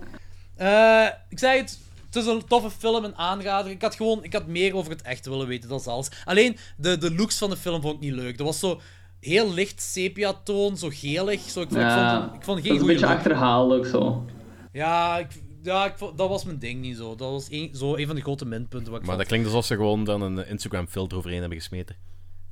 Eh, 0.55 1.07
ik 1.29 1.39
zei 1.39 1.59
het, 1.61 1.79
het 2.07 2.17
is 2.17 2.27
een 2.27 2.45
toffe 2.47 2.71
film, 2.71 3.05
een 3.05 3.17
aanrader. 3.17 3.71
Ik 3.71 3.83
had 3.83 3.95
gewoon, 3.95 4.25
ik 4.25 4.33
had 4.33 4.47
meer 4.47 4.75
over 4.75 4.91
het 4.91 5.03
echte 5.03 5.31
willen 5.31 5.47
weten, 5.47 5.69
dat 5.69 5.81
is 5.81 5.87
alles. 5.87 6.09
Alleen, 6.25 6.57
de, 6.77 6.99
de 6.99 7.15
looks 7.15 7.39
van 7.39 7.51
de 7.51 7.57
film 7.57 7.81
vond 7.81 7.95
ik 7.95 8.01
niet 8.01 8.13
leuk. 8.13 8.37
Dat 8.39 8.47
was 8.47 8.59
zo 8.59 8.81
heel 9.21 9.53
licht 9.53 9.83
sepia-toon, 9.83 10.77
zo 10.77 10.89
gelig. 10.93 11.41
Zo, 11.41 11.61
ik, 11.61 11.69
vond, 11.69 11.81
ik, 11.81 11.87
Ja, 11.89 12.21
vond, 12.23 12.35
ik 12.35 12.45
vond 12.45 12.57
dat 12.57 12.67
geen 12.67 12.75
is 12.75 12.81
een 12.81 12.87
goede 12.87 12.93
beetje 12.93 13.07
look. 13.07 13.17
achterhaald 13.17 13.73
ook 13.73 13.87
zo. 13.87 14.25
Ja, 14.73 15.19
ik, 15.19 15.29
ja 15.63 15.85
ik, 15.87 15.95
vond- 15.97 16.19
dat 16.19 16.29
was 16.29 16.45
mijn 16.45 16.59
ding 16.59 16.81
niet 16.81 16.97
zo. 16.97 17.15
Dat 17.15 17.31
was 17.31 17.47
een, 17.51 17.71
zo 17.75 17.97
een 17.97 18.07
van 18.07 18.15
de 18.17 18.23
grote 18.23 18.45
minpunten 18.45 18.93
wat 18.93 19.01
ik 19.01 19.07
Maar 19.07 19.17
dat 19.17 19.27
klinkt 19.27 19.47
alsof 19.47 19.65
ze 19.67 19.75
gewoon 19.75 20.05
dan 20.05 20.23
een 20.23 20.49
Instagram 20.49 20.87
filter 20.87 21.19
overheen 21.19 21.41
hebben 21.41 21.59
gesmeten. 21.59 21.97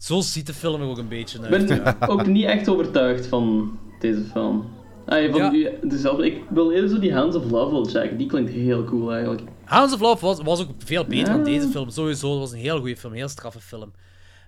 Zo 0.04 0.20
ziet 0.20 0.46
de 0.46 0.54
film 0.54 0.82
ook 0.82 0.98
een 0.98 1.08
beetje 1.08 1.38
Ik 1.38 1.44
uit. 1.52 1.66
ben 1.68 2.08
ook 2.08 2.26
niet 2.26 2.44
echt 2.44 2.68
overtuigd 2.68 3.26
van 3.26 3.78
deze 3.98 4.20
film. 4.32 4.72
Ah, 5.06 5.30
van 5.30 5.40
Ja. 5.40 5.50
die- 5.50 5.68
dezelfde, 5.82 6.26
ik 6.26 6.42
wil 6.48 6.72
eerder 6.72 6.90
zo 6.90 6.98
die 6.98 7.14
Hands 7.14 7.36
of 7.36 7.50
Love 7.50 7.72
wel 7.72 7.84
checken. 7.84 8.16
Die 8.18 8.26
klinkt 8.26 8.50
heel 8.50 8.84
cool 8.84 9.12
eigenlijk. 9.12 9.42
Hounds 9.64 9.94
of 9.94 10.00
Love 10.00 10.24
was, 10.26 10.40
was 10.42 10.60
ook 10.60 10.68
veel 10.84 11.04
beter 11.04 11.32
dan 11.32 11.44
deze 11.44 11.68
film. 11.68 11.90
Sowieso, 11.90 12.30
dat 12.30 12.38
was 12.38 12.52
een 12.52 12.58
heel 12.58 12.78
goede 12.78 12.96
film, 12.96 13.12
een 13.12 13.18
heel 13.18 13.28
straffe 13.28 13.60
film. 13.60 13.92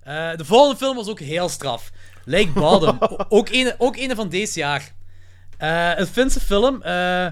Eh, 0.03 0.37
de 0.37 0.45
volgende 0.45 0.77
film 0.77 0.97
was 0.97 1.09
ook 1.09 1.21
heel 1.21 1.49
straf. 1.49 1.91
Lake 2.25 2.51
Bottom. 2.55 2.99
Ook, 3.29 3.49
een, 3.51 3.73
ook 3.79 3.97
een 3.97 4.15
van 4.17 4.29
deze 4.29 4.59
jaar. 4.59 4.93
Eh, 5.59 5.93
een 5.99 6.07
Finse 6.07 6.41
film. 6.41 6.83
eh, 6.83 7.27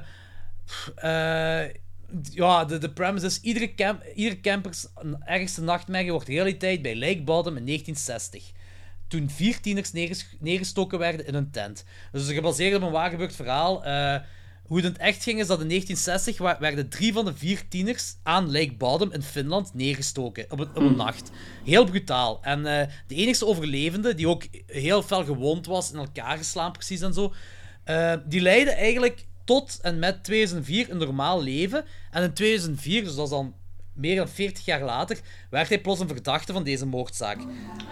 eh, 0.96 1.70
ja, 2.22 2.64
de, 2.64 2.78
de 2.78 2.90
premise 2.90 3.26
is: 3.26 3.40
iedere, 3.40 3.74
camp, 3.74 4.02
iedere 4.14 4.40
campers 4.40 4.86
ergste 5.24 5.62
nachtmerrie 5.62 6.10
wordt 6.10 6.28
realiteit 6.28 6.82
bij 6.82 6.96
Lake 6.96 7.22
Bottom 7.22 7.56
in 7.56 7.66
1960. 7.66 8.52
Toen 9.08 9.30
vier 9.30 9.60
tieners 9.60 9.92
neerges- 9.92 10.36
neergestoken 10.40 10.98
werden 10.98 11.26
in 11.26 11.34
een 11.34 11.50
tent. 11.50 11.84
Dus 12.12 12.28
gebaseerd 12.28 12.76
op 12.76 12.82
een 12.82 12.90
waargebeurd 12.90 13.34
verhaal. 13.34 13.84
Eh, 13.84 14.16
hoe 14.64 14.76
het 14.76 14.86
in 14.86 14.92
het 14.92 15.00
echt 15.00 15.22
ging 15.22 15.40
is 15.40 15.46
dat 15.46 15.60
in 15.60 15.68
1960 15.68 16.38
wa- 16.38 16.56
werden 16.60 16.88
drie 16.88 17.12
van 17.12 17.24
de 17.24 17.34
vier 17.34 17.68
tieners 17.68 18.16
aan 18.22 18.52
Lake 18.52 18.72
Bottom 18.76 19.12
in 19.12 19.22
Finland 19.22 19.74
neergestoken 19.74 20.44
op 20.48 20.58
een, 20.60 20.68
op 20.68 20.76
een 20.76 20.96
nacht. 20.96 21.30
Heel 21.64 21.84
brutaal. 21.84 22.38
En 22.42 22.66
eh, 22.66 22.88
de 23.06 23.14
enigste 23.14 23.46
overlevende, 23.46 24.14
die 24.14 24.28
ook 24.28 24.44
heel 24.66 25.02
fel 25.02 25.24
gewond 25.24 25.66
was, 25.66 25.92
in 25.92 25.98
elkaar 25.98 26.36
geslaan 26.36 26.72
precies 26.72 27.00
en 27.00 27.14
zo, 27.14 27.32
eh, 27.84 28.14
die 28.26 28.40
leidde 28.40 28.72
eigenlijk 28.72 29.26
tot 29.44 29.78
en 29.82 29.98
met 29.98 30.24
2004 30.24 30.90
een 30.90 30.96
normaal 30.98 31.42
leven. 31.42 31.84
En 32.10 32.22
in 32.22 32.32
2004, 32.32 33.04
dus 33.04 33.14
dat 33.14 33.24
is 33.24 33.30
dan 33.30 33.54
meer 33.92 34.16
dan 34.16 34.28
40 34.28 34.64
jaar 34.64 34.82
later, 34.82 35.18
werd 35.50 35.68
hij 35.68 35.80
plots 35.80 36.00
een 36.00 36.08
verdachte 36.08 36.52
van 36.52 36.62
deze 36.64 36.86
moordzaak. 36.86 37.38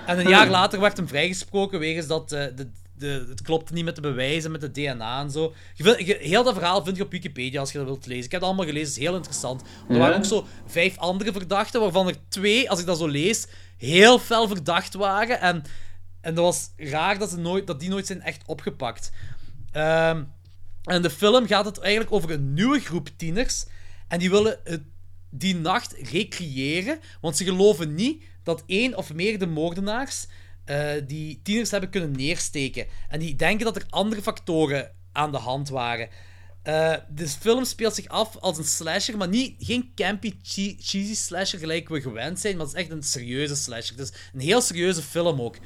En 0.06 0.18
een 0.18 0.28
jaar 0.28 0.48
later 0.48 0.80
werd 0.80 0.96
hem 0.96 1.08
vrijgesproken 1.08 1.78
wegens 1.78 2.06
dat 2.06 2.32
eh, 2.32 2.44
de, 2.56 2.70
de, 2.96 3.26
het 3.28 3.42
klopte 3.42 3.72
niet 3.72 3.84
met 3.84 3.94
de 3.94 4.00
bewijzen, 4.00 4.50
met 4.50 4.60
de 4.60 4.70
DNA 4.70 5.20
en 5.20 5.30
zo. 5.30 5.52
Je 5.74 6.04
je- 6.06 6.18
heel 6.20 6.42
dat 6.44 6.54
verhaal 6.54 6.84
vind 6.84 6.96
je 6.96 7.02
op 7.02 7.10
Wikipedia 7.10 7.60
als 7.60 7.72
je 7.72 7.78
dat 7.78 7.86
wilt 7.86 8.06
lezen. 8.06 8.24
Ik 8.24 8.30
heb 8.30 8.40
het 8.40 8.48
allemaal 8.50 8.66
gelezen, 8.66 8.88
het 8.88 8.96
is 8.98 9.02
heel 9.06 9.14
interessant. 9.16 9.60
Er 9.88 9.94
Ja? 9.94 9.98
waren 10.00 10.16
ook 10.16 10.24
zo 10.24 10.46
vijf 10.66 10.98
andere 10.98 11.32
verdachten, 11.32 11.80
waarvan 11.80 12.08
er 12.08 12.16
twee, 12.28 12.70
als 12.70 12.80
ik 12.80 12.86
dat 12.86 12.98
zo 12.98 13.06
lees, 13.08 13.46
heel 13.76 14.18
fel 14.18 14.48
verdacht 14.48 14.94
waren. 14.94 15.40
En, 15.40 15.62
en 16.20 16.34
dat 16.34 16.44
was 16.44 16.70
raar 16.76 17.18
dat, 17.18 17.30
ze 17.30 17.38
nooit, 17.38 17.66
dat 17.66 17.80
die 17.80 17.88
nooit 17.88 18.06
zijn 18.06 18.22
echt 18.22 18.42
opgepakt. 18.46 19.10
Ehm, 19.72 20.22
en 20.84 21.02
de 21.02 21.10
film 21.10 21.46
gaat 21.46 21.64
het 21.64 21.78
eigenlijk 21.78 22.12
over 22.12 22.30
een 22.30 22.54
nieuwe 22.54 22.80
groep 22.80 23.08
tieners. 23.16 23.64
En 24.08 24.18
die 24.18 24.30
willen 24.30 24.58
het, 24.64 24.82
die 25.30 25.56
nacht 25.56 25.94
recreëren. 26.10 27.00
Want 27.20 27.36
ze 27.36 27.44
geloven 27.44 27.94
niet 27.94 28.22
dat 28.42 28.62
één 28.66 28.96
of 28.96 29.14
meerdere 29.14 29.50
moordenaars 29.50 30.26
eh, 30.64 30.90
die 31.06 31.40
tieners 31.42 31.70
hebben 31.70 31.90
kunnen 31.90 32.10
neersteken. 32.12 32.86
En 33.08 33.18
die 33.20 33.36
denken 33.36 33.64
dat 33.64 33.76
er 33.76 33.86
andere 33.90 34.22
factoren 34.22 34.92
aan 35.12 35.30
de 35.32 35.38
hand 35.38 35.68
waren. 35.68 36.08
Eh, 36.62 36.94
de 37.14 37.28
film 37.28 37.64
speelt 37.64 37.94
zich 37.94 38.08
af 38.08 38.36
als 38.36 38.58
een 38.58 38.64
slasher, 38.64 39.16
maar 39.16 39.28
niet, 39.28 39.54
geen 39.58 39.92
campy, 39.94 40.34
che- 40.42 40.76
cheesy 40.80 41.14
slasher 41.14 41.58
gelijk 41.58 41.88
we 41.88 42.00
gewend 42.00 42.40
zijn, 42.40 42.56
maar 42.56 42.66
het 42.66 42.74
is 42.74 42.80
echt 42.80 42.90
een 42.90 43.02
serieuze 43.02 43.56
slasher. 43.56 43.96
Het 43.96 44.10
is 44.10 44.18
een 44.32 44.40
heel 44.40 44.60
serieuze 44.60 45.02
film 45.02 45.40
ook. 45.40 45.56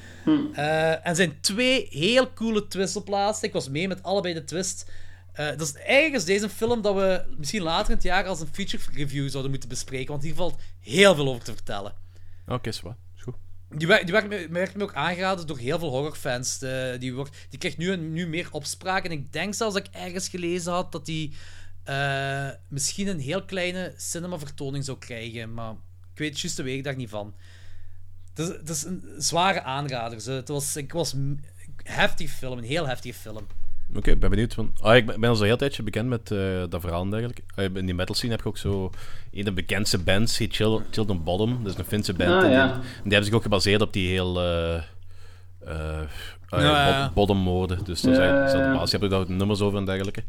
Eh, 0.55 0.91
en 0.91 1.01
er 1.03 1.17
zijn 1.17 1.41
twee 1.41 1.87
heel 1.91 2.33
coole 2.33 2.67
twists 2.69 2.97
op 2.97 3.09
laatst. 3.09 3.43
Ik 3.43 3.53
was 3.53 3.69
mee 3.69 3.89
met 3.89 4.03
allebei 4.03 4.35
de 4.35 4.45
twists. 4.45 4.85
Eh, 5.37 5.47
dat 5.47 5.61
is 5.61 5.75
eigenlijk 5.75 6.15
is 6.15 6.25
deze 6.25 6.49
film 6.49 6.83
dat 6.83 6.95
we 6.95 7.25
misschien 7.37 7.63
later 7.63 7.89
in 7.89 7.95
het 7.95 8.03
jaar 8.03 8.27
als 8.27 8.41
een 8.41 8.49
feature 8.53 8.83
review 8.93 9.29
zouden 9.29 9.51
moeten 9.51 9.69
bespreken, 9.69 10.11
want 10.11 10.23
hier 10.23 10.35
valt 10.35 10.61
heel 10.81 11.15
veel 11.15 11.29
over 11.29 11.45
te 11.45 11.53
vertellen. 11.53 11.95
Oké. 12.47 12.69
Is 12.69 12.79
goed. 13.23 13.35
Die 13.71 13.87
werd, 13.87 14.03
die 14.03 14.13
werd, 14.13 14.29
me, 14.29 14.49
werd 14.51 14.75
me 14.75 14.83
ook 14.83 14.95
aangeraden 14.95 15.47
door 15.47 15.59
heel 15.59 15.79
veel 15.79 15.91
horrorfans. 15.91 16.59
Die, 16.99 17.15
wordt, 17.15 17.37
die 17.49 17.59
krijgt 17.59 17.79
nu, 17.79 17.97
nu 17.97 18.27
meer 18.27 18.49
opspraak. 18.51 19.05
En 19.05 19.11
ik 19.11 19.33
denk 19.33 19.55
zelfs 19.55 19.75
dat 19.75 19.87
ik 19.87 19.95
ergens 19.95 20.29
gelezen 20.29 20.73
had 20.73 20.93
dat 20.93 21.07
die 21.07 21.35
eh, 21.87 22.49
misschien 22.69 23.09
een 23.09 23.21
heel 23.21 23.45
kleine 23.45 23.95
cinemavertoning 23.97 24.85
zou 24.85 24.99
krijgen. 24.99 25.55
Maar 25.55 25.73
ik 26.13 26.19
weet 26.19 26.41
juist 26.41 26.57
de 26.57 26.63
weekdag 26.63 26.97
niet 26.97 27.09
van. 27.09 27.35
Het 28.35 28.69
is, 28.69 28.85
een 28.85 29.05
zware 29.19 29.63
aanrader. 29.63 30.35
Het 30.35 30.49
was, 30.49 30.77
ik 30.77 30.93
was 30.93 31.13
een 31.13 31.45
heftige 31.83 32.35
film, 32.35 32.59
een 32.59 32.65
heel 32.65 32.87
heftige 32.87 33.19
film. 33.19 33.47
Oké, 33.95 34.11
ik 34.11 34.21
ben 34.21 34.31
benieuwd. 34.31 34.55
Van... 34.55 34.73
Ah, 34.81 34.97
ik 34.97 35.07
ben 35.07 35.21
ben 35.21 35.31
al 35.31 35.37
zo'n 35.37 35.47
heel 35.47 35.57
tijdje 35.57 35.83
bekend 35.83 36.09
met 36.09 36.31
eh, 36.31 36.39
dat 36.69 36.81
verhaal 36.81 37.03
en 37.03 37.11
dergelijke. 37.11 37.43
Ah, 37.55 37.65
in 37.65 37.87
die 37.87 37.95
metal 37.95 38.15
scene 38.15 38.31
heb 38.33 38.41
ik 38.41 38.47
ook 38.47 38.59
zo... 38.59 38.91
Een 39.33 39.45
de 39.45 39.53
bekendste 39.53 39.99
bands 39.99 40.39
heet 40.39 40.55
Chill, 40.55 40.81
Children 40.91 41.23
Bottom. 41.25 41.63
Dat 41.63 41.73
is 41.73 41.79
een 41.79 41.85
Finse 41.85 42.13
band. 42.15 42.31
Ah, 42.31 42.37
en, 42.37 42.43
die, 42.43 42.51
ja. 42.57 42.73
en 42.73 42.81
die 42.81 43.13
hebben 43.13 43.25
zich 43.25 43.35
ook 43.35 43.43
gebaseerd 43.43 43.81
op 43.83 43.93
die 43.93 44.09
heel... 44.09 44.41
eh 44.43 44.75
eh 44.77 44.83
ah, 46.49 46.61
Ja, 46.61 46.61
ja, 46.61 46.89
ja. 46.89 47.05
bot- 47.05 47.15
bottommoorden. 47.15 47.85
Dus 47.85 48.01
daar 48.01 48.13
Ja, 48.13 48.19
zijn, 48.19 48.35
ja, 48.35 48.49
zijn 48.49 48.63
ja. 48.63 48.69
de 48.73 48.75
basis. 48.77 48.91
Je 48.91 48.99
hebt 48.99 49.13
ook 49.13 49.27
daar 49.29 49.37
nummers 49.37 49.61
over 49.61 49.79
en 49.79 49.85
dergelijke. 49.85 50.23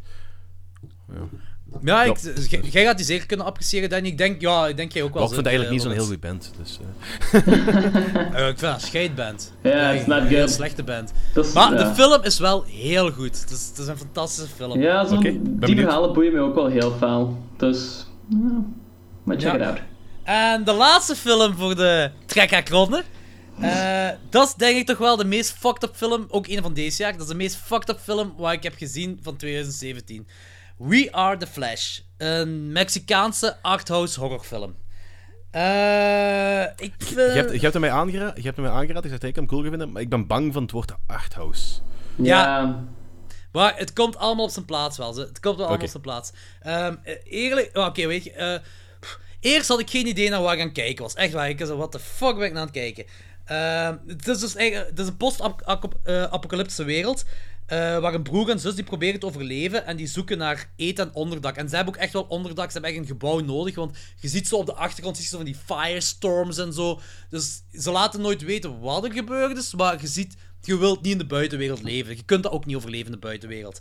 Ja, 1.12 1.38
ik, 2.04 2.16
j- 2.50 2.68
jij 2.70 2.84
gaat 2.84 2.96
die 2.96 3.06
zeker 3.06 3.26
kunnen 3.26 3.46
appreciëren, 3.46 3.88
Danny. 3.90 4.08
Ik 4.08 4.18
denk, 4.18 4.40
ja, 4.40 4.66
ik 4.66 4.76
denk 4.76 4.92
jij 4.92 5.02
ook 5.02 5.14
wel. 5.14 5.28
Maar 5.28 5.38
ik 5.38 5.44
vind 5.44 5.46
het 5.46 5.54
zo, 5.54 5.60
eigenlijk 5.60 5.70
niet 5.70 5.80
eh, 5.80 5.86
zo'n 5.86 5.98
heel 5.98 6.06
goed 6.06 6.20
band. 6.20 6.52
Dus, 6.62 6.78
eh, 6.80 8.34
Eh, 8.42 8.48
ik 8.48 8.58
vind 8.58 8.60
dat 8.60 8.74
een 8.74 8.80
scheidband. 8.80 9.52
Ja, 9.62 9.90
it's 9.90 10.06
not 10.06 10.18
Een 10.20 10.26
heel 10.26 10.38
good. 10.38 10.50
slechte 10.50 10.82
band. 10.82 11.12
Is- 11.34 11.52
Maar 11.52 11.72
ja. 11.72 11.76
de 11.88 11.94
film 11.94 12.22
is 12.22 12.38
wel 12.38 12.64
heel 12.64 13.10
goed. 13.10 13.40
Het 13.40 13.50
is, 13.50 13.66
het 13.68 13.78
is 13.78 13.86
een 13.86 13.98
fantastische 13.98 14.50
film. 14.56 14.80
Ja, 14.80 15.04
zo'n- 15.06 15.18
Oké, 15.18 15.30
ben 15.30 15.42
die 15.44 15.58
benieuwd. 15.58 15.78
verhalen 15.84 16.12
boeien 16.12 16.32
mij 16.32 16.40
ook 16.42 16.54
wel 16.54 16.66
heel 16.66 16.96
veel. 16.98 17.38
Dus, 17.56 18.06
ja, 18.28 18.64
maar 19.22 19.36
check 19.40 19.52
Ja. 19.52 19.54
it 19.56 19.62
out. 19.66 19.78
En 20.24 20.64
de 20.64 20.72
laatste 20.72 21.14
film 21.14 21.54
voor 21.54 21.76
de 21.76 22.10
Trek 22.26 22.50
Eh 23.60 24.08
dat 24.30 24.46
is 24.48 24.54
denk 24.54 24.76
ik 24.76 24.86
toch 24.86 24.98
wel 24.98 25.16
de 25.16 25.24
meest 25.24 25.52
fucked 25.58 25.82
up 25.82 25.96
film, 25.96 26.26
ook 26.28 26.46
een 26.46 26.62
van 26.62 26.74
deze 26.74 27.02
jaar. 27.02 27.12
Dat 27.12 27.20
is 27.20 27.26
de 27.26 27.34
meest 27.34 27.56
fucked 27.56 27.88
up 27.88 27.98
film 28.02 28.34
wat 28.36 28.52
ik 28.52 28.62
heb 28.62 28.74
gezien 28.76 29.18
van 29.22 29.36
2017. 29.36 30.26
We 30.78 31.08
Are 31.12 31.36
the 31.36 31.46
Flash. 31.46 31.98
Een 32.16 32.72
Mexicaanse 32.72 33.56
arthouse 33.62 34.20
horrorfilm. 34.20 34.76
Eh 35.50 36.62
ik 36.62 36.92
je, 36.98 37.14
hebt, 37.34 37.52
je 37.52 37.58
hebt 37.58 37.72
hem 37.72 37.80
mij 37.80 37.90
aangeraden. 37.90 38.32
Je 38.36 38.42
hebt 38.42 38.56
hem 38.56 38.64
mij 38.64 38.74
aangeraden. 38.74 39.02
Ik 39.04 39.10
zeg 39.10 39.18
dat 39.18 39.28
ik 39.30 39.36
hem 39.36 39.46
cool 39.46 39.62
gevonden. 39.62 39.92
Maar 39.92 40.02
ik 40.02 40.08
ben 40.08 40.26
bang 40.26 40.52
van 40.52 40.62
het 40.62 40.70
woord 40.70 40.92
arthouse. 41.06 41.80
Ja. 42.16 42.24
Ja, 42.58 42.84
Maar 43.52 43.76
het 43.76 43.92
komt 43.92 44.16
allemaal 44.16 44.44
op 44.44 44.50
zijn 44.50 44.64
plaats 44.64 44.96
wel. 44.98 45.12
ze. 45.12 45.20
Het 45.20 45.40
komt 45.40 45.56
wel 45.56 45.66
allemaal 45.66 45.84
op 45.84 45.90
zijn 45.90 46.02
plaats. 46.02 46.32
Ehm, 46.60 46.94
eh, 47.02 47.14
eerlijk... 47.24 47.70
oh, 47.76 47.86
Oké, 47.86 48.06
weet 48.06 48.24
je... 48.24 48.32
eh, 48.32 48.58
eerst 49.40 49.68
had 49.68 49.80
ik 49.80 49.90
geen 49.90 50.06
idee 50.06 50.30
naar 50.30 50.42
waar 50.42 50.54
ik 50.54 50.60
aan 50.60 50.66
het 50.66 50.74
kijken 50.76 51.02
was. 51.02 51.14
Echt 51.14 51.32
waar. 51.32 51.48
Ik 51.48 51.58
was 51.58 51.68
wat 51.68 51.92
de 51.92 51.98
fuck 51.98 52.36
ben 52.36 52.46
ik 52.46 52.52
nou 52.52 52.66
aan 52.66 52.72
het 52.72 52.94
kijken? 52.94 53.04
Ehm, 53.44 53.96
het 54.06 54.28
is 54.28 54.38
dus 54.38 54.54
eigenlijk... 54.54 54.90
Het 54.90 54.98
is 54.98 55.06
een 55.06 55.16
post-apocalyptische 55.16 56.84
wereld. 56.84 57.24
Eh, 57.68 57.98
waar 57.98 58.14
een 58.14 58.22
broer 58.22 58.50
en 58.50 58.60
zus 58.60 58.74
die 58.74 58.84
proberen 58.84 59.20
te 59.20 59.26
overleven. 59.26 59.86
En 59.86 59.96
die 59.96 60.06
zoeken 60.06 60.38
naar 60.38 60.70
eten 60.76 61.06
en 61.06 61.14
onderdak. 61.14 61.56
En 61.56 61.68
ze 61.68 61.76
hebben 61.76 61.94
ook 61.94 62.00
echt 62.00 62.12
wel 62.12 62.22
onderdak. 62.22 62.66
Ze 62.66 62.72
hebben 62.72 62.90
echt 62.90 63.00
een 63.00 63.06
gebouw 63.06 63.40
nodig. 63.40 63.74
Want 63.74 63.96
je 64.20 64.28
ziet 64.28 64.48
zo 64.48 64.56
op 64.56 64.66
de 64.66 64.74
achtergrond 64.74 65.26
van 65.26 65.44
die 65.44 65.56
firestorms 65.66 66.58
en 66.58 66.72
zo. 66.72 67.00
Dus 67.30 67.62
ze 67.72 67.90
laten 67.90 68.20
nooit 68.20 68.42
weten 68.42 68.80
wat 68.80 69.04
er 69.04 69.12
gebeurd 69.12 69.56
is. 69.56 69.74
Maar 69.74 70.00
je 70.00 70.06
ziet... 70.06 70.36
Je 70.62 70.78
wilt 70.78 71.02
niet 71.02 71.12
in 71.12 71.18
de 71.18 71.26
buitenwereld 71.26 71.82
leven. 71.82 72.16
Je 72.16 72.22
kunt 72.22 72.42
dat 72.42 72.52
ook 72.52 72.66
niet 72.66 72.76
overleven 72.76 73.06
in 73.06 73.12
de 73.12 73.18
buitenwereld. 73.18 73.80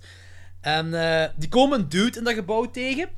En 0.61 0.93
eh, 0.93 1.30
die 1.35 1.49
komen 1.49 1.80
een 1.80 1.89
dude 1.89 2.18
in 2.18 2.23
dat 2.23 2.34
gebouw 2.34 2.72
tegen. 2.72 3.09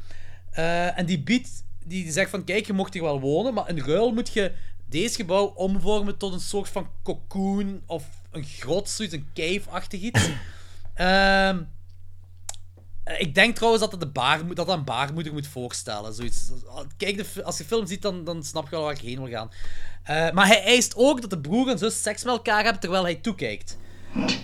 Eh, 0.51 0.97
en 0.97 1.05
die 1.05 1.19
biedt, 1.19 1.63
die 1.85 2.11
zegt 2.11 2.29
van, 2.29 2.43
kijk, 2.43 2.65
je 2.65 2.73
mocht 2.73 2.93
hier 2.93 3.03
wel 3.03 3.19
wonen, 3.19 3.53
maar 3.53 3.69
in 3.69 3.79
ruil 3.79 4.11
moet 4.11 4.33
je 4.33 4.51
deze 4.89 5.15
gebouw 5.15 5.45
omvormen 5.45 6.17
tot 6.17 6.33
een 6.33 6.39
soort 6.39 6.69
van 6.69 6.89
cocoon 7.03 7.81
of 7.85 8.03
een 8.31 8.43
grot, 8.43 8.89
zoiets, 8.89 9.15
een 9.15 9.27
cave-achtig 9.33 10.01
iets. 10.01 10.29
Ehm, 10.99 11.61
ik 13.17 13.35
denk 13.35 13.55
trouwens 13.55 13.89
dat 13.89 13.99
de 13.99 14.11
dat 14.53 14.67
een 14.67 14.83
baarmoeder 14.83 15.33
moet 15.33 15.47
voorstellen. 15.47 16.13
Zoiets. 16.13 16.51
Kijk, 16.97 17.17
de, 17.17 17.43
als 17.43 17.57
je 17.57 17.63
film 17.65 17.87
ziet, 17.87 18.01
dan, 18.01 18.23
dan 18.23 18.43
snap 18.43 18.63
je 18.63 18.69
wel 18.69 18.83
waar 18.83 18.93
ik 18.93 18.99
heen 18.99 19.17
wil 19.17 19.31
gaan. 19.31 19.51
Eh, 20.03 20.31
maar 20.31 20.47
hij 20.47 20.63
eist 20.63 20.93
ook 20.95 21.21
dat 21.21 21.29
de 21.29 21.39
broer 21.39 21.69
en 21.69 21.77
zus 21.77 22.01
seks 22.01 22.23
met 22.23 22.33
elkaar 22.33 22.63
hebben 22.63 22.81
terwijl 22.81 23.03
hij 23.03 23.15
toekijkt. 23.15 23.77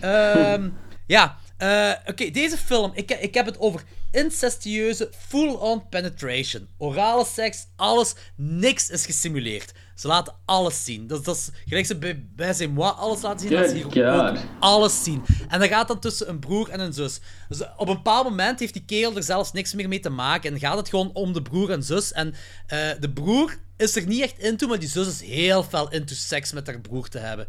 Ehm, 0.02 0.70
ja, 1.08 1.38
eh, 1.58 1.92
oké, 2.06 2.30
deze 2.30 2.58
film, 2.58 2.92
ik, 2.94 3.12
ik 3.12 3.34
heb 3.34 3.46
het 3.46 3.60
over 3.60 3.84
incestueuze 4.12 5.10
full-on 5.28 5.90
penetration. 5.90 6.68
Orale 6.78 7.26
seks, 7.26 7.68
alles, 7.76 8.16
niks 8.36 8.90
is 8.90 9.06
gesimuleerd. 9.06 9.74
Ze 9.96 10.08
laten 10.08 10.34
alles 10.46 10.84
zien. 10.84 11.08
Dat, 11.08 11.26
dat 11.26 11.36
is 11.36 11.50
gelijk 11.66 11.86
ze 11.86 11.98
bij, 11.98 12.26
bij 12.36 12.54
zijn 12.54 12.72
moi 12.72 12.94
alles 12.98 13.22
laten 13.22 13.40
zien, 13.40 13.52
laten 13.52 13.70
ze 13.70 13.76
hier 13.76 13.86
ook 13.86 14.38
alles 14.60 15.04
zien. 15.04 15.24
En 15.48 15.60
dat 15.60 15.70
gaat 15.70 15.88
dan 15.88 16.00
tussen 16.00 16.30
een 16.30 16.40
broer 16.40 16.70
en 16.70 16.80
een 16.80 16.94
zus. 16.94 17.20
Dus 17.50 17.62
op 17.78 17.88
een 17.88 17.96
bepaald 17.96 18.30
moment 18.30 18.60
heeft 18.60 18.74
die 18.74 18.86
kerel 18.86 19.16
er 19.16 19.24
zelfs 19.24 19.52
niks 19.52 19.74
meer 19.74 19.88
mee 19.88 20.00
te 20.00 20.10
maken. 20.10 20.54
En 20.54 20.60
gaat 20.60 20.78
het 20.78 20.90
gewoon 20.90 21.12
om 21.14 21.34
de 21.34 21.42
broer 21.42 21.72
en 21.72 21.84
zus. 21.84 22.12
En 22.12 22.34
eh, 22.68 22.90
de 23.00 23.10
broer 23.10 23.58
is 23.78 23.96
er 23.96 24.06
niet 24.06 24.22
echt 24.22 24.40
into, 24.40 24.68
maar 24.68 24.80
die 24.80 24.90
zus 24.90 25.08
is 25.08 25.22
heel 25.22 25.64
fel 25.64 25.92
into 25.92 26.14
seks 26.14 26.52
met 26.52 26.68
haar 26.68 26.82
broer 26.82 27.08
te 27.08 27.18
hebben. 27.18 27.48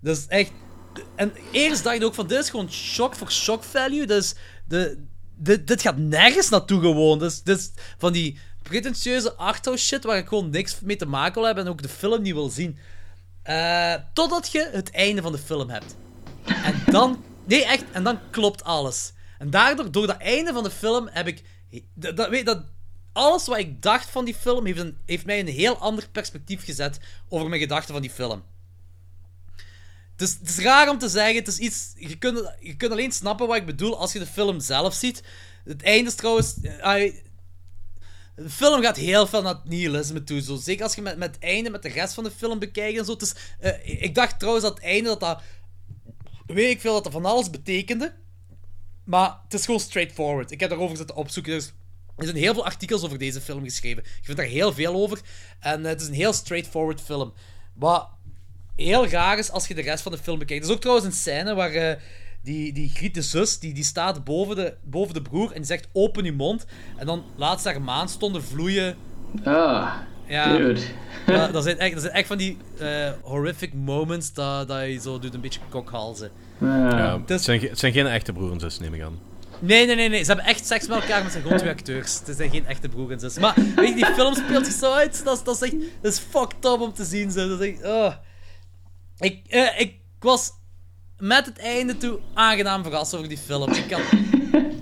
Dat 0.00 0.16
is 0.16 0.26
echt... 0.26 0.52
En 1.14 1.32
eerst 1.52 1.84
dacht 1.84 1.96
ik 1.96 2.04
ook 2.04 2.14
van, 2.14 2.26
dit 2.26 2.38
is 2.38 2.50
gewoon 2.50 2.72
shock 2.72 3.14
voor 3.14 3.30
shock 3.30 3.64
value. 3.64 4.06
Dus 4.06 4.34
de, 4.68 5.04
dit, 5.36 5.66
dit 5.66 5.82
gaat 5.82 5.96
nergens 5.96 6.48
naartoe 6.48 6.80
gewoon. 6.80 7.18
Dus, 7.18 7.42
dit 7.42 7.58
is 7.58 7.70
van 7.98 8.12
die 8.12 8.38
pretentieuze 8.70 9.34
arthouse 9.34 9.84
shit 9.84 10.04
waar 10.04 10.16
ik 10.16 10.28
gewoon 10.28 10.50
niks 10.50 10.80
mee 10.80 10.96
te 10.96 11.06
maken 11.06 11.34
wil 11.34 11.44
hebben 11.44 11.64
en 11.64 11.70
ook 11.70 11.82
de 11.82 11.88
film 11.88 12.22
niet 12.22 12.34
wil 12.34 12.48
zien. 12.48 12.78
Eh, 13.42 13.94
totdat 14.12 14.52
je 14.52 14.68
het 14.72 14.90
einde 14.90 15.22
van 15.22 15.32
de 15.32 15.38
film 15.38 15.70
hebt. 15.70 15.96
En 16.44 16.82
dan... 16.90 17.24
Nee, 17.44 17.64
echt. 17.64 17.84
En 17.92 18.02
dan 18.02 18.18
klopt 18.30 18.64
alles. 18.64 19.12
En 19.38 19.50
daardoor, 19.50 19.90
door 19.90 20.06
dat 20.06 20.16
einde 20.16 20.52
van 20.52 20.62
de 20.62 20.70
film, 20.70 21.08
heb 21.12 21.26
ik... 21.26 21.42
Dat, 21.94 22.28
weet, 22.28 22.46
dat, 22.46 22.64
alles 23.12 23.46
wat 23.46 23.58
ik 23.58 23.82
dacht 23.82 24.10
van 24.10 24.24
die 24.24 24.34
film, 24.34 24.66
heeft, 24.66 24.78
een, 24.78 24.98
heeft 25.06 25.26
mij 25.26 25.40
een 25.40 25.48
heel 25.48 25.76
ander 25.76 26.08
perspectief 26.12 26.64
gezet 26.64 26.98
over 27.28 27.48
mijn 27.48 27.60
gedachten 27.60 27.92
van 27.92 28.02
die 28.02 28.10
film. 28.10 28.42
Het 30.12 30.28
is, 30.28 30.36
het 30.40 30.48
is 30.48 30.58
raar 30.58 30.88
om 30.88 30.98
te 30.98 31.08
zeggen, 31.08 31.36
het 31.36 31.48
is 31.48 31.58
iets... 31.58 31.92
Je 31.94 32.18
kunt, 32.18 32.54
je 32.60 32.76
kunt 32.76 32.92
alleen 32.92 33.12
snappen 33.12 33.46
wat 33.46 33.56
ik 33.56 33.66
bedoel 33.66 33.98
als 33.98 34.12
je 34.12 34.18
de 34.18 34.26
film 34.26 34.60
zelf 34.60 34.94
ziet. 34.94 35.22
Het 35.64 35.82
einde 35.82 36.10
is 36.10 36.16
trouwens... 36.16 36.54
de 38.42 38.50
film 38.50 38.82
gaat 38.82 38.96
heel 38.96 39.26
veel 39.26 39.42
naar 39.42 39.54
het 39.54 39.68
nihilisme 39.68 40.24
toe. 40.24 40.40
Zo. 40.40 40.56
Zeker 40.56 40.84
als 40.84 40.94
je 40.94 41.02
met, 41.02 41.16
met 41.16 41.34
het 41.34 41.44
einde, 41.44 41.70
met 41.70 41.82
de 41.82 41.88
rest 41.88 42.14
van 42.14 42.24
de 42.24 42.30
film 42.30 42.58
bekijkt 42.58 42.98
en 42.98 43.04
zo. 43.04 43.16
Eh, 43.58 44.02
ik 44.02 44.14
dacht 44.14 44.38
trouwens 44.38 44.64
dat 44.64 44.74
het 44.74 44.84
einde, 44.84 45.08
dat 45.08 45.20
dat... 45.20 45.42
Weet 46.46 46.70
ik 46.70 46.80
veel, 46.80 46.92
dat 46.92 47.04
dat 47.04 47.12
van 47.12 47.24
alles 47.24 47.50
betekende. 47.50 48.14
Maar 49.04 49.38
het 49.44 49.54
is 49.54 49.64
gewoon 49.64 49.80
straightforward. 49.80 50.50
Ik 50.50 50.60
heb 50.60 50.70
daarover 50.70 50.96
zitten 50.96 51.16
opzoeken. 51.16 51.52
Dus 51.52 51.72
er 52.16 52.24
zijn 52.24 52.36
heel 52.36 52.54
veel 52.54 52.64
artikels 52.64 53.04
over 53.04 53.18
deze 53.18 53.40
film 53.40 53.64
geschreven. 53.64 54.02
Ik 54.02 54.20
vind 54.22 54.36
daar 54.36 54.46
heel 54.46 54.72
veel 54.72 54.94
over. 54.94 55.20
En 55.60 55.84
eh, 55.84 55.90
het 55.90 56.00
is 56.00 56.06
een 56.06 56.14
heel 56.14 56.32
straightforward 56.32 57.00
film. 57.00 57.32
Wat 57.74 58.08
heel 58.76 59.06
raar 59.06 59.38
is 59.38 59.50
als 59.50 59.68
je 59.68 59.74
de 59.74 59.82
rest 59.82 60.02
van 60.02 60.12
de 60.12 60.18
film 60.18 60.38
bekijkt. 60.38 60.62
Er 60.62 60.68
is 60.68 60.74
ook 60.74 60.80
trouwens 60.80 61.06
een 61.06 61.12
scène 61.12 61.54
waar 61.54 61.72
eh, 61.72 61.96
die, 62.42 62.72
die 62.72 62.88
Griet, 62.88 63.14
de 63.14 63.22
zus, 63.22 63.58
die, 63.58 63.72
die 63.74 63.84
staat 63.84 64.24
boven 64.24 64.56
de, 64.56 64.74
boven 64.84 65.14
de 65.14 65.22
broer 65.22 65.48
en 65.48 65.56
die 65.56 65.64
zegt 65.64 65.88
open 65.92 66.24
je 66.24 66.32
mond. 66.32 66.64
En 66.96 67.06
dan 67.06 67.24
laat 67.36 67.62
ze 67.62 67.68
haar 67.68 67.82
maandstonden 67.82 68.44
vloeien. 68.44 68.96
Ah, 69.44 69.94
Ja. 70.26 70.56
dude. 70.56 70.80
Dat, 71.26 71.52
dat, 71.52 71.62
zijn 71.62 71.78
echt, 71.78 71.92
dat 71.92 72.02
zijn 72.02 72.14
echt 72.14 72.26
van 72.26 72.38
die 72.38 72.56
eh, 72.78 73.10
horrific 73.22 73.74
moments 73.74 74.32
dat, 74.32 74.68
dat 74.68 74.80
je 74.86 74.98
zo 75.00 75.18
doet 75.18 75.34
een 75.34 75.40
beetje 75.40 75.60
kokhalzen. 75.68 76.30
Ja, 76.60 77.20
het, 77.26 77.42
zijn, 77.42 77.60
het 77.60 77.78
zijn 77.78 77.92
geen 77.92 78.06
echte 78.06 78.32
broer 78.32 78.52
en 78.52 78.60
zus, 78.60 78.78
neem 78.78 78.94
ik 78.94 79.02
aan. 79.02 79.18
Nee, 79.58 79.86
nee, 79.86 79.96
nee, 79.96 80.08
nee. 80.08 80.20
Ze 80.20 80.26
hebben 80.26 80.44
echt 80.46 80.66
seks 80.66 80.86
met 80.86 80.96
elkaar, 80.96 81.10
maar 81.14 81.22
het 81.22 81.30
zijn 81.32 81.42
gewoon 81.42 81.58
twee 81.58 81.70
acteurs. 81.70 82.20
Het 82.26 82.36
zijn 82.36 82.50
geen 82.50 82.66
echte 82.66 82.88
broer 82.88 83.10
en 83.12 83.20
zus. 83.20 83.38
Maar 83.38 83.54
weet 83.76 83.88
je, 83.88 83.94
die 83.94 84.06
film 84.06 84.34
speelt 84.34 84.66
zich 84.66 84.74
zo 84.74 84.92
uit. 84.92 85.24
Dat 85.24 85.36
is, 85.36 85.44
dat 85.44 85.54
is 85.54 85.62
echt 85.62 85.74
dat 86.00 86.12
is 86.12 86.18
fucked 86.18 86.64
up 86.64 86.80
om 86.80 86.92
te 86.92 87.04
zien. 87.04 87.30
Zo. 87.30 87.48
Dat 87.48 87.60
is 87.60 87.68
echt, 87.68 87.84
oh. 87.84 88.12
ik, 89.18 89.46
eh, 89.48 89.80
ik 89.80 89.94
was 90.18 90.50
met 91.20 91.46
het 91.46 91.58
einde 91.58 91.96
toe 91.96 92.18
aangenaam 92.34 92.82
verrast 92.82 93.14
over 93.14 93.28
die 93.28 93.38
film. 93.38 93.72
Ik 93.72 93.90
had... 93.90 94.02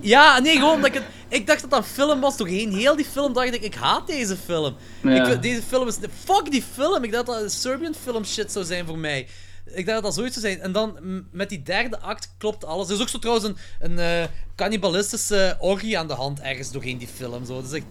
Ja, 0.01 0.39
nee, 0.39 0.55
gewoon 0.55 0.81
dat 0.81 0.85
ik 0.85 0.93
het... 0.93 1.03
Ik 1.27 1.47
dacht 1.47 1.61
dat 1.61 1.69
dat 1.69 1.79
een 1.79 1.85
film 1.85 2.19
was. 2.19 2.37
Doorheen 2.37 2.73
heel 2.73 2.95
die 2.95 3.05
film 3.05 3.33
dacht 3.33 3.53
ik, 3.53 3.61
ik 3.61 3.75
haat 3.75 4.07
deze 4.07 4.37
film. 4.37 4.75
Ja. 5.03 5.27
Ik, 5.27 5.41
deze 5.41 5.61
film 5.61 5.87
is... 5.87 5.97
Fuck 6.23 6.51
die 6.51 6.63
film. 6.73 7.03
Ik 7.03 7.11
dacht 7.11 7.25
dat 7.25 7.41
een 7.41 7.49
Serbian 7.49 7.95
film 8.01 8.25
shit 8.25 8.51
zou 8.51 8.65
zijn 8.65 8.85
voor 8.85 8.97
mij. 8.97 9.27
Ik 9.65 9.85
dacht 9.85 9.95
dat 9.95 10.03
dat 10.03 10.13
zoiets 10.13 10.39
zou 10.39 10.45
zijn. 10.45 10.61
En 10.61 10.71
dan 10.71 10.97
met 11.31 11.49
die 11.49 11.63
derde 11.63 11.99
act 11.99 12.33
klopt 12.37 12.65
alles. 12.65 12.87
Er 12.87 12.95
is 12.95 13.01
ook 13.01 13.09
zo 13.09 13.19
trouwens 13.19 13.47
een, 13.47 13.57
een 13.79 13.99
eh, 13.99 14.29
cannibalistische 14.55 15.57
orgie 15.59 15.97
aan 15.97 16.07
de 16.07 16.13
hand 16.13 16.39
ergens 16.39 16.71
doorheen 16.71 16.97
die 16.97 17.07
film. 17.15 17.45
Zo. 17.45 17.55
Dat 17.55 17.65
is 17.65 17.71
echt... 17.71 17.85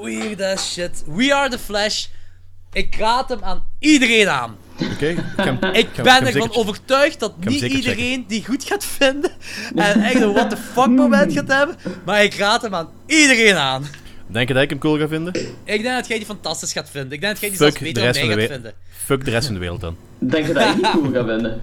Weird 0.00 0.42
as 0.42 0.72
shit. 0.72 1.04
We 1.06 1.34
are 1.34 1.50
the 1.50 1.58
Flash. 1.58 2.06
Ik 2.72 2.96
raad 2.96 3.28
hem 3.28 3.42
aan 3.42 3.64
iedereen 3.78 4.28
aan. 4.28 4.56
Oké? 4.92 5.06
Ik, 5.72 5.88
ben 6.02 6.26
ervan 6.26 6.54
overtuigd 6.54 7.20
dat 7.20 7.44
niet 7.44 7.60
iedereen 7.62 8.24
die 8.28 8.44
goed 8.44 8.64
gaat 8.64 8.84
vinden 8.84 9.30
en 9.74 10.00
echt 10.02 10.20
een 10.20 10.32
what 10.32 10.50
the 10.50 10.56
fuck 10.56 10.86
moment 10.86 11.32
gaat 11.32 11.48
hebben, 11.48 11.76
maar 12.04 12.22
ik 12.24 12.34
raad 12.34 12.62
hem 12.62 12.74
aan 12.74 12.88
iedereen 13.06 13.56
aan. 13.56 13.86
Denk 14.26 14.48
je 14.48 14.54
dat 14.54 14.62
ik 14.62 14.70
hem 14.70 14.78
cool 14.78 14.98
ga 14.98 15.08
vinden? 15.08 15.34
Ik 15.64 15.82
denk 15.82 15.84
dat 15.96 16.06
jij 16.06 16.16
die 16.16 16.26
fantastisch 16.26 16.72
gaat 16.72 16.90
vinden. 16.90 17.12
Ik 17.12 17.20
denk 17.20 17.32
dat 17.32 17.40
jij 17.40 17.50
die 17.50 17.58
Fuck 17.58 17.66
zelfs 17.76 17.78
de 17.78 17.84
beter 17.84 18.02
dan 18.02 18.12
rest 18.12 18.26
mij 18.26 18.28
van 18.28 18.36
de 18.36 18.40
gaat 18.42 18.50
wereld. 18.50 18.74
vinden. 18.74 19.04
Fuck 19.04 19.24
de 19.24 19.30
rest 19.30 19.44
van 19.46 19.54
de 19.54 19.60
wereld 19.60 19.80
dan. 19.80 19.96
Denk 20.18 20.46
je 20.46 20.52
dat 20.52 20.68
ik 20.68 20.74
die 20.74 20.90
cool 20.90 21.12
ga 21.12 21.24
vinden? 21.34 21.60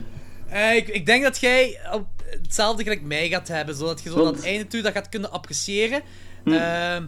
Eh, 0.49 0.75
ik, 0.75 0.87
ik 0.87 1.05
denk 1.05 1.23
dat 1.23 1.39
jij 1.39 1.79
op- 1.91 2.07
hetzelfde 2.41 2.83
gelijk 2.83 3.01
mij 3.01 3.29
gaat 3.29 3.47
hebben, 3.47 3.75
zodat 3.75 4.03
je 4.03 4.09
zo 4.09 4.15
Want- 4.15 4.27
aan 4.27 4.33
het 4.35 4.45
einde 4.45 4.67
toe 4.67 4.81
dat 4.81 4.93
gaat 4.93 5.09
kunnen 5.09 5.31
appreciëren. 5.31 6.01
Hm. 6.43 6.51
Ehm, 6.51 7.03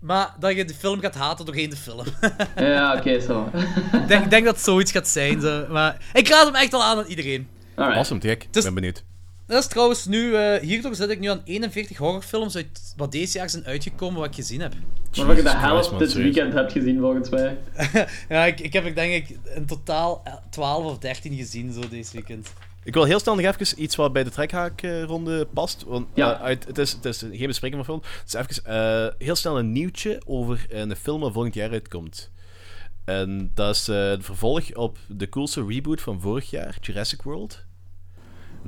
maar 0.00 0.34
dat 0.38 0.56
je 0.56 0.64
de 0.64 0.74
film 0.74 1.00
gaat 1.00 1.14
haten 1.14 1.44
doorheen 1.46 1.70
de 1.70 1.76
film. 1.76 2.04
Ja, 2.56 2.96
oké, 2.96 3.20
zo. 3.20 3.50
ik, 3.92 4.08
denk, 4.08 4.30
denk 4.30 4.44
dat 4.44 4.54
het 4.54 4.64
zoiets 4.64 4.92
gaat 4.92 5.08
zijn. 5.08 5.40
Zo. 5.40 5.66
Maar 5.70 5.96
ik 6.12 6.28
raad 6.28 6.44
hem 6.44 6.54
echt 6.54 6.72
al 6.72 6.82
aan 6.82 6.98
aan 6.98 7.06
iedereen. 7.06 7.48
Alright. 7.74 7.96
Awesome. 7.98 8.20
Ik 8.20 8.46
is- 8.52 8.64
ben 8.64 8.74
benieuwd. 8.74 9.04
Dat 9.46 9.62
is 9.62 9.66
trouwens 9.68 10.04
nu, 10.06 10.34
eh, 10.34 10.60
hierdoor 10.62 10.94
zit 10.94 11.10
ik 11.10 11.20
nu 11.20 11.28
aan 11.28 11.40
41 11.44 11.96
horrorfilms 11.96 12.56
uit 12.56 12.94
wat 12.96 13.12
deze 13.12 13.38
jaar 13.38 13.50
zijn 13.50 13.66
uitgekomen 13.66 14.18
wat 14.20 14.28
ik 14.28 14.34
gezien 14.34 14.60
heb. 14.60 14.72
Waarvan 15.14 15.36
je 15.36 15.42
de 15.42 15.50
helft 15.50 15.98
dit 15.98 16.12
weekend 16.12 16.52
hebt 16.52 16.72
gezien, 16.72 17.00
volgens 17.00 17.28
mij. 17.30 17.58
ja, 18.28 18.44
ik, 18.44 18.60
ik 18.60 18.72
heb 18.72 18.84
er 18.84 18.94
denk 18.94 19.12
ik 19.12 19.38
in 19.54 19.66
totaal 19.66 20.20
eh, 20.24 20.34
12 20.50 20.84
of 20.84 20.98
13 20.98 21.36
gezien 21.36 21.72
zo 21.72 21.88
deze 21.88 22.12
weekend. 22.12 22.52
Ik 22.84 22.94
wil 22.94 23.04
heel 23.04 23.18
snel 23.20 23.34
nog 23.34 23.44
even 23.44 23.82
iets 23.82 23.96
wat 23.96 24.12
bij 24.12 24.24
de 24.24 24.30
trekhaakronde 24.30 25.46
past. 25.46 25.84
Want 25.86 26.06
Ja. 26.14 26.34
eh, 26.34 26.42
uit, 26.42 26.66
het, 26.66 26.78
is, 26.78 26.92
het 26.92 27.04
is 27.04 27.18
geen 27.18 27.46
bespreking 27.46 27.84
van 27.84 28.00
film. 28.00 28.12
Het 28.20 28.34
is 28.34 28.56
even 28.58 28.64
eh, 28.64 29.26
heel 29.26 29.36
snel 29.36 29.58
een 29.58 29.72
nieuwtje 29.72 30.20
over 30.24 30.66
een 30.68 30.96
film 30.96 31.20
dat 31.20 31.32
volgend 31.32 31.54
jaar 31.54 31.70
uitkomt. 31.70 32.30
En 33.04 33.50
dat 33.54 33.74
is 33.74 33.88
eh, 33.88 34.08
het 34.08 34.24
vervolg 34.24 34.74
op 34.74 34.98
de 35.06 35.28
coolste 35.28 35.64
reboot 35.68 36.00
van 36.00 36.20
vorig 36.20 36.50
jaar, 36.50 36.76
Jurassic 36.80 37.22
World. 37.22 37.64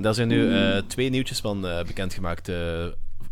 Daar 0.01 0.13
zijn 0.13 0.27
nu 0.27 0.55
eh, 0.55 0.77
twee 0.87 1.09
nieuwtjes 1.09 1.39
van 1.39 1.67
eh, 1.67 1.83
bekendgemaakt 1.83 2.49
eh, 2.49 2.85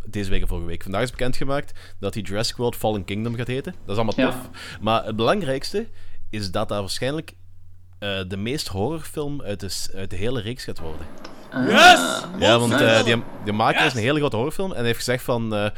deze 0.05 0.29
week 0.29 0.41
en 0.41 0.47
vorige 0.47 0.67
week. 0.67 0.83
Vandaag 0.83 1.01
is 1.01 1.11
bekendgemaakt 1.11 1.79
dat 1.99 2.13
die 2.13 2.23
Jurassic 2.23 2.55
World 2.55 2.75
Fallen 2.75 3.03
Kingdom 3.05 3.35
gaat 3.35 3.47
heten. 3.47 3.71
Dat 3.85 3.97
is 3.97 4.03
allemaal 4.03 4.13
Ja. 4.25 4.31
tof. 4.31 4.49
Maar 4.81 5.05
het 5.05 5.15
belangrijkste 5.15 5.87
is 6.29 6.51
dat 6.51 6.69
dat 6.69 6.79
waarschijnlijk 6.79 7.33
eh, 7.99 8.19
de 8.27 8.37
meest 8.37 8.67
horrorfilm 8.67 9.41
uit 9.41 9.59
de, 9.59 9.89
uit 9.95 10.09
de 10.09 10.15
hele 10.15 10.41
reeks 10.41 10.63
gaat 10.63 10.79
worden. 10.79 11.05
Yes! 11.67 12.23
Ja, 12.39 12.59
want 12.59 12.73
eh, 12.73 13.03
die, 13.03 13.23
die 13.43 13.53
maker 13.53 13.77
Yes! 13.81 13.87
is 13.87 13.93
een 13.93 14.05
hele 14.05 14.19
grote 14.19 14.35
horrorfilm 14.35 14.69
en 14.71 14.75
hij 14.77 14.85
heeft 14.85 14.97
gezegd 14.97 15.23
van... 15.23 15.53
eh, 15.55 15.65
eh, 15.65 15.71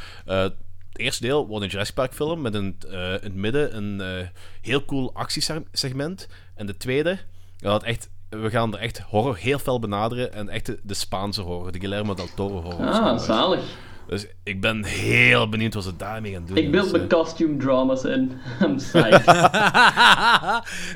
het 0.44 0.54
eerste 0.94 1.22
deel 1.24 1.48
wordt 1.48 1.64
een 1.64 1.70
Jurassic 1.70 1.96
Park 1.96 2.14
film 2.14 2.42
met 2.42 2.54
een, 2.54 2.76
eh, 2.92 3.00
in 3.14 3.20
het 3.24 3.36
midden 3.36 3.76
een 3.78 4.02
eh, 4.02 4.28
heel 4.62 4.86
cool 4.86 5.14
actiesegment. 5.14 6.28
En 6.56 6.66
de 6.66 6.78
tweede, 6.78 7.20
dat 7.58 7.84
echt, 7.84 8.10
we 8.30 8.50
gaan 8.50 8.74
er 8.74 8.80
echt 8.80 9.00
horror 9.00 9.38
heel 9.38 9.60
fel 9.60 9.80
benaderen 9.80 10.34
en 10.34 10.50
echt 10.50 10.66
de, 10.66 10.80
de 10.84 10.94
Spaanse 10.94 11.42
horror, 11.42 11.72
de 11.72 11.80
Guillermo 11.80 12.14
del 12.14 12.30
Toro 12.36 12.62
horror. 12.62 12.88
Ah, 12.88 13.20
zalig. 13.20 13.62
Dus 14.08 14.26
ik 14.44 14.62
ben 14.62 14.84
heel 14.84 15.50
benieuwd 15.50 15.74
wat 15.74 15.84
ze 15.84 15.96
daarmee 15.96 16.32
gaan 16.34 16.46
doen. 16.46 16.58
Ik 16.58 16.72
beeld 16.72 16.92
mijn 16.92 17.04
eh, 17.04 17.10
costume 17.10 17.58
dramas 17.58 18.04
in. 18.04 18.32
I'm 18.64 18.76
psyched. 18.76 19.14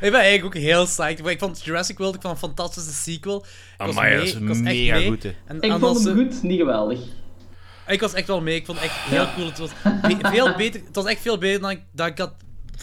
ik 0.06 0.12
ben 0.12 0.22
eigenlijk 0.22 0.46
ook 0.46 0.56
heel 0.56 0.84
psyched. 0.86 1.26
Ik 1.28 1.40
vond 1.40 1.64
Jurassic 1.64 1.98
World 1.98 2.16
ik 2.16 2.22
vond 2.22 2.34
een 2.34 2.40
fantastische 2.40 2.92
sequel. 2.94 3.38
Ik 3.38 3.46
was 3.86 3.90
Amai, 3.90 4.10
dat 4.10 4.20
mee, 4.24 4.28
is 4.32 4.36
ik 4.36 4.48
was 4.48 4.58
echt 4.58 4.64
mega 4.66 4.96
mee. 4.96 5.08
goed. 5.08 5.24
En, 5.46 5.62
ik 5.62 5.72
vond 5.72 5.84
hem 5.84 5.98
ze- 5.98 6.14
goed, 6.14 6.44
niet 6.44 6.60
geweldig. 6.60 7.00
Ik 7.88 8.00
was 8.02 8.14
echt 8.14 8.28
wel 8.28 8.42
mee. 8.42 8.56
Ik 8.56 8.66
vond 8.66 8.80
het 8.80 8.88
echt 8.90 9.00
heel 9.00 9.28
cool. 9.36 9.48
Het 9.48 9.58
was 9.58 9.70
veel 10.32 10.56
beter. 10.56 10.82
Het 10.86 10.96
was 10.96 11.06
echt 11.06 11.22
veel 11.22 11.38
beter 11.38 11.62
dan 11.62 11.70
ik, 11.70 11.82
dan 11.92 12.08
ik 12.08 12.18
had 12.18 12.34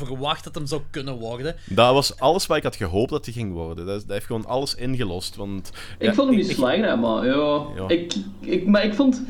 verwacht 0.06 0.44
dat 0.44 0.54
hem 0.54 0.66
zou 0.66 0.80
kunnen 0.90 1.18
worden. 1.18 1.56
Dat 1.68 1.92
was 1.92 2.18
alles 2.18 2.46
wat 2.46 2.56
ik 2.56 2.62
had 2.62 2.76
gehoopt 2.76 3.10
dat 3.10 3.24
hij 3.24 3.34
ging 3.34 3.52
worden. 3.52 3.86
Dat, 3.86 4.00
dat 4.00 4.10
heeft 4.10 4.26
gewoon 4.26 4.46
alles 4.46 4.74
ingelost. 4.74 5.36
Want, 5.36 5.70
Ik 5.98 6.06
ja, 6.06 6.14
vond 6.14 6.28
hem 6.28 6.36
niet 6.36 6.50
slecht, 6.50 6.84
hè, 6.84 6.96
maar 6.96 7.26
ja. 7.26 7.64
Ja. 7.76 7.88
Ik, 7.88 8.14
ik, 8.40 8.66
maar 8.66 8.84
ik 8.84 8.94
vond... 8.94 9.22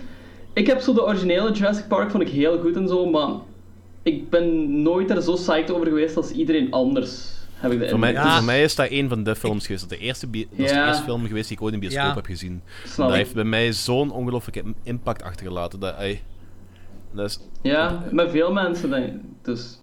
Ik 0.52 0.66
heb 0.66 0.80
zo 0.80 0.92
de 0.94 1.04
originele 1.04 1.52
Jurassic 1.52 1.88
Park 1.88 2.10
vond 2.10 2.22
ik 2.22 2.28
heel 2.28 2.60
goed 2.60 2.76
en 2.76 2.88
zo, 2.88 3.10
maar 3.10 3.30
ik 4.02 4.30
ben 4.30 4.82
nooit 4.82 5.10
er 5.10 5.22
zo 5.22 5.34
psyched 5.34 5.70
over 5.70 5.86
geweest 5.86 6.16
als 6.16 6.30
iedereen 6.30 6.70
anders. 6.72 7.38
Heb 7.54 7.72
ik 7.72 7.78
de 7.78 7.88
Voor 7.88 7.98
mij. 7.98 8.12
Ja. 8.12 8.36
voor 8.36 8.44
mij 8.44 8.62
is 8.62 8.74
dat 8.74 8.86
een 8.90 9.08
van 9.08 9.22
de 9.24 9.36
films 9.36 9.66
geweest. 9.66 9.88
Dat, 9.88 9.98
de 9.98 10.04
eerste 10.04 10.30
dat 10.30 10.40
is 10.56 10.70
de 10.70 10.84
eerste 10.86 11.02
film 11.02 11.26
geweest 11.26 11.48
die 11.48 11.56
ik 11.56 11.62
ooit 11.62 11.74
in 11.74 11.80
bioscoop 11.80 12.02
Ja. 12.04 12.14
heb 12.14 12.24
gezien. 12.26 12.62
Snap 12.84 12.96
dat 12.96 13.08
ik. 13.08 13.14
heeft 13.22 13.34
bij 13.34 13.44
mij 13.44 13.72
zo'n 13.72 14.10
ongelooflijke 14.10 14.60
im- 14.60 14.74
impact 14.82 15.22
achtergelaten. 15.22 15.80
Dat, 15.80 15.96
ey, 15.96 16.22
dat 17.12 17.26
is, 17.28 17.38
Ja, 17.62 18.04
met 18.10 18.30
veel 18.30 18.52
mensen 18.52 18.90
denk 18.90 19.06
ik. 19.06 19.14
Dus... 19.42 19.79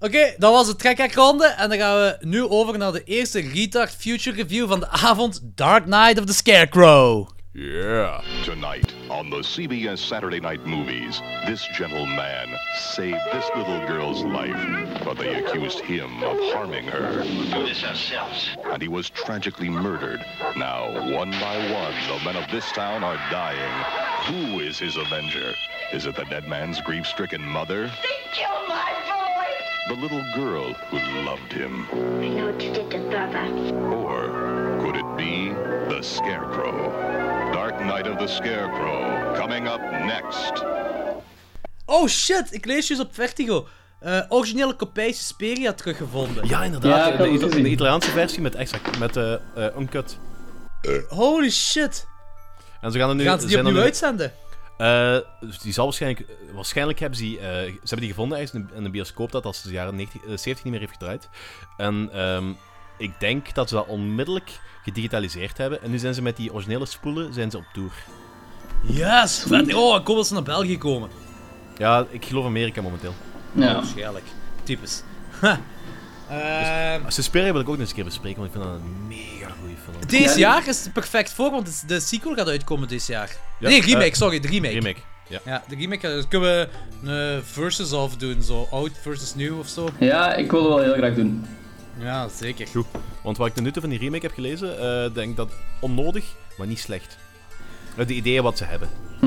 Oké, 0.00 0.34
dat 0.38 0.52
was 0.52 0.66
de 0.66 0.76
trekkerronde. 0.76 1.46
En 1.46 1.68
dan 1.68 1.78
gaan 1.78 1.96
we 1.96 2.16
nu 2.20 2.48
over 2.48 2.78
naar 2.78 2.92
de 2.92 3.04
eerste 3.04 3.40
Retard 3.40 3.94
Future 3.98 4.36
Review 4.36 4.68
van 4.68 4.80
de 4.80 4.88
avond: 4.88 5.40
Dark 5.54 5.84
Knight 5.84 6.18
of 6.18 6.24
the 6.24 6.32
Scarecrow. 6.34 7.28
yeah. 7.52 8.22
Tonight, 8.44 8.94
On 9.08 9.28
the 9.30 9.42
CBS 9.42 10.06
Saturday 10.06 10.38
Night 10.40 10.64
Movies, 10.66 11.20
this 11.46 11.68
gentleman 11.72 12.48
saved 12.76 13.30
this 13.32 13.50
little 13.56 13.86
girl's 13.86 14.22
life, 14.22 15.04
but 15.04 15.18
they 15.18 15.34
accused 15.34 15.80
him 15.80 16.22
of 16.22 16.36
harming 16.52 16.86
her. 16.88 17.22
We 17.22 17.50
Do 17.50 17.66
this 17.66 17.84
ourselves. 17.84 18.56
And 18.72 18.80
he 18.82 18.88
was 18.88 19.10
tragically 19.10 19.68
murdered. 19.68 20.20
Now, 20.56 20.92
one 21.16 21.30
by 21.30 21.56
one, 21.72 21.94
the 22.08 22.24
men 22.24 22.36
of 22.36 22.48
this 22.50 22.70
town 22.72 23.02
are 23.04 23.18
dying. 23.30 23.84
Who 24.28 24.60
is 24.60 24.78
his 24.78 24.96
avenger? 24.96 25.54
Is 25.92 26.06
it 26.06 26.14
the 26.14 26.24
dead 26.24 26.46
man's 26.48 26.80
grief-stricken 26.80 27.42
mother? 27.42 27.86
They 27.86 28.30
killed 28.32 28.68
my 28.68 28.92
boy! 29.08 29.19
The 29.88 29.96
little 30.00 30.22
girl 30.34 30.72
who 30.90 30.98
loved 31.24 31.52
him? 31.52 31.86
I 32.22 32.28
know 32.28 32.46
what 32.50 32.62
you 32.62 32.72
did 32.72 32.90
to 32.90 32.98
Baba. 32.98 33.44
Or 33.94 34.78
could 34.80 34.96
it 34.96 35.16
be 35.16 35.52
the 35.94 36.02
Scarecrow? 36.02 36.90
Dark 37.52 37.80
Night 37.80 38.06
of 38.06 38.18
the 38.18 38.26
Scarecrow, 38.26 39.34
coming 39.36 39.66
up 39.66 39.80
next. 39.90 40.64
Oh 41.86 42.06
shit, 42.08 42.52
ik 42.54 42.64
lees 42.66 42.86
dus 42.86 43.00
op 43.00 43.14
Vertigo. 43.14 43.66
Eh, 44.00 44.20
originele 44.28 44.74
kopij 44.74 45.12
Suspiria 45.12 45.72
teruggevonden. 45.72 46.48
Ja, 46.48 46.64
inderdaad. 46.64 47.12
Ja, 47.18 47.24
de, 47.24 47.38
de, 47.48 47.62
de 47.62 47.68
Italiaanse 47.68 48.10
versie 48.10 48.40
met 48.40 48.54
extra 48.54 48.78
met 48.98 49.16
eh 49.16 49.32
eh, 49.32 49.78
uncut. 49.78 50.18
Holy 51.08 51.50
shit. 51.50 52.06
En 52.80 52.92
ze 52.92 52.98
gaan 52.98 53.08
er 53.08 53.14
nu. 53.14 53.24
Gaan 53.24 53.38
ze 53.40 53.44
die 53.46 53.54
zijn 53.54 53.64
opnieuw 53.66 53.80
nu- 53.80 53.86
uitzenden? 53.86 54.32
Eh, 54.80 55.18
dus 55.40 55.58
die 55.58 55.72
zal 55.72 55.84
waarschijnlijk... 55.84 56.26
Waarschijnlijk 56.54 56.98
hebben 56.98 57.18
ze 57.18 57.24
die... 57.24 57.38
eh, 57.38 57.44
ze 57.44 57.78
hebben 57.80 58.00
die 58.00 58.08
gevonden 58.08 58.38
ergens 58.38 58.60
in, 58.60 58.70
in 58.74 58.84
een 58.84 58.90
bioscoop 58.90 59.32
dat 59.32 59.44
als 59.44 59.62
de 59.62 59.70
jaren 59.70 59.96
90, 59.96 60.20
eh, 60.20 60.28
70 60.28 60.64
niet 60.64 60.72
meer 60.72 60.80
heeft 60.80 60.92
gedraaid. 60.92 61.28
En 61.76 62.08
ehm, 62.12 62.52
ik 62.96 63.20
denk 63.20 63.54
dat 63.54 63.68
ze 63.68 63.74
dat 63.74 63.86
onmiddellijk 63.86 64.60
gedigitaliseerd 64.82 65.58
hebben. 65.58 65.82
En 65.82 65.90
nu 65.90 65.98
zijn 65.98 66.14
ze 66.14 66.22
met 66.22 66.36
die 66.36 66.52
originele 66.52 66.86
spoelen 66.86 67.32
zijn 67.32 67.50
ze 67.50 67.56
op 67.56 67.64
tour. 67.72 67.92
Yes, 68.82 69.44
vet. 69.46 69.74
Oh, 69.74 70.00
ik 70.00 70.06
hoop 70.06 70.16
dat 70.16 70.26
ze 70.26 70.34
naar 70.34 70.42
België 70.42 70.78
komen. 70.78 71.10
Ja, 71.76 72.06
ik 72.10 72.24
geloof 72.24 72.44
Amerika 72.44 72.82
momenteel. 72.82 73.14
Ja. 73.52 73.74
Waarschijnlijk. 73.74 74.24
Typisch. 74.62 75.02
Ha. 75.40 75.60
Ehm, 76.30 77.10
Suspiria 77.10 77.52
wil 77.52 77.60
ik 77.60 77.68
ook 77.68 77.72
nog 77.72 77.80
eens 77.80 77.88
een 77.88 77.94
keer 77.94 78.04
bespreken, 78.04 78.40
want 78.40 78.54
ik 78.54 78.60
vind 78.60 78.72
dat 78.72 78.80
een 78.80 79.06
mega 79.06 79.39
Ja, 80.08 80.36
jaar 80.36 80.68
is 80.68 80.84
het 80.84 80.92
perfect 80.92 81.32
voor, 81.32 81.50
want 81.50 81.88
de 81.88 82.00
sequel 82.00 82.34
gaat 82.34 82.48
uitkomen 82.48 82.88
dit 82.88 83.06
jaar. 83.06 83.36
Ja, 83.60 83.68
nee, 83.68 83.80
remake, 83.82 84.16
sorry, 84.16 84.40
de 84.40 84.48
remake. 84.48 84.72
Remake. 84.74 85.00
Ja. 85.28 85.40
Ja, 85.44 85.62
de 85.68 85.76
remake. 85.76 86.06
Dus 86.06 86.28
kunnen 86.28 86.50
we 86.50 86.68
een 87.08 87.36
eh, 87.36 87.42
versus 87.44 87.92
of 87.92 88.16
doen, 88.16 88.42
zo 88.42 88.68
oud 88.70 88.90
versus 89.00 89.34
nieuw 89.34 89.58
of 89.58 89.68
zo. 89.68 89.88
ja, 89.98 90.34
ik 90.34 90.50
wil 90.50 90.60
het 90.64 90.68
wel 90.74 90.82
heel 90.82 90.92
graag 90.94 91.14
doen. 91.14 91.46
Ja, 91.98 92.28
zeker. 92.28 92.66
Goed. 92.66 92.86
Want 93.22 93.36
wat 93.36 93.46
ik 93.46 93.54
tot 93.54 93.62
nu 93.64 93.70
toe 93.72 93.80
van 93.80 93.90
die 93.90 93.98
remake 93.98 94.26
heb 94.26 94.34
gelezen, 94.34 94.78
eh, 94.78 95.14
denk 95.14 95.30
ik 95.30 95.36
dat 95.36 95.50
onnodig, 95.80 96.24
maar 96.58 96.66
niet 96.66 96.78
slecht. 96.78 97.16
De 98.06 98.14
ideeën 98.14 98.42
wat 98.42 98.58
ze 98.58 98.64
hebben. 98.64 98.88
Hm. 99.20 99.26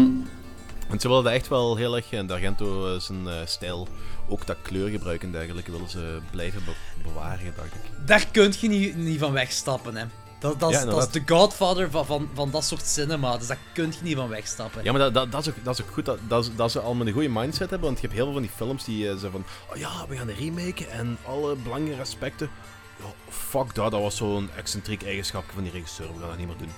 Want 0.87 1.01
ze 1.01 1.07
willen 1.07 1.23
dat 1.23 1.33
echt 1.33 1.47
wel 1.47 1.75
heel 1.75 1.95
erg, 1.95 2.11
en 2.11 2.27
D'Argento 2.27 2.93
eh, 2.93 2.99
zijn 2.99 3.27
stijl, 3.45 3.87
ook 4.27 4.45
dat 4.45 4.57
kleurgebruik 4.61 5.23
en 5.23 5.31
dergelijke, 5.31 5.71
willen 5.71 5.89
ze 5.89 6.19
blijven 6.31 6.61
be- 6.65 7.03
bewaren, 7.03 7.53
dacht 7.55 7.67
ik. 7.73 8.07
Daar 8.07 8.27
kun 8.31 8.53
je 8.59 8.67
niet, 8.69 8.95
niet 8.95 9.19
van 9.19 9.31
wegstappen, 9.31 9.95
hè. 9.95 10.05
Dat, 10.43 10.59
dat, 10.59 10.71
is, 10.71 10.77
Ja, 10.77 10.85
dat 10.85 11.07
is 11.07 11.11
de 11.11 11.33
godfather 11.33 11.91
van, 11.91 12.05
van, 12.05 12.29
van 12.33 12.51
dat 12.51 12.63
soort 12.63 12.85
cinema, 12.85 13.37
dus 13.37 13.47
daar 13.47 13.57
kun 13.73 13.91
je 13.91 13.97
niet 14.01 14.15
van 14.15 14.27
wegstappen. 14.29 14.83
Ja, 14.83 14.91
maar 14.91 15.01
dat, 15.01 15.13
dat, 15.13 15.31
dat, 15.31 15.41
is, 15.41 15.49
ook, 15.49 15.63
dat 15.63 15.79
is 15.79 15.85
ook 15.85 15.91
goed 15.91 16.05
dat, 16.05 16.19
dat, 16.27 16.51
dat 16.55 16.71
ze 16.71 16.79
al 16.79 16.93
met 16.93 17.07
een 17.07 17.13
goede 17.13 17.29
mindset 17.29 17.69
hebben, 17.69 17.87
want 17.87 18.01
je 18.01 18.07
hebt 18.07 18.17
heel 18.17 18.25
veel 18.25 18.33
van 18.33 18.41
die 18.41 18.51
films 18.55 18.83
die 18.83 19.03
eh, 19.03 19.11
zeggen 19.11 19.31
van, 19.31 19.45
oh 19.69 19.75
ja, 19.75 20.07
we 20.07 20.17
gaan 20.17 20.27
een 20.27 20.35
remake 20.35 20.87
en 20.87 21.17
alle 21.25 21.55
belangrijke 21.55 22.01
aspecten. 22.01 22.49
Ja, 22.99 23.05
fuck 23.29 23.75
dat, 23.75 23.91
dat 23.91 24.01
was 24.01 24.15
zo'n 24.15 24.49
excentriek 24.55 25.03
eigenschap 25.03 25.43
van 25.53 25.63
die 25.63 25.71
regisseur, 25.71 26.07
we 26.13 26.19
gaan 26.19 26.29
dat 26.29 26.37
niet 26.37 26.47
meer 26.47 26.57
doen. 26.57 26.71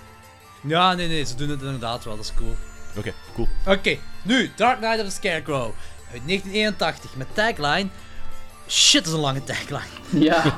Ja, 0.61 0.93
nee, 0.93 1.07
nee, 1.07 1.25
ze 1.25 1.35
doen 1.35 1.49
het 1.49 1.61
inderdaad 1.61 2.03
wel, 2.03 2.15
dat 2.15 2.25
is 2.25 2.33
cool. 2.33 2.55
Oké, 2.97 3.13
cool. 3.33 3.47
Oké, 3.65 3.97
nu 4.23 4.51
Dark 4.55 4.77
Knight 4.77 4.99
of 4.99 5.05
the 5.05 5.11
Scarecrow 5.11 5.73
uit 6.11 6.21
1981 6.25 7.15
met 7.15 7.27
tagline. 7.33 7.89
Shit, 8.67 9.03
dat 9.03 9.13
is 9.13 9.13
een 9.13 9.19
lange 9.19 9.43
tagline. 9.43 9.83
Ja. 10.09 10.55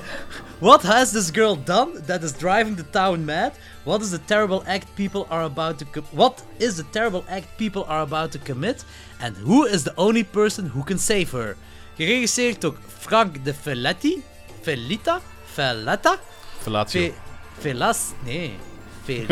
What 0.58 0.82
has 0.82 1.10
this 1.10 1.30
girl 1.30 1.56
done 1.64 2.00
that 2.06 2.22
is 2.22 2.32
driving 2.32 2.76
the 2.76 2.90
town 2.90 3.24
mad? 3.24 3.52
What 3.84 4.00
is 4.02 4.10
the 4.10 4.20
terrible 4.24 4.62
act 4.66 4.86
people 4.94 5.26
are 5.28 5.44
about 5.44 5.78
to 5.78 5.84
com- 5.90 6.04
What 6.10 6.44
is 6.56 6.74
the 6.74 6.84
terrible 6.90 7.24
act 7.28 7.46
people 7.56 7.84
are 7.86 8.00
about 8.00 8.30
to 8.32 8.38
commit? 8.38 8.84
And 9.20 9.36
who 9.36 9.64
is 9.66 9.82
the 9.82 9.92
only 9.96 10.24
person 10.24 10.66
who 10.74 10.82
can 10.84 10.98
save 10.98 11.30
her? 11.32 11.56
Geregisseerd 11.96 12.60
door 12.60 12.74
Frank 12.98 13.44
de 13.44 13.54
Felletti. 13.54 14.22
Felita? 14.62 15.20
Felletta? 15.44 16.18
Fellatio. 16.62 17.00
Fe 17.00 17.12
Felas? 17.58 18.12
Nee. 18.24 18.56
Fel 19.04 19.26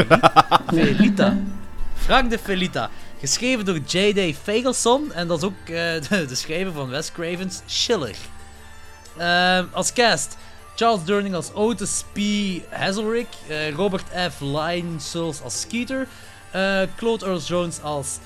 Felita. 0.72 1.36
Frank 1.94 2.30
de 2.30 2.38
Felita. 2.38 2.90
Geschreven 3.24 3.64
door 3.64 3.78
J.D. 3.78 4.36
Fagelson. 4.42 5.12
En 5.12 5.28
dat 5.28 5.38
is 5.38 5.44
ook 5.44 5.68
eh, 5.68 5.74
de, 6.28 6.34
schrijver 6.34 6.72
van 6.72 6.88
Wes 6.88 7.12
Craven's 7.12 7.62
Schiller. 7.66 8.16
Ehm, 9.16 9.64
als 9.72 9.92
cast. 9.92 10.36
Charles 10.76 11.04
Durning 11.04 11.34
als 11.34 11.52
Otis 11.52 12.04
P. 12.12 12.18
Hazelrick. 12.70 13.26
eh, 13.48 13.70
Robert 13.70 14.04
F. 14.32 14.40
Linesels 14.40 15.42
als 15.42 15.60
Skeeter. 15.60 16.08
eh, 16.50 16.80
Claude 16.96 17.26
Earl 17.26 17.38
Jones 17.38 17.82
als 17.82 18.18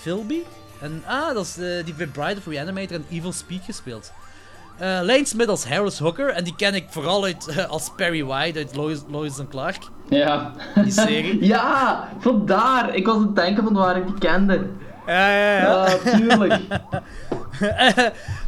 Philby. 0.00 0.40
En 0.80 1.02
ah, 1.06 1.34
dat 1.34 1.46
is 1.46 1.54
die 1.84 1.94
bij 1.94 2.06
Bride 2.06 2.40
Reanimator 2.46 2.96
en 2.96 3.06
Evil 3.10 3.32
Speak 3.32 3.64
gespeeld. 3.64 4.12
Eh 4.78 4.86
Lane 5.02 5.24
Smith 5.24 5.48
als 5.48 5.68
Harris 5.68 5.98
Hooker. 5.98 6.28
En 6.28 6.44
die 6.44 6.54
ken 6.56 6.74
ik 6.74 6.86
vooral 6.88 7.24
uit, 7.24 7.46
eh, 7.48 7.64
als 7.68 7.92
Perry 7.96 8.24
White 8.24 8.58
uit 8.58 8.76
Lois, 8.76 8.98
Lois 9.10 9.38
and 9.38 9.48
Clark. 9.48 9.78
Ja. 10.08 10.52
Die 10.74 10.92
serie. 10.92 11.44
Ja, 11.54 12.08
vandaar. 12.18 12.94
Ik 12.94 13.06
was 13.06 13.16
aan 13.16 13.22
het 13.22 13.36
denken 13.36 13.64
van 13.64 13.72
waar 13.72 13.96
ik 13.96 14.06
die 14.06 14.18
kende. 14.18 14.66
Ja, 15.06 15.28
ja, 15.30 15.56
ja. 15.58 15.86
Ja, 15.88 16.16
tuurlijk. 16.16 16.60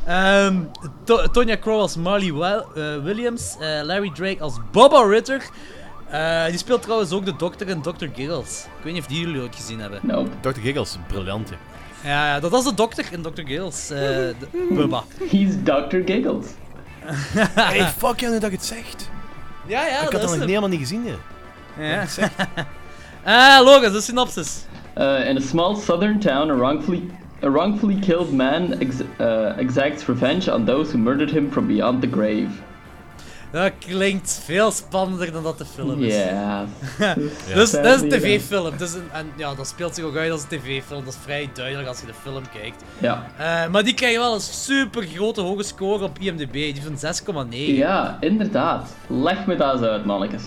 Ehm, 0.07 0.57
To- 1.05 1.27
Tonya 1.31 1.57
Crow 1.57 1.81
als 1.81 1.97
Marley 1.97 2.29
eh, 2.75 3.03
Williams. 3.03 3.57
eh, 3.61 3.81
Larry 3.83 4.11
Drake 4.15 4.41
als 4.43 4.55
Bubba 4.73 5.03
Ritter. 5.03 5.43
Eh, 6.11 6.45
die 6.47 6.59
speelt 6.59 6.83
trouwens 6.83 7.13
ook 7.13 7.25
de 7.25 7.37
dokter 7.37 7.69
in 7.69 7.83
Dr. 7.83 8.07
Giggles. 8.15 8.65
Ik 8.79 8.85
weet 8.85 8.93
niet 8.93 9.03
of 9.03 9.09
die 9.09 9.21
jullie 9.21 9.41
ooit 9.41 9.55
gezien 9.57 9.81
hebben. 9.81 10.01
Nope. 10.03 10.31
Dr. 10.41 10.61
Giggles, 10.61 10.97
briljant. 11.07 11.51
Ja, 12.05 12.27
ja, 12.35 12.41
dat 12.41 12.51
was 12.51 12.65
de 12.65 12.75
dokter 12.75 13.05
in 13.11 13.23
Dr. 13.23 13.31
Giggles. 13.45 13.91
eh, 13.91 13.99
de- 13.99 14.66
Bubba. 14.70 15.03
He's 15.31 15.55
Dr. 15.65 15.97
Giggles. 16.05 16.47
Hey, 17.55 17.87
fuck 17.97 18.20
ja, 18.20 18.29
nu 18.31 18.39
dat 18.39 18.51
je 18.51 18.57
het 18.57 18.65
zegt. 18.65 19.11
Ja, 19.66 19.87
ja, 19.87 19.89
ik 19.89 19.95
had 20.03 20.03
dat 20.03 20.12
dat 20.12 20.23
is 20.23 20.29
nog 20.29 20.39
hem. 20.39 20.49
helemaal 20.49 20.69
niet 20.69 20.79
gezien, 20.81 21.07
hè. 21.07 21.15
Ja. 21.89 22.05
Ah, 23.25 23.65
Logan, 23.66 23.93
de 23.93 24.01
synopsis. 24.01 24.65
Uh, 24.99 25.29
in 25.29 25.37
a 25.37 25.41
small 25.41 25.77
southern 25.77 26.19
town, 26.20 26.51
a 26.51 26.55
wrongfully, 26.57 27.03
a 27.45 27.49
wrongfully 27.51 27.99
killed 28.01 28.33
man 28.33 28.73
ex- 28.81 29.03
uh, 29.20 29.59
exacts 29.59 30.07
revenge 30.07 30.53
on 30.55 30.65
those 30.65 30.91
who 30.91 30.99
murdered 30.99 31.31
him 31.31 31.51
from 31.53 31.66
beyond 31.66 32.01
the 32.01 32.09
grave. 32.09 32.49
Dat 33.51 33.73
klinkt 33.79 34.41
veel 34.45 34.70
spannender 34.70 35.33
dan 35.33 35.43
dat 35.43 35.59
de 35.59 35.65
film 35.65 36.03
is. 36.03 36.15
Ja. 36.15 36.65
Dus 37.55 37.70
dat 37.70 37.85
is 37.85 38.01
een 38.01 38.09
tv-film. 38.09 38.77
Dus 38.77 38.93
een, 38.95 39.09
en 39.12 39.31
ja, 39.37 39.55
dat 39.55 39.66
speelt 39.66 39.95
zich 39.95 40.05
ook 40.05 40.16
uit 40.16 40.31
als 40.33 40.43
een 40.43 40.49
tv-film. 40.59 41.05
Dat 41.05 41.12
is 41.15 41.19
vrij 41.23 41.51
duidelijk 41.55 41.89
als 41.89 42.01
je 42.01 42.07
de 42.07 42.12
film 42.23 42.43
kijkt. 42.53 42.83
Ja. 42.99 43.27
Eh, 43.39 43.70
maar 43.70 43.85
die 43.85 43.95
krijgen 43.95 44.20
wel 44.20 44.35
een 44.35 44.41
super 44.41 45.03
grote 45.03 45.41
hoge 45.41 45.62
score 45.62 46.05
op 46.05 46.19
IMDb. 46.19 46.53
Die 46.53 46.83
van 46.83 47.15
6,9. 47.49 47.57
Ja, 47.57 48.16
inderdaad. 48.20 48.89
Leg 49.07 49.47
me 49.47 49.57
dat 49.57 49.73
eens 49.75 49.83
uit, 49.83 50.05
mannetjes. 50.05 50.43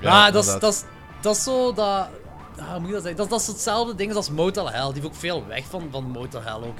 Ja, 0.00 0.30
dat, 0.30 0.44
is, 0.44 0.58
dat, 0.58 0.72
is, 0.72 0.82
dat 1.20 1.36
is 1.36 1.42
zo 1.42 1.72
dat. 1.72 1.86
ah, 2.58 2.70
hoe 2.70 2.78
moet 2.78 2.88
je 2.88 2.92
dat 2.94 3.02
zeggen? 3.02 3.16
Dat, 3.20 3.30
dat 3.30 3.40
is 3.40 3.46
hetzelfde 3.46 3.94
ding 3.94 4.14
als 4.14 4.30
Motel 4.30 4.70
Hell. 4.70 4.84
Die 4.84 4.92
heeft 4.94 5.06
ook 5.06 5.14
veel 5.14 5.44
weg 5.48 5.64
van, 5.70 5.88
van 5.90 6.04
Motel 6.04 6.42
Hell 6.42 6.68
ook. 6.68 6.78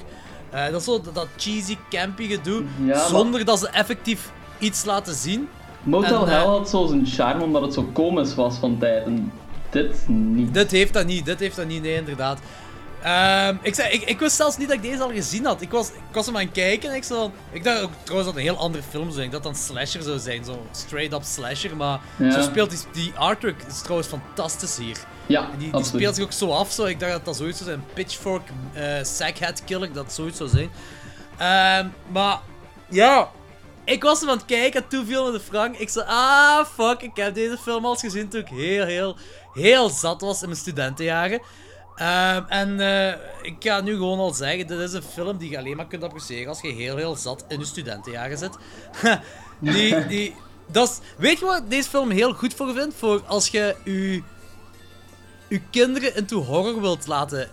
Eh, 0.49 0.65
dat 0.65 0.79
is 0.79 0.83
zo 0.85 1.01
dat, 1.01 1.15
dat 1.15 1.27
cheesy, 1.37 1.77
campy 1.89 2.27
gedoe. 2.27 2.63
Ja, 2.77 2.85
maar- 2.85 2.97
zonder 3.07 3.45
dat 3.45 3.59
ze 3.59 3.69
effectief 3.69 4.31
iets 4.59 4.85
laten 4.85 5.13
zien. 5.15 5.49
Motel 5.83 6.21
En, 6.25 6.31
eh, 6.31 6.37
Hell 6.37 6.47
had 6.47 6.69
zo 6.69 6.85
zijn 6.85 7.05
charme 7.07 7.43
omdat 7.43 7.61
het 7.61 7.73
zo 7.73 7.89
komisch 7.93 8.35
was 8.35 8.55
van 8.57 8.77
tijd. 8.79 9.05
En 9.05 9.31
dit 9.69 10.07
niet. 10.07 10.53
Dit 10.53 10.71
heeft 10.71 10.93
dat 10.93 11.05
niet, 11.05 11.25
dit 11.25 11.39
heeft 11.39 11.55
dat 11.55 11.67
niet, 11.67 11.81
nee, 11.81 11.95
inderdaad. 11.95 12.39
Ehm, 13.01 13.55
ik, 13.61 13.75
zei, 13.75 13.89
ik, 13.93 14.01
ik 14.01 14.19
wist 14.19 14.35
zelfs 14.35 14.57
niet 14.57 14.67
dat 14.67 14.77
ik 14.77 14.83
deze 14.83 15.03
al 15.03 15.11
gezien 15.11 15.45
had. 15.45 15.61
Ik 15.61 15.71
was, 15.71 15.87
ik 15.87 15.93
was 16.13 16.25
hem 16.25 16.35
aan 16.35 16.41
het 16.41 16.51
kijken 16.51 16.89
en 16.89 16.95
ik, 16.95 17.03
zo, 17.03 17.31
ik 17.51 17.63
dacht 17.63 17.81
ook 17.81 17.89
trouwens 18.03 18.29
dat 18.29 18.37
een 18.37 18.45
heel 18.47 18.57
andere 18.57 18.83
film 18.89 19.03
zou 19.03 19.15
zijn. 19.15 19.29
Dat 19.29 19.45
een 19.45 19.55
slasher 19.55 20.01
zou 20.01 20.19
zijn, 20.19 20.43
zo 20.45 20.65
straight-up 20.71 21.23
slasher. 21.23 21.75
Maar 21.75 21.99
Ja. 22.17 22.31
zo 22.31 22.41
speelt 22.41 22.69
die, 22.69 22.79
die 23.03 23.13
artwork 23.15 23.61
is 23.67 23.81
trouwens 23.81 24.07
fantastisch 24.09 24.77
hier. 24.77 24.97
Ja, 25.25 25.41
En 25.51 25.57
die, 25.57 25.71
die 25.71 25.83
speelt 25.83 26.15
zich 26.15 26.23
ook 26.23 26.31
zo 26.31 26.49
af, 26.51 26.71
zo. 26.71 26.85
ik 26.85 26.99
dacht 26.99 27.11
dat 27.11 27.25
dat 27.25 27.35
zoiets 27.35 27.57
zou 27.57 27.69
zijn. 27.69 27.83
Pitchfork, 27.93 28.49
eh 28.73 28.83
Sackhead 29.03 29.63
Killer, 29.65 29.93
dat 29.93 30.13
zoiets 30.13 30.37
zou 30.37 30.49
zijn. 30.49 30.69
Ehm, 31.37 31.87
maar 32.11 32.39
ja, 32.89 33.29
ik 33.85 34.03
was 34.03 34.19
hem 34.19 34.29
aan 34.29 34.37
het 34.37 34.45
kijken 34.45 34.83
en 34.83 34.87
toen 34.87 35.05
viel 35.05 35.25
me 35.25 35.31
de 35.31 35.39
Frank. 35.39 35.77
Ik 35.77 35.89
zei, 35.89 36.05
ah 36.07 36.65
fuck, 36.65 37.01
ik 37.01 37.15
heb 37.15 37.33
deze 37.33 37.57
film 37.57 37.85
al 37.85 37.91
eens 37.91 38.01
gezien 38.01 38.29
toen 38.29 38.41
ik 38.41 38.47
heel, 38.47 38.85
heel, 38.85 39.17
heel 39.53 39.89
zat 39.89 40.21
was 40.21 40.41
in 40.41 40.47
mijn 40.47 40.59
studentenjaren. 40.59 41.41
Ehm, 41.95 42.43
en 42.47 42.79
eh, 42.79 43.17
ik 43.41 43.55
ga 43.59 43.81
nu 43.81 43.93
gewoon 43.93 44.19
al 44.19 44.33
zeggen, 44.33 44.67
dit 44.67 44.79
is 44.79 44.93
een 44.93 45.03
film 45.03 45.37
die 45.37 45.49
je 45.49 45.57
alleen 45.57 45.75
maar 45.75 45.87
kunt 45.87 46.03
appreciëren 46.03 46.47
als 46.47 46.61
je 46.61 46.71
heel, 46.71 46.97
heel 46.97 47.15
zat 47.15 47.45
in 47.47 47.59
je 47.59 47.65
studentenjaren 47.65 48.37
zit. 48.37 48.57
die, 49.59 50.07
die, 50.07 50.35
dat 50.67 51.01
weet 51.17 51.39
je 51.39 51.45
wat 51.45 51.69
deze 51.69 51.89
film 51.89 52.09
heel 52.09 52.33
goed 52.33 52.53
voor 52.53 52.73
vind? 52.73 52.93
Voor 52.95 53.21
als 53.25 53.47
je 53.47 53.75
je, 53.83 54.23
je 55.47 55.61
kinderen 55.71 56.15
into 56.15 56.43
horror 56.43 56.81
wilt 56.81 57.07
laten 57.07 57.49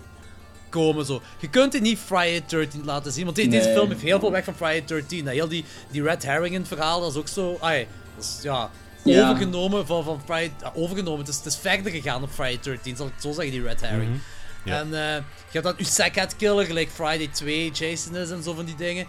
komen. 0.72 1.04
Zo. 1.04 1.22
Je 1.38 1.48
kunt 1.48 1.72
het 1.72 1.82
niet 1.82 1.98
Friday 1.98 2.42
13 2.46 2.84
laten 2.84 3.12
zien, 3.12 3.24
want 3.24 3.36
de- 3.36 3.48
deze 3.48 3.64
Nee. 3.66 3.74
film 3.76 3.88
heeft 3.88 4.00
heel 4.02 4.20
veel 4.20 4.30
weg 4.30 4.44
van 4.44 4.54
Friday 4.54 4.84
13. 4.84 5.26
Hè. 5.26 5.32
Heel 5.32 5.48
die, 5.48 5.64
die 5.90 6.02
Red 6.02 6.22
Herring 6.22 6.54
in 6.54 6.60
het 6.60 6.68
verhaal, 6.68 7.00
dat 7.00 7.10
is 7.10 7.16
ook 7.16 7.28
zo. 7.28 7.56
Ai, 7.60 7.86
dat 8.16 8.24
is, 8.24 8.38
ja, 8.42 8.70
Ja. 9.04 9.28
overgenomen 9.28 9.86
van, 9.86 10.04
van 10.04 10.20
Friday. 10.24 10.52
overgenomen. 10.74 11.18
Het 11.20 11.28
is, 11.28 11.36
het 11.36 11.46
is 11.46 11.56
verder 11.56 11.92
gegaan 11.92 12.22
op 12.22 12.30
Friday 12.30 12.58
13, 12.62 12.96
zal 12.96 13.06
ik 13.06 13.12
het 13.12 13.22
zo 13.22 13.32
zeggen, 13.32 13.50
die 13.52 13.62
Red 13.62 13.80
Herring. 13.80 14.20
Ja. 14.64 14.78
En 14.78 14.86
eh, 14.94 15.14
je 15.16 15.60
hebt 15.60 15.64
dan 15.64 15.74
Usakat 15.78 16.36
Killer, 16.36 16.64
gelijk 16.66 16.90
Friday 16.90 17.28
2, 17.32 17.70
Jason 17.70 18.16
is 18.16 18.30
en 18.30 18.42
zo 18.42 18.54
van 18.54 18.64
die 18.64 18.74
dingen. 18.76 19.06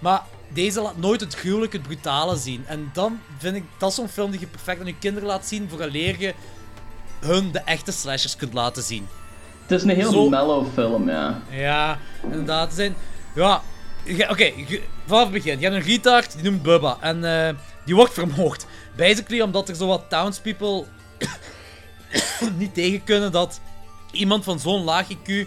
Maar 0.00 0.22
deze 0.52 0.80
laat 0.80 0.96
nooit 0.96 1.20
het 1.20 1.34
gruwelijke, 1.34 1.76
het 1.76 1.86
brutale 1.86 2.36
zien. 2.36 2.64
En 2.66 2.90
dan 2.92 3.20
vind 3.38 3.56
ik 3.56 3.64
dat 3.78 3.88
is 3.90 3.94
zo'n 3.96 4.08
film 4.08 4.30
die 4.30 4.40
je 4.40 4.46
perfect 4.46 4.80
aan 4.80 4.86
je 4.86 4.98
kinderen 4.98 5.28
laat 5.28 5.46
zien, 5.46 5.68
vooraleer 5.70 6.20
je 6.20 6.34
hun 7.20 7.52
de 7.52 7.58
echte 7.58 7.92
slashers 7.92 8.36
kunt 8.36 8.52
laten 8.52 8.82
zien. 8.82 9.08
Het 9.66 9.70
is 9.70 9.82
een 9.82 9.96
heel 9.96 10.12
Zo- 10.12 10.28
mellow 10.28 10.66
film, 10.74 11.08
ja. 11.08 11.40
Ja, 11.50 11.98
inderdaad. 12.22 12.68
Er 12.68 12.74
Zijn, 12.74 12.94
ja, 13.34 13.62
oké, 14.30 14.52
vanaf 15.06 15.22
het 15.22 15.32
begin. 15.32 15.58
Je 15.60 15.64
hebt 15.68 15.76
een 15.76 15.90
retard, 15.90 16.32
die 16.34 16.42
noemt 16.50 16.62
Bubba. 16.62 16.96
En 17.00 17.46
eh, 17.46 17.54
die 17.84 17.94
wordt 17.94 18.12
vermoord. 18.12 18.66
Basically 18.96 19.40
omdat 19.42 19.68
er 19.68 19.74
zo 19.74 19.86
wat 19.86 20.04
townspeople 20.08 20.84
niet 22.58 22.74
tegen 22.74 23.04
kunnen 23.04 23.32
dat 23.32 23.60
iemand 24.12 24.44
van 24.44 24.58
zo'n 24.60 24.84
laag 24.84 25.06
IQ 25.12 25.46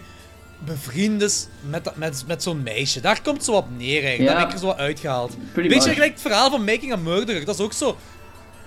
bevriend 0.64 1.22
is 1.22 1.46
met, 1.60 1.96
met, 1.96 2.24
met 2.26 2.42
zo'n 2.42 2.62
meisje. 2.62 3.00
Daar 3.00 3.22
komt 3.22 3.44
zo 3.44 3.52
op 3.52 3.66
neer 3.76 4.02
eigenlijk. 4.04 4.28
Daar 4.30 4.38
heb 4.38 4.48
ik 4.48 4.54
er 4.54 4.60
zo 4.60 4.66
wat 4.66 4.76
uitgehaald. 4.76 5.36
Pretty 5.52 5.74
Beetje 5.74 5.92
gelijk 5.92 6.12
het 6.12 6.20
verhaal 6.20 6.50
van 6.50 6.64
Making 6.64 6.92
a 6.92 6.96
Murderer. 6.96 7.44
Dat 7.44 7.54
is 7.54 7.64
ook 7.64 7.72
zo. 7.72 7.96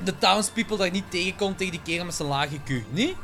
De 0.03 0.17
townspeople 0.17 0.77
daar 0.77 0.91
niet 0.91 1.11
tegenkomt 1.11 1.57
tegen 1.57 1.71
die 1.71 1.81
kerel 1.83 2.05
met 2.05 2.13
zijn 2.15 2.27
laag 2.27 2.47
IQ. 2.47 2.73
Niet? 2.89 3.15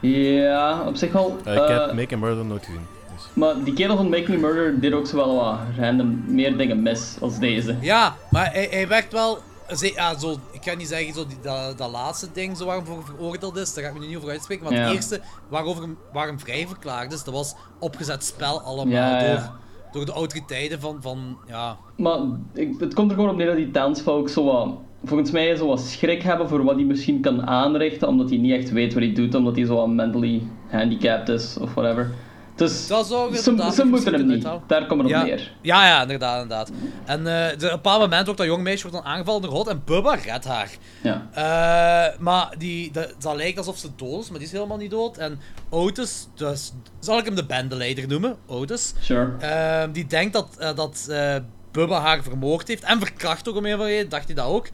Ja, 0.00 0.82
op 0.86 0.96
zich 0.96 1.12
wel. 1.12 1.36
Eh, 1.44 1.54
ik 1.54 1.68
heb 1.68 1.86
eh, 1.88 1.94
Make 1.94 2.14
a 2.14 2.18
Murder 2.18 2.44
nooit 2.44 2.64
gezien. 2.64 2.86
Dus. 3.14 3.28
Maar 3.32 3.64
die 3.64 3.74
kerel 3.74 3.96
van 3.96 4.08
Making 4.08 4.36
a 4.36 4.40
Murder 4.40 4.80
deed 4.80 4.92
ook 4.92 5.06
zo 5.06 5.16
wel 5.16 5.34
wat 5.34 5.58
random 5.78 6.22
meer 6.26 6.56
dingen 6.56 6.82
mis 6.82 7.16
als 7.20 7.38
deze. 7.38 7.76
Ja, 7.80 8.14
maar 8.30 8.52
hij, 8.52 8.68
hij 8.70 8.88
werkt 8.88 9.12
wel. 9.12 9.38
ze- 9.76 9.92
Ja, 9.94 10.18
zo, 10.18 10.36
ik 10.52 10.62
ga 10.62 10.74
niet 10.74 10.88
zeggen 10.88 11.14
zo 11.14 11.26
die, 11.26 11.36
dat, 11.42 11.78
dat 11.78 11.90
laatste 11.90 12.28
ding 12.32 12.56
zo 12.56 12.64
waarom 12.64 12.84
voor 12.86 13.04
veroordeeld 13.04 13.56
is, 13.56 13.74
daar 13.74 13.84
ga 13.84 13.88
ik 13.90 13.94
me 13.96 14.00
nu 14.00 14.06
niet 14.06 14.16
over 14.16 14.30
uitspreken. 14.30 14.64
Maar 14.64 14.72
Ja. 14.74 14.80
het 14.86 14.92
eerste 14.94 15.20
waarover 15.48 15.82
hem, 15.82 15.98
waar 16.12 16.26
hem 16.26 16.40
vrij 16.40 16.66
verklaard 16.66 17.12
is, 17.12 17.24
dat 17.24 17.34
was 17.34 17.54
opgezet 17.78 18.24
spel 18.24 18.60
allemaal 18.60 18.94
Ja, 18.94 19.22
ja. 19.24 19.34
Door, 19.34 19.50
door 19.92 20.04
de 20.04 20.12
autoriteiten 20.12 20.80
van, 20.80 20.96
van 21.00 21.38
ja. 21.48 21.76
Maar 21.96 22.18
ik, 22.54 22.74
het 22.80 22.94
komt 22.94 23.10
er 23.10 23.16
gewoon 23.16 23.30
op 23.30 23.36
neer 23.36 23.46
dat 23.46 23.56
die 23.56 23.70
townsfolk 23.70 24.28
zo 24.28 24.44
wat, 24.44 24.68
volgens 25.04 25.30
mij 25.30 25.56
zo 25.56 25.66
wat 25.66 25.80
schrik 25.80 26.22
hebben 26.22 26.48
voor 26.48 26.64
wat 26.64 26.74
hij 26.74 26.84
misschien 26.84 27.20
kan 27.20 27.46
aanrichten, 27.46 28.08
omdat 28.08 28.28
hij 28.28 28.38
niet 28.38 28.52
echt 28.52 28.70
weet 28.70 28.92
wat 28.94 29.02
hij 29.02 29.12
doet, 29.12 29.34
omdat 29.34 29.56
hij 29.56 29.64
zo 29.66 29.74
wat 29.76 29.88
mentally 29.88 30.42
handicapped 30.70 31.28
is 31.28 31.56
of 31.60 31.74
whatever. 31.74 32.10
Dus 32.54 32.86
Dat 32.86 33.06
zou 33.06 33.36
ze, 33.36 33.84
moeten 33.84 34.12
hem 34.14 34.26
niet. 34.26 34.42
Daar 34.66 34.86
komt 34.86 35.02
het 35.02 35.10
op 35.10 35.16
Ja, 35.16 35.22
neer. 35.22 35.52
ja, 35.62 35.86
ja, 35.86 36.02
inderdaad, 36.02 36.42
inderdaad. 36.42 36.70
En 37.04 37.18
eh, 37.18 37.48
de, 37.48 37.54
op 37.54 37.62
een 37.62 37.68
bepaald 37.70 38.00
moment 38.00 38.28
ook 38.28 38.36
dat 38.36 38.46
jong 38.46 38.62
meisje 38.62 38.88
wordt 38.88 39.04
dan 39.04 39.12
aangevallen 39.12 39.42
door 39.42 39.50
Hot 39.50 39.66
en 39.68 39.82
Bubba 39.84 40.14
redt 40.14 40.44
haar. 40.44 40.70
Ja. 41.02 41.26
Eh, 41.32 42.18
maar 42.18 42.54
die, 42.58 42.92
de, 42.92 43.14
dat 43.18 43.36
lijkt 43.36 43.58
alsof 43.58 43.78
ze 43.78 43.88
dood 43.96 44.20
is, 44.22 44.28
maar 44.30 44.38
die 44.38 44.46
is 44.48 44.52
helemaal 44.54 44.76
niet 44.76 44.90
dood. 44.90 45.16
En 45.16 45.38
Otis, 45.68 46.28
dus 46.34 46.72
zal 46.98 47.18
ik 47.18 47.24
hem 47.24 47.34
de 47.34 47.46
bendeleider 47.46 48.08
noemen, 48.08 48.36
Otis. 48.46 48.94
Sure. 49.00 49.30
Ehm, 49.38 49.92
die 49.92 50.06
denkt 50.06 50.32
dat, 50.32 50.48
eh, 50.58 50.74
dat 50.76 51.06
eh, 51.10 51.34
Bubba 51.72 52.00
haar 52.00 52.22
vermoord 52.22 52.68
heeft. 52.68 52.82
En 52.82 52.98
verkracht 52.98 53.48
ook 53.48 53.56
om 53.56 53.64
een 53.64 53.72
of 53.72 53.78
andere 53.78 53.94
reden, 53.96 54.08
dacht 54.10 54.26
hij 54.26 54.34
dat 54.34 54.46
ook. 54.46 54.68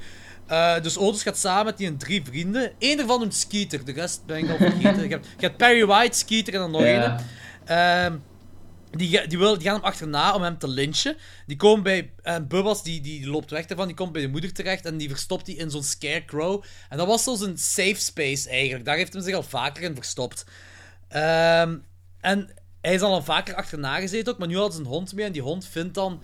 Eh, 0.46 0.80
dus 0.82 0.98
Otis 0.98 1.22
gaat 1.22 1.38
samen 1.38 1.64
met 1.64 1.76
die 1.78 1.96
drie 1.96 2.22
vrienden. 2.24 2.72
Eén 2.78 2.96
daarvan 2.96 3.20
noemt 3.20 3.34
Skeeter, 3.34 3.84
de 3.84 3.92
rest 3.92 4.26
ben 4.26 4.38
ik 4.38 4.50
al 4.50 4.56
vergeten. 4.56 5.02
je, 5.02 5.08
hebt, 5.08 5.26
je 5.26 5.46
hebt 5.46 5.56
Perry 5.56 5.86
White, 5.86 6.18
Skeeter 6.18 6.54
en 6.54 6.60
dan 6.60 6.70
nog 6.70 6.82
Ja. 6.82 7.18
een. 7.18 7.24
Ehm, 7.66 8.16
die, 8.90 9.26
die, 9.26 9.38
wil, 9.38 9.54
die 9.58 9.66
gaan 9.66 9.74
hem 9.74 9.84
achterna 9.84 10.34
om 10.34 10.42
hem 10.42 10.58
te 10.58 10.68
lynchen. 10.68 11.16
Die 11.46 11.56
komen 11.56 11.82
bij... 11.82 12.10
En 12.22 12.46
Bubba's, 12.48 12.82
die, 12.82 13.00
die 13.00 13.26
loopt 13.28 13.50
weg 13.50 13.66
daarvan. 13.66 13.86
Die 13.86 13.96
komt 13.96 14.12
bij 14.12 14.22
de 14.22 14.28
moeder 14.28 14.52
terecht. 14.52 14.84
En 14.84 14.96
die 14.96 15.08
verstopt 15.08 15.46
die 15.46 15.56
in 15.56 15.70
zo'n 15.70 15.82
scarecrow. 15.82 16.62
En 16.88 16.96
dat 16.98 17.06
was 17.06 17.22
zo 17.22 17.34
zijn 17.34 17.58
safe 17.58 17.94
space, 18.00 18.48
eigenlijk. 18.48 18.84
Daar 18.84 18.96
heeft 18.96 19.12
hij 19.12 19.22
zich 19.22 19.34
al 19.34 19.42
vaker 19.42 19.82
in 19.82 19.94
verstopt. 19.94 20.44
Ehm, 21.08 21.76
en 22.20 22.48
hij 22.80 22.94
is 22.94 23.00
al 23.00 23.22
vaker 23.22 23.54
achterna 23.54 23.98
gezeten 23.98 24.32
ook. 24.32 24.38
Maar 24.38 24.48
nu 24.48 24.56
had 24.56 24.74
ze 24.74 24.80
een 24.80 24.86
hond 24.86 25.14
mee. 25.14 25.24
En 25.26 25.32
die 25.32 25.42
hond 25.42 25.66
vindt 25.66 25.94
dan... 25.94 26.22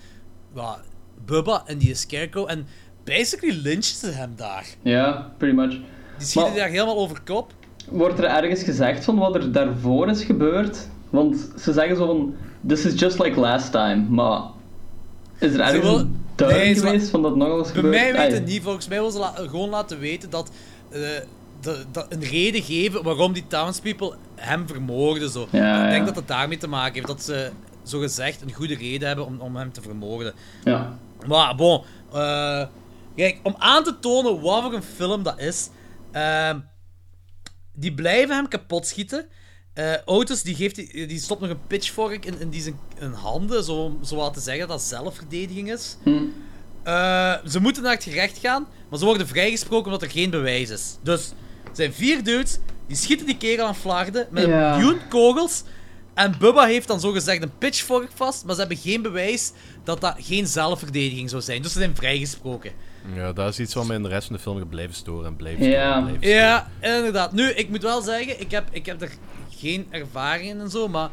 Ja, 0.55 0.79
Bubba 1.24 1.62
en 1.66 1.79
die 1.79 1.95
scarecrow. 1.95 2.51
En 2.51 2.66
basically 3.05 3.55
lynchen 3.62 3.97
ze 3.97 4.11
hem 4.11 4.33
daar. 4.37 4.66
Ja, 4.83 5.33
pretty 5.39 5.57
much. 5.57 5.70
Die 5.70 5.81
schieten 6.27 6.51
Maar- 6.51 6.61
daar 6.61 6.69
helemaal 6.69 6.97
over 6.97 7.20
kop. 7.24 7.53
Wordt 7.89 8.19
er 8.19 8.24
ergens 8.24 8.62
gezegd 8.62 9.05
van 9.05 9.19
wat 9.19 9.35
er 9.35 9.53
daarvoor 9.53 10.09
is 10.09 10.24
gebeurd? 10.24 10.89
Want 11.11 11.51
ze 11.59 11.73
zeggen 11.73 11.97
zo 11.97 12.07
van, 12.07 12.35
this 12.66 12.85
is 12.85 13.01
just 13.01 13.19
like 13.19 13.41
last 13.41 13.73
time, 13.73 13.97
maar 14.09 14.41
is 15.39 15.53
er 15.53 15.61
ergens 15.61 15.81
wil- 15.83 15.99
een 15.99 16.24
duiding 16.35 16.65
Nee, 16.65 16.74
geweest 16.74 17.11
van 17.11 17.23
dat 17.23 17.37
nog 17.37 17.49
eens 17.59 17.73
Bij 17.73 17.74
gebeurd? 17.83 17.95
mij 17.95 18.12
weet 18.12 18.27
Ah, 18.33 18.39
het 18.39 18.47
niet. 18.47 18.62
Volgens 18.62 18.89
mij 18.89 18.99
wil 19.01 19.11
ze 19.11 19.19
la- 19.19 19.35
gewoon 19.37 19.69
laten 19.69 19.99
weten 19.99 20.31
dat, 20.31 20.51
eh, 20.91 21.01
de- 21.61 21.85
dat 21.93 22.07
een 22.09 22.23
reden 22.24 22.62
geven 22.62 23.03
waarom 23.03 23.33
die 23.33 23.47
townspeople 23.47 24.15
hem 24.35 24.69
vermoorden. 24.69 25.31
Zo. 25.31 25.49
Ja, 25.51 25.83
ik 25.85 25.91
denk 25.91 26.01
ja. 26.01 26.07
dat 26.07 26.16
het 26.16 26.29
daarmee 26.29 26.59
te 26.59 26.69
maken 26.69 26.95
heeft. 26.95 27.07
Dat 27.07 27.23
ze 27.23 27.51
zo 27.83 27.99
gezegd 28.01 28.43
een 28.43 28.53
goede 28.53 28.75
reden 28.77 29.07
hebben 29.07 29.27
om, 29.27 29.41
om 29.41 29.57
hem 29.57 29.73
te 29.73 29.83
vermoorden. 29.83 30.35
Ja. 30.65 30.99
Maar 31.27 31.55
bon, 31.55 31.83
eh, 32.13 32.67
kijk, 33.17 33.39
om 33.43 33.55
aan 33.59 33.85
te 33.85 33.99
tonen 33.99 34.41
wat 34.41 34.63
voor 34.63 34.73
een 34.75 34.83
film 34.83 35.23
dat 35.23 35.39
is, 35.41 35.69
ehm, 36.13 36.59
die 37.75 37.95
blijven 37.95 38.35
hem 38.35 38.49
kapot 38.49 38.87
schieten. 38.87 39.27
Otis 40.05 40.43
die, 40.43 40.55
geeft, 40.55 40.75
die, 40.75 41.07
die 41.07 41.19
stopt 41.19 41.41
nog 41.41 41.51
een 41.51 41.67
pitchfork 41.67 42.25
in, 42.25 42.41
in 42.41 42.51
die 42.51 42.63
zijn 42.63 42.79
in 42.99 43.13
handen, 43.13 43.65
zo, 43.65 43.99
zo 44.05 44.17
wat 44.17 44.35
te 44.35 44.41
zeggen 44.41 44.69
dat 44.69 44.79
dat 44.79 44.87
zelfverdediging 44.87 45.73
is. 45.73 45.97
Hm. 46.03 46.23
Eh, 46.83 47.35
ze 47.49 47.61
moeten 47.61 47.83
naar 47.83 47.93
het 47.95 48.03
gerecht 48.03 48.39
gaan, 48.39 48.67
maar 48.89 48.99
ze 48.99 49.05
worden 49.05 49.27
vrijgesproken 49.27 49.85
omdat 49.85 50.03
er 50.03 50.11
geen 50.11 50.31
bewijs 50.31 50.71
is. 50.71 50.97
Dus 51.03 51.31
er 51.65 51.71
zijn 51.73 51.93
vier 51.93 52.25
dudes, 52.25 52.59
die 52.87 52.97
schieten 52.97 53.27
die 53.27 53.37
kerel 53.37 53.67
aan 53.67 53.77
flarden 53.77 54.27
met 54.31 54.47
Ja. 54.47 54.73
een 54.73 54.79
miljoen 54.79 55.01
kogels. 55.09 55.63
En 56.14 56.34
Bubba 56.39 56.64
heeft 56.64 56.89
dan 56.89 57.01
zogezegd 57.01 57.43
een 57.43 57.59
pitchfork 57.59 58.09
vast, 58.14 58.44
maar 58.44 58.55
ze 58.55 58.60
hebben 58.60 58.78
geen 58.78 59.02
bewijs 59.02 59.52
dat 59.84 60.01
dat 60.01 60.14
geen 60.18 60.47
zelfverdediging 60.47 61.30
zou 61.30 61.43
zijn. 61.43 61.62
Dus 61.62 61.72
ze 61.72 61.78
zijn 61.78 61.97
vrijgesproken. 61.97 62.72
Ja, 63.14 63.32
dat 63.32 63.48
is 63.48 63.59
iets 63.60 63.74
wat 63.74 63.86
mij 63.86 63.97
in 63.97 64.02
de 64.02 64.09
rest 64.09 64.26
van 64.26 64.36
de 64.36 64.43
film 64.43 64.68
blijven 64.68 64.94
storen 64.94 65.26
en 65.26 65.36
blijven 65.36 65.62
storen. 65.64 65.80
Ja. 65.80 65.97
en 65.97 66.02
blijven 66.02 66.22
storen. 66.22 66.39
Ja, 66.39 66.97
inderdaad. 66.97 67.32
Nu, 67.32 67.48
ik 67.51 67.68
moet 67.68 67.82
wel 67.82 68.02
zeggen, 68.02 68.40
ik 68.40 68.51
heb, 68.51 68.68
ik 68.72 68.86
heb 68.86 69.02
er 69.02 69.12
geen 69.51 69.86
ervaring 69.90 70.48
in 70.51 70.60
en 70.60 70.70
zo, 70.70 70.89
maar 70.89 71.10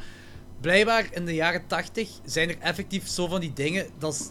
blijkbaar 0.61 1.07
in 1.11 1.26
de 1.26 1.34
jaren 1.34 1.61
80 1.67 2.09
zijn 2.26 2.49
er 2.49 2.57
effectief 2.59 3.07
zo 3.07 3.27
van 3.27 3.39
die 3.39 3.53
dingen. 3.53 3.85
Dat 3.99 4.13
is 4.13 4.30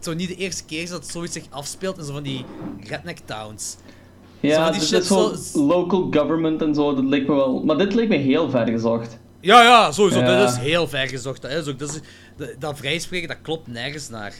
zo 0.00 0.14
niet 0.14 0.28
de 0.28 0.36
eerste 0.36 0.64
keer 0.64 0.82
is 0.82 0.90
dat 0.90 1.06
zoiets 1.08 1.32
zich 1.32 1.44
afspeelt 1.50 1.98
in 1.98 2.04
zo 2.04 2.12
van 2.12 2.22
die 2.22 2.44
redneck 2.80 3.18
towns. 3.24 3.70
Zo 3.70 4.46
Ja, 4.46 4.62
van 4.62 4.70
die 4.72 4.80
dit 4.80 4.88
shit 4.88 5.00
is 5.00 5.06
zo 5.06 5.34
zo- 5.34 5.66
local 5.66 6.08
government 6.10 6.62
en 6.62 6.74
zo, 6.74 6.94
dat 6.94 7.04
lijkt 7.04 7.28
me 7.28 7.34
wel... 7.34 7.64
Maar 7.64 7.78
dit 7.78 7.94
lijkt 7.94 8.10
me 8.10 8.16
heel 8.16 8.50
ver 8.50 8.66
gezocht. 8.66 9.18
Ja, 9.40 9.62
ja, 9.62 9.92
sowieso. 9.92 10.18
Ja. 10.18 10.38
Dat 10.38 10.48
is 10.50 10.56
heel 10.56 10.88
ver 10.88 11.08
gezocht. 11.08 11.42
Dat, 11.42 11.50
is 11.50 11.68
ook, 11.68 11.78
dat, 11.78 11.88
is, 11.88 12.00
dat, 12.36 12.54
dat 12.58 12.78
vrijspreken, 12.78 13.28
dat 13.28 13.38
klopt 13.42 13.66
nergens 13.66 14.08
naar. 14.08 14.34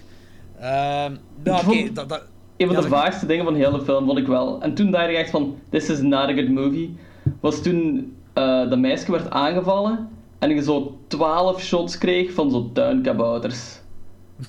Ehm 0.61 1.13
nou, 1.43 1.91
dat, 1.93 2.09
dat, 2.09 2.23
Een 2.57 2.67
van 2.67 2.77
Ja, 2.77 2.83
de 2.83 2.89
vaagste 2.89 3.27
dingen 3.27 3.45
van 3.45 3.53
de 3.53 3.59
hele 3.59 3.81
film 3.81 4.07
vond 4.07 4.19
ik 4.19 4.27
wel. 4.27 4.63
En 4.63 4.75
toen 4.75 4.91
dacht 4.91 5.09
ik 5.09 5.17
echt 5.17 5.31
van, 5.31 5.59
this 5.71 5.89
is 5.89 6.01
not 6.01 6.29
a 6.29 6.33
good 6.33 6.49
movie. 6.49 6.97
Was 7.41 7.63
toen 7.63 8.13
eh 8.33 8.69
dat 8.69 8.79
meisje 8.79 9.11
werd 9.11 9.31
aangevallen 9.31 10.09
en 10.39 10.51
ik 10.51 10.63
zo 10.63 10.99
12 11.07 11.63
shots 11.63 11.99
kreeg 11.99 12.33
van 12.33 12.51
zo 12.51 12.71
tuinkabouters. 12.73 13.81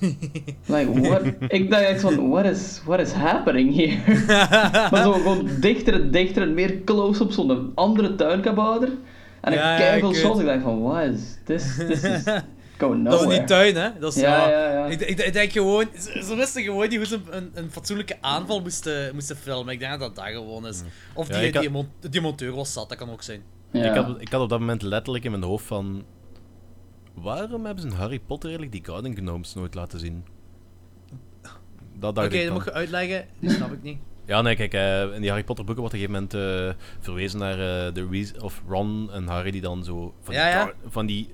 like, 0.66 1.00
what? 1.00 1.22
Ik 1.48 1.70
dacht 1.70 1.82
echt 1.82 2.00
van, 2.00 2.28
what 2.28 2.44
is, 2.44 2.80
what 2.84 3.00
is 3.00 3.12
happening 3.12 3.76
here? 3.76 4.24
maar 4.90 5.02
zo 5.02 5.12
gewoon 5.12 5.48
dichter 5.60 5.94
en 5.94 6.10
dichter 6.10 6.42
en 6.42 6.54
meer 6.54 6.84
close-ups 6.84 7.38
op 7.38 7.48
zo'n 7.48 7.72
andere 7.74 8.14
tuinkabouter. 8.14 8.88
En 9.40 9.52
Ja, 9.52 9.72
ik 9.72 9.78
kijk 9.78 10.00
veel 10.00 10.08
weet. 10.12 10.18
shots, 10.20 10.40
ik 10.40 10.46
dacht 10.46 10.62
van, 10.62 10.82
what 10.82 11.02
is 11.04 11.20
this? 11.44 11.76
This 11.88 12.02
is 12.04 12.22
going 12.78 13.02
nowhere. 13.02 13.10
dat 13.24 13.30
is 13.32 13.38
niet 13.38 13.46
tuin, 13.46 13.76
hè? 13.76 13.88
Dat 13.98 14.14
is, 14.16 14.20
Ja, 14.22 14.48
ja, 14.50 14.72
ja. 14.72 14.86
Ik, 14.86 15.00
ik, 15.00 15.18
ik 15.18 15.32
denk 15.32 15.52
gewoon, 15.52 15.86
ze, 15.98 16.34
wisten 16.36 16.62
gewoon 16.62 16.88
niet 16.88 16.96
hoe 16.96 17.06
ze 17.06 17.18
een, 17.30 17.50
een 17.54 17.70
fatsoenlijke 17.70 18.16
aanval 18.20 18.60
moesten, 18.60 19.14
moesten 19.14 19.36
filmen. 19.36 19.72
Ik 19.72 19.78
denk 19.78 19.90
dat 19.90 20.00
dat 20.00 20.16
dat 20.24 20.34
gewoon 20.34 20.66
is. 20.66 20.82
Of 21.14 21.28
Ja, 21.28 21.38
die, 21.40 21.52
had- 21.52 21.60
die, 21.60 21.70
mon- 21.70 21.88
die 22.10 22.20
monteur 22.20 22.52
was 22.54 22.72
zat, 22.72 22.88
dat 22.88 22.98
kan 22.98 23.10
ook 23.10 23.22
zijn. 23.22 23.42
Ja. 23.70 23.84
Ik, 23.90 23.94
had, 23.94 24.20
ik 24.20 24.28
had 24.32 24.40
op 24.42 24.48
dat 24.48 24.58
moment 24.60 24.82
letterlijk 24.82 25.24
in 25.24 25.30
mijn 25.30 25.42
hoofd 25.42 25.64
van... 25.66 26.04
Waarom 27.14 27.64
hebben 27.64 27.82
ze 27.84 27.90
in 27.90 27.96
Harry 27.96 28.18
Potter 28.18 28.48
eigenlijk 28.50 28.84
die 28.84 28.94
Garden 28.94 29.16
Gnomes 29.16 29.54
nooit 29.54 29.74
laten 29.74 30.00
zien? 30.00 30.24
Dat 31.98 32.14
dacht 32.14 32.26
Oké, 32.26 32.36
ik 32.36 32.44
dat 32.46 32.54
moet 32.54 32.64
je 32.64 32.72
uitleggen. 32.72 33.26
Dat 33.40 33.50
snap 33.52 33.72
ik 33.72 33.82
niet. 33.82 33.98
Ja, 34.30 34.42
nee, 34.42 34.56
kijk, 34.56 34.74
eh, 34.74 35.14
in 35.14 35.20
die 35.20 35.28
Harry 35.30 35.44
Potter 35.44 35.64
boeken 35.64 35.82
wordt 35.82 35.94
op 35.94 36.00
een 36.00 36.06
gegeven 36.08 36.28
moment 36.32 36.76
eh, 36.78 36.84
verwezen 37.00 37.38
naar 37.38 37.52
eh, 37.86 37.94
de 37.94 38.06
Weas- 38.08 38.32
of 38.38 38.62
Ron 38.68 39.08
en 39.12 39.26
Harry 39.26 39.50
die 39.50 39.60
dan 39.60 39.84
zo 39.84 40.14
van 40.22 40.34
Ja, 40.34 40.44
die, 40.44 40.52
ja. 40.72 40.72
van 40.90 41.06
die 41.06 41.30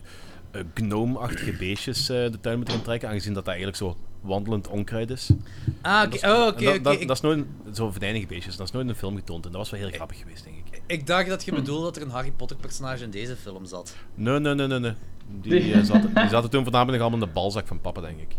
eh, 0.51 0.60
gnome-achtige 0.74 1.52
beestjes 1.52 2.09
eh, 2.09 2.31
de 2.31 2.39
tuin 2.40 2.56
moeten 2.56 2.74
gaan 2.74 2.82
trekken, 2.85 3.09
aangezien 3.09 3.32
dat 3.35 3.44
dat 3.44 3.55
eigenlijk 3.55 3.77
zo 3.82 3.97
wandelend 4.20 4.68
onkruid 4.68 5.10
is. 5.10 5.31
Ah, 5.82 6.01
En 6.01 6.06
oké. 6.06 6.10
dat 6.10 6.14
is- 6.14 6.31
Oh, 6.31 6.47
en 6.47 6.52
oké, 6.52 6.64
dat- 6.64 6.74
oké. 6.74 6.82
dat- 6.82 7.01
Ik- 7.01 7.06
Dat 7.09 7.16
is 7.16 7.23
nooit 7.23 7.39
een- 7.39 7.74
zo 7.74 7.90
venijnige 7.90 8.27
beestjes, 8.27 8.56
dat 8.56 8.66
is 8.66 8.73
nooit 8.73 8.85
in 8.85 8.90
een 8.90 8.97
film 8.98 9.16
getoond. 9.16 9.44
En 9.47 9.51
dat 9.51 9.60
was 9.60 9.70
wel 9.70 9.81
heel 9.81 9.90
grappig 9.90 10.18
geweest, 10.18 10.44
denk 10.44 10.56
ik. 10.56 10.81
Ik 10.86 11.06
dacht 11.06 11.28
dat 11.28 11.44
je 11.44 11.52
bedoelde 11.52 11.85
dat 11.85 11.97
er 11.97 12.02
een 12.02 12.10
Harry 12.10 12.31
Potter 12.31 12.56
personage 12.56 13.05
in 13.05 13.10
deze 13.10 13.36
film 13.36 13.66
zat. 13.66 13.97
Nee, 14.14 14.39
nee, 14.39 14.55
nee, 14.55 14.66
nee. 14.66 14.78
nee. 14.78 14.93
Die, 15.40 15.85
zaten, 15.85 16.14
die 16.14 16.28
zaten 16.36 16.51
toen 16.51 16.62
voornamelijk 16.62 17.02
allemaal 17.02 17.20
in 17.20 17.27
de 17.27 17.32
balzak 17.32 17.66
van 17.66 17.81
papa, 17.81 18.01
denk 18.01 18.20
ik. 18.20 18.36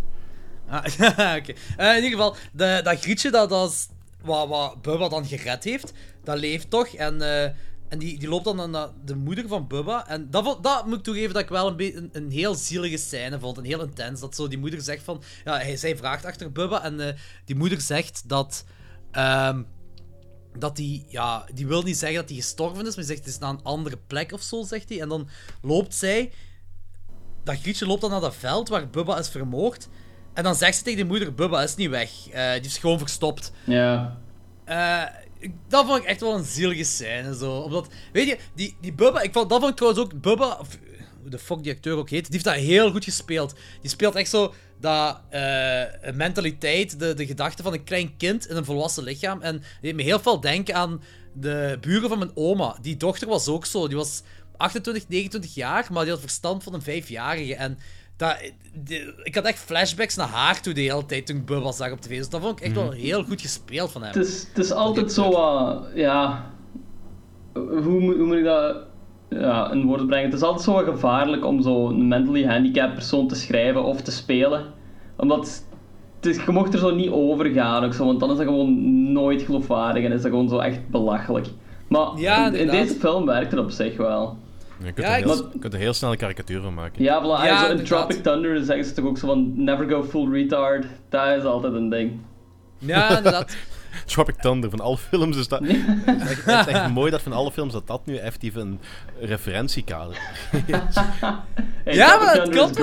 Ah, 0.70 0.84
oké. 1.40 1.54
Eh, 1.78 1.90
in 1.90 2.04
ieder 2.04 2.10
geval, 2.10 2.36
de, 2.52 2.82
dat 2.84 3.00
grietje 3.00 3.32
dat, 3.32 3.50
dat 3.50 3.70
is 3.72 3.88
wat, 4.28 4.48
wat 4.48 4.82
Bubba 4.82 5.10
dan 5.10 5.26
gered 5.26 5.64
heeft, 5.64 5.94
dat 6.24 6.40
leeft 6.40 6.70
toch. 6.70 6.88
En, 6.88 7.22
eh, 7.22 7.44
en 7.88 8.00
die, 8.00 8.20
die 8.20 8.30
loopt 8.30 8.44
dan 8.44 8.72
naar 8.72 8.90
de 9.06 9.16
moeder 9.16 9.48
van 9.48 9.68
Bubba. 9.68 10.08
En 10.08 10.30
dat, 10.32 10.64
dat 10.64 10.86
moet 10.86 10.98
ik 10.98 11.04
toegeven 11.04 11.34
dat 11.34 11.44
ik 11.44 11.50
wel 11.50 11.68
een, 11.68 11.98
een, 11.98 12.10
een 12.12 12.32
heel 12.32 12.56
zielige 12.56 12.98
scène 12.98 13.40
vond. 13.40 13.58
Een 13.58 13.66
heel 13.66 13.82
intens. 13.82 14.20
Dat 14.20 14.36
zo 14.36 14.48
die 14.48 14.58
moeder 14.58 14.82
zegt 14.82 15.04
van... 15.04 15.22
Ja, 15.46 15.58
hij, 15.58 15.78
zij 15.78 15.98
vraagt 15.98 16.26
achter 16.26 16.52
Bubba 16.52 16.84
en 16.84 17.00
eh, 17.00 17.14
die 17.46 17.56
moeder 17.56 17.82
zegt 17.82 18.24
dat... 18.30 18.66
ehm, 19.12 19.62
dat 20.60 20.76
die, 20.76 21.06
ja, 21.08 21.46
die 21.54 21.68
wil 21.68 21.82
niet 21.82 21.98
zeggen 21.98 22.20
dat 22.20 22.30
hij 22.30 22.38
gestorven 22.38 22.88
is, 22.88 22.96
maar 22.96 23.06
zegt 23.06 23.20
het 23.20 23.28
is 23.28 23.38
naar 23.38 23.50
een 23.50 23.64
andere 23.64 23.98
plek 24.08 24.32
of 24.32 24.42
zo, 24.42 24.64
zegt 24.64 24.90
hij. 24.90 25.02
En 25.02 25.10
dan 25.10 25.30
loopt 25.62 25.96
zij, 25.96 26.32
dat 27.44 27.60
Grietje 27.60 27.86
loopt 27.86 28.02
dan 28.02 28.10
naar 28.10 28.22
dat 28.22 28.36
veld 28.36 28.70
waar 28.70 28.90
Bubba 28.90 29.18
is 29.18 29.30
vermoord. 29.30 29.88
En 30.38 30.44
dan 30.44 30.56
zegt 30.56 30.78
ze 30.78 30.84
tegen 30.84 31.00
de 31.00 31.06
moeder, 31.06 31.34
Bubba 31.34 31.64
is 31.64 31.76
niet 31.76 31.90
weg, 31.90 32.10
Eh, 32.32 32.52
die 32.54 32.62
is 32.62 32.78
gewoon 32.78 32.98
verstopt. 33.00 33.52
Ja. 33.64 34.18
Eh, 34.64 35.04
dat 35.68 35.86
vond 35.86 35.98
ik 35.98 36.06
echt 36.06 36.22
wel 36.22 36.36
een 36.36 36.44
zielige 36.44 36.84
scène, 36.84 37.36
zo. 37.36 37.52
Omdat, 37.52 37.88
weet 38.14 38.28
je, 38.28 38.38
die, 38.54 38.78
die 38.82 38.94
Bubba, 38.94 39.22
ik 39.22 39.34
vond, 39.34 39.50
dat 39.50 39.60
vond 39.60 39.72
ik 39.72 39.78
trouwens 39.78 40.04
ook, 40.04 40.22
Bubba, 40.22 40.58
of, 40.60 40.78
hoe 41.22 41.30
de 41.30 41.40
fuck 41.40 41.64
die 41.64 41.74
acteur 41.74 41.98
ook 41.98 42.10
heet, 42.10 42.24
die 42.24 42.32
heeft 42.32 42.44
dat 42.44 42.54
heel 42.54 42.92
goed 42.92 43.04
gespeeld. 43.04 43.54
Die 43.82 43.90
speelt 43.90 44.16
echt 44.16 44.30
zo 44.30 44.54
dat 44.80 45.22
eh, 45.30 45.84
mentaliteit, 46.14 47.00
de, 47.00 47.14
de 47.14 47.26
gedachte 47.26 47.64
van 47.64 47.74
een 47.74 47.84
klein 47.84 48.18
kind 48.18 48.48
in 48.50 48.56
een 48.56 48.66
volwassen 48.66 49.04
lichaam. 49.04 49.42
En 49.42 49.58
die 49.58 49.66
deed 49.82 49.96
me 49.96 50.02
heel 50.02 50.20
veel 50.20 50.40
denken 50.40 50.76
aan 50.76 51.02
de 51.34 51.78
buren 51.82 52.10
van 52.10 52.18
mijn 52.20 52.32
oma. 52.36 52.78
Die 52.82 52.98
dochter 52.98 53.28
was 53.28 53.48
ook 53.48 53.66
zo, 53.66 53.88
die 53.88 53.98
was 53.98 54.22
28, 54.58 55.08
29 55.08 55.54
jaar, 55.56 55.88
maar 55.92 56.04
die 56.04 56.12
had 56.12 56.22
verstand 56.22 56.64
van 56.64 56.74
een 56.74 56.82
vijfjarige. 56.82 57.56
En 57.56 57.78
dat, 58.18 58.52
die- 58.84 59.14
ik 59.24 59.36
had 59.36 59.44
echt 59.46 59.60
flashbacks 59.60 60.16
naar 60.16 60.28
haar 60.28 60.62
toe 60.62 60.74
de 60.74 60.82
hele 60.82 61.06
tijd 61.06 61.26
toen 61.26 61.36
ik 61.38 61.46
Bubba 61.46 61.72
zag 61.72 61.92
op 61.92 62.02
tv. 62.02 62.18
Dus 62.18 62.30
dat 62.30 62.42
vond 62.42 62.60
ik 62.60 62.66
echt 62.66 62.76
wel 62.76 62.92
heel 62.92 63.24
goed 63.24 63.42
gespeeld 63.42 63.92
van 63.92 64.02
hem. 64.04 64.12
Het 64.14 64.26
is, 64.28 64.48
het 64.48 64.58
is 64.58 64.72
altijd 64.72 65.12
zo 65.12 65.32
wat, 65.32 65.84
ja... 65.96 66.46
Hoe, 67.54 68.00
moet- 68.00 68.16
hoe 68.16 68.26
moet 68.26 68.36
ik 68.38 68.44
dat 68.44 68.78
ja, 69.30 69.72
in 69.72 69.86
woorden 69.86 70.08
brengen? 70.08 70.26
Het 70.26 70.34
is 70.40 70.42
altijd 70.42 70.64
zo 70.64 70.74
gevaarlijk 70.74 71.46
om 71.46 71.62
zo'n 71.62 72.08
mentally 72.08 72.46
handicapped 72.46 72.94
persoon 72.96 73.28
te 73.28 73.36
schrijven 73.36 73.84
of 73.84 74.02
te 74.02 74.12
spelen. 74.12 74.66
Omdat 75.18 75.64
het 76.16 76.26
is, 76.26 76.44
je 76.46 76.52
mocht 76.52 76.74
er 76.74 76.80
zo 76.80 76.96
niet 76.96 77.10
over 77.10 77.46
gaan, 77.46 77.84
ook 77.84 77.94
zo, 77.94 78.06
want 78.06 78.20
dan 78.20 78.32
is 78.32 78.38
dat 78.38 78.46
gewoon 78.46 79.12
nooit 79.12 79.42
geloofwaardig 79.42 80.04
en 80.04 80.12
is 80.12 80.22
dat 80.22 80.32
gewoon 80.32 80.50
zo 80.50 80.58
echt 80.58 80.90
belachelijk. 80.90 81.48
Maar 81.88 82.08
Ja, 82.20 82.48
in, 82.48 82.54
in 82.56 82.68
deze 82.70 82.94
film 82.94 83.26
werkt 83.26 83.52
het 83.52 83.60
op 83.60 83.72
zich 83.72 83.98
wel. 83.98 84.38
Je 84.80 84.94
kunt, 84.94 84.98
Ja, 85.08 85.14
er 85.14 85.18
ik- 85.20 85.26
heel, 85.26 85.36
Maar- 85.44 85.52
je 85.54 85.60
kunt 85.60 85.74
er 85.74 85.80
heel 85.80 85.94
snel 85.94 86.12
een 86.12 86.18
karikatuur 86.18 86.62
van 86.62 86.74
maken. 86.74 87.04
Ja, 87.04 87.22
voilà, 87.22 87.46
Ja, 87.46 87.66
zo 87.66 87.72
in. 87.72 87.84
Tropic 87.84 88.24
Thunder 88.24 88.64
zeggen 88.64 88.86
ze 88.86 88.94
toch 88.94 89.06
ook 89.06 89.18
zo 89.18 89.28
van 89.28 89.64
never 89.64 89.90
go 89.90 90.04
full 90.04 90.32
retard. 90.32 90.86
Dat 91.10 91.38
is 91.38 91.44
altijd 91.44 91.74
een 91.74 91.90
ding. 91.90 92.20
Ja, 92.78 93.10
inderdaad. 93.18 93.56
Tropic 94.06 94.36
Thunder, 94.36 94.70
van 94.70 94.80
alle 94.80 94.98
films 94.98 95.38
is 95.38 95.48
dat... 95.48 95.60
Het 96.06 96.22
is 96.22 96.30
echt, 96.30 96.46
het 96.46 96.68
is 96.68 96.74
echt 96.74 96.90
mooi 96.90 97.12
dat 97.12 97.22
van 97.22 97.32
alle 97.34 97.52
films 97.52 97.74
dat 97.74 97.88
dat 97.88 98.06
nu 98.06 98.16
effectief 98.16 98.56
een 98.56 98.80
referentiekader 99.20 100.16
Hey, 101.84 101.96
ja, 101.96 102.08
Tropic 102.08 102.26
maar 102.26 102.34
het 102.36 102.44
Thunder 102.44 102.50
klopt 102.76 102.78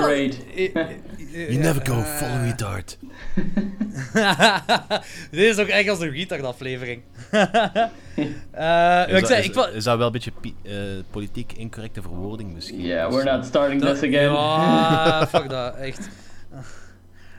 is 0.53 0.71
wel. 0.73 0.85
Eh, 1.35 1.49
You 1.49 1.57
never 1.57 1.85
go 1.87 1.93
eh, 1.93 2.17
full 2.17 2.41
retard. 2.43 2.97
Dit 5.31 5.41
is 5.41 5.57
ook 5.57 5.67
echt 5.67 5.89
als 5.89 5.99
een 5.99 6.11
retard-aflevering. 6.11 7.01
Eh, 8.51 9.03
Is, 9.07 9.29
ik 9.29 9.53
dat, 9.53 9.67
is, 9.69 9.73
is 9.75 9.83
dat 9.83 9.97
wel 9.97 10.05
een 10.05 10.11
beetje 10.11 10.31
eh, 10.63 10.73
politiek 11.11 11.53
incorrecte 11.53 12.01
verwoording 12.01 12.53
misschien? 12.53 12.81
Yeah, 12.81 13.11
we're 13.11 13.31
not 13.31 13.45
starting 13.45 13.81
this 13.81 13.97
again. 13.97 14.31
Ja, 14.31 15.27
fuck 15.33 15.49
dat, 15.49 15.75
echt. 15.75 16.09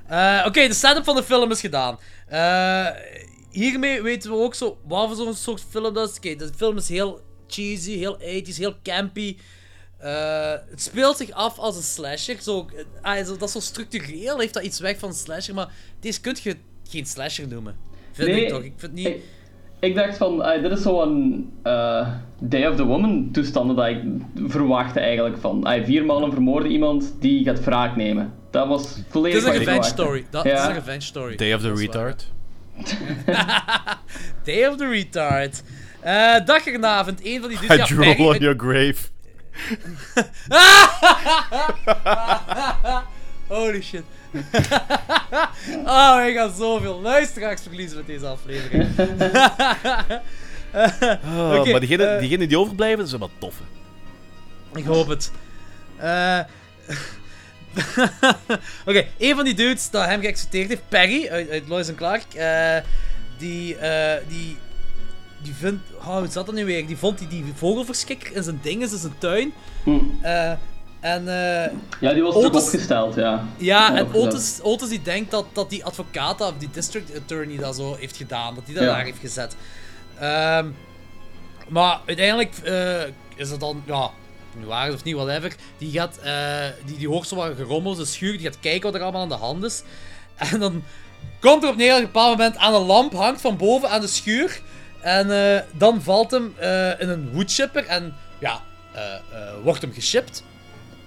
Eh, 0.06 0.43
Oké, 0.47 0.68
de 0.68 0.74
setup 0.74 1.05
van 1.05 1.16
de 1.16 1.23
film 1.23 1.51
is 1.51 1.60
gedaan. 1.60 1.98
Eh, 2.27 2.86
hiermee 3.51 4.02
weten 4.02 4.31
we 4.31 4.36
ook 4.36 4.55
zo 4.55 4.78
wat 4.86 5.06
voor 5.06 5.16
zo'n 5.16 5.35
soort 5.35 5.64
film 5.70 5.94
dat 5.94 6.10
is. 6.10 6.16
Oké, 6.16 6.35
de 6.36 6.51
film 6.56 6.77
is 6.77 6.89
heel 6.89 7.20
cheesy, 7.47 7.97
heel 7.98 8.18
80s, 8.20 8.56
heel 8.56 8.74
campy. 8.82 9.36
Eh, 10.07 10.51
het 10.70 10.83
speelt 10.83 11.16
zich 11.16 11.31
af 11.31 11.59
als 11.59 11.77
een 11.77 11.83
slasher. 11.83 12.37
Zo, 12.41 12.66
eh, 12.77 12.85
ah, 13.03 13.24
zo- 13.27 13.37
dat 13.37 13.49
is 13.49 13.53
zo 13.53 13.61
structureel, 13.61 14.39
heeft 14.39 14.55
dat 14.55 14.62
iets 14.62 14.81
weg 14.81 14.99
van 14.99 15.15
slasher, 15.15 15.55
maar 15.55 15.69
deze 16.01 16.20
kun 16.20 16.37
je 16.43 16.57
geen 16.89 17.07
slasher 17.07 17.49
noemen. 17.49 17.77
Vind 18.12 18.28
Nee, 18.28 18.43
ik 18.43 18.49
toch? 18.49 18.62
Ik 18.62 18.73
vind 18.77 18.93
niet... 18.93 19.07
Ik, 19.07 19.23
ik 19.81 19.95
dacht 19.95 20.16
van, 20.16 20.41
ah, 20.41 20.62
dit 20.62 20.73
is 20.73 20.83
zo'n 20.83 21.51
eh 21.62 22.09
Day 22.39 22.66
of 22.66 22.77
the 22.77 22.85
Woman 22.85 23.28
toestanden 23.33 23.77
dat 23.77 23.87
ik 23.87 23.99
verwachtte 24.51 25.01
eigenlijk 25.01 25.39
van. 25.39 25.65
ah, 25.65 25.85
vier 25.85 26.05
mannen 26.05 26.33
vermoorden 26.33 26.70
iemand 26.70 27.15
die 27.20 27.45
gaat 27.45 27.65
wraak 27.65 27.97
nemen. 27.97 28.33
Dat 28.51 28.69
was 28.69 28.83
Het 28.97 29.05
volledig 29.09 29.39
is 29.39 29.45
een 29.45 29.53
revenge 29.59 29.83
story. 29.83 30.27
Dat 30.31 30.45
Ja. 30.45 30.53
is 30.62 30.66
een 30.66 30.74
revenge 30.74 31.01
story. 31.01 31.37
Day 31.37 31.55
of 31.55 31.61
the. 31.61 31.74
Retard. 31.74 32.33
Day 34.45 34.66
of 34.66 34.77
the 34.77 34.89
Retard. 34.89 35.62
Eh 36.01 36.45
dag 36.45 36.66
ernaavond, 36.66 37.20
een 37.24 37.41
van 37.41 37.49
die 37.49 37.59
I 37.65 37.66
dudes... 37.66 37.89
ja, 37.89 37.95
drool 37.97 38.27
on 38.28 38.39
your 38.39 38.55
grave. 38.59 39.15
Holy 43.49 43.83
shit. 43.83 44.05
oh, 45.87 46.24
ik 46.27 46.37
ga 46.37 46.51
zoveel 46.57 47.01
luisteraars 47.01 47.62
verliezen 47.62 47.97
met 47.97 48.07
deze 48.07 48.27
aflevering. 48.27 48.89
Ah, 50.73 51.55
Oké, 51.59 51.70
maar 51.70 51.81
diegenen 51.81 52.15
eh, 52.15 52.20
diegenen 52.20 52.49
die 52.49 52.59
overblijven, 52.59 52.99
dat 52.99 53.09
zijn 53.09 53.20
wel 53.20 53.31
toffe. 53.39 53.62
Ik 54.74 54.85
hoop 54.85 55.09
het. 55.09 55.33
Eh 55.97 56.41
Oké, 58.87 59.07
een 59.19 59.35
van 59.35 59.45
die 59.45 59.55
dudes 59.55 59.91
dat 59.91 60.05
hem 60.05 60.20
geaccepteerd 60.20 60.69
heeft, 60.69 60.89
Perry 60.89 61.28
uit, 61.28 61.51
uit 61.51 61.69
Lois 61.69 61.95
Clark, 61.95 62.35
eh, 62.35 62.77
die, 63.39 63.77
die, 64.28 64.57
die 65.43 65.55
vindt, 65.55 65.83
oh, 65.99 66.17
hoe 66.19 66.27
zat 66.31 66.47
dat 66.47 66.55
nu 66.55 66.65
weer? 66.65 66.87
Die 66.87 66.97
vond 66.97 67.19
die, 67.19 67.29
die 67.29 67.45
vogelverschrikker 67.55 68.35
in 68.37 68.43
zijn 68.43 68.59
dingen, 68.63 68.91
in 68.91 68.99
zijn 68.99 69.15
tuin. 69.19 69.53
Hm. 69.83 69.99
Eh, 70.23 70.51
en 71.01 71.29
eh, 71.29 71.73
Ja, 72.01 72.13
die 72.13 72.23
was 72.23 72.35
Otis- 72.35 72.65
opgesteld, 72.65 73.15
ja. 73.15 73.45
ja, 73.57 73.97
en. 73.97 74.13
Otis, 74.15 74.59
Otis 74.63 74.89
die 74.89 75.03
denkt 75.03 75.31
dat, 75.31 75.45
dat 75.53 75.71
die 75.71 75.85
advocaat, 75.85 76.41
of 76.41 76.53
die 76.59 76.69
district 76.73 77.17
attorney 77.17 77.57
dat 77.57 77.77
zo 77.77 77.95
heeft 77.99 78.17
gedaan, 78.17 78.55
dat 78.55 78.67
die 78.67 78.75
dat 78.75 78.85
Ja. 78.85 78.91
daar 78.95 79.05
heeft 79.05 79.19
gezet. 79.21 79.57
Ehm, 80.19 80.67
maar 81.69 82.01
uiteindelijk 82.07 82.55
eh, 82.65 83.03
is 83.37 83.51
het 83.51 83.61
dan, 83.61 83.83
ja, 83.87 84.11
nu 84.59 84.67
waar 84.67 84.93
of 84.93 85.05
niet, 85.05 85.15
whatever. 85.15 85.55
Die, 85.79 85.91
gaat, 85.93 86.19
eh, 86.19 86.33
die, 86.87 86.97
die 86.99 87.09
hoort 87.09 87.29
zo 87.29 87.37
wat 87.37 87.53
gerommel, 87.57 87.95
de 87.95 88.05
schuur, 88.05 88.33
die 88.33 88.47
gaat 88.47 88.61
kijken 88.61 88.83
wat 88.83 88.95
er 88.95 89.01
allemaal 89.03 89.23
aan 89.23 89.29
de 89.29 89.35
hand 89.35 89.65
is. 89.65 89.83
En 90.51 90.61
dan 90.61 90.83
komt 91.41 91.63
er 91.63 91.69
op 91.69 91.77
neer 91.77 91.89
dat 91.89 91.97
op 91.99 92.05
een 92.05 92.13
bepaald 92.13 92.37
moment 92.39 92.57
aan 92.57 92.75
een 92.75 92.87
lamp 92.87 93.13
hangt 93.13 93.41
van 93.41 93.57
boven 93.57 93.91
aan 93.91 94.01
de 94.01 94.07
schuur. 94.07 94.61
En 95.07 95.31
eh, 95.31 95.61
dan 95.73 96.03
valt 96.03 96.31
hem 96.31 96.55
eh, 96.59 97.01
in 97.01 97.09
een 97.09 97.28
woodchipper 97.33 97.87
en 97.87 98.15
ja, 98.39 98.61
eh, 98.93 99.03
wordt 99.62 99.83
hem 99.83 99.93
geshipped. 99.93 100.43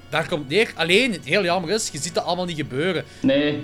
Daar 0.09 0.27
komt 0.27 0.41
het 0.41 0.49
neer. 0.49 0.71
Alleen, 0.75 1.11
het 1.11 1.25
heel 1.25 1.43
jammer 1.43 1.69
is, 1.69 1.89
je 1.91 1.97
ziet 1.97 2.13
dat 2.13 2.23
allemaal 2.23 2.45
niet 2.45 2.57
gebeuren. 2.57 3.03
Nee. 3.21 3.63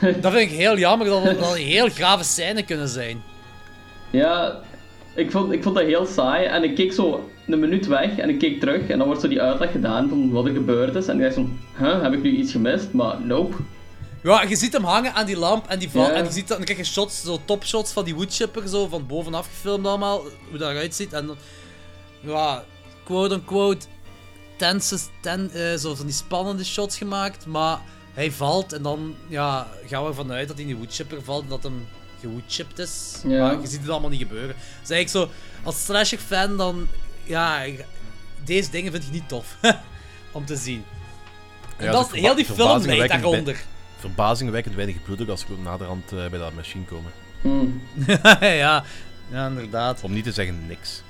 Dat 0.20 0.32
vind 0.32 0.50
ik 0.50 0.56
heel 0.58 0.78
jammer, 0.78 1.06
dat 1.06 1.24
dat 1.24 1.56
een 1.56 1.62
heel 1.62 1.88
grave 1.88 2.24
scène 2.24 2.62
kunnen 2.62 2.88
zijn. 2.88 3.22
Ja, 4.10 4.60
ik 5.14 5.30
vond, 5.30 5.52
ik 5.52 5.62
vond 5.62 5.74
dat 5.74 5.84
heel 5.84 6.06
saai 6.06 6.46
en 6.46 6.64
ik 6.64 6.74
keek 6.74 6.92
zo 6.92 7.30
een 7.46 7.60
minuut 7.60 7.86
weg 7.86 8.18
en 8.18 8.28
ik 8.28 8.38
keek 8.38 8.60
terug 8.60 8.88
en 8.88 8.98
dan 8.98 9.06
wordt 9.06 9.22
zo 9.22 9.28
die 9.28 9.42
uitleg 9.42 9.70
gedaan 9.70 10.08
van 10.08 10.30
wat 10.30 10.46
er 10.46 10.52
gebeurd 10.52 10.94
is. 10.94 11.08
En 11.08 11.16
ik 11.16 11.22
dacht 11.22 11.34
zo, 11.34 11.48
huh, 11.78 12.02
heb 12.02 12.12
ik 12.12 12.22
nu 12.22 12.30
iets 12.30 12.52
gemist? 12.52 12.92
Maar 12.92 13.20
nope. 13.20 13.56
Ja, 14.26 14.42
je 14.42 14.56
ziet 14.56 14.72
hem 14.72 14.84
hangen 14.84 15.14
aan 15.14 15.26
die 15.26 15.36
lamp 15.36 15.66
en 15.68 15.78
die 15.78 15.90
val, 15.90 16.02
Ja. 16.06 16.12
en 16.12 16.24
je 16.24 16.30
ziet 16.32 16.48
dat, 16.48 16.56
dan 16.56 16.66
krijg 16.66 16.80
je 16.80 16.92
shots, 16.92 17.22
zo 17.22 17.40
topshots 17.44 17.92
van 17.92 18.04
die 18.04 18.14
woodchipper, 18.14 18.68
zo 18.68 18.86
van 18.88 19.06
bovenaf 19.06 19.46
gefilmd 19.46 19.86
allemaal, 19.86 20.22
hoe 20.48 20.58
dat 20.58 20.70
eruit 20.70 20.94
ziet. 20.94 21.12
En 21.12 21.26
dan, 21.26 21.36
ja, 22.20 22.64
quote-unquote, 23.04 23.86
tense, 24.56 24.98
ten, 25.20 25.50
eh, 25.52 25.74
zo 25.74 25.94
van 25.94 26.06
die 26.06 26.14
spannende 26.14 26.64
shots 26.64 26.98
gemaakt, 26.98 27.46
maar 27.46 27.80
hij 28.14 28.32
valt 28.32 28.72
en 28.72 28.82
dan, 28.82 29.14
ja, 29.28 29.66
gaan 29.86 30.02
we 30.02 30.08
ervan 30.08 30.32
uit 30.32 30.48
dat 30.48 30.56
hij 30.56 30.66
in 30.66 30.70
die 30.72 30.80
woodchipper 30.80 31.22
valt 31.22 31.42
en 31.42 31.48
dat 31.48 31.62
hem 31.62 31.88
gewoodchipped 32.20 32.78
is. 32.78 33.20
Ja. 33.24 33.38
Maar 33.46 33.60
je 33.60 33.66
ziet 33.66 33.80
het 33.80 33.90
allemaal 33.90 34.10
niet 34.10 34.20
gebeuren. 34.22 34.56
Dus 34.80 34.90
eigenlijk 34.90 35.32
zo, 35.32 35.40
als 35.62 35.84
slasher-fan 35.84 36.56
dan, 36.56 36.88
ja, 37.24 37.62
deze 38.44 38.70
dingen 38.70 38.92
vind 38.92 39.04
ik 39.04 39.10
niet 39.12 39.28
tof 39.28 39.56
om 40.32 40.44
te 40.46 40.56
zien. 40.56 40.84
En 41.76 41.84
Ja, 41.84 41.92
dat, 41.92 42.10
heel 42.10 42.34
die 42.34 42.44
film 42.44 42.56
leidt 42.58 42.62
verbazingwekkend 42.62 43.22
daaronder. 43.22 43.64
Verbazingwekkend 44.06 44.74
weinig 44.74 45.02
bloedig 45.02 45.28
als 45.28 45.42
ik 45.42 45.48
naderhand 45.62 46.12
eh, 46.12 46.28
bij 46.28 46.38
dat 46.38 46.54
machine 46.54 46.84
komen. 46.84 47.12
Hmm. 47.40 47.82
ja, 48.40 48.84
ja, 49.30 49.46
inderdaad. 49.46 50.02
Om 50.02 50.12
niet 50.12 50.24
te 50.24 50.32
zeggen 50.32 50.66
niks. 50.66 51.02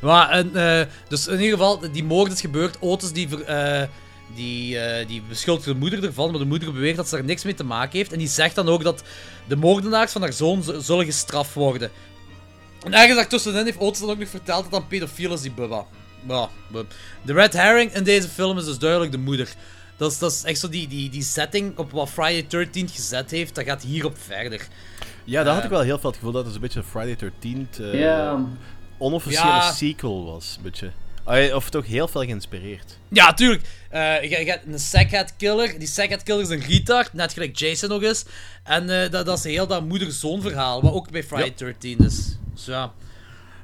Maar, 0.00 0.30
en, 0.30 0.56
eh, 0.56 0.86
dus 1.08 1.26
in 1.26 1.40
ieder 1.40 1.58
geval, 1.58 1.92
die 1.92 2.04
moord 2.04 2.32
is 2.32 2.40
gebeurd. 2.40 2.76
Otis 2.80 3.12
die, 3.12 3.44
eh, 3.44 3.88
die, 4.34 4.78
eh, 4.78 5.06
die 5.06 5.22
beschuldigt 5.28 5.66
de 5.66 5.74
moeder 5.74 6.04
ervan, 6.04 6.30
maar 6.30 6.38
de 6.38 6.46
moeder 6.46 6.72
beweert 6.72 6.96
dat 6.96 7.08
ze 7.08 7.16
er 7.16 7.24
niks 7.24 7.44
mee 7.44 7.54
te 7.54 7.64
maken 7.64 7.98
heeft. 7.98 8.12
En 8.12 8.18
die 8.18 8.28
zegt 8.28 8.54
dan 8.54 8.68
ook 8.68 8.82
dat 8.82 9.02
de 9.48 9.56
moordenaars 9.56 10.12
van 10.12 10.22
haar 10.22 10.32
zoon 10.32 10.64
zullen 10.78 11.04
gestraft 11.04 11.54
worden. 11.54 11.90
En 12.84 12.94
ergens 12.94 13.16
daartussenin 13.16 13.64
heeft 13.64 13.78
Otis 13.78 14.00
dan 14.00 14.10
ook 14.10 14.18
nog 14.18 14.28
verteld 14.28 14.62
dat 14.62 14.72
dan 14.72 14.86
pedofiel 14.86 15.32
is, 15.32 15.40
die 15.40 15.50
Bubba. 15.50 15.84
Ja, 16.28 16.48
de 17.22 17.32
red 17.32 17.52
herring 17.52 17.92
in 17.92 18.04
deze 18.04 18.28
film 18.28 18.58
is 18.58 18.64
dus 18.64 18.78
duidelijk 18.78 19.12
de 19.12 19.18
moeder. 19.18 19.54
Dat 19.98 20.12
is, 20.12 20.18
dat 20.18 20.32
is 20.32 20.44
echt 20.44 20.58
zo 20.58 20.68
die, 20.68 20.88
die, 20.88 21.10
die 21.10 21.22
setting 21.22 21.78
op 21.78 21.90
wat 21.90 22.08
Friday 22.08 22.46
13 22.48 22.88
gezet 22.88 23.30
heeft, 23.30 23.54
dat 23.54 23.64
gaat 23.64 23.82
hierop 23.82 24.16
verder. 24.18 24.66
Ja, 25.24 25.42
daar 25.42 25.48
had 25.52 25.58
Eh. 25.58 25.64
ik 25.64 25.70
wel 25.70 25.80
heel 25.80 25.98
veel 25.98 26.08
het 26.10 26.18
gevoel 26.18 26.32
dat 26.34 26.44
het 26.46 26.54
een 26.54 26.60
beetje 26.60 26.78
een 26.78 26.84
Friday 26.86 27.16
13 27.16 27.68
eh, 27.80 28.00
Ja. 28.00 28.44
onofficiële 28.98 29.46
Ja. 29.46 29.72
sequel 29.72 30.24
was. 30.24 30.54
Een 30.56 30.62
beetje. 30.62 30.90
Of 31.54 31.70
toch 31.70 31.86
heel 31.86 32.08
veel 32.08 32.20
geïnspireerd. 32.22 32.98
Ja, 33.08 33.32
tuurlijk. 33.34 33.62
Eh, 33.90 34.22
je, 34.22 34.28
je 34.28 34.50
hebt 34.50 34.66
een 34.66 34.78
sackhead 34.78 35.36
killer. 35.36 35.78
Die 35.78 35.88
sackhead 35.88 36.22
killer 36.22 36.42
is 36.42 36.48
een 36.48 36.60
retard, 36.66 37.12
net 37.12 37.32
gelijk 37.32 37.58
Jason 37.58 37.88
nog 37.88 38.02
is. 38.02 38.24
En 38.64 39.02
eh, 39.02 39.10
dat, 39.10 39.26
dat 39.26 39.38
is 39.38 39.44
heel 39.44 39.66
dat 39.66 39.84
moeder-zoon 39.84 40.42
verhaal, 40.42 40.82
wat 40.82 40.92
ook 40.92 41.10
bij 41.10 41.22
Friday 41.24 41.54
13 41.56 41.98
is. 41.98 42.36
Dus 42.54 42.64
ja. 42.64 42.92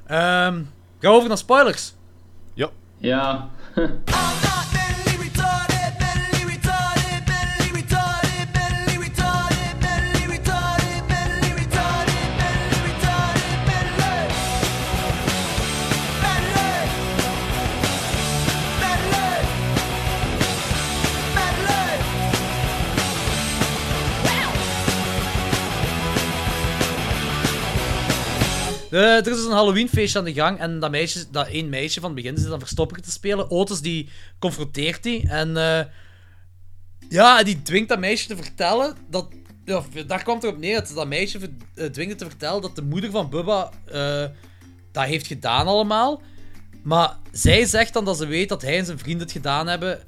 Ehm, 0.07 0.53
gaan 0.53 0.65
we 0.99 1.07
over 1.07 1.27
naar 1.27 1.37
spoilers. 1.37 1.93
Ja. 2.53 2.69
Ja. 2.97 3.49
Eh, 28.95 29.01
er 29.01 29.27
is 29.27 29.35
dus 29.35 29.45
een 29.45 29.51
Halloweenfeestje 29.51 30.19
aan 30.19 30.25
de 30.25 30.33
gang 30.33 30.59
en 30.59 30.79
dat, 30.79 30.91
meisje, 30.91 31.25
dat 31.31 31.47
één 31.47 31.69
meisje 31.69 31.99
van 31.99 32.13
het 32.13 32.21
begin 32.21 32.37
zit 32.37 32.49
dan 32.49 32.59
verstopper 32.59 33.01
te 33.01 33.11
spelen. 33.11 33.51
Otis 33.51 33.81
die 33.81 34.09
confronteert 34.39 35.03
die 35.03 35.29
en 35.29 35.57
eh, 35.57 35.85
ja, 37.09 37.43
die 37.43 37.61
dwingt 37.61 37.89
dat 37.89 37.99
meisje 37.99 38.27
te 38.27 38.35
vertellen 38.35 38.95
dat... 39.09 39.27
Ja, 39.65 39.83
daar 40.07 40.23
kwam 40.23 40.35
het 40.35 40.43
erop 40.43 40.57
neer 40.57 40.75
dat 40.75 40.91
dat 40.95 41.07
meisje 41.07 41.39
eh, 41.75 41.85
dwingt 41.85 42.17
te 42.17 42.25
vertellen 42.25 42.61
dat 42.61 42.75
de 42.75 42.81
moeder 42.81 43.11
van 43.11 43.29
Bubba 43.29 43.71
dat 44.91 45.03
heeft 45.03 45.27
gedaan 45.27 45.67
allemaal. 45.67 46.21
Maar 46.83 47.17
zij 47.31 47.65
zegt 47.65 47.93
dan 47.93 48.05
dat 48.05 48.17
ze 48.17 48.25
weet 48.25 48.49
dat 48.49 48.61
hij 48.61 48.77
en 48.77 48.85
zijn 48.85 48.99
vriend 48.99 49.21
het 49.21 49.31
gedaan 49.31 49.67
hebben. 49.67 49.99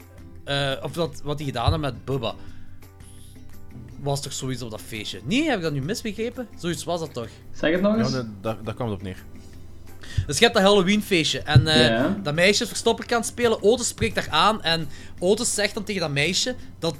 of 0.81 0.91
dat, 0.91 1.21
wat 1.23 1.37
hij 1.37 1.47
gedaan 1.47 1.71
hebben 1.71 1.93
met 1.93 2.05
Bubba. 2.05 2.35
Was 3.99 4.21
toch 4.21 4.33
zoiets 4.33 4.61
op 4.61 4.71
dat 4.71 4.81
feestje? 4.87 5.19
Nee, 5.23 5.43
heb 5.47 5.55
ik 5.57 5.63
dat 5.63 5.73
nu 5.73 5.81
misbegrepen? 5.81 6.47
Zoiets 6.57 6.83
was 6.83 6.99
dat 6.99 7.13
toch? 7.13 7.27
Zeg 7.53 7.71
het 7.71 7.81
nog 7.81 7.95
Ja, 7.95 7.99
eens. 8.03 8.11
da- 8.11 8.27
daar, 8.41 8.57
daar 8.63 8.73
kwam 8.73 8.87
het 8.89 8.97
op 8.97 9.03
neer. 9.03 9.23
Dus 10.27 10.37
je 10.37 10.43
hebt 10.43 10.55
dat 10.57 10.63
Halloween-feestje. 10.67 11.39
En 11.39 11.67
eh, 11.67 11.87
Ja. 11.87 12.17
dat 12.23 12.33
meisje 12.33 12.63
is 12.63 12.69
verstopper 12.69 13.05
kan 13.05 13.23
spelen. 13.23 13.63
Otis 13.63 13.87
spreekt 13.87 14.15
daar 14.15 14.27
aan. 14.29 14.63
En 14.63 14.87
Otis 15.19 15.53
zegt 15.53 15.73
dan 15.73 15.83
tegen 15.83 16.01
dat 16.01 16.11
meisje 16.11 16.55
dat 16.79 16.95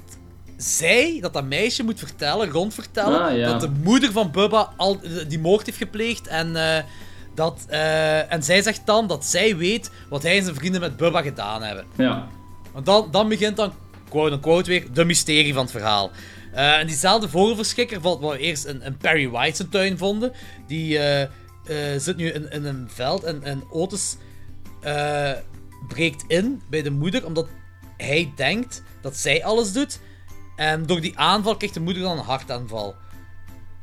zij, 0.56 1.18
dat 1.20 1.32
dat 1.32 1.44
meisje 1.44 1.82
moet 1.82 1.98
vertellen, 1.98 2.50
rondvertellen. 2.50 3.22
Ah, 3.22 3.36
ja. 3.36 3.46
Dat 3.50 3.60
de 3.60 3.70
moeder 3.82 4.12
van 4.12 4.30
Bubba 4.30 4.72
al, 4.76 5.00
die 5.28 5.38
moord 5.38 5.66
heeft 5.66 5.78
gepleegd. 5.78 6.26
En, 6.26 6.56
eh, 6.76 6.82
dat, 7.34 7.64
eh, 7.68 8.32
en 8.32 8.42
zij 8.42 8.62
zegt 8.62 8.80
dan 8.86 9.06
dat 9.06 9.24
zij 9.24 9.56
weet 9.56 9.90
wat 10.08 10.22
hij 10.22 10.36
en 10.36 10.42
zijn 10.44 10.54
vrienden 10.56 10.80
met 10.80 10.96
Bubba 10.96 11.22
gedaan 11.22 11.62
hebben. 11.62 11.84
Ja. 11.96 12.28
Want 12.72 12.86
dan, 12.86 13.08
dan 13.10 13.28
begint 13.28 13.56
dan, 13.56 13.72
quote-unquote 14.08 14.70
weer, 14.70 14.92
de 14.92 15.04
mysterie 15.04 15.52
van 15.54 15.62
het 15.62 15.70
verhaal. 15.70 16.10
Eh, 16.58 16.78
en 16.78 16.86
diezelfde 16.86 17.28
vogelverschrikker, 17.28 18.00
wat 18.00 18.18
we 18.20 18.38
eerst 18.38 18.64
in, 18.64 18.82
in 18.82 18.96
Perry 18.96 19.28
White 19.30 19.56
zijn 19.56 19.68
tuin 19.68 19.98
vonden, 19.98 20.32
die 20.66 20.98
eh, 20.98 21.22
eh, 21.22 22.00
zit 22.00 22.16
nu 22.16 22.30
in, 22.30 22.50
in 22.50 22.64
een 22.64 22.88
veld 22.90 23.22
en, 23.24 23.42
en 23.42 23.62
Otis 23.70 24.16
eh, 24.80 25.32
breekt 25.88 26.24
in 26.28 26.62
bij 26.70 26.82
de 26.82 26.90
moeder, 26.90 27.26
omdat 27.26 27.48
hij 27.96 28.32
denkt 28.36 28.82
dat 29.00 29.16
zij 29.16 29.44
alles 29.44 29.72
doet. 29.72 30.00
En 30.56 30.86
door 30.86 31.00
die 31.00 31.18
aanval 31.18 31.56
krijgt 31.56 31.74
de 31.74 31.80
moeder 31.80 32.02
dan 32.02 32.18
een 32.18 32.24
hartaanval. 32.24 32.94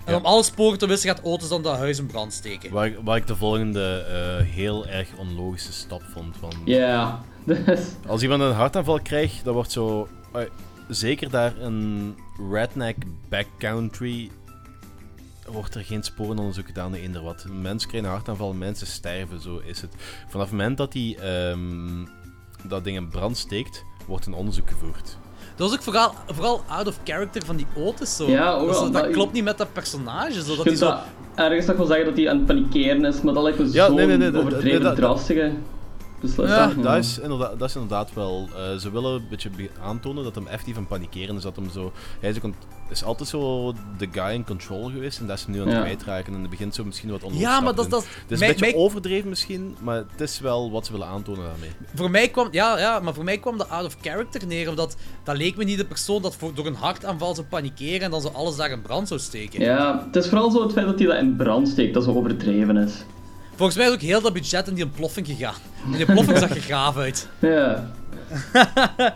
En 0.05 0.11
Ja. 0.13 0.17
om 0.19 0.25
alle 0.25 0.43
sporen 0.43 0.77
te 0.79 0.87
wissen 0.87 1.09
gaat 1.09 1.23
Otis 1.23 1.47
dan 1.47 1.61
dat 1.61 1.77
huis 1.77 1.99
in 1.99 2.05
brand 2.05 2.33
steken. 2.33 2.71
Waar, 2.71 3.03
waar 3.03 3.17
ik 3.17 3.27
de 3.27 3.35
volgende 3.35 4.05
eh, 4.07 4.53
heel 4.53 4.87
erg 4.87 5.07
onlogische 5.17 5.73
stap 5.73 6.03
vond. 6.13 6.37
Van, 6.37 6.51
Ja. 6.65 7.21
Dus... 7.45 7.79
Als 8.07 8.21
iemand 8.21 8.41
een 8.41 8.51
hartaanval 8.51 8.99
krijgt, 9.01 9.43
dan 9.43 9.53
wordt 9.53 9.71
zo. 9.71 10.07
zeker 10.87 11.29
daar 11.29 11.57
in 11.57 12.15
redneck 12.51 12.95
backcountry. 13.29 14.29
wordt 15.51 15.75
er 15.75 15.81
geen 15.83 16.03
sporenonderzoek 16.03 16.65
gedaan 16.65 16.91
naar 16.91 16.99
eender 16.99 17.21
wat. 17.23 17.45
Mensen 17.61 17.89
krijgen 17.89 18.09
een 18.09 18.15
hartaanval, 18.15 18.53
mensen 18.53 18.87
sterven, 18.87 19.41
zo 19.41 19.57
is 19.65 19.81
het. 19.81 19.91
Vanaf 20.27 20.45
het 20.49 20.57
moment 20.57 20.77
dat 20.77 20.91
die 20.91 21.17
ehm, 21.17 22.05
dat 22.63 22.83
ding 22.83 22.97
in 22.97 23.07
brand 23.09 23.37
steekt, 23.37 23.83
wordt 24.07 24.25
een 24.25 24.33
onderzoek 24.33 24.69
gevoerd. 24.69 25.17
Dat 25.55 25.69
was 25.69 25.77
ook 25.77 25.83
vooral, 25.83 26.13
vooral 26.27 26.63
out 26.67 26.87
of 26.87 26.99
character 27.03 27.45
van 27.45 27.55
die 27.55 27.65
Otis. 27.75 28.15
Zo. 28.15 28.29
Ja, 28.29 28.51
ook 28.53 28.67
dat, 28.67 28.77
zo- 28.77 28.89
dat 28.89 29.09
klopt 29.09 29.33
niet 29.33 29.43
met 29.43 29.57
dat 29.57 29.73
personage. 29.73 30.43
Zo, 30.43 30.55
dat 30.55 30.65
hij 30.65 30.75
zo... 30.75 30.85
dat 30.87 30.99
ergens 31.35 31.65
nog 31.65 31.77
wel 31.77 31.85
zeggen 31.85 32.05
dat 32.05 32.15
hij 32.17 32.29
aan 32.29 32.37
het 32.37 32.45
panikeren 32.45 33.05
is, 33.05 33.21
maar 33.21 33.33
dat 33.33 33.43
lijkt 33.43 33.59
me 33.59 33.71
Ja, 33.71 33.85
zo'n 33.85 33.95
nee, 33.95 34.05
nee, 34.05 34.17
nee, 34.17 34.31
dat- 34.31 34.41
overdreven 34.41 34.69
nee, 34.69 34.79
dat- 34.79 34.95
drastige 34.95 35.51
Ja, 36.37 36.67
Dat 36.81 36.95
is, 36.97 37.19
inderdaad, 37.19 37.59
dat 37.59 37.69
is 37.69 37.75
inderdaad 37.75 38.13
wel. 38.13 38.47
eh, 38.55 38.75
ze 38.77 38.91
willen 38.91 39.13
een 39.13 39.27
beetje 39.29 39.49
be- 39.49 39.69
aantonen 39.81 40.23
dat 40.23 40.35
hem 40.35 40.47
effectief 40.47 40.73
aan 40.75 40.79
het 40.79 40.89
panikeren 40.89 41.35
is. 41.35 41.41
Dat 41.43 41.55
hem 41.55 41.69
zo, 41.69 41.91
hij 42.19 42.29
is, 42.29 42.35
is 42.89 43.03
altijd 43.03 43.29
zo 43.29 43.73
de 43.97 44.07
guy 44.11 44.33
in 44.33 44.45
control 44.45 44.89
geweest 44.89 45.19
en 45.19 45.27
dat 45.27 45.37
is 45.37 45.43
hem 45.43 45.51
nu 45.53 45.59
aan 45.61 45.67
het 45.67 45.75
Ja. 45.75 45.81
kwijtraken. 45.81 46.33
En 46.33 46.41
het 46.41 46.49
begint 46.49 46.75
zo 46.75 46.83
misschien 46.83 47.09
wat 47.09 47.23
onlogisch 47.23 47.43
Ja, 47.43 47.59
maar 47.59 47.75
dat, 47.75 47.89
dat, 47.89 48.03
Het 48.21 48.31
is 48.31 48.39
mij- 48.39 48.47
een 48.49 48.53
beetje 48.55 48.71
mij- 48.71 48.83
overdreven 48.83 49.29
misschien, 49.29 49.75
maar 49.81 49.95
het 50.11 50.21
is 50.21 50.39
wel 50.39 50.71
wat 50.71 50.85
ze 50.85 50.91
willen 50.91 51.07
aantonen 51.07 51.43
daarmee. 51.43 51.69
voor 51.95 52.11
mij 52.11 52.27
kwam, 52.29 52.47
ja, 52.51 52.79
ja, 52.79 52.99
maar 52.99 53.13
voor 53.13 53.23
mij 53.23 53.37
kwam 53.37 53.57
dat 53.57 53.69
out 53.69 53.85
of 53.85 53.97
character 54.01 54.47
neer. 54.47 54.69
Omdat 54.69 54.95
dat 55.23 55.37
leek 55.37 55.57
me 55.57 55.63
niet 55.63 55.77
de 55.77 55.85
persoon 55.85 56.21
dat 56.21 56.35
voor, 56.35 56.53
door 56.53 56.65
een 56.65 56.75
hartaanval 56.75 57.35
zou 57.35 57.47
panikeren 57.47 58.01
en 58.01 58.11
dan 58.11 58.21
zo 58.21 58.27
alles 58.27 58.55
daar 58.55 58.71
in 58.71 58.81
brand 58.81 59.07
zou 59.07 59.19
steken. 59.19 59.61
Ja, 59.61 60.03
het 60.05 60.15
is 60.15 60.27
vooral 60.29 60.51
zo 60.51 60.63
het 60.63 60.71
feit 60.71 60.85
dat 60.85 60.99
hij 60.99 61.07
dat 61.07 61.17
in 61.17 61.35
brand 61.35 61.67
steekt, 61.67 61.93
dat 61.93 62.03
zo 62.03 62.13
overdreven 62.13 62.77
is. 62.77 62.93
Volgens 63.55 63.77
mij 63.77 63.87
is 63.87 63.93
ook 63.93 64.01
heel 64.01 64.21
dat 64.21 64.33
budget 64.33 64.67
in 64.67 64.73
die 64.73 64.83
ontploffing 64.83 65.27
gegaan. 65.27 65.55
En 65.85 65.91
die 65.91 66.05
ontploffing 66.07 66.37
zag 66.37 66.49
er 66.49 66.61
gaaf 66.61 66.97
uit. 66.97 67.27
Ja. 67.39 67.91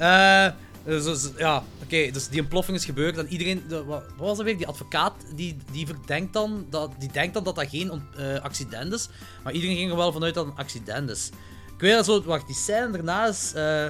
Eh, 0.00 0.46
dus, 0.84 1.04
dus, 1.04 1.30
ja, 1.36 1.64
oké, 1.82 2.10
dus 2.10 2.28
die 2.28 2.40
ontploffing 2.40 2.76
is 2.76 2.84
gebeurd 2.84 3.18
en 3.18 3.28
iedereen, 3.28 3.62
de, 3.68 3.84
wat, 3.84 4.02
wat 4.16 4.28
was 4.28 4.36
dat 4.36 4.46
weer? 4.46 4.56
Die 4.56 4.66
advocaat, 4.66 5.12
die, 5.34 5.56
die 5.72 5.86
verdenkt 5.86 6.32
dan, 6.32 6.66
dat, 6.70 6.92
die 6.98 7.12
denkt 7.12 7.34
dan 7.34 7.44
dat 7.44 7.54
dat 7.54 7.68
geen 7.68 8.02
eh, 8.16 8.40
accident 8.40 8.92
is, 8.92 9.08
maar 9.44 9.52
iedereen 9.52 9.76
ging 9.76 9.90
er 9.90 9.96
wel 9.96 10.12
vanuit 10.12 10.34
dat 10.34 10.44
het 10.44 10.54
een 10.54 10.60
accident 10.60 11.10
is. 11.10 11.30
Ik 11.74 11.80
weet 11.80 11.92
dat 11.92 12.04
zo, 12.04 12.22
wacht, 12.22 12.46
die 12.46 12.56
scène 12.56 12.90
daarna 12.90 13.26
is, 13.26 13.52
eh, 13.54 13.86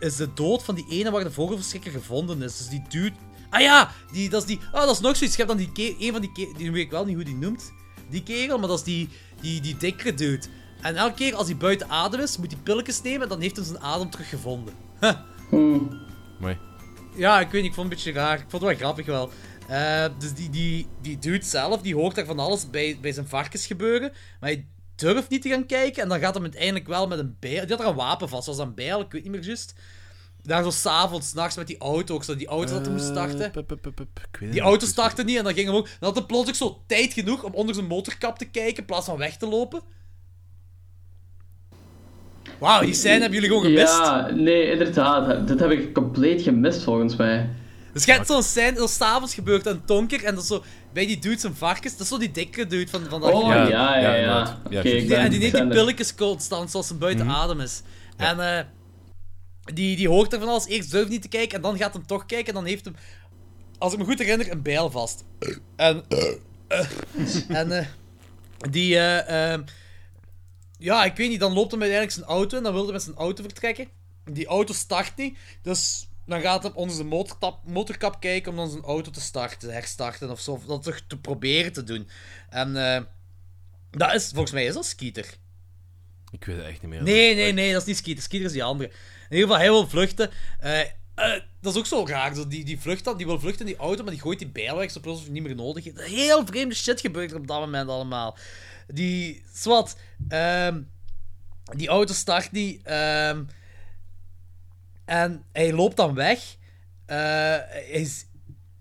is 0.00 0.16
de 0.16 0.32
dood 0.34 0.62
van 0.62 0.74
die 0.74 0.86
ene 0.88 1.10
waar 1.10 1.24
de 1.24 1.30
vogelverschrikker 1.30 1.90
gevonden 1.90 2.42
is. 2.42 2.56
Dus 2.58 2.68
die 2.68 2.84
dude, 2.88 3.16
ah 3.50 3.60
ja, 3.60 3.90
die, 4.12 4.28
dat 4.28 4.40
is 4.40 4.48
die, 4.48 4.60
ah, 4.72 4.80
dat 4.80 4.94
is 4.94 5.00
nog 5.00 5.16
zoiets, 5.16 5.36
je 5.36 5.44
hebt 5.44 5.58
dan 5.58 5.70
die, 5.74 5.96
een 5.98 6.12
van 6.12 6.20
die, 6.20 6.54
die 6.56 6.72
weet 6.72 6.84
ik 6.84 6.90
wel 6.90 7.04
niet 7.04 7.14
hoe 7.14 7.24
die 7.24 7.36
noemt, 7.36 7.72
die 8.14 8.22
kerel, 8.22 8.58
maar 8.58 8.68
dat 8.68 8.78
is 8.78 8.84
die, 8.84 9.08
die, 9.40 9.60
die 9.60 9.76
dikkere 9.76 10.14
dude. 10.14 10.46
En 10.80 10.96
elke 10.96 11.14
keer 11.14 11.34
als 11.34 11.46
hij 11.46 11.56
buiten 11.56 11.88
adem 11.88 12.20
is, 12.20 12.36
moet 12.36 12.52
hij 12.52 12.60
pilletjes 12.62 13.02
nemen 13.02 13.22
en 13.22 13.28
dan 13.28 13.40
heeft 13.40 13.56
hij 13.56 13.64
zijn 13.64 13.80
adem 13.80 14.10
teruggevonden. 14.10 14.74
Mooi. 16.40 16.58
Ja, 17.16 17.40
ik 17.40 17.50
weet 17.50 17.62
niet, 17.62 17.70
ik 17.70 17.76
vond 17.76 17.90
het 17.90 17.98
een 17.98 18.04
beetje 18.04 18.20
raar. 18.20 18.38
Ik 18.38 18.44
vond 18.48 18.62
het 18.62 18.62
wel 18.62 18.74
grappig 18.74 19.06
wel. 19.06 19.30
Eh, 19.68 20.06
dus 20.18 20.34
die, 20.34 20.50
die, 20.50 20.86
die 21.00 21.18
dude 21.18 21.44
zelf, 21.44 21.80
die 21.80 21.94
hoort 21.94 22.14
daar 22.14 22.24
van 22.24 22.38
alles 22.38 22.70
bij, 22.70 22.98
bij 23.00 23.12
zijn 23.12 23.28
varkens 23.28 23.66
gebeuren. 23.66 24.12
Maar 24.40 24.50
hij 24.50 24.66
durft 24.94 25.30
niet 25.30 25.42
te 25.42 25.48
gaan 25.48 25.66
kijken. 25.66 26.02
En 26.02 26.08
dan 26.08 26.20
gaat 26.20 26.34
hem 26.34 26.42
uiteindelijk 26.42 26.86
wel 26.86 27.06
met 27.06 27.18
een 27.18 27.36
bijl... 27.40 27.60
Die 27.60 27.76
had 27.76 27.80
er 27.80 27.90
een 27.90 27.94
wapen 27.94 28.28
vast, 28.28 28.46
was 28.46 28.56
dat 28.56 28.66
een 28.66 28.74
bijl? 28.74 29.00
Ik 29.00 29.12
weet 29.12 29.22
niet 29.22 29.32
meer 29.32 29.44
juist. 29.44 29.74
Daar 30.46 30.62
zo 30.62 30.70
s'avonds, 30.70 31.32
nachts 31.32 31.56
met 31.56 31.66
die 31.66 31.78
auto, 31.78 32.14
ook 32.14 32.24
zo 32.24 32.36
die 32.36 32.46
auto 32.46 32.72
dat 32.72 32.84
hij 32.84 32.92
moest 32.92 33.06
starten. 33.06 33.52
Die 34.40 34.60
auto 34.60 34.86
startte 34.86 35.24
niet 35.24 35.36
en 35.36 35.44
dan 35.44 35.54
ging 35.54 35.66
hem 35.66 35.76
ook... 35.76 35.84
Dan 35.84 35.96
had 36.00 36.14
hij 36.14 36.24
plots 36.24 36.48
ook 36.48 36.54
zo 36.54 36.82
tijd 36.86 37.12
genoeg 37.12 37.42
om 37.42 37.54
onder 37.54 37.74
zijn 37.74 37.86
motorkap 37.86 38.38
te 38.38 38.44
kijken 38.44 38.76
in 38.76 38.84
plaats 38.84 39.06
van 39.06 39.16
weg 39.16 39.36
te 39.36 39.48
lopen. 39.48 39.80
Wauw, 42.58 42.80
die 42.80 42.94
scène 42.94 43.20
hebben 43.20 43.40
jullie 43.40 43.48
gewoon 43.48 43.64
gemist. 43.64 43.98
Ja, 43.98 44.30
nee, 44.30 44.70
inderdaad. 44.70 45.48
Dit 45.48 45.60
heb 45.60 45.70
ik 45.70 45.94
compleet 45.94 46.42
gemist 46.42 46.82
volgens 46.82 47.16
mij. 47.16 47.48
Dus 47.92 48.04
je 48.04 48.12
hebt 48.12 48.26
zo'n 48.26 48.42
scène, 48.42 48.72
dat 48.72 48.90
s'avonds 48.90 49.34
gebeurt 49.34 49.68
aan 49.68 49.82
Tonker 49.84 50.24
en 50.24 50.34
dat 50.34 50.46
zo 50.46 50.62
bij 50.92 51.06
die 51.06 51.18
dude 51.18 51.38
zijn 51.38 51.54
varkens, 51.54 51.92
dat 51.92 52.00
is 52.00 52.08
zo 52.08 52.18
die 52.18 52.30
dikke 52.30 52.66
dude 52.66 52.90
van, 52.90 53.04
van 53.08 53.20
dat 53.20 53.32
Oh 53.32 53.48
ja, 53.48 53.68
ja, 53.68 53.96
ja, 53.98 54.14
ja. 54.70 54.82
en 54.82 55.30
die 55.30 55.38
neemt 55.38 55.54
die 55.54 55.68
pilletjes 55.68 56.14
constant 56.14 56.70
zoals 56.70 56.86
ze 56.86 56.94
buiten 56.94 57.28
adem 57.28 57.60
is. 57.60 57.82
En 58.16 58.40
eh, 58.40 58.64
die, 59.64 59.96
die 59.96 60.08
hoort 60.08 60.32
er 60.32 60.38
van 60.38 60.48
alles, 60.48 60.66
eerst 60.66 60.90
durft 60.90 61.08
niet 61.08 61.22
te 61.22 61.28
kijken 61.28 61.56
en 61.56 61.62
dan 61.62 61.76
gaat 61.76 61.92
hem 61.92 62.06
toch 62.06 62.26
kijken 62.26 62.48
en 62.48 62.54
dan 62.54 62.64
heeft 62.64 62.84
hem, 62.84 62.94
als 63.78 63.92
ik 63.92 63.98
me 63.98 64.04
goed 64.04 64.18
herinner, 64.18 64.50
een 64.50 64.62
bijl 64.62 64.90
vast. 64.90 65.24
En, 65.76 66.04
eh, 66.08 67.58
en 67.60 67.72
eh, 67.78 67.86
die, 68.70 68.96
eh, 68.98 69.52
ehm, 69.52 69.62
ja, 70.78 71.04
ik 71.04 71.16
weet 71.16 71.28
niet, 71.28 71.40
dan 71.40 71.52
loopt 71.52 71.70
hij 71.70 71.80
uiteindelijk 71.80 72.18
zijn 72.18 72.36
auto 72.38 72.56
en 72.56 72.62
dan 72.62 72.72
wilde 72.72 72.86
hij 72.86 72.96
met 72.96 73.04
zijn 73.04 73.16
auto 73.16 73.42
vertrekken. 73.42 73.88
die 74.24 74.46
auto 74.46 74.72
start 74.72 75.16
niet. 75.16 75.38
Dus 75.62 76.08
dan 76.26 76.40
gaat 76.40 76.62
hij 76.62 76.72
onder 76.72 76.94
zijn 76.94 77.08
motorkap, 77.08 77.66
motorkap 77.66 78.20
kijken 78.20 78.50
om 78.50 78.56
dan 78.56 78.70
zijn 78.70 78.82
auto 78.82 79.10
te 79.10 79.20
starten, 79.20 79.58
te 79.58 79.70
herstarten 79.70 80.30
of 80.30 80.40
zo. 80.40 80.52
Of 80.52 80.64
dat 80.64 80.82
toch 80.82 81.00
te 81.06 81.18
proberen 81.18 81.72
te 81.72 81.84
doen. 81.84 82.08
En 82.50 82.72
dat 83.90 84.14
is, 84.14 84.28
volgens 84.28 84.52
mij 84.52 84.64
is 84.64 84.74
dat 84.74 84.86
Skeeter. 84.86 85.36
Ik 86.30 86.44
weet 86.44 86.56
het 86.56 86.66
echt 86.66 86.82
niet 86.82 86.90
meer. 86.90 87.02
Nee, 87.02 87.34
nee, 87.34 87.52
nee, 87.52 87.72
dat 87.72 87.80
is 87.80 87.86
niet 87.86 87.96
Skeeter. 87.96 88.22
Skeeter 88.22 88.46
is 88.46 88.52
die 88.52 88.64
andere. 88.64 88.90
In 89.28 89.36
ieder 89.36 89.48
geval, 89.48 89.56
hij 89.56 89.70
wil 89.70 89.88
vluchten. 89.88 90.30
Eh, 90.58 90.80
eh, 90.80 91.40
dat 91.60 91.72
is 91.72 91.78
ook 91.78 91.86
zo 91.86 92.06
raar. 92.06 92.34
Zo, 92.34 92.46
die, 92.46 92.64
die, 92.64 92.80
vlucht 92.80 93.16
die 93.16 93.26
wil 93.26 93.40
vluchten 93.40 93.66
in 93.66 93.72
die 93.72 93.80
auto, 93.80 94.02
maar 94.02 94.12
die 94.12 94.22
gooit 94.22 94.38
die 94.38 94.50
weg, 94.52 94.90
zodat 94.90 95.20
hij 95.20 95.28
niet 95.30 95.42
meer 95.42 95.54
nodig. 95.54 95.84
Heel 95.94 96.46
vreemde 96.46 96.74
shit 96.74 97.00
gebeurt 97.00 97.30
er 97.30 97.36
op 97.36 97.46
dat 97.46 97.60
moment 97.60 97.88
allemaal. 97.88 98.36
Die, 98.86 99.42
zwart, 99.52 99.96
ehm, 100.28 100.80
die 101.76 101.88
auto 101.88 102.12
start 102.12 102.52
niet. 102.52 102.82
ehm, 102.82 103.42
en 105.04 105.44
hij 105.52 105.72
loopt 105.72 105.96
dan 105.96 106.14
weg. 106.14 106.56
Eh, 107.06 107.16
hij, 107.16 108.08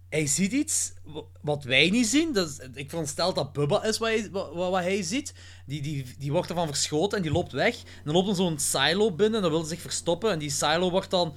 hij 0.09 0.27
ziet 0.27 0.51
iets 0.51 0.92
wat 1.41 1.63
wij 1.63 1.89
niet 1.89 2.07
zien. 2.07 2.33
Dus 2.33 2.59
ik 2.73 2.87
veronderstel 2.89 3.33
dat 3.33 3.53
Bubba 3.53 3.83
is 3.83 3.97
wat 3.97 4.09
hij, 4.09 4.29
wat, 4.31 4.53
wat 4.53 4.73
hij 4.73 5.01
ziet. 5.03 5.33
Die, 5.65 5.81
die, 5.81 6.05
die 6.19 6.31
wordt 6.31 6.49
ervan 6.49 6.67
verschoten 6.67 7.17
en 7.17 7.23
die 7.23 7.31
loopt 7.31 7.51
weg. 7.51 7.75
En 7.77 8.01
dan 8.03 8.13
loopt 8.13 8.27
er 8.29 8.35
zo'n 8.35 8.59
silo 8.59 9.11
binnen 9.11 9.35
en 9.35 9.41
dan 9.41 9.51
wil 9.51 9.59
hij 9.59 9.69
zich 9.69 9.81
verstoppen. 9.81 10.31
En 10.31 10.39
die 10.39 10.49
silo 10.49 10.89
wordt 10.91 11.09
dan 11.11 11.33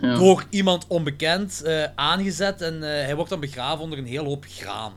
Ja. 0.00 0.14
door 0.18 0.44
iemand 0.50 0.86
onbekend 0.86 1.62
eh, 1.62 1.84
aangezet. 1.94 2.60
En 2.60 2.74
eh, 2.74 2.88
hij 3.04 3.14
wordt 3.14 3.30
dan 3.30 3.40
begraven 3.40 3.84
onder 3.84 3.98
een 3.98 4.06
hele 4.06 4.28
hoop 4.28 4.44
graan. 4.48 4.92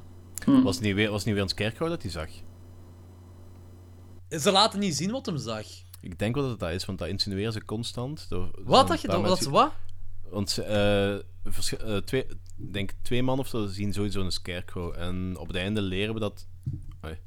Was 0.45 0.75
het 0.75 0.83
niet 0.83 0.95
weer, 0.95 1.07
was 1.09 1.15
het 1.17 1.25
niet 1.25 1.33
weer 1.33 1.43
een 1.43 1.49
scarecrow 1.49 1.89
dat 1.89 2.01
hij 2.01 2.11
zag? 2.11 2.29
Ze 4.29 4.51
laten 4.51 4.79
niet 4.79 4.95
zien 4.95 5.11
wat 5.11 5.25
hem 5.25 5.37
zag. 5.37 5.65
Ik 6.01 6.19
denk 6.19 6.33
wel 6.35 6.43
dat 6.43 6.51
het 6.51 6.59
dat 6.61 6.71
is, 6.71 6.85
want 6.85 6.99
dat 6.99 7.07
insinueren 7.07 7.53
ze 7.53 7.65
constant. 7.65 8.25
Door, 8.29 8.49
Wat 8.63 9.01
je? 9.01 9.07
Dat 9.07 9.43
ze 9.43 9.49
wat? 9.49 9.71
Want 10.29 10.57
eh, 10.57 11.15
twee, 12.05 12.25
denk 12.71 12.91
twee 13.01 13.23
man 13.23 13.39
of 13.39 13.47
zo 13.47 13.67
zien 13.67 13.93
sowieso 13.93 14.21
een 14.21 14.31
scarecrow. 14.31 14.93
En 14.97 15.35
op 15.37 15.47
het 15.47 15.55
einde 15.55 15.81
leren 15.81 16.13
we 16.13 16.19
dat. 16.19 16.47
Oei. 17.05 17.17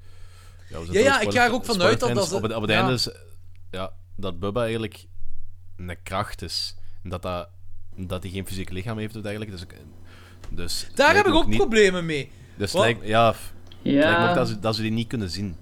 Ja, 0.69 0.81
we 0.81 0.93
Ja, 0.93 1.01
ja, 1.01 1.21
ik 1.21 1.33
ga 1.33 1.45
er 1.47 1.53
ook 1.53 1.65
vanuit 1.65 2.01
dat- 2.01 2.15
dat 2.15 2.33
Op 2.33 2.43
het, 2.43 2.55
op 2.55 2.61
het 2.63 2.71
ja. 2.71 2.77
einde 2.79 2.93
is 2.93 3.09
ja, 3.71 3.93
dat 4.17 4.39
Bubba 4.39 4.63
eigenlijk 4.63 5.07
een 5.77 5.97
kracht 6.03 6.43
is. 6.43 6.75
En 7.03 7.11
dat, 7.11 7.23
dat, 7.23 7.49
dat 7.97 8.23
hij 8.23 8.33
geen 8.33 8.47
fysiek 8.47 8.71
lichaam 8.71 8.99
heeft 8.99 9.17
of 9.17 9.23
dergelijke. 9.23 9.53
Dus, 9.55 9.67
dus 10.51 10.87
Daar 10.95 11.15
heb 11.17 11.27
ik 11.27 11.35
ook 11.35 11.47
niet- 11.47 11.71
Dus 11.71 12.03
mee. 12.03 12.31
Dus 12.57 12.73
lijkt, 12.73 13.07
ja, 13.07 13.35
lijkt 13.83 14.29
ook 14.29 14.35
dat 14.35 14.49
ze, 14.49 14.59
dat 14.59 14.75
ze 14.77 14.83
die 14.83 14.91
niet 14.91 15.09
kunnen 15.09 15.31
zien. 15.31 15.57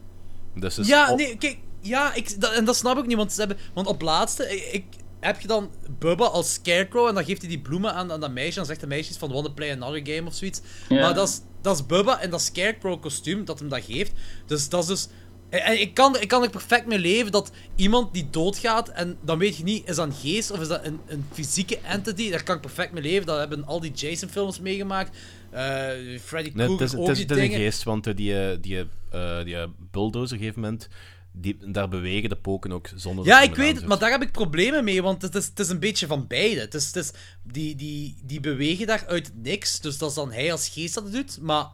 Dus 0.55 0.77
ja, 0.77 1.11
op- 1.13 1.19
nee, 1.19 1.37
kijk, 1.37 1.59
ja, 1.81 2.15
ik, 2.15 2.41
dat, 2.41 2.53
en 2.53 2.65
dat 2.65 2.77
snap 2.77 2.99
ik 2.99 3.07
niet, 3.07 3.17
want, 3.17 3.33
ze 3.33 3.39
hebben, 3.41 3.59
want 3.75 3.87
op 3.87 4.03
laatste, 4.03 4.61
ik- 4.73 4.85
heb 5.23 5.41
je 5.41 5.49
dan 5.49 5.71
Bubba 5.99 6.25
als 6.25 6.53
Scarecrow 6.53 7.09
en 7.09 7.15
dan 7.15 7.25
geeft 7.25 7.41
hij 7.41 7.51
die 7.51 7.61
bloemen 7.61 7.95
aan, 7.95 8.13
aan 8.13 8.21
dat 8.21 8.31
meisje, 8.31 8.51
en 8.51 8.57
dan 8.57 8.67
zegt 8.67 8.81
de 8.81 8.87
meisje 8.87 9.19
van 9.19 9.33
wanna 9.33 9.49
play 9.49 9.73
another 9.73 10.07
game 10.15 10.29
of 10.29 10.35
zoiets. 10.35 10.61
Ja. 10.89 11.01
Maar 11.01 11.15
dat 11.15 11.29
is, 11.29 11.41
dat 11.61 11.77
is 11.77 11.87
Bubba 11.87 12.21
en 12.21 12.31
dat 12.31 12.43
Scarecrow 12.43 13.01
kostuum 13.01 13.45
dat 13.45 13.59
hem 13.59 13.69
dat 13.69 13.85
geeft. 13.85 14.13
Dus 14.47 14.69
dat 14.69 14.83
is 14.83 14.89
dus... 14.89 15.09
En 15.49 15.81
ik 15.81 15.95
kan, 15.95 16.21
ik 16.21 16.29
kan 16.29 16.43
er 16.43 16.51
perfect 16.51 16.87
mee 16.87 16.99
leven 16.99 17.33
dat 17.33 17.53
iemand 17.77 18.15
die 18.15 18.29
doodgaat 18.31 18.89
en 18.89 19.19
dan 19.21 19.39
weet 19.39 19.57
je 19.57 19.63
niet, 19.63 19.89
is 19.89 19.97
dat 19.97 20.07
een 20.07 20.15
geest 20.15 20.51
of 20.51 20.61
is 20.61 20.69
dat 20.69 20.85
een, 20.85 21.01
een 21.07 21.25
fysieke 21.33 21.79
entity? 21.79 22.31
Daar 22.31 22.43
kan 22.43 22.55
ik 22.55 22.61
perfect 22.61 22.93
mee 22.93 23.03
leven. 23.03 23.27
Dat 23.27 23.39
hebben 23.39 23.65
al 23.65 23.81
die 23.81 23.91
Jason-films 23.91 24.61
meegemaakt. 24.61 25.17
Eh 25.51 26.19
Freddy 26.21 26.51
Nee, 26.55 26.67
Krueger 26.67 26.87
is, 26.87 26.95
ook 26.95 27.09
het 27.09 27.19
is, 27.19 27.27
die 27.27 27.37
het 27.37 27.45
is 27.45 27.55
een 27.55 27.61
geest, 27.61 27.83
want 27.83 28.07
eh, 28.07 28.17
die, 28.17 28.41
eh, 28.41 28.57
die, 28.61 28.87
eh, 29.11 29.45
die 29.45 29.57
bulldozer 29.91 30.27
op 30.27 30.33
een 30.33 30.39
gegeven 30.39 30.61
moment, 30.61 30.89
die, 31.33 31.57
daar 31.71 31.89
bewegen 31.89 32.29
de 32.29 32.37
poken 32.37 32.73
ook 32.73 32.89
zonder 32.95 33.25
Ja, 33.25 33.41
dat 33.41 33.49
ik 33.49 33.55
weet 33.57 33.77
het, 33.77 33.87
maar 33.87 33.99
daar 33.99 34.11
heb 34.11 34.23
ik 34.23 34.33
problemen 34.33 34.85
mee, 34.85 35.03
want 35.03 35.23
het 35.23 35.35
is, 35.35 35.47
het 35.47 35.59
is 35.59 35.69
een 35.69 35.79
beetje 35.79 36.07
van 36.07 36.27
beide. 36.27 36.61
Het 36.61 36.75
is, 36.75 36.87
het 36.87 36.97
is, 36.97 37.13
die, 37.43 37.77
die, 37.77 38.17
die 38.25 38.41
bewegen 38.41 38.87
daar 38.87 39.05
uit 39.07 39.33
niks, 39.43 39.81
dus 39.81 39.99
dat 39.99 40.09
is 40.09 40.15
dan 40.15 40.33
hij 40.33 40.53
als 40.53 40.69
geest 40.69 40.95
dat 40.95 41.05
het 41.05 41.13
doet, 41.13 41.39
maar 41.41 41.67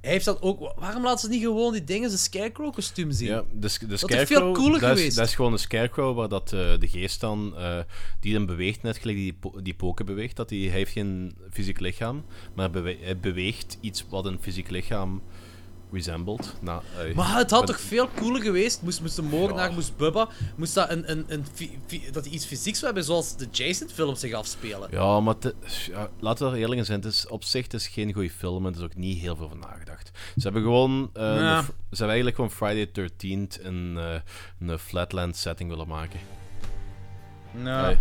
hij 0.00 0.10
heeft 0.10 0.24
dat 0.24 0.42
ook... 0.42 0.72
Waarom 0.76 1.02
laten 1.02 1.20
ze 1.20 1.28
niet 1.28 1.42
gewoon 1.42 1.72
die 1.72 1.84
dingen, 1.84 2.08
zijn 2.08 2.20
Scarecrow-kostuum 2.20 3.10
zien? 3.12 3.28
Ja, 3.28 3.44
de, 3.52 3.58
de 3.58 3.66
is 3.94 4.00
scarecrow, 4.00 4.26
veel 4.26 4.52
cooler 4.52 4.80
dat 4.80 4.90
is, 4.90 4.96
geweest. 4.98 5.16
dat 5.16 5.26
is 5.26 5.34
gewoon 5.34 5.52
een 5.52 5.58
scarecrow 5.58 6.16
waar 6.16 6.28
dat, 6.28 6.52
eh, 6.52 6.78
de 6.78 6.88
geest 6.88 7.20
dan, 7.20 7.56
eh, 7.56 7.78
die 8.20 8.32
dan 8.32 8.46
beweegt, 8.46 8.82
net 8.82 8.96
gelijk 8.98 9.18
die, 9.18 9.32
po- 9.32 9.62
die 9.62 9.74
poken 9.74 10.06
beweegt, 10.06 10.36
dat 10.36 10.48
die, 10.48 10.68
hij 10.68 10.78
heeft 10.78 10.92
geen 10.92 11.36
fysiek 11.50 11.80
lichaam, 11.80 12.24
maar 12.54 12.70
bewe- 12.70 12.98
hij 13.00 13.18
beweegt 13.18 13.78
iets 13.80 14.04
wat 14.08 14.24
een 14.24 14.38
fysiek 14.40 14.70
lichaam 14.70 15.22
resembled. 15.92 16.54
Nou, 16.60 16.82
eh, 17.08 17.14
Maar 17.14 17.36
het 17.36 17.50
had 17.50 17.66
toch 17.66 17.80
veel 17.80 18.08
cooler 18.16 18.42
geweest? 18.42 18.82
Moest, 18.82 19.00
moest 19.00 19.16
de 19.16 19.22
moordenaar, 19.22 19.68
Ja. 19.68 19.74
moest 19.74 19.96
Bubba, 19.96 20.28
moest 20.56 20.74
dat, 20.74 20.90
een, 20.90 21.10
een, 21.10 21.24
een, 21.28 21.44
dat 22.12 22.24
die 22.24 22.32
iets 22.32 22.44
fysieks 22.44 22.80
hebben 22.80 23.04
zoals 23.04 23.36
de 23.36 23.46
Jason-films 23.50 24.20
zich 24.20 24.32
afspelen? 24.32 24.88
Ja, 24.90 25.20
maar 25.20 25.38
te- 25.38 25.54
ja, 25.90 26.08
laten 26.20 26.46
we 26.46 26.52
er 26.52 26.58
eerlijk 26.58 26.78
in 26.80 26.86
zijn. 26.86 27.00
Het 27.00 27.12
is, 27.12 27.26
op 27.26 27.44
zich 27.44 27.62
het 27.64 27.74
is 27.74 27.86
geen 27.88 28.12
goede 28.12 28.30
film 28.30 28.66
en 28.66 28.72
er 28.72 28.78
is 28.78 28.84
ook 28.84 28.96
niet 28.96 29.18
heel 29.18 29.36
veel 29.36 29.48
van 29.48 29.58
nagedacht. 29.58 30.10
Ze 30.36 30.42
hebben 30.42 30.62
gewoon... 30.62 31.10
eh, 31.12 31.22
Ja. 31.22 31.56
een 31.58 31.64
fr- 31.64 31.70
ze 31.70 32.04
hebben 32.04 32.06
eigenlijk 32.08 32.36
gewoon 32.36 32.50
Friday 32.50 32.86
the 32.86 33.10
13th 33.10 33.64
een, 33.64 33.94
eh, 33.98 34.68
een 34.68 34.78
flatland 34.78 35.36
setting 35.36 35.70
willen 35.70 35.88
maken. 35.88 36.20
Ja. 37.64 37.90
Eh, 37.90 37.96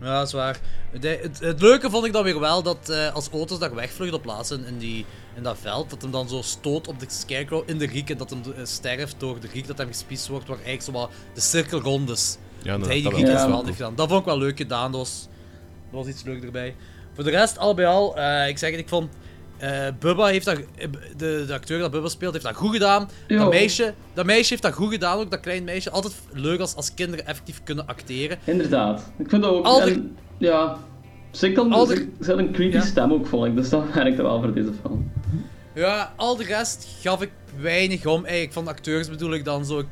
Ja, 0.00 0.18
dat 0.18 0.26
is 0.26 0.32
waar. 0.32 0.58
De- 1.00 1.18
het, 1.22 1.38
het 1.40 1.60
leuke 1.60 1.90
vond 1.90 2.04
ik 2.06 2.12
dan 2.12 2.22
weer 2.24 2.40
wel 2.40 2.62
dat 2.62 2.90
als 3.12 3.28
auto's 3.30 3.58
daar 3.58 3.74
wegvlucht 3.74 4.12
op 4.12 4.22
plaatsen 4.22 4.64
in, 4.64 4.78
die, 4.78 5.06
in 5.38 5.44
dat 5.44 5.56
veld, 5.60 5.90
dat 5.90 6.02
hem 6.02 6.10
dan 6.10 6.28
zo 6.28 6.42
stoot 6.42 6.88
op 6.88 7.00
de 7.00 7.06
Scarecrow 7.08 7.62
in 7.66 7.78
de 7.78 7.86
riek 7.86 8.10
en 8.10 8.16
dat 8.18 8.30
hem 8.30 8.40
eh, 8.56 8.64
sterft 8.64 9.14
door 9.18 9.40
de 9.40 9.48
riek 9.52 9.66
dat 9.66 9.78
hem 9.78 9.86
gespiest 9.86 10.28
wordt, 10.28 10.46
waar 10.48 10.56
eigenlijk 10.56 10.84
zo 10.84 10.92
wat 10.92 11.10
de 11.34 11.40
cirkel 11.40 11.80
rond 11.80 12.10
is. 12.10 12.38
ja, 12.62 12.78
dat, 12.78 12.86
hij 12.86 12.94
die 13.02 13.08
riek 13.14 13.26
is 13.26 13.44
wel 13.46 13.64
gedaan. 13.64 13.94
Dat 13.94 14.08
vond 14.08 14.20
ik 14.20 14.26
wel 14.26 14.38
leuk 14.38 14.56
gedaan, 14.56 14.92
dat 14.92 15.00
was, 15.00 15.28
dat 15.90 16.00
was 16.04 16.06
iets 16.14 16.22
leuk 16.22 16.42
erbij. 16.44 16.74
Voor 17.14 17.24
de 17.24 17.30
rest, 17.30 17.58
al 17.58 17.74
bij 17.74 17.86
al, 17.86 18.16
eh, 18.16 18.48
ik 18.48 18.58
zeg 18.58 18.70
het, 18.70 18.78
ik 18.80 18.88
vond... 18.88 19.08
eh, 19.56 19.86
Bubba 19.98 20.26
heeft 20.26 20.44
dat, 20.44 20.56
de, 21.16 21.44
de 21.46 21.52
acteur 21.54 21.78
dat 21.78 21.90
Bubba 21.90 22.08
speelt, 22.08 22.32
heeft 22.32 22.44
dat 22.44 22.54
goed 22.56 22.72
gedaan. 22.72 23.08
Ja. 23.28 23.38
Dat 23.38 23.50
meisje, 23.50 23.94
dat 24.14 24.26
meisje 24.26 24.48
heeft 24.48 24.62
dat 24.62 24.72
goed 24.74 24.90
gedaan, 24.92 25.18
ook 25.18 25.30
dat 25.30 25.40
klein 25.40 25.64
meisje. 25.64 25.90
Altijd 25.90 26.14
leuk 26.32 26.60
als, 26.60 26.74
als 26.74 26.94
kinderen 26.94 27.26
effectief 27.26 27.60
kunnen 27.64 27.86
acteren. 27.86 28.38
Inderdaad. 28.44 29.12
Ik 29.18 29.28
vind 29.28 29.42
dat 29.42 29.50
ook... 29.52 29.80
En, 29.80 30.16
ja... 30.38 30.78
Ze 31.30 31.52
kan 31.52 31.72
Al 31.72 31.86
de- 31.86 31.94
ze, 31.94 32.08
ze 32.24 32.30
had 32.30 32.38
een 32.38 32.52
creepy 32.52 32.74
Ja. 32.76 32.82
stem 32.82 33.12
ook, 33.12 33.26
vond 33.26 33.46
ik. 33.46 33.56
Dus 33.56 33.68
dat 33.68 33.84
werkte 33.94 34.22
wel 34.22 34.40
voor 34.42 34.52
deze 34.54 34.70
film. 34.82 35.10
Ja, 35.74 36.12
al 36.16 36.36
de 36.36 36.44
rest 36.44 36.86
gaf 37.00 37.22
ik 37.22 37.30
weinig 37.56 38.06
om. 38.06 38.24
Eigenlijk 38.24 38.52
van 38.52 38.64
de 38.64 38.70
acteurs 38.70 39.08
bedoel 39.08 39.32
ik 39.34 39.44
dan 39.44 39.64
zo. 39.64 39.78
Ik, 39.78 39.86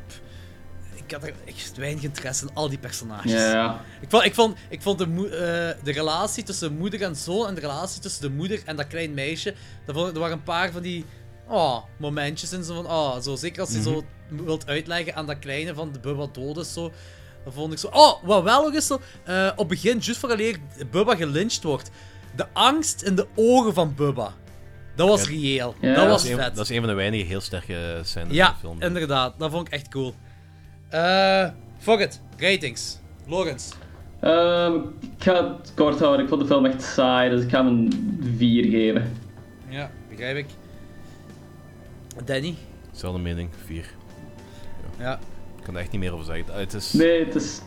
ik 0.95 1.11
had 1.11 1.23
er 1.23 1.35
echt 1.45 1.77
weinig 1.77 2.03
interesse 2.03 2.47
in 2.47 2.55
al 2.55 2.69
die 2.69 2.79
personages. 2.79 3.33
Ja, 3.33 3.51
ja. 3.53 3.81
Ik 4.01 4.11
vond, 4.11 4.25
ik 4.25 4.35
vond, 4.35 4.57
ik 4.69 4.83
vond 4.83 4.99
de, 4.99 5.05
eh, 5.05 5.85
de 5.85 5.93
relatie 5.93 6.43
tussen 6.43 6.77
moeder 6.77 7.03
en 7.03 7.17
zoon 7.17 7.47
en 7.49 7.55
de 7.55 7.61
relatie 7.61 8.01
tussen 8.01 8.23
de 8.23 8.31
moeder 8.31 8.63
en 8.65 8.77
dat 8.77 8.87
klein 8.87 9.15
meisje. 9.15 9.55
Dat 9.87 9.95
vond, 9.95 10.13
er 10.15 10.19
waren 10.19 10.37
een 10.37 10.43
paar 10.43 10.73
van 10.73 10.83
die 10.83 11.05
oh, 11.49 11.83
momentjes 11.99 12.53
in 12.53 12.65
zo 12.65 12.75
van. 12.75 12.87
Oh, 12.87 13.21
zo, 13.21 13.37
zeker 13.37 13.61
als 13.61 13.73
je 13.73 13.83
zo 13.83 14.05
wilt 14.29 14.67
uitleggen 14.67 15.15
aan 15.15 15.27
dat 15.27 15.39
kleine 15.39 15.75
van 15.75 15.93
de 15.93 15.99
Bubba 15.99 16.27
dood 16.33 16.57
is. 16.57 16.73
Zo, 16.73 16.93
dan 17.45 17.53
vond 17.53 17.73
ik 17.73 17.79
zo. 17.79 17.89
Oh, 17.93 18.23
wat 18.25 18.43
wel 18.43 18.63
nog 18.63 18.75
is 18.75 18.87
zo. 18.87 19.01
eh, 19.25 19.47
op 19.53 19.59
het 19.59 19.69
begin, 19.69 19.99
juist 19.99 20.21
vooraleer 20.21 20.59
Bubba 20.91 21.15
gelyncht 21.17 21.63
wordt. 21.63 21.91
De 22.37 22.47
angst 22.53 23.03
in 23.03 23.15
de 23.17 23.27
ogen 23.35 23.75
van 23.75 23.95
Bubba. 23.95 24.35
Dat 24.97 25.09
was 25.09 25.23
Ja. 25.25 25.31
reëel. 25.31 25.75
Ja, 25.81 25.95
dat 25.95 26.07
was 26.07 26.13
Dat 26.13 26.25
is, 26.25 26.31
een, 26.31 26.37
vet. 26.39 26.55
dat 26.57 26.65
is 26.65 26.71
een 26.77 26.79
van 26.81 26.89
de 26.89 26.95
weinige 26.95 27.25
heel 27.25 27.41
sterke 27.41 28.01
scènes 28.03 28.29
in 28.29 28.35
Ja, 28.35 28.49
de 28.49 28.55
film. 28.61 28.83
inderdaad. 28.83 29.35
Dat 29.39 29.51
vond 29.51 29.67
ik 29.67 29.73
echt 29.73 29.89
cool. 29.89 30.15
Eh 30.89 31.49
fuck 31.79 31.99
it. 32.01 32.21
Ratings. 32.39 32.99
Lawrence. 33.27 33.73
Ehm, 34.21 34.75
ik 35.01 35.23
ga 35.23 35.35
het 35.59 35.73
kort 35.75 35.99
houden. 35.99 36.23
Ik 36.23 36.29
vond 36.29 36.41
de 36.41 36.47
film 36.47 36.65
echt 36.67 36.83
saai, 36.83 37.31
dus 37.31 37.43
ik 37.43 37.51
ga 37.51 37.65
hem 37.65 37.67
een 37.67 38.35
4 38.37 38.65
geven. 38.71 39.13
Ja, 39.69 39.91
begrijp 40.09 40.37
ik. 40.37 40.47
Danny. 42.25 42.55
Zelfde 42.93 43.21
mening, 43.21 43.49
4. 43.65 43.85
Ja. 44.99 45.19
Ik 45.59 45.63
kan 45.65 45.75
er 45.75 45.81
echt 45.81 45.91
niet 45.93 46.01
meer 46.01 46.13
over 46.13 46.25
zeggen. 46.25 46.45
Het 46.59 46.75
is, 46.75 46.93
Nee, 46.93 47.25
het 47.25 47.35
is... 47.35 47.61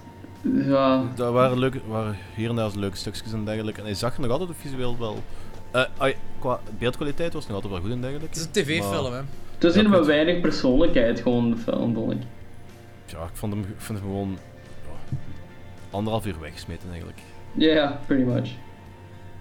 Ja... 0.65 1.03
Er 1.17 1.31
waren, 1.31 1.59
leuke, 1.59 1.79
waren 1.87 2.17
hier 2.35 2.49
en 2.49 2.55
daar 2.55 2.71
leuke 2.75 2.97
stukjes 2.97 3.33
en 3.33 3.45
dergelijke. 3.45 3.79
En 3.79 3.85
hij 3.85 3.95
zag 3.95 4.17
nog 4.17 4.31
altijd 4.31 4.49
visueel 4.61 4.97
wel... 4.99 5.23
eh, 5.71 6.13
qua 6.39 6.59
beeldkwaliteit 6.77 7.33
was 7.33 7.43
het 7.43 7.51
nog 7.53 7.63
altijd 7.63 7.81
wel 7.81 7.91
goed 7.91 7.91
en 7.95 8.01
dergelijke. 8.01 8.27
Het 8.29 8.37
is 8.37 8.45
een 8.45 8.63
tv-film, 8.65 9.11
Maar- 9.11 9.19
hè. 9.21 9.25
Het 9.53 9.63
is 9.63 9.73
Ja, 9.73 9.79
hier 9.79 9.89
met 9.89 9.97
goed. 9.99 10.07
weinig 10.07 10.41
persoonlijkheid 10.41 11.19
gewoon, 11.21 11.49
de 11.49 11.57
film, 11.57 11.93
vond 11.93 12.11
ik. 12.11 12.21
Ja, 13.05 13.23
ik 13.23 13.29
vond 13.33 13.53
hem, 13.53 13.61
ik 13.61 13.67
vond 13.77 13.99
hem 13.99 14.07
gewoon... 14.07 14.37
ja, 14.85 15.17
anderhalf 15.89 16.25
uur 16.25 16.39
weggesmeten 16.39 16.89
eigenlijk. 16.89 17.19
Ja, 17.53 17.65
yeah, 17.67 17.91
pretty 18.05 18.23
much. 18.23 18.49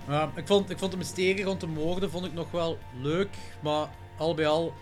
Ja, 0.09 0.31
ik 0.37 0.47
vond, 0.47 0.71
ik 0.71 0.79
vond 0.79 0.91
de 0.93 0.99
mysterie 0.99 1.45
rond 1.45 1.61
de 1.61 1.67
moorden 1.67 2.11
vond 2.11 2.25
ik 2.27 2.33
nog 2.33 2.51
wel 2.51 2.79
leuk, 3.03 3.29
maar 3.63 3.89
al 4.19 4.35
bij 4.35 4.47
al. 4.47 4.73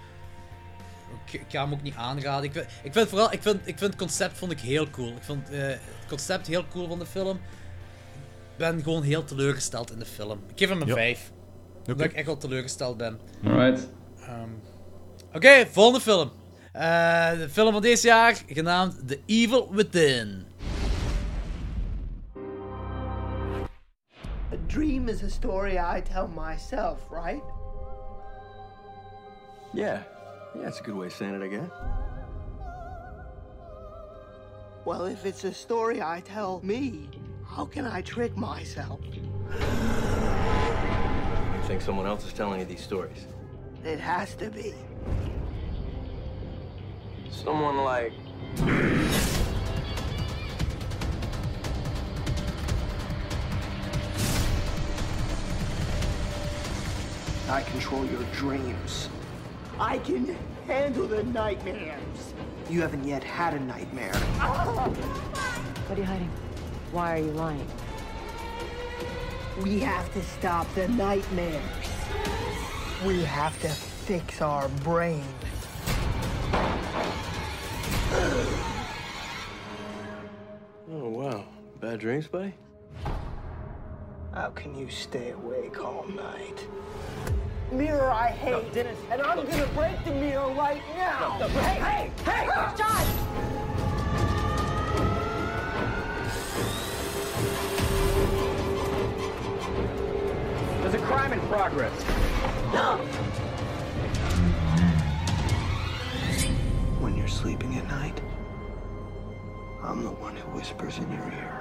Ik, 1.26 1.32
ik 1.32 1.44
ga 1.48 1.62
hem 1.64 1.72
ook 1.72 1.82
niet 1.82 1.94
aanraden. 1.94 2.44
Ik, 2.44 2.52
vind- 2.52 2.66
ik 2.82 2.92
vind 2.92 3.08
vooral, 3.08 3.32
ik 3.32 3.42
vind, 3.42 3.56
ik 3.60 3.78
vind 3.78 3.80
het 3.80 3.96
concept 3.96 4.38
vond 4.38 4.52
ik 4.52 4.60
heel 4.60 4.90
cool. 4.90 5.08
Ik 5.08 5.22
vond 5.22 5.50
eh, 5.50 5.58
het 5.60 5.80
concept 6.08 6.46
heel 6.46 6.64
cool 6.72 6.88
van 6.88 6.98
de 6.98 7.06
film. 7.06 7.36
Ik 7.36 8.56
ben 8.56 8.82
gewoon 8.82 9.02
heel 9.02 9.24
teleurgesteld 9.24 9.92
in 9.92 9.98
de 9.98 10.04
film. 10.04 10.38
Ik 10.48 10.58
geef 10.58 10.68
hem 10.68 10.80
een 10.80 10.86
Ja. 10.86 10.94
5. 10.94 11.32
Okay. 11.92 11.94
Dat 11.94 12.06
ik 12.10 12.12
echt 12.12 12.26
wel 12.26 12.36
teleurgesteld 12.36 12.96
ben. 12.96 13.20
Alright. 13.44 13.88
Ehm, 14.20 14.50
Oké, 15.32 15.66
volgende 15.66 16.00
film. 16.00 16.30
Eh, 16.72 17.30
de 17.30 17.48
film 17.50 17.72
van 17.72 17.82
deze 17.82 18.06
jaar, 18.06 18.42
genaamd 18.46 19.08
The 19.08 19.20
Evil 19.26 19.74
Within. 19.74 20.46
A 24.52 24.56
dream 24.66 25.08
is 25.08 25.22
a 25.22 25.28
story 25.28 25.76
I 25.76 26.02
tell 26.02 26.26
myself, 26.34 26.98
right? 27.10 27.42
Yeah. 29.72 30.00
Yeah, 30.54 30.68
it's 30.68 30.80
a 30.80 30.84
good 30.84 30.96
way 30.96 31.06
of 31.06 31.12
saying 31.12 31.34
it, 31.34 31.42
I 31.42 31.48
guess. 31.48 31.68
Well, 34.84 35.06
if 35.06 35.24
it's 35.24 35.44
a 35.44 35.52
story 35.52 36.00
I 36.00 36.22
tell 36.22 36.60
me, 36.62 37.08
how 37.56 37.66
can 37.66 37.84
I 37.98 38.02
trick 38.02 38.36
myself? 38.36 39.00
You 41.66 41.70
think 41.70 41.82
someone 41.82 42.06
else 42.06 42.24
is 42.24 42.32
telling 42.32 42.60
you 42.60 42.64
these 42.64 42.80
stories? 42.80 43.26
It 43.82 43.98
has 43.98 44.36
to 44.36 44.50
be. 44.50 44.72
Someone 47.28 47.78
like. 47.78 48.12
I 57.48 57.62
control 57.62 58.06
your 58.06 58.22
dreams. 58.32 59.08
I 59.80 59.98
can 59.98 60.36
handle 60.68 61.08
the 61.08 61.24
nightmares. 61.24 62.32
You 62.70 62.80
haven't 62.80 63.02
yet 63.02 63.24
had 63.24 63.54
a 63.54 63.58
nightmare. 63.58 64.14
What 64.14 65.98
are 65.98 66.00
you 66.00 66.06
hiding? 66.06 66.30
Why 66.92 67.14
are 67.14 67.24
you 67.24 67.32
lying? 67.32 67.66
We 69.62 69.80
have 69.80 70.12
to 70.12 70.22
stop 70.22 70.72
the 70.74 70.86
nightmares. 70.88 71.62
We 73.06 73.22
have 73.24 73.58
to 73.62 73.68
fix 73.68 74.42
our 74.42 74.68
brain. 74.84 75.24
Oh, 80.90 81.08
wow. 81.08 81.44
Bad 81.80 82.00
dreams, 82.00 82.28
buddy? 82.28 82.52
How 84.34 84.50
can 84.50 84.74
you 84.74 84.90
stay 84.90 85.30
awake 85.30 85.82
all 85.82 86.06
night? 86.08 86.66
Mirror 87.72 88.10
I 88.10 88.28
hate. 88.28 88.72
Dennis. 88.74 88.98
And 89.10 89.22
I'm 89.22 89.46
gonna 89.46 89.66
break 89.68 90.04
the 90.04 90.12
mirror 90.12 90.52
right 90.52 90.82
now. 90.96 91.38
Hey, 91.38 91.80
hey, 91.80 92.10
hey! 92.24 92.48
Ah! 92.54 92.74
John! 92.76 93.06
There's 100.86 101.02
a 101.02 101.06
crime 101.06 101.32
in 101.32 101.40
progress. 101.48 102.02
When 107.00 107.16
you're 107.16 107.26
sleeping 107.26 107.74
at 107.74 107.88
night, 107.88 108.20
I'm 109.82 110.04
the 110.04 110.12
one 110.12 110.36
who 110.36 110.48
whispers 110.56 110.98
in 110.98 111.10
your 111.10 111.24
ear. 111.32 111.60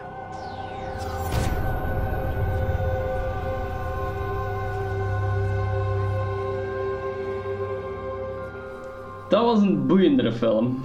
Dat 9.30 9.44
was 9.44 9.60
een 9.60 9.88
boeiendere 9.88 10.32
film. 10.32 10.84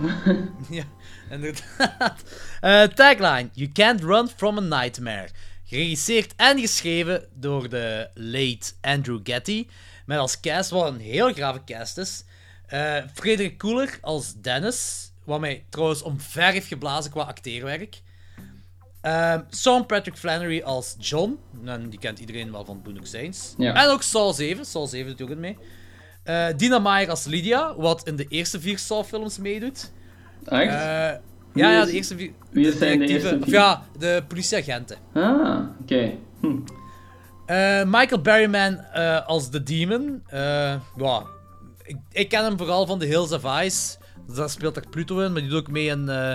Ja, 0.71 0.85
inderdaad. 1.31 2.23
Eh, 2.61 2.83
tagline: 2.83 3.51
You 3.53 3.69
can't 3.73 4.03
run 4.03 4.29
from 4.29 4.59
a 4.59 4.61
nightmare. 4.61 5.29
Geregisseerd 5.71 6.35
en 6.37 6.59
geschreven 6.59 7.27
door 7.35 7.69
de 7.69 8.09
late 8.15 8.73
Andrew 8.81 9.21
Getty. 9.23 9.67
Met 10.07 10.19
als 10.19 10.41
cast, 10.41 10.71
wat 10.71 10.93
een 10.93 11.01
heel 11.01 11.33
grave 11.33 11.65
cast 11.65 11.99
is. 11.99 12.25
Eh 12.67 12.97
Frederik 13.15 13.59
Koeler 13.59 13.99
als 14.01 14.35
Dennis. 14.35 15.11
Wat 15.25 15.41
mij 15.41 15.65
trouwens 15.69 16.03
omver 16.03 16.53
heeft 16.53 16.67
geblazen 16.67 17.11
qua 17.11 17.23
acteerwerk. 17.23 18.01
Eh, 19.01 19.39
Sean 19.51 19.87
Patrick 19.87 20.17
Flannery 20.17 20.61
als 20.63 20.97
John. 20.99 21.39
En 21.65 21.91
die 21.91 21.99
kent 21.99 22.19
iedereen 22.19 22.53
wel 22.53 22.65
van 22.65 22.83
Boondock 22.83 23.07
Saints. 23.07 23.55
Ja. 23.59 23.85
En 23.85 23.89
ook 23.89 24.03
Saul 24.03 24.33
7. 24.33 24.65
Saul 24.65 24.87
7 24.87 25.11
doet 25.11 25.23
ook 25.23 25.29
het 25.29 25.39
mee. 25.39 25.59
Eh, 26.23 26.47
Dina 26.57 26.79
Meyer 26.79 27.11
als 27.11 27.25
Lydia, 27.25 27.77
wat 27.77 28.07
in 28.07 28.17
de 28.17 28.27
eerste 28.29 28.61
vier 28.61 28.79
Saw-films 28.79 29.39
meedoet. 29.39 29.93
Echt? 30.45 31.21
Ja, 31.55 31.71
ja, 31.71 31.85
de 31.85 31.93
eerste 31.93 32.17
vier. 32.17 32.33
wie 32.51 32.73
zijn 32.73 32.99
de 32.99 33.39
of? 33.41 33.47
Ja, 33.47 33.83
de 33.99 34.23
politieagenten. 34.29 34.97
Ah, 35.15 35.59
oké. 35.81 36.13
Hm. 36.41 36.57
Eh, 37.47 37.83
Michael 37.85 38.21
Berryman 38.21 38.79
eh, 38.79 39.27
als 39.27 39.51
The 39.51 39.63
Demon. 39.63 40.23
Eh, 40.27 40.41
ja, 40.97 41.23
ik, 41.83 41.97
ik 42.11 42.29
ken 42.29 42.45
hem 42.45 42.59
vooral 42.59 42.87
van 42.87 42.99
The 42.99 43.07
Hills 43.07 43.33
of 43.33 43.63
Ice. 43.63 43.97
Daar 44.37 44.51
speelt 44.51 44.77
er 44.77 44.85
Pluto 44.91 45.19
in, 45.19 45.33
maar 45.33 45.41
die 45.41 45.51
doet 45.51 45.61
ook 45.61 45.71
mee 45.71 45.87
in... 45.87 46.09
eh 46.09 46.33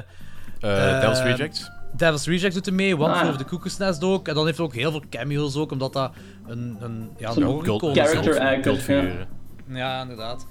Eh, 0.60 1.00
Devil's 1.00 1.22
Rejects. 1.22 1.72
Devil's 1.96 2.26
Rejects 2.26 2.56
doet 2.56 2.68
er 2.68 2.74
mee, 2.74 2.96
One 2.98 3.06
Ah, 3.08 3.12
Flew 3.12 3.24
ja. 3.24 3.28
Over 3.34 3.44
the 3.44 3.50
Cuckoo's 3.50 3.78
Nest 3.78 4.04
ook. 4.04 4.28
En 4.28 4.34
dan 4.34 4.46
heeft 4.46 4.58
hij 4.58 4.66
ook 4.66 4.74
heel 4.74 4.92
veel 4.92 5.04
cameo's 5.10 5.56
ook, 5.56 5.72
omdat 5.72 5.94
dat 5.94 6.12
een, 6.48 6.78
een, 6.80 7.10
ja, 7.18 7.30
een 7.36 7.44
is. 7.92 7.98
character 7.98 8.40
actor, 8.40 8.62
Cultfiguren. 8.62 9.28
Ja, 9.68 10.02
inderdaad. 10.02 10.48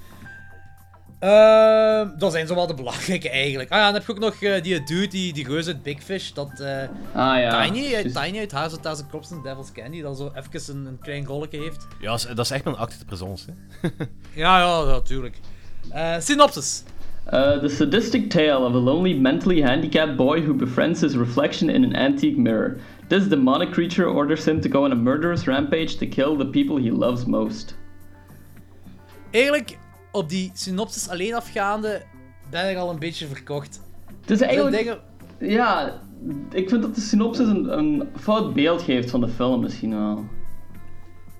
Ehm, 1.24 2.08
dat 2.18 2.32
zijn 2.32 2.46
zo 2.46 2.54
wel 2.54 2.66
de 2.66 2.74
belangrijke 2.74 3.30
eigenlijk. 3.30 3.70
Ah 3.70 3.78
ja, 3.78 3.84
dan 3.84 3.94
heb 3.94 4.06
je 4.06 4.12
ook 4.12 4.18
nog 4.18 4.34
eh, 4.42 4.62
die 4.62 4.82
dude, 4.84 5.06
die, 5.08 5.32
die 5.32 5.46
reus 5.48 5.66
uit 5.66 5.82
Big 5.82 6.02
Fish. 6.02 6.32
Dat 6.32 6.60
eh, 6.60 6.82
Ah 7.12 7.38
ja. 7.38 7.64
Tiny, 7.64 7.82
uit, 7.82 7.90
juist. 7.90 8.22
Tiny 8.24 8.38
uit 8.38 8.52
House 8.52 8.74
of 8.76 8.80
Thousand 8.82 9.12
en 9.32 9.42
Devil's 9.42 9.72
Candy, 9.72 10.02
dat 10.02 10.16
zo 10.16 10.32
even 10.34 10.74
een, 10.76 10.86
een 10.86 10.98
klein 11.00 11.24
rolletje 11.26 11.60
heeft. 11.60 11.86
Ja, 12.00 12.10
dat 12.34 12.38
is- 12.44 12.50
echt 12.50 12.64
mijn 12.64 12.76
acte 12.76 12.98
de 12.98 13.04
présence. 13.04 13.46
hè. 13.80 13.88
Ja, 14.42 14.58
ja, 14.58 14.84
natuurlijk. 14.84 15.36
Eh 15.90 16.18
synopsis. 16.18 16.82
Uh, 17.32 17.58
the 17.58 17.68
sadistic 17.68 18.30
tale 18.30 18.58
of 18.66 18.74
a 18.74 18.78
lonely, 18.78 19.14
mentally 19.14 19.62
handicapped 19.62 20.16
boy 20.16 20.40
who 20.42 20.54
befriends 20.54 21.00
his 21.00 21.14
reflection 21.14 21.68
in 21.70 21.84
an 21.84 21.94
antique 21.96 22.36
mirror. 22.38 22.76
This 23.08 23.28
demonic 23.28 23.70
creature 23.70 24.08
orders 24.10 24.44
him 24.44 24.60
to 24.60 24.68
go 24.70 24.84
on 24.84 24.90
a 24.92 24.94
murderous 24.94 25.44
rampage 25.46 25.96
to 25.96 26.06
kill 26.06 26.36
the 26.36 26.46
people 26.46 26.82
he 26.82 26.90
loves 26.90 27.24
most. 27.24 27.76
Eigenlijk, 29.30 29.76
op 30.14 30.28
die 30.28 30.50
synopsis 30.54 31.08
alleen 31.08 31.34
afgaande, 31.34 32.02
ben 32.50 32.70
ik 32.70 32.76
al 32.76 32.90
een 32.90 32.98
beetje 32.98 33.26
verkocht. 33.26 33.80
Het 34.20 34.30
is 34.30 34.40
eigenlijk... 34.40 34.76
Dingen- 34.76 35.00
Ja, 35.38 36.00
ik 36.50 36.68
vind 36.68 36.82
dat 36.82 36.94
de 36.94 37.00
synopsis 37.00 37.46
een, 37.46 37.78
een 37.78 38.08
fout 38.20 38.54
beeld 38.54 38.82
geeft 38.82 39.10
van 39.10 39.20
de 39.20 39.28
film 39.28 39.60
misschien 39.60 39.90
wel. 39.90 40.24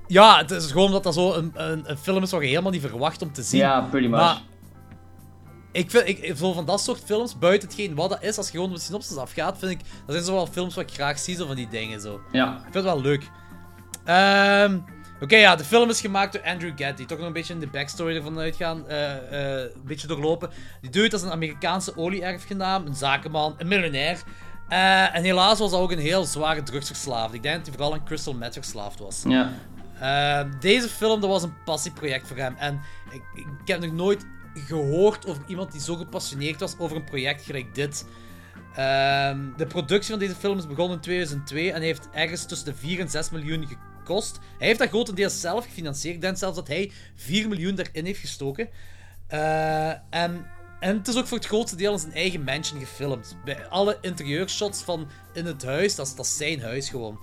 Ja, 0.06 0.38
het 0.38 0.50
is 0.50 0.72
gewoon 0.72 0.90
dat 0.90 1.02
dat 1.02 1.14
zo 1.14 1.32
een, 1.32 1.52
een, 1.54 1.90
een 1.90 1.96
film 1.96 2.22
is 2.22 2.30
wat 2.30 2.40
je 2.40 2.46
helemaal 2.46 2.70
niet 2.70 2.80
verwacht 2.80 3.22
om 3.22 3.32
te 3.32 3.42
zien. 3.42 3.60
Ja, 3.60 3.80
pretty 3.80 4.08
much. 4.08 4.20
Maar 4.20 4.40
ik 5.72 5.90
vind, 5.90 6.08
ik, 6.08 6.36
zo 6.36 6.52
van 6.52 6.64
dat 6.66 6.80
soort 6.80 7.00
films, 7.04 7.38
buiten 7.38 7.68
hetgeen 7.68 7.94
wat 7.94 8.10
dat 8.10 8.22
is, 8.22 8.36
als 8.36 8.46
je 8.46 8.52
gewoon 8.52 8.68
op 8.68 8.74
de 8.74 8.80
synopsis 8.80 9.16
afgaat, 9.16 9.58
vind 9.58 9.70
ik, 9.72 9.78
dat 9.78 10.14
zijn 10.14 10.24
zo 10.24 10.32
wel 10.32 10.46
films 10.46 10.74
wat 10.74 10.84
ik 10.84 10.94
graag 10.94 11.18
zie, 11.18 11.36
zo 11.36 11.46
van 11.46 11.56
die 11.56 11.68
dingen 11.68 12.00
zo. 12.00 12.20
Ja. 12.32 12.52
Ik 12.56 12.62
vind 12.62 12.74
het 12.74 12.84
wel 12.84 13.00
leuk. 13.00 13.30
Ehm, 14.04 14.78
Oké, 15.20 15.36
ja, 15.36 15.56
de 15.56 15.64
film 15.64 15.90
is 15.90 16.00
gemaakt 16.00 16.32
door 16.32 16.42
Andrew 16.42 16.72
Getty. 16.76 17.04
Toch 17.06 17.18
nog 17.18 17.26
een 17.26 17.32
beetje 17.32 17.54
in 17.54 17.60
de 17.60 17.66
backstory 17.66 18.16
ervan 18.16 18.38
uitgaan. 18.38 18.88
eh, 18.88 19.16
eh, 19.16 19.60
een 19.74 19.82
beetje 19.84 20.06
doorlopen. 20.06 20.50
Die 20.80 20.90
dude 20.90 21.16
is 21.16 21.22
een 21.22 21.30
Amerikaanse 21.30 21.96
olie-erfgenaam, 21.96 22.86
een 22.86 22.94
zakenman, 22.94 23.54
een 23.58 23.68
miljonair. 23.68 24.22
Eh, 24.68 25.16
en 25.16 25.22
helaas 25.22 25.58
was 25.58 25.70
hij 25.70 25.80
ook 25.80 25.90
een 25.90 25.98
heel 25.98 26.24
zware 26.24 26.62
drugsverslaafd. 26.62 27.34
Ik 27.34 27.42
denk 27.42 27.56
dat 27.56 27.66
hij 27.66 27.74
vooral 27.74 27.92
aan 27.94 28.04
crystal 28.04 28.34
meth 28.34 28.52
verslaafd 28.54 28.98
was. 28.98 29.22
Ja. 29.28 29.52
Deze 30.60 30.88
film 30.88 31.20
dat 31.20 31.30
was 31.30 31.42
een 31.42 31.54
passieproject 31.64 32.26
voor 32.28 32.36
hem. 32.36 32.54
En 32.58 32.80
ik, 33.10 33.22
ik 33.34 33.46
heb 33.68 33.80
nog 33.80 33.92
nooit 33.92 34.26
gehoord 34.54 35.26
over 35.26 35.42
iemand 35.46 35.72
die 35.72 35.80
zo 35.80 35.94
gepassioneerd 35.96 36.60
was 36.60 36.78
over 36.78 36.96
een 36.96 37.04
project 37.04 37.44
gelijk 37.44 37.74
dit. 37.74 38.06
Ehm, 38.74 39.38
de 39.56 39.66
productie 39.66 40.10
van 40.10 40.18
deze 40.18 40.34
film 40.34 40.58
is 40.58 40.66
begonnen 40.66 40.96
in 40.96 41.02
2002 41.02 41.72
en 41.72 41.82
heeft 41.82 42.08
ergens 42.12 42.46
tussen 42.46 42.66
de 42.66 42.74
4 42.74 43.00
en 43.00 43.10
6 43.10 43.30
miljoen 43.30 43.66
gekost. 43.66 43.92
Hij 44.08 44.66
heeft 44.66 44.78
dat 44.78 44.88
grotendeels 44.88 45.40
zelf 45.40 45.64
gefinancierd. 45.64 46.14
Ik 46.14 46.20
denk 46.20 46.36
zelfs 46.36 46.56
dat 46.56 46.68
hij 46.68 46.90
4 47.14 47.48
miljoen 47.48 47.78
erin 47.78 48.04
heeft 48.04 48.20
gestoken. 48.20 48.68
Eh, 49.26 49.88
en, 49.88 50.46
en 50.80 50.96
het 50.96 51.08
is 51.08 51.16
ook 51.16 51.26
voor 51.26 51.38
het 51.38 51.46
grootste 51.46 51.76
deel 51.76 51.92
in 51.92 51.98
zijn 51.98 52.12
eigen 52.12 52.42
mansion 52.42 52.80
gefilmd. 52.80 53.36
Bij 53.44 53.66
alle 53.68 53.98
interieurshots 54.00 54.82
van 54.82 55.08
in 55.32 55.46
het 55.46 55.64
huis, 55.64 55.94
dat 55.94 56.06
is, 56.06 56.14
dat 56.14 56.24
is 56.24 56.36
zijn 56.36 56.60
huis 56.60 56.88
gewoon. 56.88 57.18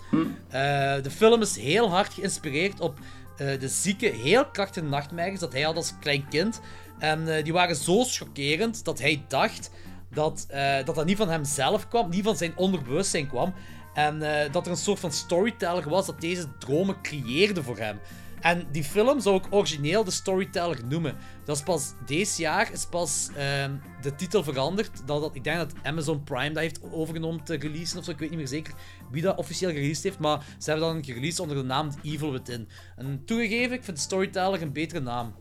Eh, 0.49 1.01
de 1.01 1.11
film 1.11 1.41
is 1.41 1.55
heel 1.55 1.89
hard 1.89 2.13
geïnspireerd 2.13 2.79
op 2.79 2.99
eh, 3.37 3.59
de 3.59 3.67
zieke, 3.67 4.05
heel 4.05 4.45
krachtige 4.45 4.85
nachtmerries 4.85 5.39
dat 5.39 5.53
hij 5.53 5.61
had 5.61 5.75
als 5.75 5.93
klein 5.99 6.27
kind. 6.29 6.59
En 6.99 7.43
die 7.43 7.53
waren 7.53 7.75
zo 7.75 8.03
chockerend 8.03 8.85
dat 8.85 8.99
hij 8.99 9.23
dacht 9.27 9.71
dat, 10.09 10.47
dat 10.85 10.95
dat 10.95 11.05
niet 11.05 11.17
van 11.17 11.29
hemzelf 11.29 11.87
kwam, 11.87 12.09
niet 12.09 12.23
van 12.23 12.37
zijn 12.37 12.53
onderbewustzijn 12.55 13.27
kwam. 13.27 13.53
En 13.93 14.21
eh, 14.21 14.51
dat 14.51 14.65
er 14.65 14.71
een 14.71 14.77
soort 14.77 14.99
van 14.99 15.11
storyteller 15.11 15.89
was 15.89 16.05
dat 16.05 16.21
deze 16.21 16.57
dromen 16.57 17.01
creëerde 17.01 17.63
voor 17.63 17.77
hem. 17.77 17.99
En 18.41 18.67
die 18.71 18.83
film 18.83 19.19
zou 19.19 19.35
ook 19.35 19.47
origineel 19.49 20.03
de 20.03 20.11
storyteller 20.11 20.79
noemen. 20.89 21.15
Dat 21.45 21.55
is 21.55 21.63
pas 21.63 21.93
deze 22.05 22.41
jaar 22.41 22.71
is 22.71 22.85
pas 22.85 23.29
ehm, 23.35 23.71
de 24.01 24.15
titel 24.15 24.43
veranderd. 24.43 24.91
Dat, 25.05 25.21
dat, 25.21 25.35
ik 25.35 25.43
denk 25.43 25.57
dat 25.57 25.73
Amazon 25.83 26.23
Prime 26.23 26.51
dat 26.51 26.63
heeft 26.63 26.79
overgenomen 26.91 27.43
te 27.43 27.55
releasen 27.55 27.97
of 27.97 28.03
zo. 28.03 28.11
Ik 28.11 28.17
weet 28.17 28.29
niet 28.29 28.37
meer 28.37 28.47
zeker 28.47 28.73
wie 29.11 29.21
dat 29.21 29.37
officieel 29.37 29.69
gereleased 29.69 30.03
heeft. 30.03 30.19
Maar 30.19 30.43
ze 30.57 30.69
hebben 30.69 30.93
dan 30.93 31.03
gereleased 31.03 31.39
onder 31.39 31.55
de 31.55 31.63
naam 31.63 31.89
The 31.89 31.97
Evil 32.03 32.31
Within. 32.31 32.67
En 32.95 33.21
toegegeven, 33.25 33.71
ik 33.71 33.83
vind 33.83 33.99
storyteller 33.99 34.61
een 34.61 34.73
betere 34.73 34.99
naam. 34.99 35.35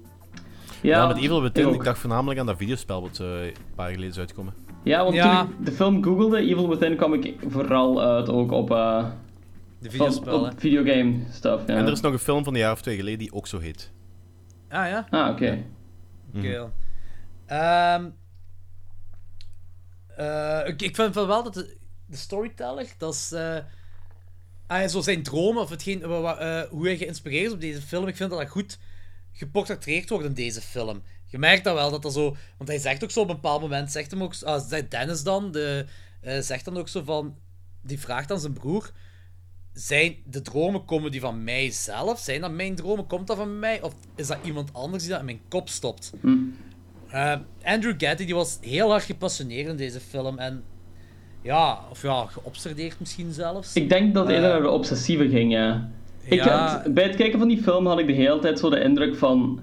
Ja, 0.83 1.07
met 1.07 1.17
Evil 1.17 1.43
Within, 1.43 1.69
ik 1.69 1.75
ik 1.75 1.85
dacht 1.85 1.99
voornamelijk 1.99 2.41
aan 2.41 2.47
dat 2.47 2.57
videospel 2.57 3.03
wat 3.03 3.21
eh, 3.21 3.45
een 3.45 3.53
paar 3.75 3.85
jaar 3.85 3.95
geleden 3.95 4.11
is 4.11 4.19
uitgekomen. 4.19 4.55
Ja, 4.83 5.03
want 5.03 5.15
Ja. 5.15 5.45
toen 5.47 5.53
ik 5.59 5.65
de 5.67 5.73
film 5.73 6.03
googelde, 6.05 6.39
Evil 6.39 6.69
Within, 6.69 6.97
kwam 6.97 7.15
ik 7.15 7.35
vooral 7.49 8.03
uit 8.03 8.29
ook 8.29 8.51
op, 8.53 8.71
eh, 8.71 9.07
De 9.79 9.91
videospel, 9.91 10.41
op 10.45 10.53
videogame 10.61 11.15
stuff, 11.31 11.67
ja. 11.67 11.75
En 11.77 11.87
er 11.87 11.93
is 11.93 12.01
nog 12.01 12.13
een 12.13 12.19
film 12.19 12.45
van 12.45 12.53
een 12.55 12.61
jaar 12.61 12.73
of 12.73 12.83
twee 12.83 12.97
geleden 12.97 13.19
die 13.19 13.33
ook 13.33 13.47
zo 13.47 13.59
heet. 13.59 13.93
Ah 14.69 14.87
ja? 14.89 15.07
Ah, 15.11 15.31
oké. 15.31 15.65
Oké. 16.35 16.39
Mhm. 16.39 16.53
dan. 16.53 16.73
Ehm, 17.47 18.05
eh, 20.17 20.61
ik, 20.69 20.83
ik 20.83 20.95
vind 20.95 21.15
wel 21.15 21.43
dat 21.43 21.55
de, 21.55 21.77
de 22.07 22.17
storyteller, 22.17 22.87
dat 22.99 23.15
is. 23.15 23.33
eh, 23.33 23.57
ah, 24.67 24.89
zo 24.89 25.01
zijn 25.01 25.23
dromen 25.23 25.63
of 25.63 25.71
hetgeen, 25.71 26.03
eh, 26.03 26.61
hoe 26.71 26.87
hij 26.87 26.97
geïnspireerd 26.97 27.47
is 27.47 27.53
op 27.53 27.61
deze 27.61 27.83
film. 27.83 28.07
Ik 28.07 28.17
vind 28.17 28.31
dat 28.31 28.39
dat 28.39 28.49
goed 28.49 28.79
geportretteerd 29.33 30.09
wordt 30.11 30.25
in 30.27 30.35
deze 30.35 30.61
film. 30.61 31.03
Je 31.31 31.39
merkt 31.39 31.65
dat 31.65 31.75
wel, 31.75 31.91
dat 31.91 32.03
dat 32.03 32.13
zo... 32.13 32.37
Want 32.57 32.69
hij 32.71 32.79
zegt 32.79 33.05
ook 33.05 33.11
zo 33.11 33.21
op 33.21 33.29
een 33.29 33.35
bepaald 33.35 33.61
moment, 33.61 33.93
zegt 33.93 34.11
hem 34.11 34.23
ook... 34.23 34.35
Ah, 34.43 34.61
zegt 34.69 34.91
Dennis 34.91 35.23
dan, 35.23 35.51
de, 35.53 35.85
eh, 36.21 36.39
zegt 36.41 36.65
dan 36.65 36.77
ook 36.77 36.89
zo 36.89 37.03
van... 37.05 37.35
Die 37.83 37.99
vraagt 38.01 38.31
aan 38.33 38.41
zijn 38.41 38.53
broer... 38.53 38.91
Zijn 39.73 40.17
de 40.25 40.43
dromen, 40.43 40.85
komen 40.85 41.11
die 41.11 41.21
van 41.21 41.45
mijzelf? 41.45 42.19
Zijn 42.19 42.41
dat 42.41 42.51
mijn 42.53 42.75
dromen? 42.75 43.07
Komt 43.07 43.27
dat 43.27 43.37
van 43.37 43.59
mij? 43.59 43.83
Of 43.83 43.95
is 44.17 44.27
dat 44.27 44.39
iemand 44.45 44.73
anders 44.73 45.03
die 45.03 45.11
dat 45.13 45.21
in 45.21 45.25
mijn 45.27 45.41
kop 45.49 45.69
stopt? 45.69 46.13
Eh, 47.11 47.37
Andrew 47.65 47.95
Getty 47.99 48.25
die 48.25 48.35
was 48.35 48.59
heel 48.61 48.91
hard 48.91 49.03
gepassioneerd 49.03 49.69
in 49.69 49.77
deze 49.77 50.01
film. 50.01 50.39
En 50.39 50.63
ja, 51.43 51.81
of 51.91 52.03
ja, 52.03 52.27
geobsedeerd 52.27 53.01
misschien 53.01 53.33
zelfs. 53.33 53.75
Ik 53.75 53.89
denk 53.89 54.15
dat 54.15 54.23
het 54.27 54.33
Eh, 54.33 54.37
eerder 54.43 54.53
naar 54.55 54.63
de 54.69 54.75
obsessieve 54.75 55.29
ging, 55.29 55.53
ja. 55.53 55.91
Ik 56.23 56.45
Ja. 56.45 56.67
had- 56.83 56.95
bij 56.95 57.05
het 57.05 57.17
kijken 57.17 57.39
van 57.39 57.49
die 57.49 57.63
film 57.63 57.87
had 57.87 57.99
ik 57.99 58.07
de 58.07 58.13
hele 58.13 58.39
tijd 58.39 58.59
zo 58.59 58.71
de 58.71 58.81
indruk 58.81 59.17
van... 59.17 59.61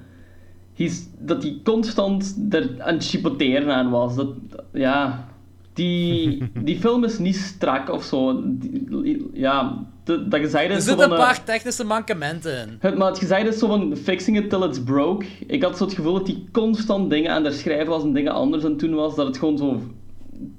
He's, 0.78 1.06
dat 1.20 1.44
hij 1.44 1.60
constant 1.64 2.36
er 2.50 2.70
aan 2.80 2.94
het 2.94 3.06
chipoteren 3.08 3.74
aan 3.76 3.90
was. 3.90 4.16
Dat, 4.16 4.28
ja... 4.74 5.26
Die, 5.74 6.44
die 6.64 6.80
film 6.80 7.04
is 7.04 7.18
niet 7.20 7.36
strak 7.36 7.90
of 7.92 8.04
zo. 8.04 8.42
Die- 8.44 9.30
ja, 9.34 9.86
de- 10.04 10.28
dat 10.28 10.40
gezegd 10.40 10.66
er 10.66 10.72
is 10.72 10.84
zo 10.84 10.90
zitten 10.90 11.06
een 11.06 11.18
eh, 11.18 11.24
paar 11.24 11.44
technische 11.44 11.84
mankementen 11.84 12.62
in. 12.68 12.78
Het, 12.80 12.98
maar 12.98 13.08
het 13.08 13.18
gezegd 13.18 13.48
is 13.48 13.60
zo 13.60 13.68
van 13.68 13.96
fixing 13.96 14.38
it 14.38 14.50
till 14.50 14.64
it's 14.64 14.84
broke. 14.84 15.26
Ik 15.48 15.64
had 15.64 15.78
zo 15.78 15.84
het 15.86 15.94
gevoel 15.94 16.14
dat 16.14 16.28
hij 16.28 16.44
constant 16.52 17.10
dingen 17.10 17.32
aan 17.32 17.44
het 17.44 17.54
schrijven 17.54 17.88
was 17.88 18.04
en 18.04 18.14
dingen 18.14 18.32
anders 18.32 18.64
aan 18.64 18.70
het 18.70 18.80
doen 18.80 18.94
was. 18.94 19.16
Dat 19.16 19.28
het 19.28 19.38
gewoon 19.38 19.58
zo 19.58 19.82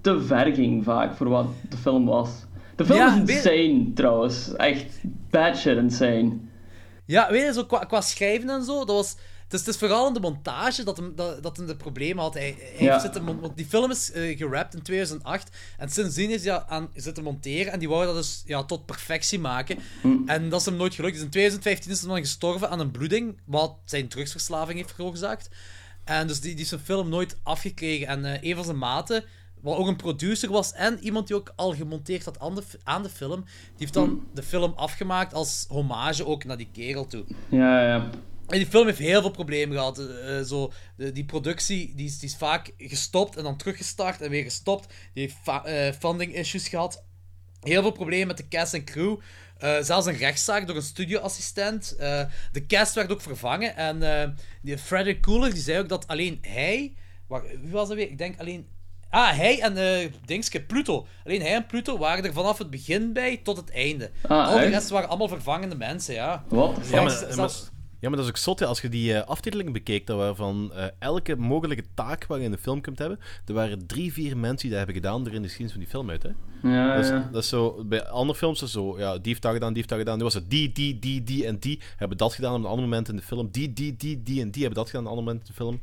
te 0.00 0.20
ver 0.20 0.55
ging 0.55 0.84
vaak 0.84 1.16
voor 1.16 1.28
wat 1.28 1.47
de 1.68 1.76
film 1.76 2.05
was. 2.05 2.30
De 2.76 2.84
film 2.84 2.98
Ja, 2.98 3.12
is 3.14 3.18
weet- 3.18 3.28
insane 3.36 3.92
trouwens. 3.94 4.55
Echt 4.56 5.00
bad 5.30 5.56
shit 5.56 5.76
insane. 5.76 6.32
Ja, 7.06 7.30
weet 7.30 7.47
je, 7.47 7.52
zo 7.52 7.64
qua, 7.64 7.78
qua 7.78 8.00
schrijven 8.00 8.48
en 8.50 8.62
zo, 8.62 8.78
dat 8.78 8.97
was... 8.97 9.16
Het 9.49 9.60
is, 9.60 9.67
het 9.67 9.75
is 9.75 9.81
vooral 9.81 10.07
in 10.07 10.12
de 10.15 10.20
montage 10.20 10.85
dat 10.85 10.97
hem, 10.97 11.12
dat, 11.15 11.43
dat 11.43 11.57
hem 11.57 11.67
de 11.67 11.77
problemen 11.77 12.23
had. 12.23 12.35
Hij, 12.35 12.57
hij 12.59 12.86
Ja. 12.86 13.10
die 13.55 13.67
film 13.67 13.91
is 13.91 14.12
eh, 14.12 14.36
gerapt 14.39 14.75
in 14.75 14.83
2008 14.83 15.57
en 15.78 15.89
sindsdien 15.89 16.31
is 16.31 16.44
hij 16.44 16.62
aan 16.67 16.89
zitten 16.94 17.23
monteren 17.25 17.73
en 17.73 17.78
die 17.78 17.89
wou 17.89 18.05
dat 18.07 18.15
dus 18.15 18.43
ja, 18.47 18.65
tot 18.65 18.86
perfectie 18.86 19.39
maken. 19.39 19.78
En 20.27 20.49
dat 20.49 20.60
is 20.60 20.67
hem 20.67 20.77
nooit 20.77 20.94
gelukt. 20.94 21.15
Dus 21.15 21.23
in 21.23 21.31
2015 21.31 21.91
is 21.91 22.01
hij 22.01 22.09
dan 22.09 22.18
gestorven 22.18 22.70
aan 22.70 22.81
een 22.81 22.91
bloeding, 22.91 23.41
wat 23.44 23.75
zijn 23.85 24.09
drugsverslaving 24.09 24.78
heeft 24.78 24.94
veroorzaakt. 24.94 25.49
En 26.05 26.27
dus 26.27 26.41
die, 26.41 26.52
die 26.55 26.62
is 26.62 26.68
zijn 26.68 26.81
film 26.81 27.09
nooit 27.09 27.36
afgekregen. 27.43 28.07
En 28.07 28.25
eh, 28.25 28.51
een 28.51 28.55
van 28.57 28.65
zijn 28.65 28.78
maten, 28.78 29.25
wat 29.60 29.77
ook 29.77 29.86
een 29.86 29.97
producer 29.97 30.51
was 30.51 30.73
en 30.73 30.99
iemand 31.01 31.27
die 31.27 31.36
ook 31.36 31.52
al 31.57 31.75
gemonteerd 31.75 32.25
had 32.25 32.39
aan 32.39 32.55
de, 32.55 32.62
aan 32.85 33.02
de 33.02 33.09
film, 33.09 33.41
die 33.44 33.73
heeft 33.77 33.94
dan 33.94 34.27
de 34.35 34.43
film 34.43 34.73
afgemaakt 34.77 35.35
als 35.35 35.65
hommage 35.68 36.27
ook 36.27 36.44
naar 36.44 36.57
die 36.57 36.68
kerel 36.73 37.07
toe. 37.07 37.25
Ja, 37.49 37.83
ja. 37.89 38.10
En 38.49 38.59
die 38.59 38.67
film 38.67 38.86
heeft 38.86 38.99
heel 38.99 39.20
veel 39.20 39.31
problemen 39.31 39.77
gehad. 39.77 39.99
Eh, 39.99 40.39
eh, 40.39 40.44
zo, 40.44 40.73
de, 40.97 41.12
die 41.12 41.25
productie 41.25 41.93
die 41.97 42.07
is, 42.07 42.18
die 42.18 42.28
is 42.28 42.36
vaak 42.36 42.73
gestopt 42.78 43.36
en 43.36 43.43
dan 43.43 43.57
teruggestart 43.57 44.20
en 44.23 44.31
weer 44.31 44.43
gestopt. 44.43 44.93
Die 45.15 45.23
heeft 45.23 45.65
eh, 45.67 45.93
funding 46.01 46.35
issues 46.35 46.68
gehad. 46.68 47.05
Heel 47.60 47.83
veel 47.83 47.91
problemen 47.91 48.27
met 48.27 48.36
de 48.36 48.49
cast 48.49 48.75
en 48.75 48.85
crew. 48.85 49.17
Eh, 49.59 49.77
zelfs 49.81 50.07
een 50.07 50.17
rechtszaak 50.17 50.67
door 50.67 50.77
een 50.77 50.83
studioassistent. 50.83 51.97
Eh, 51.99 52.25
de 52.52 52.67
cast 52.67 52.94
werd 52.94 53.12
ook 53.12 53.20
vervangen. 53.20 53.77
En 53.77 54.02
eh 54.23 54.28
die 54.62 54.78
Frederick 54.78 55.20
Cooler 55.23 55.52
die 55.55 55.62
zei 55.62 55.78
ook 55.78 55.89
dat 55.89 56.07
alleen 56.07 56.39
hij. 56.41 56.94
Waar, 57.27 57.43
wie 57.43 57.70
was 57.70 57.89
dat 57.89 57.97
weer? 57.97 58.10
Ik 58.10 58.18
denk 58.18 58.41
alleen. 58.41 58.67
Ah, 59.10 59.36
hij 59.36 59.60
en 59.60 59.77
eh 59.77 60.10
Dingske, 60.25 60.60
Pluto. 60.62 61.07
Alleen 61.25 61.41
hij 61.41 61.55
en 61.55 61.67
Pluto 61.67 61.99
waren 61.99 62.25
er 62.25 62.33
vanaf 62.33 62.59
het 62.59 62.70
begin 62.70 63.12
bij 63.12 63.36
tot 63.36 63.57
het 63.57 63.70
einde. 63.70 64.10
Ah, 64.23 64.49
Al 64.49 64.59
de 64.59 64.65
rest 64.67 64.89
waren 64.89 65.09
allemaal 65.09 65.28
vervangende 65.28 65.75
mensen, 65.75 66.15
ja. 66.15 66.44
Wat? 66.49 66.77
Dus 66.77 66.89
Ja, 66.91 66.97
ja, 66.97 67.02
maar, 67.02 67.10
zelfs- 67.31 67.36
maar- 67.36 67.77
ja, 68.01 68.09
maar 68.09 68.18
dat 68.18 68.27
is 68.27 68.28
ook 68.28 68.36
zot, 68.36 68.59
hè. 68.59 68.67
als 68.67 68.81
je 68.81 68.89
die 68.89 69.15
eh, 69.15 69.28
aftiteling 69.28 69.73
bekeek, 69.73 70.07
dat 70.07 70.17
waarvan 70.17 70.73
eh, 70.73 70.85
elke 70.99 71.36
mogelijke 71.36 71.85
taak 71.94 72.27
waar 72.27 72.39
je 72.39 72.44
in 72.44 72.51
de 72.51 72.59
film 72.59 72.81
kunt 72.81 72.99
hebben, 72.99 73.18
er 73.47 73.55
waren 73.55 73.86
drie, 73.86 74.12
vier 74.12 74.36
mensen 74.36 74.68
die 74.68 74.68
dat 74.68 74.78
hebben 74.78 74.94
gedaan 74.94 75.27
er 75.27 75.35
in 75.35 75.43
de 75.43 75.49
geschiedenis 75.49 75.73
van 75.73 75.81
die 75.81 75.91
film 75.91 76.10
uit. 76.10 76.23
Hè. 76.23 76.31
Ja, 76.70 76.94
dat, 76.94 77.05
is, 77.05 77.10
ja. 77.10 77.28
dat 77.33 77.43
is 77.43 77.49
zo, 77.49 77.85
bij 77.85 78.07
andere 78.07 78.39
films 78.39 78.62
is 78.62 78.73
zo, 78.73 78.99
ja, 78.99 79.12
die 79.12 79.27
heeft 79.27 79.43
dat 79.43 79.52
gedaan, 79.52 79.68
die 79.68 79.77
heeft 79.77 79.89
dat 79.89 79.99
gedaan. 79.99 80.18
Nu 80.18 80.25
was 80.25 80.35
het 80.35 80.51
die, 80.51 80.73
die, 80.73 80.99
die, 80.99 81.23
die 81.23 81.47
en 81.47 81.59
die 81.59 81.81
hebben 81.97 82.17
dat 82.17 82.35
gedaan 82.35 82.55
op 82.55 82.59
een 82.59 82.67
ander 82.67 82.85
moment 82.85 83.09
in 83.09 83.17
de 83.17 83.23
film. 83.23 83.49
Die, 83.51 83.73
die, 83.73 83.97
die, 83.97 84.23
die 84.23 84.41
en 84.41 84.51
die 84.51 84.62
hebben 84.62 84.83
dat 84.83 84.91
gedaan 84.91 85.07
op 85.07 85.12
een 85.12 85.18
ander 85.18 85.35
moment 85.35 85.49
in 85.49 85.55
de 85.55 85.62
film. 85.62 85.81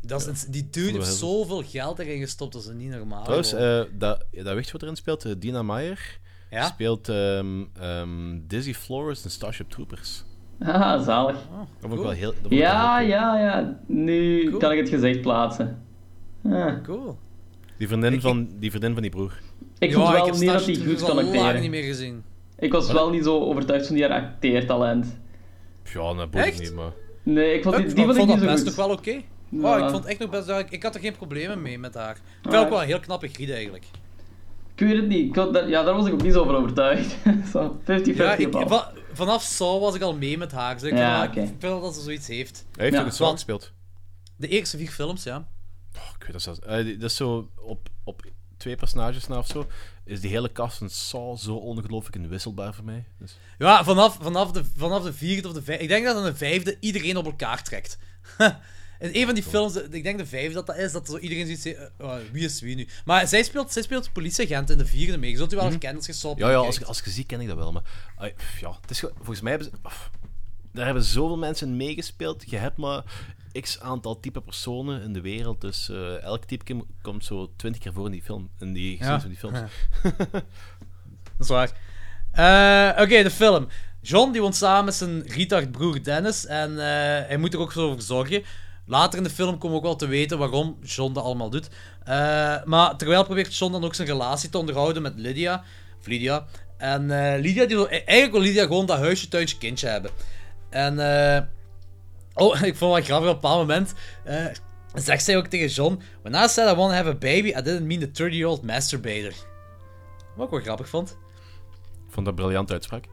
Dat 0.00 0.28
is, 0.28 0.44
die 0.44 0.70
dude 0.70 0.92
heeft 0.92 1.14
zoveel 1.14 1.62
geld 1.62 1.98
erin 1.98 2.20
gestopt, 2.20 2.52
dat 2.52 2.62
is 2.62 2.70
niet 2.74 2.90
normaal. 2.90 3.22
Trouwens, 3.22 3.52
eh, 3.52 3.82
dat, 3.92 4.24
dat 4.32 4.54
weet 4.54 4.66
je 4.66 4.72
wat 4.72 4.82
erin 4.82 4.96
speelt? 4.96 5.40
Dina 5.40 5.62
Meyer 5.62 6.18
Ja? 6.50 6.66
speelt 6.66 7.08
ehm, 7.08 7.64
ehm, 7.80 8.38
Dizzy 8.46 8.74
Flores 8.74 9.24
in 9.24 9.30
Starship 9.30 9.70
Troopers. 9.70 10.24
Ah, 10.64 11.02
zalig. 11.04 11.36
Dat 11.36 11.66
vond 11.80 11.92
ik 11.92 11.98
wel 12.00 12.10
heel... 12.10 12.30
dat 12.30 12.40
vond 12.42 12.54
Ja, 12.54 12.96
heel 12.98 13.08
ja, 13.08 13.38
ja. 13.38 13.78
Nu 13.86 14.44
Cool. 14.48 14.58
kan 14.58 14.72
ik 14.72 14.78
het 14.78 14.88
gezicht 14.88 15.20
plaatsen. 15.20 15.82
Ah. 16.50 16.82
Cool. 16.82 17.18
Die 17.78 17.88
vriendin, 17.88 18.20
van, 18.20 18.48
die 18.58 18.70
vriendin 18.70 18.92
van 18.92 19.02
die 19.02 19.10
broer. 19.10 19.38
Ik 19.78 19.90
Ja, 19.90 19.96
vond 19.96 20.08
wel 20.12 20.24
niet 20.38 20.46
dat 20.46 20.64
hij 20.66 20.74
goed 20.74 21.00
lang 21.00 21.18
acteren. 21.20 21.60
niet 21.60 21.70
meer 21.70 21.82
gezien. 21.82 22.22
Ik 22.58 22.72
was 22.72 22.92
wel 22.92 23.10
niet 23.10 23.24
zo 23.24 23.40
overtuigd 23.40 23.86
van 23.86 23.94
die 23.96 24.04
haar 24.08 24.20
acteertalent. 24.22 25.18
Ja, 25.92 26.14
dat 26.14 26.30
boeit 26.30 26.58
niet, 26.60 26.74
maar... 26.74 26.92
Nee, 27.22 27.54
ik 27.54 27.62
vond 27.62 27.76
die, 27.76 27.84
ik 27.86 27.94
die 27.94 28.04
vond, 28.04 28.16
vond 28.16 28.30
ik 28.30 28.48
niet 28.48 28.58
zo 28.58 28.64
best 28.64 28.76
wel 28.76 28.90
oké. 28.90 29.20
Ja. 29.48 29.76
Oh, 29.78 29.84
ik 29.84 29.90
vond 29.90 30.04
echt 30.04 30.18
nog 30.18 30.30
best... 30.30 30.48
Ik 30.70 30.82
had 30.82 30.94
er 30.94 31.00
geen 31.00 31.16
problemen 31.16 31.62
mee 31.62 31.78
met 31.78 31.94
haar. 31.94 32.14
Ik 32.14 32.20
vind 32.42 32.54
Ah. 32.54 32.60
ook 32.60 32.68
wel 32.68 32.80
een 32.80 32.86
heel 32.86 33.00
knappe 33.00 33.28
griet 33.28 33.50
eigenlijk. 33.50 33.84
Ik 34.74 34.86
weet 34.86 34.96
het 34.96 35.08
niet. 35.08 35.28
Ik 35.28 35.34
had 35.36 35.54
daar- 35.54 35.68
ja, 35.68 35.82
daar 35.82 35.94
was 35.94 36.06
ik 36.06 36.12
ook 36.12 36.22
niet 36.22 36.32
zo 36.32 36.40
over 36.40 36.54
overtuigd. 36.56 37.16
Zo, 37.52 37.76
50-50 37.82 37.84
Ja, 38.16 38.34
ik, 38.36 38.54
vanaf 39.14 39.42
Saw 39.42 39.80
was 39.80 39.94
ik 39.94 40.02
al 40.02 40.16
mee 40.16 40.38
met 40.38 40.52
haar. 40.52 40.74
Dus 40.78 40.90
ik, 40.90 40.96
Ja, 40.96 41.32
vind, 41.32 41.48
vind 41.48 41.62
wel 41.62 41.80
dat 41.80 41.94
ze 41.94 42.00
zoiets 42.00 42.26
heeft. 42.26 42.64
Hij 42.72 42.82
heeft 42.84 42.94
Ja. 42.94 43.00
ook 43.00 43.06
het 43.06 43.14
zwaar 43.14 43.26
Want- 43.28 43.38
gespeeld. 43.40 43.72
De 44.36 44.48
eerste 44.48 44.76
vier 44.76 44.90
films, 44.90 45.22
ja. 45.22 45.36
Oh, 45.96 46.02
ik 46.18 46.22
weet 46.22 46.32
dat 46.32 46.42
zelfs. 46.42 46.60
Eh, 46.60 47.00
dat 47.00 47.10
is 47.10 47.16
zo 47.16 47.50
op, 47.56 47.88
op 48.04 48.22
twee 48.56 48.76
personages 48.76 49.26
na 49.26 49.38
of 49.38 49.46
zo. 49.46 49.66
Is 50.04 50.20
die 50.20 50.30
hele 50.30 50.52
cast 50.52 50.78
van 50.78 50.90
Saw 50.90 51.36
zo 51.38 51.54
ongelooflijk 51.54 52.16
inwisselbaar 52.16 52.74
voor 52.74 52.84
mij. 52.84 53.04
Dus, 53.18 53.36
Ja, 53.58 53.84
vanaf, 53.84 54.18
vanaf, 54.20 54.50
de, 54.52 54.64
vanaf 54.76 55.02
de 55.02 55.12
vierde 55.12 55.48
of 55.48 55.54
de 55.54 55.62
vijfde... 55.62 55.82
Ik 55.82 55.88
denk 55.88 56.04
dat 56.06 56.16
in 56.16 56.22
de 56.24 56.36
vijfde 56.36 56.76
iedereen 56.80 57.16
op 57.16 57.24
elkaar 57.24 57.62
trekt. 57.62 57.98
In 59.00 59.10
een 59.12 59.24
van 59.24 59.34
die 59.34 59.42
films, 59.42 59.76
ik 59.76 60.02
denk 60.02 60.18
de 60.18 60.26
vijfde 60.26 60.54
dat 60.54 60.66
dat 60.66 60.76
is, 60.76 60.92
dat 60.92 61.06
zo 61.08 61.18
iedereen 61.18 61.56
zegt, 61.56 61.76
eh, 61.78 61.84
oh, 62.06 62.16
wie 62.32 62.44
is 62.44 62.60
wie 62.60 62.74
nu? 62.76 62.88
Maar 63.04 63.28
zij 63.28 63.42
speelt, 63.42 63.72
zij 63.72 63.82
speelt 63.82 64.12
politieagent 64.12 64.70
in 64.70 64.78
de 64.78 64.86
vierde 64.86 65.18
mee. 65.18 65.30
Je 65.30 65.36
zult 65.36 65.52
u 65.52 65.56
wel 65.56 65.68
herkennen 65.68 66.02
als 66.06 66.20
je 66.20 66.28
Mhm. 66.28 66.38
ja, 66.40 66.50
ja 66.50 66.56
als, 66.56 66.84
als 66.84 66.98
ik 66.98 67.04
zie, 67.06 67.24
ken 67.24 67.40
ik 67.40 67.46
dat 67.48 67.56
wel. 67.56 67.72
Maar 67.72 67.82
ja, 68.60 68.78
het 68.80 68.90
is, 68.90 69.00
volgens 69.00 69.40
mij 69.40 69.52
hebben 69.52 69.70
ze. 69.82 69.88
daar 70.72 70.84
hebben 70.84 71.04
zoveel 71.04 71.36
mensen 71.38 71.76
meegespeeld. 71.76 72.50
Je 72.50 72.56
hebt 72.56 72.76
maar 72.76 73.02
x 73.60 73.80
aantal 73.80 74.20
type 74.20 74.40
personen 74.40 75.02
in 75.02 75.12
de 75.12 75.20
wereld. 75.20 75.60
Dus 75.60 75.88
eh, 75.88 76.22
elk 76.22 76.44
type 76.44 76.84
komt 77.02 77.24
zo 77.24 77.52
twintig 77.56 77.82
keer 77.82 77.92
voor 77.92 78.06
in 78.06 78.12
die 78.12 78.22
film. 78.22 78.50
In 78.58 78.72
die 78.72 78.96
geschiedenis 78.98 79.38
van 79.40 79.52
die 79.52 79.60
films. 79.60 79.70
Dat 80.32 80.42
is 81.38 81.48
waar. 81.48 81.72
Eh, 82.32 83.02
Oké, 83.02 83.22
de 83.22 83.30
film. 83.30 83.68
John 84.00 84.32
die 84.32 84.40
woont 84.40 84.56
samen 84.56 84.84
met 84.84 84.94
zijn 84.94 85.22
retard 85.26 85.70
broer 85.70 86.02
Dennis 86.02 86.46
en 86.46 86.76
hij 86.76 87.36
moet 87.36 87.54
er 87.54 87.60
ook 87.60 87.72
zo 87.72 87.88
voor 87.92 88.02
zorgen. 88.02 88.42
Later 88.86 89.18
in 89.18 89.24
de 89.24 89.30
film 89.30 89.58
komen 89.58 89.70
we 89.70 89.76
ook 89.76 89.82
wel 89.82 89.96
te 89.96 90.06
weten 90.06 90.38
waarom 90.38 90.78
John 90.82 91.12
dat 91.12 91.24
allemaal 91.24 91.50
doet. 91.50 91.68
Eh, 92.04 92.64
maar 92.64 92.96
terwijl 92.96 93.24
probeert 93.24 93.56
John 93.56 93.72
dan 93.72 93.84
ook 93.84 93.94
zijn 93.94 94.08
relatie 94.08 94.48
te 94.48 94.58
onderhouden 94.58 95.02
met 95.02 95.12
Lydia. 95.16 95.64
Of 96.00 96.06
Lydia. 96.06 96.46
En 96.76 97.10
eh, 97.10 97.40
Lydia, 97.40 97.66
die 97.66 97.76
wil, 97.76 97.88
eigenlijk 97.88 98.32
wil 98.32 98.40
Lydia 98.40 98.62
gewoon 98.62 98.86
dat 98.86 98.98
huisje, 98.98 99.28
tuintje, 99.28 99.58
kindje 99.58 99.88
hebben. 99.88 100.10
En 100.70 100.98
eh, 100.98 101.42
oh, 102.34 102.62
ik 102.62 102.76
vond 102.76 102.94
het 102.94 103.06
wel 103.06 103.18
grappig 103.18 103.28
op 103.28 103.34
een 103.34 103.40
bepaald 103.40 103.60
moment. 103.60 103.94
zegt 104.94 105.24
zij 105.24 105.36
ook 105.36 105.46
tegen 105.46 105.68
John: 105.68 106.00
When 106.22 106.44
I 106.44 106.48
said 106.48 106.72
I 106.72 106.74
want 106.74 106.90
to 106.90 106.96
have 106.96 107.08
a 107.08 107.14
baby, 107.14 107.48
I 107.48 107.62
didn't 107.62 107.86
mean 107.86 108.00
the 108.00 108.22
30-year-old 108.22 108.62
masturbator. 108.62 109.32
Wat 110.36 110.46
ik 110.46 110.52
wel 110.52 110.60
grappig 110.60 110.88
vond. 110.88 111.10
Ik 112.06 112.12
vond 112.12 112.26
dat 112.26 112.38
een 112.38 112.44
briljante 112.44 112.72
uitspraak. 112.72 113.04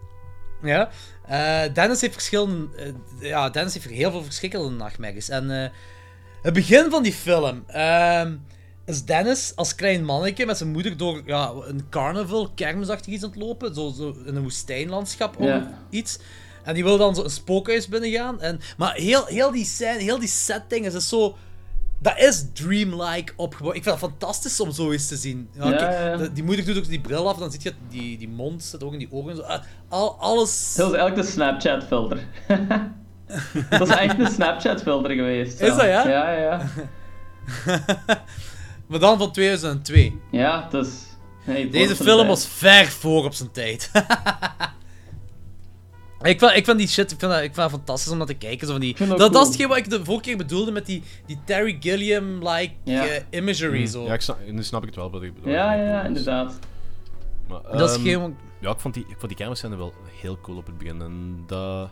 Ja. 0.62 0.90
Eh, 1.32 1.74
Dennis 1.74 2.02
heeft 2.02 2.14
verschillende... 2.14 2.68
eh, 2.76 3.30
ja, 3.30 3.50
Dennis 3.50 3.74
heeft 3.74 3.86
heel 3.86 4.12
veel 4.12 4.24
verschillende 4.24 4.76
nachtmerries. 4.76 5.30
En 5.30 5.64
eh, 5.64 5.70
het 6.42 6.54
begin 6.54 6.90
van 6.90 7.04
die 7.04 7.14
film... 7.14 7.64
ehm, 7.68 8.36
is 8.86 9.06
Dennis 9.06 9.52
als 9.56 9.76
klein 9.76 10.06
manneke 10.06 10.46
met 10.46 10.58
zijn 10.58 10.72
moeder 10.72 10.98
door 10.98 11.22
ja, 11.26 11.52
een 11.66 11.90
carnaval, 11.90 12.52
kermisachtig 12.56 13.14
iets 13.14 13.24
aan 13.24 13.30
het 13.30 13.40
lopen. 13.40 13.76
Zo, 13.76 13.94
zo 13.98 14.16
in 14.26 14.36
een 14.36 14.42
woestijnlandschap 14.42 15.38
of 15.38 15.64
iets. 15.90 16.20
En 16.64 16.74
die 16.74 16.84
wil 16.84 16.98
dan 16.98 17.16
zo 17.16 17.24
een 17.24 17.30
spookhuis 17.30 17.88
binnengaan. 17.88 18.42
En, 18.42 18.60
maar 18.78 18.94
heel, 18.94 19.26
heel 19.26 19.52
die 19.52 19.66
scène, 19.66 20.02
heel 20.02 20.20
die 20.20 20.28
setting 20.28 20.86
is 20.86 20.94
dus 20.94 21.10
zo... 21.10 21.36
dat 22.02 22.18
is 22.18 22.46
dreamlike 22.54 23.34
opgebouwd. 23.36 23.76
Ik 23.76 23.84
vind 23.84 24.00
het 24.02 24.10
fantastisch 24.10 24.60
om 24.60 24.72
zoiets 24.72 25.08
te 25.08 25.16
zien. 25.16 25.50
Ja, 25.54 26.18
Die 26.34 26.44
moeder 26.44 26.66
doet 26.66 26.78
ook 26.78 26.88
die 26.88 27.02
bril 27.02 27.30
af, 27.30 27.38
dan 27.38 27.52
zie 27.52 27.60
je 27.64 27.74
die, 27.90 28.18
die 28.18 28.30
mond 28.30 28.64
zit 28.64 28.84
ook 28.84 28.94
in 28.94 29.00
die 29.00 29.12
ogen. 29.12 29.30
en 29.32 29.36
Zo. 29.36 29.42
Ah, 29.42 29.62
Al, 29.90 30.16
alles. 30.20 30.74
Dat 30.76 30.92
is 30.92 30.98
eigenlijk 30.98 31.28
de 31.28 31.34
Snapchat-filter. 31.34 32.20
dat 33.70 33.88
is 33.90 33.96
echt 33.96 34.20
een 34.20 34.32
Snapchat-filter 34.32 35.12
geweest. 35.12 35.60
Is 35.60 35.70
dat, 35.70 35.82
ja? 35.82 36.08
Ja, 36.08 36.32
ja, 36.32 36.40
ja. 36.40 36.62
Maar 38.88 39.00
dan 39.00 39.18
van 39.18 39.32
2002. 39.32 40.20
Ja, 40.32 40.68
dus... 40.72 40.88
Hey, 41.44 41.62
het 41.62 41.72
Deze 41.72 41.96
film 41.96 42.28
was 42.28 42.48
ver 42.48 42.86
voor 42.88 43.26
op 43.26 43.34
zijn 43.34 43.52
tijd. 43.52 43.92
ik, 46.24 46.40
vind, 46.40 46.56
ik 46.56 46.66
vind 46.66 46.78
die 46.78 46.88
shit 46.88 47.12
ik 47.12 47.20
vind 47.20 47.32
dat, 47.32 47.40
ik 47.42 47.54
vind 47.54 47.56
dat 47.56 47.70
fantastisch 47.70 48.12
om 48.12 48.18
naar 48.18 48.28
te 48.28 48.34
kijken. 48.34 48.68
Zo 48.68 48.72
van 48.74 48.82
die, 48.82 48.96
dat, 49.18 49.36
is 49.36 49.48
hetgeen 49.48 49.68
wat 49.68 49.78
ik 49.78 49.90
de 49.90 50.06
vorige 50.06 50.24
keer 50.24 50.38
bedoelde 50.38 50.72
met 50.72 50.86
die, 50.86 51.04
die 51.26 51.40
Terry 51.46 51.78
Gilliam-like 51.80 52.74
Ja. 52.84 53.06
eh, 53.08 53.22
imagery. 53.30 53.86
Zo. 53.86 54.04
Ja, 54.06 54.14
ik 54.14 54.22
snap, 54.22 54.38
nu 54.48 54.64
snap 54.64 54.82
ik 54.82 54.88
het 54.88 54.96
wel 54.96 55.12
wat 55.12 55.24
ik 55.24 55.34
bedoel. 55.34 55.52
Ja, 55.52 55.74
ja, 55.74 55.84
ja, 55.84 56.04
inderdaad. 56.04 56.60
Maar, 57.48 57.62
Dat 57.78 57.90
is 57.90 57.96
ehm, 57.96 58.06
geen- 58.06 58.36
Ja, 58.60 58.72
ik 58.72 58.80
vond 58.80 58.94
die, 58.94 59.06
ik 59.10 59.16
vond 59.18 59.38
die 59.38 59.70
wel 59.78 59.94
heel 60.22 60.38
cool 60.42 60.58
op 60.58 60.66
het 60.66 60.78
begin. 60.78 61.02
En 61.02 61.44
dat... 61.48 61.90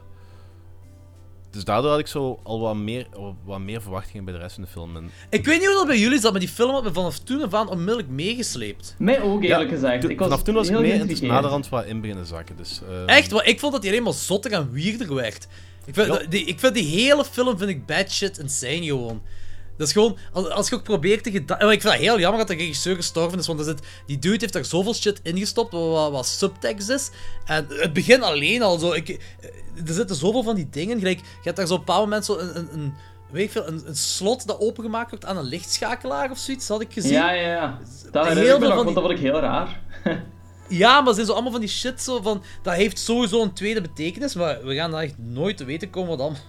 Dus 1.52 1.64
daardoor 1.64 1.90
had 1.92 2.00
ik 2.00 2.08
zo 2.08 2.40
al 2.44 2.60
wat 2.60 2.76
meer, 2.76 3.08
wat 3.46 3.60
meer 3.60 3.82
verwachtingen 3.82 4.26
bij 4.26 4.34
de 4.34 4.40
rest 4.40 4.54
van 4.54 4.64
de 4.64 4.70
film. 4.70 4.96
En... 4.96 5.12
Ik 5.30 5.46
weet 5.46 5.58
niet 5.60 5.68
hoe 5.68 5.76
dat 5.78 5.88
bij 5.88 6.00
jullie 6.00 6.20
zat, 6.20 6.32
maar 6.32 6.40
die 6.40 6.50
film 6.50 6.72
had 6.72 6.84
me 6.84 6.94
vanaf 6.94 7.20
toen 7.20 7.44
af 7.44 7.54
aan 7.54 7.70
onmiddellijk 7.70 8.08
meegesleept. 8.10 8.96
Mij 8.98 9.22
ook, 9.22 9.44
eerlijk 9.44 9.70
Ja, 9.70 9.76
gezegd. 9.76 10.10
Ik 10.10 10.18
was 10.20 10.28
vanaf 10.28 10.44
toen 10.44 10.54
was 10.54 10.70
ik 10.70 10.80
mee 10.80 10.92
en 10.92 11.00
het 11.00 11.10
is 11.12 11.22
naderhand 11.22 11.70
wat 11.70 11.86
in 11.86 12.02
beginnen 12.02 12.26
zakken. 12.26 12.56
Dus, 12.58 12.82
ehm, 12.90 13.08
Echt? 13.08 13.32
Want 13.32 13.48
ik 13.48 13.60
vond 13.60 13.74
dat 13.74 13.82
hij 13.84 13.92
helemaal 13.92 14.14
zotter 14.14 14.52
en 14.52 14.72
weirder 14.74 15.14
werd. 15.16 15.48
Ik 15.86 15.94
vind, 15.94 16.08
Ja. 16.08 16.28
die, 16.30 16.46
ik 16.46 16.60
vind 16.60 16.74
die 16.74 16.86
hele 16.86 17.26
film 17.26 17.58
vind 17.58 17.70
ik 17.70 17.86
bad 17.86 18.12
shit 18.12 18.38
insane 18.38 18.84
gewoon. 18.86 19.22
Dat 19.80 19.88
is 19.88 19.94
gewoon, 19.94 20.18
als, 20.34 20.50
als 20.50 20.70
je 20.70 20.76
ook 20.76 20.84
probeert 20.84 21.24
te 21.24 21.32
geda- 21.32 21.60
Oh, 21.62 21.72
Ik 21.72 21.82
vind 21.82 21.94
het 21.94 22.02
heel 22.02 22.20
jammer 22.20 22.40
dat 22.40 22.48
de 22.48 22.64
regisseur 22.64 22.96
gestorven 22.96 23.40
is, 23.40 23.48
want 23.48 23.66
zit, 23.66 23.80
die 24.06 24.20
dude 24.20 24.38
heeft 24.40 24.54
daar 24.54 24.66
zoveel 24.66 24.94
shit 24.94 25.20
ingestopt 25.24 25.72
wat, 25.72 25.90
wat, 25.90 26.12
wat 26.12 26.26
subtext 26.28 26.90
is. 26.90 27.10
En 27.46 27.66
het 27.70 27.94
begin 27.94 28.24
alleen 28.24 28.62
al 28.62 28.78
zo. 28.80 28.92
Ik, 28.94 29.10
er 29.86 29.94
zitten 29.94 30.16
zoveel 30.16 30.44
van 30.44 30.56
die 30.56 30.70
dingen. 30.70 30.98
Gelijk, 30.98 31.20
je 31.20 31.26
hebt 31.44 31.56
daar 31.58 31.68
zo 31.68 31.74
op 31.74 31.80
een 31.80 31.86
bepaald 31.86 32.04
moment 32.06 32.26
zo 32.26 32.38
een, 32.38 32.58
een, 32.58 32.70
een, 32.74 32.94
weet 33.32 33.44
ik 33.46 33.52
veel, 33.52 33.68
een, 33.68 33.84
een 33.88 33.96
slot 33.96 34.48
dat 34.48 34.60
opengemaakt 34.60 35.10
wordt 35.10 35.26
aan 35.26 35.38
een 35.38 35.44
lichtschakelaar 35.46 36.32
of 36.32 36.38
zoiets, 36.38 36.68
had 36.68 36.82
ik 36.82 36.94
gezien. 36.94 37.12
Ja, 37.14 37.32
ja, 37.32 37.48
ja. 37.52 37.80
Dat 38.12 38.28
Heel 38.28 38.60
veel 38.60 38.60
van 38.76 38.86
die- 38.86 38.94
dat 38.94 39.04
vond 39.04 39.16
ik 39.18 39.20
heel 39.20 39.40
raar. 39.40 39.80
Ja, 40.70 40.98
maar 40.98 41.06
het 41.06 41.16
zijn 41.16 41.28
zo 41.28 41.34
allemaal 41.34 41.52
van 41.52 41.60
die 41.60 41.70
shit 41.70 42.02
zo 42.02 42.22
van... 42.22 42.42
Dat 42.62 42.74
heeft 42.74 43.00
sowieso 43.00 43.42
een 43.42 43.54
tweede 43.54 43.82
betekenis, 43.82 44.36
maar 44.36 44.58
we 44.64 44.76
gaan 44.76 44.92
daar 44.92 45.02
echt 45.02 45.16
nooit 45.18 45.58
te 45.58 45.66
weten 45.66 45.90
komen 45.90 46.10
wat 46.10 46.20
allemaal, 46.20 46.40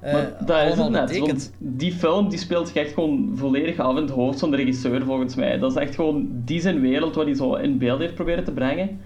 eh, 0.00 0.12
Maar 0.12 0.36
dat 0.46 0.56
is 0.56 0.62
het 0.70 0.72
allemaal 0.78 0.90
net, 0.90 1.06
betekent. 1.06 1.28
want 1.58 1.78
die 1.78 1.92
film 1.92 2.28
die 2.28 2.38
speelt 2.38 2.66
zich 2.68 2.76
echt 2.76 2.94
gewoon 2.94 3.32
volledig 3.34 3.78
af 3.78 3.96
in 3.96 4.02
het 4.02 4.10
hoofd 4.10 4.38
van 4.38 4.50
de 4.50 4.56
regisseur, 4.56 5.04
volgens 5.04 5.34
mij. 5.34 5.58
Dat 5.58 5.70
is 5.70 5.76
echt 5.76 5.94
gewoon 5.94 6.28
die 6.44 6.60
zijn 6.60 6.80
wereld 6.80 7.14
wat 7.14 7.24
hij 7.24 7.34
zo 7.34 7.54
in 7.54 7.78
beeld 7.78 8.00
heeft 8.00 8.14
proberen 8.14 8.44
te 8.44 8.52
brengen. 8.52 9.00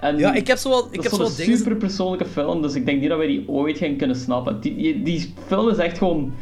En 0.00 0.18
Ja, 0.18 0.34
ik 0.34 0.46
heb 0.46 0.58
zo 0.58 0.68
wel- 0.68 0.86
ik 0.90 0.94
heb 0.94 1.04
is 1.04 1.10
zo 1.10 1.16
zo'n 1.16 1.24
wat 1.24 1.36
dingen- 1.36 1.58
super 1.58 1.76
persoonlijke 1.76 2.24
film, 2.26 2.62
dus 2.62 2.74
ik 2.74 2.86
denk 2.86 3.00
niet 3.00 3.08
dat 3.08 3.18
wij 3.18 3.26
die 3.26 3.48
ooit 3.48 3.78
gaan 3.78 3.96
kunnen 3.96 4.16
snappen. 4.16 4.60
Die, 4.60 4.74
die, 4.76 5.02
die 5.02 5.34
film 5.46 5.68
is 5.68 5.76
echt 5.76 5.98
gewoon... 5.98 6.32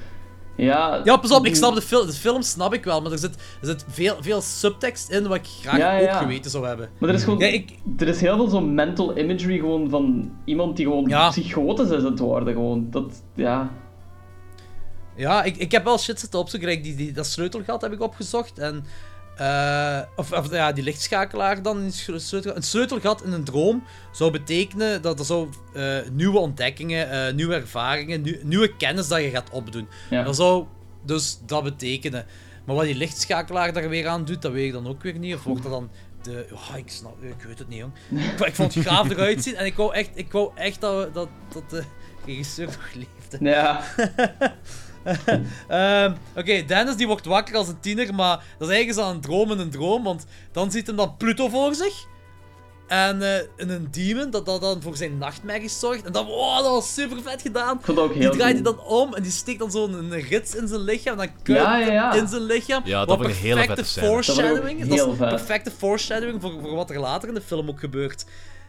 Ja, 0.57 1.01
Ja, 1.05 1.17
pas 1.17 1.31
op, 1.31 1.47
ik 1.47 1.57
snap 1.57 1.75
de 1.75 1.83
film, 1.83 2.07
de 2.07 2.13
film 2.13 2.43
snap 2.43 2.75
ik 2.75 2.85
wel, 2.85 3.03
maar 3.03 3.13
er 3.13 3.19
zit, 3.19 3.35
er 3.35 3.67
zit 3.67 3.85
veel, 3.89 4.17
veel 4.21 4.41
subtekst 4.41 5.11
in 5.11 5.27
wat 5.27 5.37
ik 5.37 5.47
graag 5.63 5.79
Ja, 5.79 5.93
ja, 5.99 6.11
ook 6.13 6.17
geweten 6.19 6.51
zou 6.51 6.67
hebben. 6.67 6.89
Maar 6.99 7.09
er 7.09 7.15
is 7.15 7.25
gewoon... 7.25 7.39
Ja, 7.39 7.47
ik, 7.47 7.71
Er 7.99 8.09
is 8.09 8.21
heel 8.21 8.37
veel 8.37 8.49
zo'n 8.49 8.75
mental 8.75 9.19
imagery 9.19 9.59
gewoon 9.59 9.91
van 9.91 10.33
iemand 10.45 10.77
die 10.77 10.87
gewoon 10.87 11.09
Ja. 11.09 11.29
psychotisch 11.29 11.89
is 11.91 11.99
aan 12.05 12.11
het 12.11 12.19
worden. 12.19 12.53
Gewoon. 12.55 12.87
Dat, 12.91 13.23
ja... 13.35 13.71
ja, 15.17 15.43
ik, 15.43 15.57
ik 15.57 15.73
heb 15.73 15.85
wel 15.85 15.99
shit 15.99 16.21
zitten 16.21 16.39
opzoeken. 16.41 16.83
Die, 16.83 16.95
die, 16.95 17.13
dat 17.13 17.27
sleutelgat 17.27 17.81
heb 17.83 17.93
ik 17.93 18.03
opgezocht. 18.03 18.59
En, 18.59 18.85
eh, 19.37 20.01
of, 20.17 20.33
of 20.33 20.51
ja, 20.51 20.73
die 20.73 20.85
lichtschakelaar 20.85 21.63
dan. 21.63 21.83
in 21.83 21.93
sleutelgat. 21.93 22.57
Een 22.57 22.63
sleutelgat 22.63 23.23
in 23.25 23.33
een 23.33 23.45
droom 23.45 23.85
zou 24.13 24.31
betekenen 24.31 25.03
dat 25.03 25.19
er 25.19 25.25
zo 25.25 25.51
eh, 25.75 25.97
nieuwe 26.13 26.39
ontdekkingen, 26.39 27.11
eh, 27.11 27.35
nieuwe 27.35 27.55
ervaringen, 27.55 28.23
nieuw- 28.23 28.39
nieuwe 28.43 28.77
kennis 28.77 29.09
dat 29.09 29.21
je 29.23 29.31
gaat 29.31 29.51
opdoen. 29.51 29.89
Ja. 30.11 30.23
Dat 30.23 30.37
zou 30.37 30.65
dus 31.03 31.39
dat 31.47 31.63
betekenen. 31.65 32.27
Maar 32.65 32.77
wat 32.77 32.85
die 32.85 32.95
lichtschakelaar 32.95 33.73
daar 33.73 33.89
weer 33.89 34.07
aan 34.09 34.25
doet, 34.25 34.43
dat 34.43 34.53
weet 34.53 34.67
ik 34.67 34.73
dan 34.73 34.87
ook 34.89 35.03
weer 35.03 35.19
niet. 35.19 35.35
Of 35.35 35.43
wordt 35.43 35.63
dat 35.63 35.73
dan 35.73 35.91
de... 36.23 36.47
Oh, 36.53 36.77
ik 36.77 36.91
snap... 36.91 37.23
Ik 37.23 37.43
weet 37.47 37.59
het 37.59 37.69
niet, 37.69 37.79
jong. 37.79 37.93
Ik, 38.39 38.47
ik 38.47 38.55
vond 38.55 38.75
het 38.75 38.87
gaaf 38.87 39.11
eruit 39.11 39.43
zien. 39.43 39.57
En 39.57 39.67
ik 39.67 39.75
wou 39.77 39.95
echt, 39.95 40.11
ik 40.15 40.33
wou 40.33 40.51
echt 40.55 40.81
dat, 40.81 41.15
dat, 41.15 41.29
dat 41.53 41.71
de 41.71 41.83
regisseur 42.27 42.67
nog 42.67 42.89
leefde. 42.95 43.45
Ja. 43.51 43.83
Ehm, 45.69 46.13
Oké, 46.37 46.65
Dennis 46.65 46.97
die 46.97 47.07
wordt 47.07 47.27
wakker 47.27 47.57
als 47.57 47.69
een 47.69 47.81
tiener, 47.81 48.15
maar 48.15 48.37
dat 48.59 48.69
is 48.69 48.75
eigenlijk 48.75 49.07
zo 49.07 49.15
een 49.15 49.21
droom 49.21 49.53
in 49.53 49.59
een 49.59 49.71
droom, 49.71 50.03
want 50.03 50.27
dan 50.53 50.71
ziet 50.71 50.87
hem 50.87 50.97
dan 50.97 51.17
Pluto 51.17 51.49
voor 51.49 51.75
zich. 51.75 52.07
En 52.87 53.23
eh, 53.23 53.43
een 53.57 53.89
demon 53.91 54.31
dat, 54.31 54.47
dat 54.47 54.61
dan 54.61 54.83
voor 54.83 54.97
zijn 54.97 55.19
nachtmerries 55.19 55.79
zorgt. 55.79 56.05
En 56.05 56.13
dan, 56.13 56.29
oh, 56.29 56.57
dat 56.57 56.67
was 56.71 56.95
super 56.95 57.23
vet 57.23 57.43
gedaan. 57.43 57.81
ook 57.87 58.13
die 58.13 58.23
heel 58.23 58.33
draait 58.33 58.55
hij 58.55 58.63
dan 58.63 58.81
om 58.81 59.15
en 59.15 59.23
die 59.23 59.33
steekt 59.33 59.59
dan 59.59 59.71
zo'n 59.71 59.93
een 59.93 60.21
rits 60.21 60.55
in 60.55 60.69
zijn 60.69 60.81
lichaam. 60.81 61.21
En 61.21 61.27
dan 61.27 61.43
kruipt 61.43 61.65
Ja, 61.65 61.79
ja, 61.79 61.93
ja. 61.93 62.11
het 62.11 62.21
in 62.21 62.29
zijn 62.29 62.43
lichaam. 62.43 62.83
Ja, 62.85 63.05
dat 63.05 63.21
ik 63.21 63.27
een 63.27 63.33
hele 63.33 63.55
perfecte 63.55 63.85
vette 63.85 64.07
foreshadowing. 64.07 64.87
Dat, 64.87 65.17
vet. 65.17 65.29
perfecte 65.29 65.71
foreshadowing 65.71 66.41
voor, 66.41 66.53
voor 66.61 66.75
wat 66.75 66.91
er 66.91 67.01
later 67.01 67.29
in 67.29 67.35
de 67.35 67.41
film 67.41 67.69
ook 67.69 67.81
gebeurt. 67.81 68.25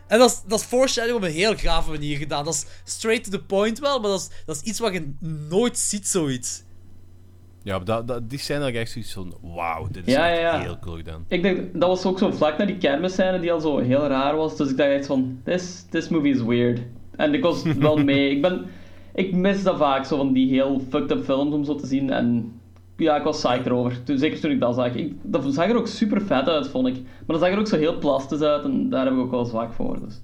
En 0.08 0.20
dat 0.20 0.30
is, 0.30 0.42
dat 0.48 0.60
is 0.60 0.66
foreshadowing 0.66 1.18
op 1.18 1.24
een 1.24 1.36
heel 1.36 1.56
grave 1.56 1.92
manier 1.92 2.18
gedaan. 2.18 2.46
Dat 2.46 2.54
is 2.54 2.66
straight 2.84 3.24
to 3.24 3.32
the 3.32 3.44
point 3.44 3.80
wel, 3.80 4.00
maar 4.00 4.10
dat 4.10 4.20
is, 4.20 4.30
dat 4.46 4.56
is 4.56 4.62
iets 4.62 4.80
wat 4.80 4.94
je 4.94 5.14
nooit 5.50 5.78
ziet, 5.78 6.08
zoiets. 6.08 6.64
Ja, 7.64 7.80
dat, 7.80 8.08
dat, 8.08 8.30
die 8.30 8.40
scène 8.40 8.60
had 8.60 8.70
ik 8.70 8.76
echt 8.76 8.92
zoiets 8.92 9.14
van... 9.14 9.38
Wauw, 9.42 9.88
dit 9.92 10.08
is 10.08 10.14
Ja, 10.14 10.30
echt 10.30 10.40
ja, 10.42 10.54
ja. 10.54 10.62
heel 10.62 10.80
cool 10.80 10.96
gedaan. 10.96 11.26
Ik 11.28 11.42
denk, 11.42 11.74
dat 11.74 11.90
was 11.90 12.06
ook 12.06 12.20
zo 12.20 12.32
vlak 12.32 12.58
na 12.58 12.66
die 12.66 12.78
kermisscène 12.78 13.40
die 13.40 13.52
al 13.52 13.60
zo 13.60 13.78
heel 13.78 14.08
raar 14.08 14.36
was. 14.36 14.58
Dus 14.58 14.70
ik 14.70 14.78
dacht 14.78 14.90
echt 14.90 15.06
van, 15.06 15.40
this, 15.44 15.86
this 15.90 16.08
movie 16.08 16.34
is 16.34 16.42
weird. 16.42 16.80
En 17.16 17.34
ik 17.34 17.42
was 17.42 17.64
wel 17.64 17.98
mee. 18.12 18.30
Ik 18.30 18.42
ben... 18.42 18.66
Ik 19.14 19.34
mis 19.34 19.64
dat 19.64 19.78
vaak, 19.78 20.06
zo 20.06 20.18
van 20.18 20.34
die 20.34 20.50
heel 20.50 20.82
fucked 20.90 21.12
up 21.12 21.24
films 21.24 21.54
om 21.54 21.64
zo 21.64 21.76
te 21.76 21.88
zien. 21.88 22.10
En 22.10 22.60
ja, 22.98 23.16
ik 23.18 23.24
was 23.24 23.38
psyched 23.38 23.66
erover. 23.66 24.04
Toen, 24.04 24.18
zeker 24.18 24.40
toen 24.40 24.52
ik 24.52 24.60
dat 24.60 24.76
zag. 24.76 24.94
Ik, 24.94 25.14
dat 25.22 25.54
zag 25.54 25.70
er 25.70 25.76
ook 25.78 25.88
super 25.88 26.22
vet 26.22 26.48
uit, 26.48 26.68
vond 26.68 26.88
ik. 26.88 26.94
Maar 26.96 27.38
dat 27.38 27.40
zag 27.40 27.50
er 27.50 27.58
ook 27.60 27.68
zo 27.68 27.78
heel 27.78 27.98
plastisch 27.98 28.42
uit. 28.42 28.64
En 28.64 28.90
daar 28.90 29.04
heb 29.06 29.14
ik 29.14 29.20
ook 29.20 29.32
wel 29.32 29.46
zwak 29.46 29.74
voor. 29.74 30.00
Dus. 30.06 30.20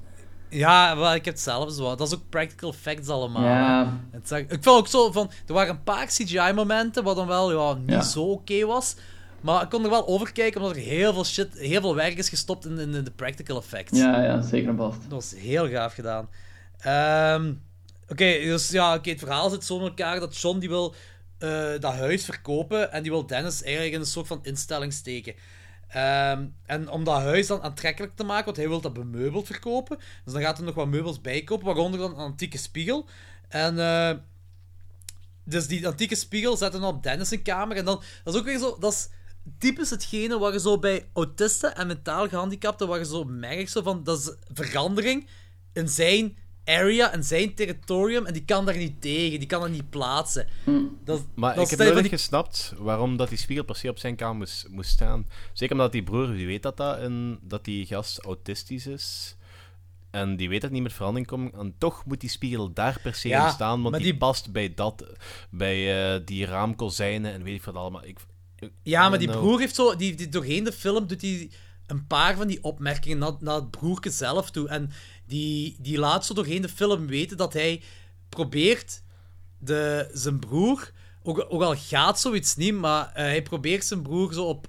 Ja, 0.50 0.98
wel, 0.98 1.14
ik 1.14 1.26
heb 1.26 1.34
het 1.34 1.44
zelf 1.44 1.72
zo. 1.72 1.96
Dat 1.96 2.08
is 2.08 2.14
ook 2.14 2.30
practical 2.30 2.70
effects 2.70 3.08
allemaal. 3.10 3.44
Ja. 3.44 4.00
Het 4.12 4.28
zag- 4.28 4.40
ik 4.40 4.58
vond 4.64 4.78
ook 4.80 4.88
zo 4.88 5.12
van... 5.12 5.32
Er 5.48 5.54
waren 5.54 5.74
een 5.76 5.84
paar 5.84 6.06
CGI-momenten 6.06 7.04
wat 7.04 7.16
dan 7.16 7.28
wel 7.28 7.52
ja, 7.52 7.74
niet 7.74 7.90
Ja. 7.90 8.02
zo 8.02 8.24
oké 8.24 8.66
was. 8.66 8.96
Maar 9.42 9.62
ik 9.64 9.70
kon 9.70 9.84
er 9.84 9.90
wel 9.90 10.08
over 10.08 10.32
kijken, 10.32 10.62
omdat 10.62 10.76
er 10.76 10.82
heel 10.84 11.14
veel 11.14 11.26
shit, 11.26 11.58
heel 11.58 11.82
veel 11.82 11.96
werk 11.96 12.18
is 12.18 12.30
gestopt 12.30 12.66
in, 12.66 12.78
in 12.80 12.92
de 13.04 13.12
practical 13.16 13.58
effects. 13.58 14.00
Ja, 14.00 14.24
ja, 14.24 14.42
zeker 14.42 14.70
en 14.70 14.78
vast. 14.78 15.02
Dat 15.02 15.12
was 15.12 15.34
heel 15.38 15.68
gaaf 15.70 15.94
gedaan. 15.94 16.28
Ehm, 16.80 17.54
oké, 18.10 18.26
dus 18.44 18.70
ja, 18.70 18.96
oké, 18.96 19.10
het 19.10 19.20
verhaal 19.20 19.50
zit 19.50 19.64
zo 19.64 19.78
in 19.78 19.84
elkaar 19.84 20.20
dat 20.20 20.38
John 20.38 20.60
die 20.60 20.70
wil 20.70 20.94
eh, 21.44 21.80
dat 21.80 21.94
huis 21.94 22.26
verkopen 22.26 22.92
en 22.92 23.02
die 23.02 23.12
wil 23.12 23.26
Dennis 23.26 23.64
eigenlijk 23.64 23.94
in 23.94 24.00
een 24.00 24.06
soort 24.06 24.28
van 24.28 24.40
instelling 24.44 24.94
steken. 24.94 25.36
Ehm, 25.88 26.46
en 26.66 26.90
om 26.90 27.04
dat 27.04 27.22
huis 27.22 27.48
dan 27.48 27.62
aantrekkelijk 27.62 28.16
te 28.16 28.24
maken, 28.24 28.46
want 28.46 28.58
hij 28.58 28.68
wil 28.68 28.82
dat 28.82 28.94
bemeubeld 28.94 29.46
verkopen. 29.46 29.98
Dus 30.24 30.34
dan 30.34 30.42
gaat 30.42 30.58
hij 30.58 30.66
nog 30.66 30.76
wat 30.76 30.88
meubels 30.88 31.22
bijkopen, 31.22 31.66
waaronder 31.66 32.00
dan 32.00 32.12
een 32.12 32.18
antieke 32.18 32.58
spiegel. 32.58 33.08
En 33.48 33.80
eh, 33.80 34.18
dus 35.44 35.68
die 35.68 35.88
antieke 35.88 36.16
spiegel 36.16 36.58
zetten 36.58 36.82
dan 36.82 36.96
op 36.96 37.04
Dennis' 37.04 37.28
zijn 37.28 37.42
kamer. 37.42 37.78
En 37.78 37.86
dan, 37.86 38.04
dat 38.24 38.34
is 38.34 38.40
ook 38.40 38.46
weer 38.46 38.60
zo, 38.60 38.78
dat 38.80 38.94
is 38.94 39.10
typisch 39.58 39.90
hetgene 39.90 40.40
waar 40.40 40.54
je 40.54 40.60
zo 40.60 40.80
bij 40.80 41.10
autisten 41.14 41.76
en 41.76 41.88
mentaal 41.88 42.28
gehandicapten, 42.28 42.88
waar 42.88 43.00
je 43.00 43.06
zo 43.06 43.24
merkt 43.24 43.72
zo 43.72 43.82
van, 43.82 44.04
dat 44.04 44.20
is 44.20 44.36
verandering 44.54 45.28
in 45.74 45.90
zijn 45.90 46.38
area, 46.66 47.14
in 47.14 47.24
zijn 47.24 47.54
territorium, 47.56 48.26
en 48.26 48.34
die 48.34 48.46
kan 48.46 48.66
daar 48.66 48.78
niet 48.78 49.02
tegen, 49.02 49.40
die 49.40 49.48
kan 49.48 49.62
dat 49.62 49.70
niet 49.70 49.90
plaatsen. 49.90 50.48
Dat, 51.04 51.26
Maar 51.36 51.56
dat 51.56 51.64
ik 51.72 51.78
heb 51.78 51.80
nooit 51.94 51.98
echt 52.00 52.10
gesnapt 52.10 52.74
waarom 52.78 53.18
dat 53.18 53.30
die 53.30 53.38
spiegel 53.38 53.66
per 53.66 53.76
se 53.76 53.90
op 53.90 53.98
zijn 54.00 54.16
kamer 54.16 54.36
moest, 54.38 54.68
moest 54.70 54.90
staan. 54.90 55.28
Zeker 55.54 55.76
omdat 55.76 55.92
die 55.92 56.04
broer, 56.04 56.28
die 56.34 56.46
weet 56.48 56.64
dat, 56.64 56.78
dat, 56.78 56.98
en 56.98 57.40
dat 57.42 57.66
die 57.66 57.86
gast 57.86 58.20
autistisch 58.20 58.88
is. 58.88 59.36
En 60.12 60.36
die 60.36 60.50
weet 60.50 60.62
dat 60.62 60.72
niet 60.72 60.84
met 60.84 60.94
verandering 60.94 61.28
komt. 61.28 61.54
En 61.54 61.76
toch 61.78 62.06
moet 62.06 62.22
die 62.22 62.30
spiegel 62.30 62.74
daar 62.74 63.00
per 63.02 63.16
se 63.16 63.28
Ja, 63.28 63.46
in 63.46 63.52
staan, 63.52 63.80
want 63.82 63.90
maar 63.92 64.00
die, 64.00 64.10
die- 64.10 64.18
past 64.20 64.52
bij 64.52 64.74
dat, 64.74 65.06
bij 65.50 66.14
eh, 66.16 66.22
die 66.26 66.46
raamkozijnen 66.46 67.34
en 67.34 67.44
weet 67.44 67.56
ik 67.56 67.64
wat 67.64 67.76
allemaal. 67.76 68.06
Ik, 68.06 68.20
ik- 68.60 68.72
Ja, 68.84 69.10
maar 69.10 69.20
die 69.20 69.28
know. 69.28 69.40
broer 69.42 69.60
heeft 69.60 69.76
zo... 69.76 69.96
Die, 69.96 70.16
die, 70.16 70.30
doorheen 70.30 70.64
de 70.64 70.72
film 70.72 71.08
doet 71.08 71.22
hij 71.22 71.52
een 71.88 72.08
paar 72.08 72.36
van 72.36 72.48
die 72.48 72.64
opmerkingen 72.64 73.18
naar, 73.18 73.32
naar 73.40 73.56
het 73.56 73.72
broertje 73.72 74.10
zelf 74.10 74.52
toe. 74.52 74.68
En 74.68 74.92
die, 75.34 75.76
die 75.80 75.98
laat 75.98 76.26
zo 76.26 76.34
doorheen 76.34 76.62
de 76.62 76.70
film 76.70 77.08
weten 77.08 77.38
dat 77.38 77.54
hij 77.54 77.82
probeert 78.30 79.02
de, 79.58 80.10
zijn 80.14 80.40
broer... 80.40 80.92
Ook, 81.26 81.46
ook 81.50 81.62
al 81.62 81.76
gaat 81.76 82.20
zoiets 82.20 82.56
niet, 82.56 82.74
maar 82.74 83.08
eh, 83.08 83.14
hij 83.14 83.42
probeert 83.42 83.86
zijn 83.86 84.02
broer 84.02 84.34
zo 84.34 84.46
op... 84.46 84.68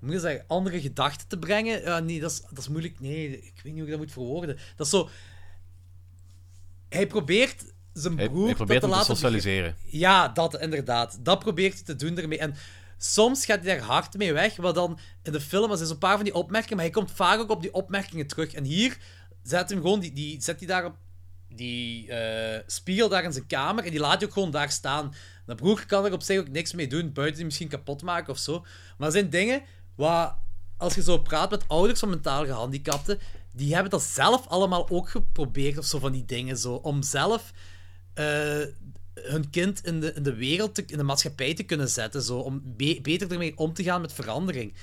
Moet 0.00 0.12
je 0.12 0.20
zeggen, 0.20 0.44
andere 0.46 0.80
gedachten 0.80 1.28
te 1.28 1.38
brengen. 1.38 2.06
Nee, 2.06 2.20
dat 2.20 2.30
is, 2.30 2.40
dat 2.40 2.58
is 2.58 2.68
moeilijk. 2.68 3.00
Nee, 3.00 3.38
ik 3.38 3.60
weet 3.62 3.64
niet 3.64 3.74
hoe 3.74 3.82
ik 3.82 3.90
dat 3.90 3.98
moet 3.98 4.12
verwoorden. 4.12 4.58
Dat 4.76 4.86
is 4.86 4.92
zo... 4.92 5.08
Hij 6.88 7.06
probeert 7.06 7.64
zijn 7.92 8.16
broer 8.16 8.46
hij 8.46 8.54
probeert 8.54 8.80
te 8.80 8.86
te 8.86 8.92
laten 8.92 9.16
socialiseren. 9.16 9.76
ja, 9.84 10.28
dat 10.28 10.60
inderdaad. 10.60 11.18
Dat 11.20 11.38
probeert 11.38 11.74
hij 11.74 11.82
te 11.82 11.96
doen 11.96 12.18
ermee. 12.18 12.38
En 12.38 12.54
soms 12.98 13.44
gaat 13.44 13.64
hij 13.64 13.76
daar 13.76 13.86
hard 13.86 14.16
mee 14.16 14.32
weg, 14.32 14.56
maar 14.56 14.72
dan 14.72 14.98
in 15.22 15.32
de 15.32 15.40
film 15.40 15.70
er 15.70 15.76
zijn 15.76 15.88
zo'n 15.88 15.98
paar 15.98 16.16
van 16.16 16.24
die 16.24 16.34
opmerkingen, 16.34 16.76
maar 16.76 16.84
hij 16.84 16.94
komt 16.94 17.10
vaak 17.10 17.38
ook 17.40 17.50
op 17.50 17.62
die 17.62 17.74
opmerkingen 17.74 18.26
terug. 18.26 18.52
En 18.52 18.64
hier 18.64 18.96
zet 19.48 19.70
hem 19.70 19.80
gewoon, 19.80 20.00
die, 20.00 20.12
die, 20.12 20.42
zet 20.42 20.58
hij 20.58 20.68
daar 20.68 20.84
op 20.84 20.96
die 21.48 22.10
eh, 22.12 22.62
spiegel 22.66 23.08
daar 23.08 23.24
in 23.24 23.32
zijn 23.32 23.46
kamer 23.46 23.84
en 23.84 23.90
die 23.90 24.00
laat 24.00 24.18
hij 24.18 24.26
ook 24.26 24.32
gewoon 24.32 24.50
daar 24.50 24.70
staan. 24.70 25.14
Dat 25.46 25.56
broer 25.56 25.86
kan 25.86 26.04
er 26.04 26.12
op 26.12 26.22
zich 26.22 26.38
ook 26.38 26.48
niks 26.48 26.72
mee 26.72 26.88
doen, 26.88 27.12
buiten 27.12 27.36
die 27.36 27.44
misschien 27.44 27.68
kapot 27.68 28.02
maken 28.02 28.32
of 28.32 28.38
zo. 28.38 28.64
Maar 28.98 29.06
er 29.06 29.12
zijn 29.12 29.30
dingen 29.30 29.62
waar, 29.94 30.36
als 30.76 30.94
je 30.94 31.02
zo 31.02 31.18
praat 31.18 31.50
met 31.50 31.68
ouders 31.68 32.00
van 32.00 32.08
mentaal 32.08 32.44
gehandicapten, 32.44 33.18
die 33.52 33.72
hebben 33.74 33.90
dat 33.90 34.02
zelf 34.02 34.46
allemaal 34.46 34.90
ook 34.90 35.10
geprobeerd 35.10 35.78
of 35.78 35.84
zo 35.84 35.98
van 35.98 36.12
die 36.12 36.24
dingen 36.24 36.58
zo, 36.58 36.74
om 36.74 37.02
zelf 37.02 37.52
eh, 38.14 38.62
hun 39.14 39.50
kind 39.50 39.84
in 39.84 40.00
de, 40.00 40.12
in 40.12 40.22
de 40.22 40.34
wereld, 40.34 40.74
te- 40.74 40.84
in 40.86 40.96
de 40.96 41.02
maatschappij 41.02 41.54
te 41.54 41.62
kunnen 41.62 41.88
zetten, 41.88 42.22
zo, 42.22 42.38
om 42.38 42.62
be- 42.64 42.98
beter 43.02 43.32
ermee 43.32 43.58
om 43.58 43.72
te 43.72 43.82
gaan 43.82 44.00
met 44.00 44.12
verandering. 44.12 44.74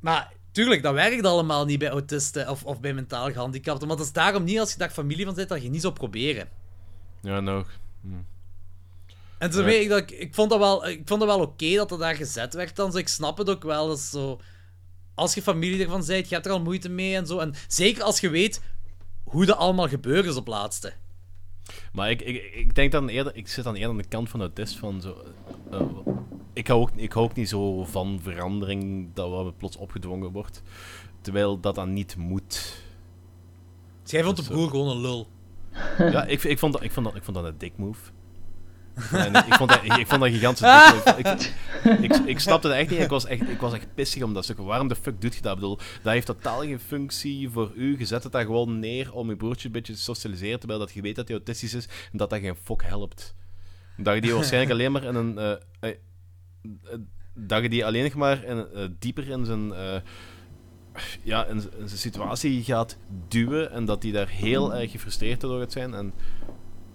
Maar 0.00 0.32
tuurlijk, 0.56 0.82
dat 0.82 0.94
werkt 0.94 1.24
allemaal 1.24 1.64
niet 1.64 1.78
bij 1.78 1.90
autisten 1.90 2.48
of, 2.48 2.64
of 2.64 2.80
bij 2.80 2.94
mentaal 2.94 3.32
gehandicapten. 3.32 3.88
Maar 3.88 3.96
dat 3.96 4.06
is 4.06 4.12
daarom 4.12 4.44
niet, 4.44 4.58
als 4.58 4.72
je 4.72 4.78
daar 4.78 4.90
familie 4.90 5.24
van 5.24 5.34
zit, 5.34 5.48
dat 5.48 5.62
je 5.62 5.70
niet 5.70 5.80
zou 5.80 5.92
proberen. 5.92 6.48
Ja, 7.20 7.40
nou. 7.40 7.64
hm. 8.00 8.08
En 9.38 9.50
toen 9.50 9.64
weet 9.64 9.82
ik 9.82 9.88
dat 9.88 9.98
ik, 9.98 10.10
ik 10.10 10.34
vond 10.34 10.50
dat 10.50 10.58
wel, 10.58 10.86
ik 10.86 11.02
vond 11.04 11.20
dat 11.20 11.28
wel 11.28 11.40
oké 11.40 11.74
dat 11.74 11.88
dat 11.88 11.98
daar 11.98 12.14
gezet 12.14 12.54
werd 12.54 12.76
dan. 12.76 12.92
Zo, 12.92 12.98
ik 12.98 13.08
snap 13.08 13.38
het 13.38 13.50
ook 13.50 13.62
wel. 13.62 13.88
Dat 13.88 14.00
zo, 14.00 14.40
als 15.14 15.34
je 15.34 15.42
familie 15.42 15.82
ervan 15.82 16.04
bent, 16.06 16.28
je 16.28 16.34
hebt 16.34 16.46
er 16.46 16.52
al 16.52 16.62
moeite 16.62 16.88
mee 16.88 17.16
en 17.16 17.26
zo. 17.26 17.38
En 17.38 17.54
zeker 17.68 18.02
als 18.02 18.20
je 18.20 18.28
weet 18.28 18.60
hoe 19.24 19.46
dat 19.46 19.56
allemaal 19.56 19.88
gebeurd 19.88 20.24
is 20.24 20.36
op 20.36 20.46
laatste. 20.46 20.92
Maar 21.92 22.10
ik, 22.10 22.22
ik, 22.22 22.54
ik 22.54 22.74
denk 22.74 22.92
dan 22.92 23.08
eerder, 23.08 23.36
ik 23.36 23.48
zit 23.48 23.64
dan 23.64 23.74
eerder 23.74 23.90
aan 23.90 23.96
de 23.96 24.08
kant 24.08 24.28
van 24.28 24.40
de 24.40 24.52
test 24.52 24.78
van 24.78 25.00
zo. 25.00 25.16
eh, 25.70 25.80
eh, 25.80 25.86
ik, 26.52 26.66
hou 26.66 26.80
ook, 26.80 26.90
ik 26.94 27.12
hou 27.12 27.24
ook 27.24 27.34
niet 27.34 27.48
zo 27.48 27.84
van 27.84 28.18
verandering 28.22 29.08
dat 29.14 29.30
wat 29.30 29.56
plots 29.56 29.76
opgedwongen 29.76 30.32
wordt. 30.32 30.62
Terwijl 31.20 31.60
dat 31.60 31.74
dan 31.74 31.92
niet 31.92 32.16
moet. 32.16 32.82
Dus 34.02 34.10
jij 34.10 34.22
vond 34.22 34.36
de 34.36 34.42
broer 34.42 34.68
gewoon 34.70 34.88
een 34.88 35.00
lul. 35.00 35.26
Ja, 35.98 36.24
ik, 36.24 36.44
ik, 36.44 36.58
vond 36.58 36.72
dat, 36.72 36.82
ik, 36.82 36.92
vond 36.92 37.06
dat, 37.06 37.14
ik 37.14 37.22
vond 37.24 37.36
dat 37.36 37.46
een 37.46 37.58
dick 37.58 37.76
move. 37.76 38.10
En 39.12 39.34
ik, 39.34 39.54
vond 39.54 39.70
dat, 39.70 39.82
ik 39.84 40.06
vond 40.06 40.20
dat 40.20 40.30
move. 40.30 41.14
Ik, 41.86 42.00
ik, 42.00 42.14
ik 42.14 42.38
snapte 42.38 42.68
het 42.68 42.76
echt 42.76 42.90
niet. 42.90 43.00
Ik 43.00 43.08
was 43.08 43.26
echt, 43.26 43.48
ik 43.48 43.60
was 43.60 43.72
echt 43.72 43.94
pissig 43.94 44.22
om 44.22 44.34
dat 44.34 44.44
stuk. 44.44 44.58
Waarom 44.58 44.88
de 44.88 44.96
fuck 44.96 45.20
doet 45.20 45.34
je 45.34 45.40
dat? 45.42 45.52
Ik 45.52 45.58
bedoel, 45.60 45.78
dat 46.02 46.12
heeft 46.12 46.26
totaal 46.26 46.60
geen 46.60 46.80
functie 46.80 47.50
voor 47.50 47.72
u. 47.74 47.98
Je 47.98 48.04
zet 48.04 48.22
het 48.22 48.32
daar 48.32 48.44
gewoon 48.44 48.78
neer 48.78 49.12
om 49.12 49.28
je 49.28 49.36
broertje 49.36 49.66
een 49.66 49.72
beetje 49.72 49.92
te 49.92 50.00
socialiseren, 50.00 50.58
terwijl 50.58 50.80
dat 50.80 50.92
je 50.92 51.00
weet 51.00 51.16
dat 51.16 51.28
hij 51.28 51.36
autistisch 51.36 51.74
is 51.74 51.88
en 52.12 52.18
dat 52.18 52.30
dat 52.30 52.40
geen 52.40 52.56
fok 52.62 52.82
helpt. 52.82 53.34
Dat 53.96 54.14
je 54.14 54.20
die 54.20 54.34
waarschijnlijk 54.34 54.72
alleen 54.72 54.92
maar 54.92 55.04
in 55.04 55.14
een... 55.14 55.38
eh, 55.38 55.52
eh, 55.80 55.90
eh, 55.90 56.98
dat 57.34 57.62
je 57.62 57.68
die 57.68 57.86
alleen 57.86 58.12
maar 58.14 58.44
in, 58.44 58.66
dieper 58.98 59.28
in 59.28 59.44
zijn... 59.44 59.72
ja, 61.22 61.44
in, 61.44 61.60
zijn 61.60 61.88
situatie 61.88 62.64
gaat 62.64 62.96
duwen 63.28 63.70
en 63.70 63.84
dat 63.84 64.02
hij 64.02 64.12
daar 64.12 64.28
heel 64.28 64.74
erg 64.74 64.90
gefrustreerd 64.90 65.40
door 65.40 65.60
gaat 65.60 65.72
zijn. 65.72 65.94
En 65.94 66.12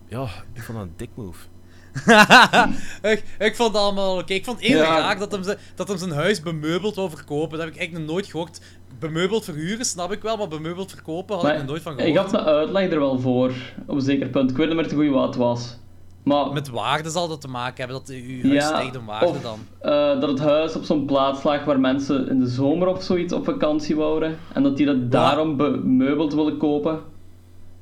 ja, 0.08 0.28
ik 0.54 0.62
vond 0.62 0.78
dat 0.78 0.88
een 0.88 0.94
dick 0.98 1.10
move. 1.16 1.48
ik, 3.12 3.24
ik 3.40 3.56
vond 3.56 3.74
het 3.74 3.82
allemaal 3.82 4.18
oké. 4.18 4.34
Ik 4.34 4.46
vond 4.46 4.60
het 4.60 4.68
Ja. 4.68 4.84
raar 4.84 5.20
dat 5.20 5.32
hem, 5.32 5.44
ze- 5.44 5.58
dat 5.76 5.88
hem 5.88 5.98
zijn 5.98 6.12
huis 6.12 6.42
bemeubeld 6.42 6.96
wou 6.96 7.10
verkopen. 7.10 7.50
Dat 7.58 7.60
heb 7.60 7.70
ik 7.74 7.78
eigenlijk 7.80 8.06
nog 8.06 8.16
nooit 8.16 8.28
gehoord. 8.32 8.62
Bemeubeld 9.00 9.44
verhuren 9.44 9.86
snap 9.86 10.12
ik 10.12 10.22
wel, 10.22 10.38
maar 10.38 10.48
bemeubeld 10.48 10.92
verkopen 10.92 11.36
had 11.36 11.48
ik 11.48 11.58
nog 11.58 11.66
nooit 11.66 11.82
van 11.82 11.92
ik 11.94 12.00
gehoord. 12.00 12.18
had 12.18 12.32
mijn 12.32 12.46
uitleg 12.46 12.92
er 12.92 13.00
wel 13.00 13.20
voor, 13.20 13.52
op 13.88 13.96
een 13.96 14.02
zeker 14.02 14.28
punt. 14.30 14.50
Ik 14.52 14.58
weet 14.58 14.68
niet 14.68 14.76
meer 14.76 14.88
te 14.88 14.96
goed 14.96 15.10
wat 15.10 15.26
het 15.28 15.36
was. 15.36 15.80
Maar, 16.24 16.54
Met 16.54 16.70
waarde 16.70 17.10
zal 17.10 17.28
dat 17.28 17.42
te 17.42 17.48
maken 17.48 17.76
hebben, 17.78 17.96
dat 17.98 18.10
uw 18.16 18.50
huis 18.50 18.66
stijgt 18.66 18.96
in 18.96 19.06
waarde 19.06 19.26
of, 19.26 19.42
dan. 19.42 19.60
eh, 19.80 20.20
dat 20.20 20.30
het 20.30 20.40
huis 20.40 20.76
op 20.76 20.84
zo'n 20.84 21.06
plaats 21.06 21.44
lag 21.44 21.64
waar 21.66 21.80
mensen 21.80 22.30
in 22.30 22.40
de 22.40 22.48
zomer 22.48 22.88
of 22.88 23.04
zoiets 23.04 23.34
op 23.34 23.46
vakantie 23.46 23.96
wouden. 23.96 24.38
En 24.54 24.64
dat 24.64 24.78
die 24.78 24.86
dat 24.86 25.12
daarom 25.12 25.58
bemeubeld 25.58 26.34
willen 26.34 26.58
kopen. 26.58 27.00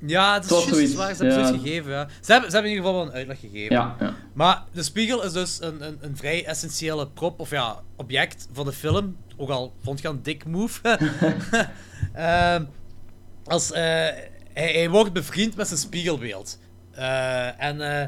Ja, 0.05 0.33
het 0.33 0.43
is 0.43 0.49
was 0.49 0.65
juist 0.65 0.93
waar. 0.93 1.15
Ze 1.15 1.25
hebben 1.25 1.53
ja. 1.53 1.59
gegeven, 1.59 1.91
ja. 1.91 2.07
Ze 2.21 2.31
hebben, 2.31 2.49
ze 2.49 2.55
hebben 2.55 2.71
in 2.71 2.77
ieder 2.77 2.89
geval 2.89 2.93
wel 2.93 3.05
een 3.05 3.17
uitleg 3.17 3.39
gegeven. 3.39 3.75
Ja, 3.75 3.95
ja. 3.99 4.13
Maar 4.33 4.63
de 4.71 4.83
spiegel 4.83 5.23
is 5.23 5.31
dus 5.31 5.61
een, 5.61 5.85
een, 5.87 5.97
een 6.01 6.17
vrij 6.17 6.45
essentiële 6.45 7.07
prop, 7.07 7.39
of 7.39 7.49
ja, 7.49 7.79
object 7.95 8.47
van 8.53 8.65
de 8.65 8.71
film. 8.73 9.17
Ook 9.37 9.49
al 9.49 9.73
vond 9.83 10.01
je 10.01 10.07
een 10.07 10.23
dik 10.23 10.45
move. 10.45 10.79
Ehm, 12.13 12.63
als, 13.45 13.71
eh, 13.71 13.81
hij, 13.81 14.71
hij 14.73 14.89
wordt 14.89 15.13
bevriend 15.13 15.55
met 15.55 15.67
zijn 15.67 15.79
spiegelbeeld. 15.79 16.59
Eh, 16.91 17.61
en 17.63 17.81
eh, 17.81 18.07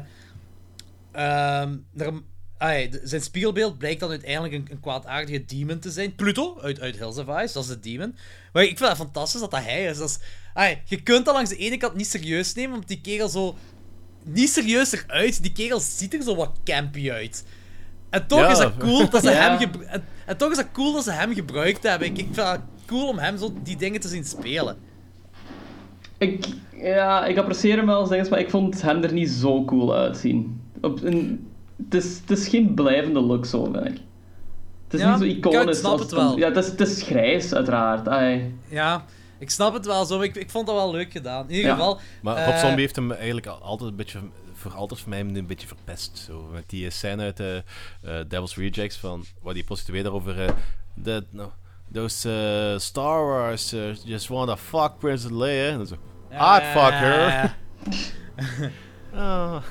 ehm, 1.12 1.76
er- 1.96 2.22
ah, 2.62 2.90
de- 2.90 3.00
zijn 3.04 3.20
spiegelbeeld 3.22 3.78
blijkt 3.78 4.00
dan 4.00 4.10
uiteindelijk 4.10 4.54
een, 4.54 4.66
een 4.70 4.80
kwaadaardige 4.80 5.44
demon 5.44 5.78
te 5.78 5.90
zijn. 5.90 6.14
Pluto 6.14 6.58
uit, 6.60 6.80
uit 6.80 6.96
Hills 6.98 7.18
of 7.18 7.42
Ice, 7.42 7.52
dat 7.52 7.62
is 7.62 7.68
de 7.68 7.80
demon. 7.80 8.14
Maar 8.52 8.62
ik 8.62 8.76
vind 8.78 8.88
het 8.88 8.98
fantastisch 8.98 9.40
dat 9.40 9.50
dat 9.50 9.64
hij 9.64 9.84
is. 9.84 9.98
Dat 9.98 10.08
is 10.08 10.18
ah, 10.54 10.70
je 10.84 11.02
kunt 11.02 11.24
dat 11.24 11.34
langs 11.34 11.50
de 11.50 11.56
ene 11.56 11.76
kant 11.76 11.94
niet 11.94 12.06
serieus 12.06 12.54
nemen, 12.54 12.72
omdat 12.72 12.88
die 12.88 13.00
kerel 13.00 13.28
zo 13.28 13.56
niet 14.24 14.48
serieus 14.50 14.92
eruit. 14.92 15.42
Die 15.42 15.52
kerel 15.52 15.80
ziet 15.80 16.14
er 16.14 16.22
zo 16.22 16.36
wat 16.36 16.50
campy 16.64 17.10
uit. 17.10 17.44
En 18.10 18.26
toch 18.26 18.38
Ja. 18.40 18.50
is 18.50 18.58
dat 18.58 18.76
cool 18.76 19.08
dat 19.10 19.22
ze 19.22 19.30
Ja. 19.30 19.58
hem 19.58 19.70
en, 19.86 20.04
en 20.26 20.36
toch 20.36 20.50
is 20.50 20.56
dat 20.56 20.72
cool 20.72 20.92
dat 20.92 21.04
ze 21.04 21.10
hem 21.12 21.34
gebruikt 21.34 21.82
hebben. 21.82 22.08
Ik, 22.08 22.18
ik 22.18 22.24
vind 22.32 22.48
het 22.48 22.60
cool 22.86 23.08
om 23.08 23.18
hem 23.18 23.38
zo 23.38 23.54
die 23.62 23.76
dingen 23.76 24.00
te 24.00 24.08
zien 24.08 24.24
spelen. 24.24 24.76
Ik, 26.18 26.46
ja, 26.76 27.26
ik 27.26 27.36
apprecieer 27.38 27.76
hem 27.76 27.86
wel 27.86 27.98
als 28.00 28.08
dinges, 28.08 28.28
maar 28.28 28.38
ik 28.40 28.50
vond 28.50 28.82
hem 28.82 29.02
er 29.02 29.12
niet 29.12 29.30
zo 29.30 29.64
cool 29.64 29.94
uitzien. 29.94 30.60
Op 30.80 31.02
een, 31.02 31.46
het, 31.84 31.94
is, 32.04 32.18
het 32.18 32.30
is 32.38 32.48
geen 32.48 32.74
blijvende 32.74 33.20
look 33.20 33.46
zo, 33.46 33.64
vind 33.64 33.76
ik. 33.86 34.00
Het 34.84 34.94
is 34.94 35.00
Ja, 35.00 35.10
niet 35.10 35.18
zo 35.18 35.24
ik 35.24 35.36
iconisch. 35.46 35.78
snap 35.78 35.92
als 35.92 36.00
het 36.00 36.10
wel. 36.10 36.38
Ja, 36.38 36.48
het 36.48 36.56
is, 36.56 36.66
het 36.66 36.80
is 36.80 37.02
grijs, 37.02 37.54
uiteraard. 37.54 38.08
Ai. 38.08 38.54
Ja, 38.68 39.04
ik 39.38 39.50
snap 39.50 39.72
het 39.74 39.86
wel 39.86 40.04
zo. 40.04 40.20
Ik, 40.20 40.36
ik 40.36 40.50
vond 40.50 40.66
dat 40.66 40.74
wel 40.76 40.90
leuk 40.90 41.12
gedaan. 41.12 41.44
In 41.48 41.54
ieder 41.54 41.70
Ja. 41.70 41.74
geval. 41.76 41.98
Maar 42.22 42.44
Rob 42.44 42.54
eh, 42.54 42.60
Zombie 42.60 42.80
heeft 42.80 42.96
hem 42.96 43.12
eigenlijk 43.12 43.46
al- 43.46 43.60
altijd 43.62 43.90
een 43.90 43.96
beetje, 43.96 44.18
voor 44.52 44.72
altijd 44.74 45.00
voor 45.00 45.08
mij 45.08 45.20
een 45.20 45.46
beetje 45.46 45.66
verpest. 45.66 46.18
Zo, 46.26 46.48
met 46.52 46.64
die 46.66 46.90
scène 46.90 47.22
uit 47.22 47.36
de 47.36 47.62
eh, 48.02 48.14
Devil's 48.28 48.56
Rejects, 48.56 48.96
van, 48.96 49.24
waar 49.42 49.54
die 49.54 49.64
prostituee 49.64 50.02
daarover... 50.02 50.42
eh 50.44 50.50
that, 51.04 51.24
no, 51.30 51.52
those 51.92 52.30
eh, 52.72 52.78
Star 52.78 53.24
Wars 53.26 53.72
eh, 53.72 53.80
just 54.04 54.28
wanna 54.28 54.56
fuck 54.56 54.92
Princess 54.98 55.32
Leia. 55.32 55.70
En 55.70 55.76
dan 55.76 55.86
zo, 55.86 55.94
I'd 56.30 56.62
fuck 56.72 56.92
her. 56.92 57.54
Ah. 59.14 59.62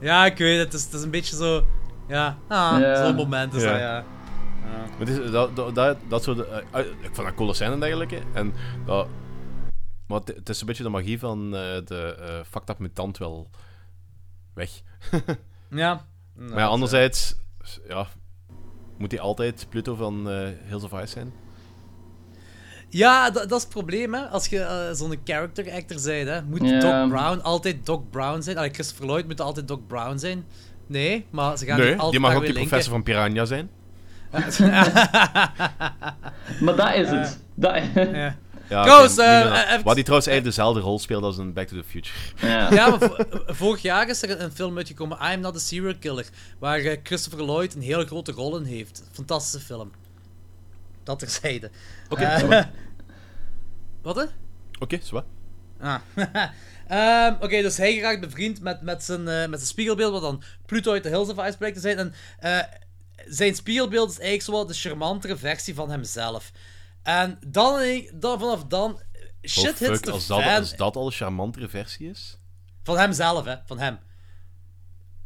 Ja, 0.00 0.26
ik 0.26 0.38
weet 0.38 0.58
het. 0.58 0.64
Het 0.72 0.74
is, 0.74 0.84
het 0.84 0.94
is 0.94 1.02
een 1.02 1.10
beetje 1.10 1.36
zo. 1.36 1.64
Ja, 2.08 2.36
ah, 2.48 2.76
Ja. 2.80 3.06
zo'n 3.06 3.14
moment 3.14 3.54
is 3.54 3.62
Ja. 3.62 3.70
dat, 3.70 3.80
ja. 3.80 4.04
Maar 4.98 4.98
het 4.98 5.08
is, 5.08 5.30
dat, 5.30 5.56
dat, 5.56 5.74
dat, 5.74 5.96
dat 6.08 6.22
soort... 6.22 6.38
eh, 6.48 6.58
ik 6.78 6.84
vond 7.02 7.16
dat 7.16 7.26
een 7.26 7.34
coole 7.34 7.54
scène 7.54 7.72
en 7.72 7.80
dergelijke. 7.80 8.18
En 8.34 8.52
dat, 8.86 9.08
maar 10.06 10.18
het, 10.18 10.28
het 10.36 10.48
is 10.48 10.60
een 10.60 10.66
beetje 10.66 10.82
de 10.82 10.88
magie 10.88 11.18
van 11.18 11.44
eh, 11.44 11.60
de 11.84 12.16
eh 12.20 12.44
fucked 12.50 12.68
up 12.70 12.78
mutant 12.78 13.18
wel 13.18 13.50
weg. 14.54 14.70
Ja. 15.70 16.04
maar 16.34 16.58
ja, 16.58 16.66
anderzijds... 16.66 17.36
Ja, 17.88 18.06
moet 18.98 19.10
hij 19.10 19.20
altijd 19.20 19.66
Pluto 19.68 19.94
van 19.94 20.30
eh 20.30 20.48
Hills 20.68 20.82
of 20.84 20.92
Ice 20.92 21.06
zijn? 21.06 21.32
Ja, 22.90 23.30
dat, 23.30 23.48
dat 23.48 23.58
is 23.58 23.64
het 23.64 23.72
probleem, 23.72 24.14
hè. 24.14 24.20
Als 24.20 24.46
je 24.46 24.60
eh, 24.60 24.92
zo'n 24.92 25.16
character 25.24 25.72
actor 25.72 26.00
bent, 26.04 26.28
hè. 26.28 26.42
Moet. 26.42 26.60
Doc 26.60 27.08
Brown 27.08 27.40
altijd 27.42 27.86
Doc 27.86 28.00
Brown 28.10 28.40
zijn? 28.42 28.56
Allee, 28.56 28.70
Christopher 28.72 29.06
Lloyd 29.06 29.26
moet 29.26 29.40
altijd 29.40 29.68
Doc 29.68 29.78
Brown 29.86 30.18
zijn? 30.18 30.44
Nee, 30.86 31.26
maar 31.30 31.58
ze 31.58 31.64
gaan 31.66 31.78
Nee, 31.78 31.90
altijd 31.92 32.10
die 32.10 32.20
mag 32.20 32.34
ook 32.34 32.44
die 32.44 32.52
professor 32.52 32.92
van 32.92 33.02
Piranha 33.02 33.44
zijn. 33.44 33.70
Maar 36.60 36.76
dat 36.76 36.94
is 36.94 37.08
het. 37.10 37.38
Dat... 37.54 37.74
ja. 37.94 38.36
Ja, 38.68 38.82
Trouwens, 38.82 39.12
oké, 39.12 39.22
eh, 39.22 39.72
even- 39.72 39.84
Waar 39.84 39.94
die 39.94 40.04
trouwens 40.04 40.28
eigenlijk 40.28 40.44
dezelfde 40.44 40.80
rol 40.80 40.98
speelt 40.98 41.22
als 41.22 41.38
in 41.38 41.52
Back 41.52 41.66
to 41.68 41.76
the 41.76 41.84
Future. 41.88 42.14
Ja. 42.40 42.72
Ja, 42.74 42.88
maar 42.88 42.98
vo- 42.98 43.16
vorig 43.46 43.82
jaar 43.82 44.08
is 44.08 44.22
er 44.22 44.30
een, 44.30 44.42
een 44.42 44.50
film 44.52 44.76
uitgekomen, 44.76 45.16
I 45.22 45.34
Am 45.34 45.40
Not 45.40 45.56
a 45.56 45.58
Serial 45.58 45.94
Killer, 46.00 46.26
waar 46.58 46.78
eh, 46.78 46.98
Christopher 47.02 47.44
Lloyd 47.44 47.74
een 47.74 47.80
hele 47.82 48.06
grote 48.06 48.32
rol 48.32 48.56
in 48.56 48.64
heeft. 48.64 49.02
Fantastische 49.12 49.66
film. 49.66 49.90
Dat 51.08 51.18
terzijde. 51.18 51.70
Oké, 52.08 52.22
Eh, 52.24 52.42
wat. 54.02 54.16
hè? 54.16 54.24
Oké, 54.78 54.98
zo 55.02 55.14
wat. 55.14 55.24
Ah. 55.80 56.00
Ehm, 56.88 57.34
Oké, 57.40 57.62
dus 57.62 57.76
hij 57.76 57.94
geraakt 57.94 58.20
bevriend 58.20 58.60
met, 58.60 58.82
met, 58.82 59.04
zijn, 59.04 59.28
eh, 59.28 59.40
met 59.48 59.58
zijn 59.58 59.70
spiegelbeeld, 59.70 60.12
wat 60.12 60.22
dan 60.22 60.42
Pluto 60.66 60.92
uit 60.92 61.02
de 61.02 61.08
Hills 61.08 61.28
of 61.28 61.46
Ice 61.46 61.56
blijkt 61.56 61.76
te 61.76 61.82
zijn. 61.82 61.98
En 61.98 62.14
eh, 62.38 62.58
zijn 63.26 63.54
spiegelbeeld 63.54 64.10
is 64.10 64.14
eigenlijk 64.18 64.44
zo 64.44 64.52
wat 64.52 64.68
de 64.68 64.74
charmantere 64.74 65.36
versie 65.36 65.74
van 65.74 65.90
hemzelf. 65.90 66.52
En 67.02 67.38
dan, 67.46 67.80
dan 68.14 68.38
vanaf 68.38 68.64
dan... 68.64 69.00
Shit 69.42 69.58
Oh, 69.72 69.78
hits 69.78 69.78
fuck, 69.90 70.00
the 70.04 70.10
als 70.10 70.26
dat, 70.26 70.42
als 70.44 70.76
dat 70.76 70.96
al 70.96 71.06
een 71.06 71.12
charmantere 71.12 71.68
versie 71.68 72.10
is? 72.10 72.38
Van 72.82 72.98
hemzelf, 72.98 73.44
hè. 73.44 73.56
Van 73.66 73.78
hem. 73.78 73.98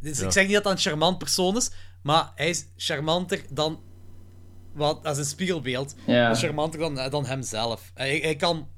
Dus 0.00 0.18
Ja. 0.18 0.26
ik 0.26 0.32
zeg 0.32 0.44
niet 0.44 0.54
dat 0.54 0.62
dat 0.64 0.72
een 0.72 0.78
charmant 0.78 1.18
persoon 1.18 1.56
is, 1.56 1.70
maar 2.02 2.32
hij 2.34 2.48
is 2.48 2.64
charmanter 2.76 3.42
dan... 3.50 3.82
Wat, 4.72 5.04
als 5.04 5.18
een 5.18 5.24
spiegelbeeld. 5.24 5.94
Ja. 6.06 6.30
Is 6.30 6.38
charmanter 6.40 6.80
dan, 6.80 6.98
eh, 6.98 7.10
dan 7.10 7.26
hemzelf. 7.26 7.90
Hij, 7.94 8.18
hij 8.18 8.36
kan 8.36 8.68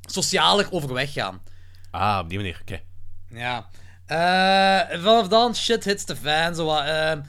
socialer 0.00 0.66
overweg 0.70 1.12
gaan. 1.12 1.42
Ah, 1.90 2.18
op 2.22 2.28
die 2.28 2.38
manier, 2.38 2.58
oké. 2.60 2.80
Ja. 3.28 3.68
Eh, 4.06 5.00
vanaf 5.02 5.28
dan, 5.28 5.54
shit 5.54 5.84
hits 5.84 6.04
the 6.04 6.16
fan. 6.16 6.54
Zo 6.54 6.64
wat, 6.64 6.84
ehm, 6.84 7.20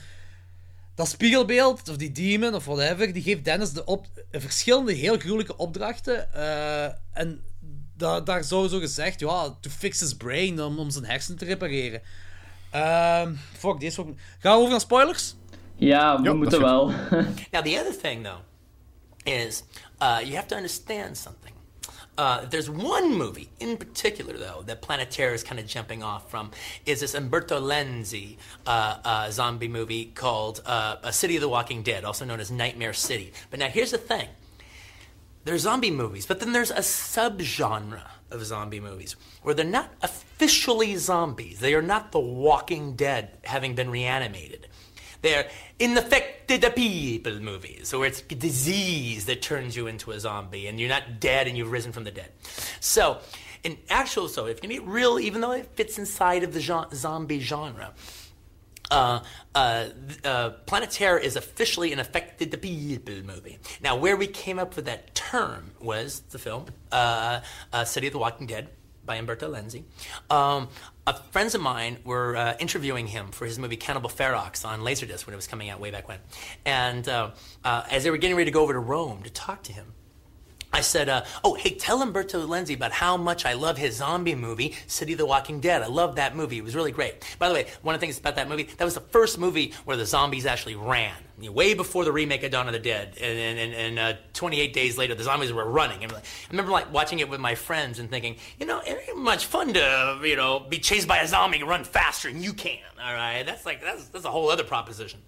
dat 0.96 1.08
spiegelbeeld, 1.08 1.90
of 1.90 1.98
die 1.98 2.12
demon, 2.12 2.54
of 2.56 2.66
whatever, 2.66 3.14
die 3.14 3.24
geeft 3.24 3.46
Dennis 3.46 3.72
de 3.72 3.86
op, 3.86 4.08
verschillende 4.32 4.94
heel 4.94 5.18
gruwelijke 5.18 5.58
opdrachten. 5.58 6.34
eh, 6.34 6.84
en 7.14 7.44
da, 7.98 8.22
daar 8.22 8.44
zou 8.44 8.68
zo 8.68 8.80
gezegd, 8.80 9.20
ja, 9.20 9.56
to 9.62 9.70
fix 9.70 10.00
his 10.00 10.16
brain, 10.16 10.62
om, 10.62 10.80
om 10.80 10.90
zijn 10.90 11.06
hersenen 11.06 11.38
te 11.38 11.46
repareren. 11.46 12.02
Ehm 12.70 13.34
fuck, 13.58 13.80
deze 13.80 14.02
ook... 14.02 14.08
Gaan 14.40 14.54
we 14.54 14.60
over 14.60 14.72
naar 14.72 14.80
spoilers? 14.80 15.36
Ja, 15.76 16.18
we 16.18 16.24
Ja, 16.24 16.34
moeten 16.34 16.62
wel. 16.62 16.88
Now, 17.52 17.62
the 17.62 17.80
other 17.80 17.94
thing, 17.94 18.24
though, 18.24 18.42
is 19.26 19.64
uh, 20.02 20.22
you 20.24 20.36
have 20.36 20.48
to 20.48 20.56
understand 20.56 21.18
something. 21.18 21.54
Uh, 22.16 22.46
there's 22.46 22.70
one 22.70 23.16
movie 23.16 23.50
in 23.60 23.76
particular, 23.78 24.38
though, 24.38 24.62
that 24.68 24.82
Planeterra 24.82 25.34
is 25.34 25.44
kind 25.44 25.60
of 25.60 25.66
jumping 25.66 26.04
off 26.04 26.30
from. 26.30 26.52
Is 26.86 27.00
this 27.00 27.16
Umberto 27.16 27.60
Lenzi 27.60 28.38
uh, 28.68 28.98
uh, 29.04 29.32
zombie 29.32 29.68
movie 29.68 30.06
called 30.14 30.62
uh, 30.66 30.98
A 31.04 31.12
City 31.12 31.36
of 31.36 31.42
the 31.42 31.50
Walking 31.50 31.82
Dead, 31.82 32.04
also 32.04 32.24
known 32.24 32.40
as 32.40 32.52
Nightmare 32.52 32.94
City. 32.94 33.34
But 33.50 33.60
now 33.60 33.68
here's 33.68 33.92
the 33.92 33.98
thing. 33.98 34.28
There's 35.44 35.62
zombie 35.62 35.92
movies, 35.92 36.26
but 36.26 36.40
then 36.40 36.54
there's 36.54 36.72
a 36.72 36.76
subgenre 36.76 38.02
of 38.32 38.46
zombie 38.46 38.80
movies 38.80 39.16
where 39.42 39.54
they're 39.54 39.66
not 39.66 39.90
officially 40.02 40.96
zombies. 40.96 41.60
They 41.60 41.74
are 41.74 41.82
not 41.82 42.12
the 42.12 42.20
Walking 42.20 42.96
Dead 42.96 43.38
having 43.44 43.76
been 43.76 43.90
reanimated. 43.90 44.63
They're 45.24 45.50
infected 45.80 46.66
people 46.76 47.40
movies, 47.40 47.94
where 47.94 48.06
it's 48.06 48.22
disease 48.22 49.26
that 49.26 49.42
turns 49.42 49.74
you 49.76 49.88
into 49.88 50.12
a 50.12 50.20
zombie 50.20 50.68
and 50.68 50.80
you're 50.80 50.90
not 50.90 51.22
dead 51.22 51.48
and 51.48 51.58
you've 51.58 51.72
risen 51.72 51.94
from 51.94 52.04
the 52.04 52.12
dead. 52.12 52.30
So, 52.82 53.20
in 53.64 53.78
actual, 53.90 54.28
so 54.28 54.48
if 54.48 54.62
you 54.62 54.70
get 54.70 54.84
real, 54.84 55.18
even 55.20 55.40
though 55.40 55.54
it 55.54 55.68
fits 55.76 55.98
inside 55.98 56.44
of 56.44 56.54
the 56.54 56.60
gen- 56.60 56.94
zombie 56.94 57.40
genre, 57.40 57.94
uh, 58.92 59.22
uh, 59.56 59.88
uh, 60.26 60.50
Planet 60.66 60.92
Terror 60.92 61.18
is 61.18 61.38
officially 61.38 61.94
an 61.94 62.00
affected 62.00 62.62
people 62.62 63.16
movie. 63.24 63.60
Now, 63.82 63.96
where 63.96 64.18
we 64.18 64.28
came 64.28 64.60
up 64.60 64.76
with 64.76 64.86
that 64.86 65.16
term 65.16 65.72
was 65.80 66.20
the 66.32 66.38
film 66.38 66.66
uh, 66.92 67.40
uh, 67.72 67.86
City 67.86 68.08
of 68.08 68.14
the 68.14 68.20
Walking 68.20 68.46
Dead 68.46 68.68
by 69.06 69.18
Umberto 69.18 69.52
Lenzi. 69.52 69.84
Um, 70.30 70.70
uh, 71.06 71.14
friends 71.32 71.54
of 71.56 71.62
mine 71.62 71.98
were 72.04 72.36
uh, 72.36 72.56
interviewing 72.60 73.08
him 73.08 73.32
for 73.32 73.46
his 73.46 73.60
movie 73.60 73.76
Cannibal 73.76 74.10
Ferox 74.10 74.66
on 74.66 74.82
Laserdisc 74.82 75.26
when 75.26 75.34
it 75.34 75.36
was 75.36 75.48
coming 75.48 75.70
out 75.70 75.80
way 75.80 75.92
back 75.92 76.08
when. 76.08 76.20
And 76.66 77.08
uh, 77.08 77.32
uh, 77.64 77.84
as 77.92 78.04
they 78.04 78.12
were 78.12 78.18
getting 78.18 78.38
ready 78.38 78.50
to 78.50 78.54
go 78.54 78.62
over 78.62 78.74
to 78.74 78.80
Rome 78.80 79.24
to 79.24 79.30
talk 79.30 79.64
to 79.64 79.74
him, 79.74 79.94
I 80.74 80.82
said, 80.82 81.08
uh, 81.08 81.24
"Oh, 81.44 81.54
hey, 81.54 81.76
tell 81.76 82.02
Umberto 82.02 82.46
Lenzi 82.46 82.74
about 82.76 82.92
how 82.92 83.16
much 83.16 83.46
I 83.46 83.54
love 83.54 83.78
his 83.78 83.98
zombie 83.98 84.34
movie, 84.34 84.76
City 84.88 85.14
of 85.14 85.20
the 85.20 85.26
Walking 85.26 85.60
Dead. 85.60 85.84
I 85.84 85.88
love 85.88 86.16
that 86.16 86.36
movie. 86.36 86.58
It 86.58 86.64
was 86.64 86.76
really 86.76 86.92
great. 86.92 87.24
By 87.38 87.48
the 87.48 87.54
way, 87.54 87.68
one 87.84 87.94
of 87.94 88.02
the 88.02 88.06
things 88.08 88.18
about 88.18 88.36
that 88.38 88.50
movie, 88.50 88.64
that 88.64 88.84
was 88.84 88.96
the 88.96 89.02
first 89.02 89.38
movie 89.38 89.74
where 89.86 89.96
the 89.96 90.06
zombies 90.06 90.48
actually 90.48 90.76
ran. 90.76 91.14
Way 91.40 91.74
before 91.74 92.06
the 92.06 92.12
remake 92.12 92.44
of 92.44 92.52
Dawn 92.52 92.68
of 92.68 92.74
the 92.74 92.80
Dead, 92.80 93.18
and, 93.20 93.38
and, 93.38 93.60
and, 93.60 93.74
and 93.74 94.00
uh, 94.00 94.20
28 94.34 94.74
days 94.74 94.98
later, 94.98 95.14
the 95.14 95.24
zombies 95.24 95.52
were 95.54 95.70
running. 95.70 96.04
And 96.04 96.12
I 96.12 96.22
remember 96.50 96.72
like 96.72 96.92
watching 96.92 97.20
it 97.20 97.30
with 97.30 97.40
my 97.40 97.54
friends 97.54 98.00
and 98.00 98.10
thinking, 98.10 98.38
you 98.60 98.66
know, 98.66 98.80
it 98.80 99.10
ain't 99.10 99.18
much 99.18 99.46
fun 99.46 99.74
to 99.74 100.20
you 100.24 100.36
know 100.36 100.60
be 100.62 100.80
chased 100.80 101.08
by 101.08 101.20
a 101.20 101.28
zombie 101.28 101.60
and 101.60 101.68
run 101.68 101.84
faster 101.84 102.32
than 102.32 102.42
you 102.42 102.54
can. 102.54 102.80
All 103.04 103.14
right, 103.14 103.44
that's 103.46 103.66
like 103.66 103.82
that's 103.82 104.08
that's 104.08 104.26
a 104.26 104.32
whole 104.32 104.50
other 104.50 104.64
proposition. 104.64 105.22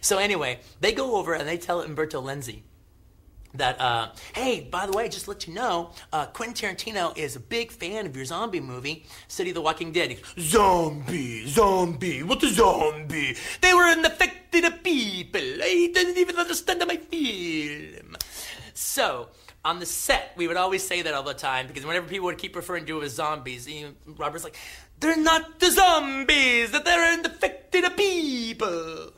So 0.00 0.18
anyway, 0.18 0.60
they 0.80 0.92
go 0.92 1.16
over 1.16 1.34
and 1.34 1.48
they 1.48 1.58
tell 1.58 1.80
Umberto 1.80 2.20
Lenzi 2.22 2.62
that, 3.54 3.80
uh, 3.80 4.08
hey, 4.34 4.60
by 4.60 4.86
the 4.86 4.92
way, 4.92 5.08
just 5.08 5.28
let 5.28 5.46
you 5.46 5.54
know, 5.54 5.90
uh, 6.12 6.26
Quentin 6.26 6.54
Tarantino 6.54 7.16
is 7.16 7.36
a 7.36 7.40
big 7.40 7.70
fan 7.72 8.06
of 8.06 8.14
your 8.14 8.24
zombie 8.24 8.60
movie, 8.60 9.06
City 9.28 9.50
of 9.50 9.54
the 9.54 9.60
Walking 9.60 9.92
Dead. 9.92 10.16
Zombie, 10.38 11.46
zombie, 11.46 12.22
what 12.22 12.42
a 12.42 12.48
zombie? 12.48 13.36
They 13.60 13.74
were 13.74 13.90
infected 13.92 14.82
people. 14.82 15.40
I 15.40 15.90
didn't 15.92 16.18
even 16.18 16.36
understand 16.36 16.82
my 16.86 16.96
film. 16.96 18.16
So, 18.74 19.28
on 19.64 19.78
the 19.78 19.86
set, 19.86 20.32
we 20.36 20.48
would 20.48 20.56
always 20.56 20.86
say 20.86 21.02
that 21.02 21.12
all 21.12 21.22
the 21.22 21.34
time 21.34 21.66
because 21.66 21.84
whenever 21.84 22.06
people 22.06 22.26
would 22.26 22.38
keep 22.38 22.56
referring 22.56 22.86
to 22.86 23.00
it 23.00 23.04
as 23.04 23.14
zombies, 23.14 23.68
you 23.68 23.88
know, 23.88 24.14
Robert's 24.16 24.44
like, 24.44 24.56
they're 25.00 25.16
not 25.16 25.60
the 25.60 25.70
zombies, 25.70 26.70
that 26.70 26.84
they're 26.84 27.14
infected 27.18 27.96
people. 27.96 29.12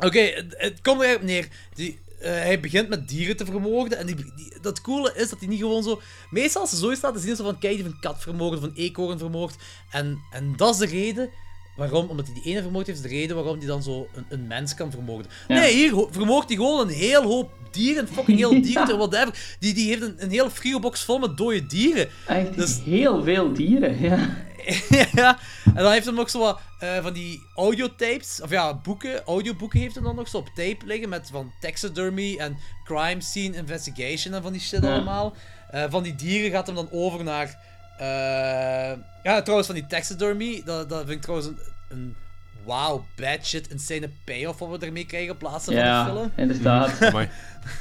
Oké, 0.00 0.20
het, 0.20 0.54
het 0.56 0.80
komt 0.82 1.00
er 1.00 1.06
eigenlijk 1.06 1.16
op 1.16 1.22
neer. 1.22 1.48
Die, 1.74 1.98
eh, 2.20 2.30
hij 2.30 2.60
begint 2.60 2.88
met 2.88 3.08
dieren 3.08 3.36
te 3.36 3.44
vermoorden. 3.44 3.98
En 3.98 4.06
die, 4.06 4.14
die- 4.16 4.52
dat 4.60 4.80
coole 4.80 5.12
is 5.16 5.28
dat 5.28 5.38
hij 5.38 5.48
niet 5.48 5.58
gewoon 5.60 5.82
zo. 5.82 6.00
Meestal 6.30 6.60
als 6.60 6.70
ze 6.70 6.76
zo 6.76 6.94
staat, 6.94 7.16
is 7.16 7.24
hij 7.24 7.34
zo 7.34 7.44
van: 7.44 7.58
kijk, 7.58 7.74
die 7.74 7.82
heeft 7.82 7.94
een 7.94 8.00
kat 8.00 8.22
vermoord 8.22 8.56
of 8.58 8.62
een 8.64 8.72
eekhoorn 8.74 9.18
vermoord. 9.18 9.54
En, 9.90 10.18
en 10.30 10.52
dat 10.56 10.72
is 10.74 10.78
de 10.80 10.86
reden 10.86 11.30
waarom, 11.76 12.08
omdat 12.08 12.26
hij 12.26 12.34
die 12.34 12.52
ene 12.52 12.62
vermoord 12.62 12.86
heeft, 12.86 12.98
is 12.98 13.04
de 13.10 13.16
reden 13.16 13.36
waarom 13.36 13.58
hij 13.58 13.66
dan 13.66 13.82
zo 13.82 14.06
een, 14.14 14.24
een 14.28 14.46
mens 14.46 14.74
kan 14.74 14.90
vermoorden. 14.90 15.30
Ja. 15.48 15.54
Nee, 15.60 15.74
hier 15.74 16.06
vermoordt 16.10 16.48
hij 16.48 16.56
gewoon 16.56 16.80
een 16.88 16.94
heel 16.94 17.22
hoop 17.22 17.50
dieren. 17.70 18.08
Fucking 18.08 18.38
heel 18.38 18.62
dieren, 18.62 18.96
whatever. 18.98 19.56
Die, 19.58 19.74
die 19.74 19.88
heeft 19.88 20.02
een, 20.02 20.14
een 20.18 20.30
hele 20.30 20.50
frigobox 20.50 21.02
vol 21.04 21.18
met 21.18 21.36
dode 21.36 21.66
dieren. 21.66 22.08
Echt 22.26 22.54
Dus- 22.56 22.80
heel 22.84 23.22
veel 23.22 23.52
dieren, 23.52 24.00
ja. 24.00 24.46
ja, 25.14 25.38
en 25.64 25.82
dan 25.82 25.92
heeft 25.92 26.04
hij 26.04 26.14
nog 26.14 26.30
zo 26.30 26.38
wat 26.38 26.60
eh, 26.78 27.02
van 27.02 27.12
die 27.12 27.42
audiotapes, 27.54 28.40
of 28.42 28.50
ja, 28.50 28.74
boeken, 28.74 29.24
audioboeken 29.24 29.80
heeft 29.80 29.94
hij 29.94 30.02
dan 30.04 30.14
nog 30.16 30.28
zo 30.28 30.36
op 30.36 30.46
tape 30.54 30.78
liggen 30.84 31.08
met 31.08 31.28
van 31.32 31.52
taxidermy 31.60 32.36
en 32.38 32.58
crime 32.84 33.20
scene 33.20 33.56
investigation 33.56 34.34
en 34.34 34.42
van 34.42 34.52
die 34.52 34.60
shit 34.60 34.82
Ja. 34.82 34.92
allemaal. 34.92 35.34
Eh, 35.70 35.84
van 35.88 36.02
die 36.02 36.14
dieren 36.14 36.50
gaat 36.50 36.66
hem 36.66 36.74
dan 36.74 36.88
over 36.90 37.24
naar. 37.24 37.58
eh, 37.98 38.98
ja, 39.22 39.42
trouwens, 39.42 39.66
van 39.66 39.74
die 39.76 39.86
taxidermy, 39.86 40.62
dat, 40.64 40.88
dat 40.88 40.98
vind 40.98 41.10
ik 41.10 41.22
trouwens 41.22 41.48
een, 41.48 41.58
een 41.88 42.16
wow, 42.64 43.02
bad 43.16 43.46
shit, 43.46 43.68
insane 43.70 44.10
payoff 44.24 44.58
wat 44.58 44.78
we 44.80 44.86
ermee 44.86 45.06
krijgen 45.06 45.32
op 45.32 45.38
plaatsen 45.38 45.72
van 45.74 45.82
de 45.82 45.88
Ja, 45.88 46.04
film. 46.06 46.32
inderdaad. 46.36 47.02
Amai. 47.02 47.28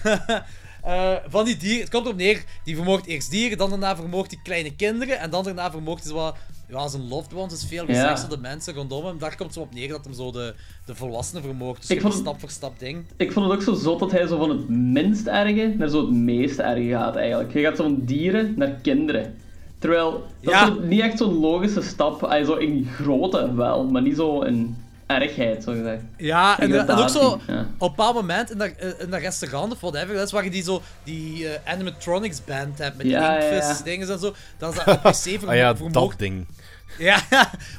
Eh, 0.83 1.15
van 1.27 1.45
die 1.45 1.57
dieren, 1.57 1.79
het 1.81 1.89
komt 1.89 2.05
erop 2.05 2.17
neer, 2.17 2.43
die 2.63 2.75
vermoordt 2.75 3.05
eerst 3.07 3.29
dieren, 3.31 3.57
dan 3.57 3.69
daarna 3.69 3.95
vermoordt 3.95 4.31
hij 4.31 4.39
kleine 4.43 4.75
kinderen, 4.75 5.19
en 5.19 5.29
dan 5.29 5.43
daarna 5.43 5.71
vermoordt 5.71 6.03
hij 6.03 6.11
zo 6.11 6.17
wat, 6.17 6.37
ja, 6.69 6.87
zijn 6.87 7.07
loved 7.07 7.33
ones, 7.33 7.53
is 7.53 7.65
veel 7.65 7.85
gezegd, 7.85 8.29
de 8.29 8.37
mensen 8.37 8.73
rondom 8.73 9.05
hem. 9.05 9.17
Daar 9.17 9.29
komt 9.35 9.43
het 9.49 9.53
zo 9.53 9.59
op 9.59 9.73
neer 9.73 9.87
dat 9.87 10.03
hem 10.05 10.13
zo 10.13 10.31
de, 10.31 10.53
de 10.85 10.95
volwassenen 10.95 11.43
vermoordt. 11.43 11.81
Dus 11.81 11.89
Ik 11.89 12.01
vond 12.01 12.13
het- 12.13 12.21
stap 12.21 12.39
voor 12.39 12.49
stap 12.49 12.79
ding. 12.79 13.05
Ik 13.17 13.31
vond 13.31 13.45
het 13.45 13.55
ook 13.55 13.61
zo 13.63 13.73
zot 13.73 13.99
dat 13.99 14.11
hij 14.11 14.27
zo 14.27 14.37
van 14.37 14.49
het 14.49 14.69
minst 14.69 15.27
erge 15.27 15.73
naar 15.77 15.89
zo 15.89 16.01
het 16.01 16.11
meest 16.11 16.59
erge 16.59 16.87
gaat 16.89 17.15
eigenlijk. 17.15 17.53
Je 17.53 17.61
gaat 17.61 17.77
zo 17.77 17.83
van 17.83 18.01
dieren 18.05 18.53
naar 18.57 18.69
kinderen. 18.81 19.35
Terwijl, 19.79 20.11
dat 20.41 20.53
Ja. 20.53 20.67
is 20.67 20.73
niet 20.87 21.01
echt 21.01 21.17
zo'n 21.17 21.33
logische 21.39 21.81
stap. 21.81 22.21
Hij 22.21 22.43
zo 22.43 22.53
in 22.55 22.85
grootte 22.85 23.53
wel, 23.55 23.85
maar 23.85 24.01
niet 24.01 24.15
zo 24.15 24.41
in 24.41 24.77
ergheid, 25.07 25.63
zo 25.63 25.71
gezegd. 25.71 26.01
Ja, 26.17 26.59
en, 26.59 26.87
en 26.87 26.89
ook 26.95 27.09
zo 27.09 27.41
ja. 27.47 27.59
op 27.59 27.89
een 27.89 27.95
bepaald 27.95 28.15
moment 28.15 28.51
in 28.51 28.57
dat, 28.57 28.71
in 28.99 29.09
dat 29.09 29.19
restaurant 29.19 29.71
of 29.73 29.79
whatever, 29.79 30.15
dat 30.15 30.25
is 30.25 30.31
waar 30.31 30.43
je 30.43 30.49
die 30.49 30.63
zo, 30.63 30.81
die 31.03 31.47
eh, 31.49 31.73
animatronics 31.73 32.43
band 32.43 32.77
hebt 32.77 32.95
met 32.97 33.05
die 33.05 33.15
Ja, 33.15 33.39
dingen 33.83 34.09
en 34.09 34.19
zo. 34.19 34.33
Dat 34.57 34.73
is 34.77 34.83
dat 34.83 34.95
op 34.95 35.01
PC 35.11 35.15
vermo- 35.15 35.47
Ah 35.51 35.55
ja, 35.55 35.75
vermoord. 35.75 35.93
dat 35.93 36.13
ding. 36.19 36.45
Ja, 36.97 37.19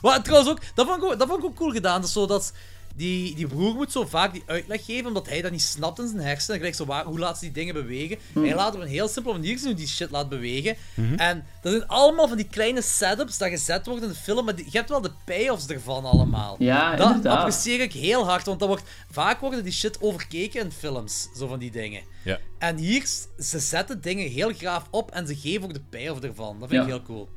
wat 0.00 0.24
trouwens 0.24 0.50
ook, 0.50 0.60
dat 0.74 0.86
vond 0.86 0.98
ik 0.98 1.04
ook, 1.04 1.18
dat 1.18 1.28
vond 1.28 1.38
ik 1.38 1.44
ook 1.44 1.56
cool 1.56 1.70
gedaan. 1.70 2.00
Dat 2.00 2.08
is 2.08 2.12
zo 2.12 2.26
dat 2.26 2.52
die, 2.98 3.34
die 3.34 3.46
broer 3.46 3.74
moet 3.74 3.92
zo 3.92 4.06
vaak 4.06 4.32
die 4.32 4.42
uitleg 4.46 4.84
geven, 4.84 5.06
omdat 5.06 5.28
hij 5.28 5.42
dat 5.42 5.50
niet 5.50 5.62
snapt 5.62 5.98
in 5.98 6.08
zijn 6.08 6.20
hersenen. 6.20 6.56
Gelijk 6.56 6.74
zo, 6.76 6.84
waar, 6.84 7.04
hoe 7.04 7.18
laat 7.18 7.38
ze 7.38 7.44
die 7.44 7.52
dingen 7.52 7.74
bewegen. 7.74 8.18
Hm. 8.32 8.42
Hij 8.44 8.54
laat 8.54 8.74
op 8.74 8.80
een 8.80 8.86
heel 8.86 9.08
simpele 9.08 9.34
manier 9.34 9.58
zien 9.58 9.66
hoe 9.66 9.76
die 9.76 9.86
shit 9.88 10.10
laat 10.10 10.28
bewegen. 10.28 10.76
Mhm. 10.94 11.14
En 11.14 11.44
dat 11.62 11.72
zijn 11.72 11.86
allemaal 11.88 12.28
van 12.28 12.36
die 12.36 12.46
kleine 12.50 12.82
setups 12.82 13.38
dat 13.38 13.48
gezet 13.48 13.86
worden 13.86 14.04
in 14.04 14.10
de 14.10 14.16
film, 14.18 14.44
maar 14.44 14.54
die- 14.54 14.64
je 14.70 14.76
hebt 14.76 14.88
wel 14.88 15.00
de 15.00 15.10
payoffs 15.24 15.66
ervan 15.66 16.04
allemaal. 16.04 16.56
Ja, 16.58 16.96
dat 16.96 17.06
inderdaad. 17.06 17.36
apprecieer 17.36 17.80
ik 17.80 17.92
heel 17.92 18.24
hard, 18.26 18.46
want 18.46 18.58
dat 18.58 18.68
wordt, 18.68 18.84
vaak 19.10 19.40
worden 19.40 19.64
die 19.64 19.72
shit 19.72 20.00
overkeken 20.02 20.60
in 20.64 20.72
films, 20.72 21.28
zo 21.36 21.46
van 21.46 21.58
die 21.58 21.70
dingen. 21.70 22.02
Ja. 22.24 22.38
En 22.58 22.76
hier, 22.76 23.06
ze 23.38 23.58
zetten 23.58 24.00
dingen 24.00 24.30
heel 24.30 24.52
graaf 24.52 24.86
op 24.90 25.10
en 25.10 25.26
ze 25.26 25.36
geven 25.36 25.62
ook 25.64 25.74
de 25.74 25.80
payoff 25.90 26.20
ervan. 26.20 26.56
Dat 26.60 26.68
vind 26.68 26.82
ik 26.82 26.88
Ja. 26.88 26.94
heel 26.94 27.04
cool. 27.04 27.28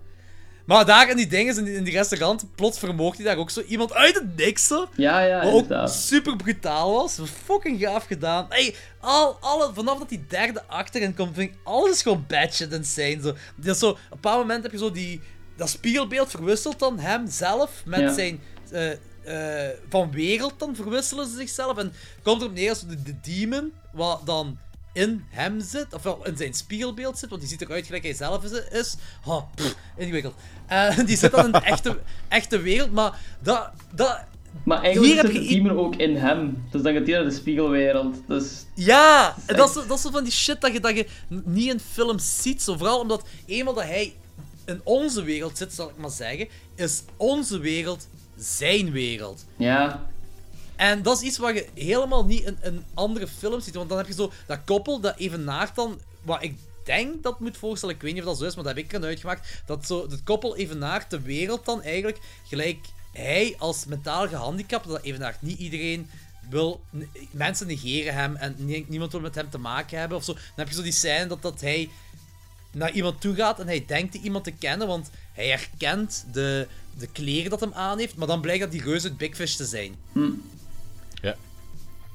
Maar 0.71 0.85
daar 0.85 1.09
in 1.09 1.15
die 1.17 1.27
dingen, 1.27 1.57
in 1.57 1.63
die, 1.63 1.73
in 1.75 1.83
die 1.83 1.93
restaurant, 1.93 2.45
plots 2.55 2.79
vermoogt 2.79 3.17
hij 3.17 3.25
daar 3.25 3.37
ook 3.37 3.49
zo 3.49 3.61
iemand 3.61 3.93
uit 3.93 4.15
het 4.15 4.35
niks 4.35 4.67
zo. 4.67 4.87
Ja, 4.95 5.19
ja, 5.21 5.51
Wat 5.51 5.71
ook 5.71 5.87
super 5.87 6.35
brutaal 6.35 6.93
was. 6.93 7.19
Fucking 7.43 7.79
gaaf 7.79 8.05
gedaan. 8.05 8.45
Hey, 8.49 8.75
al, 8.99 9.37
alle, 9.39 9.71
vanaf 9.73 9.97
dat 9.99 10.09
die 10.09 10.25
derde 10.27 10.63
acte 10.67 10.99
erin 10.99 11.15
komt, 11.15 11.35
vind 11.35 11.51
ik 11.51 11.57
alles 11.63 11.91
is 11.91 12.01
gewoon 12.01 12.25
shit 12.51 12.73
insane. 12.73 13.19
Zo. 13.23 13.33
Dat 13.55 13.77
zo, 13.77 13.89
op 13.89 13.95
een 13.95 14.07
bepaald 14.09 14.39
moment 14.39 14.63
heb 14.63 14.71
je 14.71 14.77
zo 14.77 14.91
die, 14.91 15.21
dat 15.57 15.69
spiegelbeeld 15.69 16.29
verwisselt 16.29 16.79
dan 16.79 16.99
hem 16.99 17.27
zelf 17.29 17.71
met 17.85 17.99
Ja. 17.99 18.13
zijn. 18.13 18.39
eh, 18.71 18.91
eh, 19.23 19.75
van 19.89 20.11
wereld 20.11 20.53
dan 20.59 20.75
verwisselen 20.75 21.27
ze 21.27 21.35
zichzelf. 21.35 21.77
En 21.77 21.93
komt 22.23 22.41
erop 22.41 22.53
neer 22.53 22.69
als 22.69 22.79
de, 22.87 23.01
de 23.01 23.19
demon, 23.21 23.73
wat 23.93 24.21
dan 24.25 24.57
in 24.93 25.25
hem 25.29 25.61
zit, 25.61 25.93
of 25.93 26.03
wel 26.03 26.25
in 26.25 26.37
zijn 26.37 26.53
spiegelbeeld 26.53 27.17
zit, 27.17 27.29
want 27.29 27.41
die 27.41 27.49
ziet 27.49 27.61
eruit 27.61 27.85
gelijk 27.85 28.03
hij 28.03 28.13
zelf 28.13 28.43
is. 28.71 28.95
Oh, 29.25 29.43
pff, 29.55 29.75
ingewikkeld. 29.97 30.33
Eh, 30.67 30.97
die 31.05 31.17
zit 31.17 31.31
dan 31.31 31.45
in 31.45 31.51
de 31.51 31.61
echte, 31.61 31.99
echte 32.27 32.59
wereld, 32.59 32.91
maar 32.91 33.19
dat, 33.39 33.69
dat, 33.91 34.19
Maar 34.63 34.81
eigenlijk 34.81 35.13
Hier 35.13 35.23
heb 35.23 35.31
je 35.31 35.47
demon 35.47 35.77
ook 35.77 35.95
in 35.95 36.15
hem. 36.15 36.63
Dus 36.71 36.81
dan 36.81 36.93
gaat 36.93 37.07
hij 37.07 37.15
naar 37.15 37.23
de 37.23 37.31
spiegelwereld. 37.31 38.15
Dus 38.27 38.65
Ja, 38.73 39.35
en 39.45 39.55
dat 39.55 39.69
is, 39.69 39.73
dat 39.73 39.97
is 39.97 40.01
zo 40.01 40.09
van 40.09 40.23
die 40.23 40.33
shit 40.33 40.61
dat 40.61 40.73
je, 40.73 40.79
dat 40.79 40.95
je 40.95 41.07
niet 41.27 41.71
in 41.71 41.79
films 41.79 42.41
ziet. 42.41 42.61
Zo, 42.61 42.77
vooral 42.77 42.99
omdat 42.99 43.23
eenmaal 43.45 43.73
dat 43.73 43.83
hij 43.83 44.13
in 44.65 44.81
onze 44.83 45.23
wereld 45.23 45.57
zit, 45.57 45.73
zal 45.73 45.89
ik 45.89 45.97
maar 45.97 46.09
zeggen, 46.09 46.47
is 46.75 47.03
onze 47.17 47.59
wereld 47.59 48.07
zijn 48.37 48.91
wereld. 48.91 49.45
ja, 49.57 50.09
En 50.81 51.01
dat 51.01 51.21
is 51.21 51.27
iets 51.27 51.37
wat 51.37 51.55
je 51.55 51.67
helemaal 51.73 52.25
niet 52.25 52.43
in, 52.43 52.57
in 52.63 52.83
andere 52.93 53.27
films 53.27 53.65
ziet. 53.65 53.75
Want 53.75 53.89
dan 53.89 53.97
heb 53.97 54.07
je 54.07 54.13
zo 54.13 54.31
dat 54.47 54.59
koppel 54.65 54.99
dat 54.99 55.17
evenaart 55.17 55.75
dan... 55.75 55.99
Wat 56.21 56.43
ik 56.43 56.57
denk 56.83 57.23
dat 57.23 57.39
moet 57.39 57.57
voorstellen, 57.57 57.95
ik 57.95 58.01
weet 58.01 58.13
niet 58.13 58.21
of 58.21 58.27
dat 58.27 58.37
zo 58.37 58.45
is, 58.45 58.55
maar 58.55 58.63
dat 58.63 58.75
heb 58.75 58.83
ik 58.83 58.91
eruit 58.91 59.05
uitgemaakt. 59.05 59.61
Dat 59.65 59.85
zo 59.85 60.09
het 60.09 60.23
koppel 60.23 60.55
evenaart 60.55 61.09
de 61.09 61.21
wereld 61.21 61.65
dan 61.65 61.81
eigenlijk 61.81 62.19
gelijk 62.47 62.85
hij 63.11 63.55
als 63.57 63.85
mentaal 63.85 64.27
gehandicapt, 64.27 64.87
dat 64.87 65.01
evenaart 65.01 65.41
niet 65.41 65.59
iedereen 65.59 66.09
wil... 66.49 66.81
Mensen 67.31 67.67
negeren 67.67 68.13
hem 68.13 68.35
en 68.35 68.55
nie- 68.57 68.85
niemand 68.87 69.11
wil 69.11 69.21
met 69.21 69.35
hem 69.35 69.49
te 69.49 69.57
maken 69.57 69.99
hebben 69.99 70.17
of 70.17 70.23
zo. 70.23 70.33
Dan 70.33 70.43
heb 70.55 70.67
je 70.67 70.75
zo 70.75 70.81
die 70.81 70.91
scène 70.91 71.27
dat, 71.27 71.41
dat 71.41 71.61
hij 71.61 71.89
naar 72.71 72.91
iemand 72.91 73.21
toe 73.21 73.35
gaat 73.35 73.59
en 73.59 73.67
hij 73.67 73.85
denkt 73.87 74.11
die 74.11 74.21
iemand 74.21 74.43
te 74.43 74.51
kennen, 74.51 74.87
want 74.87 75.09
hij 75.33 75.47
herkent 75.47 76.25
de, 76.31 76.67
de 76.97 77.07
kleren 77.07 77.49
dat 77.49 77.59
hem 77.59 77.73
aan 77.73 77.97
heeft, 77.97 78.15
maar 78.15 78.27
dan 78.27 78.41
blijkt 78.41 78.61
dat 78.61 78.71
die 78.71 78.85
uit 78.85 79.17
Big 79.17 79.35
Fish 79.35 79.55
te 79.55 79.65
zijn. 79.65 79.95
Ja. 80.13 80.29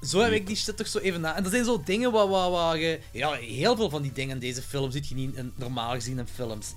Zo 0.06 0.20
heb 0.20 0.32
ik 0.32 0.46
die 0.46 0.56
shit 0.56 0.76
toch 0.76 0.86
zo 0.86 0.98
even 0.98 1.20
na. 1.20 1.36
En 1.36 1.42
dat 1.42 1.52
zijn 1.52 1.64
zo 1.64 1.82
dingen 1.84 2.12
waar, 2.12 2.28
waar, 2.28 2.50
waar 2.50 2.78
je... 2.78 2.98
Ja, 3.12 3.32
heel 3.32 3.76
veel 3.76 3.90
van 3.90 4.02
die 4.02 4.12
dingen 4.12 4.34
in 4.34 4.40
deze 4.40 4.62
film 4.62 4.90
ziet 4.90 5.08
je 5.08 5.14
niet 5.14 5.34
in, 5.36 5.52
normaal 5.56 5.90
gezien 5.92 6.18
in 6.18 6.26
films. 6.26 6.74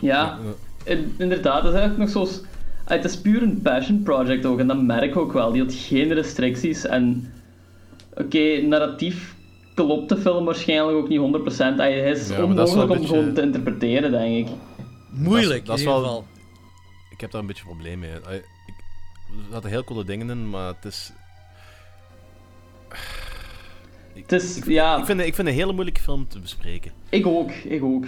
Ja, 0.00 0.38
in- 0.84 1.14
inderdaad, 1.18 1.62
dat 1.62 1.72
is 1.72 1.78
eigenlijk 1.78 1.98
nog 1.98 2.10
zoals... 2.10 2.40
ah, 2.84 2.88
Het 2.96 3.04
is 3.04 3.20
puur 3.20 3.42
een 3.42 3.62
passion 3.62 4.02
project 4.02 4.44
ook, 4.46 4.58
en 4.58 4.66
dat 4.66 4.82
merk 4.82 5.02
ik 5.10 5.16
ook 5.16 5.32
wel. 5.32 5.52
Die 5.52 5.62
had 5.62 5.74
geen 5.74 6.12
restricties 6.12 6.84
en... 6.86 7.32
Oké, 8.14 8.60
narratief 8.60 9.34
klopt 9.74 10.08
de 10.08 10.16
film 10.16 10.44
waarschijnlijk 10.44 10.98
ook 10.98 11.08
niet 11.08 11.18
100%. 11.20 11.58
Ah, 11.58 11.76
Hij 11.76 11.98
is 12.00 12.04
Ja, 12.04 12.12
is 12.12 12.28
wel 12.28 12.44
onmogelijk 12.46 12.90
een 12.90 12.96
om 12.96 13.00
beetje- 13.00 13.06
gewoon 13.16 13.34
te 13.34 13.40
interpreteren, 13.42 14.10
denk 14.10 14.46
ik. 14.48 14.54
Moeilijk, 15.10 15.66
dat 15.66 15.78
is, 15.78 15.84
in 15.84 15.88
dat 15.88 15.96
ieder 15.96 16.04
is 16.04 16.10
wel, 16.10 16.22
geval. 16.22 16.24
Ik 17.10 17.20
heb 17.20 17.30
daar 17.30 17.40
een 17.40 17.46
beetje 17.46 17.62
een 17.62 17.68
probleem 17.70 17.98
mee. 17.98 18.10
Er 19.30 19.52
zaten 19.52 19.70
heel 19.70 19.84
coole 19.84 20.04
dingen 20.04 20.30
in, 20.30 20.50
maar 20.50 20.66
het 20.66 20.84
is... 20.84 21.12
Het 24.14 24.32
is, 24.32 24.60
ja... 24.66 24.96
Ik 24.98 25.04
vind, 25.04 25.18
het- 25.18 25.26
ik 25.28 25.34
vind 25.34 25.46
het 25.48 25.56
een 25.56 25.62
hele 25.62 25.72
moeilijke 25.72 26.00
film 26.00 26.28
te 26.28 26.38
bespreken. 26.40 26.92
Ik 27.08 27.26
ook, 27.26 27.50
ik 27.50 27.82
ook. 27.84 28.04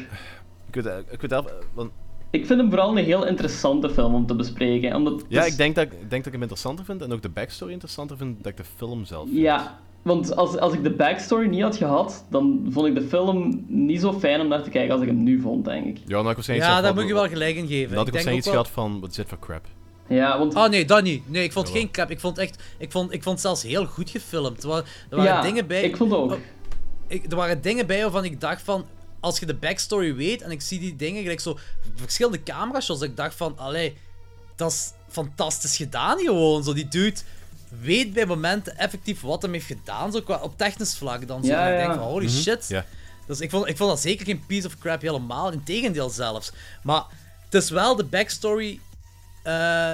Ik 0.72 0.74
weet, 0.82 0.86
ik 1.10 1.20
weet 1.20 1.30
zelf... 1.30 1.46
Want, 1.72 1.90
Ik 2.30 2.46
vind 2.46 2.60
hem 2.60 2.68
vooral 2.70 2.98
een 2.98 3.04
heel 3.04 3.26
interessante 3.26 3.90
film 3.90 4.14
om 4.14 4.26
te 4.26 4.34
bespreken. 4.34 4.94
Omdat 4.94 5.24
ja, 5.28 5.44
is- 5.44 5.52
ik 5.52 5.56
denk, 5.58 5.74
dat, 5.74 5.84
ik 5.84 5.90
denk 5.90 6.10
dat 6.10 6.26
ik 6.26 6.32
hem 6.32 6.42
interessanter 6.42 6.84
vind 6.84 7.02
en 7.02 7.12
ook 7.12 7.22
de 7.22 7.28
backstory 7.28 7.72
interessanter 7.72 8.16
vind 8.16 8.42
dan 8.42 8.52
ik 8.52 8.58
de 8.58 8.64
film 8.76 9.04
zelf 9.04 9.28
vind. 9.28 9.40
Ja, 9.40 9.78
want 10.02 10.36
als, 10.36 10.58
als 10.58 10.72
ik 10.72 10.82
de 10.82 10.90
backstory 10.90 11.46
niet 11.46 11.62
had 11.62 11.76
gehad, 11.76 12.24
dan 12.30 12.66
vond 12.70 12.86
ik 12.86 12.94
de 12.94 13.02
film 13.02 13.64
niet 13.68 14.00
zo 14.00 14.12
fijn 14.12 14.40
om 14.40 14.48
naar 14.48 14.62
te 14.62 14.70
kijken 14.70 14.92
als 14.92 15.02
ik 15.02 15.08
hem 15.08 15.22
nu 15.22 15.40
vond, 15.40 15.64
denk 15.64 15.86
ik. 15.86 15.98
Ja, 16.06 16.22
had 16.22 16.38
ik 16.48 16.54
Ja, 16.54 16.80
daar 16.80 16.94
moet 16.94 17.06
je 17.06 17.14
wel 17.14 17.28
gelijk 17.28 17.56
in 17.56 17.66
geven. 17.66 17.88
Dan 17.88 17.98
had 17.98 18.08
ik 18.08 18.14
Ik 18.14 18.24
denk 18.24 18.26
waarschijnlijk 18.36 18.36
iets 18.36 18.46
wel- 18.46 18.64
gehad 18.64 18.68
van, 18.92 19.00
wat 19.00 19.10
is 19.10 19.16
dit 19.16 19.28
voor 19.28 19.38
crap? 19.38 19.66
Ja, 20.10 20.38
want... 20.38 20.54
Ah 20.54 20.70
nee, 20.70 20.84
dat 20.84 21.02
niet. 21.02 21.30
Nee, 21.30 21.42
ik 21.44 21.52
vond 21.52 21.68
geen 21.68 21.90
crap. 21.90 22.10
Ik 22.10 22.20
vond 22.20 22.38
echt... 22.38 22.62
Ik 22.78 22.90
vond, 22.92 23.12
ik 23.12 23.22
vond 23.22 23.34
het 23.34 23.44
zelfs 23.44 23.62
heel 23.62 23.86
goed 23.86 24.10
gefilmd. 24.10 24.62
Er 24.62 24.68
waren, 24.68 24.84
er 25.10 25.16
waren 25.16 25.32
Ja, 25.32 25.42
dingen 25.42 25.66
bij... 25.66 25.82
ik 25.82 25.96
vond 25.96 26.12
ook. 26.12 26.30
Oh, 26.32 26.38
ik, 27.06 27.30
er 27.30 27.36
waren 27.36 27.60
dingen 27.62 27.86
bij 27.86 28.02
waarvan 28.02 28.24
ik 28.24 28.40
dacht 28.40 28.62
van... 28.62 28.86
Als 29.20 29.38
je 29.38 29.46
de 29.46 29.54
backstory 29.54 30.14
weet 30.14 30.42
en 30.42 30.50
ik 30.50 30.60
zie 30.60 30.78
die 30.80 30.96
dingen, 30.96 31.22
gelijk 31.22 31.40
zo 31.40 31.58
verschillende 31.94 32.42
camera-shots, 32.42 33.00
dat 33.00 33.08
ik 33.08 33.16
dacht 33.16 33.34
van... 33.34 33.58
Allee, 33.58 33.96
dat 34.56 34.70
is 34.70 34.92
fantastisch 35.08 35.76
gedaan 35.76 36.18
gewoon. 36.18 36.64
Zo, 36.64 36.72
die 36.72 36.88
dude 36.88 37.16
weet 37.80 38.12
bij 38.12 38.26
momenten 38.26 38.78
effectief 38.78 39.20
wat 39.20 39.42
hem 39.42 39.52
heeft 39.52 39.66
gedaan, 39.66 40.12
zo 40.12 40.20
qua, 40.20 40.38
op 40.42 40.58
technisch 40.58 40.96
vlak 40.96 41.26
dan. 41.28 41.44
Zo. 41.44 41.50
Ja, 41.50 41.66
en 41.66 41.72
ik 41.72 41.78
denk 41.86 41.94
van, 41.98 42.02
holy 42.08 42.24
Mhm. 42.24 42.34
shit. 42.34 42.68
Ja. 42.68 42.84
Dus 43.26 43.40
ik 43.40 43.50
vond, 43.50 43.68
ik 43.68 43.76
vond 43.76 43.90
dat 43.90 44.00
zeker 44.00 44.26
geen 44.26 44.46
piece 44.46 44.66
of 44.66 44.78
crap 44.78 45.00
helemaal. 45.00 45.52
Integendeel 45.52 46.10
zelfs. 46.10 46.52
Maar 46.82 47.04
het 47.44 47.54
is 47.62 47.70
wel 47.70 47.96
de 47.96 48.04
backstory. 48.04 48.80
Eh, 49.42 49.92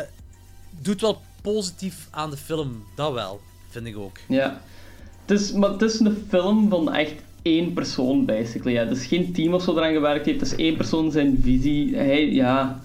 doet 0.80 1.00
wel 1.00 1.20
positief 1.42 2.08
aan 2.10 2.30
de 2.30 2.36
film. 2.36 2.84
Dat 2.94 3.12
wel, 3.12 3.40
vind 3.68 3.86
ik 3.86 3.98
ook. 3.98 4.18
Ja. 4.28 4.60
Het 5.24 5.40
is, 5.40 5.52
maar 5.52 5.70
het 5.70 5.82
is 5.82 6.00
een 6.00 6.26
film 6.28 6.68
van 6.68 6.92
echt 6.92 7.14
één 7.42 7.72
persoon, 7.72 8.24
basically. 8.24 8.72
Ja. 8.72 8.84
Het 8.86 8.96
is 8.96 9.06
geen 9.06 9.32
team 9.32 9.54
of 9.54 9.62
zo 9.62 9.76
eraan 9.76 9.92
gewerkt 9.92 10.26
heeft. 10.26 10.40
Het 10.40 10.52
is 10.52 10.56
één 10.56 10.76
persoon 10.76 11.10
zijn 11.12 11.38
visie. 11.42 11.96
Hij, 11.96 12.30
ja... 12.30 12.80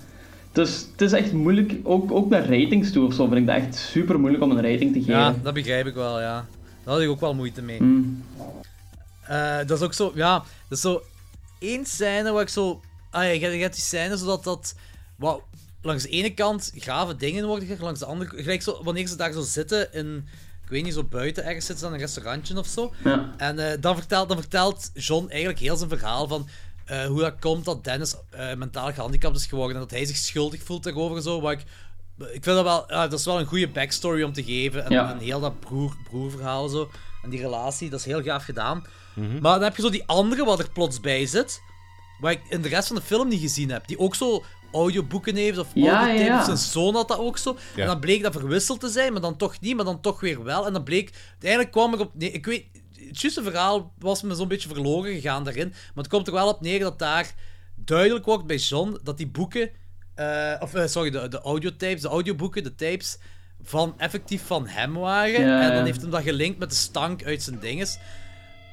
Dus 0.54 0.86
het 0.92 1.02
is 1.02 1.12
echt 1.12 1.34
moeilijk, 1.34 1.74
ook, 1.84 2.12
ook 2.12 2.30
naar 2.30 2.42
ratings 2.42 2.92
toe 2.92 3.06
of 3.06 3.14
zo, 3.14 3.26
vind 3.26 3.38
ik 3.38 3.46
dat 3.46 3.56
echt 3.56 3.76
super 3.76 4.20
moeilijk 4.20 4.44
om 4.44 4.52
een 4.52 4.72
rating 4.72 4.94
te 4.94 5.00
geven. 5.00 5.14
Ja, 5.14 5.36
dat 5.44 5.54
begrijp 5.54 5.86
ik 5.86 5.94
wel, 5.94 6.20
ja. 6.20 6.46
Daar 6.84 6.94
had 6.94 7.02
ik 7.02 7.10
ook 7.10 7.20
wel 7.20 7.34
moeite 7.34 7.62
mee. 7.62 7.82
Mm. 7.82 8.24
Dat 9.66 9.72
is 9.72 9.82
ook 9.82 9.94
zo, 9.94 10.12
ja, 10.16 10.34
dat 10.38 10.78
is 10.78 10.82
zo 10.82 11.02
één 11.60 11.86
scène 11.86 12.32
waar 12.32 12.42
ik 12.42 12.50
zo. 12.50 12.82
Ah 13.10 13.24
ja, 13.24 13.30
je 13.30 13.46
hebt 13.46 13.76
die 13.76 13.84
scène 13.84 14.18
zodat 14.18 14.44
dat. 14.44 14.76
Wat, 15.16 15.42
langs 15.82 16.04
de 16.04 16.10
ene 16.10 16.34
kant 16.34 16.72
grave 16.76 17.16
dingen 17.16 17.46
worden 17.46 17.64
gezegd, 17.64 17.82
langs 17.82 18.00
de 18.00 18.06
andere 18.06 18.42
gelijk 18.42 18.62
zo, 18.62 18.84
wanneer 18.84 19.08
ze 19.08 19.16
daar 19.16 19.32
zo 19.34 19.42
zitten 19.42 19.94
in. 19.94 20.28
Ik 20.64 20.70
weet 20.78 20.84
niet, 20.84 20.94
zo 20.94 21.04
buiten 21.04 21.44
ergens 21.46 21.66
zitten 21.66 21.84
ze 21.86 21.92
aan 21.92 21.98
een 22.00 22.06
restaurantje 22.06 22.58
of 22.58 22.68
zo. 22.68 22.94
Ja. 23.04 23.34
En 23.38 23.72
eh, 23.72 23.78
dan, 23.82 23.96
vertelt, 23.96 24.28
dan 24.28 24.38
vertelt 24.38 24.92
John 24.94 25.30
eigenlijk 25.30 25.60
heel 25.60 25.76
zijn 25.76 25.90
verhaal 25.90 26.28
van 26.28 26.48
eh, 26.86 27.06
hoe 27.06 27.20
dat 27.20 27.34
komt 27.40 27.66
dat 27.66 27.84
Dennis 27.84 28.16
eh, 28.30 28.54
mentaal 28.54 28.94
gehandicapt 28.94 29.36
is 29.36 29.46
geworden 29.46 29.76
en 29.76 29.82
dat 29.82 29.92
hij 29.92 30.06
zich 30.06 30.16
schuldig 30.18 30.64
voelt 30.64 30.84
daarover. 30.84 31.22
Zo, 31.22 31.42
wat 31.42 31.52
ik, 31.52 31.60
ik 32.18 32.44
vind 32.44 32.46
dat 32.46 32.64
wel, 32.64 32.84
ja, 32.88 33.08
dat 33.08 33.20
is 33.20 33.26
wel 33.26 33.40
een 33.40 33.46
goede 33.46 33.68
backstory 33.68 34.24
om 34.24 34.34
te 34.34 34.44
geven. 34.44 34.86
En, 34.86 34.92
Ja. 34.92 35.12
en 35.12 35.18
heel 35.20 35.40
dat 35.40 35.60
broer, 35.60 35.96
broerverhaal 36.10 36.68
zo. 36.70 36.92
En 37.24 37.30
die 37.30 37.40
relatie, 37.42 37.90
dat 37.90 38.00
is 38.00 38.06
heel 38.06 38.24
gaaf 38.24 38.44
gedaan. 38.44 38.84
Maar 39.14 39.54
dan 39.54 39.64
heb 39.64 39.76
je 39.76 39.82
zo 39.82 39.90
die 39.90 40.04
andere 40.06 40.46
wat 40.46 40.60
er 40.60 40.70
plots 40.72 41.00
bij 41.00 41.26
zit. 41.26 41.62
Wat 42.20 42.32
ik 42.32 42.42
in 42.50 42.62
de 42.62 42.70
rest 42.70 42.88
van 42.88 42.96
de 42.96 43.02
film 43.02 43.28
niet 43.28 43.42
gezien 43.42 43.72
heb. 43.72 43.88
Die 43.88 44.00
ook 44.00 44.16
zo 44.16 44.44
audioboeken 44.72 45.36
heeft 45.36 45.58
of 45.58 45.68
Ja, 45.74 45.94
audiotapes. 45.94 46.26
ja, 46.26 46.34
ja. 46.36 46.44
Zijn 46.44 46.58
zoon 46.58 46.96
had 46.96 47.08
dat 47.08 47.18
ook 47.18 47.38
zo. 47.38 47.58
Ja. 47.76 47.82
En 47.82 47.88
dan 47.88 48.00
bleek 48.00 48.24
dat 48.24 48.34
verwisseld 48.34 48.80
te 48.80 48.90
zijn, 48.90 49.12
maar 49.12 49.22
dan 49.22 49.38
toch 49.38 49.60
niet, 49.60 49.76
maar 49.76 49.86
dan 49.86 50.02
toch 50.02 50.20
weer 50.20 50.44
wel. 50.44 50.66
En 50.68 50.74
dan 50.74 50.84
bleek... 50.84 51.12
Uiteindelijk 51.32 51.72
kwam 51.72 51.94
er 51.94 52.00
op... 52.00 52.12
Nee, 52.14 52.32
ik 52.32 52.46
weet... 52.46 52.66
Het 53.08 53.22
juiste 53.22 53.44
verhaal 53.44 53.94
was 54.00 54.22
me 54.22 54.36
zo'n 54.36 54.48
beetje 54.48 54.70
verloren 54.70 55.14
gegaan 55.14 55.44
daarin. 55.44 55.68
Maar 55.70 56.04
het 56.04 56.08
komt 56.08 56.28
er 56.28 56.34
wel 56.34 56.48
op 56.48 56.62
neer 56.62 56.80
dat 56.80 57.00
daar 57.00 57.34
duidelijk 57.76 58.26
wordt 58.26 58.46
bij 58.46 58.56
John 58.58 59.00
dat 59.04 59.18
die 59.18 59.28
boeken... 59.28 59.70
eh, 60.16 60.54
of, 60.60 60.74
eh, 60.74 60.88
sorry, 60.88 61.10
de, 61.10 61.28
de 61.28 61.42
audiotapes, 61.42 62.02
de 62.02 62.08
audioboeken, 62.08 62.64
de 62.64 62.76
tapes... 62.76 63.18
Van 63.64 63.94
effectief 63.98 64.44
van 64.46 64.68
hem 64.68 64.94
waren. 64.94 65.42
Ja, 65.46 65.62
en 65.62 65.76
dan 65.76 65.86
heeft 65.86 66.02
hem 66.02 66.10
dat 66.10 66.24
gelinkt 66.24 66.60
met 66.60 66.70
de 66.70 66.76
stank 66.76 67.24
uit 67.24 67.44
zijn 67.44 67.60
dinges. 67.60 67.98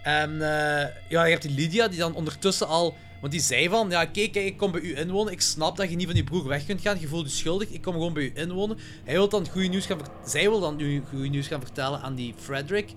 En 0.03 0.33
eh, 0.33 0.89
ja, 1.09 1.25
je 1.25 1.31
hebt 1.31 1.43
die 1.43 1.51
Lydia 1.55 1.89
die 1.89 1.99
dan 1.99 2.15
ondertussen 2.15 2.67
al. 2.67 2.97
Want 3.21 3.33
die 3.33 3.41
zei 3.43 3.69
van: 3.69 3.91
Ja, 3.91 4.05
kijk, 4.05 4.33
kijk, 4.33 4.47
ik 4.47 4.57
kom 4.57 4.71
bij 4.73 4.81
u 4.81 4.97
inwonen. 4.97 5.33
Ik 5.33 5.41
snap 5.41 5.77
dat 5.77 5.91
je 5.91 5.97
niet 5.97 6.07
van 6.07 6.15
die 6.15 6.25
broer 6.25 6.49
weg 6.49 6.67
kunt 6.67 6.81
gaan. 6.81 7.01
Je 7.01 7.09
voelt 7.09 7.31
je 7.31 7.37
schuldig. 7.37 7.69
Ik 7.69 7.83
kom 7.83 7.93
gewoon 7.93 8.13
bij 8.13 8.23
u 8.23 8.33
inwonen. 8.35 8.79
Hij 9.05 9.15
wil 9.15 9.29
dan 9.29 9.49
goede 9.49 9.69
nieuws 9.69 9.87
gaan 9.87 9.99
Zij 10.27 10.49
wil 10.49 10.61
dan 10.61 10.77
nu 10.77 11.03
goede 11.09 11.29
nieuws 11.29 11.47
gaan 11.47 11.61
vertellen 11.61 12.01
aan 12.01 12.15
die 12.15 12.35
Frederick. 12.39 12.93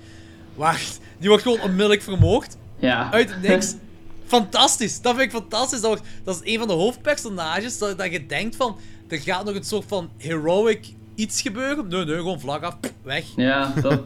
Wacht, 0.55 0.99
die 1.17 1.29
wordt 1.29 1.43
gewoon 1.43 1.61
onmiddellijk 1.61 2.01
vermoord. 2.01 2.55
Ja. 2.79 3.11
Uit 3.11 3.29
het 3.29 3.41
niks. 3.47 3.75
Fantastisch. 4.25 5.01
Dat 5.01 5.15
vind 5.15 5.25
ik 5.25 5.39
fantastisch. 5.39 5.81
Dat, 5.81 5.89
wordt, 5.89 6.07
dat 6.23 6.41
is 6.43 6.53
een 6.53 6.59
van 6.59 6.67
de 6.67 6.73
hoofdpersonages. 6.73 7.77
Dat, 7.77 7.97
dat 7.97 8.11
je 8.11 8.25
denkt 8.25 8.55
van: 8.55 8.77
er 9.07 9.19
gaat 9.19 9.45
nog 9.45 9.55
een 9.55 9.63
soort 9.63 9.85
van 9.87 10.09
heroic 10.17 10.93
iets 11.15 11.41
gebeuren. 11.41 11.87
Nee, 11.87 12.05
nee, 12.05 12.15
gewoon 12.15 12.39
vlag 12.39 12.61
af. 12.61 12.79
pff, 12.79 12.93
weg. 13.01 13.25
Ja, 13.35 13.73
dat... 13.81 14.01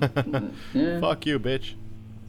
Fuck 1.02 1.24
you, 1.24 1.40
bitch. 1.40 1.74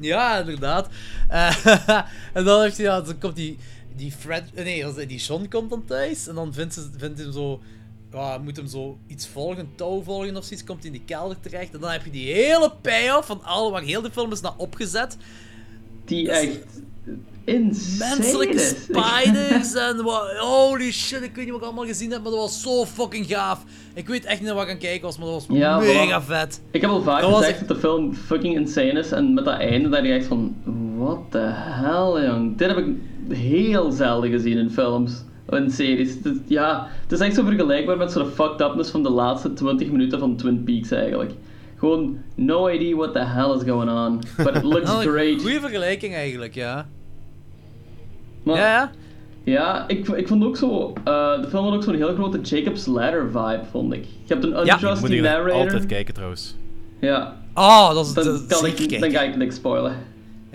Ja, 0.00 0.38
inderdaad. 0.38 0.88
Eh, 1.28 1.66
en 2.32 2.44
dan, 2.44 2.62
heeft 2.62 2.76
hij, 2.76 2.86
ja, 2.86 3.00
dan 3.00 3.18
komt 3.18 3.36
die, 3.36 3.58
die 3.96 4.12
Fred... 4.12 4.44
Nee, 4.54 4.86
als- 4.86 4.94
die 4.94 5.18
John 5.18 5.46
komt 5.50 5.70
dan 5.70 5.84
thuis. 5.84 6.28
En 6.28 6.34
dan 6.34 6.52
vindt, 6.52 6.74
ze, 6.74 6.88
vindt 6.96 7.18
hem 7.18 7.32
zo... 7.32 7.60
Ja, 8.12 8.38
moet 8.38 8.56
hem 8.56 8.66
zo 8.66 8.98
iets 9.06 9.26
volgen, 9.26 9.68
touw 9.74 10.02
volgen 10.02 10.36
of 10.36 10.44
zoiets. 10.44 10.64
Komt 10.64 10.82
hij 10.82 10.86
in 10.92 10.96
die 10.98 11.06
kelder 11.06 11.40
terecht. 11.40 11.74
En 11.74 11.80
dan 11.80 11.90
heb 11.90 12.04
je 12.04 12.10
die 12.10 12.32
hele 12.32 12.72
payoff 12.80 13.26
van 13.26 13.42
alle 13.44 13.70
waar 13.70 13.82
heel 13.82 14.02
de 14.02 14.10
film 14.10 14.32
is 14.32 14.40
naar 14.40 14.56
opgezet. 14.56 15.16
Die 16.04 16.30
echt... 16.30 16.58
Insane 17.44 18.16
Menselijke 18.16 18.58
spiders 18.82 19.74
en 19.74 20.02
wat, 20.04 20.36
holy 20.38 20.92
shit, 20.92 21.22
ik 21.22 21.34
weet 21.34 21.44
niet 21.44 21.48
wat 21.52 21.60
ik 21.60 21.66
allemaal 21.66 21.84
gezien 21.86 22.10
heb, 22.10 22.22
maar 22.22 22.30
dat 22.30 22.40
was 22.40 22.62
zo 22.62 22.84
fucking 22.84 23.26
gaaf. 23.26 23.64
Ik 23.94 24.08
weet 24.08 24.24
echt 24.24 24.38
niet 24.38 24.46
naar 24.46 24.54
wat 24.56 24.64
ik 24.64 24.70
aan 24.70 24.78
kijken 24.78 25.02
was, 25.02 25.18
maar 25.18 25.26
dat 25.26 25.46
was 25.46 25.58
Ja, 25.58 25.78
mega 25.78 26.22
vet. 26.22 26.60
Ik 26.70 26.80
heb 26.80 26.90
al 26.90 27.02
vaak 27.02 27.20
Dat 27.20 27.30
was 27.30 27.40
gezegd 27.40 27.58
dat 27.58 27.68
de 27.68 27.76
film 27.76 28.14
fucking 28.14 28.54
insane 28.56 28.98
is. 28.98 29.10
En 29.12 29.34
met 29.34 29.44
dat 29.44 29.58
einde 29.58 29.88
dat 29.88 30.04
je 30.04 30.12
echt 30.12 30.26
van... 30.26 30.54
What 30.96 31.18
the 31.30 31.38
hell, 31.54 32.26
jong. 32.26 32.56
Dit 32.58 32.68
heb 32.68 32.76
ik 32.78 32.86
heel 33.32 33.90
zelden 33.90 34.30
gezien 34.30 34.58
in 34.58 34.70
films. 34.70 35.24
In 35.50 35.70
series. 35.70 36.14
Het 36.22 36.40
ja, 36.46 36.86
het 37.02 37.12
is 37.12 37.18
echt 37.20 37.34
zo 37.34 37.44
vergelijkbaar 37.44 37.96
met 37.96 38.12
zo'n 38.12 38.26
fucked 38.26 38.60
upness 38.60 38.90
van 38.90 39.02
de 39.02 39.10
laatste 39.10 39.52
20 39.52 39.90
minuten 39.90 40.18
van 40.18 40.36
Twin 40.36 40.64
Peaks 40.64 40.90
eigenlijk. 40.90 41.30
Gewoon, 41.78 42.18
no 42.34 42.68
idea 42.68 42.96
what 42.96 43.12
the 43.12 43.18
hell 43.24 43.50
is 43.56 43.62
going 43.62 43.90
on. 43.90 44.20
But 44.36 44.56
it 44.56 44.62
looks 44.62 44.84
Nou, 44.90 45.06
great. 45.10 45.40
Goeie 45.40 45.60
vergelijking 45.60 46.14
eigenlijk, 46.14 46.54
ja. 46.54 46.86
Maar- 48.42 48.56
Ja, 48.56 48.66
ja. 48.72 48.90
Ja, 49.44 49.84
ik, 49.88 50.08
ik 50.08 50.28
vond 50.28 50.44
ook 50.44 50.56
zo... 50.56 50.92
eh, 51.04 51.42
de 51.42 51.48
film 51.48 51.64
had 51.64 51.74
ook 51.74 51.82
zo'n 51.82 51.94
heel 51.94 52.14
grote 52.14 52.40
Jacob's 52.40 52.86
Ladder 52.86 53.26
vibe, 53.26 53.60
vond 53.70 53.92
ik. 53.92 54.04
Je 54.04 54.32
hebt 54.34 54.44
een 54.44 54.58
untrusty 54.58 55.06
hier 55.06 55.22
narrator. 55.22 55.60
altijd 55.60 55.86
kijken 55.86 56.14
trouwens. 56.14 56.54
Ja. 57.00 57.36
Oh, 57.54 57.94
dat 57.94 58.06
is, 58.06 58.12
Dan, 58.12 58.24
dat 58.24 58.46
kan 58.46 58.66
ik, 58.66 59.00
dan 59.00 59.10
ga 59.10 59.20
ik 59.22 59.36
niks 59.36 59.54
spoilen. 59.54 59.96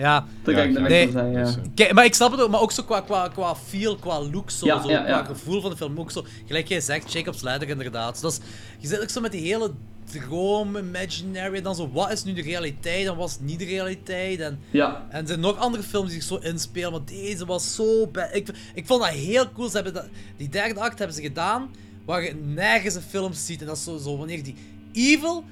Dat 0.02 0.56
kan 0.56 0.64
Ja, 0.64 0.64
ik 0.64 0.76
er 0.76 0.82
nee. 0.82 1.12
zeggen, 1.12 1.32
ja. 1.32 1.56
Kijk, 1.76 1.94
maar 1.94 2.06
ik 2.06 2.14
snap 2.14 2.32
het 2.32 2.42
ook, 2.42 2.50
maar 2.50 2.62
ook 2.62 2.72
zo 2.72 2.84
qua, 2.84 3.02
qua, 3.02 3.28
qua 3.28 3.56
feel, 3.56 3.96
qua 3.96 4.22
look, 4.22 4.50
zo, 4.52 4.66
Ja, 4.66 4.82
zo, 4.82 4.90
ja, 4.90 5.08
ja. 5.08 5.22
qua 5.22 5.34
gevoel 5.34 5.62
van 5.62 5.70
de 5.70 5.78
film. 5.78 6.00
Ook 6.00 6.12
zo, 6.12 6.26
gelijk 6.46 6.68
jij 6.68 6.82
zegt, 6.82 7.12
Jacob's 7.14 7.42
Ladder 7.42 7.70
inderdaad. 7.70 8.22
Dat 8.22 8.32
is, 8.32 8.40
je 8.80 8.88
zit 8.88 9.02
ook 9.02 9.10
zo 9.10 9.22
met 9.22 9.32
die 9.32 9.42
hele 9.42 9.72
droom, 10.12 10.76
imaginary, 10.78 11.56
en 11.58 11.64
dan 11.64 11.76
zo, 11.76 11.90
wat 11.92 12.12
is 12.12 12.24
nu 12.24 12.34
de 12.34 12.42
realiteit 12.42 13.08
en 13.08 13.16
wat 13.16 13.30
is 13.30 13.38
niet 13.40 13.60
de 13.60 13.66
realiteit? 13.66 14.40
En, 14.40 14.60
Ja. 14.72 15.06
en 15.10 15.22
er 15.22 15.28
zijn 15.28 15.40
nog 15.40 15.58
andere 15.58 15.84
films 15.84 16.12
die 16.12 16.22
zich 16.22 16.28
zo 16.40 16.48
inspelen, 16.48 16.92
maar 16.92 17.06
deze 17.06 17.46
was 17.46 17.76
zo... 17.76 18.12
Ik, 18.32 18.48
ik 18.74 18.86
vond 18.86 19.02
dat 19.02 19.10
heel 19.12 19.52
cool. 19.52 19.68
Ze 19.70 19.76
hebben 19.76 19.94
dat, 19.94 20.06
die 20.38 20.50
derde 20.50 20.80
act 20.80 20.98
hebben 20.98 21.16
ze 21.16 21.22
gedaan, 21.22 21.70
waar 22.06 22.24
je 22.24 22.36
nergens 22.46 22.96
in 22.96 23.02
films 23.02 23.46
ziet. 23.46 23.62
En 23.62 23.68
dat 23.68 23.78
is 23.78 23.84
zo, 23.84 23.98
zo 23.98 24.18
wanneer 24.18 24.44
die 24.44 24.56
evil, 24.94 25.44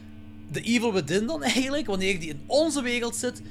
de 0.52 0.62
evil 0.62 0.94
within 0.94 1.26
dan 1.26 1.44
eigenlijk, 1.44 1.86
wanneer 1.88 2.20
die 2.20 2.30
in 2.30 2.42
onze 2.46 2.82
wereld 2.82 3.16
zit, 3.16 3.42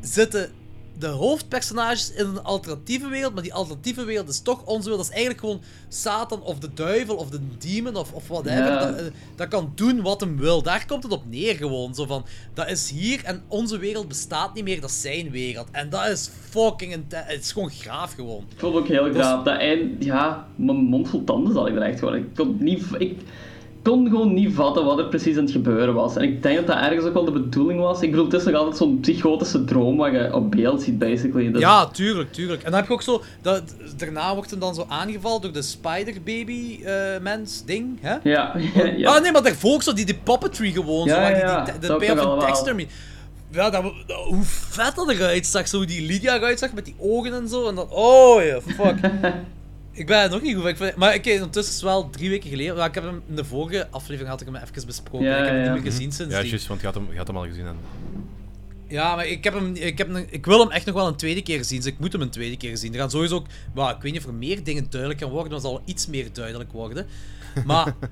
zitten 0.00 0.50
de 0.98 1.06
hoofdpersonages 1.06 2.12
in 2.12 2.26
een 2.26 2.42
alternatieve 2.42 3.08
wereld, 3.08 3.34
maar 3.34 3.42
die 3.42 3.54
alternatieve 3.54 4.04
wereld 4.04 4.28
is 4.28 4.40
toch 4.40 4.64
onze 4.64 4.88
wereld. 4.88 5.06
Dat 5.06 5.06
is 5.06 5.16
eigenlijk 5.16 5.40
gewoon 5.40 5.60
Satan 5.88 6.42
of 6.42 6.58
de 6.58 6.68
duivel 6.74 7.16
of 7.16 7.30
de 7.30 7.40
demon 7.58 7.96
of, 7.96 8.12
of 8.12 8.28
whatever. 8.28 8.64
Ja. 8.64 8.86
Dat, 8.86 8.96
eh, 8.96 9.04
dat 9.36 9.48
kan 9.48 9.72
doen 9.74 10.02
wat 10.02 10.20
hem 10.20 10.36
wil. 10.36 10.62
Daar 10.62 10.86
komt 10.86 11.02
het 11.02 11.12
op 11.12 11.22
neer 11.26 11.54
gewoon. 11.54 11.94
Zo 11.94 12.06
van, 12.06 12.24
dat 12.54 12.70
is 12.70 12.90
hier 12.90 13.24
en 13.24 13.42
onze 13.48 13.78
wereld 13.78 14.08
bestaat 14.08 14.54
niet 14.54 14.64
meer, 14.64 14.80
dat 14.80 14.90
is 14.90 15.00
zijn 15.00 15.30
wereld. 15.30 15.68
En 15.72 15.90
dat 15.90 16.06
is 16.06 16.30
fucking. 16.48 17.04
Het 17.08 17.40
is 17.40 17.52
gewoon 17.52 17.70
graaf 17.70 18.12
gewoon. 18.14 18.44
Ik 18.52 18.58
vond 18.58 18.74
het 18.74 18.82
ook 18.82 18.88
heel 18.88 19.12
graaf. 19.12 19.44
Dat 19.44 19.56
eind, 19.58 20.04
ja, 20.04 20.46
mijn 20.56 20.76
mond 20.76 21.08
vol 21.08 21.24
tanden 21.24 21.52
zat 21.52 21.68
ik 21.68 21.74
er 21.74 21.82
echt 21.82 21.98
gewoon. 21.98 22.14
Ik 22.14 22.34
kon, 22.34 22.56
niet, 22.60 22.84
ik 22.98 23.18
kon 23.88 24.08
gewoon 24.08 24.34
niet 24.34 24.54
vatten 24.54 24.84
wat 24.84 24.98
er 24.98 25.08
precies 25.08 25.36
aan 25.36 25.42
het 25.42 25.52
gebeuren 25.52 25.94
was. 25.94 26.16
En 26.16 26.22
ik 26.22 26.42
denk 26.42 26.56
dat 26.56 26.66
dat 26.66 26.76
ergens 26.76 27.04
ook 27.04 27.12
wel 27.12 27.24
de 27.24 27.30
bedoeling 27.32 27.80
was. 27.80 28.00
Ik 28.02 28.10
bedoel, 28.10 28.24
het 28.24 28.34
is 28.34 28.44
nog 28.44 28.54
altijd 28.54 28.76
zo'n 28.76 29.00
psychotische 29.00 29.64
droom 29.64 29.96
wat 29.96 30.12
je 30.12 30.34
op 30.34 30.50
beeld 30.50 30.82
ziet, 30.82 30.98
basically. 30.98 31.52
Dus, 31.52 31.60
Ja, 31.60 31.86
tuurlijk, 31.86 32.32
tuurlijk. 32.32 32.62
En 32.62 32.70
dan 32.70 32.78
heb 32.80 32.88
je 32.88 32.94
ook 32.94 33.02
zo... 33.02 33.22
Dat, 33.42 33.62
daarna 33.96 34.34
wordt 34.34 34.50
hem 34.50 34.60
dan 34.60 34.74
zo 34.74 34.84
aangevallen 34.88 35.40
door 35.40 35.52
de 35.52 35.62
Spider-Baby-mens 35.62 37.64
ding, 37.64 37.98
hè? 38.00 38.16
Ja, 38.22 38.54
ja. 38.96 39.14
Ah 39.14 39.22
nee, 39.22 39.32
maar 39.32 39.42
daarvoor 39.42 39.72
ook 39.72 39.82
zo 39.82 39.92
die, 39.92 40.06
die 40.06 40.18
puppetry 40.22 40.72
gewoon. 40.72 41.06
Ja, 41.06 41.14
zo, 41.30 41.36
ja, 41.36 41.64
die, 41.64 41.78
de 41.80 41.86
van 42.06 42.18
allemaal. 42.18 42.46
Dexter. 42.46 42.86
Ja, 43.50 43.70
dat, 43.70 43.82
dat- 44.06 44.24
hoe 44.24 44.42
vet 44.42 44.94
dat 44.94 45.10
eruit 45.10 45.46
zag. 45.46 45.68
Zo 45.68 45.76
hoe 45.76 45.86
die 45.86 46.06
Lydia 46.06 46.34
eruit 46.36 46.58
zag 46.58 46.72
met 46.72 46.84
die 46.84 46.94
ogen 46.98 47.32
en 47.32 47.48
zo. 47.48 47.68
En 47.68 47.74
dan, 47.74 47.86
oh 47.90 48.42
ja, 48.42 48.60
fuck. 48.60 49.00
ik 49.98 50.06
ben 50.06 50.22
er 50.22 50.30
nog 50.30 50.42
niet 50.42 50.54
goed. 50.54 50.62
van. 50.62 50.70
Ik 50.70 50.76
vind, 50.76 50.96
maar 50.96 51.14
oké, 51.14 51.32
ondertussen 51.32 51.74
is 51.74 51.80
het 51.80 51.90
wel 51.90 52.10
drie 52.10 52.28
weken 52.28 52.50
geleden. 52.50 52.76
Maar 52.76 52.88
ik 52.88 52.94
heb 52.94 53.04
hem 53.04 53.22
in 53.28 53.36
de 53.36 53.44
vorige 53.44 53.88
aflevering 53.90 54.28
had 54.30 54.40
ik 54.40 54.46
hem 54.46 54.56
even 54.56 54.86
besproken. 54.86 55.26
Ja, 55.26 55.36
ik 55.36 55.44
heb 55.44 55.54
hem 55.54 55.64
ja. 55.64 55.72
niet 55.72 55.82
meer 55.82 55.92
gezien 55.92 56.12
sinds 56.12 56.34
Ja, 56.34 56.42
juist, 56.42 56.66
want 56.66 56.80
je 56.80 56.86
had 56.86 56.94
hem, 56.94 57.06
je 57.10 57.16
had 57.16 57.26
hem 57.26 57.36
al 57.36 57.46
gezien. 57.46 57.66
En... 57.66 57.76
Ja, 58.86 59.16
maar 59.16 59.26
ik, 59.26 59.44
heb 59.44 59.54
hem, 59.54 59.74
ik, 59.74 59.98
heb 59.98 60.12
hem, 60.12 60.26
ik 60.30 60.46
wil 60.46 60.60
hem 60.60 60.70
echt 60.70 60.86
nog 60.86 60.94
wel 60.94 61.06
een 61.06 61.16
tweede 61.16 61.42
keer 61.42 61.64
zien. 61.64 61.78
Dus 61.78 61.86
ik 61.86 61.98
moet 61.98 62.12
hem 62.12 62.20
een 62.20 62.30
tweede 62.30 62.56
keer 62.56 62.76
zien. 62.76 62.92
Er 62.92 62.98
gaan 62.98 63.10
sowieso 63.10 63.34
ook... 63.34 63.46
Maar 63.74 63.94
ik 63.94 64.02
weet 64.02 64.12
niet 64.12 64.20
of 64.20 64.26
er 64.26 64.34
meer 64.34 64.64
dingen 64.64 64.86
duidelijk 64.90 65.20
gaan 65.20 65.30
worden. 65.30 65.50
Dan 65.50 65.60
zal 65.60 65.82
iets 65.84 66.06
meer 66.06 66.32
duidelijk 66.32 66.72
worden. 66.72 67.06
Maar... 67.64 67.94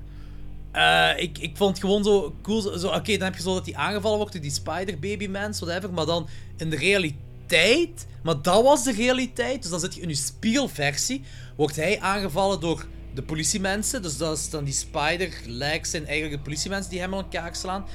eh, 0.71 1.23
ik, 1.23 1.37
ik 1.37 1.57
vond 1.57 1.69
het 1.69 1.79
gewoon 1.79 2.03
zo 2.03 2.35
cool. 2.41 2.61
Zo, 2.61 2.77
zo- 2.77 2.87
Oké, 2.87 3.11
dan 3.11 3.27
heb 3.27 3.35
je 3.35 3.41
zo 3.41 3.53
dat 3.53 3.65
hij 3.65 3.75
aangevallen 3.75 4.17
wordt 4.17 4.33
door 4.33 4.41
die 4.41 4.51
Spider-Baby-mens, 4.51 5.59
whatever. 5.59 5.93
Maar 5.93 6.05
dan 6.05 6.27
in 6.57 6.69
de 6.69 6.75
realiteit... 6.75 8.07
Maar 8.23 8.41
dat 8.41 8.63
was 8.63 8.83
de 8.83 8.91
realiteit. 8.91 9.61
Dus 9.61 9.71
dan 9.71 9.79
zit 9.79 9.95
je 9.95 10.01
in 10.01 10.09
je 10.09 10.15
spiegelversie. 10.15 11.23
Wordt 11.57 11.75
hij 11.75 11.99
aangevallen 11.99 12.59
door 12.59 12.85
de 13.13 13.23
politiemensen. 13.23 14.01
Dus 14.01 14.17
dat 14.17 14.37
is 14.37 14.49
dan 14.49 14.63
die 14.63 14.73
Spider-legs 14.73 15.89
zijn 15.89 16.05
eigenlijk 16.05 16.37
de 16.37 16.49
politiemensen 16.49 16.91
die 16.91 16.99
hem 16.99 17.13
aan 17.13 17.23
elkaar 17.23 17.55
slaan. 17.55 17.85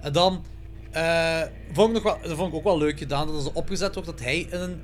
En 0.00 0.12
dan... 0.12 0.44
eh, 0.90 1.40
vond 1.72 1.88
ik 1.88 1.94
nog 1.94 2.02
wel, 2.02 2.18
dat 2.22 2.36
vond 2.36 2.48
ik 2.48 2.54
ook 2.58 2.64
wel 2.64 2.78
leuk 2.78 2.98
gedaan. 2.98 3.26
Dat 3.26 3.46
er 3.46 3.54
opgezet 3.54 3.94
wordt 3.94 4.08
dat 4.08 4.20
hij 4.20 4.38
in 4.38 4.60
een 4.60 4.80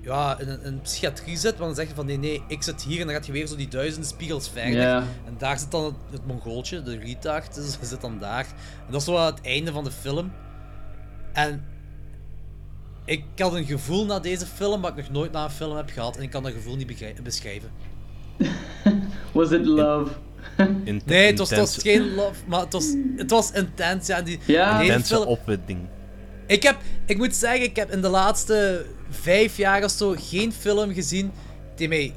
ja, 0.00 0.38
in 0.38 0.48
een, 0.48 0.66
een 0.66 0.80
psychiatrie 0.80 1.36
zit, 1.36 1.56
want 1.58 1.64
dan 1.64 1.74
zeg 1.74 1.88
je 1.88 1.94
van 1.94 2.06
nee, 2.06 2.18
nee, 2.18 2.42
ik 2.48 2.62
zit 2.62 2.82
hier 2.82 3.00
en 3.00 3.06
dan 3.06 3.14
gaat 3.14 3.26
je 3.26 3.32
weer 3.32 3.46
zo 3.46 3.56
die 3.56 3.68
duizenden 3.68 4.08
spiegels 4.08 4.48
verder. 4.48 4.80
En 5.26 5.34
daar 5.38 5.58
zit 5.58 5.70
dan 5.70 5.84
het, 5.84 5.94
het 6.10 6.26
Mongooltje, 6.26 6.82
de 6.82 6.98
retard, 6.98 7.54
dus 7.54 7.78
zit 7.88 8.00
dan 8.00 8.18
daar. 8.18 8.46
En 8.86 8.90
dat 8.92 9.00
is 9.00 9.06
zo 9.06 9.24
het 9.24 9.40
einde 9.40 9.72
van 9.72 9.84
de 9.84 9.90
film. 9.90 10.32
En 11.32 11.64
ik 13.06 13.24
had 13.36 13.54
een 13.54 13.64
gevoel 13.64 14.04
na 14.06 14.18
deze 14.20 14.46
film 14.46 14.80
wat 14.80 14.90
ik 14.90 14.96
nog 14.96 15.10
nooit 15.10 15.32
na 15.32 15.44
een 15.44 15.50
film 15.50 15.76
heb 15.76 15.90
gehad 15.90 16.16
en 16.16 16.22
ik 16.22 16.30
kan 16.30 16.42
dat 16.42 16.52
gevoel 16.52 16.76
niet 16.76 17.22
beschrijven. 17.22 17.70
Was 19.32 19.50
it 19.50 19.66
love? 19.66 20.12
In- 20.84 21.00
Nee, 21.04 21.26
het 21.26 21.38
was, 21.38 21.50
het 21.50 21.58
was 21.58 21.76
intense- 21.76 21.80
geen 21.80 22.14
love, 22.14 22.40
maar 22.46 22.60
het 22.60 22.72
was, 22.72 22.86
het 23.16 23.30
was 23.30 23.50
intens. 23.52 24.06
Ja, 24.06 24.22
die, 24.22 24.38
Ja. 24.46 24.80
Intense 24.80 25.14
film- 25.14 25.26
opwinding. 25.26 25.78
Ik, 26.46 26.62
heb, 26.62 26.76
ik 27.06 27.16
moet 27.16 27.34
zeggen, 27.34 27.62
ik 27.62 27.76
heb 27.76 27.90
in 27.90 28.00
de 28.00 28.08
laatste 28.08 28.86
vijf 29.10 29.56
jaar 29.56 29.84
of 29.84 29.90
zo 29.90 30.14
geen 30.18 30.52
film 30.52 30.92
gezien 30.94 31.30
die 31.76 31.88
mij 31.88 32.14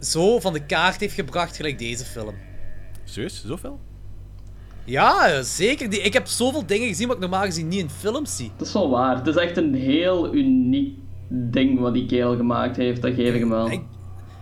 zo 0.00 0.40
van 0.40 0.52
de 0.52 0.64
kaart 0.66 1.00
heeft 1.00 1.14
gebracht 1.14 1.56
gelijk 1.56 1.78
deze 1.78 2.04
film. 2.04 2.34
Serieus? 3.04 3.44
Zoveel? 3.46 3.80
Ja, 4.90 5.42
zeker. 5.42 5.90
Die, 5.90 6.00
ik 6.00 6.12
heb 6.12 6.26
zoveel 6.26 6.66
dingen 6.66 6.88
gezien 6.88 7.06
wat 7.06 7.16
ik 7.16 7.22
normaal 7.22 7.44
gezien 7.44 7.68
niet 7.68 7.80
in 7.80 7.90
films 7.90 8.36
zie. 8.36 8.50
Dat 8.56 8.66
is 8.66 8.72
wel 8.72 8.90
waar. 8.90 9.16
Het 9.16 9.26
is 9.26 9.34
echt 9.36 9.56
een 9.56 9.74
heel 9.74 10.34
uniek 10.34 10.98
ding 11.28 11.78
wat 11.80 11.94
die 11.94 12.06
kerel 12.06 12.36
gemaakt 12.36 12.76
heeft. 12.76 13.02
Dat 13.02 13.14
geef 13.14 13.34
ik 13.34 13.40
hem 13.40 13.48
wel. 13.48 13.70
Ik- 13.70 13.82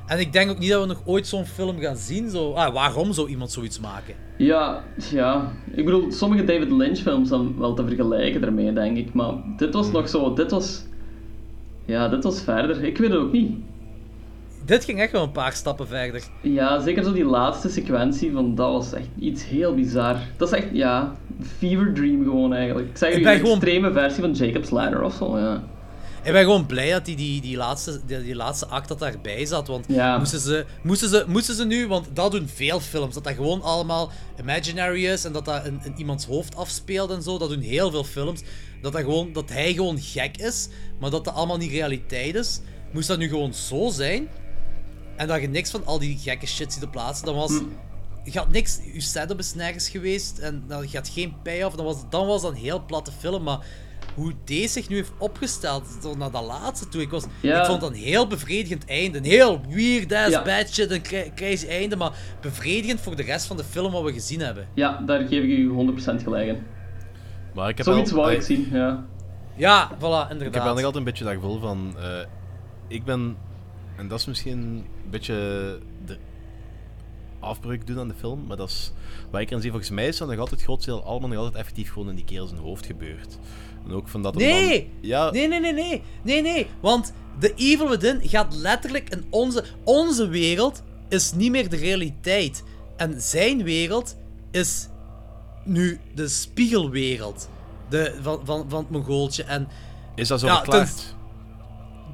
en 0.06 0.18
ik 0.20 0.32
denk 0.32 0.50
ook 0.50 0.58
niet 0.58 0.70
dat 0.70 0.80
we 0.80 0.86
nog 0.86 1.02
ooit 1.04 1.26
zo'n 1.26 1.44
film 1.44 1.78
gaan 1.78 1.96
zien. 1.96 2.30
Zo, 2.30 2.52
ah, 2.52 2.72
waarom 2.74 3.12
zou 3.12 3.28
iemand 3.28 3.50
zoiets 3.50 3.80
maken? 3.80 4.14
Ja, 4.38 4.84
ja. 5.10 5.52
Ik 5.74 5.84
bedoel, 5.84 6.12
sommige 6.12 6.44
David 6.44 6.70
Lynch 6.70 6.98
films 6.98 7.28
zijn 7.28 7.58
wel 7.58 7.74
te 7.74 7.86
vergelijken 7.86 8.40
daarmee, 8.40 8.72
denk 8.72 8.96
ik. 8.96 9.12
Maar 9.14 9.32
dit 9.56 9.74
was 9.74 9.90
nog 9.90 10.08
zo... 10.08 10.34
Dit 10.34 10.50
was... 10.50 10.84
Ja, 11.84 12.08
dit 12.08 12.24
was 12.24 12.40
verder. 12.42 12.84
Ik 12.84 12.98
weet 12.98 13.10
het 13.10 13.18
ook 13.18 13.32
niet. 13.32 13.50
Dit 14.68 14.84
ging 14.84 15.00
echt 15.00 15.12
wel 15.12 15.22
een 15.22 15.32
paar 15.32 15.52
stappen 15.52 15.86
verder. 15.88 16.22
Ja, 16.40 16.80
zeker 16.80 17.04
zo 17.04 17.12
die 17.12 17.24
laatste 17.24 17.68
sequentie 17.68 18.32
van 18.32 18.54
dat 18.54 18.72
was 18.72 18.92
echt 18.92 19.06
iets 19.18 19.44
heel 19.44 19.74
bizar. 19.74 20.16
Dat 20.36 20.52
is 20.52 20.58
echt, 20.58 20.66
ja, 20.72 21.14
fever 21.58 21.92
dream 21.94 22.22
gewoon 22.22 22.52
eigenlijk. 22.54 22.88
Ik 22.88 22.96
zeg 22.96 23.12
Ik 23.14 23.22
ben 23.22 23.32
een 23.32 23.38
gewoon- 23.38 23.54
extreme 23.54 23.92
versie 23.92 24.20
van 24.20 24.32
Jacob's 24.32 24.70
Ladder 24.70 25.02
of 25.02 25.14
zo, 25.14 25.38
ja. 25.38 25.62
Ik 26.22 26.32
ben 26.32 26.42
gewoon 26.42 26.66
blij 26.66 26.90
dat 26.90 27.04
die, 27.04 27.16
die, 27.16 27.40
die, 27.40 27.56
laatste, 27.56 28.00
die, 28.06 28.22
die 28.22 28.34
laatste 28.36 28.66
act 28.66 28.88
dat 28.88 28.98
daarbij 28.98 29.46
zat. 29.46 29.66
Want 29.66 29.84
Ja. 29.88 30.18
moesten, 30.18 30.40
ze, 30.40 30.64
moesten, 30.82 31.08
ze, 31.08 31.24
moesten 31.28 31.54
ze 31.54 31.66
nu, 31.66 31.86
want 31.88 32.06
dat 32.12 32.30
doen 32.32 32.48
veel 32.54 32.80
films, 32.80 33.14
dat 33.14 33.24
dat 33.24 33.34
gewoon 33.34 33.62
allemaal 33.62 34.10
imaginary 34.40 35.06
is 35.06 35.24
en 35.24 35.32
dat 35.32 35.44
dat 35.44 35.64
in, 35.66 35.80
in 35.84 35.92
iemands 35.96 36.26
hoofd 36.26 36.56
afspeelt 36.56 37.10
en 37.10 37.22
zo. 37.22 37.38
Dat 37.38 37.48
doen 37.48 37.60
heel 37.60 37.90
veel 37.90 38.04
films. 38.04 38.42
Dat, 38.82 38.92
dat, 38.92 39.00
gewoon, 39.00 39.32
dat 39.32 39.48
hij 39.50 39.72
gewoon 39.72 39.98
gek 40.00 40.36
is, 40.36 40.68
maar 41.00 41.10
dat 41.10 41.24
dat 41.24 41.34
allemaal 41.34 41.56
niet 41.56 41.70
realiteit 41.70 42.34
is. 42.34 42.60
Moest 42.92 43.08
dat 43.08 43.18
nu 43.18 43.28
gewoon 43.28 43.54
zo 43.54 43.88
zijn 43.90 44.28
en 45.18 45.26
dat 45.28 45.40
je 45.40 45.48
niks 45.48 45.70
van 45.70 45.86
al 45.86 45.98
die 45.98 46.18
gekke 46.18 46.46
shit 46.46 46.72
ziet 46.72 46.84
op 46.84 46.90
plaatsen, 46.90 47.26
dan 47.26 47.34
was. 47.34 47.60
Je 48.24 48.38
had 48.38 48.50
niks, 48.52 48.78
je 48.92 49.00
setup 49.00 49.38
is 49.38 49.54
nergens 49.54 49.88
geweest 49.88 50.38
en 50.38 50.64
dan, 50.66 50.86
je 50.90 50.96
had 50.96 51.08
geen 51.08 51.34
payoff. 51.42 51.76
Dan 51.76 51.84
was, 51.84 51.96
dan 52.10 52.26
was 52.26 52.42
dat 52.42 52.50
een 52.50 52.56
heel 52.56 52.84
platte 52.84 53.12
film, 53.18 53.42
maar 53.42 53.58
hoe 54.14 54.32
deze 54.44 54.68
zich 54.72 54.88
nu 54.88 54.96
heeft 54.96 55.12
opgesteld, 55.18 55.84
zo 56.02 56.14
naar 56.16 56.30
dat 56.30 56.44
laatste 56.44 56.88
toe, 56.88 57.00
ik, 57.00 57.10
was, 57.10 57.24
Ja. 57.40 57.60
ik 57.60 57.66
vond 57.66 57.80
dat 57.80 57.90
een 57.90 57.96
heel 57.96 58.26
bevredigend 58.26 58.84
einde. 58.84 59.18
Een 59.18 59.24
heel 59.24 59.60
weird 59.68 60.12
ass, 60.12 60.28
Ja. 60.30 60.42
bad 60.42 60.68
shit, 60.68 60.90
een 60.90 61.02
cra- 61.02 61.30
crazy 61.34 61.66
einde, 61.66 61.96
maar 61.96 62.12
bevredigend 62.40 63.00
voor 63.00 63.16
de 63.16 63.22
rest 63.22 63.46
van 63.46 63.56
de 63.56 63.64
film 63.64 63.92
wat 63.92 64.02
we 64.02 64.12
gezien 64.12 64.40
hebben. 64.40 64.68
Ja, 64.74 65.02
daar 65.06 65.20
geef 65.20 65.42
ik 65.42 65.48
u 65.58 65.68
100% 65.68 66.22
gelijk 66.22 66.48
in. 66.48 66.62
Maar 67.54 67.68
ik 67.68 67.76
heb 67.76 67.86
Zoiets 67.86 68.10
wel, 68.12 68.20
wou 68.20 68.32
ik 68.32 68.38
eh, 68.40 68.44
zien, 68.46 68.68
ja. 68.72 69.04
Ja, 69.56 69.90
voilà, 69.96 70.00
inderdaad. 70.00 70.46
Ik 70.46 70.54
heb 70.54 70.62
wel 70.62 70.74
nog 70.74 70.84
altijd 70.84 70.94
een 70.94 71.04
beetje 71.04 71.24
dat 71.24 71.32
gevoel 71.34 71.60
van... 71.60 71.94
eh, 71.98 72.04
ik 72.88 73.04
ben... 73.04 73.36
En 73.98 74.08
dat 74.08 74.18
is 74.18 74.26
misschien 74.26 74.58
een 74.58 74.84
beetje 75.10 75.34
de 76.06 76.16
afbreuk 77.40 77.86
doen 77.86 77.98
aan 77.98 78.08
de 78.08 78.14
film, 78.18 78.46
maar 78.46 78.56
dat 78.56 78.68
is... 78.68 78.92
Wat 79.30 79.40
ik 79.40 79.48
erin 79.48 79.60
zie, 79.62 79.70
volgens 79.70 79.90
mij 79.90 80.06
is 80.08 80.16
dat 80.16 80.28
nog 80.28 80.38
altijd 80.38 80.56
het 80.56 80.64
grootste 80.68 80.90
deel 80.90 81.04
allemaal 81.04 81.28
nog 81.28 81.38
altijd 81.38 81.56
effectief 81.56 81.92
gewoon 81.92 82.08
in 82.08 82.14
die 82.14 82.24
kerel 82.24 82.46
zijn 82.46 82.60
hoofd 82.60 82.86
gebeurt. 82.86 83.38
En 83.86 83.92
ook 83.92 84.08
van 84.08 84.22
dat 84.22 84.34
Nee! 84.34 84.80
dan- 84.80 84.90
ja, 85.00 85.30
Nee, 85.30 85.48
nee, 85.48 85.60
nee, 85.60 85.72
nee. 85.72 86.02
Nee, 86.22 86.42
nee. 86.42 86.66
Want 86.80 87.12
de 87.38 87.54
Evil 87.54 87.88
Within 87.88 88.20
gaat 88.28 88.54
letterlijk 88.54 89.08
in 89.10 89.24
onze... 89.30 89.64
Onze 89.84 90.28
wereld 90.28 90.82
is 91.08 91.32
niet 91.32 91.50
meer 91.50 91.68
de 91.68 91.76
realiteit. 91.76 92.62
En 92.96 93.20
zijn 93.20 93.62
wereld 93.62 94.16
is 94.50 94.88
nu 95.64 96.00
de 96.14 96.28
spiegelwereld. 96.28 97.48
De, 97.88 98.18
van, 98.22 98.40
van, 98.44 98.64
van 98.68 98.78
het 98.80 98.90
Mongooltje. 98.90 99.42
En 99.42 99.68
is 100.14 100.28
dat 100.28 100.40
zo 100.40 100.46
Ja, 100.46 100.56
verklaard? 100.56 101.16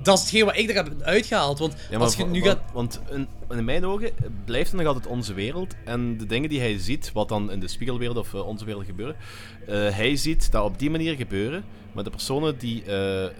Dat 0.04 0.16
is 0.16 0.20
hetgeen 0.20 0.44
wat 0.44 0.56
ik 0.56 0.68
er 0.68 0.74
heb 0.74 1.02
uitgehaald. 1.02 1.58
Want 1.58 1.74
Ja, 1.90 1.98
als 1.98 2.16
je 2.16 2.24
nu 2.24 2.42
gaat... 2.42 2.60
Want 2.72 3.00
in, 3.10 3.28
in 3.50 3.64
mijn 3.64 3.86
ogen 3.86 4.10
blijft 4.44 4.70
het 4.70 4.80
nog 4.80 4.86
altijd 4.86 5.06
onze 5.06 5.34
wereld. 5.34 5.74
En 5.84 6.16
de 6.16 6.26
dingen 6.26 6.48
die 6.48 6.60
hij 6.60 6.78
ziet, 6.78 7.12
wat 7.12 7.28
dan 7.28 7.50
in 7.50 7.60
de 7.60 7.68
spiegelwereld 7.68 8.16
of 8.16 8.34
eh, 8.34 8.46
onze 8.46 8.64
wereld 8.64 8.84
gebeuren, 8.84 9.16
eh, 9.66 9.74
hij 9.74 10.16
ziet 10.16 10.52
dat 10.52 10.64
op 10.64 10.78
die 10.78 10.90
manier 10.90 11.14
gebeuren. 11.14 11.64
Maar 11.92 12.04
de 12.04 12.10
personen 12.10 12.58
die, 12.58 12.82
eh, 12.84 13.30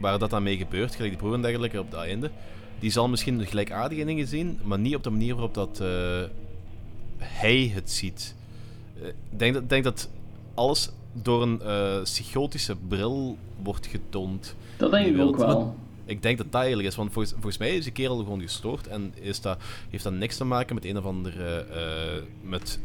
waar 0.00 0.18
dat 0.18 0.30
dan 0.30 0.42
mee 0.42 0.56
gebeurt, 0.56 0.94
gelijk 0.94 1.12
de 1.12 1.18
broer 1.18 1.34
en 1.34 1.42
dergelijke 1.42 1.80
op 1.80 1.90
dat 1.90 2.02
einde, 2.02 2.30
die 2.78 2.90
zal 2.90 3.08
misschien 3.08 3.46
gelijkaardige 3.46 4.04
dingen 4.04 4.26
zien, 4.26 4.58
maar 4.62 4.78
niet 4.78 4.94
op 4.94 5.02
de 5.02 5.10
manier 5.10 5.34
waarop 5.34 5.54
dat 5.54 5.82
hij 7.18 7.70
het 7.74 7.90
ziet. 7.90 8.34
Ik 9.30 9.38
denk 9.38 9.54
dat, 9.54 9.68
denk 9.68 9.84
dat 9.84 10.08
alles 10.54 10.90
door 11.12 11.42
een 11.42 11.60
psychotische 12.02 12.76
bril 12.88 13.36
wordt 13.62 13.86
getoond. 13.86 14.54
Dat 14.78 14.90
denk 14.90 15.06
ik 15.16 15.20
ook 15.22 15.36
wel. 15.36 15.76
Ik 16.04 16.22
denk 16.22 16.38
dat 16.38 16.52
dat 16.52 16.60
eigenlijk 16.60 16.88
is, 16.88 16.96
want 16.96 17.12
volgens, 17.12 17.34
volgens 17.34 17.58
mij 17.58 17.76
is 17.76 17.84
die 17.84 17.92
kerel 17.92 18.16
gewoon 18.16 18.40
gestoord 18.40 18.86
en 18.86 19.12
is 19.20 19.40
dat, 19.40 19.58
heeft 19.90 20.04
dat 20.04 20.12
niks 20.12 20.36
te 20.36 20.44
maken 20.44 20.74
met 20.74 20.84
een 20.84 20.98
of 20.98 21.04
andere. 21.04 21.56
eh, 21.56 22.22
met 22.42 22.80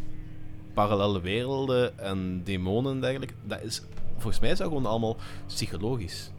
parallele 0.74 1.22
werelden 1.22 2.00
en 2.00 2.42
demonen 2.44 2.92
en 2.92 3.02
dergelijke. 3.02 3.34
Dat 3.44 3.62
is, 3.62 3.82
volgens 4.14 4.40
mij 4.40 4.52
is 4.52 4.58
dat 4.58 4.68
gewoon 4.68 4.86
allemaal 4.86 5.18
psychologisch. 5.48 6.32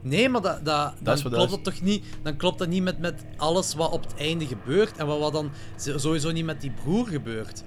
Nee, 0.00 0.28
maar 0.28 0.40
dat, 0.40 0.64
dat, 0.64 0.94
dan 1.02 1.20
klopt 1.20 1.50
dat 1.50 1.64
toch 1.64 1.80
niet, 1.80 2.04
dan 2.22 2.36
klopt 2.36 2.58
dat 2.58 2.68
niet 2.68 2.82
met, 2.82 2.98
met 2.98 3.24
alles 3.36 3.74
wat 3.74 3.90
op 3.90 4.02
het 4.02 4.14
einde 4.16 4.46
gebeurt 4.46 4.96
en 4.96 5.06
wat, 5.06 5.18
wat 5.18 5.32
dan 5.32 5.50
sowieso 5.76 6.30
niet 6.32 6.44
met 6.44 6.60
die 6.60 6.70
broer 6.70 7.06
gebeurt. 7.06 7.64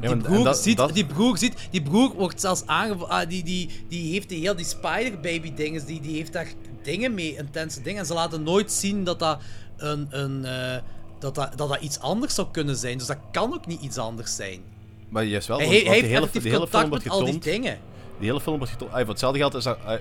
Ja, 0.00 0.08
die, 0.08 0.16
broer 0.16 0.44
dat- 0.44 0.58
ziet, 0.58 0.76
dat- 0.76 0.94
die 0.94 1.06
broer 1.06 1.38
ziet, 1.38 1.54
die 1.70 1.82
broer 1.82 2.14
wordt 2.14 2.40
zelfs 2.40 2.62
aangevallen, 2.66 3.28
die, 3.28 3.42
die, 3.44 3.68
die 3.88 4.12
heeft 4.12 4.28
die 4.28 4.40
heel 4.40 4.56
die 4.56 4.64
spider 4.66 5.20
baby 5.20 5.54
dinges, 5.54 5.84
die, 5.84 6.00
die 6.00 6.16
heeft 6.16 6.32
daar 6.32 6.48
dingen 6.82 7.14
mee, 7.14 7.36
intense 7.36 7.82
dingen. 7.82 8.00
En 8.00 8.06
ze 8.06 8.14
laten 8.14 8.42
nooit 8.42 8.72
zien 8.72 9.04
dat 9.04 9.18
dat 9.18 9.38
een, 9.76 10.06
een 10.10 10.44
eh, 10.44 10.76
dat, 11.18 11.34
dat, 11.34 11.58
dat 11.58 11.68
dat 11.68 11.80
iets 11.80 11.98
anders 12.00 12.34
zou 12.34 12.48
kunnen 12.52 12.76
zijn. 12.76 12.98
Dus 12.98 13.06
dat 13.06 13.18
kan 13.32 13.54
ook 13.54 13.66
niet 13.66 13.80
iets 13.80 13.98
anders 13.98 14.36
zijn. 14.36 14.60
Maar 15.08 15.24
juist 15.24 15.46
wel, 15.48 15.58
Hij, 15.58 15.66
want, 15.66 15.78
hij 15.80 15.86
want 15.86 15.96
heeft 15.98 16.32
die 16.32 16.52
hele, 16.52 16.66
film 16.68 16.88
wordt 16.88 17.04
met 17.04 17.12
al 17.12 17.18
die 17.18 17.26
getoond. 17.26 17.44
dingen. 17.44 17.78
Die 18.18 18.28
hele 18.28 18.40
film 18.40 18.56
wordt 18.56 18.72
getoond. 18.72 18.90
Ah, 18.92 18.98
voor 19.00 19.08
hetzelfde 19.08 19.38
geld 19.38 19.54
is 19.54 19.64
dat 19.64 19.78
ah, 19.84 19.98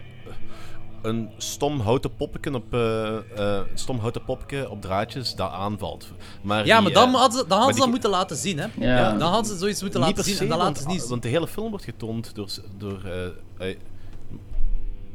een 1.03 1.29
stom 1.37 1.79
houten 1.79 2.15
poppetje 2.15 2.53
op, 2.53 2.73
eh, 2.73 3.17
eh, 3.57 3.61
stom 3.73 3.99
houten 3.99 4.23
poppetje 4.23 4.69
op 4.69 4.81
draadjes 4.81 5.35
dat 5.35 5.51
aanvalt. 5.51 6.07
Maar 6.41 6.65
Ja, 6.65 6.73
die, 6.75 6.83
maar 6.83 6.93
dan 6.93 7.13
eh, 7.13 7.19
hadden 7.19 7.39
ze, 7.39 7.47
dan 7.47 7.57
hadden 7.57 7.57
maar 7.57 7.67
ze 7.67 7.73
die- 7.73 7.79
dat 7.81 7.89
moeten 7.89 8.09
laten 8.09 8.35
zien, 8.37 8.57
hè? 8.59 8.67
Ja. 8.93 9.17
Dan 9.17 9.31
hadden 9.31 9.51
ze 9.51 9.57
zoiets 9.57 9.81
moeten 9.81 9.99
Niet 9.99 10.09
laten 10.09 10.23
zien 10.25 10.35
se, 10.35 10.43
en 10.43 10.49
dan 10.49 10.57
want, 10.57 10.69
laten 10.75 10.89
ze 10.91 10.97
niet 10.97 11.07
want 11.09 11.21
de 11.21 11.27
hele 11.29 11.47
film 11.47 11.69
wordt 11.69 11.85
getoond 11.85 12.35
door, 12.35 12.49
door, 12.77 13.01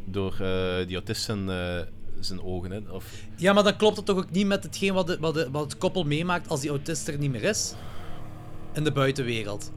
door 0.05 0.37
eh, 0.41 0.87
die 0.87 0.97
autist 0.97 1.23
zijn, 1.23 1.51
eh, 1.51 1.81
zijn 2.21 2.43
ogen. 2.43 2.71
Hè? 2.71 2.81
Of, 2.91 3.05
Ja, 3.37 3.53
maar 3.53 3.63
dan 3.65 3.77
klopt 3.77 3.97
het 3.97 4.07
toch 4.07 4.17
ook 4.17 4.31
niet 4.31 4.47
met 4.47 4.63
hetgeen 4.63 4.95
wat, 4.95 5.07
de, 5.07 5.17
wat, 5.21 5.35
de, 5.35 5.49
wat 5.51 5.63
het 5.65 5.79
koppel 5.79 6.05
meemaakt 6.05 6.49
als 6.49 6.61
die 6.61 6.71
autist 6.71 7.09
er 7.09 7.19
niet 7.19 7.31
meer 7.31 7.43
is? 7.43 7.75
In 8.73 8.85
de 8.85 8.93
buitenwereld. 8.93 9.71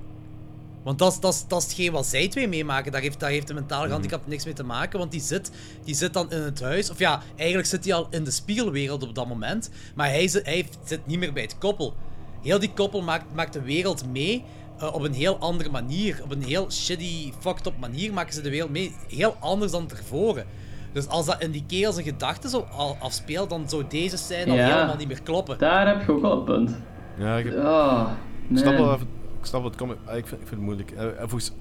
Want 0.83 0.99
dat 0.99 1.11
is, 1.11 1.19
dat, 1.19 1.33
is, 1.33 1.45
dat 1.47 1.59
is 1.61 1.65
hetgeen 1.67 1.91
wat 1.91 2.05
zij 2.05 2.27
twee 2.27 2.47
meemaken. 2.47 2.91
Daar 2.91 3.01
heeft, 3.01 3.19
daar 3.19 3.29
heeft 3.29 3.47
de 3.47 3.53
mentale 3.53 3.89
handicap 3.91 4.27
niks 4.27 4.45
mee 4.45 4.53
te 4.53 4.63
maken. 4.63 4.99
Want 4.99 5.11
die 5.11 5.21
zit, 5.21 5.51
die 5.83 5.95
zit 5.95 6.13
dan 6.13 6.31
in 6.31 6.41
het 6.41 6.61
huis. 6.61 6.89
Of 6.89 6.99
ja, 6.99 7.21
eigenlijk 7.35 7.67
zit 7.69 7.83
hij 7.85 7.93
al 7.93 8.07
in 8.09 8.23
de 8.23 8.31
spiegelwereld 8.31 9.03
op 9.03 9.15
dat 9.15 9.27
moment. 9.27 9.69
Maar 9.95 10.07
hij, 10.07 10.27
zit, 10.27 10.45
hij 10.45 10.67
zit 10.85 11.07
niet 11.07 11.19
meer 11.19 11.33
bij 11.33 11.43
het 11.43 11.57
koppel. 11.57 11.93
Heel 12.41 12.59
die 12.59 12.73
koppel 12.73 13.01
maakt, 13.01 13.25
maakt 13.33 13.53
de 13.53 13.61
wereld 13.61 14.05
mee. 14.11 14.43
eh, 14.79 14.93
op 14.93 15.01
een 15.01 15.13
heel 15.13 15.37
andere 15.37 15.69
manier. 15.69 16.19
Op 16.23 16.31
een 16.31 16.43
heel 16.43 16.71
shitty, 16.71 17.31
fucked 17.39 17.65
up 17.67 17.77
manier 17.79 18.13
maken 18.13 18.33
ze 18.33 18.41
de 18.41 18.49
wereld 18.49 18.69
mee. 18.71 18.95
Heel 19.07 19.35
anders 19.39 19.71
dan 19.71 19.87
tevoren. 19.87 20.45
Dus 20.93 21.07
als 21.07 21.25
dat 21.25 21.41
in 21.41 21.51
die 21.51 21.63
kerel 21.67 21.91
zijn 21.91 22.05
gedachten 22.05 22.49
zo 22.49 22.67
al 22.71 22.97
afspeelt, 22.99 23.49
dan 23.49 23.69
zou 23.69 23.83
deze 23.89 24.17
scène 24.17 24.51
al 24.51 24.57
Ja. 24.57 24.73
helemaal 24.73 24.95
niet 24.95 25.07
meer 25.07 25.21
kloppen. 25.21 25.57
Daar 25.57 25.87
heb 25.87 26.05
je 26.05 26.11
ook 26.11 26.21
wel 26.21 26.31
een 26.37 26.43
punt. 26.43 26.71
ja, 27.17 27.37
ik, 27.37 27.45
Oh, 27.53 28.09
ik 28.49 28.57
snap 28.57 28.73
wel 28.77 28.93
even- 28.93 29.07
ik 29.41 29.47
snap 29.47 29.61
wat 29.61 29.71
het 29.71 29.79
komt. 29.81 29.95
Ah, 30.05 30.17
ik, 30.17 30.27
vind, 30.27 30.41
ik 30.41 30.47
vind 30.47 30.49
het 30.49 30.59
moeilijk. 30.59 30.91
Eh, 30.91 31.05
eh, 31.07 31.13
volgens, 31.17 31.47
ik 31.49 31.53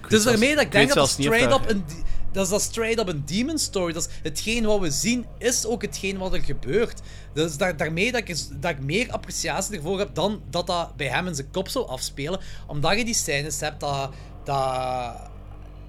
weet 0.00 0.10
Dus 0.10 0.24
daarmee 0.24 0.54
dat 0.54 0.64
ik 0.64 0.72
denk 0.72 0.86
dat 0.88 0.96
dat 0.96 1.08
zelfs 1.08 1.16
niet 1.16 1.28
of 1.28 1.34
straight 1.34 1.58
daar- 1.66 1.70
up 1.70 1.76
een... 1.76 2.08
Dat 2.32 2.44
is 2.44 2.50
dat 2.50 2.62
straight 2.62 2.98
up 3.00 3.08
een 3.08 3.22
demon 3.26 3.58
story. 3.58 3.92
Dat 3.92 4.08
is 4.08 4.14
hetgeen 4.22 4.64
wat 4.64 4.80
we 4.80 4.90
zien, 4.90 5.26
is 5.38 5.66
ook 5.66 5.82
hetgeen 5.82 6.18
wat 6.18 6.32
er 6.34 6.42
gebeurt. 6.42 7.00
Dus 7.34 7.56
daar, 7.56 7.76
daarmee 7.76 8.12
dat 8.12 8.20
ik, 8.20 8.28
is- 8.28 8.48
dat 8.52 8.70
ik 8.70 8.80
meer 8.84 9.10
appreciatie 9.12 9.76
ervoor 9.76 9.98
heb 9.98 10.14
dan 10.14 10.42
dat 10.50 10.66
dat 10.66 10.96
bij 10.96 11.06
hem 11.08 11.26
in 11.26 11.34
zijn 11.34 11.50
kop 11.50 11.68
zou 11.68 11.86
afspelen. 11.88 12.40
Omdat 12.66 12.98
je 12.98 13.04
die 13.04 13.14
scènes 13.14 13.60
hebt 13.60 13.80
dat... 13.80 14.10
dat 14.44 15.28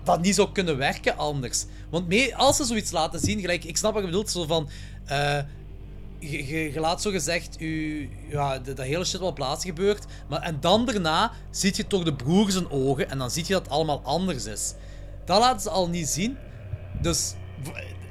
dat 0.03 0.21
niet 0.21 0.35
zou 0.35 0.51
kunnen 0.51 0.77
werken 0.77 1.17
anders. 1.17 1.65
Want 1.89 2.07
mee, 2.07 2.35
als 2.35 2.57
ze 2.57 2.63
zoiets 2.65 2.91
laten 2.91 3.19
zien, 3.19 3.39
gelijk, 3.39 3.63
ik 3.63 3.77
snap 3.77 3.93
wat 3.93 4.01
je 4.01 4.07
bedoelt, 4.07 4.29
zo 4.29 4.45
van... 4.45 4.69
eh, 5.05 5.37
je, 6.21 6.47
je, 6.47 6.73
je 6.73 6.79
laat 6.79 7.01
zo 7.01 7.11
gezegd 7.11 7.61
u, 7.61 8.09
ja, 8.29 8.59
dat 8.59 8.77
hele 8.77 9.05
shit 9.05 9.19
wat 9.19 9.33
plaats 9.33 9.65
gebeurt. 9.65 10.05
Maar, 10.29 10.41
en 10.41 10.57
dan 10.59 10.85
daarna 10.85 11.31
ziet 11.49 11.75
je 11.75 11.87
toch 11.87 12.03
de 12.03 12.13
broer 12.13 12.51
zijn 12.51 12.69
ogen 12.69 13.09
en 13.09 13.17
dan 13.17 13.31
zie 13.31 13.43
je 13.47 13.53
dat 13.53 13.61
het 13.61 13.71
allemaal 13.71 14.01
anders 14.03 14.45
is. 14.45 14.73
Dat 15.25 15.39
laten 15.39 15.61
ze 15.61 15.69
al 15.69 15.89
niet 15.89 16.07
zien. 16.07 16.37
Dus 17.01 17.33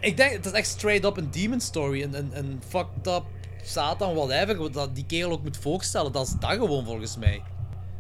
ik 0.01 0.17
denk, 0.17 0.33
het 0.33 0.47
is 0.47 0.53
echt 0.53 0.69
straight 0.69 1.05
up 1.05 1.17
een 1.17 1.31
demon 1.31 1.61
story. 1.61 2.03
Een, 2.03 2.15
een, 2.15 2.39
een 2.39 2.63
fucked 2.69 3.07
up 3.07 3.23
Satan, 3.63 4.15
whatever, 4.15 4.73
dat 4.73 4.95
die 4.95 5.07
kerel 5.07 5.31
ook 5.31 5.43
moet 5.43 5.57
voorstellen. 5.57 6.13
Dat 6.13 6.27
is 6.27 6.35
dat 6.41 6.51
gewoon 6.51 6.85
volgens 6.85 7.17
mij. 7.17 7.43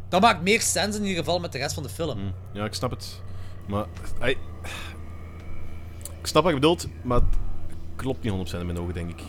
Dat 0.08 0.20
maakt 0.20 0.42
meer 0.42 0.60
sens 0.60 0.96
in 0.96 1.02
ieder 1.02 1.18
geval 1.18 1.40
met 1.40 1.52
de 1.52 1.58
rest 1.58 1.74
van 1.74 1.82
de 1.82 1.88
film. 1.88 2.18
Hm, 2.18 2.58
Ja, 2.58 2.64
ik 2.64 2.74
snap 2.74 2.90
het. 2.90 3.20
Maar... 3.66 3.86
ai, 4.18 4.36
ik 6.20 6.26
snap 6.26 6.42
wat 6.42 6.52
je 6.52 6.58
bedoelt, 6.58 6.86
maar 7.02 7.20
het 7.20 7.38
klopt 7.96 8.22
niet 8.22 8.52
100% 8.52 8.58
in 8.58 8.66
mijn 8.66 8.78
ogen, 8.78 8.94
denk 8.94 9.10
ik. 9.10 9.22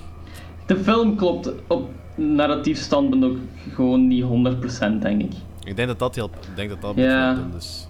De 0.72 0.83
film 0.83 1.16
klopt 1.16 1.51
op 1.67 1.90
narratief 2.16 2.80
standpunt 2.80 3.24
ook 3.24 3.38
gewoon 3.74 4.08
niet 4.08 4.24
100% 4.24 4.27
denk 5.01 5.22
ik. 5.22 5.32
Ik 5.64 5.75
denk 5.75 5.88
dat 5.88 6.00
dat 6.00 6.16
heel... 6.16 6.30
Ik 6.50 6.56
denk 6.56 6.69
dat 6.69 6.82
dat 6.82 6.95
Ja. 6.95 7.33
moet 7.33 7.51
dus... 7.51 7.88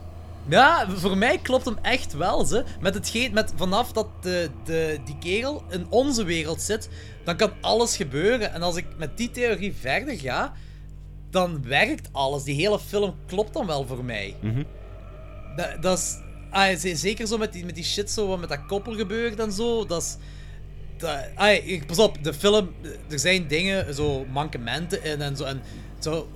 Ja, 0.48 0.90
voor 0.90 1.18
mij 1.18 1.38
klopt 1.38 1.66
hem 1.66 1.78
echt 1.82 2.14
wel, 2.14 2.46
ze. 2.46 2.64
Met 2.80 2.94
hetgeen, 2.94 3.34
met 3.34 3.54
vanaf 3.56 3.92
dat 3.92 4.08
de, 4.22 4.50
de, 4.64 5.00
die 5.06 5.18
kerel 5.20 5.64
in 5.70 5.86
onze 5.90 6.24
wereld 6.24 6.62
zit, 6.62 6.90
dan 7.24 7.36
kan 7.36 7.52
alles 7.62 7.96
gebeuren. 7.96 8.54
En 8.54 8.62
als 8.62 8.76
ik 8.76 8.86
met 8.98 9.18
die 9.18 9.32
theorie 9.32 9.74
verder 9.80 10.20
ga, 10.20 10.54
dan 11.30 11.64
werkt 11.64 12.10
alles. 12.12 12.44
Die 12.44 12.56
hele 12.56 12.80
film 12.80 13.14
klopt 13.28 13.54
dan 13.54 13.66
wel 13.66 13.86
voor 13.88 14.04
mij. 14.06 14.36
Mhm. 14.42 14.64
Dat, 15.56 15.82
dat 15.82 15.98
is... 15.98 16.18
ah, 16.50 16.76
zeker 16.96 17.28
zo 17.28 17.38
met 17.38 17.54
die, 17.54 17.66
met 17.66 17.76
die 17.76 17.84
shit 17.84 18.12
zo, 18.12 18.28
wat 18.28 18.40
met 18.40 18.50
dat 18.50 18.66
koppel 18.66 18.94
gebeurt 18.94 19.40
en 19.40 19.52
zo. 19.52 19.86
Dat 19.86 20.02
is... 20.02 20.18
Ik- 21.66 21.86
pas 21.88 21.98
op, 22.00 22.24
de 22.24 22.34
film... 22.34 22.72
Er 23.10 23.20
zijn 23.20 23.48
dingen, 23.48 23.94
zo 23.96 24.26
mankementen 24.32 25.04
in 25.04 25.22
en 25.22 25.36
zo. 25.38 25.44
En 25.44 25.62
zo, 26.00 26.30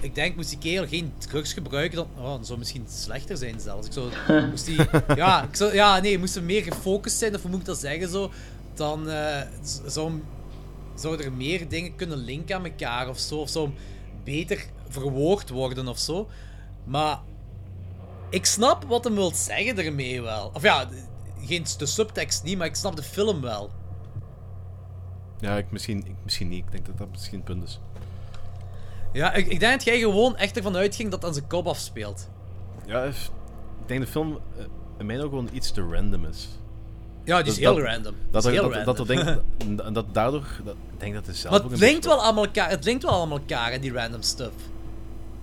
ik 0.00 0.14
denk, 0.14 0.36
moest 0.36 0.48
die 0.48 0.58
kerel 0.58 0.86
geen 0.88 1.12
drugs 1.18 1.52
gebruiken, 1.52 1.96
dan, 1.96 2.06
oh, 2.16 2.22
dan 2.24 2.44
zou 2.44 2.48
het 2.48 2.58
misschien 2.58 2.84
slechter 2.88 3.36
zijn 3.36 3.60
zelfs. 3.60 3.86
Ik 3.86 3.92
zou, 3.92 4.10
moest 4.50 4.64
die, 4.66 4.76
ja, 5.16 5.42
ik 5.42 5.56
zou, 5.56 5.74
ja, 5.74 6.00
nee, 6.00 6.18
moest 6.18 6.40
meer 6.40 6.62
gefocust 6.62 7.18
zijn, 7.18 7.34
of 7.34 7.42
hoe 7.42 7.50
moet 7.50 7.60
ik 7.60 7.66
dat 7.66 7.78
zeggen 7.78 8.08
zo, 8.08 8.30
dan 8.74 9.08
z- 9.62 9.80
zou, 9.86 11.22
er 11.24 11.32
meer 11.32 11.68
dingen 11.68 11.96
kunnen 11.96 12.18
linken 12.18 12.56
aan 12.56 12.64
elkaar 12.64 13.08
of 13.08 13.18
zo. 13.18 13.36
Of 13.36 13.48
zou 13.50 13.64
hem 13.66 13.74
beter 14.24 14.64
verwoord 14.88 15.50
worden 15.50 15.88
of 15.88 15.98
zo. 15.98 16.28
Maar 16.84 17.18
ik 18.30 18.44
snap 18.46 18.84
wat 18.84 19.04
hem 19.04 19.14
wilt 19.14 19.36
zeggen 19.36 19.78
ermee 19.78 20.22
wel. 20.22 20.50
Of 20.54 20.62
ja, 20.62 20.88
geen 21.46 21.64
de 21.78 21.86
subtekst 21.86 22.42
niet, 22.44 22.58
maar 22.58 22.66
ik 22.66 22.74
snap 22.74 22.96
de 22.96 23.02
film 23.02 23.40
wel. 23.40 23.70
Ja, 25.46 25.56
ik, 25.56 25.66
misschien, 25.70 25.98
ik, 25.98 26.14
misschien 26.22 26.48
niet. 26.48 26.64
Ik 26.64 26.70
denk 26.72 26.86
dat 26.86 26.98
dat 26.98 27.08
misschien 27.10 27.36
het 27.36 27.44
punt 27.44 27.62
is. 27.64 27.80
Ja, 29.12 29.32
ik, 29.34 29.46
ik 29.46 29.60
denk 29.60 29.72
dat 29.72 29.84
jij 29.84 29.98
gewoon 29.98 30.36
echt 30.36 30.56
ervan 30.56 30.76
uitging 30.76 31.10
dat 31.10 31.18
het 31.18 31.28
aan 31.28 31.34
zijn 31.34 31.46
kop 31.46 31.66
afspeelt. 31.66 32.28
Ja, 32.86 33.02
ik 33.04 33.14
denk 33.86 34.00
de 34.00 34.06
film 34.06 34.38
eh, 34.58 34.64
in 34.98 35.06
mijn 35.06 35.18
ogen 35.18 35.28
gewoon 35.30 35.48
iets 35.52 35.70
te 35.70 35.82
random 35.82 36.24
is. 36.24 36.48
Ja, 37.24 37.36
die 37.42 37.46
is 37.46 37.54
Dus 37.54 37.64
heel 37.64 37.74
dat- 37.74 37.84
random. 37.84 38.14
Dat, 38.30 38.44
is 38.46 38.52
dat, 38.54 38.72
heel 38.72 38.84
dat, 38.84 38.98
er 38.98 39.06
denk, 39.06 39.42
en 39.86 39.92
dat 39.92 40.14
daardoor... 40.14 40.46
Dat, 40.64 40.74
ik 40.92 41.00
denk 41.00 41.14
dat 41.14 41.26
het 41.26 41.36
zelf 41.36 41.52
Maar 41.54 41.62
ook 41.64 41.70
het 41.70 41.80
een 41.80 41.86
linkt 41.86 42.00
beetje- 42.02 42.16
wel 42.16 42.24
allemaal 42.24 42.44
elkaar, 42.44 42.70
het 42.70 42.84
linkt 42.84 43.02
wel 43.02 43.12
allemaal 43.12 43.38
elkaar, 43.38 43.72
hè, 43.72 43.78
die 43.78 43.92
random 43.92 44.22
stuff. 44.22 44.54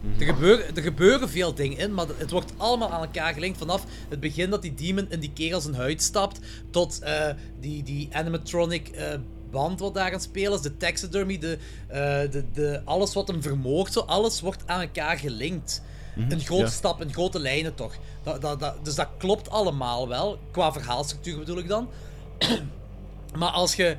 Mhm. 0.01 0.19
Er, 0.21 0.25
gebeuren, 0.25 0.75
er 0.75 0.81
gebeuren 0.81 1.29
veel 1.29 1.53
dingen 1.53 1.77
in, 1.77 1.93
maar 1.93 2.05
het 2.17 2.31
wordt 2.31 2.53
allemaal 2.57 2.91
aan 2.91 3.01
elkaar 3.03 3.33
gelinkt 3.33 3.57
vanaf 3.57 3.85
het 4.09 4.19
begin 4.19 4.49
dat 4.49 4.61
die 4.61 4.73
demon 4.73 5.05
in 5.09 5.19
die 5.19 5.31
kerel 5.33 5.61
zijn 5.61 5.75
huid 5.75 6.01
stapt, 6.01 6.39
tot 6.69 6.99
eh, 6.99 7.29
die, 7.59 7.83
die 7.83 8.09
animatronic 8.11 8.87
eh, 8.87 9.13
band 9.53 9.79
wat 9.79 9.93
daar 9.93 10.05
aan 10.05 10.11
het 10.11 10.21
spelen 10.21 10.53
is, 10.53 10.61
de 10.61 10.77
taxidermy, 10.77 11.37
de, 11.37 11.57
eh, 11.87 12.31
de, 12.31 12.43
de, 12.53 12.81
alles 12.85 13.13
wat 13.13 13.27
hem 13.27 13.41
vermoordt, 13.41 13.93
zo, 13.93 13.99
alles 13.99 14.41
wordt 14.41 14.63
aan 14.65 14.81
elkaar 14.81 15.17
gelinkt. 15.17 15.81
Mhm, 16.15 16.31
Een 16.31 16.39
grote 16.39 16.63
ja. 16.63 16.69
stap, 16.69 17.01
in 17.01 17.13
grote 17.13 17.39
lijnen 17.39 17.75
toch. 17.75 17.95
Dat, 18.23 18.41
dat, 18.41 18.59
dat, 18.59 18.85
dus 18.85 18.95
dat 18.95 19.07
klopt 19.17 19.49
allemaal 19.49 20.07
wel, 20.07 20.39
qua 20.51 20.73
verhaalstructuur 20.73 21.39
bedoel 21.39 21.57
ik 21.57 21.67
dan. 21.67 21.89
maar 23.39 23.51
als 23.51 23.75
je 23.75 23.97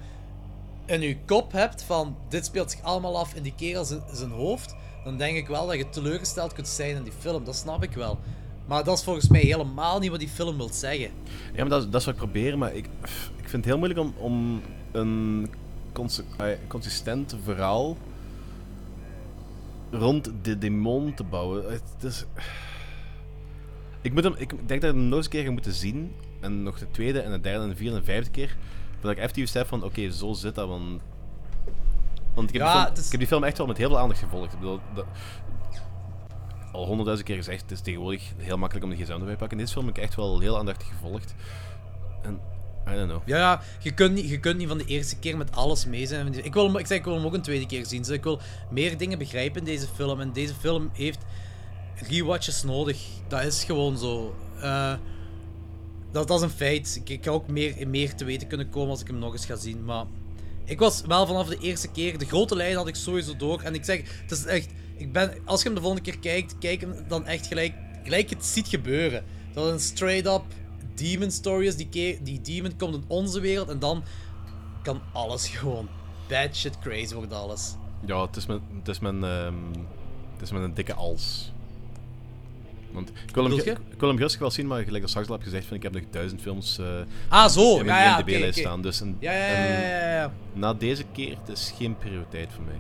in 0.87 1.01
je 1.01 1.17
kop 1.25 1.53
hebt 1.53 1.83
van 1.83 2.17
dit 2.29 2.45
speelt 2.45 2.71
zich 2.71 2.83
allemaal 2.83 3.19
af 3.19 3.35
in 3.35 3.43
die 3.43 3.55
kerel 3.57 3.85
zijn, 3.85 4.03
zijn 4.13 4.31
hoofd, 4.31 4.75
dan 5.05 5.17
denk 5.17 5.37
ik 5.37 5.47
wel 5.47 5.67
dat 5.67 5.77
je 5.77 5.89
teleurgesteld 5.89 6.53
kunt 6.53 6.69
zijn 6.69 6.97
in 6.97 7.03
die 7.03 7.13
film. 7.19 7.45
Dat 7.45 7.57
snap 7.57 7.83
ik 7.83 7.93
wel. 7.93 8.19
Maar 8.67 8.85
dat 8.85 8.99
is 8.99 9.05
volgens 9.05 9.29
mij 9.29 9.41
helemaal 9.41 9.99
niet 9.99 10.11
wat 10.11 10.19
die 10.19 10.29
film 10.29 10.57
wil 10.57 10.71
zeggen. 10.73 11.11
Ja, 11.53 11.61
maar 11.61 11.69
dat, 11.69 11.93
dat 11.93 12.01
is 12.01 12.07
wat 12.07 12.15
ik 12.15 12.21
probeer, 12.21 12.59
maar 12.59 12.75
ik, 12.75 12.85
ik 13.37 13.49
vind 13.49 13.53
het 13.53 13.65
heel 13.65 13.79
moeilijk 13.79 14.01
om, 14.01 14.15
om 14.17 14.63
een 14.95 15.51
eh, 16.37 16.47
consistent 16.69 17.37
verhaal 17.43 17.97
rond 19.91 20.31
de 20.43 20.59
demon 20.59 21.15
te 21.15 21.25
bouwen. 21.25 21.73
Het 21.73 21.83
is... 22.03 22.25
ik, 24.01 24.13
moet 24.13 24.25
hem, 24.25 24.35
ik 24.37 24.49
denk 24.49 24.81
dat 24.81 24.91
ik 24.91 24.97
hem 24.97 25.09
nog 25.09 25.17
eens 25.17 25.25
een 25.25 25.31
keer 25.31 25.45
ga 25.45 25.51
moeten 25.51 25.73
zien. 25.73 26.15
En 26.41 26.63
nog 26.63 26.79
de 26.79 26.91
tweede 26.91 27.21
en 27.21 27.31
de 27.31 27.41
derde 27.41 27.63
en 27.63 27.69
de 27.69 27.77
vierde 27.77 27.95
en 27.95 28.01
de 28.01 28.07
vijfde 28.07 28.31
keer. 28.31 28.57
Dat 29.01 29.11
ik 29.11 29.17
effectief 29.19 29.53
heb 29.53 29.67
van, 29.67 29.83
oké, 29.85 30.11
zo 30.11 30.33
zit 30.33 30.55
dat. 30.55 30.69
Want, 30.69 31.01
want 32.35 32.49
ik, 32.49 32.55
heb 32.59 32.63
Ja, 32.67 32.73
die 32.73 32.81
film, 32.83 32.89
het 32.89 32.99
is- 32.99 33.05
ik 33.05 33.11
heb 33.11 33.21
die 33.21 33.29
film 33.29 33.45
echt 33.45 33.59
wel 33.59 33.67
met 33.67 33.77
heel 33.77 33.89
veel 33.89 33.99
aandacht 33.99 34.21
gevolgd. 34.21 34.53
Ik 34.53 34.59
bedoel, 34.59 34.81
dat, 34.95 35.05
al 36.73 36.85
honderdduizend 36.87 37.29
keer 37.29 37.37
gezegd, 37.37 37.61
het 37.63 37.71
is 37.71 37.81
tegenwoordig 37.81 38.33
heel 38.37 38.59
makkelijk 38.59 38.85
om 38.87 38.91
de 38.93 38.97
gsm 39.05 39.13
erbij 39.13 39.33
te 39.33 39.39
pakken. 39.39 39.59
Deze 39.59 39.73
film 39.73 39.87
heb 39.87 39.97
ik 39.97 40.03
echt 40.03 40.15
wel 40.15 40.41
heel 40.41 40.59
aandachtig 40.59 40.89
gevolgd. 40.89 41.35
En, 42.23 42.41
I 42.89 42.95
don't 42.95 43.09
know. 43.09 43.23
Ja, 43.27 43.39
ja 43.39 43.61
je, 43.79 43.91
kunt 43.91 44.15
niet, 44.15 44.29
je 44.29 44.41
kunt 44.41 44.59
niet 44.59 44.69
van 44.69 44.79
de 44.79 44.85
eerste 44.85 45.17
keer 45.17 45.37
met 45.37 45.53
alles 45.53 45.87
mee 45.87 46.07
zijn. 46.07 46.45
Ik, 46.45 46.55
wil 46.55 46.79
ik, 46.79 46.87
zeg, 46.87 46.99
ik 46.99 47.05
wil 47.05 47.15
hem 47.15 47.25
ook 47.25 47.35
een 47.35 47.43
tweede 47.43 47.67
keer 47.67 47.87
zien. 47.87 48.13
Ik 48.13 48.23
wil 48.23 48.41
meer 48.71 48.97
dingen 48.97 49.19
begrijpen 49.19 49.59
in 49.61 49.65
deze 49.67 49.87
film. 49.95 50.21
En 50.21 50.33
deze 50.33 50.55
film 50.55 50.91
heeft 50.93 51.19
rewatches 52.09 52.63
nodig. 52.63 52.99
Dat 53.29 53.43
is 53.43 53.65
gewoon 53.65 53.99
zo. 53.99 54.35
Eh, 54.61 54.95
dat, 56.13 56.29
dat 56.29 56.39
is 56.39 56.45
een 56.45 56.57
feit. 56.57 57.01
Ik, 57.05 57.25
ga 57.25 57.31
ook 57.31 57.49
meer, 57.49 57.89
meer 57.89 58.15
te 58.15 58.25
weten 58.25 58.49
kunnen 58.49 58.71
komen 58.71 58.91
als 58.91 59.01
ik 59.01 59.07
hem 59.07 59.19
nog 59.19 59.33
eens 59.33 59.47
ga 59.47 59.57
zien. 59.57 59.85
Maar 59.85 60.05
ik 60.65 60.79
was 60.79 61.03
wel 61.07 61.27
vanaf 61.27 61.49
de 61.49 61.59
eerste 61.59 61.91
keer. 61.91 62.19
De 62.19 62.27
grote 62.27 62.57
lijn 62.57 62.77
had 62.77 62.89
ik 62.89 62.95
sowieso 62.95 63.37
door. 63.37 63.61
En 63.61 63.75
ik 63.75 63.85
zeg, 63.85 64.21
het 64.23 64.31
is 64.31 64.45
echt. 64.45 64.71
Ik 64.97 65.13
ben, 65.13 65.33
als 65.45 65.61
je 65.61 65.67
hem 65.67 65.75
de 65.75 65.83
volgende 65.83 66.11
keer 66.11 66.19
kijkt, 66.19 66.59
kijk 66.59 66.81
hem 66.81 66.95
dan 67.09 67.27
echt 67.27 67.47
gelijk, 67.47 67.75
gelijk 68.03 68.31
het 68.31 68.45
ziet 68.45 68.69
gebeuren. 68.69 69.25
Dat 69.53 69.65
het 69.65 69.73
een 69.73 69.81
straight-up 69.81 70.45
demon 70.95 71.31
story 71.31 71.67
is. 71.67 71.77
Die, 71.77 72.19
die 72.23 72.41
demon 72.41 72.77
komt 72.77 72.95
in 72.95 73.05
onze 73.07 73.41
wereld 73.41 73.69
en 73.69 73.79
dan 73.79 74.05
kan 74.83 75.01
alles 75.13 75.49
gewoon. 75.57 75.89
Bad 76.29 76.57
shit 76.57 76.79
crazy 76.79 77.15
wordt 77.15 77.33
alles. 77.33 77.75
Ja, 78.07 78.21
het 78.27 78.37
is 78.37 78.47
mijn, 78.47 78.61
het 78.79 78.89
is 78.89 78.99
mijn, 78.99 79.25
ehm, 79.25 79.55
het 80.33 80.43
is 80.43 80.53
mijn 80.53 80.75
dikke 80.75 80.95
als. 80.95 81.53
Want 82.95 83.09
ik 83.09 83.35
wil, 83.35 83.45
hem, 83.45 83.59
ik 83.91 84.01
wil 84.01 84.09
hem 84.09 84.29
wel 84.39 84.51
zien, 84.51 84.67
maar 84.67 84.83
gelijk 84.83 85.03
als 85.03 85.11
straks 85.11 85.29
al 85.29 85.35
heb 85.35 85.45
gezegd, 85.45 85.67
van, 85.67 85.77
ik 85.77 85.83
heb 85.83 85.93
nog 85.93 86.03
duizend 86.11 86.41
films 86.41 86.79
eh 86.79 86.87
Ah, 87.29 87.49
zo. 87.49 87.79
in 87.79 87.85
mijn 87.87 88.25
Ja, 88.27 88.39
ja, 88.39 88.53
staan. 88.53 88.83
Dus 88.83 89.01
een, 89.01 89.17
Ja, 89.21 89.33
ja, 89.33 89.65
ja, 89.65 90.11
ja, 90.15 90.33
na 90.53 90.75
deze 90.75 91.05
keer, 91.13 91.37
het 91.45 91.49
is 91.49 91.73
geen 91.77 91.99
prioriteit 91.99 92.49
voor 92.53 92.65
mij. 92.65 92.79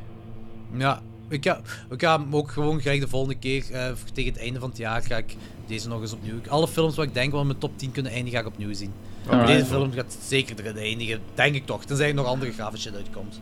Ja, 0.81 1.03
ik 1.29 1.45
ga, 1.45 1.61
ik 1.91 2.03
ga 2.03 2.19
hem 2.21 2.35
ook 2.35 2.51
gewoon 2.51 2.81
gelijk 2.81 3.01
de 3.01 3.09
volgende 3.09 3.39
keer, 3.39 3.65
eh, 3.73 3.93
tegen 4.13 4.33
het 4.33 4.41
einde 4.41 4.61
van 4.61 4.69
het 4.69 4.79
jaar, 4.79 5.03
ga 5.03 5.17
ik 5.17 5.37
deze 5.67 5.89
nog 5.89 6.01
eens 6.01 6.13
opnieuw. 6.13 6.37
Alle 6.49 6.69
films 6.69 6.97
waar 6.97 7.07
ik 7.07 7.15
denk 7.15 7.31
wel 7.31 7.41
in 7.41 7.47
mijn 7.47 7.59
top 7.59 7.79
10 7.79 7.93
kunnen 7.93 8.13
eindigen, 8.13 8.39
ga 8.39 8.47
ik 8.47 8.53
opnieuw 8.53 8.73
zien. 8.73 8.93
Alright. 9.29 9.53
Deze 9.53 9.65
film 9.65 9.93
gaat 9.93 10.19
zeker 10.21 10.57
erin 10.59 10.77
eindigen, 10.77 11.21
denk 11.35 11.55
ik 11.55 11.67
toch. 11.67 11.85
Tenzij 11.85 12.09
er 12.09 12.15
nog 12.15 12.27
andere 12.27 12.53
grafische 12.53 12.89
shit 12.89 12.97
uitkomt. 12.97 13.41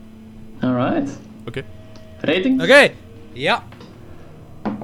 Alright. 0.60 1.18
Oké. 1.46 1.62
Rating? 2.20 2.62
Oké, 2.62 2.90
ja. 3.32 3.62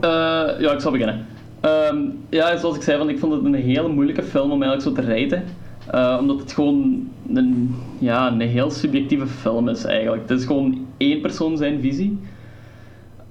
Eh, 0.00 0.60
ja, 0.60 0.72
ik 0.72 0.80
zal 0.80 0.92
beginnen. 0.92 1.26
Ehm, 1.60 1.96
ja, 2.28 2.56
zoals 2.56 2.76
ik 2.76 2.82
zei, 2.82 2.98
van, 2.98 3.08
ik 3.08 3.18
vond 3.18 3.32
het 3.32 3.44
een 3.44 3.54
hele 3.54 3.88
moeilijke 3.88 4.22
film 4.22 4.50
om 4.50 4.62
eigenlijk 4.62 4.96
zo 4.96 5.02
te 5.02 5.12
raten. 5.12 5.44
Eh, 5.86 6.16
omdat 6.20 6.40
het 6.40 6.52
gewoon 6.52 7.08
een, 7.34 7.74
ja, 7.98 8.32
een 8.32 8.40
heel 8.40 8.70
subjectieve 8.70 9.26
film 9.26 9.68
is 9.68 9.84
eigenlijk. 9.84 10.28
Het 10.28 10.38
is 10.38 10.46
gewoon 10.46 10.86
één 10.96 11.20
persoon 11.20 11.56
zijn 11.56 11.80
visie. 11.80 12.18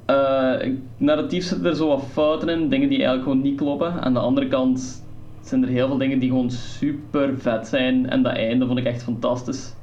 Eh, 0.07 0.71
narratief 0.97 1.43
zitten 1.43 1.65
er 1.65 1.75
zo 1.75 1.87
wat 1.87 2.03
fouten 2.11 2.49
in, 2.49 2.69
dingen 2.69 2.89
die 2.89 2.97
eigenlijk 2.97 3.27
gewoon 3.27 3.41
niet 3.41 3.57
kloppen. 3.57 4.01
Aan 4.01 4.13
de 4.13 4.19
andere 4.19 4.47
kant 4.47 5.05
zijn 5.41 5.63
er 5.63 5.69
heel 5.69 5.87
veel 5.87 5.97
dingen 5.97 6.19
die 6.19 6.29
gewoon 6.29 6.51
super 6.51 7.37
vet 7.37 7.67
zijn. 7.67 8.09
En 8.09 8.23
dat 8.23 8.33
einde 8.33 8.65
vond 8.65 8.79
ik 8.79 8.85
echt 8.85 9.03
fantastisch. 9.03 9.73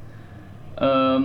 Ehm, 0.74 1.22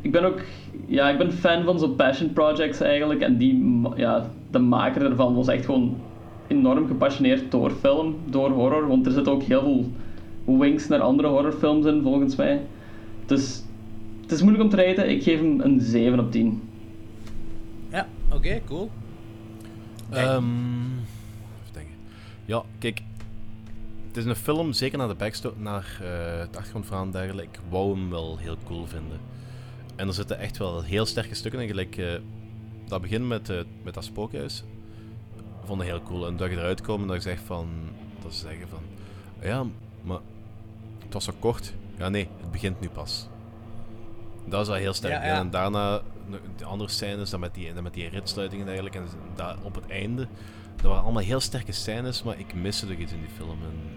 ik 0.00 0.12
ben 0.12 0.24
ook 0.24 0.40
ja, 0.86 1.08
ik 1.08 1.18
ben 1.18 1.32
fan 1.32 1.64
van 1.64 1.78
zo'n 1.78 1.96
passion 1.96 2.32
projects 2.32 2.80
eigenlijk. 2.80 3.20
En 3.20 3.36
die, 3.36 3.82
ja, 3.96 4.30
de 4.50 4.58
maker 4.58 5.02
ervan 5.02 5.34
was 5.34 5.48
echt 5.48 5.64
gewoon 5.64 5.96
enorm 6.46 6.86
gepassioneerd 6.86 7.50
door 7.50 7.70
film, 7.70 8.16
door 8.24 8.50
horror. 8.50 8.88
Want 8.88 9.06
er 9.06 9.12
zitten 9.12 9.32
ook 9.32 9.42
heel 9.42 9.84
veel 10.44 10.58
winks 10.58 10.88
naar 10.88 11.00
andere 11.00 11.28
horrorfilms 11.28 11.86
in, 11.86 12.02
volgens 12.02 12.36
mij. 12.36 12.60
Dus 13.26 13.62
het 14.22 14.32
is 14.32 14.40
moeilijk 14.40 14.64
om 14.64 14.70
te 14.70 14.76
rijden. 14.76 15.10
Ik 15.10 15.22
geef 15.22 15.40
hem 15.40 15.60
een 15.60 15.80
7 15.80 16.18
op 16.18 16.32
10. 16.32 16.62
Oké, 18.36 18.62
cool. 18.66 18.90
Ehm, 20.10 20.44
even 21.62 21.72
denken. 21.72 21.94
Ja, 22.44 22.62
kijk. 22.78 23.02
Het 24.06 24.16
is 24.16 24.24
een 24.24 24.36
film, 24.36 24.72
zeker 24.72 24.98
naar 24.98 25.08
de 25.08 25.14
backstory, 25.14 25.54
naar 25.58 25.98
eh 26.02 26.38
het 26.38 26.56
achtergrondverhaal 26.56 27.04
en 27.04 27.10
dergelijke. 27.10 27.58
Ik 27.58 27.60
wou 27.68 27.94
hem 27.94 28.10
wel 28.10 28.36
heel 28.38 28.56
cool 28.64 28.86
vinden. 28.86 29.20
En 29.96 30.08
er 30.08 30.14
zitten 30.14 30.38
echt 30.38 30.56
wel 30.56 30.82
heel 30.82 31.06
sterke 31.06 31.34
stukken 31.34 31.60
in. 31.60 31.68
Gelijk, 31.68 31.96
eh, 31.96 32.14
dat 32.86 33.00
begin 33.00 33.26
met, 33.26 33.50
eh, 33.50 33.60
met 33.82 33.94
dat 33.94 34.04
spookhuis. 34.04 34.64
Vond 35.64 35.80
ik 35.80 35.88
heel 35.88 36.02
cool. 36.02 36.26
En 36.26 36.36
dat 36.36 36.50
je 36.50 36.56
eruit 36.56 36.80
komt 36.80 37.00
en 37.00 37.06
dat 37.06 37.16
je 37.16 37.22
zegt 37.22 37.42
van... 37.42 37.68
Dat 38.22 38.34
ze 38.34 38.40
zeggen 38.40 38.68
van... 38.68 38.82
Ja, 39.40 39.64
maar... 40.02 40.20
Het 41.04 41.12
was 41.12 41.24
zo 41.24 41.32
kort. 41.38 41.72
Ja, 41.98 42.08
nee, 42.08 42.28
het 42.40 42.50
begint 42.50 42.80
nu 42.80 42.88
pas. 42.88 43.28
Dat 44.48 44.60
is 44.60 44.68
wel 44.68 44.76
heel 44.76 44.92
sterk. 44.92 45.12
Ja, 45.12 45.24
ja. 45.26 45.38
En 45.38 45.50
daarna, 45.50 46.00
de 46.56 46.64
andere 46.64 46.90
scènes, 46.90 47.30
dan 47.30 47.40
met 47.40 47.54
die, 47.54 47.74
dan 47.74 47.82
met 47.82 47.94
die 47.94 48.08
ritsluitingen 48.08 48.66
eigenlijk. 48.66 48.96
En 48.96 49.04
daar 49.34 49.56
op 49.62 49.74
het 49.74 49.86
einde, 49.88 50.26
dat 50.76 50.84
waren 50.86 51.02
allemaal 51.02 51.22
heel 51.22 51.40
sterke 51.40 51.72
scènes, 51.72 52.22
maar 52.22 52.38
ik 52.38 52.54
miste 52.54 52.86
toch 52.86 52.96
iets 52.96 53.12
in 53.12 53.20
die 53.20 53.30
film. 53.36 53.58
En 53.62 53.96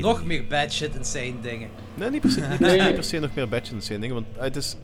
Nog 0.00 0.18
niet. 0.18 0.26
meer 0.26 0.46
bad 0.46 0.72
shit 0.72 0.94
insane 0.94 1.40
dingen. 1.40 1.68
Nee, 1.94 2.10
niet 2.10 2.20
per 2.20 2.30
se, 2.30 2.40
niet 2.60 2.70
se, 2.70 2.76
niet 2.76 2.94
per 2.94 3.04
se 3.04 3.18
nog 3.18 3.34
meer 3.34 3.48
badge 3.48 3.74
en 3.74 3.82
zijn 3.82 4.00
dingen, 4.00 4.14
want 4.14 4.26
het 4.36 4.56
is... 4.56 4.76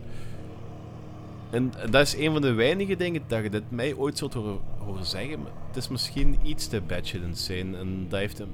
En 1.50 1.72
dat 1.90 2.06
is 2.06 2.16
een 2.16 2.32
van 2.32 2.42
de 2.42 2.52
weinige 2.52 2.96
dingen 2.96 3.22
dat 3.26 3.42
je 3.42 3.50
dit 3.50 3.70
mij 3.70 3.94
ooit 3.94 4.18
zult 4.18 4.34
horen, 4.34 4.58
horen 4.78 5.04
zeggen, 5.04 5.38
maar 5.42 5.50
het 5.66 5.76
is 5.76 5.88
misschien 5.88 6.38
iets 6.42 6.66
te 6.66 6.80
badge 6.80 7.18
insane 7.18 7.78
en 7.78 8.06
dat 8.08 8.18
heeft 8.18 8.38
hem... 8.38 8.48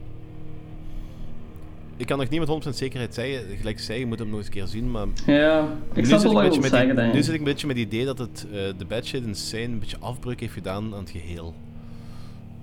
Ik 2.03 2.09
kan 2.09 2.19
nog 2.19 2.29
niet 2.29 2.49
met 2.49 2.65
100% 2.67 2.69
zekerheid 2.77 3.15
zeggen, 3.15 3.57
gelijk 3.57 3.77
ik 3.79 3.85
zei, 3.85 3.99
je 3.99 4.07
moet 4.07 4.19
hem 4.19 4.29
nog 4.29 4.37
eens 4.39 4.47
een 4.47 4.53
keer 4.53 4.67
zien, 4.67 4.91
maar... 4.91 5.07
Ja, 5.27 5.69
ik 5.93 6.07
zit 6.07 6.23
wel 6.23 6.43
een 6.45 6.61
wat 6.61 6.65
zeggen, 6.71 6.97
die- 6.97 7.05
Nu 7.13 7.23
zit 7.23 7.33
ik 7.33 7.39
een 7.39 7.45
beetje 7.45 7.67
met 7.67 7.77
het 7.77 7.87
idee 7.87 8.05
dat 8.05 8.19
het 8.19 8.47
eh, 8.53 8.59
de 8.79 8.85
bad 8.89 9.05
shit 9.05 9.23
insane 9.25 9.63
een 9.63 9.79
beetje 9.79 9.97
afbreuk 10.01 10.41
heeft 10.41 10.53
gedaan 10.53 10.95
aan 10.95 11.01
het 11.01 11.11
geheel. 11.11 11.55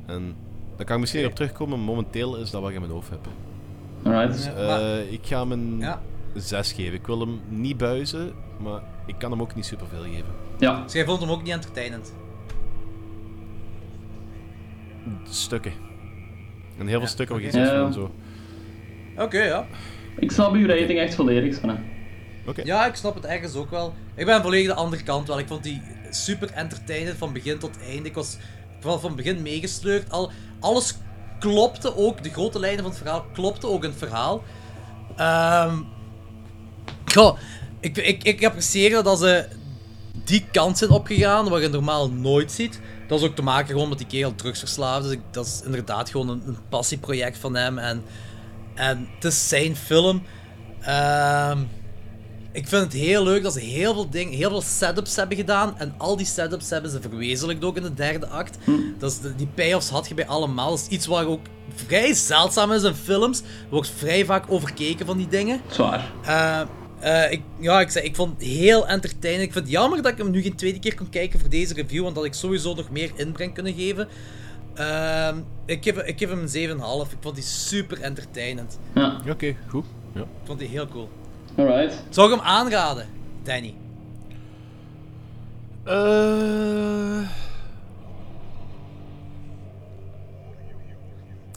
En 0.05 0.35
daar 0.75 0.85
kan 0.85 0.93
ik 0.95 0.99
misschien 1.01 1.21
weer 1.21 1.29
op 1.29 1.35
terugkomen, 1.35 1.77
maar 1.77 1.87
momenteel 1.87 2.35
is 2.37 2.49
dat 2.51 2.59
wat 2.61 2.69
ik 2.69 2.75
in 2.75 2.81
mijn 2.81 2.93
hoofd 2.93 3.09
heb. 3.09 3.27
Alright. 4.03 4.33
Dus, 4.33 4.45
Ja, 4.45 4.51
eh, 4.55 4.67
maar- 4.67 4.99
ik 4.99 5.19
ga 5.23 5.39
hem 5.39 5.51
een 5.51 5.77
Ja. 5.79 6.01
6 6.35 6.71
geven. 6.71 6.93
Ik 6.93 7.05
wil 7.07 7.19
hem 7.19 7.39
niet 7.49 7.77
buizen, 7.77 8.31
maar 8.61 8.81
ik 9.05 9.15
kan 9.17 9.31
hem 9.31 9.41
ook 9.41 9.55
niet 9.55 9.65
superveel 9.65 10.01
geven. 10.03 10.33
Ja. 10.57 10.83
Dus 10.83 10.93
jij 10.93 11.05
vond 11.05 11.19
hem 11.21 11.29
ook 11.29 11.43
niet 11.43 11.53
entertainend? 11.53 12.13
Stukken. 15.29 15.71
En 16.77 16.87
heel 16.87 16.99
veel 16.99 17.07
stukken 17.07 17.35
waar 17.35 17.45
je 17.45 17.51
zegt 17.51 17.93
zo. 17.93 18.11
Oké, 19.19 19.43
ja. 19.43 19.65
Ik 20.19 20.31
snap 20.31 20.53
uw 20.53 20.67
rating 20.67 20.99
echt 20.99 21.15
volledig, 21.15 21.55
Sanne. 21.55 21.75
Oké. 22.45 22.61
Ja, 22.65 22.85
ik 22.85 22.95
snap 22.95 23.15
het 23.15 23.25
ergens 23.25 23.55
ook 23.55 23.69
wel. 23.69 23.93
Ik 24.15 24.25
ben 24.25 24.41
volledig 24.41 24.67
de 24.67 24.73
andere 24.79 25.03
kant 25.03 25.27
wel. 25.27 25.39
Ik 25.39 25.47
vond 25.47 25.63
die 25.63 25.81
super 26.09 26.51
entertainend 26.51 27.17
van 27.17 27.33
begin 27.33 27.59
tot 27.59 27.77
einde. 27.89 28.09
Ik 28.09 28.15
was 28.15 28.37
vooral 28.79 28.99
van 28.99 29.15
begin 29.15 29.41
meegesleurd. 29.41 30.11
Al, 30.11 30.31
alles 30.59 30.97
klopte 31.39 31.95
ook. 31.97 32.23
De 32.23 32.29
grote 32.29 32.59
lijnen 32.59 32.79
van 32.81 32.89
het 32.89 32.99
verhaal 32.99 33.25
klopte 33.33 33.67
ook 33.67 33.83
in 33.83 33.89
het 33.89 33.99
verhaal. 33.99 34.43
Ehm 35.15 35.75
goh, 37.13 37.37
ik, 37.79 37.97
ik, 37.97 38.23
ik 38.23 38.45
apprecieer 38.45 39.03
dat 39.03 39.19
ze 39.19 39.47
die 40.25 40.45
kant 40.51 40.77
zijn 40.77 40.89
opgegaan, 40.89 41.49
wat 41.49 41.61
je 41.61 41.67
normaal 41.69 42.09
nooit 42.11 42.51
ziet. 42.51 42.79
Dat 43.07 43.19
is 43.19 43.25
ook 43.25 43.35
te 43.35 43.41
maken 43.41 43.67
gewoon 43.67 43.89
met 43.89 43.97
die 43.97 44.07
kerel 44.07 44.35
drugsverslaafd. 44.35 45.03
Dus 45.03 45.11
ik- 45.11 45.21
dat 45.31 45.45
is 45.45 45.61
inderdaad 45.65 46.09
gewoon 46.09 46.29
een, 46.29 46.41
een 46.45 46.57
passieproject 46.69 47.37
van 47.37 47.55
hem. 47.55 47.77
En, 47.77 48.03
en 48.79 49.07
het 49.15 49.23
is 49.23 49.47
zijn 49.47 49.75
film. 49.75 50.23
Ehm 50.81 51.59
ik 52.51 52.67
vind 52.67 52.83
het 52.83 52.93
heel 52.93 53.23
leuk 53.23 53.43
dat 53.43 53.53
ze 53.53 53.59
heel 53.59 53.93
veel 53.93 54.09
dingen, 54.09 54.33
heel 54.33 54.49
veel 54.49 54.61
setups 54.61 55.15
hebben 55.15 55.37
gedaan. 55.37 55.77
En 55.77 55.93
al 55.97 56.17
die 56.17 56.25
setups 56.25 56.69
hebben 56.69 56.91
ze 56.91 57.01
verwezenlijkt 57.01 57.63
ook 57.63 57.77
in 57.77 57.83
de 57.83 57.93
derde 57.93 58.27
act. 58.27 58.57
Dat 58.97 59.11
is 59.11 59.19
die 59.37 59.47
payoffs 59.47 59.89
had 59.89 60.07
je 60.07 60.13
bij 60.13 60.27
allemaal. 60.27 60.69
Dat 60.69 60.79
is 60.79 60.87
iets 60.87 61.05
wat 61.05 61.25
ook 61.25 61.45
vrij 61.75 62.13
zeldzaam 62.13 62.71
is 62.71 62.83
in 62.83 62.93
films. 62.93 63.39
Er 63.39 63.45
wordt 63.69 63.91
vrij 63.97 64.25
vaak 64.25 64.51
overkeken 64.51 65.05
van 65.05 65.17
die 65.17 65.27
dingen. 65.27 65.61
Zwaar. 65.69 66.11
Eh, 66.23 66.61
eh, 66.99 67.31
ik, 67.31 67.41
ja, 67.59 67.79
ik, 67.79 67.89
zei, 67.89 68.05
ik 68.05 68.15
vond 68.15 68.33
het 68.39 68.47
heel 68.47 68.87
entertainend. 68.87 69.43
Ik 69.43 69.53
vind 69.53 69.65
het 69.65 69.73
jammer 69.73 70.01
dat 70.01 70.11
ik 70.11 70.17
hem 70.17 70.31
nu 70.31 70.41
geen 70.41 70.55
tweede 70.55 70.79
keer 70.79 70.95
kon 70.95 71.09
kijken 71.09 71.39
voor 71.39 71.49
deze 71.49 71.73
review, 71.73 72.03
want 72.03 72.15
dat 72.15 72.25
ik 72.25 72.33
sowieso 72.33 72.73
nog 72.73 72.89
meer 72.89 73.11
inbreng 73.15 73.53
kunnen 73.53 73.73
geven. 73.73 74.07
Ehm, 74.79 75.37
ik, 75.65 75.83
geef, 75.83 75.97
ik 75.97 76.17
geef 76.17 76.29
hem 76.29 76.39
een 76.39 76.77
7,5. 77.07 77.11
Ik 77.11 77.17
vond 77.19 77.35
die 77.35 77.43
super 77.43 78.01
entertainend. 78.01 78.79
Ja. 78.95 79.21
Oké, 79.29 79.55
goed. 79.67 79.85
Ja. 80.13 80.21
Ik 80.21 80.27
vond 80.43 80.59
die 80.59 80.67
heel 80.67 80.87
cool. 80.87 81.09
Alright. 81.57 82.03
Zou 82.09 82.31
ik 82.31 82.37
hem 82.37 82.45
aanraden, 82.45 83.07
Danny? 83.43 83.73
Eh, 85.83 87.29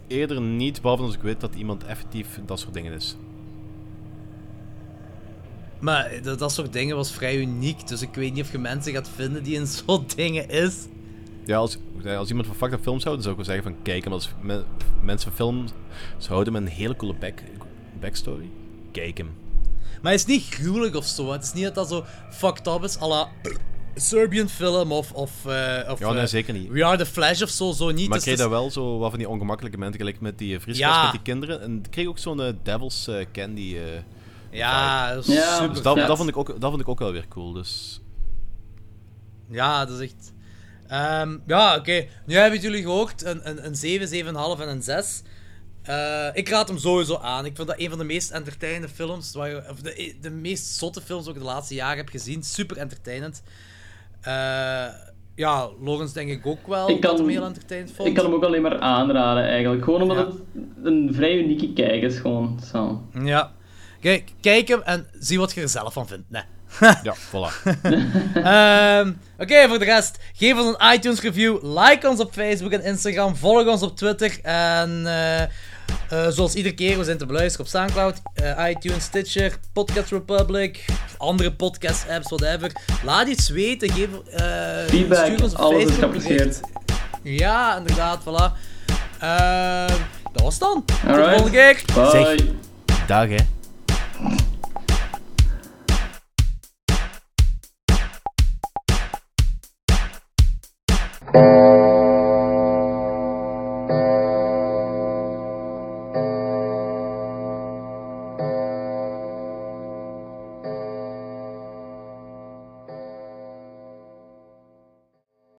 Eerder 0.07 0.41
niet, 0.41 0.81
behalve 0.83 1.03
als 1.03 1.15
ik 1.15 1.23
weet 1.23 1.41
dat 1.41 1.55
iemand 1.55 1.85
effectief 1.85 2.41
dat 2.47 2.61
soort 2.61 2.75
dingen 2.75 2.93
is. 2.93 3.17
Maar 5.79 6.11
dat, 6.23 6.39
dat 6.39 6.53
soort 6.53 6.73
dingen 6.73 6.97
was 6.97 7.13
vrij 7.13 7.37
uniek, 7.37 7.87
dus 7.89 8.03
ik 8.03 8.15
weet 8.15 8.35
niet 8.35 8.45
of 8.45 8.53
je 8.53 8.59
mensen 8.59 8.93
gaat 8.93 9.09
vinden 9.15 9.43
die 9.43 9.55
in 9.55 9.67
zo'n 9.67 10.05
dingen 10.17 10.49
is. 10.49 10.87
Ja, 11.47 11.57
als, 11.57 11.79
als 12.17 12.29
iemand 12.29 12.47
van 12.47 12.57
fucked 12.57 12.75
up 12.79 12.83
films 12.83 13.05
houdt, 13.05 13.23
dan 13.23 13.33
zou 13.33 13.41
ik 13.41 13.47
wel 13.47 13.55
zeggen 13.55 13.73
van 13.75 13.83
kijk 13.83 14.05
hem. 14.05 14.13
Als 14.13 14.31
me- 14.41 14.65
mensen 15.03 15.29
van 15.29 15.37
films 15.37 15.71
ze 16.19 16.29
houden 16.29 16.53
met 16.53 16.63
een 16.63 16.69
hele 16.69 16.97
coole 16.97 17.15
back, 17.15 17.43
backstory, 18.01 18.49
kijk 18.93 19.19
hem. 19.19 19.31
Maar 20.03 20.13
het 20.13 20.21
is 20.21 20.27
niet 20.27 20.45
gruwelijk 20.45 20.95
of 20.95 21.05
zo. 21.07 21.33
Het 21.33 21.43
is 21.43 21.53
niet 21.53 21.65
dat 21.65 21.75
dat 21.75 21.89
zo 21.89 22.05
fucked 22.31 22.67
up 22.67 22.83
is, 22.83 23.01
à 23.01 23.07
la 23.09 23.29
Serbian 23.95 24.49
film 24.49 24.93
of... 24.93 25.13
of, 25.13 25.47
eh, 25.47 25.91
of 25.91 25.99
Ja, 25.99 26.11
nee, 26.13 26.21
eh, 26.23 26.27
zeker 26.27 26.55
niet. 26.55 26.69
We 26.69 26.85
Are 26.85 26.97
The 26.97 27.07
Flash 27.07 27.43
of 27.43 27.49
zo, 27.49 27.73
zo 27.73 27.91
niet. 27.91 28.09
Maar 28.09 28.19
Dus 28.19 28.27
ik 28.27 28.35
kreeg 28.35 28.47
is- 28.47 28.53
wel 28.53 28.71
zo 28.71 28.99
wat 28.99 29.11
van 29.11 29.19
die 29.19 29.29
ongemakkelijke 29.29 29.77
momenten, 29.79 30.01
gelijk 30.01 30.21
met 30.21 30.39
die 30.39 30.59
Ja. 30.67 31.03
met 31.03 31.13
die 31.13 31.23
kinderen. 31.23 31.61
En 31.63 31.77
ik 31.85 31.91
kreeg 31.91 32.07
ook 32.07 32.19
zo'n 32.19 32.41
eh, 32.43 32.53
Devil's 32.63 33.07
eh, 33.09 33.27
Candy. 33.33 33.77
eh, 33.77 34.01
Ja, 34.59 35.15
dat 35.15 35.27
Ja, 35.27 35.55
super 35.57 35.73
Dus 35.75 35.83
dat, 35.83 35.97
dat, 35.97 36.17
vond 36.17 36.29
ik 36.29 36.37
ook, 36.37 36.61
dat 36.61 36.71
vond 36.71 36.83
ik 36.83 36.89
ook 36.89 36.99
wel 36.99 37.13
weer 37.13 37.29
cool. 37.29 37.53
Dus 37.53 38.01
Ja, 39.51 39.85
dat 39.85 40.01
is 40.01 40.11
echt... 40.11 40.32
Ehm, 40.93 41.37
ja, 41.47 41.77
oké. 41.77 42.07
Nu 42.27 42.35
hebben 42.35 42.61
jullie 42.61 42.83
gehoord. 42.83 43.25
Een, 43.25 43.49
een, 43.49 43.67
een 43.67 43.75
7, 43.75 44.25
7,5 44.25 44.61
en 44.61 44.69
een 44.69 44.83
6. 44.83 45.23
Eh, 45.83 46.29
ik 46.33 46.49
raad 46.49 46.69
hem 46.69 46.79
sowieso 46.79 47.17
aan. 47.17 47.47
Ik 47.47 47.57
vind 47.57 47.69
dat 47.69 47.81
een 47.81 47.89
van 47.89 47.99
de 47.99 48.05
meest 48.05 48.31
entertainende 48.31 48.89
films. 48.89 49.35
Waar 49.35 49.49
je, 49.49 49.63
of 49.71 49.81
de, 49.81 50.15
de 50.21 50.31
meest 50.31 50.67
zotte 50.67 51.01
films 51.01 51.29
ook 51.29 51.35
de 51.35 51.45
laatste 51.45 51.75
jaren 51.75 51.97
heb 51.97 52.09
gezien. 52.09 52.43
Super 52.43 52.77
entertainend. 52.77 53.43
Eh, 54.21 54.87
ja, 55.35 55.69
Logans 55.81 56.13
denk 56.13 56.31
ik 56.31 56.47
ook 56.47 56.67
wel. 56.67 56.89
Ik 56.89 57.01
kan, 57.01 57.17
hem 57.17 57.29
heel 57.29 57.45
entertainend 57.45 57.93
vond. 57.93 58.09
ik 58.09 58.15
kan 58.15 58.25
hem 58.25 58.35
ook 58.35 58.45
alleen 58.45 58.63
maar 58.63 58.79
aanraden 58.79 59.45
eigenlijk. 59.45 59.85
Gewoon 59.85 60.03
omdat 60.03 60.17
het 60.17 60.35
een 60.83 61.11
vrij 61.15 61.37
unieke 61.37 61.73
kijk 61.73 62.03
is 62.03 62.19
gewoon. 62.19 62.61
Zo. 62.73 63.03
Ja. 63.25 63.53
Kijk, 64.01 64.33
kijk 64.41 64.69
hem 64.69 64.81
en 64.81 65.07
zie 65.19 65.39
wat 65.39 65.53
je 65.53 65.61
er 65.61 65.69
zelf 65.69 65.93
van 65.93 66.07
vindt. 66.07 66.31
Nee. 66.31 66.43
ja, 67.03 67.15
voilà. 67.31 67.51
Ehm, 68.35 69.13
Oké, 69.39 69.69
voor 69.69 69.79
de 69.79 69.85
rest, 69.85 70.19
geef 70.33 70.59
ons 70.59 70.77
een 70.79 70.93
iTunes 70.93 71.21
review, 71.21 71.79
like 71.79 72.09
ons 72.09 72.21
op 72.21 72.33
Facebook 72.33 72.73
en 72.73 72.85
Instagram, 72.85 73.37
volg 73.37 73.67
ons 73.67 73.83
op 73.83 73.97
Twitter 73.97 74.39
en 74.43 75.03
eh, 75.07 75.43
eh, 75.43 76.29
zoals 76.29 76.55
iedere 76.55 76.75
keer, 76.75 76.99
we 76.99 77.05
zijn 77.05 77.19
te 77.19 77.27
beluisteren 77.27 77.67
op 77.67 77.73
Soundcloud, 77.73 78.21
eh, 78.35 78.69
iTunes, 78.71 79.05
Stitcher, 79.05 79.53
Podcast 79.73 80.11
Republic, 80.11 80.85
andere 81.17 81.53
podcast 81.53 82.05
apps, 82.09 82.29
whatever. 82.29 82.73
Laat 83.05 83.29
iets 83.29 83.49
weten, 83.49 83.91
geef, 83.93 84.09
eh, 84.31 84.45
Feedback, 84.87 85.25
stuur 85.25 85.43
ons 85.43 85.53
een 85.53 85.59
alles 85.59 85.83
is 85.85 85.91
Facebook 85.91 85.99
geapprecieerd. 85.99 86.61
Ja, 87.23 87.77
inderdaad, 87.77 88.21
voilà. 88.21 88.53
Ehm, 89.19 89.99
dat 90.33 90.43
was 90.43 90.55
het 90.55 90.63
dan. 90.63 90.85
Tot 90.85 91.15
de 91.15 91.25
volgende 91.29 91.51
keer. 91.51 91.83
Bye. 91.95 92.11
Zeg, 92.11 93.07
dag 93.07 93.29
hè. 93.29 93.62